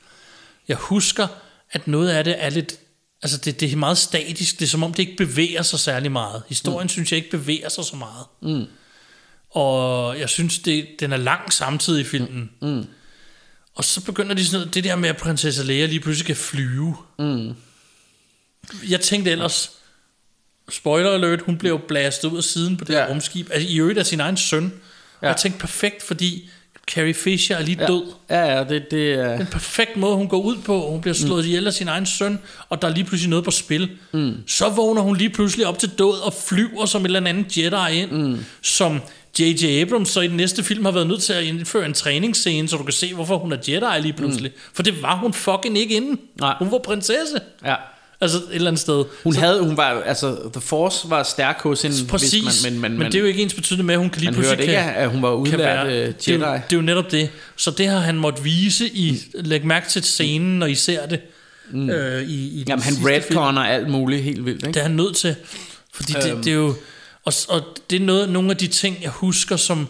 Jeg 0.69 0.77
husker, 0.77 1.27
at 1.71 1.89
noget 1.89 2.11
af 2.11 2.25
det 2.25 2.45
er 2.45 2.51
lidt... 2.51 2.75
Altså, 3.23 3.39
det, 3.39 3.61
det 3.61 3.73
er 3.73 3.77
meget 3.77 3.99
statisk. 3.99 4.59
Det 4.59 4.65
er 4.65 4.69
som 4.69 4.83
om, 4.83 4.95
det 4.95 5.03
ikke 5.03 5.17
bevæger 5.17 5.63
sig 5.63 5.79
særlig 5.79 6.13
meget. 6.13 6.43
Historien 6.49 6.85
mm. 6.85 6.89
synes 6.89 7.13
jeg 7.13 7.17
ikke 7.17 7.31
bevæger 7.31 7.69
sig 7.69 7.85
så 7.85 7.97
meget. 7.97 8.27
Mm. 8.43 8.67
Og 9.51 10.19
jeg 10.19 10.29
synes, 10.29 10.59
det, 10.59 10.87
den 11.01 11.13
er 11.13 11.17
lang 11.17 11.53
samtidig 11.53 12.01
i 12.01 12.05
filmen. 12.05 12.51
Mm. 12.63 12.87
Og 13.75 13.85
så 13.85 14.05
begynder 14.05 14.35
de 14.35 14.45
sådan 14.45 14.61
noget, 14.61 14.75
det 14.75 14.85
der 14.85 14.97
med, 14.97 15.09
at 15.09 15.17
prinsesse 15.17 15.65
Leia 15.65 15.87
lige 15.87 16.01
pludselig 16.01 16.27
kan 16.27 16.37
flyve. 16.37 16.97
Mm. 17.19 17.55
Jeg 18.89 19.01
tænkte 19.01 19.31
ellers, 19.31 19.71
spoiler 20.71 21.11
alert, 21.11 21.41
hun 21.43 21.57
blev 21.57 21.79
blastet 21.89 22.29
ud 22.29 22.37
af 22.37 22.45
siden 22.45 22.77
på 22.77 22.85
det 22.85 22.95
Ja. 22.95 23.07
rumskib. 23.09 23.49
Altså, 23.53 23.69
I 23.69 23.79
øvrigt 23.79 23.99
af 23.99 24.07
sin 24.07 24.21
egen 24.21 24.37
søn. 24.37 24.63
Ja. 24.65 24.69
Og 25.21 25.27
jeg 25.27 25.37
tænkte, 25.37 25.61
perfekt, 25.61 26.03
fordi 26.03 26.49
Carrie 26.87 27.15
Fisher 27.15 27.57
er 27.57 27.63
lige 27.63 27.77
ja. 27.81 27.87
død. 27.87 28.03
Ja, 28.31 28.57
ja, 28.57 28.65
det, 28.65 28.91
det 28.91 29.13
er... 29.13 29.37
Den 29.37 29.47
perfekt 29.47 29.97
måde, 29.97 30.17
hun 30.17 30.29
går 30.29 30.41
ud 30.41 30.57
på. 30.57 30.91
Hun 30.91 31.01
bliver 31.01 31.15
slået 31.15 31.45
mm. 31.45 31.49
ihjel 31.49 31.67
af 31.67 31.73
sin 31.73 31.89
egen 31.89 32.07
søn, 32.07 32.39
og 32.69 32.83
der 32.83 32.89
er 32.89 32.95
lige 32.95 33.05
pludselig 33.05 33.31
noget 33.31 33.45
på 33.45 33.51
spil. 33.51 33.91
Mm. 34.13 34.35
Så 34.47 34.69
vågner 34.69 35.03
hun 35.03 35.17
lige 35.17 35.31
pludselig 35.31 35.67
op 35.67 35.79
til 35.79 35.91
død 35.99 36.25
og 36.25 36.35
flyver 36.49 36.87
som 36.87 37.03
et 37.03 37.07
eller 37.07 37.29
andet 37.29 37.59
Jedi 37.59 38.03
ind, 38.03 38.11
mm. 38.11 38.45
som 38.63 39.01
J.J. 39.39 39.83
Abrams 39.83 40.09
så 40.09 40.21
i 40.21 40.29
den 40.29 40.37
næste 40.37 40.65
film 40.65 40.85
har 40.85 40.93
været 40.93 41.07
nødt 41.07 41.23
til 41.23 41.33
at 41.33 41.45
indføre 41.45 41.87
en 41.87 41.95
træningsscene, 41.95 42.69
så 42.69 42.77
du 42.77 42.83
kan 42.83 42.93
se, 42.93 43.15
hvorfor 43.15 43.39
hun 43.39 43.53
er 43.53 43.57
Jedi 43.69 44.03
lige 44.03 44.13
pludselig. 44.13 44.51
Mm. 44.55 44.61
For 44.73 44.83
det 44.83 45.03
var 45.03 45.17
hun 45.17 45.33
fucking 45.33 45.79
ikke 45.79 45.95
inden. 45.95 46.19
Nej. 46.41 46.55
Hun 46.59 46.73
var 46.73 46.79
prinsesse. 46.79 47.41
Ja. 47.65 47.75
Altså 48.23 48.39
et 48.39 48.45
eller 48.55 48.69
andet 48.71 48.81
sted. 48.81 49.05
Hun 49.25 49.35
så, 49.35 49.41
havde, 49.41 49.63
hun 49.63 49.77
var, 49.77 50.03
altså, 50.07 50.51
The 50.53 50.61
Force 50.61 51.11
var 51.11 51.23
stærk 51.23 51.63
hos 51.63 51.83
hende. 51.83 51.97
hvis 51.97 52.11
Præcis, 52.11 52.63
man, 52.65 52.73
men, 52.73 52.81
men, 52.81 52.99
men 52.99 53.07
det 53.07 53.15
er 53.15 53.21
jo 53.21 53.27
ikke 53.27 53.43
ens 53.43 53.55
betydende 53.55 53.85
med, 53.85 53.95
at 53.95 54.01
hun 54.01 54.11
kan 54.11 54.21
lige 54.23 54.33
pludselig 54.33 54.61
ikke, 54.61 54.75
kan, 54.75 54.95
at 54.95 55.11
hun 55.11 55.23
var 55.23 55.33
udlært 55.33 55.59
være, 55.59 55.87
øh, 55.87 55.93
det, 55.93 56.29
er 56.29 56.33
Jedi. 56.33 56.45
jo, 56.45 56.53
det 56.55 56.73
er 56.73 56.77
jo 56.77 56.81
netop 56.81 57.11
det. 57.11 57.31
Så 57.57 57.71
det 57.71 57.87
har 57.89 57.99
han 57.99 58.17
måttet 58.19 58.45
vise 58.45 58.89
i, 58.89 59.23
læg 59.35 59.67
mærke 59.67 59.89
til 59.89 60.03
scenen, 60.03 60.59
når 60.59 60.67
I 60.67 60.75
ser 60.75 61.07
det. 61.07 61.21
Mm. 61.71 61.91
Øh, 61.91 62.23
i, 62.23 62.49
i 62.61 62.65
Jamen, 62.69 62.83
han 62.83 62.95
redconner 63.07 63.63
alt 63.63 63.89
muligt 63.89 64.23
helt 64.23 64.45
vildt, 64.45 64.63
ikke? 64.63 64.75
Det 64.75 64.77
er 64.77 64.83
han 64.83 64.97
nødt 64.97 65.17
til. 65.17 65.35
Fordi 65.95 66.13
det, 66.13 66.31
Øhm. 66.33 66.43
det 66.43 66.51
er 66.51 66.57
jo... 66.57 66.75
Og, 67.25 67.33
og 67.49 67.63
det 67.91 68.01
er 68.03 68.05
noget, 68.05 68.29
nogle 68.29 68.51
af 68.51 68.57
de 68.57 68.67
ting, 68.67 68.97
jeg 69.03 69.11
husker, 69.11 69.57
som... 69.57 69.89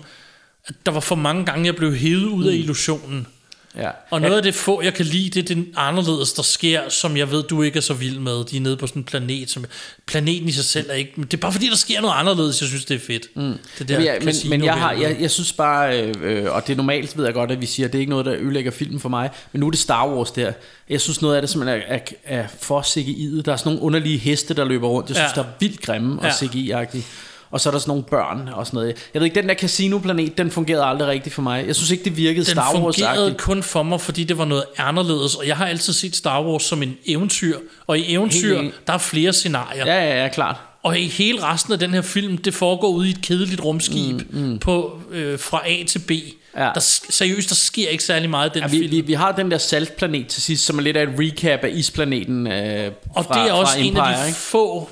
At 0.66 0.74
der 0.86 0.93
var 0.93 1.01
for 1.01 1.15
mange 1.15 1.44
gange, 1.44 1.66
jeg 1.66 1.77
blev 1.77 1.94
hævet 1.94 2.24
ud 2.24 2.47
af 2.47 2.55
illusionen. 2.55 3.27
Ja. 3.76 3.88
Og 4.10 4.20
noget 4.20 4.36
af 4.36 4.42
det 4.42 4.55
få, 4.55 4.82
jeg 4.82 4.94
kan 4.94 5.06
lide, 5.06 5.30
det 5.30 5.51
er 5.51 5.55
det 5.55 5.66
anderledes, 5.76 6.32
der 6.32 6.42
sker, 6.42 6.88
som 6.88 7.16
jeg 7.16 7.30
ved, 7.30 7.42
du 7.42 7.62
ikke 7.62 7.76
er 7.76 7.80
så 7.80 7.94
vild 7.94 8.18
med. 8.18 8.44
De 8.44 8.56
er 8.56 8.60
nede 8.60 8.76
på 8.76 8.86
sådan 8.86 9.01
en 9.01 9.05
planet, 9.05 9.51
som 9.51 9.64
planeten 10.06 10.48
i 10.48 10.52
sig 10.52 10.64
selv 10.64 10.90
er 10.90 10.94
ikke... 10.94 11.12
Men 11.16 11.24
det 11.24 11.34
er 11.34 11.40
bare 11.40 11.52
fordi, 11.52 11.68
der 11.68 11.76
sker 11.76 12.01
noget 12.01 12.14
anderledes, 12.16 12.60
jeg 12.60 12.68
synes, 12.68 12.84
det 12.84 12.94
er 12.94 12.98
fedt. 13.01 13.26
Mm. 13.36 13.55
Det 13.78 13.88
der 13.88 13.94
Jamen, 13.94 14.06
ja, 14.06 14.14
men, 14.24 14.34
men 14.51 14.64
jeg, 14.64 14.74
har, 14.74 14.92
jeg, 14.92 15.16
jeg 15.20 15.30
synes 15.30 15.52
bare, 15.52 16.02
øh, 16.02 16.52
og 16.55 16.66
det 16.66 16.72
er 16.72 16.76
normalt 16.76 17.16
ved 17.16 17.24
jeg 17.24 17.34
godt, 17.34 17.51
at 17.51 17.60
vi 17.60 17.66
siger, 17.66 17.86
at 17.86 17.92
det 17.92 17.98
er 17.98 18.01
ikke 18.01 18.10
noget, 18.10 18.26
der 18.26 18.34
ødelægger 18.34 18.70
filmen 18.70 19.01
for 19.01 19.09
mig, 19.09 19.30
men 19.52 19.60
nu 19.60 19.66
er 19.66 19.70
det 19.70 19.80
Star 19.80 20.09
Wars 20.09 20.30
der. 20.30 20.52
Jeg 20.88 21.01
synes 21.01 21.22
noget 21.22 21.36
af 21.36 21.42
det 21.42 21.51
simpelthen 21.51 21.82
er, 21.88 21.94
er, 21.94 22.01
er 22.42 22.47
for 22.60 22.80
CGI'et. 22.80 23.42
Der 23.42 23.52
er 23.52 23.56
sådan 23.56 23.70
nogle 23.72 23.82
underlige 23.82 24.18
heste, 24.18 24.55
der 24.55 24.64
løber 24.64 24.88
rundt. 24.88 25.09
Jeg 25.09 25.16
synes, 25.16 25.30
Ja. 25.36 25.42
der 25.42 25.47
er 25.48 25.52
vildt 25.60 25.80
grimme 25.80 26.18
og 26.20 26.24
Ja. 26.26 26.30
CGI-agtige. 26.30 27.02
Og 27.51 27.60
så 27.60 27.68
er 27.68 27.70
der 27.70 27.78
sådan 27.78 27.90
nogle 27.90 28.02
børn 28.02 28.48
og 28.55 28.66
sådan 28.66 28.77
noget. 28.78 28.97
Jeg 29.14 29.20
ved 29.20 29.27
ikke, 29.27 29.40
den 29.40 29.48
der 29.48 29.55
casino-planet, 29.55 30.39
den 30.39 30.51
fungerede 30.51 30.85
aldrig 30.85 31.09
rigtigt 31.09 31.35
for 31.35 31.43
mig. 31.43 31.66
Jeg 31.66 31.77
synes 31.77 31.90
ikke, 31.90 32.05
det 32.05 32.16
virkede 32.16 32.44
Den 32.44 32.52
Star 32.55 32.70
fungerede 32.72 33.24
Wars-agtigt. 33.27 33.36
kun 33.39 33.62
for 33.62 33.82
mig, 33.82 34.01
fordi 34.01 34.24
det 34.24 34.39
var 34.39 34.44
noget 34.44 34.64
anderledes, 34.78 35.35
og 35.35 35.47
jeg 35.47 35.56
har 35.56 35.66
altid 35.66 35.93
set 35.93 36.16
Star 36.16 36.43
Wars 36.44 36.62
som 36.62 36.82
en 36.82 36.97
eventyr, 37.06 37.59
og 37.86 37.98
i 37.98 38.12
eventyr, 38.14 38.59
enig. 38.59 38.72
der 38.86 38.93
er 38.93 38.98
flere 38.98 39.32
scenarier. 39.32 39.86
Ja, 39.86 40.05
ja, 40.05 40.22
ja, 40.22 40.28
klart. 40.28 40.56
Og 40.82 40.98
i 40.98 41.06
hele 41.06 41.43
resten 41.43 41.72
af 41.72 41.78
den 41.78 41.90
her 41.90 42.02
film, 42.02 42.39
det 42.39 42.55
foregår 42.55 42.89
ude 42.89 43.09
i 43.09 43.10
et 43.10 43.22
kedeligt 43.22 43.64
rumskib 43.64 44.20
mm, 44.31 44.40
mm. 44.40 44.59
På, 44.59 44.98
øh, 45.10 45.39
fra 45.39 45.62
A 45.70 45.85
til 45.85 45.98
B. 45.98 46.10
Ja. 46.56 46.70
Der, 46.74 46.81
seriøst, 47.10 47.48
der 47.48 47.55
sker 47.55 47.89
ikke 47.89 48.05
særlig 48.05 48.31
meget 48.31 48.51
i 48.51 48.52
den 48.59 48.62
Ja, 48.62 48.68
vi, 48.68 48.78
film. 48.78 48.90
vi, 48.90 49.01
vi 49.01 49.12
har 49.12 49.32
den 49.32 49.51
der 49.51 49.59
saltplanet 49.59 50.27
til 50.27 50.43
sidst, 50.43 50.64
som 50.66 50.78
er 50.78 50.82
lidt 50.82 50.97
af 50.97 51.02
et 51.02 51.09
recap 51.18 51.64
af 51.64 51.70
isplaneten 51.72 52.47
øh, 52.47 52.90
og 53.14 53.24
fra, 53.24 53.43
det 53.43 53.48
er 53.51 53.52
også 53.52 53.72
fra 53.72 53.81
en 53.81 53.86
Empire, 53.86 54.14
af 54.16 54.22
de 54.22 54.27
ikke? 54.28 54.39
få 54.39 54.90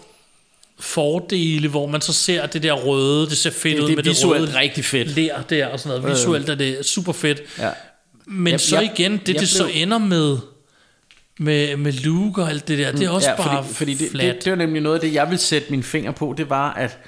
fordele, 0.80 1.68
hvor 1.68 1.86
man 1.86 2.00
så 2.00 2.12
ser 2.12 2.46
det 2.46 2.62
der 2.62 2.72
røde, 2.72 3.26
det 3.28 3.36
ser 3.38 3.50
fedt 3.50 3.76
Det, 3.76 3.82
ud 3.82 3.88
det 3.88 3.96
med 3.96 4.05
er 4.06 4.09
visuelt 4.10 4.40
det 4.42 4.48
røde 4.48 4.59
rigtig 4.60 4.84
fedt. 4.84 5.09
lær 5.09 5.40
der 5.42 5.66
og 5.66 5.80
sådan 5.80 6.00
noget. 6.00 6.16
Visuelt 6.16 6.48
er 6.48 6.55
det 6.55 6.86
super 6.86 7.12
fedt. 7.12 7.40
Ja. 7.59 7.70
Men 8.26 8.50
Jeg- 8.50 8.60
så 8.60 8.76
jeg- 8.80 8.90
igen, 8.98 9.12
det 9.12 9.28
jeg 9.28 9.40
det 9.40 9.48
så 9.48 9.64
blev- 9.64 9.82
ender 9.82 9.98
med, 9.98 10.38
med, 11.38 11.76
med 11.76 11.92
Luke 11.92 12.42
og 12.42 12.48
alt 12.50 12.68
det 12.68 12.78
der, 12.78 12.92
det 12.92 13.02
er 13.02 13.10
også 13.10 13.30
ja, 13.30 13.36
bare 13.36 13.64
fordi, 13.64 13.74
fordi 13.74 13.94
det, 13.94 14.10
flat. 14.10 14.34
det, 14.34 14.44
det 14.44 14.50
var 14.52 14.56
nemlig 14.56 14.82
noget 14.82 14.94
af 14.96 15.00
det, 15.00 15.14
jeg 15.14 15.26
ville 15.26 15.40
sætte 15.40 15.70
min 15.70 15.82
finger 15.82 16.10
på, 16.12 16.34
det 16.36 16.50
var, 16.50 16.72
at 16.72 16.98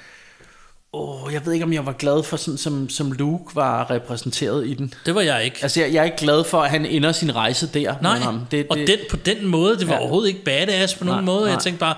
åh, 0.93 1.33
jeg 1.33 1.45
ved 1.45 1.53
ikke, 1.53 1.65
om 1.65 1.73
jeg 1.73 1.85
var 1.85 1.91
glad 1.93 2.23
for 2.23 2.37
sådan, 2.37 2.57
som, 2.57 2.89
som 2.89 3.11
Luke 3.11 3.55
var 3.55 3.91
repræsenteret 3.91 4.67
i 4.67 4.73
den. 4.73 4.93
det 5.05 5.15
var 5.15 5.21
jeg 5.21 5.45
ikke. 5.45 5.57
Altså, 5.61 5.79
jeg, 5.81 5.93
jeg 5.93 5.99
er 5.99 6.03
ikke 6.05 6.17
glad 6.17 6.43
for, 6.43 6.61
at 6.61 6.69
han 6.69 6.85
ender 6.85 7.11
sin 7.11 7.35
rejse 7.35 7.69
der. 7.73 7.95
Nej, 8.01 8.13
med 8.13 8.21
ham. 8.25 8.39
Det, 8.51 8.67
og 8.69 8.77
det, 8.77 8.87
den, 8.87 8.97
på 9.09 9.17
den 9.17 9.47
måde, 9.47 9.77
det 9.77 9.87
var 9.87 9.93
Ja. 9.93 9.99
overhovedet 9.99 10.27
ikke 10.29 10.43
badass 10.43 10.93
på 10.95 11.03
nogen 11.05 11.23
Nej, 11.23 11.25
måde. 11.33 11.45
Jeg 11.45 11.53
nej. 11.53 11.61
tænkte 11.61 11.79
bare, 11.79 11.95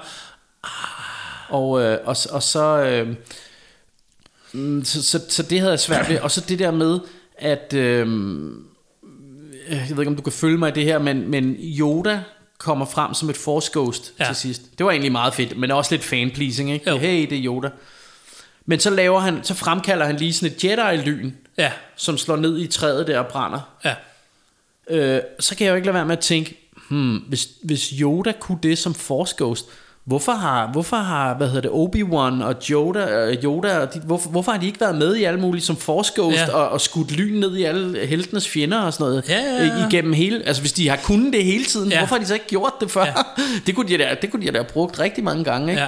Og, 1.49 1.81
øh, 1.81 1.97
og, 2.03 2.15
og 2.31 2.43
så, 2.43 2.83
øh, 2.83 3.15
mm, 4.53 4.85
så, 4.85 5.03
så, 5.03 5.19
så 5.29 5.43
det 5.43 5.59
havde 5.59 5.71
jeg 5.71 5.79
svært 5.79 6.09
ved. 6.09 6.19
Og 6.19 6.31
så 6.31 6.41
det 6.47 6.59
der 6.59 6.71
med, 6.71 6.99
at... 7.37 7.73
Øh, 7.73 8.07
jeg 9.69 9.87
ved 9.89 9.99
ikke, 9.99 10.09
om 10.09 10.15
du 10.15 10.21
kan 10.21 10.33
følge 10.33 10.57
mig 10.57 10.69
i 10.69 10.71
det 10.73 10.83
her, 10.83 10.99
men, 10.99 11.27
men 11.31 11.55
Yoda 11.59 12.21
kommer 12.57 12.85
frem 12.85 13.13
som 13.13 13.29
et 13.29 13.37
Force 13.37 13.71
Ghost. 13.73 14.13
Ja. 14.19 14.25
til 14.25 14.35
sidst. 14.35 14.61
Det 14.77 14.85
var 14.85 14.91
egentlig 14.91 15.11
meget 15.11 15.33
fedt, 15.33 15.57
men 15.57 15.71
også 15.71 15.95
lidt 15.95 16.03
fan-pleasing, 16.03 16.71
ikke? 16.71 16.89
Jo. 16.89 16.97
Hey, 16.97 17.29
det 17.29 17.37
er 17.37 17.43
Yoda. 17.45 17.69
Men 18.65 18.79
så 18.79 18.89
laver 18.89 19.19
han, 19.19 19.43
så 19.43 19.53
fremkalder 19.53 20.05
han 20.05 20.15
lige 20.15 20.33
sådan 20.33 20.55
et 20.55 20.63
Jedi-lyn, 20.63 21.31
Ja, 21.57 21.71
som 21.95 22.17
slår 22.17 22.35
ned 22.35 22.59
i 22.59 22.67
træet 22.67 23.07
der 23.07 23.19
og 23.19 23.27
brænder. 23.27 23.59
ja. 23.85 23.95
Øh, 24.89 25.21
så 25.39 25.55
kan 25.55 25.65
jeg 25.65 25.71
jo 25.71 25.75
ikke 25.75 25.85
lade 25.85 25.95
være 25.95 26.05
med 26.05 26.17
at 26.17 26.23
tænke, 26.23 26.69
hmm, 26.89 27.17
hvis, 27.17 27.47
hvis 27.63 27.89
Yoda 27.89 28.33
kunne 28.39 28.59
det 28.63 28.77
som 28.77 28.93
Force 28.93 29.35
Ghost, 29.37 29.65
hvorfor 30.05 30.31
har, 30.31 30.67
hvorfor 30.71 30.97
har 30.97 31.33
hvad 31.33 31.47
hedder 31.49 31.61
det, 31.61 31.69
Obi-Wan 31.71 32.43
og 32.43 32.55
Yoda, 32.71 33.25
øh, 33.25 33.43
Yoda 33.43 33.77
og 33.79 33.93
de, 33.93 33.99
hvorfor, 33.99 34.29
hvorfor 34.29 34.51
har 34.51 34.59
de 34.59 34.65
ikke 34.65 34.79
været 34.81 34.95
med 34.95 35.15
i 35.15 35.23
alle 35.23 35.39
mulige 35.39 35.61
som 35.61 35.77
Force 35.77 36.13
Ghost 36.15 36.37
Ja. 36.37 36.43
ja. 36.45 36.51
og, 36.55 36.69
og 36.69 36.81
skudt 36.81 37.11
lyn 37.11 37.39
ned 37.39 37.55
i 37.55 37.63
alle 37.63 38.05
heltenes 38.07 38.49
fjender 38.49 38.79
og 38.81 38.93
sådan 38.93 39.03
noget 39.05 39.29
Ja, 39.29 39.39
ja, 39.39 39.65
ja. 39.65 39.81
øh, 39.83 39.87
igennem 39.91 40.13
hele, 40.13 40.43
altså 40.47 40.61
hvis 40.61 40.73
de 40.73 40.89
har 40.89 40.95
kunnet 41.03 41.33
det 41.33 41.43
hele 41.43 41.65
tiden, 41.65 41.89
Ja. 41.89 41.95
ja. 41.95 41.99
hvorfor 41.99 42.15
har 42.15 42.21
de 42.21 42.27
så 42.27 42.33
ikke 42.33 42.47
gjort 42.47 42.73
det 42.81 42.91
før? 42.91 43.01
Ja. 43.05 43.13
Ja. 43.37 43.43
det 43.67 43.75
kunne 43.75 43.87
de 43.89 43.97
da, 43.97 44.15
det 44.21 44.31
kunne 44.31 44.45
de 44.45 44.51
da 44.51 44.57
have 44.57 44.63
brugt 44.73 44.99
rigtig 44.99 45.23
mange 45.23 45.43
gange, 45.43 45.71
ikke? 45.71 45.81
ja. 45.81 45.87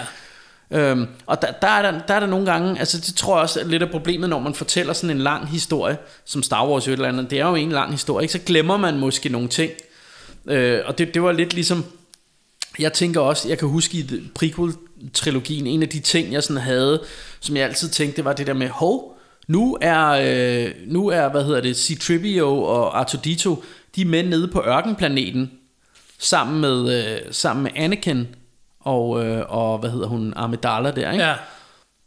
Øhm, 0.72 1.08
og 1.26 1.42
der, 1.42 1.48
der, 1.62 1.68
er 1.68 1.92
der, 1.92 2.00
der 2.08 2.14
er 2.14 2.20
der 2.20 2.28
nogle 2.28 2.46
gange, 2.46 2.80
altså 2.80 2.98
det 2.98 3.16
tror 3.16 3.36
jeg 3.36 3.42
også 3.42 3.60
er 3.60 3.64
lidt 3.66 3.84
af 3.84 3.90
problemet, 3.90 4.30
når 4.30 4.40
man 4.40 4.54
fortæller 4.54 4.94
sådan 4.94 5.10
en 5.10 5.22
lang 5.22 5.48
historie, 5.48 5.98
som 6.26 6.44
Star 6.44 6.68
Wars 6.68 6.88
jo 6.88 6.92
et 6.92 6.96
eller 6.96 7.08
andet, 7.10 7.30
det 7.32 7.40
er 7.40 7.48
jo 7.48 7.56
en 7.56 7.72
lang 7.72 7.92
historie, 7.92 8.24
ikke? 8.24 8.32
så 8.32 8.40
glemmer 8.46 8.78
man 8.78 8.98
måske 8.98 9.30
nogle 9.30 9.48
ting. 9.48 9.72
Øh, 10.48 10.80
og 10.86 10.98
det, 10.98 11.14
det 11.14 11.24
var 11.24 11.32
lidt 11.32 11.54
ligesom, 11.54 11.86
jeg 12.80 12.94
tænker 12.94 13.22
også, 13.22 13.50
jeg 13.50 13.58
kan 13.58 13.68
huske 13.68 13.98
i 13.98 14.04
prequel-trilogien, 14.36 15.68
en 15.68 15.82
af 15.82 15.90
de 15.90 16.00
ting, 16.00 16.34
jeg 16.34 16.44
sådan 16.44 16.62
havde, 16.62 17.04
som 17.40 17.58
jeg 17.58 17.66
altid 17.66 17.90
tænkte, 17.90 18.26
var 18.26 18.34
det 18.34 18.48
der 18.48 18.54
med, 18.54 18.70
hov, 18.70 19.18
nu 19.48 19.78
er, 19.82 20.08
øh, 20.08 20.72
nu 20.88 21.08
er 21.08 21.30
hvad 21.30 21.44
hedder 21.44 21.62
det, 21.62 21.76
C-3PO 21.78 22.44
og 22.44 23.02
R2-D2, 23.02 23.64
de 23.96 24.02
er 24.02 24.06
med 24.06 24.24
nede 24.24 24.48
på 24.48 24.62
ørkenplaneten, 24.62 25.52
sammen 26.20 26.62
med, 26.62 27.06
øh, 27.06 27.20
sammen 27.32 27.64
med 27.64 27.72
Anakin 27.76 28.28
og, 28.80 29.26
øh, 29.26 29.44
og 29.48 29.78
hvad 29.80 29.90
hedder 29.90 30.08
hun, 30.08 30.34
Amidala 30.36 30.92
der, 30.92 31.12
ikke? 31.12 31.24
Ja, 31.24 31.36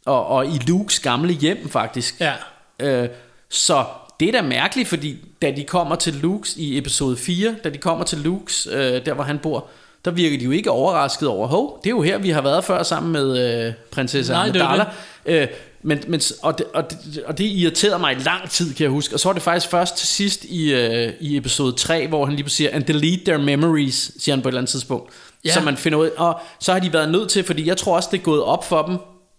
Og, 0.05 0.27
og 0.27 0.45
i 0.45 0.59
Lukes 0.67 0.99
gamle 0.99 1.33
hjem 1.33 1.69
faktisk. 1.69 2.21
ja. 2.21 2.33
Øh, 2.79 3.09
så 3.49 3.85
det 4.19 4.27
er 4.27 4.31
da 4.31 4.41
mærkeligt, 4.41 4.89
fordi 4.89 5.17
da 5.41 5.51
de 5.51 5.63
kommer 5.63 5.95
til 5.95 6.13
Lukes 6.13 6.57
i 6.57 6.77
episode 6.77 7.17
4, 7.17 7.55
da 7.63 7.69
de 7.69 7.77
kommer 7.77 8.05
til 8.05 8.17
Lukes, 8.17 8.67
øh, 8.71 9.05
der 9.05 9.13
hvor 9.13 9.23
han 9.23 9.39
bor, 9.39 9.67
der 10.05 10.11
virker 10.11 10.37
de 10.37 10.43
jo 10.43 10.51
ikke 10.51 10.71
overrasket 10.71 11.27
over, 11.27 11.47
hov, 11.47 11.79
det 11.83 11.89
er 11.89 11.91
jo 11.91 12.01
her, 12.01 12.17
vi 12.17 12.29
har 12.29 12.41
været 12.41 12.63
før 12.63 12.83
sammen 12.83 13.11
med 13.11 13.65
øh, 13.67 13.73
prinsesse 13.91 14.33
Nej, 14.33 14.43
Amidala. 14.43 14.85
Øh, 15.25 15.47
men, 15.81 16.03
men, 16.07 16.21
og, 16.41 16.57
det, 16.57 16.65
og, 16.73 16.91
det, 16.91 17.23
og 17.25 17.37
det 17.37 17.43
irriterede 17.43 17.99
mig 17.99 18.11
i 18.11 18.19
lang 18.19 18.49
tid, 18.49 18.73
kan 18.73 18.83
jeg 18.83 18.91
huske. 18.91 19.15
Og 19.15 19.19
så 19.19 19.29
var 19.29 19.33
det 19.33 19.41
faktisk 19.41 19.71
først 19.71 19.97
til 19.97 20.07
sidst 20.07 20.43
i, 20.43 20.73
øh, 20.73 21.13
i 21.19 21.37
episode 21.37 21.71
3, 21.71 22.07
hvor 22.07 22.25
han 22.25 22.35
lige 22.35 22.49
siger, 22.49 22.69
and 22.73 22.83
delete 22.83 23.25
their 23.25 23.37
memories, 23.37 24.11
siger 24.19 24.35
han 24.35 24.41
på 24.41 24.49
et 24.49 24.51
eller 24.51 24.59
andet 24.59 24.69
tidspunkt. 24.71 25.13
Ja. 25.43 25.49
Ja. 25.49 25.53
Så 25.53 25.61
man 25.61 25.77
finder 25.77 25.99
ud 25.99 26.09
og 26.17 26.39
så 26.59 26.73
har 26.73 26.79
de 26.79 26.93
været 26.93 27.11
nødt 27.11 27.29
til, 27.29 27.43
fordi 27.43 27.67
jeg 27.67 27.77
tror 27.77 27.95
også, 27.95 28.09
det 28.11 28.19
er 28.19 28.23
gået 28.23 28.43
op 28.43 28.65
for 28.65 28.81
dem, 28.81 28.97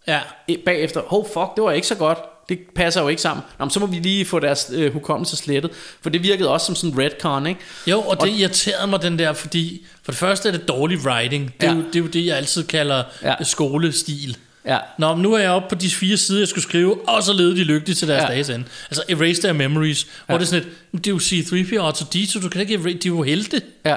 Ja, 0.08 0.20
bagefter, 0.64 1.14
oh 1.14 1.24
fuck, 1.26 1.56
det 1.56 1.64
var 1.64 1.72
ikke 1.72 1.86
så 1.86 1.94
godt. 1.94 2.18
Det 2.50 2.58
passer 2.74 3.00
jo 3.02 3.08
ikke 3.08 3.22
sammen. 3.22 3.44
Nå, 3.58 3.68
så 3.68 3.80
må 3.80 3.86
vi 3.86 3.96
lige 3.96 4.24
få 4.24 4.38
deres 4.38 4.70
øh, 4.74 4.92
hukommelse 4.92 5.36
slettet. 5.36 5.70
For 6.02 6.10
det 6.10 6.22
virkede 6.22 6.48
også 6.50 6.66
som 6.66 6.74
sådan 6.74 6.90
en 6.90 6.98
redcon, 6.98 7.46
ikke? 7.46 7.60
jo, 7.86 8.00
og 8.00 8.20
det 8.20 8.28
irriterede 8.38 8.86
mig 8.86 9.02
den 9.02 9.18
der, 9.18 9.32
fordi 9.32 9.86
for 10.02 10.12
det 10.12 10.18
første 10.18 10.48
er 10.48 10.52
det 10.52 10.68
dårlig 10.68 10.98
writing. 10.98 11.54
Det 11.60 11.68
er, 11.68 11.72
Ja. 11.72 11.76
jo, 11.78 11.82
det, 11.86 11.96
er 11.96 12.00
jo 12.00 12.06
det, 12.06 12.26
jeg 12.26 12.36
altid 12.36 12.64
kalder 12.64 13.02
Ja. 13.22 13.34
skolestil. 13.44 14.36
Ja. 14.66 14.78
Nå, 14.98 15.14
men 15.14 15.22
nu 15.22 15.32
er 15.34 15.38
jeg 15.38 15.50
oppe 15.50 15.68
på 15.68 15.74
de 15.74 15.90
fire 15.90 16.16
sider, 16.16 16.40
jeg 16.40 16.48
skulle 16.48 16.62
skrive, 16.64 17.08
og 17.08 17.22
så 17.22 17.32
levede 17.32 17.56
de 17.56 17.64
lykkeligt 17.64 17.98
til 17.98 18.08
deres 18.08 18.20
ja. 18.20 18.26
Ja. 18.26 18.32
dages 18.32 18.48
ende. 18.48 18.64
Altså, 18.90 19.02
erase 19.08 19.42
their 19.42 19.52
memories. 19.52 20.04
Ja. 20.04 20.10
Hvor 20.26 20.38
det 20.38 20.44
er 20.44 20.48
sådan 20.48 20.62
et, 20.64 20.72
"Men 20.92 20.98
det 20.98 21.06
er 21.06 21.10
jo 21.14 21.18
C-3PO 21.18 21.82
og 21.82 21.88
R2-D2, 21.88 22.40
du 22.42 22.48
kan 22.48 22.60
ikke 22.60 22.74
erase, 22.74 22.84
de 22.98 23.08
er 23.08 23.12
jo 23.12 23.22
helte. 23.22 23.62
Ja. 23.86 23.96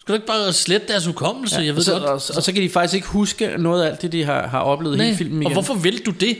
Skal 0.00 0.12
du 0.12 0.14
ikke 0.14 0.26
bare 0.26 0.52
slette 0.52 0.88
deres 0.88 1.06
hukommelse? 1.06 1.56
Ja, 1.56 1.64
jeg 1.64 1.72
ved 1.74 1.78
og, 1.78 1.84
så, 1.84 1.92
godt. 1.92 2.02
og, 2.02 2.12
og, 2.36 2.42
så 2.42 2.52
kan 2.52 2.62
de 2.62 2.68
faktisk 2.70 2.94
ikke 2.94 3.06
huske 3.06 3.50
noget 3.58 3.82
af 3.84 3.90
alt 3.90 4.02
det, 4.02 4.12
de 4.12 4.24
har, 4.24 4.46
har 4.46 4.60
oplevet 4.60 4.96
Nej, 4.96 5.06
hele 5.06 5.16
filmen 5.18 5.42
igen. 5.42 5.46
og 5.46 5.52
hvorfor 5.52 5.74
vil 5.74 6.06
du 6.06 6.10
det? 6.10 6.36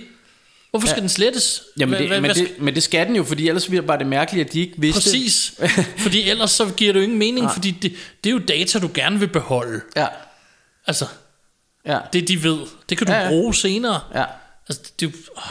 Hvorfor 0.75 0.89
skal 0.89 1.01
den 1.01 1.09
slettes? 1.09 1.63
Jamen 1.79 2.01
det, 2.01 2.07
hva- 2.09 2.11
men, 2.13 2.25
hvad 2.25 2.35
det, 2.35 2.49
men 2.59 2.75
det 2.75 2.83
skal 2.83 3.07
den 3.07 3.17
jo, 3.17 3.25
fordi 3.25 3.49
ellers 3.49 3.71
ville 3.71 3.87
bare 3.87 3.99
det 3.99 4.07
mærkeligt, 4.07 4.47
at 4.49 4.53
de 4.53 4.61
ikke 4.61 4.75
vidste. 4.79 5.01
Præcis. 5.01 5.55
fordi 6.05 6.31
ellers 6.31 6.51
så 6.51 6.67
giver 6.77 6.93
det 6.93 7.01
jo 7.01 7.05
ingen 7.05 7.19
mening, 7.19 7.51
fordi 7.51 7.71
det, 7.71 7.93
det 8.25 8.31
er 8.31 8.35
jo 8.35 8.39
data, 8.49 8.79
du 8.79 8.91
gerne 8.95 9.19
vil 9.19 9.27
beholde. 9.29 9.81
Ja. 9.97 10.07
Altså, 10.87 11.07
Ja. 11.87 11.99
det 12.13 12.29
de 12.29 12.43
ved, 12.43 12.59
det 12.89 12.99
kan 12.99 13.07
du 13.07 13.13
Ja, 13.13 13.23
ja. 13.23 13.29
bruge 13.29 13.55
senere. 13.55 14.01
Ja. 14.15 14.25
Altså, 14.69 14.83
det 15.01 15.15
øj, 15.37 15.43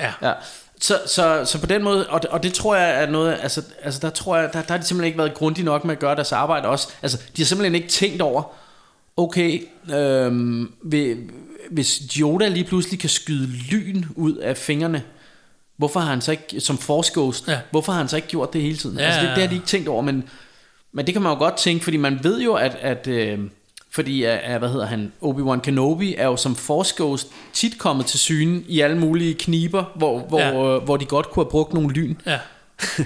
Ja. 0.00 0.12
Ja. 0.28 0.32
Så, 0.80 1.00
så, 1.06 1.44
så 1.44 1.60
på 1.60 1.66
den 1.66 1.82
måde, 1.82 2.06
og 2.08 2.22
det, 2.22 2.30
og 2.30 2.42
det 2.42 2.54
tror 2.54 2.76
jeg 2.76 3.02
er 3.02 3.10
noget, 3.10 3.38
altså, 3.42 3.62
altså 3.82 4.00
der 4.00 4.10
tror 4.10 4.36
jeg, 4.36 4.50
der, 4.52 4.62
der 4.62 4.72
har 4.72 4.78
de 4.78 4.84
simpelthen 4.84 5.06
ikke 5.06 5.18
været 5.18 5.34
grundige 5.34 5.64
nok 5.64 5.84
med 5.84 5.92
at 5.94 5.98
gøre 5.98 6.14
deres 6.16 6.32
arbejde 6.32 6.68
også. 6.68 6.88
Altså, 7.02 7.18
de 7.36 7.42
har 7.42 7.46
simpelthen 7.46 7.74
ikke 7.74 7.88
tænkt 7.88 8.22
over, 8.22 8.42
okay, 9.16 9.62
øhm, 9.94 10.72
ved, 10.84 11.16
hvis 11.70 11.98
Yoda 12.20 12.48
lige 12.48 12.64
pludselig 12.64 13.00
kan 13.00 13.08
skyde 13.10 13.46
lyn 13.70 14.04
ud 14.14 14.34
af 14.36 14.56
fingrene, 14.56 15.02
hvorfor 15.76 16.00
har 16.00 16.10
han 16.10 16.20
så 16.20 16.30
ikke, 16.30 16.60
som 16.60 16.78
Force 16.78 17.12
Ghost, 17.14 17.48
Ja. 17.48 17.58
hvorfor 17.70 17.92
har 17.92 17.98
han 17.98 18.08
så 18.08 18.16
ikke 18.16 18.28
gjort 18.28 18.52
det 18.52 18.62
hele 18.62 18.76
tiden? 18.76 18.98
Ja, 18.98 19.04
Altså, 19.04 19.20
det, 19.20 19.28
det 19.30 19.38
har 19.42 19.48
de 19.48 19.54
ikke 19.54 19.66
tænkt 19.66 19.88
over, 19.88 20.02
men, 20.02 20.24
men 20.92 21.06
det 21.06 21.14
kan 21.14 21.22
man 21.22 21.32
jo 21.32 21.38
godt 21.38 21.56
tænke, 21.56 21.84
fordi 21.84 21.96
man 21.96 22.18
ved 22.22 22.40
jo, 22.42 22.54
at, 22.54 22.76
at 22.80 23.06
øh, 23.06 23.38
fordi, 23.90 24.22
at, 24.22 24.58
hvad 24.58 24.68
hedder 24.68 24.86
han, 24.86 25.12
Obi-Wan 25.24 25.60
Kenobi 25.60 26.14
er 26.14 26.26
jo 26.26 26.36
som 26.36 26.56
Force 26.56 26.94
Ghost 26.96 27.28
tit 27.52 27.78
kommet 27.78 28.06
til 28.06 28.18
syne 28.18 28.62
i 28.68 28.80
alle 28.80 28.98
mulige 28.98 29.34
kniber, 29.34 29.84
hvor, 29.96 30.18
hvor, 30.20 30.40
Ja. 30.40 30.72
ja. 30.72 30.78
hvor 30.78 30.96
de 30.96 31.04
godt 31.04 31.30
kunne 31.30 31.44
have 31.44 31.50
brugt 31.50 31.74
nogle 31.74 31.92
lyn. 31.92 32.14
Ja. 32.26 32.38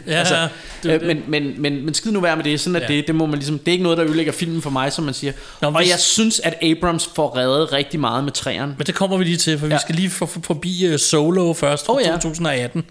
Ja, 0.07 0.13
altså, 0.19 0.49
det, 0.83 0.91
øh, 1.03 1.03
men, 1.07 1.23
men, 1.29 1.55
men, 1.63 1.85
men 1.85 1.95
skid 1.95 2.11
nu 2.11 2.21
være 2.21 2.37
med 2.37 2.45
det, 2.45 2.61
sådan 2.61 2.77
at 2.77 2.83
Ja. 2.83 2.87
det, 2.97 3.07
det 3.07 3.15
må 3.15 3.27
man 3.27 3.35
ligesom, 3.39 3.59
det 3.59 3.69
er 3.69 3.73
ikke 3.73 3.83
noget, 3.83 3.99
der 3.99 4.05
ødelægger 4.07 4.33
filmen 4.33 4.63
for 4.63 4.71
mig, 4.71 4.93
som 4.93 5.05
man 5.05 5.15
siger. 5.15 5.33
Nå, 5.61 5.69
og 5.69 5.77
hvis- 5.79 5.91
jeg 5.91 5.99
synes, 5.99 6.41
at 6.41 6.55
Abrams 6.63 7.11
får 7.15 7.37
reddet 7.37 7.73
rigtig 7.73 8.01
meget 8.01 8.25
med 8.25 8.33
træerne. 8.33 8.75
Men 8.79 8.87
det 8.87 8.95
kommer 8.95 9.17
vi 9.17 9.25
lige 9.25 9.37
til, 9.37 9.59
for 9.59 9.67
ja. 9.67 9.75
vi 9.75 9.79
skal 9.81 9.95
lige 9.95 10.11
for, 10.11 10.27
for, 10.27 10.41
forbi 10.45 10.89
uh, 10.93 10.97
Solo 10.99 11.53
først 11.53 11.87
fra 11.87 11.95
Oh, 11.95 12.01
ja. 12.05 12.13
2018. 12.13 12.85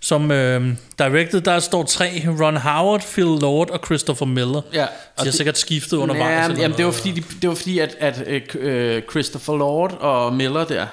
Som 0.00 0.22
uh, 0.24 0.36
directed, 0.98 1.40
der 1.40 1.58
står 1.58 1.82
tre, 1.82 2.22
Ron 2.40 2.56
Howard, 2.56 3.02
Phil 3.12 3.24
Lord 3.24 3.70
og 3.70 3.80
Christopher 3.84 4.26
Miller. 4.26 4.60
Ja, 4.72 4.78
De 4.80 4.82
og 4.82 4.88
har 5.18 5.24
det- 5.24 5.34
sikkert 5.34 5.58
skiftet 5.58 5.96
undervejs. 5.96 6.48
Ja, 6.48 6.54
jamen, 6.62 6.76
det 6.76 6.84
var 6.86 6.90
fordi, 6.92 7.10
de, 7.10 7.22
det 7.42 7.48
var 7.48 7.54
fordi 7.54 7.78
at, 7.78 7.94
at 8.00 8.56
øh, 8.56 9.02
Christopher 9.10 9.56
Lord 9.56 9.92
og 10.00 10.32
Miller 10.34 10.64
der, 10.64 10.86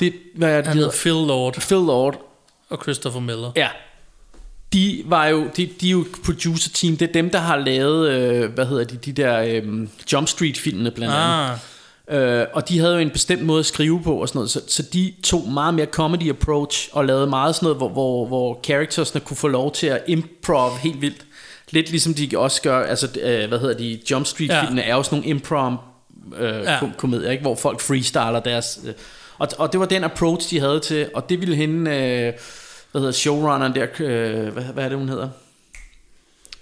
det, 0.00 0.12
hvad 0.36 0.48
er 0.50 0.56
det, 0.56 0.66
Han 0.66 0.76
de 0.76 0.78
hedder 0.78 0.92
hedder? 0.92 1.00
Phil 1.02 1.12
Lord 1.28 1.54
Phil 1.60 1.76
Lord, 1.78 2.22
og 2.70 2.78
Christopher 2.82 3.20
Miller. 3.20 3.52
ja, 3.56 3.68
de 4.72 5.02
var 5.04 5.26
jo, 5.26 5.50
de, 5.56 5.68
de 5.80 5.86
er 5.86 5.92
jo 5.92 6.06
producer 6.24 6.70
team, 6.74 6.96
det 6.96 7.08
er 7.08 7.12
dem, 7.12 7.30
der 7.30 7.38
har 7.38 7.56
lavet, 7.56 8.10
øh, 8.10 8.52
hvad 8.52 8.66
hedder 8.66 8.84
de, 8.84 8.96
de 8.96 9.12
der 9.12 9.40
øh, 9.40 9.88
Jump 10.12 10.28
Street 10.28 10.58
filmene 10.58 10.90
blandt 10.90 11.14
andet. 11.14 11.50
Ah, 11.52 11.58
Øh, 12.10 12.46
og 12.52 12.68
de 12.68 12.78
havde 12.78 12.94
jo 12.94 12.98
en 13.00 13.10
bestemt 13.10 13.42
måde 13.42 13.60
at 13.60 13.66
skrive 13.66 14.02
på 14.02 14.14
og 14.20 14.28
sådan 14.28 14.38
noget, 14.38 14.50
så, 14.50 14.60
så 14.68 14.82
de 14.92 15.14
tog 15.24 15.48
meget 15.48 15.74
mere 15.74 15.86
comedy 15.86 16.30
approach 16.30 16.88
og 16.92 17.04
lavede 17.04 17.26
meget 17.26 17.54
sådan 17.54 17.64
noget, 17.64 17.76
hvor, 17.76 17.88
hvor, 17.88 18.26
hvor 18.26 18.60
charactersne 18.64 19.20
kunne 19.20 19.36
få 19.36 19.48
lov 19.48 19.72
til 19.72 19.86
at 19.86 20.02
improv 20.06 20.78
helt 20.78 21.00
vildt. 21.00 21.26
Lidt 21.70 21.90
ligesom 21.90 22.14
de 22.14 22.30
også 22.36 22.62
gør, 22.62 22.84
altså 22.84 23.08
øh, 23.22 23.48
hvad 23.48 23.58
hedder 23.58 23.74
de, 23.76 23.98
Jump 24.10 24.26
Street 24.26 24.52
filmene 24.60 24.82
er 24.82 24.94
jo 24.94 25.02
sådan 25.02 25.18
nogle 25.18 25.30
improv 25.30 25.72
øh, 26.36 26.44
Ja. 26.44 26.72
ja. 26.72 26.80
komedier, 26.98 27.30
ikke? 27.30 27.42
hvor 27.42 27.54
folk 27.54 27.80
freestyler 27.80 28.40
deres... 28.40 28.80
Øh, 28.86 28.94
og, 29.38 29.48
og 29.58 29.72
det 29.72 29.80
var 29.80 29.86
den 29.86 30.04
approach, 30.04 30.50
de 30.50 30.60
havde 30.60 30.80
til, 30.80 31.10
og 31.14 31.28
det 31.28 31.40
ville 31.40 31.56
hende, 31.56 31.90
øh, 31.90 32.32
hvad 32.92 33.00
hedder 33.00 33.12
showrunneren 33.12 33.74
der, 33.74 33.86
øh, 34.00 34.52
hvad, 34.52 34.62
hvad 34.62 34.84
er 34.84 34.88
det 34.88 34.98
hun 34.98 35.08
hedder? 35.08 35.28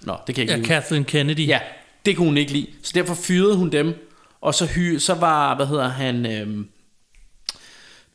Nå, 0.01 0.15
det 0.27 0.35
kan 0.35 0.41
jeg 0.41 0.41
ikke 0.41 0.51
ja, 0.51 0.57
lide. 0.57 0.67
Kathleen 0.67 1.05
Kennedy. 1.05 1.47
Ja, 1.47 1.59
det 2.05 2.17
kunne 2.17 2.27
hun 2.27 2.37
ikke 2.37 2.51
lide. 2.51 2.67
Så 2.83 2.91
derfor 2.95 3.15
fyrede 3.15 3.55
hun 3.55 3.69
dem. 3.69 3.93
Og 4.41 4.53
så, 4.53 4.65
hy, 4.65 4.97
så 4.97 5.13
var, 5.13 5.55
hvad 5.55 5.65
hedder 5.65 5.87
han, 5.87 6.25
øhm, 6.25 6.67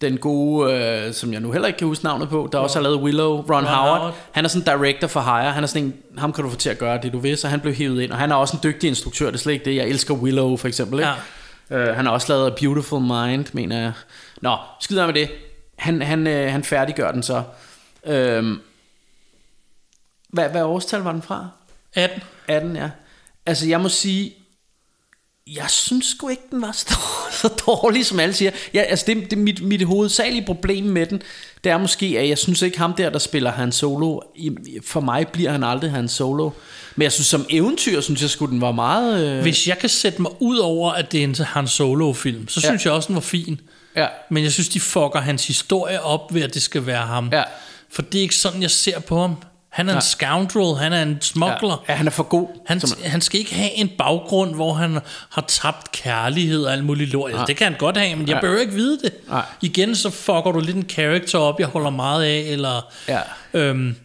den 0.00 0.18
gode, 0.18 0.72
øh, 0.72 1.14
som 1.14 1.32
jeg 1.32 1.40
nu 1.40 1.52
heller 1.52 1.68
ikke 1.68 1.78
kan 1.78 1.86
huske 1.86 2.04
navnet 2.04 2.28
på, 2.28 2.48
der 2.52 2.58
også 2.58 2.78
har 2.78 2.82
lavet 2.82 3.00
Willow, 3.00 3.36
Ron, 3.36 3.50
Ron 3.50 3.64
Howard. 3.64 3.98
Howard. 3.98 4.14
Han 4.32 4.44
er 4.44 4.48
sådan 4.48 4.78
director 4.78 5.08
for 5.08 5.20
hire. 5.20 5.52
Han 5.52 5.62
er 5.62 5.66
sådan 5.66 5.84
en, 5.84 5.94
ham 6.18 6.32
kan 6.32 6.44
du 6.44 6.50
få 6.50 6.56
til 6.56 6.70
at 6.70 6.78
gøre 6.78 6.98
det, 7.02 7.12
du 7.12 7.18
vil. 7.18 7.36
Så 7.36 7.48
han 7.48 7.60
blev 7.60 7.74
hævet 7.74 8.02
ind. 8.02 8.12
Og 8.12 8.18
han 8.18 8.30
er 8.30 8.34
også 8.34 8.56
en 8.56 8.60
dygtig 8.62 8.88
instruktør. 8.88 9.26
Det 9.26 9.34
er 9.34 9.38
slet 9.38 9.52
ikke 9.52 9.64
det. 9.64 9.76
Jeg 9.76 9.88
elsker 9.88 10.14
Willow, 10.14 10.56
for 10.56 10.68
eksempel. 10.68 10.98
Ikke? 10.98 11.10
Ja. 11.70 11.76
Øh, 11.76 11.96
han 11.96 12.06
har 12.06 12.12
også 12.12 12.32
lavet 12.32 12.54
Beautiful 12.54 13.00
Mind, 13.00 13.46
mener 13.52 13.80
jeg. 13.80 13.92
Nå, 14.40 14.56
skid 14.80 14.96
med 14.96 15.12
det. 15.14 15.30
Han, 15.78 16.02
han, 16.02 16.26
øh, 16.26 16.52
han 16.52 16.64
færdiggør 16.64 17.12
den 17.12 17.22
så. 17.22 17.42
Øhm, 18.06 18.58
hvad, 20.28 20.48
hvad 20.48 20.62
årstal 20.62 21.00
var 21.00 21.12
den 21.12 21.22
fra? 21.22 21.48
18. 21.94 22.22
18, 22.48 22.76
ja. 22.76 22.90
Altså, 23.46 23.68
jeg 23.68 23.80
må 23.80 23.88
sige, 23.88 24.32
jeg 25.46 25.70
synes 25.70 26.06
sgu 26.06 26.28
ikke, 26.28 26.42
den 26.50 26.62
var 26.62 26.72
så, 26.88 26.94
så 27.32 27.48
dårlig, 27.66 28.06
som 28.06 28.20
alle 28.20 28.32
siger. 28.34 28.50
Ja, 28.74 28.80
altså, 28.80 29.04
det, 29.08 29.30
det 29.30 29.38
mit, 29.38 29.62
mit 29.64 29.86
hovedsagelige 29.86 30.46
problem 30.46 30.84
med 30.84 31.06
den, 31.06 31.22
det 31.64 31.72
er 31.72 31.78
måske, 31.78 32.06
at 32.18 32.28
jeg 32.28 32.38
synes 32.38 32.62
ikke, 32.62 32.78
ham 32.78 32.94
der, 32.94 33.10
der 33.10 33.18
spiller 33.18 33.50
Han 33.52 33.72
Solo, 33.72 34.20
for 34.84 35.00
mig 35.00 35.28
bliver 35.28 35.50
han 35.50 35.64
aldrig 35.64 35.90
Han 35.90 36.08
Solo. 36.08 36.50
Men 36.96 37.02
jeg 37.02 37.12
synes, 37.12 37.26
som 37.26 37.46
eventyr, 37.50 38.00
synes 38.00 38.22
jeg 38.22 38.30
sgu, 38.30 38.46
den 38.46 38.60
var 38.60 38.72
meget... 38.72 39.36
Øh, 39.36 39.42
Hvis 39.42 39.68
jeg 39.68 39.78
kan 39.78 39.88
sætte 39.88 40.22
mig 40.22 40.30
ud 40.40 40.58
over, 40.58 40.92
at 40.92 41.12
det 41.12 41.20
er 41.20 41.24
en 41.24 41.34
Han 41.34 41.68
Solo-film, 41.68 42.48
så 42.48 42.60
Ja. 42.64 42.68
synes 42.68 42.84
jeg 42.84 42.92
også, 42.92 43.06
den 43.06 43.14
var 43.14 43.20
fin. 43.20 43.60
Ja, 43.96 44.06
Men 44.28 44.44
jeg 44.44 44.52
synes, 44.52 44.68
de 44.68 44.80
fucker 44.80 45.20
hans 45.20 45.46
historie 45.46 46.02
op 46.02 46.34
ved, 46.34 46.42
at 46.42 46.54
det 46.54 46.62
skal 46.62 46.86
være 46.86 47.06
ham. 47.06 47.28
Ja. 47.32 47.42
For 47.92 48.02
det 48.02 48.18
er 48.18 48.22
ikke 48.22 48.36
sådan, 48.36 48.62
jeg 48.62 48.70
ser 48.70 49.00
på 49.00 49.20
ham. 49.20 49.36
Han 49.68 49.88
er 49.88 49.92
en 49.92 49.96
Ja. 49.96 50.00
scoundrel, 50.00 50.78
han 50.82 50.92
er 50.92 51.02
en 51.02 51.18
smuggler. 51.20 51.84
Ja, 51.88 51.94
han 51.94 52.06
er 52.06 52.10
for 52.10 52.22
god. 52.22 52.48
Han, 52.66 52.80
han 53.04 53.20
skal 53.20 53.40
ikke 53.40 53.54
have 53.54 53.72
en 53.72 53.90
baggrund, 53.98 54.54
hvor 54.54 54.72
han 54.74 54.98
har 55.30 55.44
tabt 55.48 55.92
kærlighed 55.92 56.64
og 56.64 56.72
alt 56.72 56.84
muligt 56.84 57.10
lort. 57.10 57.30
Altså, 57.30 57.44
det 57.46 57.56
kan 57.56 57.64
han 57.64 57.76
godt 57.78 57.96
have, 57.96 58.16
men 58.16 58.28
jeg 58.28 58.34
Ja. 58.34 58.40
behøver 58.40 58.60
ikke 58.60 58.72
vide 58.72 58.98
det. 59.02 59.12
Nej. 59.28 59.44
Igen, 59.62 59.96
så 59.96 60.10
fucker 60.10 60.52
du 60.52 60.60
lidt 60.60 60.76
en 60.76 60.86
character 60.88 61.38
op, 61.38 61.60
jeg 61.60 61.66
holder 61.66 61.90
meget 61.90 62.24
af, 62.24 62.38
eller... 62.46 62.92
Ja. 63.08 63.20
Øhm, 63.54 63.96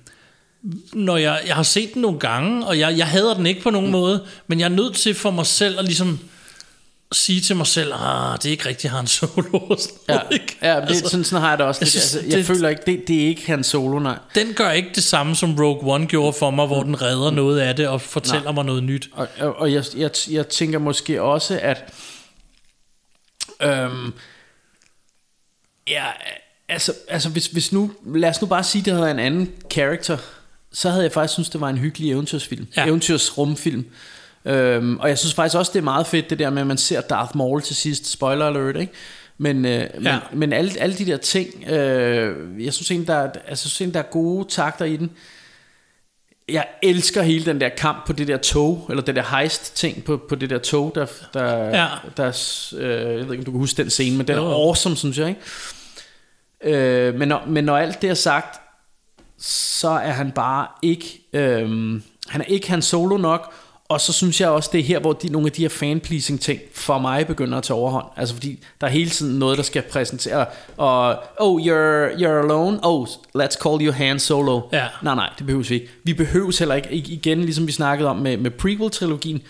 når 0.94 1.18
jeg, 1.18 1.42
jeg 1.48 1.56
har 1.56 1.64
set 1.64 1.94
den 1.94 2.02
nogle 2.02 2.20
gange, 2.20 2.66
og 2.68 2.80
jeg, 2.80 2.98
jeg 2.98 3.08
hader 3.08 3.34
den 3.34 3.46
ikke 3.46 3.62
på 3.62 3.70
nogen 3.70 3.88
mm. 3.88 3.92
måde, 3.92 4.24
men 4.48 4.60
jeg 4.60 4.66
er 4.66 4.70
nødt 4.70 4.96
til 4.96 5.14
for 5.16 5.32
mig 5.32 5.46
selv 5.46 5.80
at 5.80 5.86
ligesom 5.86 6.20
sige 7.16 7.42
til 7.42 7.56
mig 7.56 7.68
selv, 7.68 7.94
ah, 7.94 8.38
det 8.38 8.46
er 8.46 8.50
ikke 8.50 8.66
rigtig 8.70 8.92
Han 8.92 9.08
Solo. 9.08 9.60
Ja, 10.10 10.20
ikke? 10.32 10.58
ja 10.62 10.76
det, 10.76 10.88
Altså, 10.88 11.10
sådan, 11.10 11.24
sådan 11.24 11.42
har 11.42 11.50
jeg 11.50 11.58
det 11.58 11.66
også. 11.66 11.80
jeg 11.80 11.86
Jeg, 11.86 11.90
synes, 11.92 12.16
altså, 12.16 12.30
jeg 12.30 12.38
det- 12.38 12.46
føler 12.46 12.70
ikke, 12.70 12.82
det, 12.86 13.08
det 13.08 13.24
er 13.24 13.28
ikke 13.28 13.46
hans 13.48 13.68
solo, 13.68 14.00
nej. 14.00 14.18
Den 14.36 14.54
gør 14.54 14.72
ikke 14.72 14.90
det 14.96 15.04
samme, 15.04 15.36
som 15.36 15.56
Rogue 15.60 15.94
One 15.94 16.08
gjorde 16.08 16.34
for 16.40 16.52
mig, 16.52 16.68
hvor 16.68 16.84
den 16.84 17.02
redder 17.02 17.32
noget 17.32 17.60
af 17.60 17.76
det 17.76 17.88
og 17.88 18.02
fortæller 18.02 18.44
Nej. 18.44 18.52
mig 18.54 18.66
noget 18.66 18.84
nyt. 18.84 19.10
Og, 19.14 19.28
og, 19.40 19.56
og 19.56 19.74
jeg, 19.74 19.84
jeg, 19.98 20.12
jeg 20.30 20.48
tænker 20.48 20.80
måske 20.80 21.22
også, 21.22 21.60
at... 21.62 21.94
Øhm, 23.62 24.14
ja, 25.88 26.06
altså, 26.70 26.94
altså 27.08 27.30
hvis, 27.30 27.48
hvis 27.48 27.72
nu... 27.72 27.92
Lad 28.16 28.30
os 28.30 28.42
nu 28.42 28.48
bare 28.48 28.64
sige, 28.64 28.86
det 28.86 28.94
havde 28.94 29.12
en 29.12 29.20
anden 29.20 29.52
character, 29.72 30.18
så 30.74 30.90
havde 30.90 31.04
jeg 31.04 31.12
faktisk 31.12 31.34
synes 31.34 31.50
det 31.50 31.62
var 31.62 31.70
en 31.70 31.78
hyggelig 31.78 32.12
eventyrsfilm. 32.12 32.68
Ja. 32.78 32.86
Eventyrsrumfilm. 32.88 33.86
Øhm, 34.46 34.98
og 35.00 35.10
jeg 35.10 35.18
synes 35.18 35.34
faktisk 35.34 35.58
også, 35.58 35.72
det 35.74 35.80
er 35.80 35.84
meget 35.84 36.08
fedt, 36.08 36.30
det 36.30 36.40
der 36.40 36.50
med, 36.50 36.62
at 36.62 36.68
man 36.68 36.78
ser 36.78 37.02
Darth 37.02 37.38
Maul 37.38 37.62
til 37.62 37.76
sidst. 37.76 38.12
Spoiler 38.12 38.46
alert, 38.48 38.76
ikke? 38.76 38.94
Men, 39.38 39.66
øh, 39.66 39.84
men, 39.94 40.04
Ja. 40.04 40.20
men 40.34 40.54
alle, 40.54 40.72
alle 40.80 40.96
de 40.96 41.06
der 41.06 41.18
ting, 41.18 41.70
øh, 41.70 42.66
jeg 42.66 42.74
synes 42.74 42.92
egentlig, 42.92 43.08
der, 43.08 43.16
er- 43.16 43.32
altså, 43.48 43.70
synes 43.70 43.82
egentlig, 43.82 43.94
der 43.94 44.00
er 44.00 44.12
gode 44.12 44.46
takter 44.50 44.86
i 44.86 44.98
den. 44.98 45.12
Jeg 46.50 46.68
elsker 46.84 47.22
hele 47.22 47.46
den 47.46 47.62
der 47.62 47.70
kamp 47.70 48.06
på 48.08 48.14
det 48.14 48.28
der 48.28 48.38
tog, 48.38 48.86
eller 48.90 49.04
det 49.04 49.16
der 49.16 49.38
heist-ting 49.38 50.04
på, 50.04 50.18
på 50.30 50.36
det 50.36 50.50
der 50.50 50.58
tog, 50.58 50.92
der, 50.96 51.06
der, 51.34 51.66
Ja. 51.66 51.88
der 52.18 52.28
øh, 52.78 52.90
jeg 52.92 53.08
ved 53.08 53.20
ikke, 53.22 53.32
om 53.38 53.44
du 53.46 53.52
kan 53.52 53.60
huske 53.60 53.82
den 53.84 53.90
scene, 53.90 54.18
men 54.18 54.28
den 54.28 54.36
er 54.38 54.42
Jo, 54.42 54.48
awesome, 54.52 54.96
synes 54.96 55.18
jeg, 55.18 55.28
ikke? 55.30 55.42
Øh, 57.08 57.16
men, 57.16 57.28
når, 57.28 57.44
men 57.48 57.64
når 57.64 57.78
alt 57.78 58.02
det 58.02 58.10
er 58.10 58.14
sagt, 58.14 58.62
så 59.40 59.90
er 59.90 60.12
han 60.12 60.32
bare 60.32 60.68
ikke, 60.82 61.22
øh, 61.34 61.70
han 62.28 62.42
er 62.42 62.46
ikke 62.48 62.70
hans 62.70 62.86
solo 62.86 63.18
nok, 63.18 63.54
og 63.90 64.02
så 64.02 64.14
synes 64.14 64.42
jeg 64.42 64.50
også, 64.50 64.70
det 64.74 64.80
er 64.80 64.84
her, 64.84 65.00
hvor 65.00 65.14
de, 65.14 65.32
nogle 65.32 65.48
af 65.48 65.52
de 65.52 65.62
her 65.62 65.70
fan-pleasing 65.70 66.42
ting 66.42 66.60
for 66.74 67.00
mig 67.00 67.28
begynder 67.28 67.58
at 67.58 67.64
tage 67.64 67.78
overhånd. 67.78 68.06
Altså 68.18 68.36
fordi 68.36 68.64
der 68.82 68.88
er 68.88 68.92
hele 68.92 69.10
tiden 69.10 69.40
noget, 69.40 69.58
der 69.58 69.64
skal 69.64 69.82
præsentere. 69.82 70.46
Og, 70.78 71.24
oh, 71.40 71.62
you're, 71.62 72.14
you're 72.14 72.44
alone. 72.44 72.80
Oh, 72.84 73.08
let's 73.38 73.62
call 73.64 73.86
you 73.86 73.92
Han 73.92 74.20
Solo. 74.20 74.62
Ja. 74.72 74.88
Nej, 75.04 75.16
nej, 75.16 75.30
det 75.38 75.46
behøves 75.46 75.70
vi 75.70 75.76
ikke. 75.76 75.90
Vi 76.04 76.14
behøves 76.14 76.60
heller 76.60 76.76
ikke, 76.76 76.90
igen, 76.90 77.42
ligesom 77.42 77.68
vi 77.68 77.72
snakkede 77.72 78.10
om 78.10 78.16
med, 78.16 78.38
med 78.38 78.52
prequel-trilogien, 78.52 79.42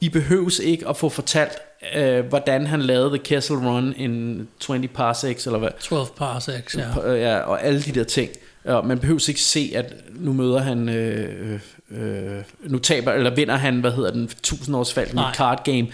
vi 0.00 0.08
behøves 0.08 0.58
ikke 0.58 0.88
at 0.88 0.96
få 0.96 1.08
fortalt, 1.08 1.52
øh, 1.96 2.24
hvordan 2.24 2.66
han 2.66 2.82
lavede 2.82 3.08
The 3.08 3.18
Kessel 3.18 3.56
Run 3.56 3.94
in 3.96 4.48
20 4.60 4.88
parsecs, 4.88 5.46
eller 5.46 5.58
hvad. 5.58 5.70
12 5.80 6.06
parsecs, 6.16 6.76
ja. 6.76 7.10
Ja. 7.10 7.14
ja, 7.14 7.38
og 7.38 7.64
alle 7.64 7.82
de 7.82 7.92
der 7.92 8.04
ting. 8.04 8.30
Og 8.64 8.86
man 8.86 8.98
behøver 8.98 9.28
ikke 9.28 9.42
se, 9.42 9.72
at 9.74 9.94
nu 10.14 10.32
møder 10.32 10.58
han, 10.58 10.88
øh, 10.88 11.60
øh, 11.90 12.42
nu 12.60 12.78
taber, 12.78 13.12
eller 13.12 13.34
vinder 13.34 13.56
han, 13.56 13.80
hvad 13.80 13.92
hedder 13.92 14.10
den, 14.10 14.22
1000 14.24 14.76
års 14.76 14.92
fald 14.92 15.10
i 15.10 15.34
card 15.34 15.64
game. 15.64 15.86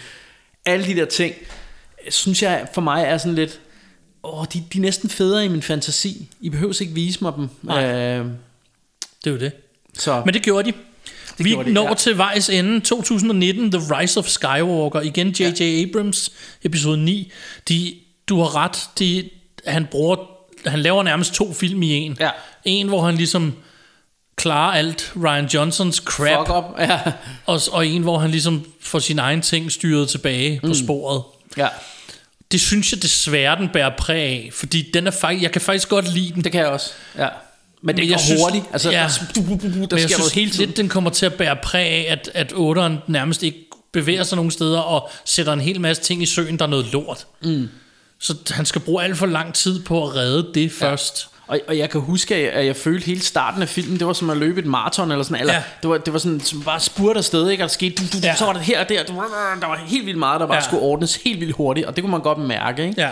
Alle 0.66 0.86
de 0.86 0.96
der 0.96 1.04
ting, 1.04 1.34
synes 2.08 2.42
jeg 2.42 2.66
for 2.74 2.80
mig 2.80 3.04
er 3.04 3.18
sådan 3.18 3.34
lidt, 3.34 3.60
åh, 4.24 4.44
de, 4.52 4.64
de 4.72 4.78
er 4.78 4.82
næsten 4.82 5.10
federe 5.10 5.44
i 5.44 5.48
min 5.48 5.62
fantasi. 5.62 6.28
I 6.40 6.50
behøver 6.50 6.74
ikke 6.80 6.94
vise 6.94 7.18
mig 7.22 7.32
dem. 7.36 7.48
Nej. 7.62 7.84
Øh, 7.84 8.24
Det 9.24 9.26
er 9.26 9.30
jo 9.30 9.38
det. 9.38 9.52
så, 9.98 10.22
Men 10.24 10.34
det 10.34 10.42
gjorde 10.42 10.72
de. 10.72 10.76
Det 11.38 11.44
vi 11.44 11.50
gjorde 11.50 11.68
de, 11.68 11.74
når 11.74 11.88
ja. 11.88 11.94
til 11.94 12.18
vejs 12.18 12.48
ende 12.48 12.80
2019, 12.80 13.72
The 13.72 13.80
Rise 13.80 14.20
of 14.20 14.26
Skywalker. 14.26 15.00
Igen 15.00 15.28
J.J. 15.28 15.62
Abrams, 15.62 16.32
episode 16.64 16.98
9. 16.98 17.32
De, 17.68 17.94
du 18.28 18.38
har 18.38 18.56
ret, 18.56 18.78
de, 18.98 19.30
han, 19.66 19.86
bruger, 19.90 20.16
han 20.66 20.78
laver 20.78 21.02
nærmest 21.02 21.34
to 21.34 21.52
film 21.52 21.82
i 21.82 21.90
en. 21.92 22.16
Ja. 22.20 22.30
En, 22.64 22.88
hvor 22.88 23.02
han 23.06 23.14
ligesom 23.14 23.54
klarer 24.36 24.72
alt 24.78 25.12
Ryan 25.24 25.46
Johnsons 25.46 25.96
crap, 25.96 26.46
fuck 26.46 26.50
op. 26.56 26.74
Ja. 26.78 27.00
og, 27.46 27.60
og 27.72 27.86
en, 27.86 28.02
hvor 28.02 28.18
han 28.18 28.30
ligesom 28.30 28.66
får 28.80 28.98
sin 28.98 29.18
egen 29.18 29.42
ting 29.42 29.72
styret 29.72 30.08
tilbage 30.08 30.60
på 30.66 30.74
sporet. 30.74 31.22
ja, 31.56 31.68
Det 32.52 32.60
synes 32.60 32.92
jeg 32.92 33.02
desværre, 33.02 33.56
den 33.56 33.68
bærer 33.68 33.90
præg 33.98 34.16
af, 34.22 34.50
fordi 34.52 34.90
den 34.94 35.06
er 35.06 35.10
faktisk, 35.10 35.42
jeg 35.42 35.52
kan 35.52 35.60
faktisk 35.60 35.88
godt 35.88 36.14
lide 36.14 36.32
den. 36.34 36.44
det 36.44 36.52
kan 36.52 36.60
jeg 36.60 36.68
også. 36.70 36.90
Ja. 37.18 37.28
Men 37.82 37.96
det 37.96 38.02
Men 38.04 38.08
går 38.08 38.12
jeg 38.14 38.20
synes- 38.20 38.40
hurtigt. 38.42 38.64
Altså, 38.72 38.90
ja. 38.90 39.02
altså, 39.02 39.20
der 39.34 39.40
Men 39.42 39.50
jeg 39.80 39.80
sker 39.90 39.98
synes 39.98 40.18
noget 40.18 40.32
hele 40.32 40.50
tiden. 40.50 40.66
lidt, 40.66 40.76
den 40.76 40.88
kommer 40.88 41.10
til 41.10 41.26
at 41.26 41.34
bære 41.34 41.56
præg 41.62 41.86
af, 41.86 42.06
at, 42.12 42.30
at 42.34 42.52
8'eren 42.52 42.92
nærmest 43.06 43.42
ikke 43.42 43.58
bevæger 43.92 44.22
sig 44.24 44.36
nogen 44.36 44.50
steder, 44.50 44.78
og 44.80 45.10
sætter 45.24 45.52
en 45.52 45.60
hel 45.60 45.80
masse 45.80 46.02
ting 46.02 46.22
i 46.22 46.26
søen, 46.26 46.58
der 46.58 46.64
er 46.64 46.68
noget 46.68 46.86
lort. 46.92 47.26
Mm. 47.42 47.68
Så 48.18 48.34
han 48.50 48.66
skal 48.66 48.80
bruge 48.80 49.04
alt 49.04 49.18
for 49.18 49.26
lang 49.26 49.54
tid 49.54 49.82
på 49.82 50.06
at 50.08 50.16
redde 50.16 50.50
det 50.54 50.72
først. 50.72 51.28
Og, 51.48 51.60
og 51.68 51.78
jeg 51.78 51.90
kan 51.90 52.00
huske, 52.00 52.34
at 52.34 52.42
jeg, 52.42 52.50
at 52.52 52.66
jeg 52.66 52.76
følte 52.76 53.06
hele 53.06 53.20
starten 53.22 53.62
af 53.62 53.68
filmen, 53.68 53.98
det 53.98 54.06
var 54.06 54.12
som 54.12 54.30
at 54.30 54.36
løbe 54.36 54.60
et 54.60 54.66
maraton 54.66 55.10
eller 55.10 55.24
sådan, 55.24 55.40
eller 55.40 55.54
Ja. 55.54 55.62
det, 55.82 55.90
var, 55.90 55.98
det 55.98 56.12
var 56.12 56.18
sådan, 56.18 56.40
som 56.40 56.62
bare 56.62 56.80
spurgte 56.80 57.18
afsted, 57.18 57.48
ikke? 57.50 57.62
Og 57.64 57.68
der 57.68 57.72
skete, 57.72 57.94
du, 57.94 58.02
du, 58.12 58.18
Ja. 58.22 58.28
ja. 58.28 58.36
så 58.36 58.44
var 58.44 58.52
det 58.52 58.62
her 58.62 58.80
og 58.80 58.88
der, 58.88 59.02
du, 59.04 59.12
der 59.60 59.66
var 59.66 59.76
helt 59.86 60.06
vildt 60.06 60.18
meget, 60.18 60.40
der 60.40 60.46
bare 60.46 60.54
Ja. 60.54 60.60
ja. 60.60 60.64
skulle 60.64 60.82
ordnes 60.82 61.16
helt 61.16 61.40
vildt 61.40 61.56
hurtigt, 61.56 61.86
og 61.86 61.96
det 61.96 62.02
kunne 62.04 62.10
man 62.10 62.20
godt 62.20 62.38
mærke, 62.38 62.88
ikke? 62.88 63.00
Ja. 63.02 63.10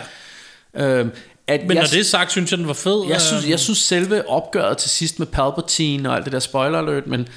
Øhm, 0.85 1.11
at 1.47 1.61
Men 1.61 1.71
jeg, 1.71 1.83
når 1.83 1.89
det 1.89 2.01
er 2.01 2.05
sagt, 2.05 2.31
synes 2.31 2.51
jeg, 2.51 2.59
den 2.59 2.67
var 2.69 2.73
fed. 2.75 3.05
jeg, 3.09 3.21
synes, 3.21 3.49
jeg 3.49 3.61
synes 3.61 3.79
selve 3.79 4.29
opgøret 4.29 4.79
til 4.79 4.91
sidst 4.91 5.19
med 5.19 5.27
Palpatine 5.27 6.11
og 6.11 6.17
alt 6.17 6.25
det 6.25 6.33
der 6.33 6.39
spoiler 6.39 6.79
alert, 6.79 7.07
men 7.07 7.29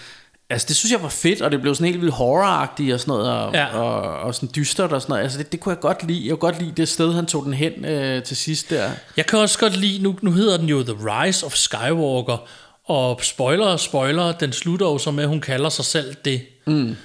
altså, 0.49 0.65
det 0.67 0.75
synes 0.75 0.91
jeg 0.91 1.03
var 1.03 1.09
fedt, 1.09 1.41
og 1.41 1.51
det 1.51 1.61
blev 1.61 1.75
sådan 1.75 1.87
helt 1.87 2.01
vildt 2.01 2.13
horroragtigt 2.15 2.93
og 2.93 2.99
sådan 2.99 3.11
noget, 3.11 3.31
og, 3.31 3.53
Ja. 3.53 3.77
og, 3.77 4.19
og 4.19 4.35
sådan 4.35 4.49
dystert 4.55 4.93
og 4.93 5.01
sådan 5.01 5.11
noget. 5.11 5.23
Altså, 5.23 5.37
det, 5.37 5.51
det 5.51 5.59
kunne 5.59 5.73
jeg 5.73 5.79
godt 5.79 6.07
lide. 6.07 6.21
Jeg 6.23 6.29
kunne 6.29 6.51
godt 6.51 6.59
lide 6.61 6.71
det 6.77 6.89
sted, 6.89 7.13
han 7.13 7.25
tog 7.25 7.45
den 7.45 7.53
hen 7.53 7.85
øh, 7.85 8.23
til 8.23 8.37
sidst 8.37 8.69
der. 8.69 8.89
Jeg 9.17 9.25
kan 9.25 9.39
også 9.39 9.59
godt 9.59 9.77
lide, 9.77 10.03
nu, 10.03 10.15
nu 10.21 10.31
hedder 10.31 10.57
den 10.57 10.69
jo 10.69 10.83
The 10.83 10.93
Rise 10.99 11.45
of 11.45 11.55
Skywalker, 11.55 12.37
og 12.85 13.19
spoiler, 13.23 13.77
spoiler, 13.77 14.31
den 14.31 14.53
slutter 14.53 14.85
jo 14.85 14.97
så 14.97 15.11
med, 15.11 15.23
at 15.23 15.29
hun 15.29 15.41
kalder 15.41 15.69
sig 15.69 15.85
selv 15.85 16.15
det. 16.25 16.41
Mm. 16.67 16.95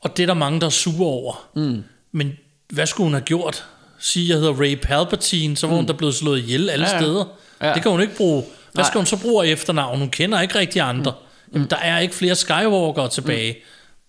Og 0.00 0.16
det 0.16 0.22
er 0.22 0.26
der 0.26 0.34
mange, 0.34 0.60
der 0.60 0.66
er 0.66 0.70
sure 0.70 1.06
over. 1.08 1.46
Mm. 1.56 1.84
Men 2.12 2.32
hvad 2.72 2.86
skulle 2.86 3.04
hun 3.04 3.12
have 3.14 3.24
gjort? 3.24 3.64
Sige, 3.98 4.28
jeg 4.28 4.36
hedder 4.38 4.60
Ray 4.60 4.74
Palpatine, 4.82 5.56
så 5.56 5.66
var 5.66 5.74
hun 5.76 5.86
da 5.86 5.92
blevet 5.92 6.14
slået 6.14 6.38
ihjel 6.38 6.70
alle 6.70 6.86
Ja, 6.86 6.92
ja. 6.92 7.00
steder. 7.00 7.24
Ja. 7.62 7.74
Det 7.74 7.82
kan 7.82 7.90
hun 7.90 8.00
ikke 8.00 8.16
bruge. 8.16 8.42
Hvad 8.72 8.82
Nej. 8.84 8.90
skal 8.90 8.98
hun 8.98 9.06
så 9.06 9.16
bruge 9.16 9.46
efternavn? 9.46 9.98
Hun 9.98 10.08
kender 10.10 10.40
ikke 10.40 10.58
rigtig 10.58 10.82
andre. 10.82 11.10
Mm. 11.10 11.16
Jamen, 11.52 11.70
der 11.70 11.76
er 11.76 11.98
ikke 11.98 12.14
flere 12.14 12.34
Skywalkere 12.34 13.08
tilbage. 13.08 13.52
Mm. 13.52 13.58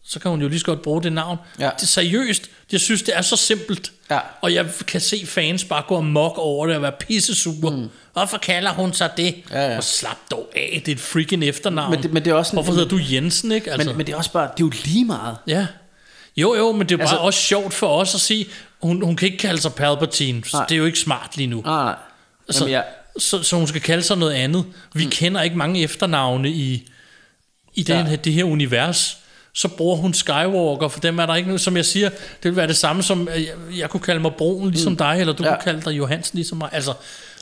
Så 0.07 0.19
kan 0.19 0.31
hun 0.31 0.41
jo 0.41 0.47
lige 0.47 0.59
så 0.59 0.65
godt 0.65 0.81
bruge 0.81 1.03
det 1.03 1.13
navn. 1.13 1.37
Ja. 1.59 1.69
Det 1.77 1.83
er 1.83 1.87
seriøst. 1.87 2.49
Jeg 2.71 2.79
synes, 2.79 3.01
det 3.01 3.17
er 3.17 3.21
så 3.21 3.35
simpelt. 3.35 3.91
Ja. 4.11 4.19
Og 4.41 4.53
jeg 4.53 4.65
kan 4.87 5.01
se 5.01 5.25
fans 5.25 5.63
bare 5.63 5.83
gå 5.87 5.97
amok 5.97 6.33
over 6.37 6.67
det 6.67 6.75
og 6.75 6.81
være 6.81 6.91
pisse 6.91 7.35
super. 7.35 7.69
Mm. 7.69 7.89
Hvorfor 8.13 8.37
kalder 8.37 8.71
hun 8.73 8.93
sig 8.93 9.09
det? 9.17 9.35
Ja, 9.51 9.71
ja. 9.71 9.77
Og 9.77 9.83
slap 9.83 10.17
dog 10.31 10.51
af, 10.55 10.81
det 10.85 10.91
er 10.91 10.95
et 10.95 11.01
freaking 11.01 11.43
efternavn. 11.43 11.91
Men 11.91 12.03
det- 12.03 12.13
men 12.13 12.25
det 12.25 12.31
er 12.31 12.35
også 12.35 12.51
en- 12.51 12.55
Hvorfor 12.55 12.73
hedder 12.73 12.87
du 12.87 12.99
Jensen, 13.11 13.51
ikke? 13.51 13.71
Altså, 13.71 13.87
Men, 13.89 13.97
men 13.97 14.05
det 14.07 14.13
er 14.13 14.17
også 14.17 14.31
bare, 14.31 14.43
det 14.57 14.63
er 14.63 14.67
jo 14.67 14.71
lige 14.85 15.05
meget. 15.05 15.37
ja. 15.47 15.67
Jo, 16.37 16.55
jo, 16.55 16.71
men 16.71 16.81
det 16.89 16.91
er 16.91 16.97
bare 16.97 17.03
Altså- 17.07 17.17
også 17.17 17.39
sjovt 17.39 17.73
for 17.73 17.87
os 17.87 18.15
at 18.15 18.21
sige, 18.21 18.45
hun, 18.81 19.01
hun 19.03 19.15
kan 19.15 19.25
ikke 19.25 19.37
kalde 19.37 19.61
sig 19.61 19.73
Palpatine. 19.73 20.43
Så 20.45 20.57
Nej. 20.57 20.65
det 20.65 20.75
er 20.75 20.79
jo 20.79 20.85
ikke 20.85 20.99
smart 20.99 21.37
lige 21.37 21.47
nu. 21.47 21.61
Nej, 21.61 21.83
nej. 21.83 21.95
Så, 22.49 22.59
Jamen, 22.59 22.71
jeg, 22.71 22.85
så, 23.19 23.43
så 23.43 23.55
hun 23.55 23.67
skal 23.67 23.81
kalde 23.81 24.03
sig 24.03 24.17
noget 24.17 24.33
andet. 24.33 24.65
Vi 24.93 25.03
mm. 25.03 25.09
kender 25.11 25.41
ikke 25.41 25.57
mange 25.57 25.81
efternavne 25.83 26.49
i, 26.49 26.89
i 27.75 27.83
den, 27.83 27.95
Ja. 27.95 28.03
her, 28.03 28.15
det 28.15 28.33
her 28.33 28.43
univers. 28.43 29.17
Så 29.53 29.67
bruger 29.67 29.95
hun 29.95 30.13
Skywalker, 30.13 30.87
for 30.87 30.99
dem 30.99 31.19
er 31.19 31.25
der 31.25 31.35
ikke 31.35 31.47
noget, 31.49 31.61
som 31.61 31.77
jeg 31.77 31.85
siger, 31.85 32.09
det 32.09 32.19
vil 32.43 32.55
være 32.55 32.67
det 32.67 32.77
samme 32.77 33.03
som, 33.03 33.27
at 33.27 33.41
jeg, 33.41 33.53
jeg 33.77 33.89
kunne 33.89 34.01
kalde 34.01 34.19
mig 34.21 34.31
Broen 34.37 34.71
ligesom 34.71 34.91
mm. 34.91 34.97
dig, 34.97 35.17
eller 35.19 35.33
du 35.33 35.43
ja. 35.43 35.49
Ja. 35.49 35.55
kunne 35.55 35.63
kalde 35.63 35.81
dig 35.81 35.97
Johansen 35.97 36.37
ligesom 36.37 36.57
mig. 36.57 36.69
Altså, 36.71 36.93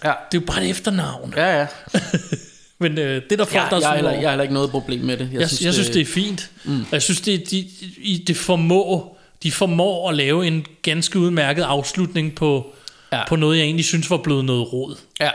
ja. 0.04 0.14
det 0.32 0.38
er 0.38 0.42
jo 0.42 0.46
bare 0.48 0.64
et 0.64 0.70
efternavn. 0.70 1.34
Ja, 1.38 1.60
ja. 1.60 1.68
Men 2.80 2.98
øh, 2.98 3.22
det 3.24 3.32
er 3.32 3.38
der 3.38 3.46
folk, 3.46 3.56
Jeg, 3.56 3.68
der 3.70 3.78
er 3.78 3.82
jeg, 3.82 3.94
heller, 3.96 4.12
jeg 4.12 4.22
har 4.22 4.30
heller 4.30 4.44
ikke 4.44 4.54
noget 4.54 4.70
problem 4.70 5.00
med 5.02 5.18
det. 5.18 5.30
Jeg, 5.32 5.40
jeg, 5.40 5.50
synes, 5.50 5.62
jeg 5.66 5.74
synes, 5.74 5.90
det 5.90 6.02
er 6.02 6.06
fint. 6.06 6.50
Mm. 6.64 6.86
Jeg 6.92 7.02
synes, 7.02 7.22
det, 7.22 7.52
de, 7.52 7.68
de, 8.06 8.24
det 8.28 8.38
formår, 8.38 9.20
de 9.44 9.52
formår 9.52 10.10
at 10.10 10.16
lave 10.16 10.48
en 10.48 10.66
ganske 10.82 11.20
udmærket 11.20 11.64
afslutning 11.64 12.36
på, 12.36 12.74
ja. 13.12 13.18
Ja. 13.18 13.28
på 13.28 13.36
noget, 13.36 13.58
jeg 13.58 13.64
egentlig 13.64 13.86
synes 13.86 14.10
var 14.10 14.18
blevet 14.18 14.46
noget 14.46 14.74
rod. 14.74 14.96
Ja. 15.20 15.30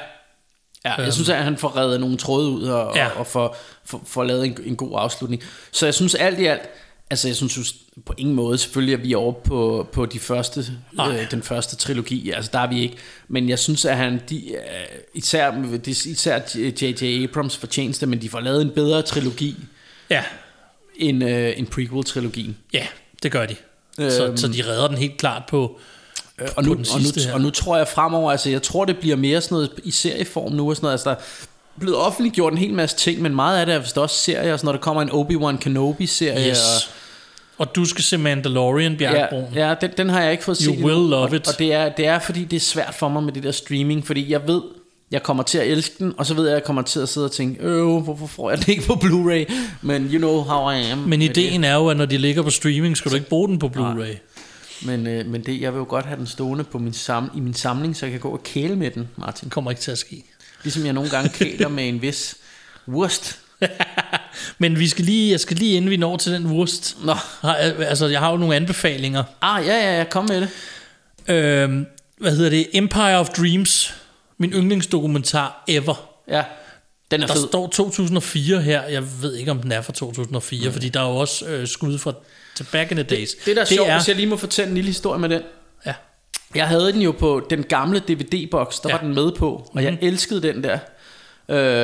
Ja, 0.84 1.02
jeg 1.02 1.12
synes, 1.12 1.28
at 1.28 1.44
han 1.44 1.56
får 1.56 1.76
reddet 1.76 2.00
nogle 2.00 2.16
tråde 2.16 2.48
ud 2.50 2.62
og, 2.62 2.96
Ja. 2.96 3.08
og, 3.08 3.26
får, 3.26 3.56
får, 3.84 4.02
får 4.06 4.24
lavet 4.24 4.46
en, 4.46 4.58
en 4.64 4.76
god 4.76 4.90
afslutning. 4.94 5.42
Så 5.72 5.86
jeg 5.86 5.94
synes 5.94 6.14
alt 6.14 6.38
i 6.40 6.44
alt, 6.46 6.62
altså 7.10 7.28
jeg 7.28 7.36
synes 7.36 7.74
på 8.06 8.14
ingen 8.18 8.34
måde 8.34 8.58
selvfølgelig, 8.58 8.94
at 8.94 9.02
vi 9.02 9.12
er 9.12 9.16
over 9.16 9.32
på, 9.32 9.88
på 9.92 10.06
de 10.06 10.18
første, 10.18 10.64
Nej. 10.92 11.08
øh, 11.20 11.30
den 11.30 11.42
første 11.42 11.76
trilogi. 11.76 12.30
Altså 12.30 12.50
der 12.52 12.58
er 12.58 12.66
vi 12.66 12.80
ikke. 12.82 12.96
Men 13.28 13.48
jeg 13.48 13.58
synes, 13.58 13.84
at 13.84 13.96
han, 13.96 14.20
de, 14.30 14.52
øh, 14.52 14.60
især, 15.14 15.50
er 15.52 15.88
især 16.06 16.40
J.J. 16.82 17.24
Abrams 17.24 17.56
fortjeneste, 17.56 18.06
men 18.06 18.22
de 18.22 18.28
får 18.28 18.40
lavet 18.40 18.62
en 18.62 18.70
bedre 18.70 19.02
trilogi 19.02 19.56
Ja, 20.10 20.24
end, 20.96 21.24
øh, 21.24 21.52
end 21.56 21.66
prequel-trilogien. 21.66 22.56
ja 22.72 22.86
det 23.22 23.32
gør 23.32 23.46
de. 23.46 23.56
Så, 24.10 24.26
Øhm. 24.26 24.36
så 24.36 24.48
de 24.48 24.62
redder 24.66 24.88
den 24.88 24.98
helt 24.98 25.16
klart 25.16 25.42
på... 25.48 25.80
Øh, 26.40 26.48
og, 26.56 26.64
nu, 26.64 26.70
og, 26.72 26.76
nu, 26.76 27.22
her. 27.24 27.34
og 27.34 27.40
nu 27.40 27.50
tror 27.50 27.76
jeg 27.76 27.88
fremover, 27.88 28.30
altså 28.30 28.50
jeg 28.50 28.62
tror 28.62 28.84
det 28.84 28.98
bliver 28.98 29.16
mere 29.16 29.40
sådan 29.40 29.54
noget 29.54 29.70
i 29.84 29.90
serieform 29.90 30.52
nu 30.52 30.70
og 30.70 30.76
sådan 30.76 30.84
noget, 30.84 30.92
altså 30.92 31.10
der, 31.10 31.16
blevet 31.78 31.96
offentliggjort 31.96 32.52
en 32.52 32.58
hel 32.58 32.74
masse 32.74 32.96
ting, 32.96 33.22
men 33.22 33.34
meget 33.34 33.60
af 33.60 33.66
det 33.66 33.74
er 33.74 33.78
vist 33.78 33.98
også 33.98 34.16
serier, 34.16 34.56
så 34.56 34.66
når 34.66 34.72
der 34.72 34.78
kommer 34.78 35.02
en 35.02 35.10
Obi-Wan 35.10 35.58
Kenobi-serie. 35.58 36.50
Yes. 36.50 36.58
Og, 36.58 37.66
Og 37.66 37.76
du 37.76 37.84
skal 37.84 38.04
se 38.04 38.18
Mandalorian, 38.18 38.96
Bjergbroen. 38.96 39.46
Ja, 39.54 39.68
ja 39.68 39.74
den, 39.80 39.90
den 39.96 40.08
har 40.08 40.22
jeg 40.22 40.32
ikke 40.32 40.44
fået 40.44 40.58
You 40.58 40.74
set 40.74 40.84
will 40.84 40.96
endnu, 40.96 41.10
love 41.10 41.22
og, 41.22 41.34
it. 41.34 41.48
Og 41.48 41.58
det 41.58 41.74
er, 41.74 41.88
det 41.88 42.06
er 42.06 42.18
fordi, 42.18 42.44
det 42.44 42.56
er 42.56 42.60
svært 42.60 42.94
for 42.94 43.08
mig 43.08 43.22
med 43.22 43.32
det 43.32 43.42
der 43.42 43.50
streaming, 43.50 44.06
fordi 44.06 44.32
jeg 44.32 44.40
ved, 44.48 44.60
jeg 45.10 45.22
kommer 45.22 45.42
til 45.42 45.58
at 45.58 45.66
elske 45.66 45.94
den, 45.98 46.14
og 46.18 46.26
så 46.26 46.34
ved 46.34 46.44
jeg, 46.44 46.52
at 46.52 46.54
jeg 46.60 46.64
kommer 46.64 46.82
til 46.82 47.00
at 47.00 47.08
sidde 47.08 47.24
og 47.24 47.32
tænke, 47.32 47.62
øh, 47.62 47.96
hvorfor 47.96 48.26
får 48.26 48.50
jeg 48.50 48.58
den 48.58 48.70
ikke 48.72 48.86
på 48.86 48.92
Blu-ray? 48.92 49.52
Men 49.82 50.04
you 50.12 50.18
know 50.18 50.42
how 50.42 50.70
I 50.70 50.90
am. 50.90 50.98
Men 50.98 51.22
ideen 51.22 51.64
er 51.64 51.74
jo, 51.74 51.88
at 51.88 51.96
når 51.96 52.06
de 52.06 52.18
ligger 52.18 52.42
på 52.42 52.50
streaming, 52.50 52.96
skal 52.96 53.10
du 53.10 53.16
ikke 53.16 53.28
bruge 53.28 53.48
den 53.48 53.58
på 53.58 53.66
Blu-ray. 53.76 54.08
Det. 54.08 54.18
Men, 54.82 55.06
øh, 55.06 55.26
men 55.26 55.42
det, 55.46 55.60
jeg 55.60 55.72
vil 55.72 55.78
jo 55.78 55.86
godt 55.88 56.06
have 56.06 56.18
den 56.18 56.26
stående 56.26 56.64
på 56.64 56.78
min 56.78 56.92
sam, 56.92 57.30
i 57.36 57.40
min 57.40 57.54
samling, 57.54 57.96
så 57.96 58.06
jeg 58.06 58.10
kan 58.10 58.20
gå 58.20 58.28
og 58.28 58.42
kæle 58.42 58.76
med 58.76 58.90
den, 58.90 59.08
Martin. 59.16 59.50
Kommer 59.50 59.70
ikke 59.70 59.82
til 59.82 59.90
at 59.90 59.98
ske. 59.98 60.24
Ligesom 60.62 60.84
jeg 60.84 60.92
nogle 60.92 61.10
gange 61.10 61.28
kæler 61.28 61.68
med 61.68 61.88
en 61.88 62.02
vis 62.02 62.36
wurst. 62.88 63.38
Men 64.58 64.78
vi 64.78 64.88
skal 64.88 65.04
lige, 65.04 65.30
jeg 65.30 65.40
skal 65.40 65.56
lige 65.56 65.76
inden 65.76 65.90
vi 65.90 65.96
når 65.96 66.16
til 66.16 66.32
den 66.32 66.46
wurst. 66.46 66.96
Nå. 67.04 67.14
Altså, 67.82 68.06
jeg 68.06 68.20
har 68.20 68.30
jo 68.30 68.36
nogle 68.36 68.56
anbefalinger. 68.56 69.24
Ah, 69.42 69.66
ja, 69.66 69.74
ja, 69.74 69.98
ja, 69.98 70.04
kom 70.04 70.24
med 70.28 70.40
det. 70.40 70.48
Øhm, 71.28 71.86
hvad 72.18 72.36
hedder 72.36 72.50
det? 72.50 72.66
Empire 72.72 73.18
of 73.18 73.28
Dreams. 73.28 73.94
Min 74.38 74.52
yndlingsdokumentar 74.52 75.64
ever. 75.68 76.10
Ja, 76.28 76.44
den 77.10 77.22
er 77.22 77.26
Der 77.26 77.34
fed. 77.34 77.48
står 77.48 77.66
2004 77.66 78.62
her. 78.62 78.82
Jeg 78.82 79.22
ved 79.22 79.34
ikke, 79.34 79.50
om 79.50 79.62
den 79.62 79.72
er 79.72 79.80
fra 79.82 79.92
2004, 79.92 80.68
mm. 80.68 80.72
fordi 80.72 80.88
der 80.88 81.00
er 81.00 81.08
jo 81.08 81.16
også 81.16 81.46
øh, 81.46 81.68
skud 81.68 81.98
fra 81.98 82.12
til 82.58 82.66
back 82.72 82.90
in 82.90 82.96
the 82.96 83.04
days. 83.16 83.30
Det, 83.44 83.56
der 83.56 83.62
er 83.62 83.66
sjovt, 83.66 83.88
er, 83.90 83.96
hvis 83.98 84.08
jeg 84.08 84.16
lige 84.16 84.26
må 84.26 84.36
fortælle 84.36 84.68
en 84.68 84.74
lille 84.74 84.88
historie 84.88 85.20
med 85.20 85.28
den. 85.28 85.42
ja, 85.86 85.94
Jeg 86.54 86.68
havde 86.68 86.92
den 86.92 87.00
jo 87.02 87.12
på 87.12 87.46
den 87.50 87.62
gamle 87.62 87.98
DVD-boks, 88.08 88.80
der 88.80 88.88
ja. 88.88 88.94
Ja. 88.94 89.00
var 89.00 89.06
den 89.06 89.14
med 89.14 89.32
på, 89.32 89.50
og 89.52 89.70
mm-hmm. 89.74 89.86
jeg 89.86 89.98
elskede 90.08 90.42
den 90.42 90.64
der. 90.64 90.78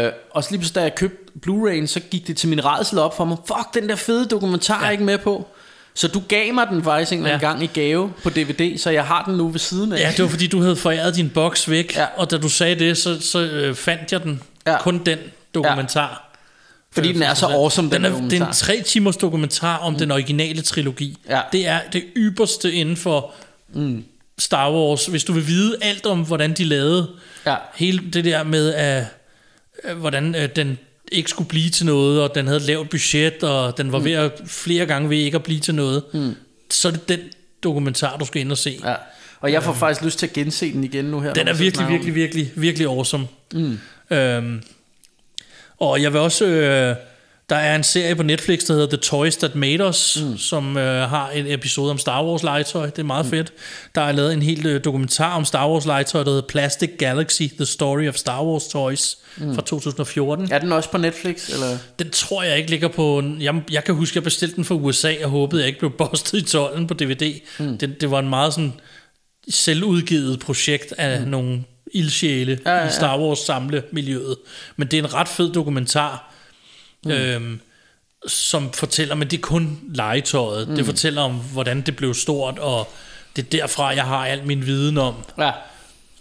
Øh, 0.06 0.12
og 0.30 0.44
så 0.44 0.50
lige 0.50 0.58
pludselig, 0.58 0.74
da 0.74 0.80
jeg 0.82 0.94
købte 0.94 1.16
Blu-ray'en, 1.46 1.86
så 1.86 2.00
gik 2.10 2.26
det 2.26 2.36
til 2.36 2.48
min 2.48 2.64
redsel 2.64 2.98
op 2.98 3.16
for 3.16 3.24
mig. 3.24 3.36
Fuck, 3.46 3.74
den 3.74 3.88
der 3.88 3.96
fede 3.96 4.26
dokumentar 4.26 4.74
ja. 4.78 4.80
er 4.80 4.86
Ja. 4.86 4.90
ikke 4.92 5.04
med 5.04 5.18
på. 5.18 5.46
Så 5.94 6.08
du 6.08 6.22
gav 6.28 6.54
mig 6.54 6.66
den 6.70 6.84
faktisk 6.84 7.12
en 7.12 7.22
ja. 7.26 7.32
Ja. 7.32 7.38
gang 7.38 7.62
i 7.62 7.66
gave 7.66 8.12
på 8.22 8.30
DVD, 8.30 8.78
så 8.78 8.90
jeg 8.90 9.04
har 9.04 9.24
den 9.24 9.34
nu 9.36 9.48
ved 9.48 9.58
siden 9.58 9.92
af. 9.92 9.98
ja, 9.98 10.10
det 10.16 10.22
var 10.22 10.28
fordi, 10.28 10.46
du 10.46 10.60
havde 10.60 10.76
foræret 10.76 11.16
din 11.16 11.30
boks 11.30 11.70
væk, 11.70 11.96
Ja. 11.96 12.00
ja. 12.00 12.06
og 12.16 12.30
da 12.30 12.38
du 12.38 12.48
sagde 12.48 12.74
det, 12.78 12.96
så, 12.98 13.20
så 13.20 13.40
øh, 13.40 13.74
fandt 13.74 14.12
jeg 14.12 14.22
den. 14.22 14.42
Ja. 14.66 14.72
Ja. 14.72 14.78
Kun 14.82 14.98
den 15.06 15.18
dokumentar. 15.54 16.33
Fordi 16.94 17.12
den 17.12 17.22
er 17.22 17.34
så 17.34 17.46
awesome, 17.46 17.90
den, 17.90 17.92
Den 17.96 18.04
er, 18.04 18.10
dokumentar. 18.10 18.46
en 18.46 18.52
tre 18.52 18.82
timers 18.82 19.16
dokumentar 19.16 19.76
om 19.76 19.92
mm. 19.92 19.98
den 19.98 20.10
originale 20.10 20.62
trilogi. 20.62 21.18
Ja. 21.28 21.40
Det 21.52 21.66
er 21.66 21.80
det 21.92 22.04
ypperste 22.16 22.72
inden 22.72 22.96
for 22.96 23.32
mm. 23.74 24.04
Star 24.38 24.72
Wars. 24.72 25.06
Hvis 25.06 25.24
du 25.24 25.32
vil 25.32 25.46
vide 25.46 25.76
alt 25.82 26.06
om, 26.06 26.20
hvordan 26.26 26.52
de 26.52 26.64
lavede 26.64 27.10
Ja. 27.46 27.56
hele 27.74 28.02
det 28.12 28.24
der 28.24 28.42
med, 28.44 28.98
øh, 29.84 29.96
hvordan 29.96 30.34
øh, 30.34 30.48
den 30.56 30.78
ikke 31.12 31.30
skulle 31.30 31.48
blive 31.48 31.70
til 31.70 31.86
noget, 31.86 32.22
og 32.22 32.34
den 32.34 32.46
havde 32.46 32.60
lavt 32.60 32.90
budget, 32.90 33.42
og 33.42 33.76
den 33.78 33.92
var 33.92 33.98
mm. 33.98 34.04
ved 34.04 34.12
at 34.12 34.32
flere 34.46 34.86
gange 34.86 35.10
ved 35.10 35.16
ikke 35.16 35.34
at 35.34 35.42
blive 35.42 35.60
til 35.60 35.74
noget, 35.74 36.02
mm. 36.12 36.34
så 36.70 36.88
er 36.88 36.92
det 36.92 37.08
den 37.08 37.20
dokumentar, 37.62 38.16
du 38.16 38.24
skal 38.24 38.40
ind 38.40 38.50
og 38.52 38.58
se. 38.58 38.78
Ja. 38.84 38.94
Og 39.40 39.52
jeg 39.52 39.62
får 39.62 39.72
faktisk 39.72 40.02
lyst 40.04 40.18
til 40.18 40.26
at 40.26 40.32
gense 40.32 40.72
den 40.72 40.84
igen 40.84 41.04
nu 41.04 41.20
her. 41.20 41.32
Den 41.32 41.48
er 41.48 41.54
virkelig, 41.54 41.88
virkelig, 41.88 42.14
virkelig, 42.14 42.50
virkelig 42.54 42.86
awesome. 42.86 43.26
Mm. 43.52 43.78
Øhm, 44.10 44.62
og 45.80 46.02
jeg 46.02 46.12
vil 46.12 46.20
også... 46.20 46.44
Øh, 46.44 46.96
der 47.48 47.56
er 47.56 47.76
en 47.76 47.84
serie 47.84 48.14
på 48.14 48.22
Netflix, 48.22 48.64
der 48.66 48.74
hedder 48.74 48.88
The 48.88 48.96
Toys 48.96 49.36
That 49.36 49.54
Made 49.54 49.88
Us, 49.88 50.22
mm. 50.22 50.38
som 50.38 50.76
øh, 50.76 51.10
har 51.10 51.30
en 51.30 51.46
episode 51.46 51.90
om 51.90 51.98
Star 51.98 52.24
Wars 52.24 52.42
legetøj. 52.42 52.86
Det 52.86 52.98
er 52.98 53.02
meget 53.02 53.26
mm. 53.26 53.30
fedt. 53.30 53.52
Der 53.94 54.00
er 54.00 54.12
lavet 54.12 54.32
en 54.32 54.42
helt 54.42 54.66
øh, 54.66 54.84
dokumentar 54.84 55.36
om 55.36 55.44
Star 55.44 55.70
Wars 55.70 55.86
legetøj, 55.86 56.22
der 56.22 56.30
hedder 56.30 56.46
Plastic 56.48 56.90
Galaxy, 56.98 57.42
The 57.42 57.66
Story 57.66 58.08
of 58.08 58.14
Star 58.14 58.44
Wars 58.44 58.68
Toys 58.68 59.18
mm. 59.36 59.54
fra 59.54 59.62
2014. 59.62 60.48
Er 60.52 60.58
den 60.58 60.72
også 60.72 60.90
på 60.90 60.98
Netflix? 60.98 61.48
Eller? 61.48 61.78
Den 61.98 62.10
tror 62.10 62.42
jeg 62.42 62.58
ikke 62.58 62.70
ligger 62.70 62.88
på... 62.88 63.22
Jeg, 63.40 63.62
jeg 63.70 63.84
kan 63.84 63.94
huske, 63.94 64.16
jeg 64.16 64.24
bestilte 64.24 64.56
den 64.56 64.64
fra 64.64 64.74
USA, 64.74 65.14
og 65.24 65.30
håbede, 65.30 65.62
jeg 65.62 65.68
ikke 65.68 65.78
blev 65.78 65.92
bustet 66.08 66.38
i 66.38 66.44
tolden 66.44 66.86
på 66.86 66.94
DVD. 66.94 67.40
Mm. 67.58 67.78
Det, 67.78 68.00
det 68.00 68.10
var 68.10 68.18
en 68.18 68.28
meget 68.28 68.54
sådan 68.54 68.72
selvudgivet 69.48 70.40
projekt 70.40 70.94
af 70.98 71.20
mm. 71.20 71.28
nogle 71.28 71.64
ildsjæle 71.94 72.60
Ja, 72.66 72.76
ja, 72.76 72.88
i 72.88 72.90
Star 72.90 73.18
Wars 73.18 73.38
samlemiljøet. 73.38 74.36
Men 74.76 74.88
det 74.88 74.98
er 74.98 75.02
en 75.02 75.14
ret 75.14 75.28
fed 75.28 75.52
dokumentar, 75.52 76.32
mm. 77.04 77.10
øhm, 77.10 77.60
som 78.26 78.72
fortæller, 78.72 79.14
men 79.14 79.28
det 79.28 79.36
er 79.36 79.40
kun 79.40 79.80
legetøjet. 79.94 80.68
Mm. 80.68 80.76
Det 80.76 80.86
fortæller 80.86 81.22
om, 81.22 81.32
hvordan 81.32 81.80
det 81.80 81.96
blev 81.96 82.14
stort, 82.14 82.58
og 82.58 82.92
det 83.36 83.44
er 83.44 83.48
derfra, 83.50 83.86
jeg 83.86 84.04
har 84.04 84.26
al 84.26 84.46
min 84.46 84.66
viden 84.66 84.98
om 84.98 85.14
Ja. 85.38 85.50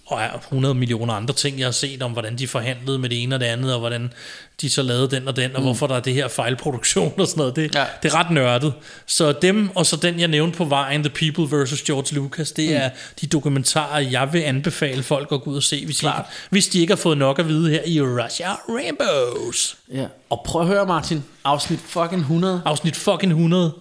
Og 0.05 0.21
er 0.21 0.33
100 0.37 0.73
millioner 0.75 1.13
andre 1.13 1.33
ting, 1.33 1.59
jeg 1.59 1.67
har 1.67 1.71
set 1.71 2.01
om, 2.03 2.11
hvordan 2.11 2.37
de 2.37 2.47
forhandlede 2.47 2.99
med 2.99 3.09
det 3.09 3.23
ene 3.23 3.35
og 3.35 3.39
det 3.39 3.45
andet, 3.45 3.73
og 3.73 3.79
hvordan 3.79 4.13
de 4.61 4.69
så 4.69 4.81
lavede 4.81 5.07
den 5.11 5.27
og 5.27 5.35
den, 5.35 5.51
og 5.55 5.61
mm. 5.61 5.65
hvorfor 5.65 5.87
der 5.87 5.95
er 5.95 5.99
det 5.99 6.13
her 6.13 6.27
fejlproduktion 6.27 7.13
og 7.17 7.27
sådan 7.27 7.39
noget. 7.39 7.55
Det, 7.55 7.75
Ja. 7.75 7.85
det 8.03 8.11
er 8.13 8.15
ret 8.15 8.29
nørdet. 8.31 8.73
Så 9.05 9.31
dem, 9.31 9.69
og 9.75 9.85
så 9.85 9.95
den, 9.95 10.19
jeg 10.19 10.27
nævnte 10.27 10.57
på 10.57 10.65
vejen, 10.65 11.03
The 11.03 11.09
People 11.33 11.63
vs. 11.63 11.81
George 11.81 12.15
Lucas, 12.15 12.51
det 12.51 12.69
mm. 12.69 12.75
er 12.75 12.89
de 13.21 13.27
dokumentarer, 13.27 13.99
jeg 13.99 14.33
vil 14.33 14.39
anbefale 14.39 15.03
folk 15.03 15.27
at 15.31 15.41
gå 15.41 15.49
ud 15.51 15.55
og 15.55 15.63
se, 15.63 15.85
hvis, 15.85 15.95
de, 15.95 16.01
Klart. 16.01 16.25
hvis 16.49 16.67
de 16.67 16.79
ikke 16.79 16.91
har 16.91 16.97
fået 16.97 17.17
nok 17.17 17.39
at 17.39 17.47
vide 17.47 17.69
her 17.69 17.81
i 17.85 18.01
Russia 18.01 18.51
Rainbows. 18.69 19.77
ja. 19.93 20.05
Og 20.29 20.41
prøv 20.45 20.61
at 20.61 20.67
høre, 20.67 20.85
Martin. 20.85 21.23
Afsnit 21.43 21.79
fucking 21.87 22.21
100. 22.21 22.61
Afsnit 22.65 22.95
fucking 22.95 23.31
100. 23.31 23.63
Det 23.63 23.73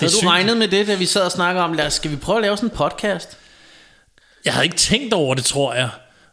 Havde 0.00 0.12
du 0.12 0.16
sygt. 0.16 0.28
regnet 0.30 0.56
med 0.56 0.68
det, 0.68 0.86
da 0.86 0.94
vi 0.94 1.06
sad 1.06 1.22
og 1.22 1.32
snakkede 1.32 1.64
om, 1.64 1.72
lad 1.72 1.86
os, 1.86 1.92
skal 1.94 2.10
vi 2.10 2.16
prøve 2.16 2.36
at 2.38 2.42
lave 2.42 2.56
sådan 2.56 2.70
en 2.70 2.76
podcast? 2.76 3.38
Jeg 4.44 4.52
havde 4.52 4.66
ikke 4.66 4.76
tænkt 4.76 5.14
over 5.14 5.34
det, 5.34 5.44
tror 5.44 5.74
jeg. 5.74 5.88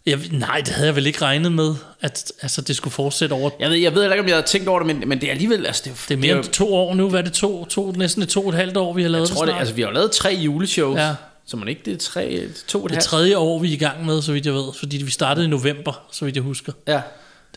jeg. 0.06 0.19
Nej, 0.31 0.57
det 0.65 0.68
havde 0.73 0.88
jeg 0.88 0.95
vel 0.95 1.07
ikke 1.07 1.22
regnet 1.22 1.52
med, 1.52 1.76
at 2.02 2.31
altså, 2.41 2.61
det 2.61 2.76
skulle 2.76 2.91
fortsætte 2.94 3.34
over 3.34 3.49
Jeg 3.60 3.69
ved, 3.69 3.77
jeg 3.77 3.94
ved 3.95 4.02
heller 4.02 4.15
ikke, 4.15 4.23
om 4.23 4.27
jeg 4.27 4.36
havde 4.36 4.48
tænkt 4.48 4.68
over 4.68 4.80
det, 4.80 4.88
men, 4.95 5.10
men 5.10 5.22
det 5.22 5.27
er 5.27 5.31
alligevel... 5.31 5.65
Altså, 5.65 5.81
det, 5.86 5.91
er, 5.91 5.95
Det 6.07 6.14
er 6.14 6.18
mere 6.18 6.31
jo- 6.31 6.38
end 6.38 6.45
to 6.52 6.76
år 6.76 6.94
nu. 6.95 7.10
Hvad 7.10 7.19
er 7.19 7.23
det? 7.23 7.34
To, 7.34 7.65
to, 7.65 7.91
næsten 7.91 8.22
et 8.23 8.30
to 8.30 8.44
og 8.44 8.49
et 8.49 8.56
halvt 8.56 8.77
år, 8.77 8.94
vi 8.94 9.02
har 9.02 9.10
lavet 9.10 9.30
Jeg 9.30 9.36
tror, 9.36 9.41
det 9.45 9.48
det, 9.48 9.53
snart. 9.53 9.60
altså, 9.60 9.73
vi 9.76 9.81
har 9.81 9.91
lavet 9.91 10.11
tre 10.11 10.30
juleshows, 10.41 10.98
Ja. 10.99 11.15
så 11.45 11.57
man 11.57 11.68
ikke 11.68 11.81
det 11.86 11.94
er 11.94 11.98
tre, 11.98 12.48
to 12.68 12.80
og 12.80 12.86
et 12.86 12.90
det 12.90 12.95
er 12.95 12.95
halvt. 12.95 13.03
tredje 13.06 13.38
år, 13.38 13.60
vi 13.60 13.69
er 13.69 13.73
i 13.73 13.77
gang 13.77 14.06
med, 14.06 14.22
så 14.22 14.31
vidt 14.34 14.45
jeg 14.45 14.53
ved. 14.53 14.73
Fordi 14.80 14.98
vi 15.03 15.11
startede 15.11 15.45
i 15.45 15.49
november, 15.49 16.02
så 16.11 16.26
vidt 16.26 16.36
jeg 16.36 16.44
husker. 16.44 16.73
Ja, 16.88 17.02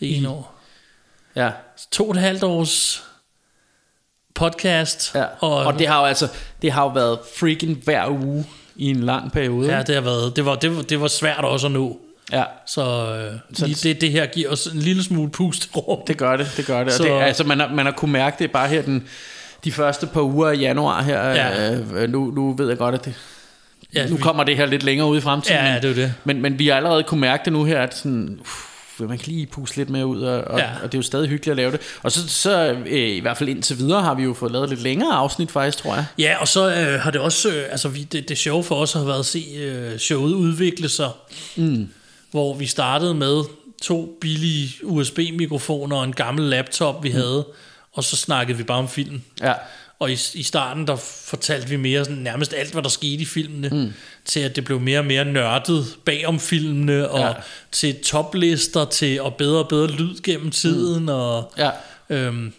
Det 0.00 0.12
er 0.12 0.16
en 0.16 0.26
år. 0.26 0.54
ja, 1.36 1.50
Så 1.76 1.86
to 1.90 2.04
og 2.08 2.14
et 2.14 2.20
halvt 2.20 2.42
års 2.42 3.02
podcast. 4.34 5.10
ja. 5.14 5.24
Og, 5.40 5.54
og 5.56 5.78
det 5.78 5.86
har 5.88 6.00
jo 6.00 6.06
altså, 6.06 6.28
det 6.62 6.72
har 6.72 6.82
jo 6.82 6.88
været 6.88 7.18
freaking 7.38 7.80
hver 7.84 8.08
uge 8.08 8.46
i 8.76 8.90
en 8.90 9.00
lang 9.00 9.32
periode. 9.32 9.76
ja, 9.76 9.82
det 9.82 9.94
har 9.94 10.02
været, 10.02 10.36
det 10.36 10.44
var, 10.46 10.54
det 10.54 10.76
var, 10.76 10.82
det 10.82 11.00
var 11.00 11.08
svært 11.08 11.44
også 11.44 11.66
at 11.66 11.72
nå. 11.72 11.98
ja. 12.32 12.44
Så, 12.66 12.82
øh, 12.82 13.38
Så- 13.54 13.66
lige 13.66 13.88
det, 13.88 14.00
det 14.00 14.10
her 14.10 14.26
giver 14.26 14.50
os 14.50 14.66
en 14.66 14.78
lille 14.78 15.02
smule 15.04 15.30
pusterum. 15.30 15.98
Det 16.06 16.16
gør 16.18 16.36
det, 16.36 16.46
det 16.56 16.66
gør 16.66 16.78
det. 16.78 16.86
Og 16.86 16.92
Så- 16.92 17.04
det 17.04 17.10
altså, 17.10 17.44
man, 17.44 17.60
har, 17.60 17.68
man 17.68 17.86
har 17.86 17.92
kunne 17.92 18.12
mærke 18.12 18.36
det 18.38 18.50
bare 18.50 18.68
her 18.68 18.82
den, 18.82 19.08
de 19.64 19.72
første 19.72 20.06
par 20.06 20.20
uger 20.22 20.48
af 20.48 20.56
januar 20.60 21.02
her. 21.02 21.22
Ja. 21.28 21.74
Øh, 21.74 22.10
nu, 22.10 22.30
nu 22.30 22.52
ved 22.56 22.68
jeg 22.68 22.78
godt, 22.78 22.94
at 22.94 23.04
det, 23.04 23.14
Ja, 23.94 24.06
nu 24.08 24.16
vi- 24.16 24.22
kommer 24.22 24.44
det 24.44 24.56
her 24.56 24.66
lidt 24.66 24.82
længere 24.82 25.08
ud 25.08 25.18
i 25.18 25.20
fremtiden. 25.20 25.56
Ja, 25.64 25.72
men, 25.72 25.82
det 25.82 25.90
er 25.90 25.94
det. 25.94 26.14
Men, 26.24 26.42
men 26.42 26.58
vi 26.58 26.68
har 26.68 26.74
allerede 26.76 27.02
kunne 27.02 27.20
mærke 27.20 27.44
det 27.44 27.52
nu 27.52 27.64
her, 27.64 27.80
at 27.82 27.96
sådan, 27.96 28.36
uff, 28.40 28.50
man 29.08 29.18
kan 29.18 29.32
lige 29.32 29.46
puste 29.46 29.76
lidt 29.76 29.90
mere 29.90 30.06
ud, 30.06 30.22
og, 30.22 30.44
og, 30.44 30.58
Ja. 30.58 30.70
og 30.82 30.92
det 30.92 30.94
er 30.94 30.98
jo 30.98 31.02
stadig 31.02 31.28
hyggeligt 31.28 31.50
at 31.50 31.56
lave 31.56 31.72
det. 31.72 31.80
Og 32.02 32.12
så, 32.12 32.28
så 32.28 32.76
øh, 32.86 33.08
i 33.08 33.20
hvert 33.20 33.36
fald 33.36 33.48
indtil 33.48 33.78
videre 33.78 34.02
har 34.02 34.14
vi 34.14 34.22
jo 34.22 34.34
fået 34.34 34.52
lavet 34.52 34.68
lidt 34.68 34.82
længere 34.82 35.12
afsnit 35.12 35.50
faktisk, 35.50 35.78
tror 35.78 35.94
jeg. 35.94 36.06
Ja, 36.18 36.36
og 36.40 36.48
så 36.48 36.74
øh, 36.74 37.00
har 37.00 37.10
det 37.10 37.20
også, 37.20 37.48
øh, 37.48 37.64
altså 37.70 37.88
vi, 37.88 38.02
det, 38.02 38.28
det 38.28 38.38
sjove 38.38 38.64
for 38.64 38.74
os 38.74 38.92
har 38.92 39.04
været 39.04 39.18
at 39.18 39.26
se 39.26 39.44
øh, 39.56 39.98
showet 39.98 40.32
udvikle 40.32 40.88
sig, 40.88 41.10
mm. 41.56 41.88
hvor 42.30 42.54
vi 42.54 42.66
startede 42.66 43.14
med 43.14 43.42
to 43.82 44.18
billige 44.20 44.70
USB-mikrofoner 44.82 45.96
og 45.96 46.04
en 46.04 46.12
gammel 46.12 46.44
laptop, 46.44 47.02
vi 47.04 47.08
mm. 47.08 47.14
havde, 47.14 47.46
og 47.92 48.04
så 48.04 48.16
snakkede 48.16 48.58
vi 48.58 48.64
bare 48.64 48.78
om 48.78 48.88
film. 48.88 49.22
Ja. 49.40 49.52
Og 50.02 50.10
i, 50.10 50.18
i 50.34 50.42
starten, 50.42 50.86
der 50.86 50.96
fortalte 51.26 51.68
vi 51.68 51.76
mere 51.76 52.04
sådan, 52.04 52.18
nærmest 52.18 52.54
alt, 52.56 52.72
hvad 52.72 52.82
der 52.82 52.88
skete 52.88 53.22
i 53.22 53.24
filmene, 53.24 53.68
mm. 53.68 53.92
til 54.24 54.40
at 54.40 54.56
det 54.56 54.64
blev 54.64 54.80
mere 54.80 54.98
og 54.98 55.04
mere 55.04 55.24
nørdet 55.24 55.86
bag 56.04 56.26
om 56.26 56.40
filmene, 56.40 57.08
og 57.08 57.20
Ja. 57.20 57.32
til 57.72 57.96
toplister, 58.04 58.84
til 58.84 59.20
og 59.20 59.34
bedre 59.34 59.58
og 59.58 59.68
bedre 59.68 59.86
lyd 59.90 60.22
gennem 60.22 60.50
tiden, 60.50 61.02
mm. 61.02 61.08
og 61.08 61.52
Ja. 61.58 61.70
øhm, 62.10 62.52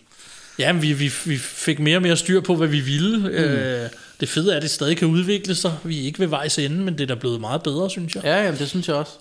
ja, 0.59 0.71
vi, 0.71 0.93
vi, 0.93 1.11
vi 1.25 1.37
fik 1.37 1.79
mere 1.79 1.97
og 1.97 2.01
mere 2.01 2.17
styr 2.17 2.41
på, 2.41 2.55
hvad 2.55 2.67
vi 2.67 2.79
ville. 2.79 3.17
Mm. 3.17 3.25
Øh, 3.25 3.89
det 4.19 4.29
fede 4.29 4.51
er, 4.51 4.55
at 4.57 4.61
det 4.63 4.71
stadig 4.71 4.97
kan 4.97 5.07
udvikle 5.07 5.55
sig. 5.55 5.73
Vi 5.83 5.99
er 6.01 6.05
ikke 6.05 6.19
ved 6.19 6.27
vejs 6.27 6.57
ende, 6.59 6.75
men 6.77 6.93
det 6.93 7.01
er 7.01 7.07
da 7.07 7.15
blevet 7.15 7.41
meget 7.41 7.63
bedre, 7.63 7.89
synes 7.89 8.15
jeg. 8.15 8.23
Ja, 8.23 8.43
jamen, 8.43 8.59
det 8.59 8.69
synes 8.69 8.87
jeg 8.87 8.95
også. 8.95 9.11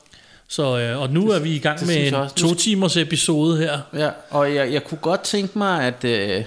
Så, 0.49 0.78
øh, 0.78 1.01
og 1.01 1.11
nu 1.11 1.31
er 1.31 1.39
vi 1.39 1.55
i 1.55 1.59
gang 1.59 1.78
det 1.78 1.86
med 1.89 2.07
en 2.07 2.28
to 2.36 2.55
timers 2.55 2.97
episode 2.97 3.59
her. 3.59 3.78
Ja, 3.94 4.11
og 4.31 4.55
jeg, 4.55 4.73
jeg 4.73 4.85
kunne 4.85 4.99
godt 4.99 5.20
tænke 5.23 5.59
mig, 5.59 5.82
at, 5.85 6.05
øh, 6.05 6.44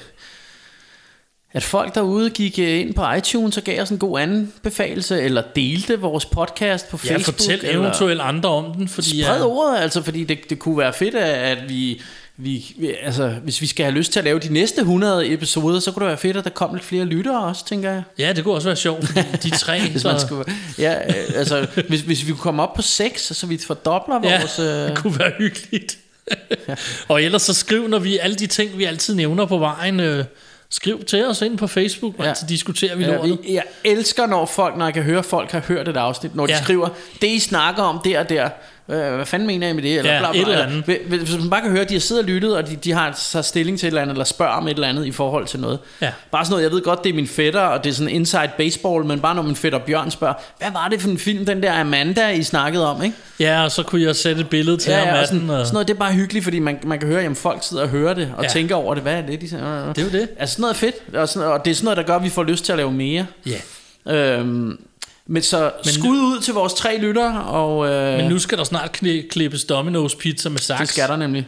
at 1.56 1.64
folk 1.64 1.96
derude 1.96 2.30
gik 2.30 2.60
øh, 2.60 2.80
ind 2.80 2.94
på 2.94 3.12
iTunes 3.18 3.58
og 3.58 3.64
gav 3.64 3.82
os 3.82 3.90
en 3.90 3.98
god 3.98 4.20
anbefalelse, 4.20 5.22
eller 5.22 5.44
delte 5.56 6.00
vores 6.00 6.26
podcast 6.26 6.90
på 6.90 7.00
Ja, 7.06 7.14
Facebook. 7.14 7.36
fortæl 7.36 7.60
eller 7.64 7.82
eventuelt 7.82 8.22
andre 8.22 8.50
om 8.50 8.74
den, 8.74 8.88
fordi 8.88 9.24
Spred 9.24 9.36
jeg, 9.36 9.44
ordet, 9.46 9.78
altså, 9.80 10.02
fordi 10.04 10.24
det, 10.24 10.40
det 10.50 10.60
kunne 10.60 10.78
være 10.78 10.94
fedt, 10.94 11.16
at 11.16 11.58
vi, 11.70 12.02
vi, 12.38 12.66
altså, 13.04 13.28
hvis 13.44 13.62
vi 13.62 13.68
skal 13.68 13.86
have 13.86 13.96
lyst 13.96 14.12
til 14.12 14.20
at 14.20 14.26
lave 14.26 14.40
de 14.40 14.54
næste 14.54 14.82
100 14.82 15.34
episoder, 15.34 15.80
så 15.80 15.92
kunne 15.92 16.02
det 16.04 16.08
være 16.10 16.18
fedt, 16.18 16.38
at 16.38 16.44
der 16.44 16.50
kom 16.50 16.74
lidt 16.74 16.86
flere 16.86 17.06
lyttere 17.06 17.44
også, 17.44 17.66
tænker 17.66 17.92
jeg. 17.92 18.04
ja, 18.20 18.34
det 18.34 18.44
kunne 18.44 18.54
også 18.54 18.68
være 18.68 18.76
sjovt, 18.76 19.02
de 19.44 19.50
tre, 19.64 19.80
Hvis 19.92 20.04
man 20.04 20.20
skulle, 20.20 20.44
ja, 20.80 20.94
øh, 21.08 21.16
altså, 21.36 21.68
hvis, 21.88 22.02
hvis 22.02 22.26
vi 22.28 22.32
kunne 22.32 22.40
komme 22.40 22.64
op 22.64 22.74
på 22.74 22.82
6, 22.82 23.22
så 23.22 23.48
vi 23.48 23.58
fordobler 23.58 24.20
ja, 24.24 24.40
vores... 24.40 24.60
Øh, 24.60 24.66
det 24.66 24.98
kunne 24.98 25.20
være 25.20 25.32
hyggeligt. 25.38 25.98
Og 27.08 27.24
ellers 27.24 27.42
så 27.42 27.54
skriv, 27.54 27.88
når 27.88 28.00
vi 28.00 28.18
alle 28.18 28.36
de 28.36 28.48
ting, 28.48 28.78
vi 28.78 28.84
altid 28.84 29.16
nævner 29.16 29.46
på 29.46 29.58
vejen, 29.58 30.00
øh, 30.00 30.26
skriv 30.70 31.04
til 31.04 31.26
os 31.28 31.42
ind 31.42 31.58
på 31.58 31.68
Facebook, 31.68 32.14
ja. 32.20 32.24
Ja. 32.24 32.34
så 32.34 32.46
diskuterer 32.50 32.96
vi 32.96 33.04
Ja, 33.04 33.16
lortet. 33.16 33.40
jeg 33.50 33.64
elsker, 33.84 34.26
når 34.26 34.46
folk, 34.46 34.78
når 34.78 34.86
jeg 34.86 34.94
kan 34.94 35.04
høre, 35.04 35.20
at 35.20 35.26
folk 35.26 35.52
har 35.52 35.60
hørt 35.60 35.88
et 35.88 35.98
afsnit, 35.98 36.36
når 36.36 36.46
de 36.46 36.54
Ja. 36.54 36.64
skriver, 36.64 36.90
det 37.22 37.28
I 37.28 37.40
snakker 37.40 37.84
om 37.84 38.00
der 38.06 38.20
og 38.20 38.30
der, 38.30 38.50
øh, 38.90 39.16
hvad 39.16 39.26
fanden 39.26 39.48
mener 39.48 39.68
I 39.68 39.74
med 39.74 39.84
det? 39.84 39.98
Eller 39.98 40.12
Ja, 40.14 40.30
et 40.32 40.42
eller 40.42 40.64
andet. 40.66 40.84
Hvis- 40.84 41.22
Hvis 41.22 41.38
man 41.40 41.50
bare 41.50 41.62
kan 41.62 41.72
høre, 41.72 41.82
at 41.82 41.90
de 41.90 41.94
har 41.94 42.00
siddet 42.00 42.24
og 42.24 42.30
lyttet, 42.30 42.58
og 42.58 42.68
de, 42.68 42.76
de 42.76 42.92
har 42.92 43.20
taget 43.32 43.46
stilling 43.46 43.80
til 43.80 43.88
et 43.88 43.88
eller 43.88 44.02
andet, 44.02 44.14
eller 44.14 44.26
spørger 44.26 44.52
om 44.54 44.68
et 44.68 44.74
eller 44.74 44.88
andet 44.88 45.06
i 45.06 45.12
forhold 45.12 45.48
til 45.48 45.60
noget. 45.60 45.80
Ja. 46.02 46.12
Bare 46.32 46.46
sådan 46.46 46.52
noget, 46.54 46.64
jeg 46.64 46.72
ved 46.72 46.82
godt, 46.82 47.04
det 47.04 47.10
er 47.10 47.14
min 47.14 47.28
fætter, 47.28 47.62
og 47.62 47.84
det 47.84 47.90
er 47.90 47.94
sådan 47.94 48.14
inside 48.14 48.50
baseball, 48.58 49.06
men 49.06 49.20
bare 49.20 49.36
når 49.36 49.42
min 49.42 49.56
fætter 49.56 49.80
Bjørn 49.80 50.12
spørger, 50.12 50.34
hvad 50.58 50.72
var 50.72 50.88
det 50.88 51.02
for 51.02 51.10
en 51.10 51.18
film, 51.18 51.46
den 51.46 51.64
der 51.64 51.74
Amanda, 51.74 52.30
I 52.30 52.44
snakkede 52.44 52.88
om, 52.92 53.04
ikke? 53.04 53.16
Ja, 53.40 53.64
og 53.64 53.72
så 53.72 53.84
kunne 53.84 54.02
jeg 54.04 54.16
sætte 54.16 54.42
et 54.42 54.50
billede 54.50 54.78
til 54.78 54.94
ham 54.94 55.08
og 55.08 55.20
af 55.20 55.28
sådan. 55.28 55.50
Og... 55.50 55.66
sådan 55.66 55.74
noget, 55.74 55.88
det 55.88 55.94
er 55.94 55.98
bare 56.00 56.14
hyggeligt, 56.14 56.44
fordi 56.44 56.60
man, 56.60 56.80
man 56.84 57.00
kan 57.00 57.08
høre, 57.08 57.22
at 57.24 57.38
folk 57.38 57.64
sidder 57.64 57.84
og 57.84 57.90
hører 57.90 58.14
det, 58.14 58.24
og 58.38 58.44
Ja. 58.44 58.48
ja. 58.48 58.54
tænker 58.54 58.76
over 58.76 58.94
det. 58.94 59.04
Hvad 59.04 59.14
er 59.14 59.22
det, 59.22 59.42
de 59.42 59.50
siger? 59.50 59.94
Det 59.94 59.98
er 59.98 60.06
jo 60.06 60.20
det. 60.20 60.30
Altså 60.40 60.54
sådan 60.54 60.62
noget 60.62 60.74
er 60.74 60.78
fedt, 60.78 61.16
og, 61.16 61.30
sådan, 61.30 61.48
og 61.50 61.66
det 61.66 61.72
er 61.72 61.76
sådan 61.76 61.86
noget, 61.86 61.98
der 61.98 62.04
gør, 62.04 62.16
at 62.16 62.24
vi 62.24 62.30
får 62.30 62.44
lyst 62.44 62.66
til 62.66 62.72
at 62.72 62.78
lave 62.78 62.92
mere. 62.92 63.26
Ja. 63.46 63.60
Øhm, 64.16 64.80
men 65.28 65.42
så 65.44 65.72
men 65.86 65.94
skud 65.94 66.18
ud 66.18 66.42
til 66.42 66.54
vores 66.54 66.74
tre 66.74 66.98
lyttere, 66.98 67.44
og 67.44 67.88
øh, 67.88 68.18
Men 68.18 68.30
nu 68.30 68.40
skal 68.40 68.58
der 68.58 68.64
snart 68.64 68.98
kni- 69.04 69.28
klippes 69.28 69.66
Domino's 69.72 70.18
pizza 70.18 70.50
med 70.50 70.60
saks. 70.60 70.80
det 70.80 70.90
skal 70.90 71.10
der 71.10 71.16
nemlig. 71.16 71.48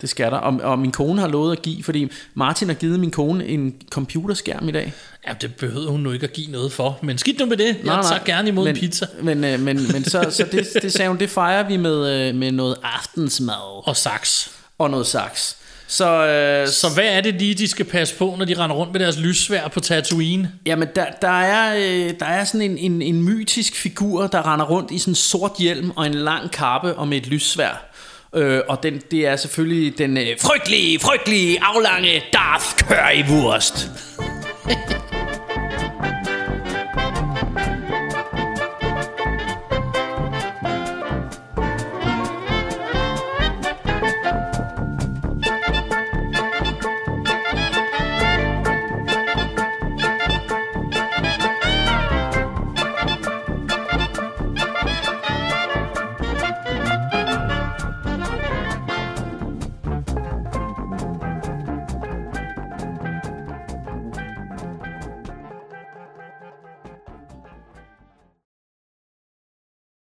Det 0.00 0.08
skal 0.08 0.30
der. 0.32 0.36
Og, 0.38 0.60
og 0.70 0.78
min 0.78 0.92
kone 0.92 1.20
har 1.20 1.28
lovet 1.28 1.52
at 1.52 1.62
give, 1.62 1.82
fordi 1.84 2.10
Martin 2.34 2.68
har 2.68 2.74
givet 2.74 3.00
min 3.00 3.10
kone 3.10 3.46
en 3.46 3.74
computerskærm 3.90 4.68
i 4.68 4.72
dag. 4.72 4.92
Ja, 5.28 5.32
det 5.40 5.54
behøvede 5.54 5.90
hun 5.90 6.00
nu 6.00 6.12
ikke 6.12 6.24
at 6.24 6.32
give 6.32 6.50
noget 6.50 6.72
for. 6.72 6.98
Men 7.02 7.18
skidt 7.18 7.38
nu 7.40 7.46
med 7.46 7.56
det. 7.56 7.76
Jeg 7.84 8.04
tager 8.08 8.24
gerne 8.24 8.48
imod 8.48 8.64
men, 8.64 8.76
en 8.76 8.80
pizza. 8.80 9.06
Men, 9.22 9.44
øh, 9.44 9.60
men, 9.60 9.92
men 9.92 10.04
så, 10.04 10.26
så 10.30 10.46
det, 10.52 10.68
det 10.82 10.92
sagde 10.92 11.08
hun, 11.08 11.18
det 11.18 11.30
fejrer 11.30 11.68
vi 11.68 11.76
med, 11.76 12.28
øh, 12.28 12.34
med 12.34 12.52
noget 12.52 12.76
aftensmad 12.82 13.82
Og 13.88 13.96
saks. 13.96 14.50
og 14.78 14.90
noget 14.90 15.06
saks. 15.06 15.56
Så, 15.88 16.26
øh, 16.26 16.68
Så 16.68 16.86
hvad 16.94 17.04
er 17.04 17.20
det 17.20 17.34
lige, 17.34 17.54
de 17.54 17.68
skal 17.68 17.84
passe 17.84 18.14
på, 18.14 18.34
når 18.38 18.44
de 18.44 18.58
render 18.58 18.76
rundt 18.76 18.92
med 18.92 19.00
deres 19.00 19.18
lyssvær 19.18 19.68
på 19.68 19.80
Tatooine? 19.80 20.52
Jamen, 20.66 20.88
der, 20.94 21.06
der, 21.22 21.40
er, 21.40 21.76
øh, 21.76 22.10
der 22.20 22.26
er 22.26 22.44
sådan 22.44 22.70
en, 22.70 22.78
en, 22.78 23.02
en 23.02 23.22
mytisk 23.22 23.76
figur, 23.76 24.26
der 24.26 24.52
render 24.52 24.66
rundt 24.66 24.90
i 24.90 24.98
sådan 24.98 25.10
en 25.10 25.14
sort 25.14 25.52
hjelm 25.58 25.90
og 25.96 26.06
en 26.06 26.14
lang 26.14 26.50
kappe 26.50 26.94
og 26.94 27.08
med 27.08 27.16
et 27.16 27.26
lyssvær. 27.26 27.84
Øh, 28.34 28.60
og 28.68 28.82
den, 28.82 29.02
det 29.10 29.26
er 29.26 29.36
selvfølgelig 29.36 29.98
den 29.98 30.16
øh, 30.16 30.26
frygtelige, 30.40 30.98
frygtelige, 30.98 31.58
aflange 31.62 32.22
Darth 32.32 32.64
Currywurst. 32.64 33.90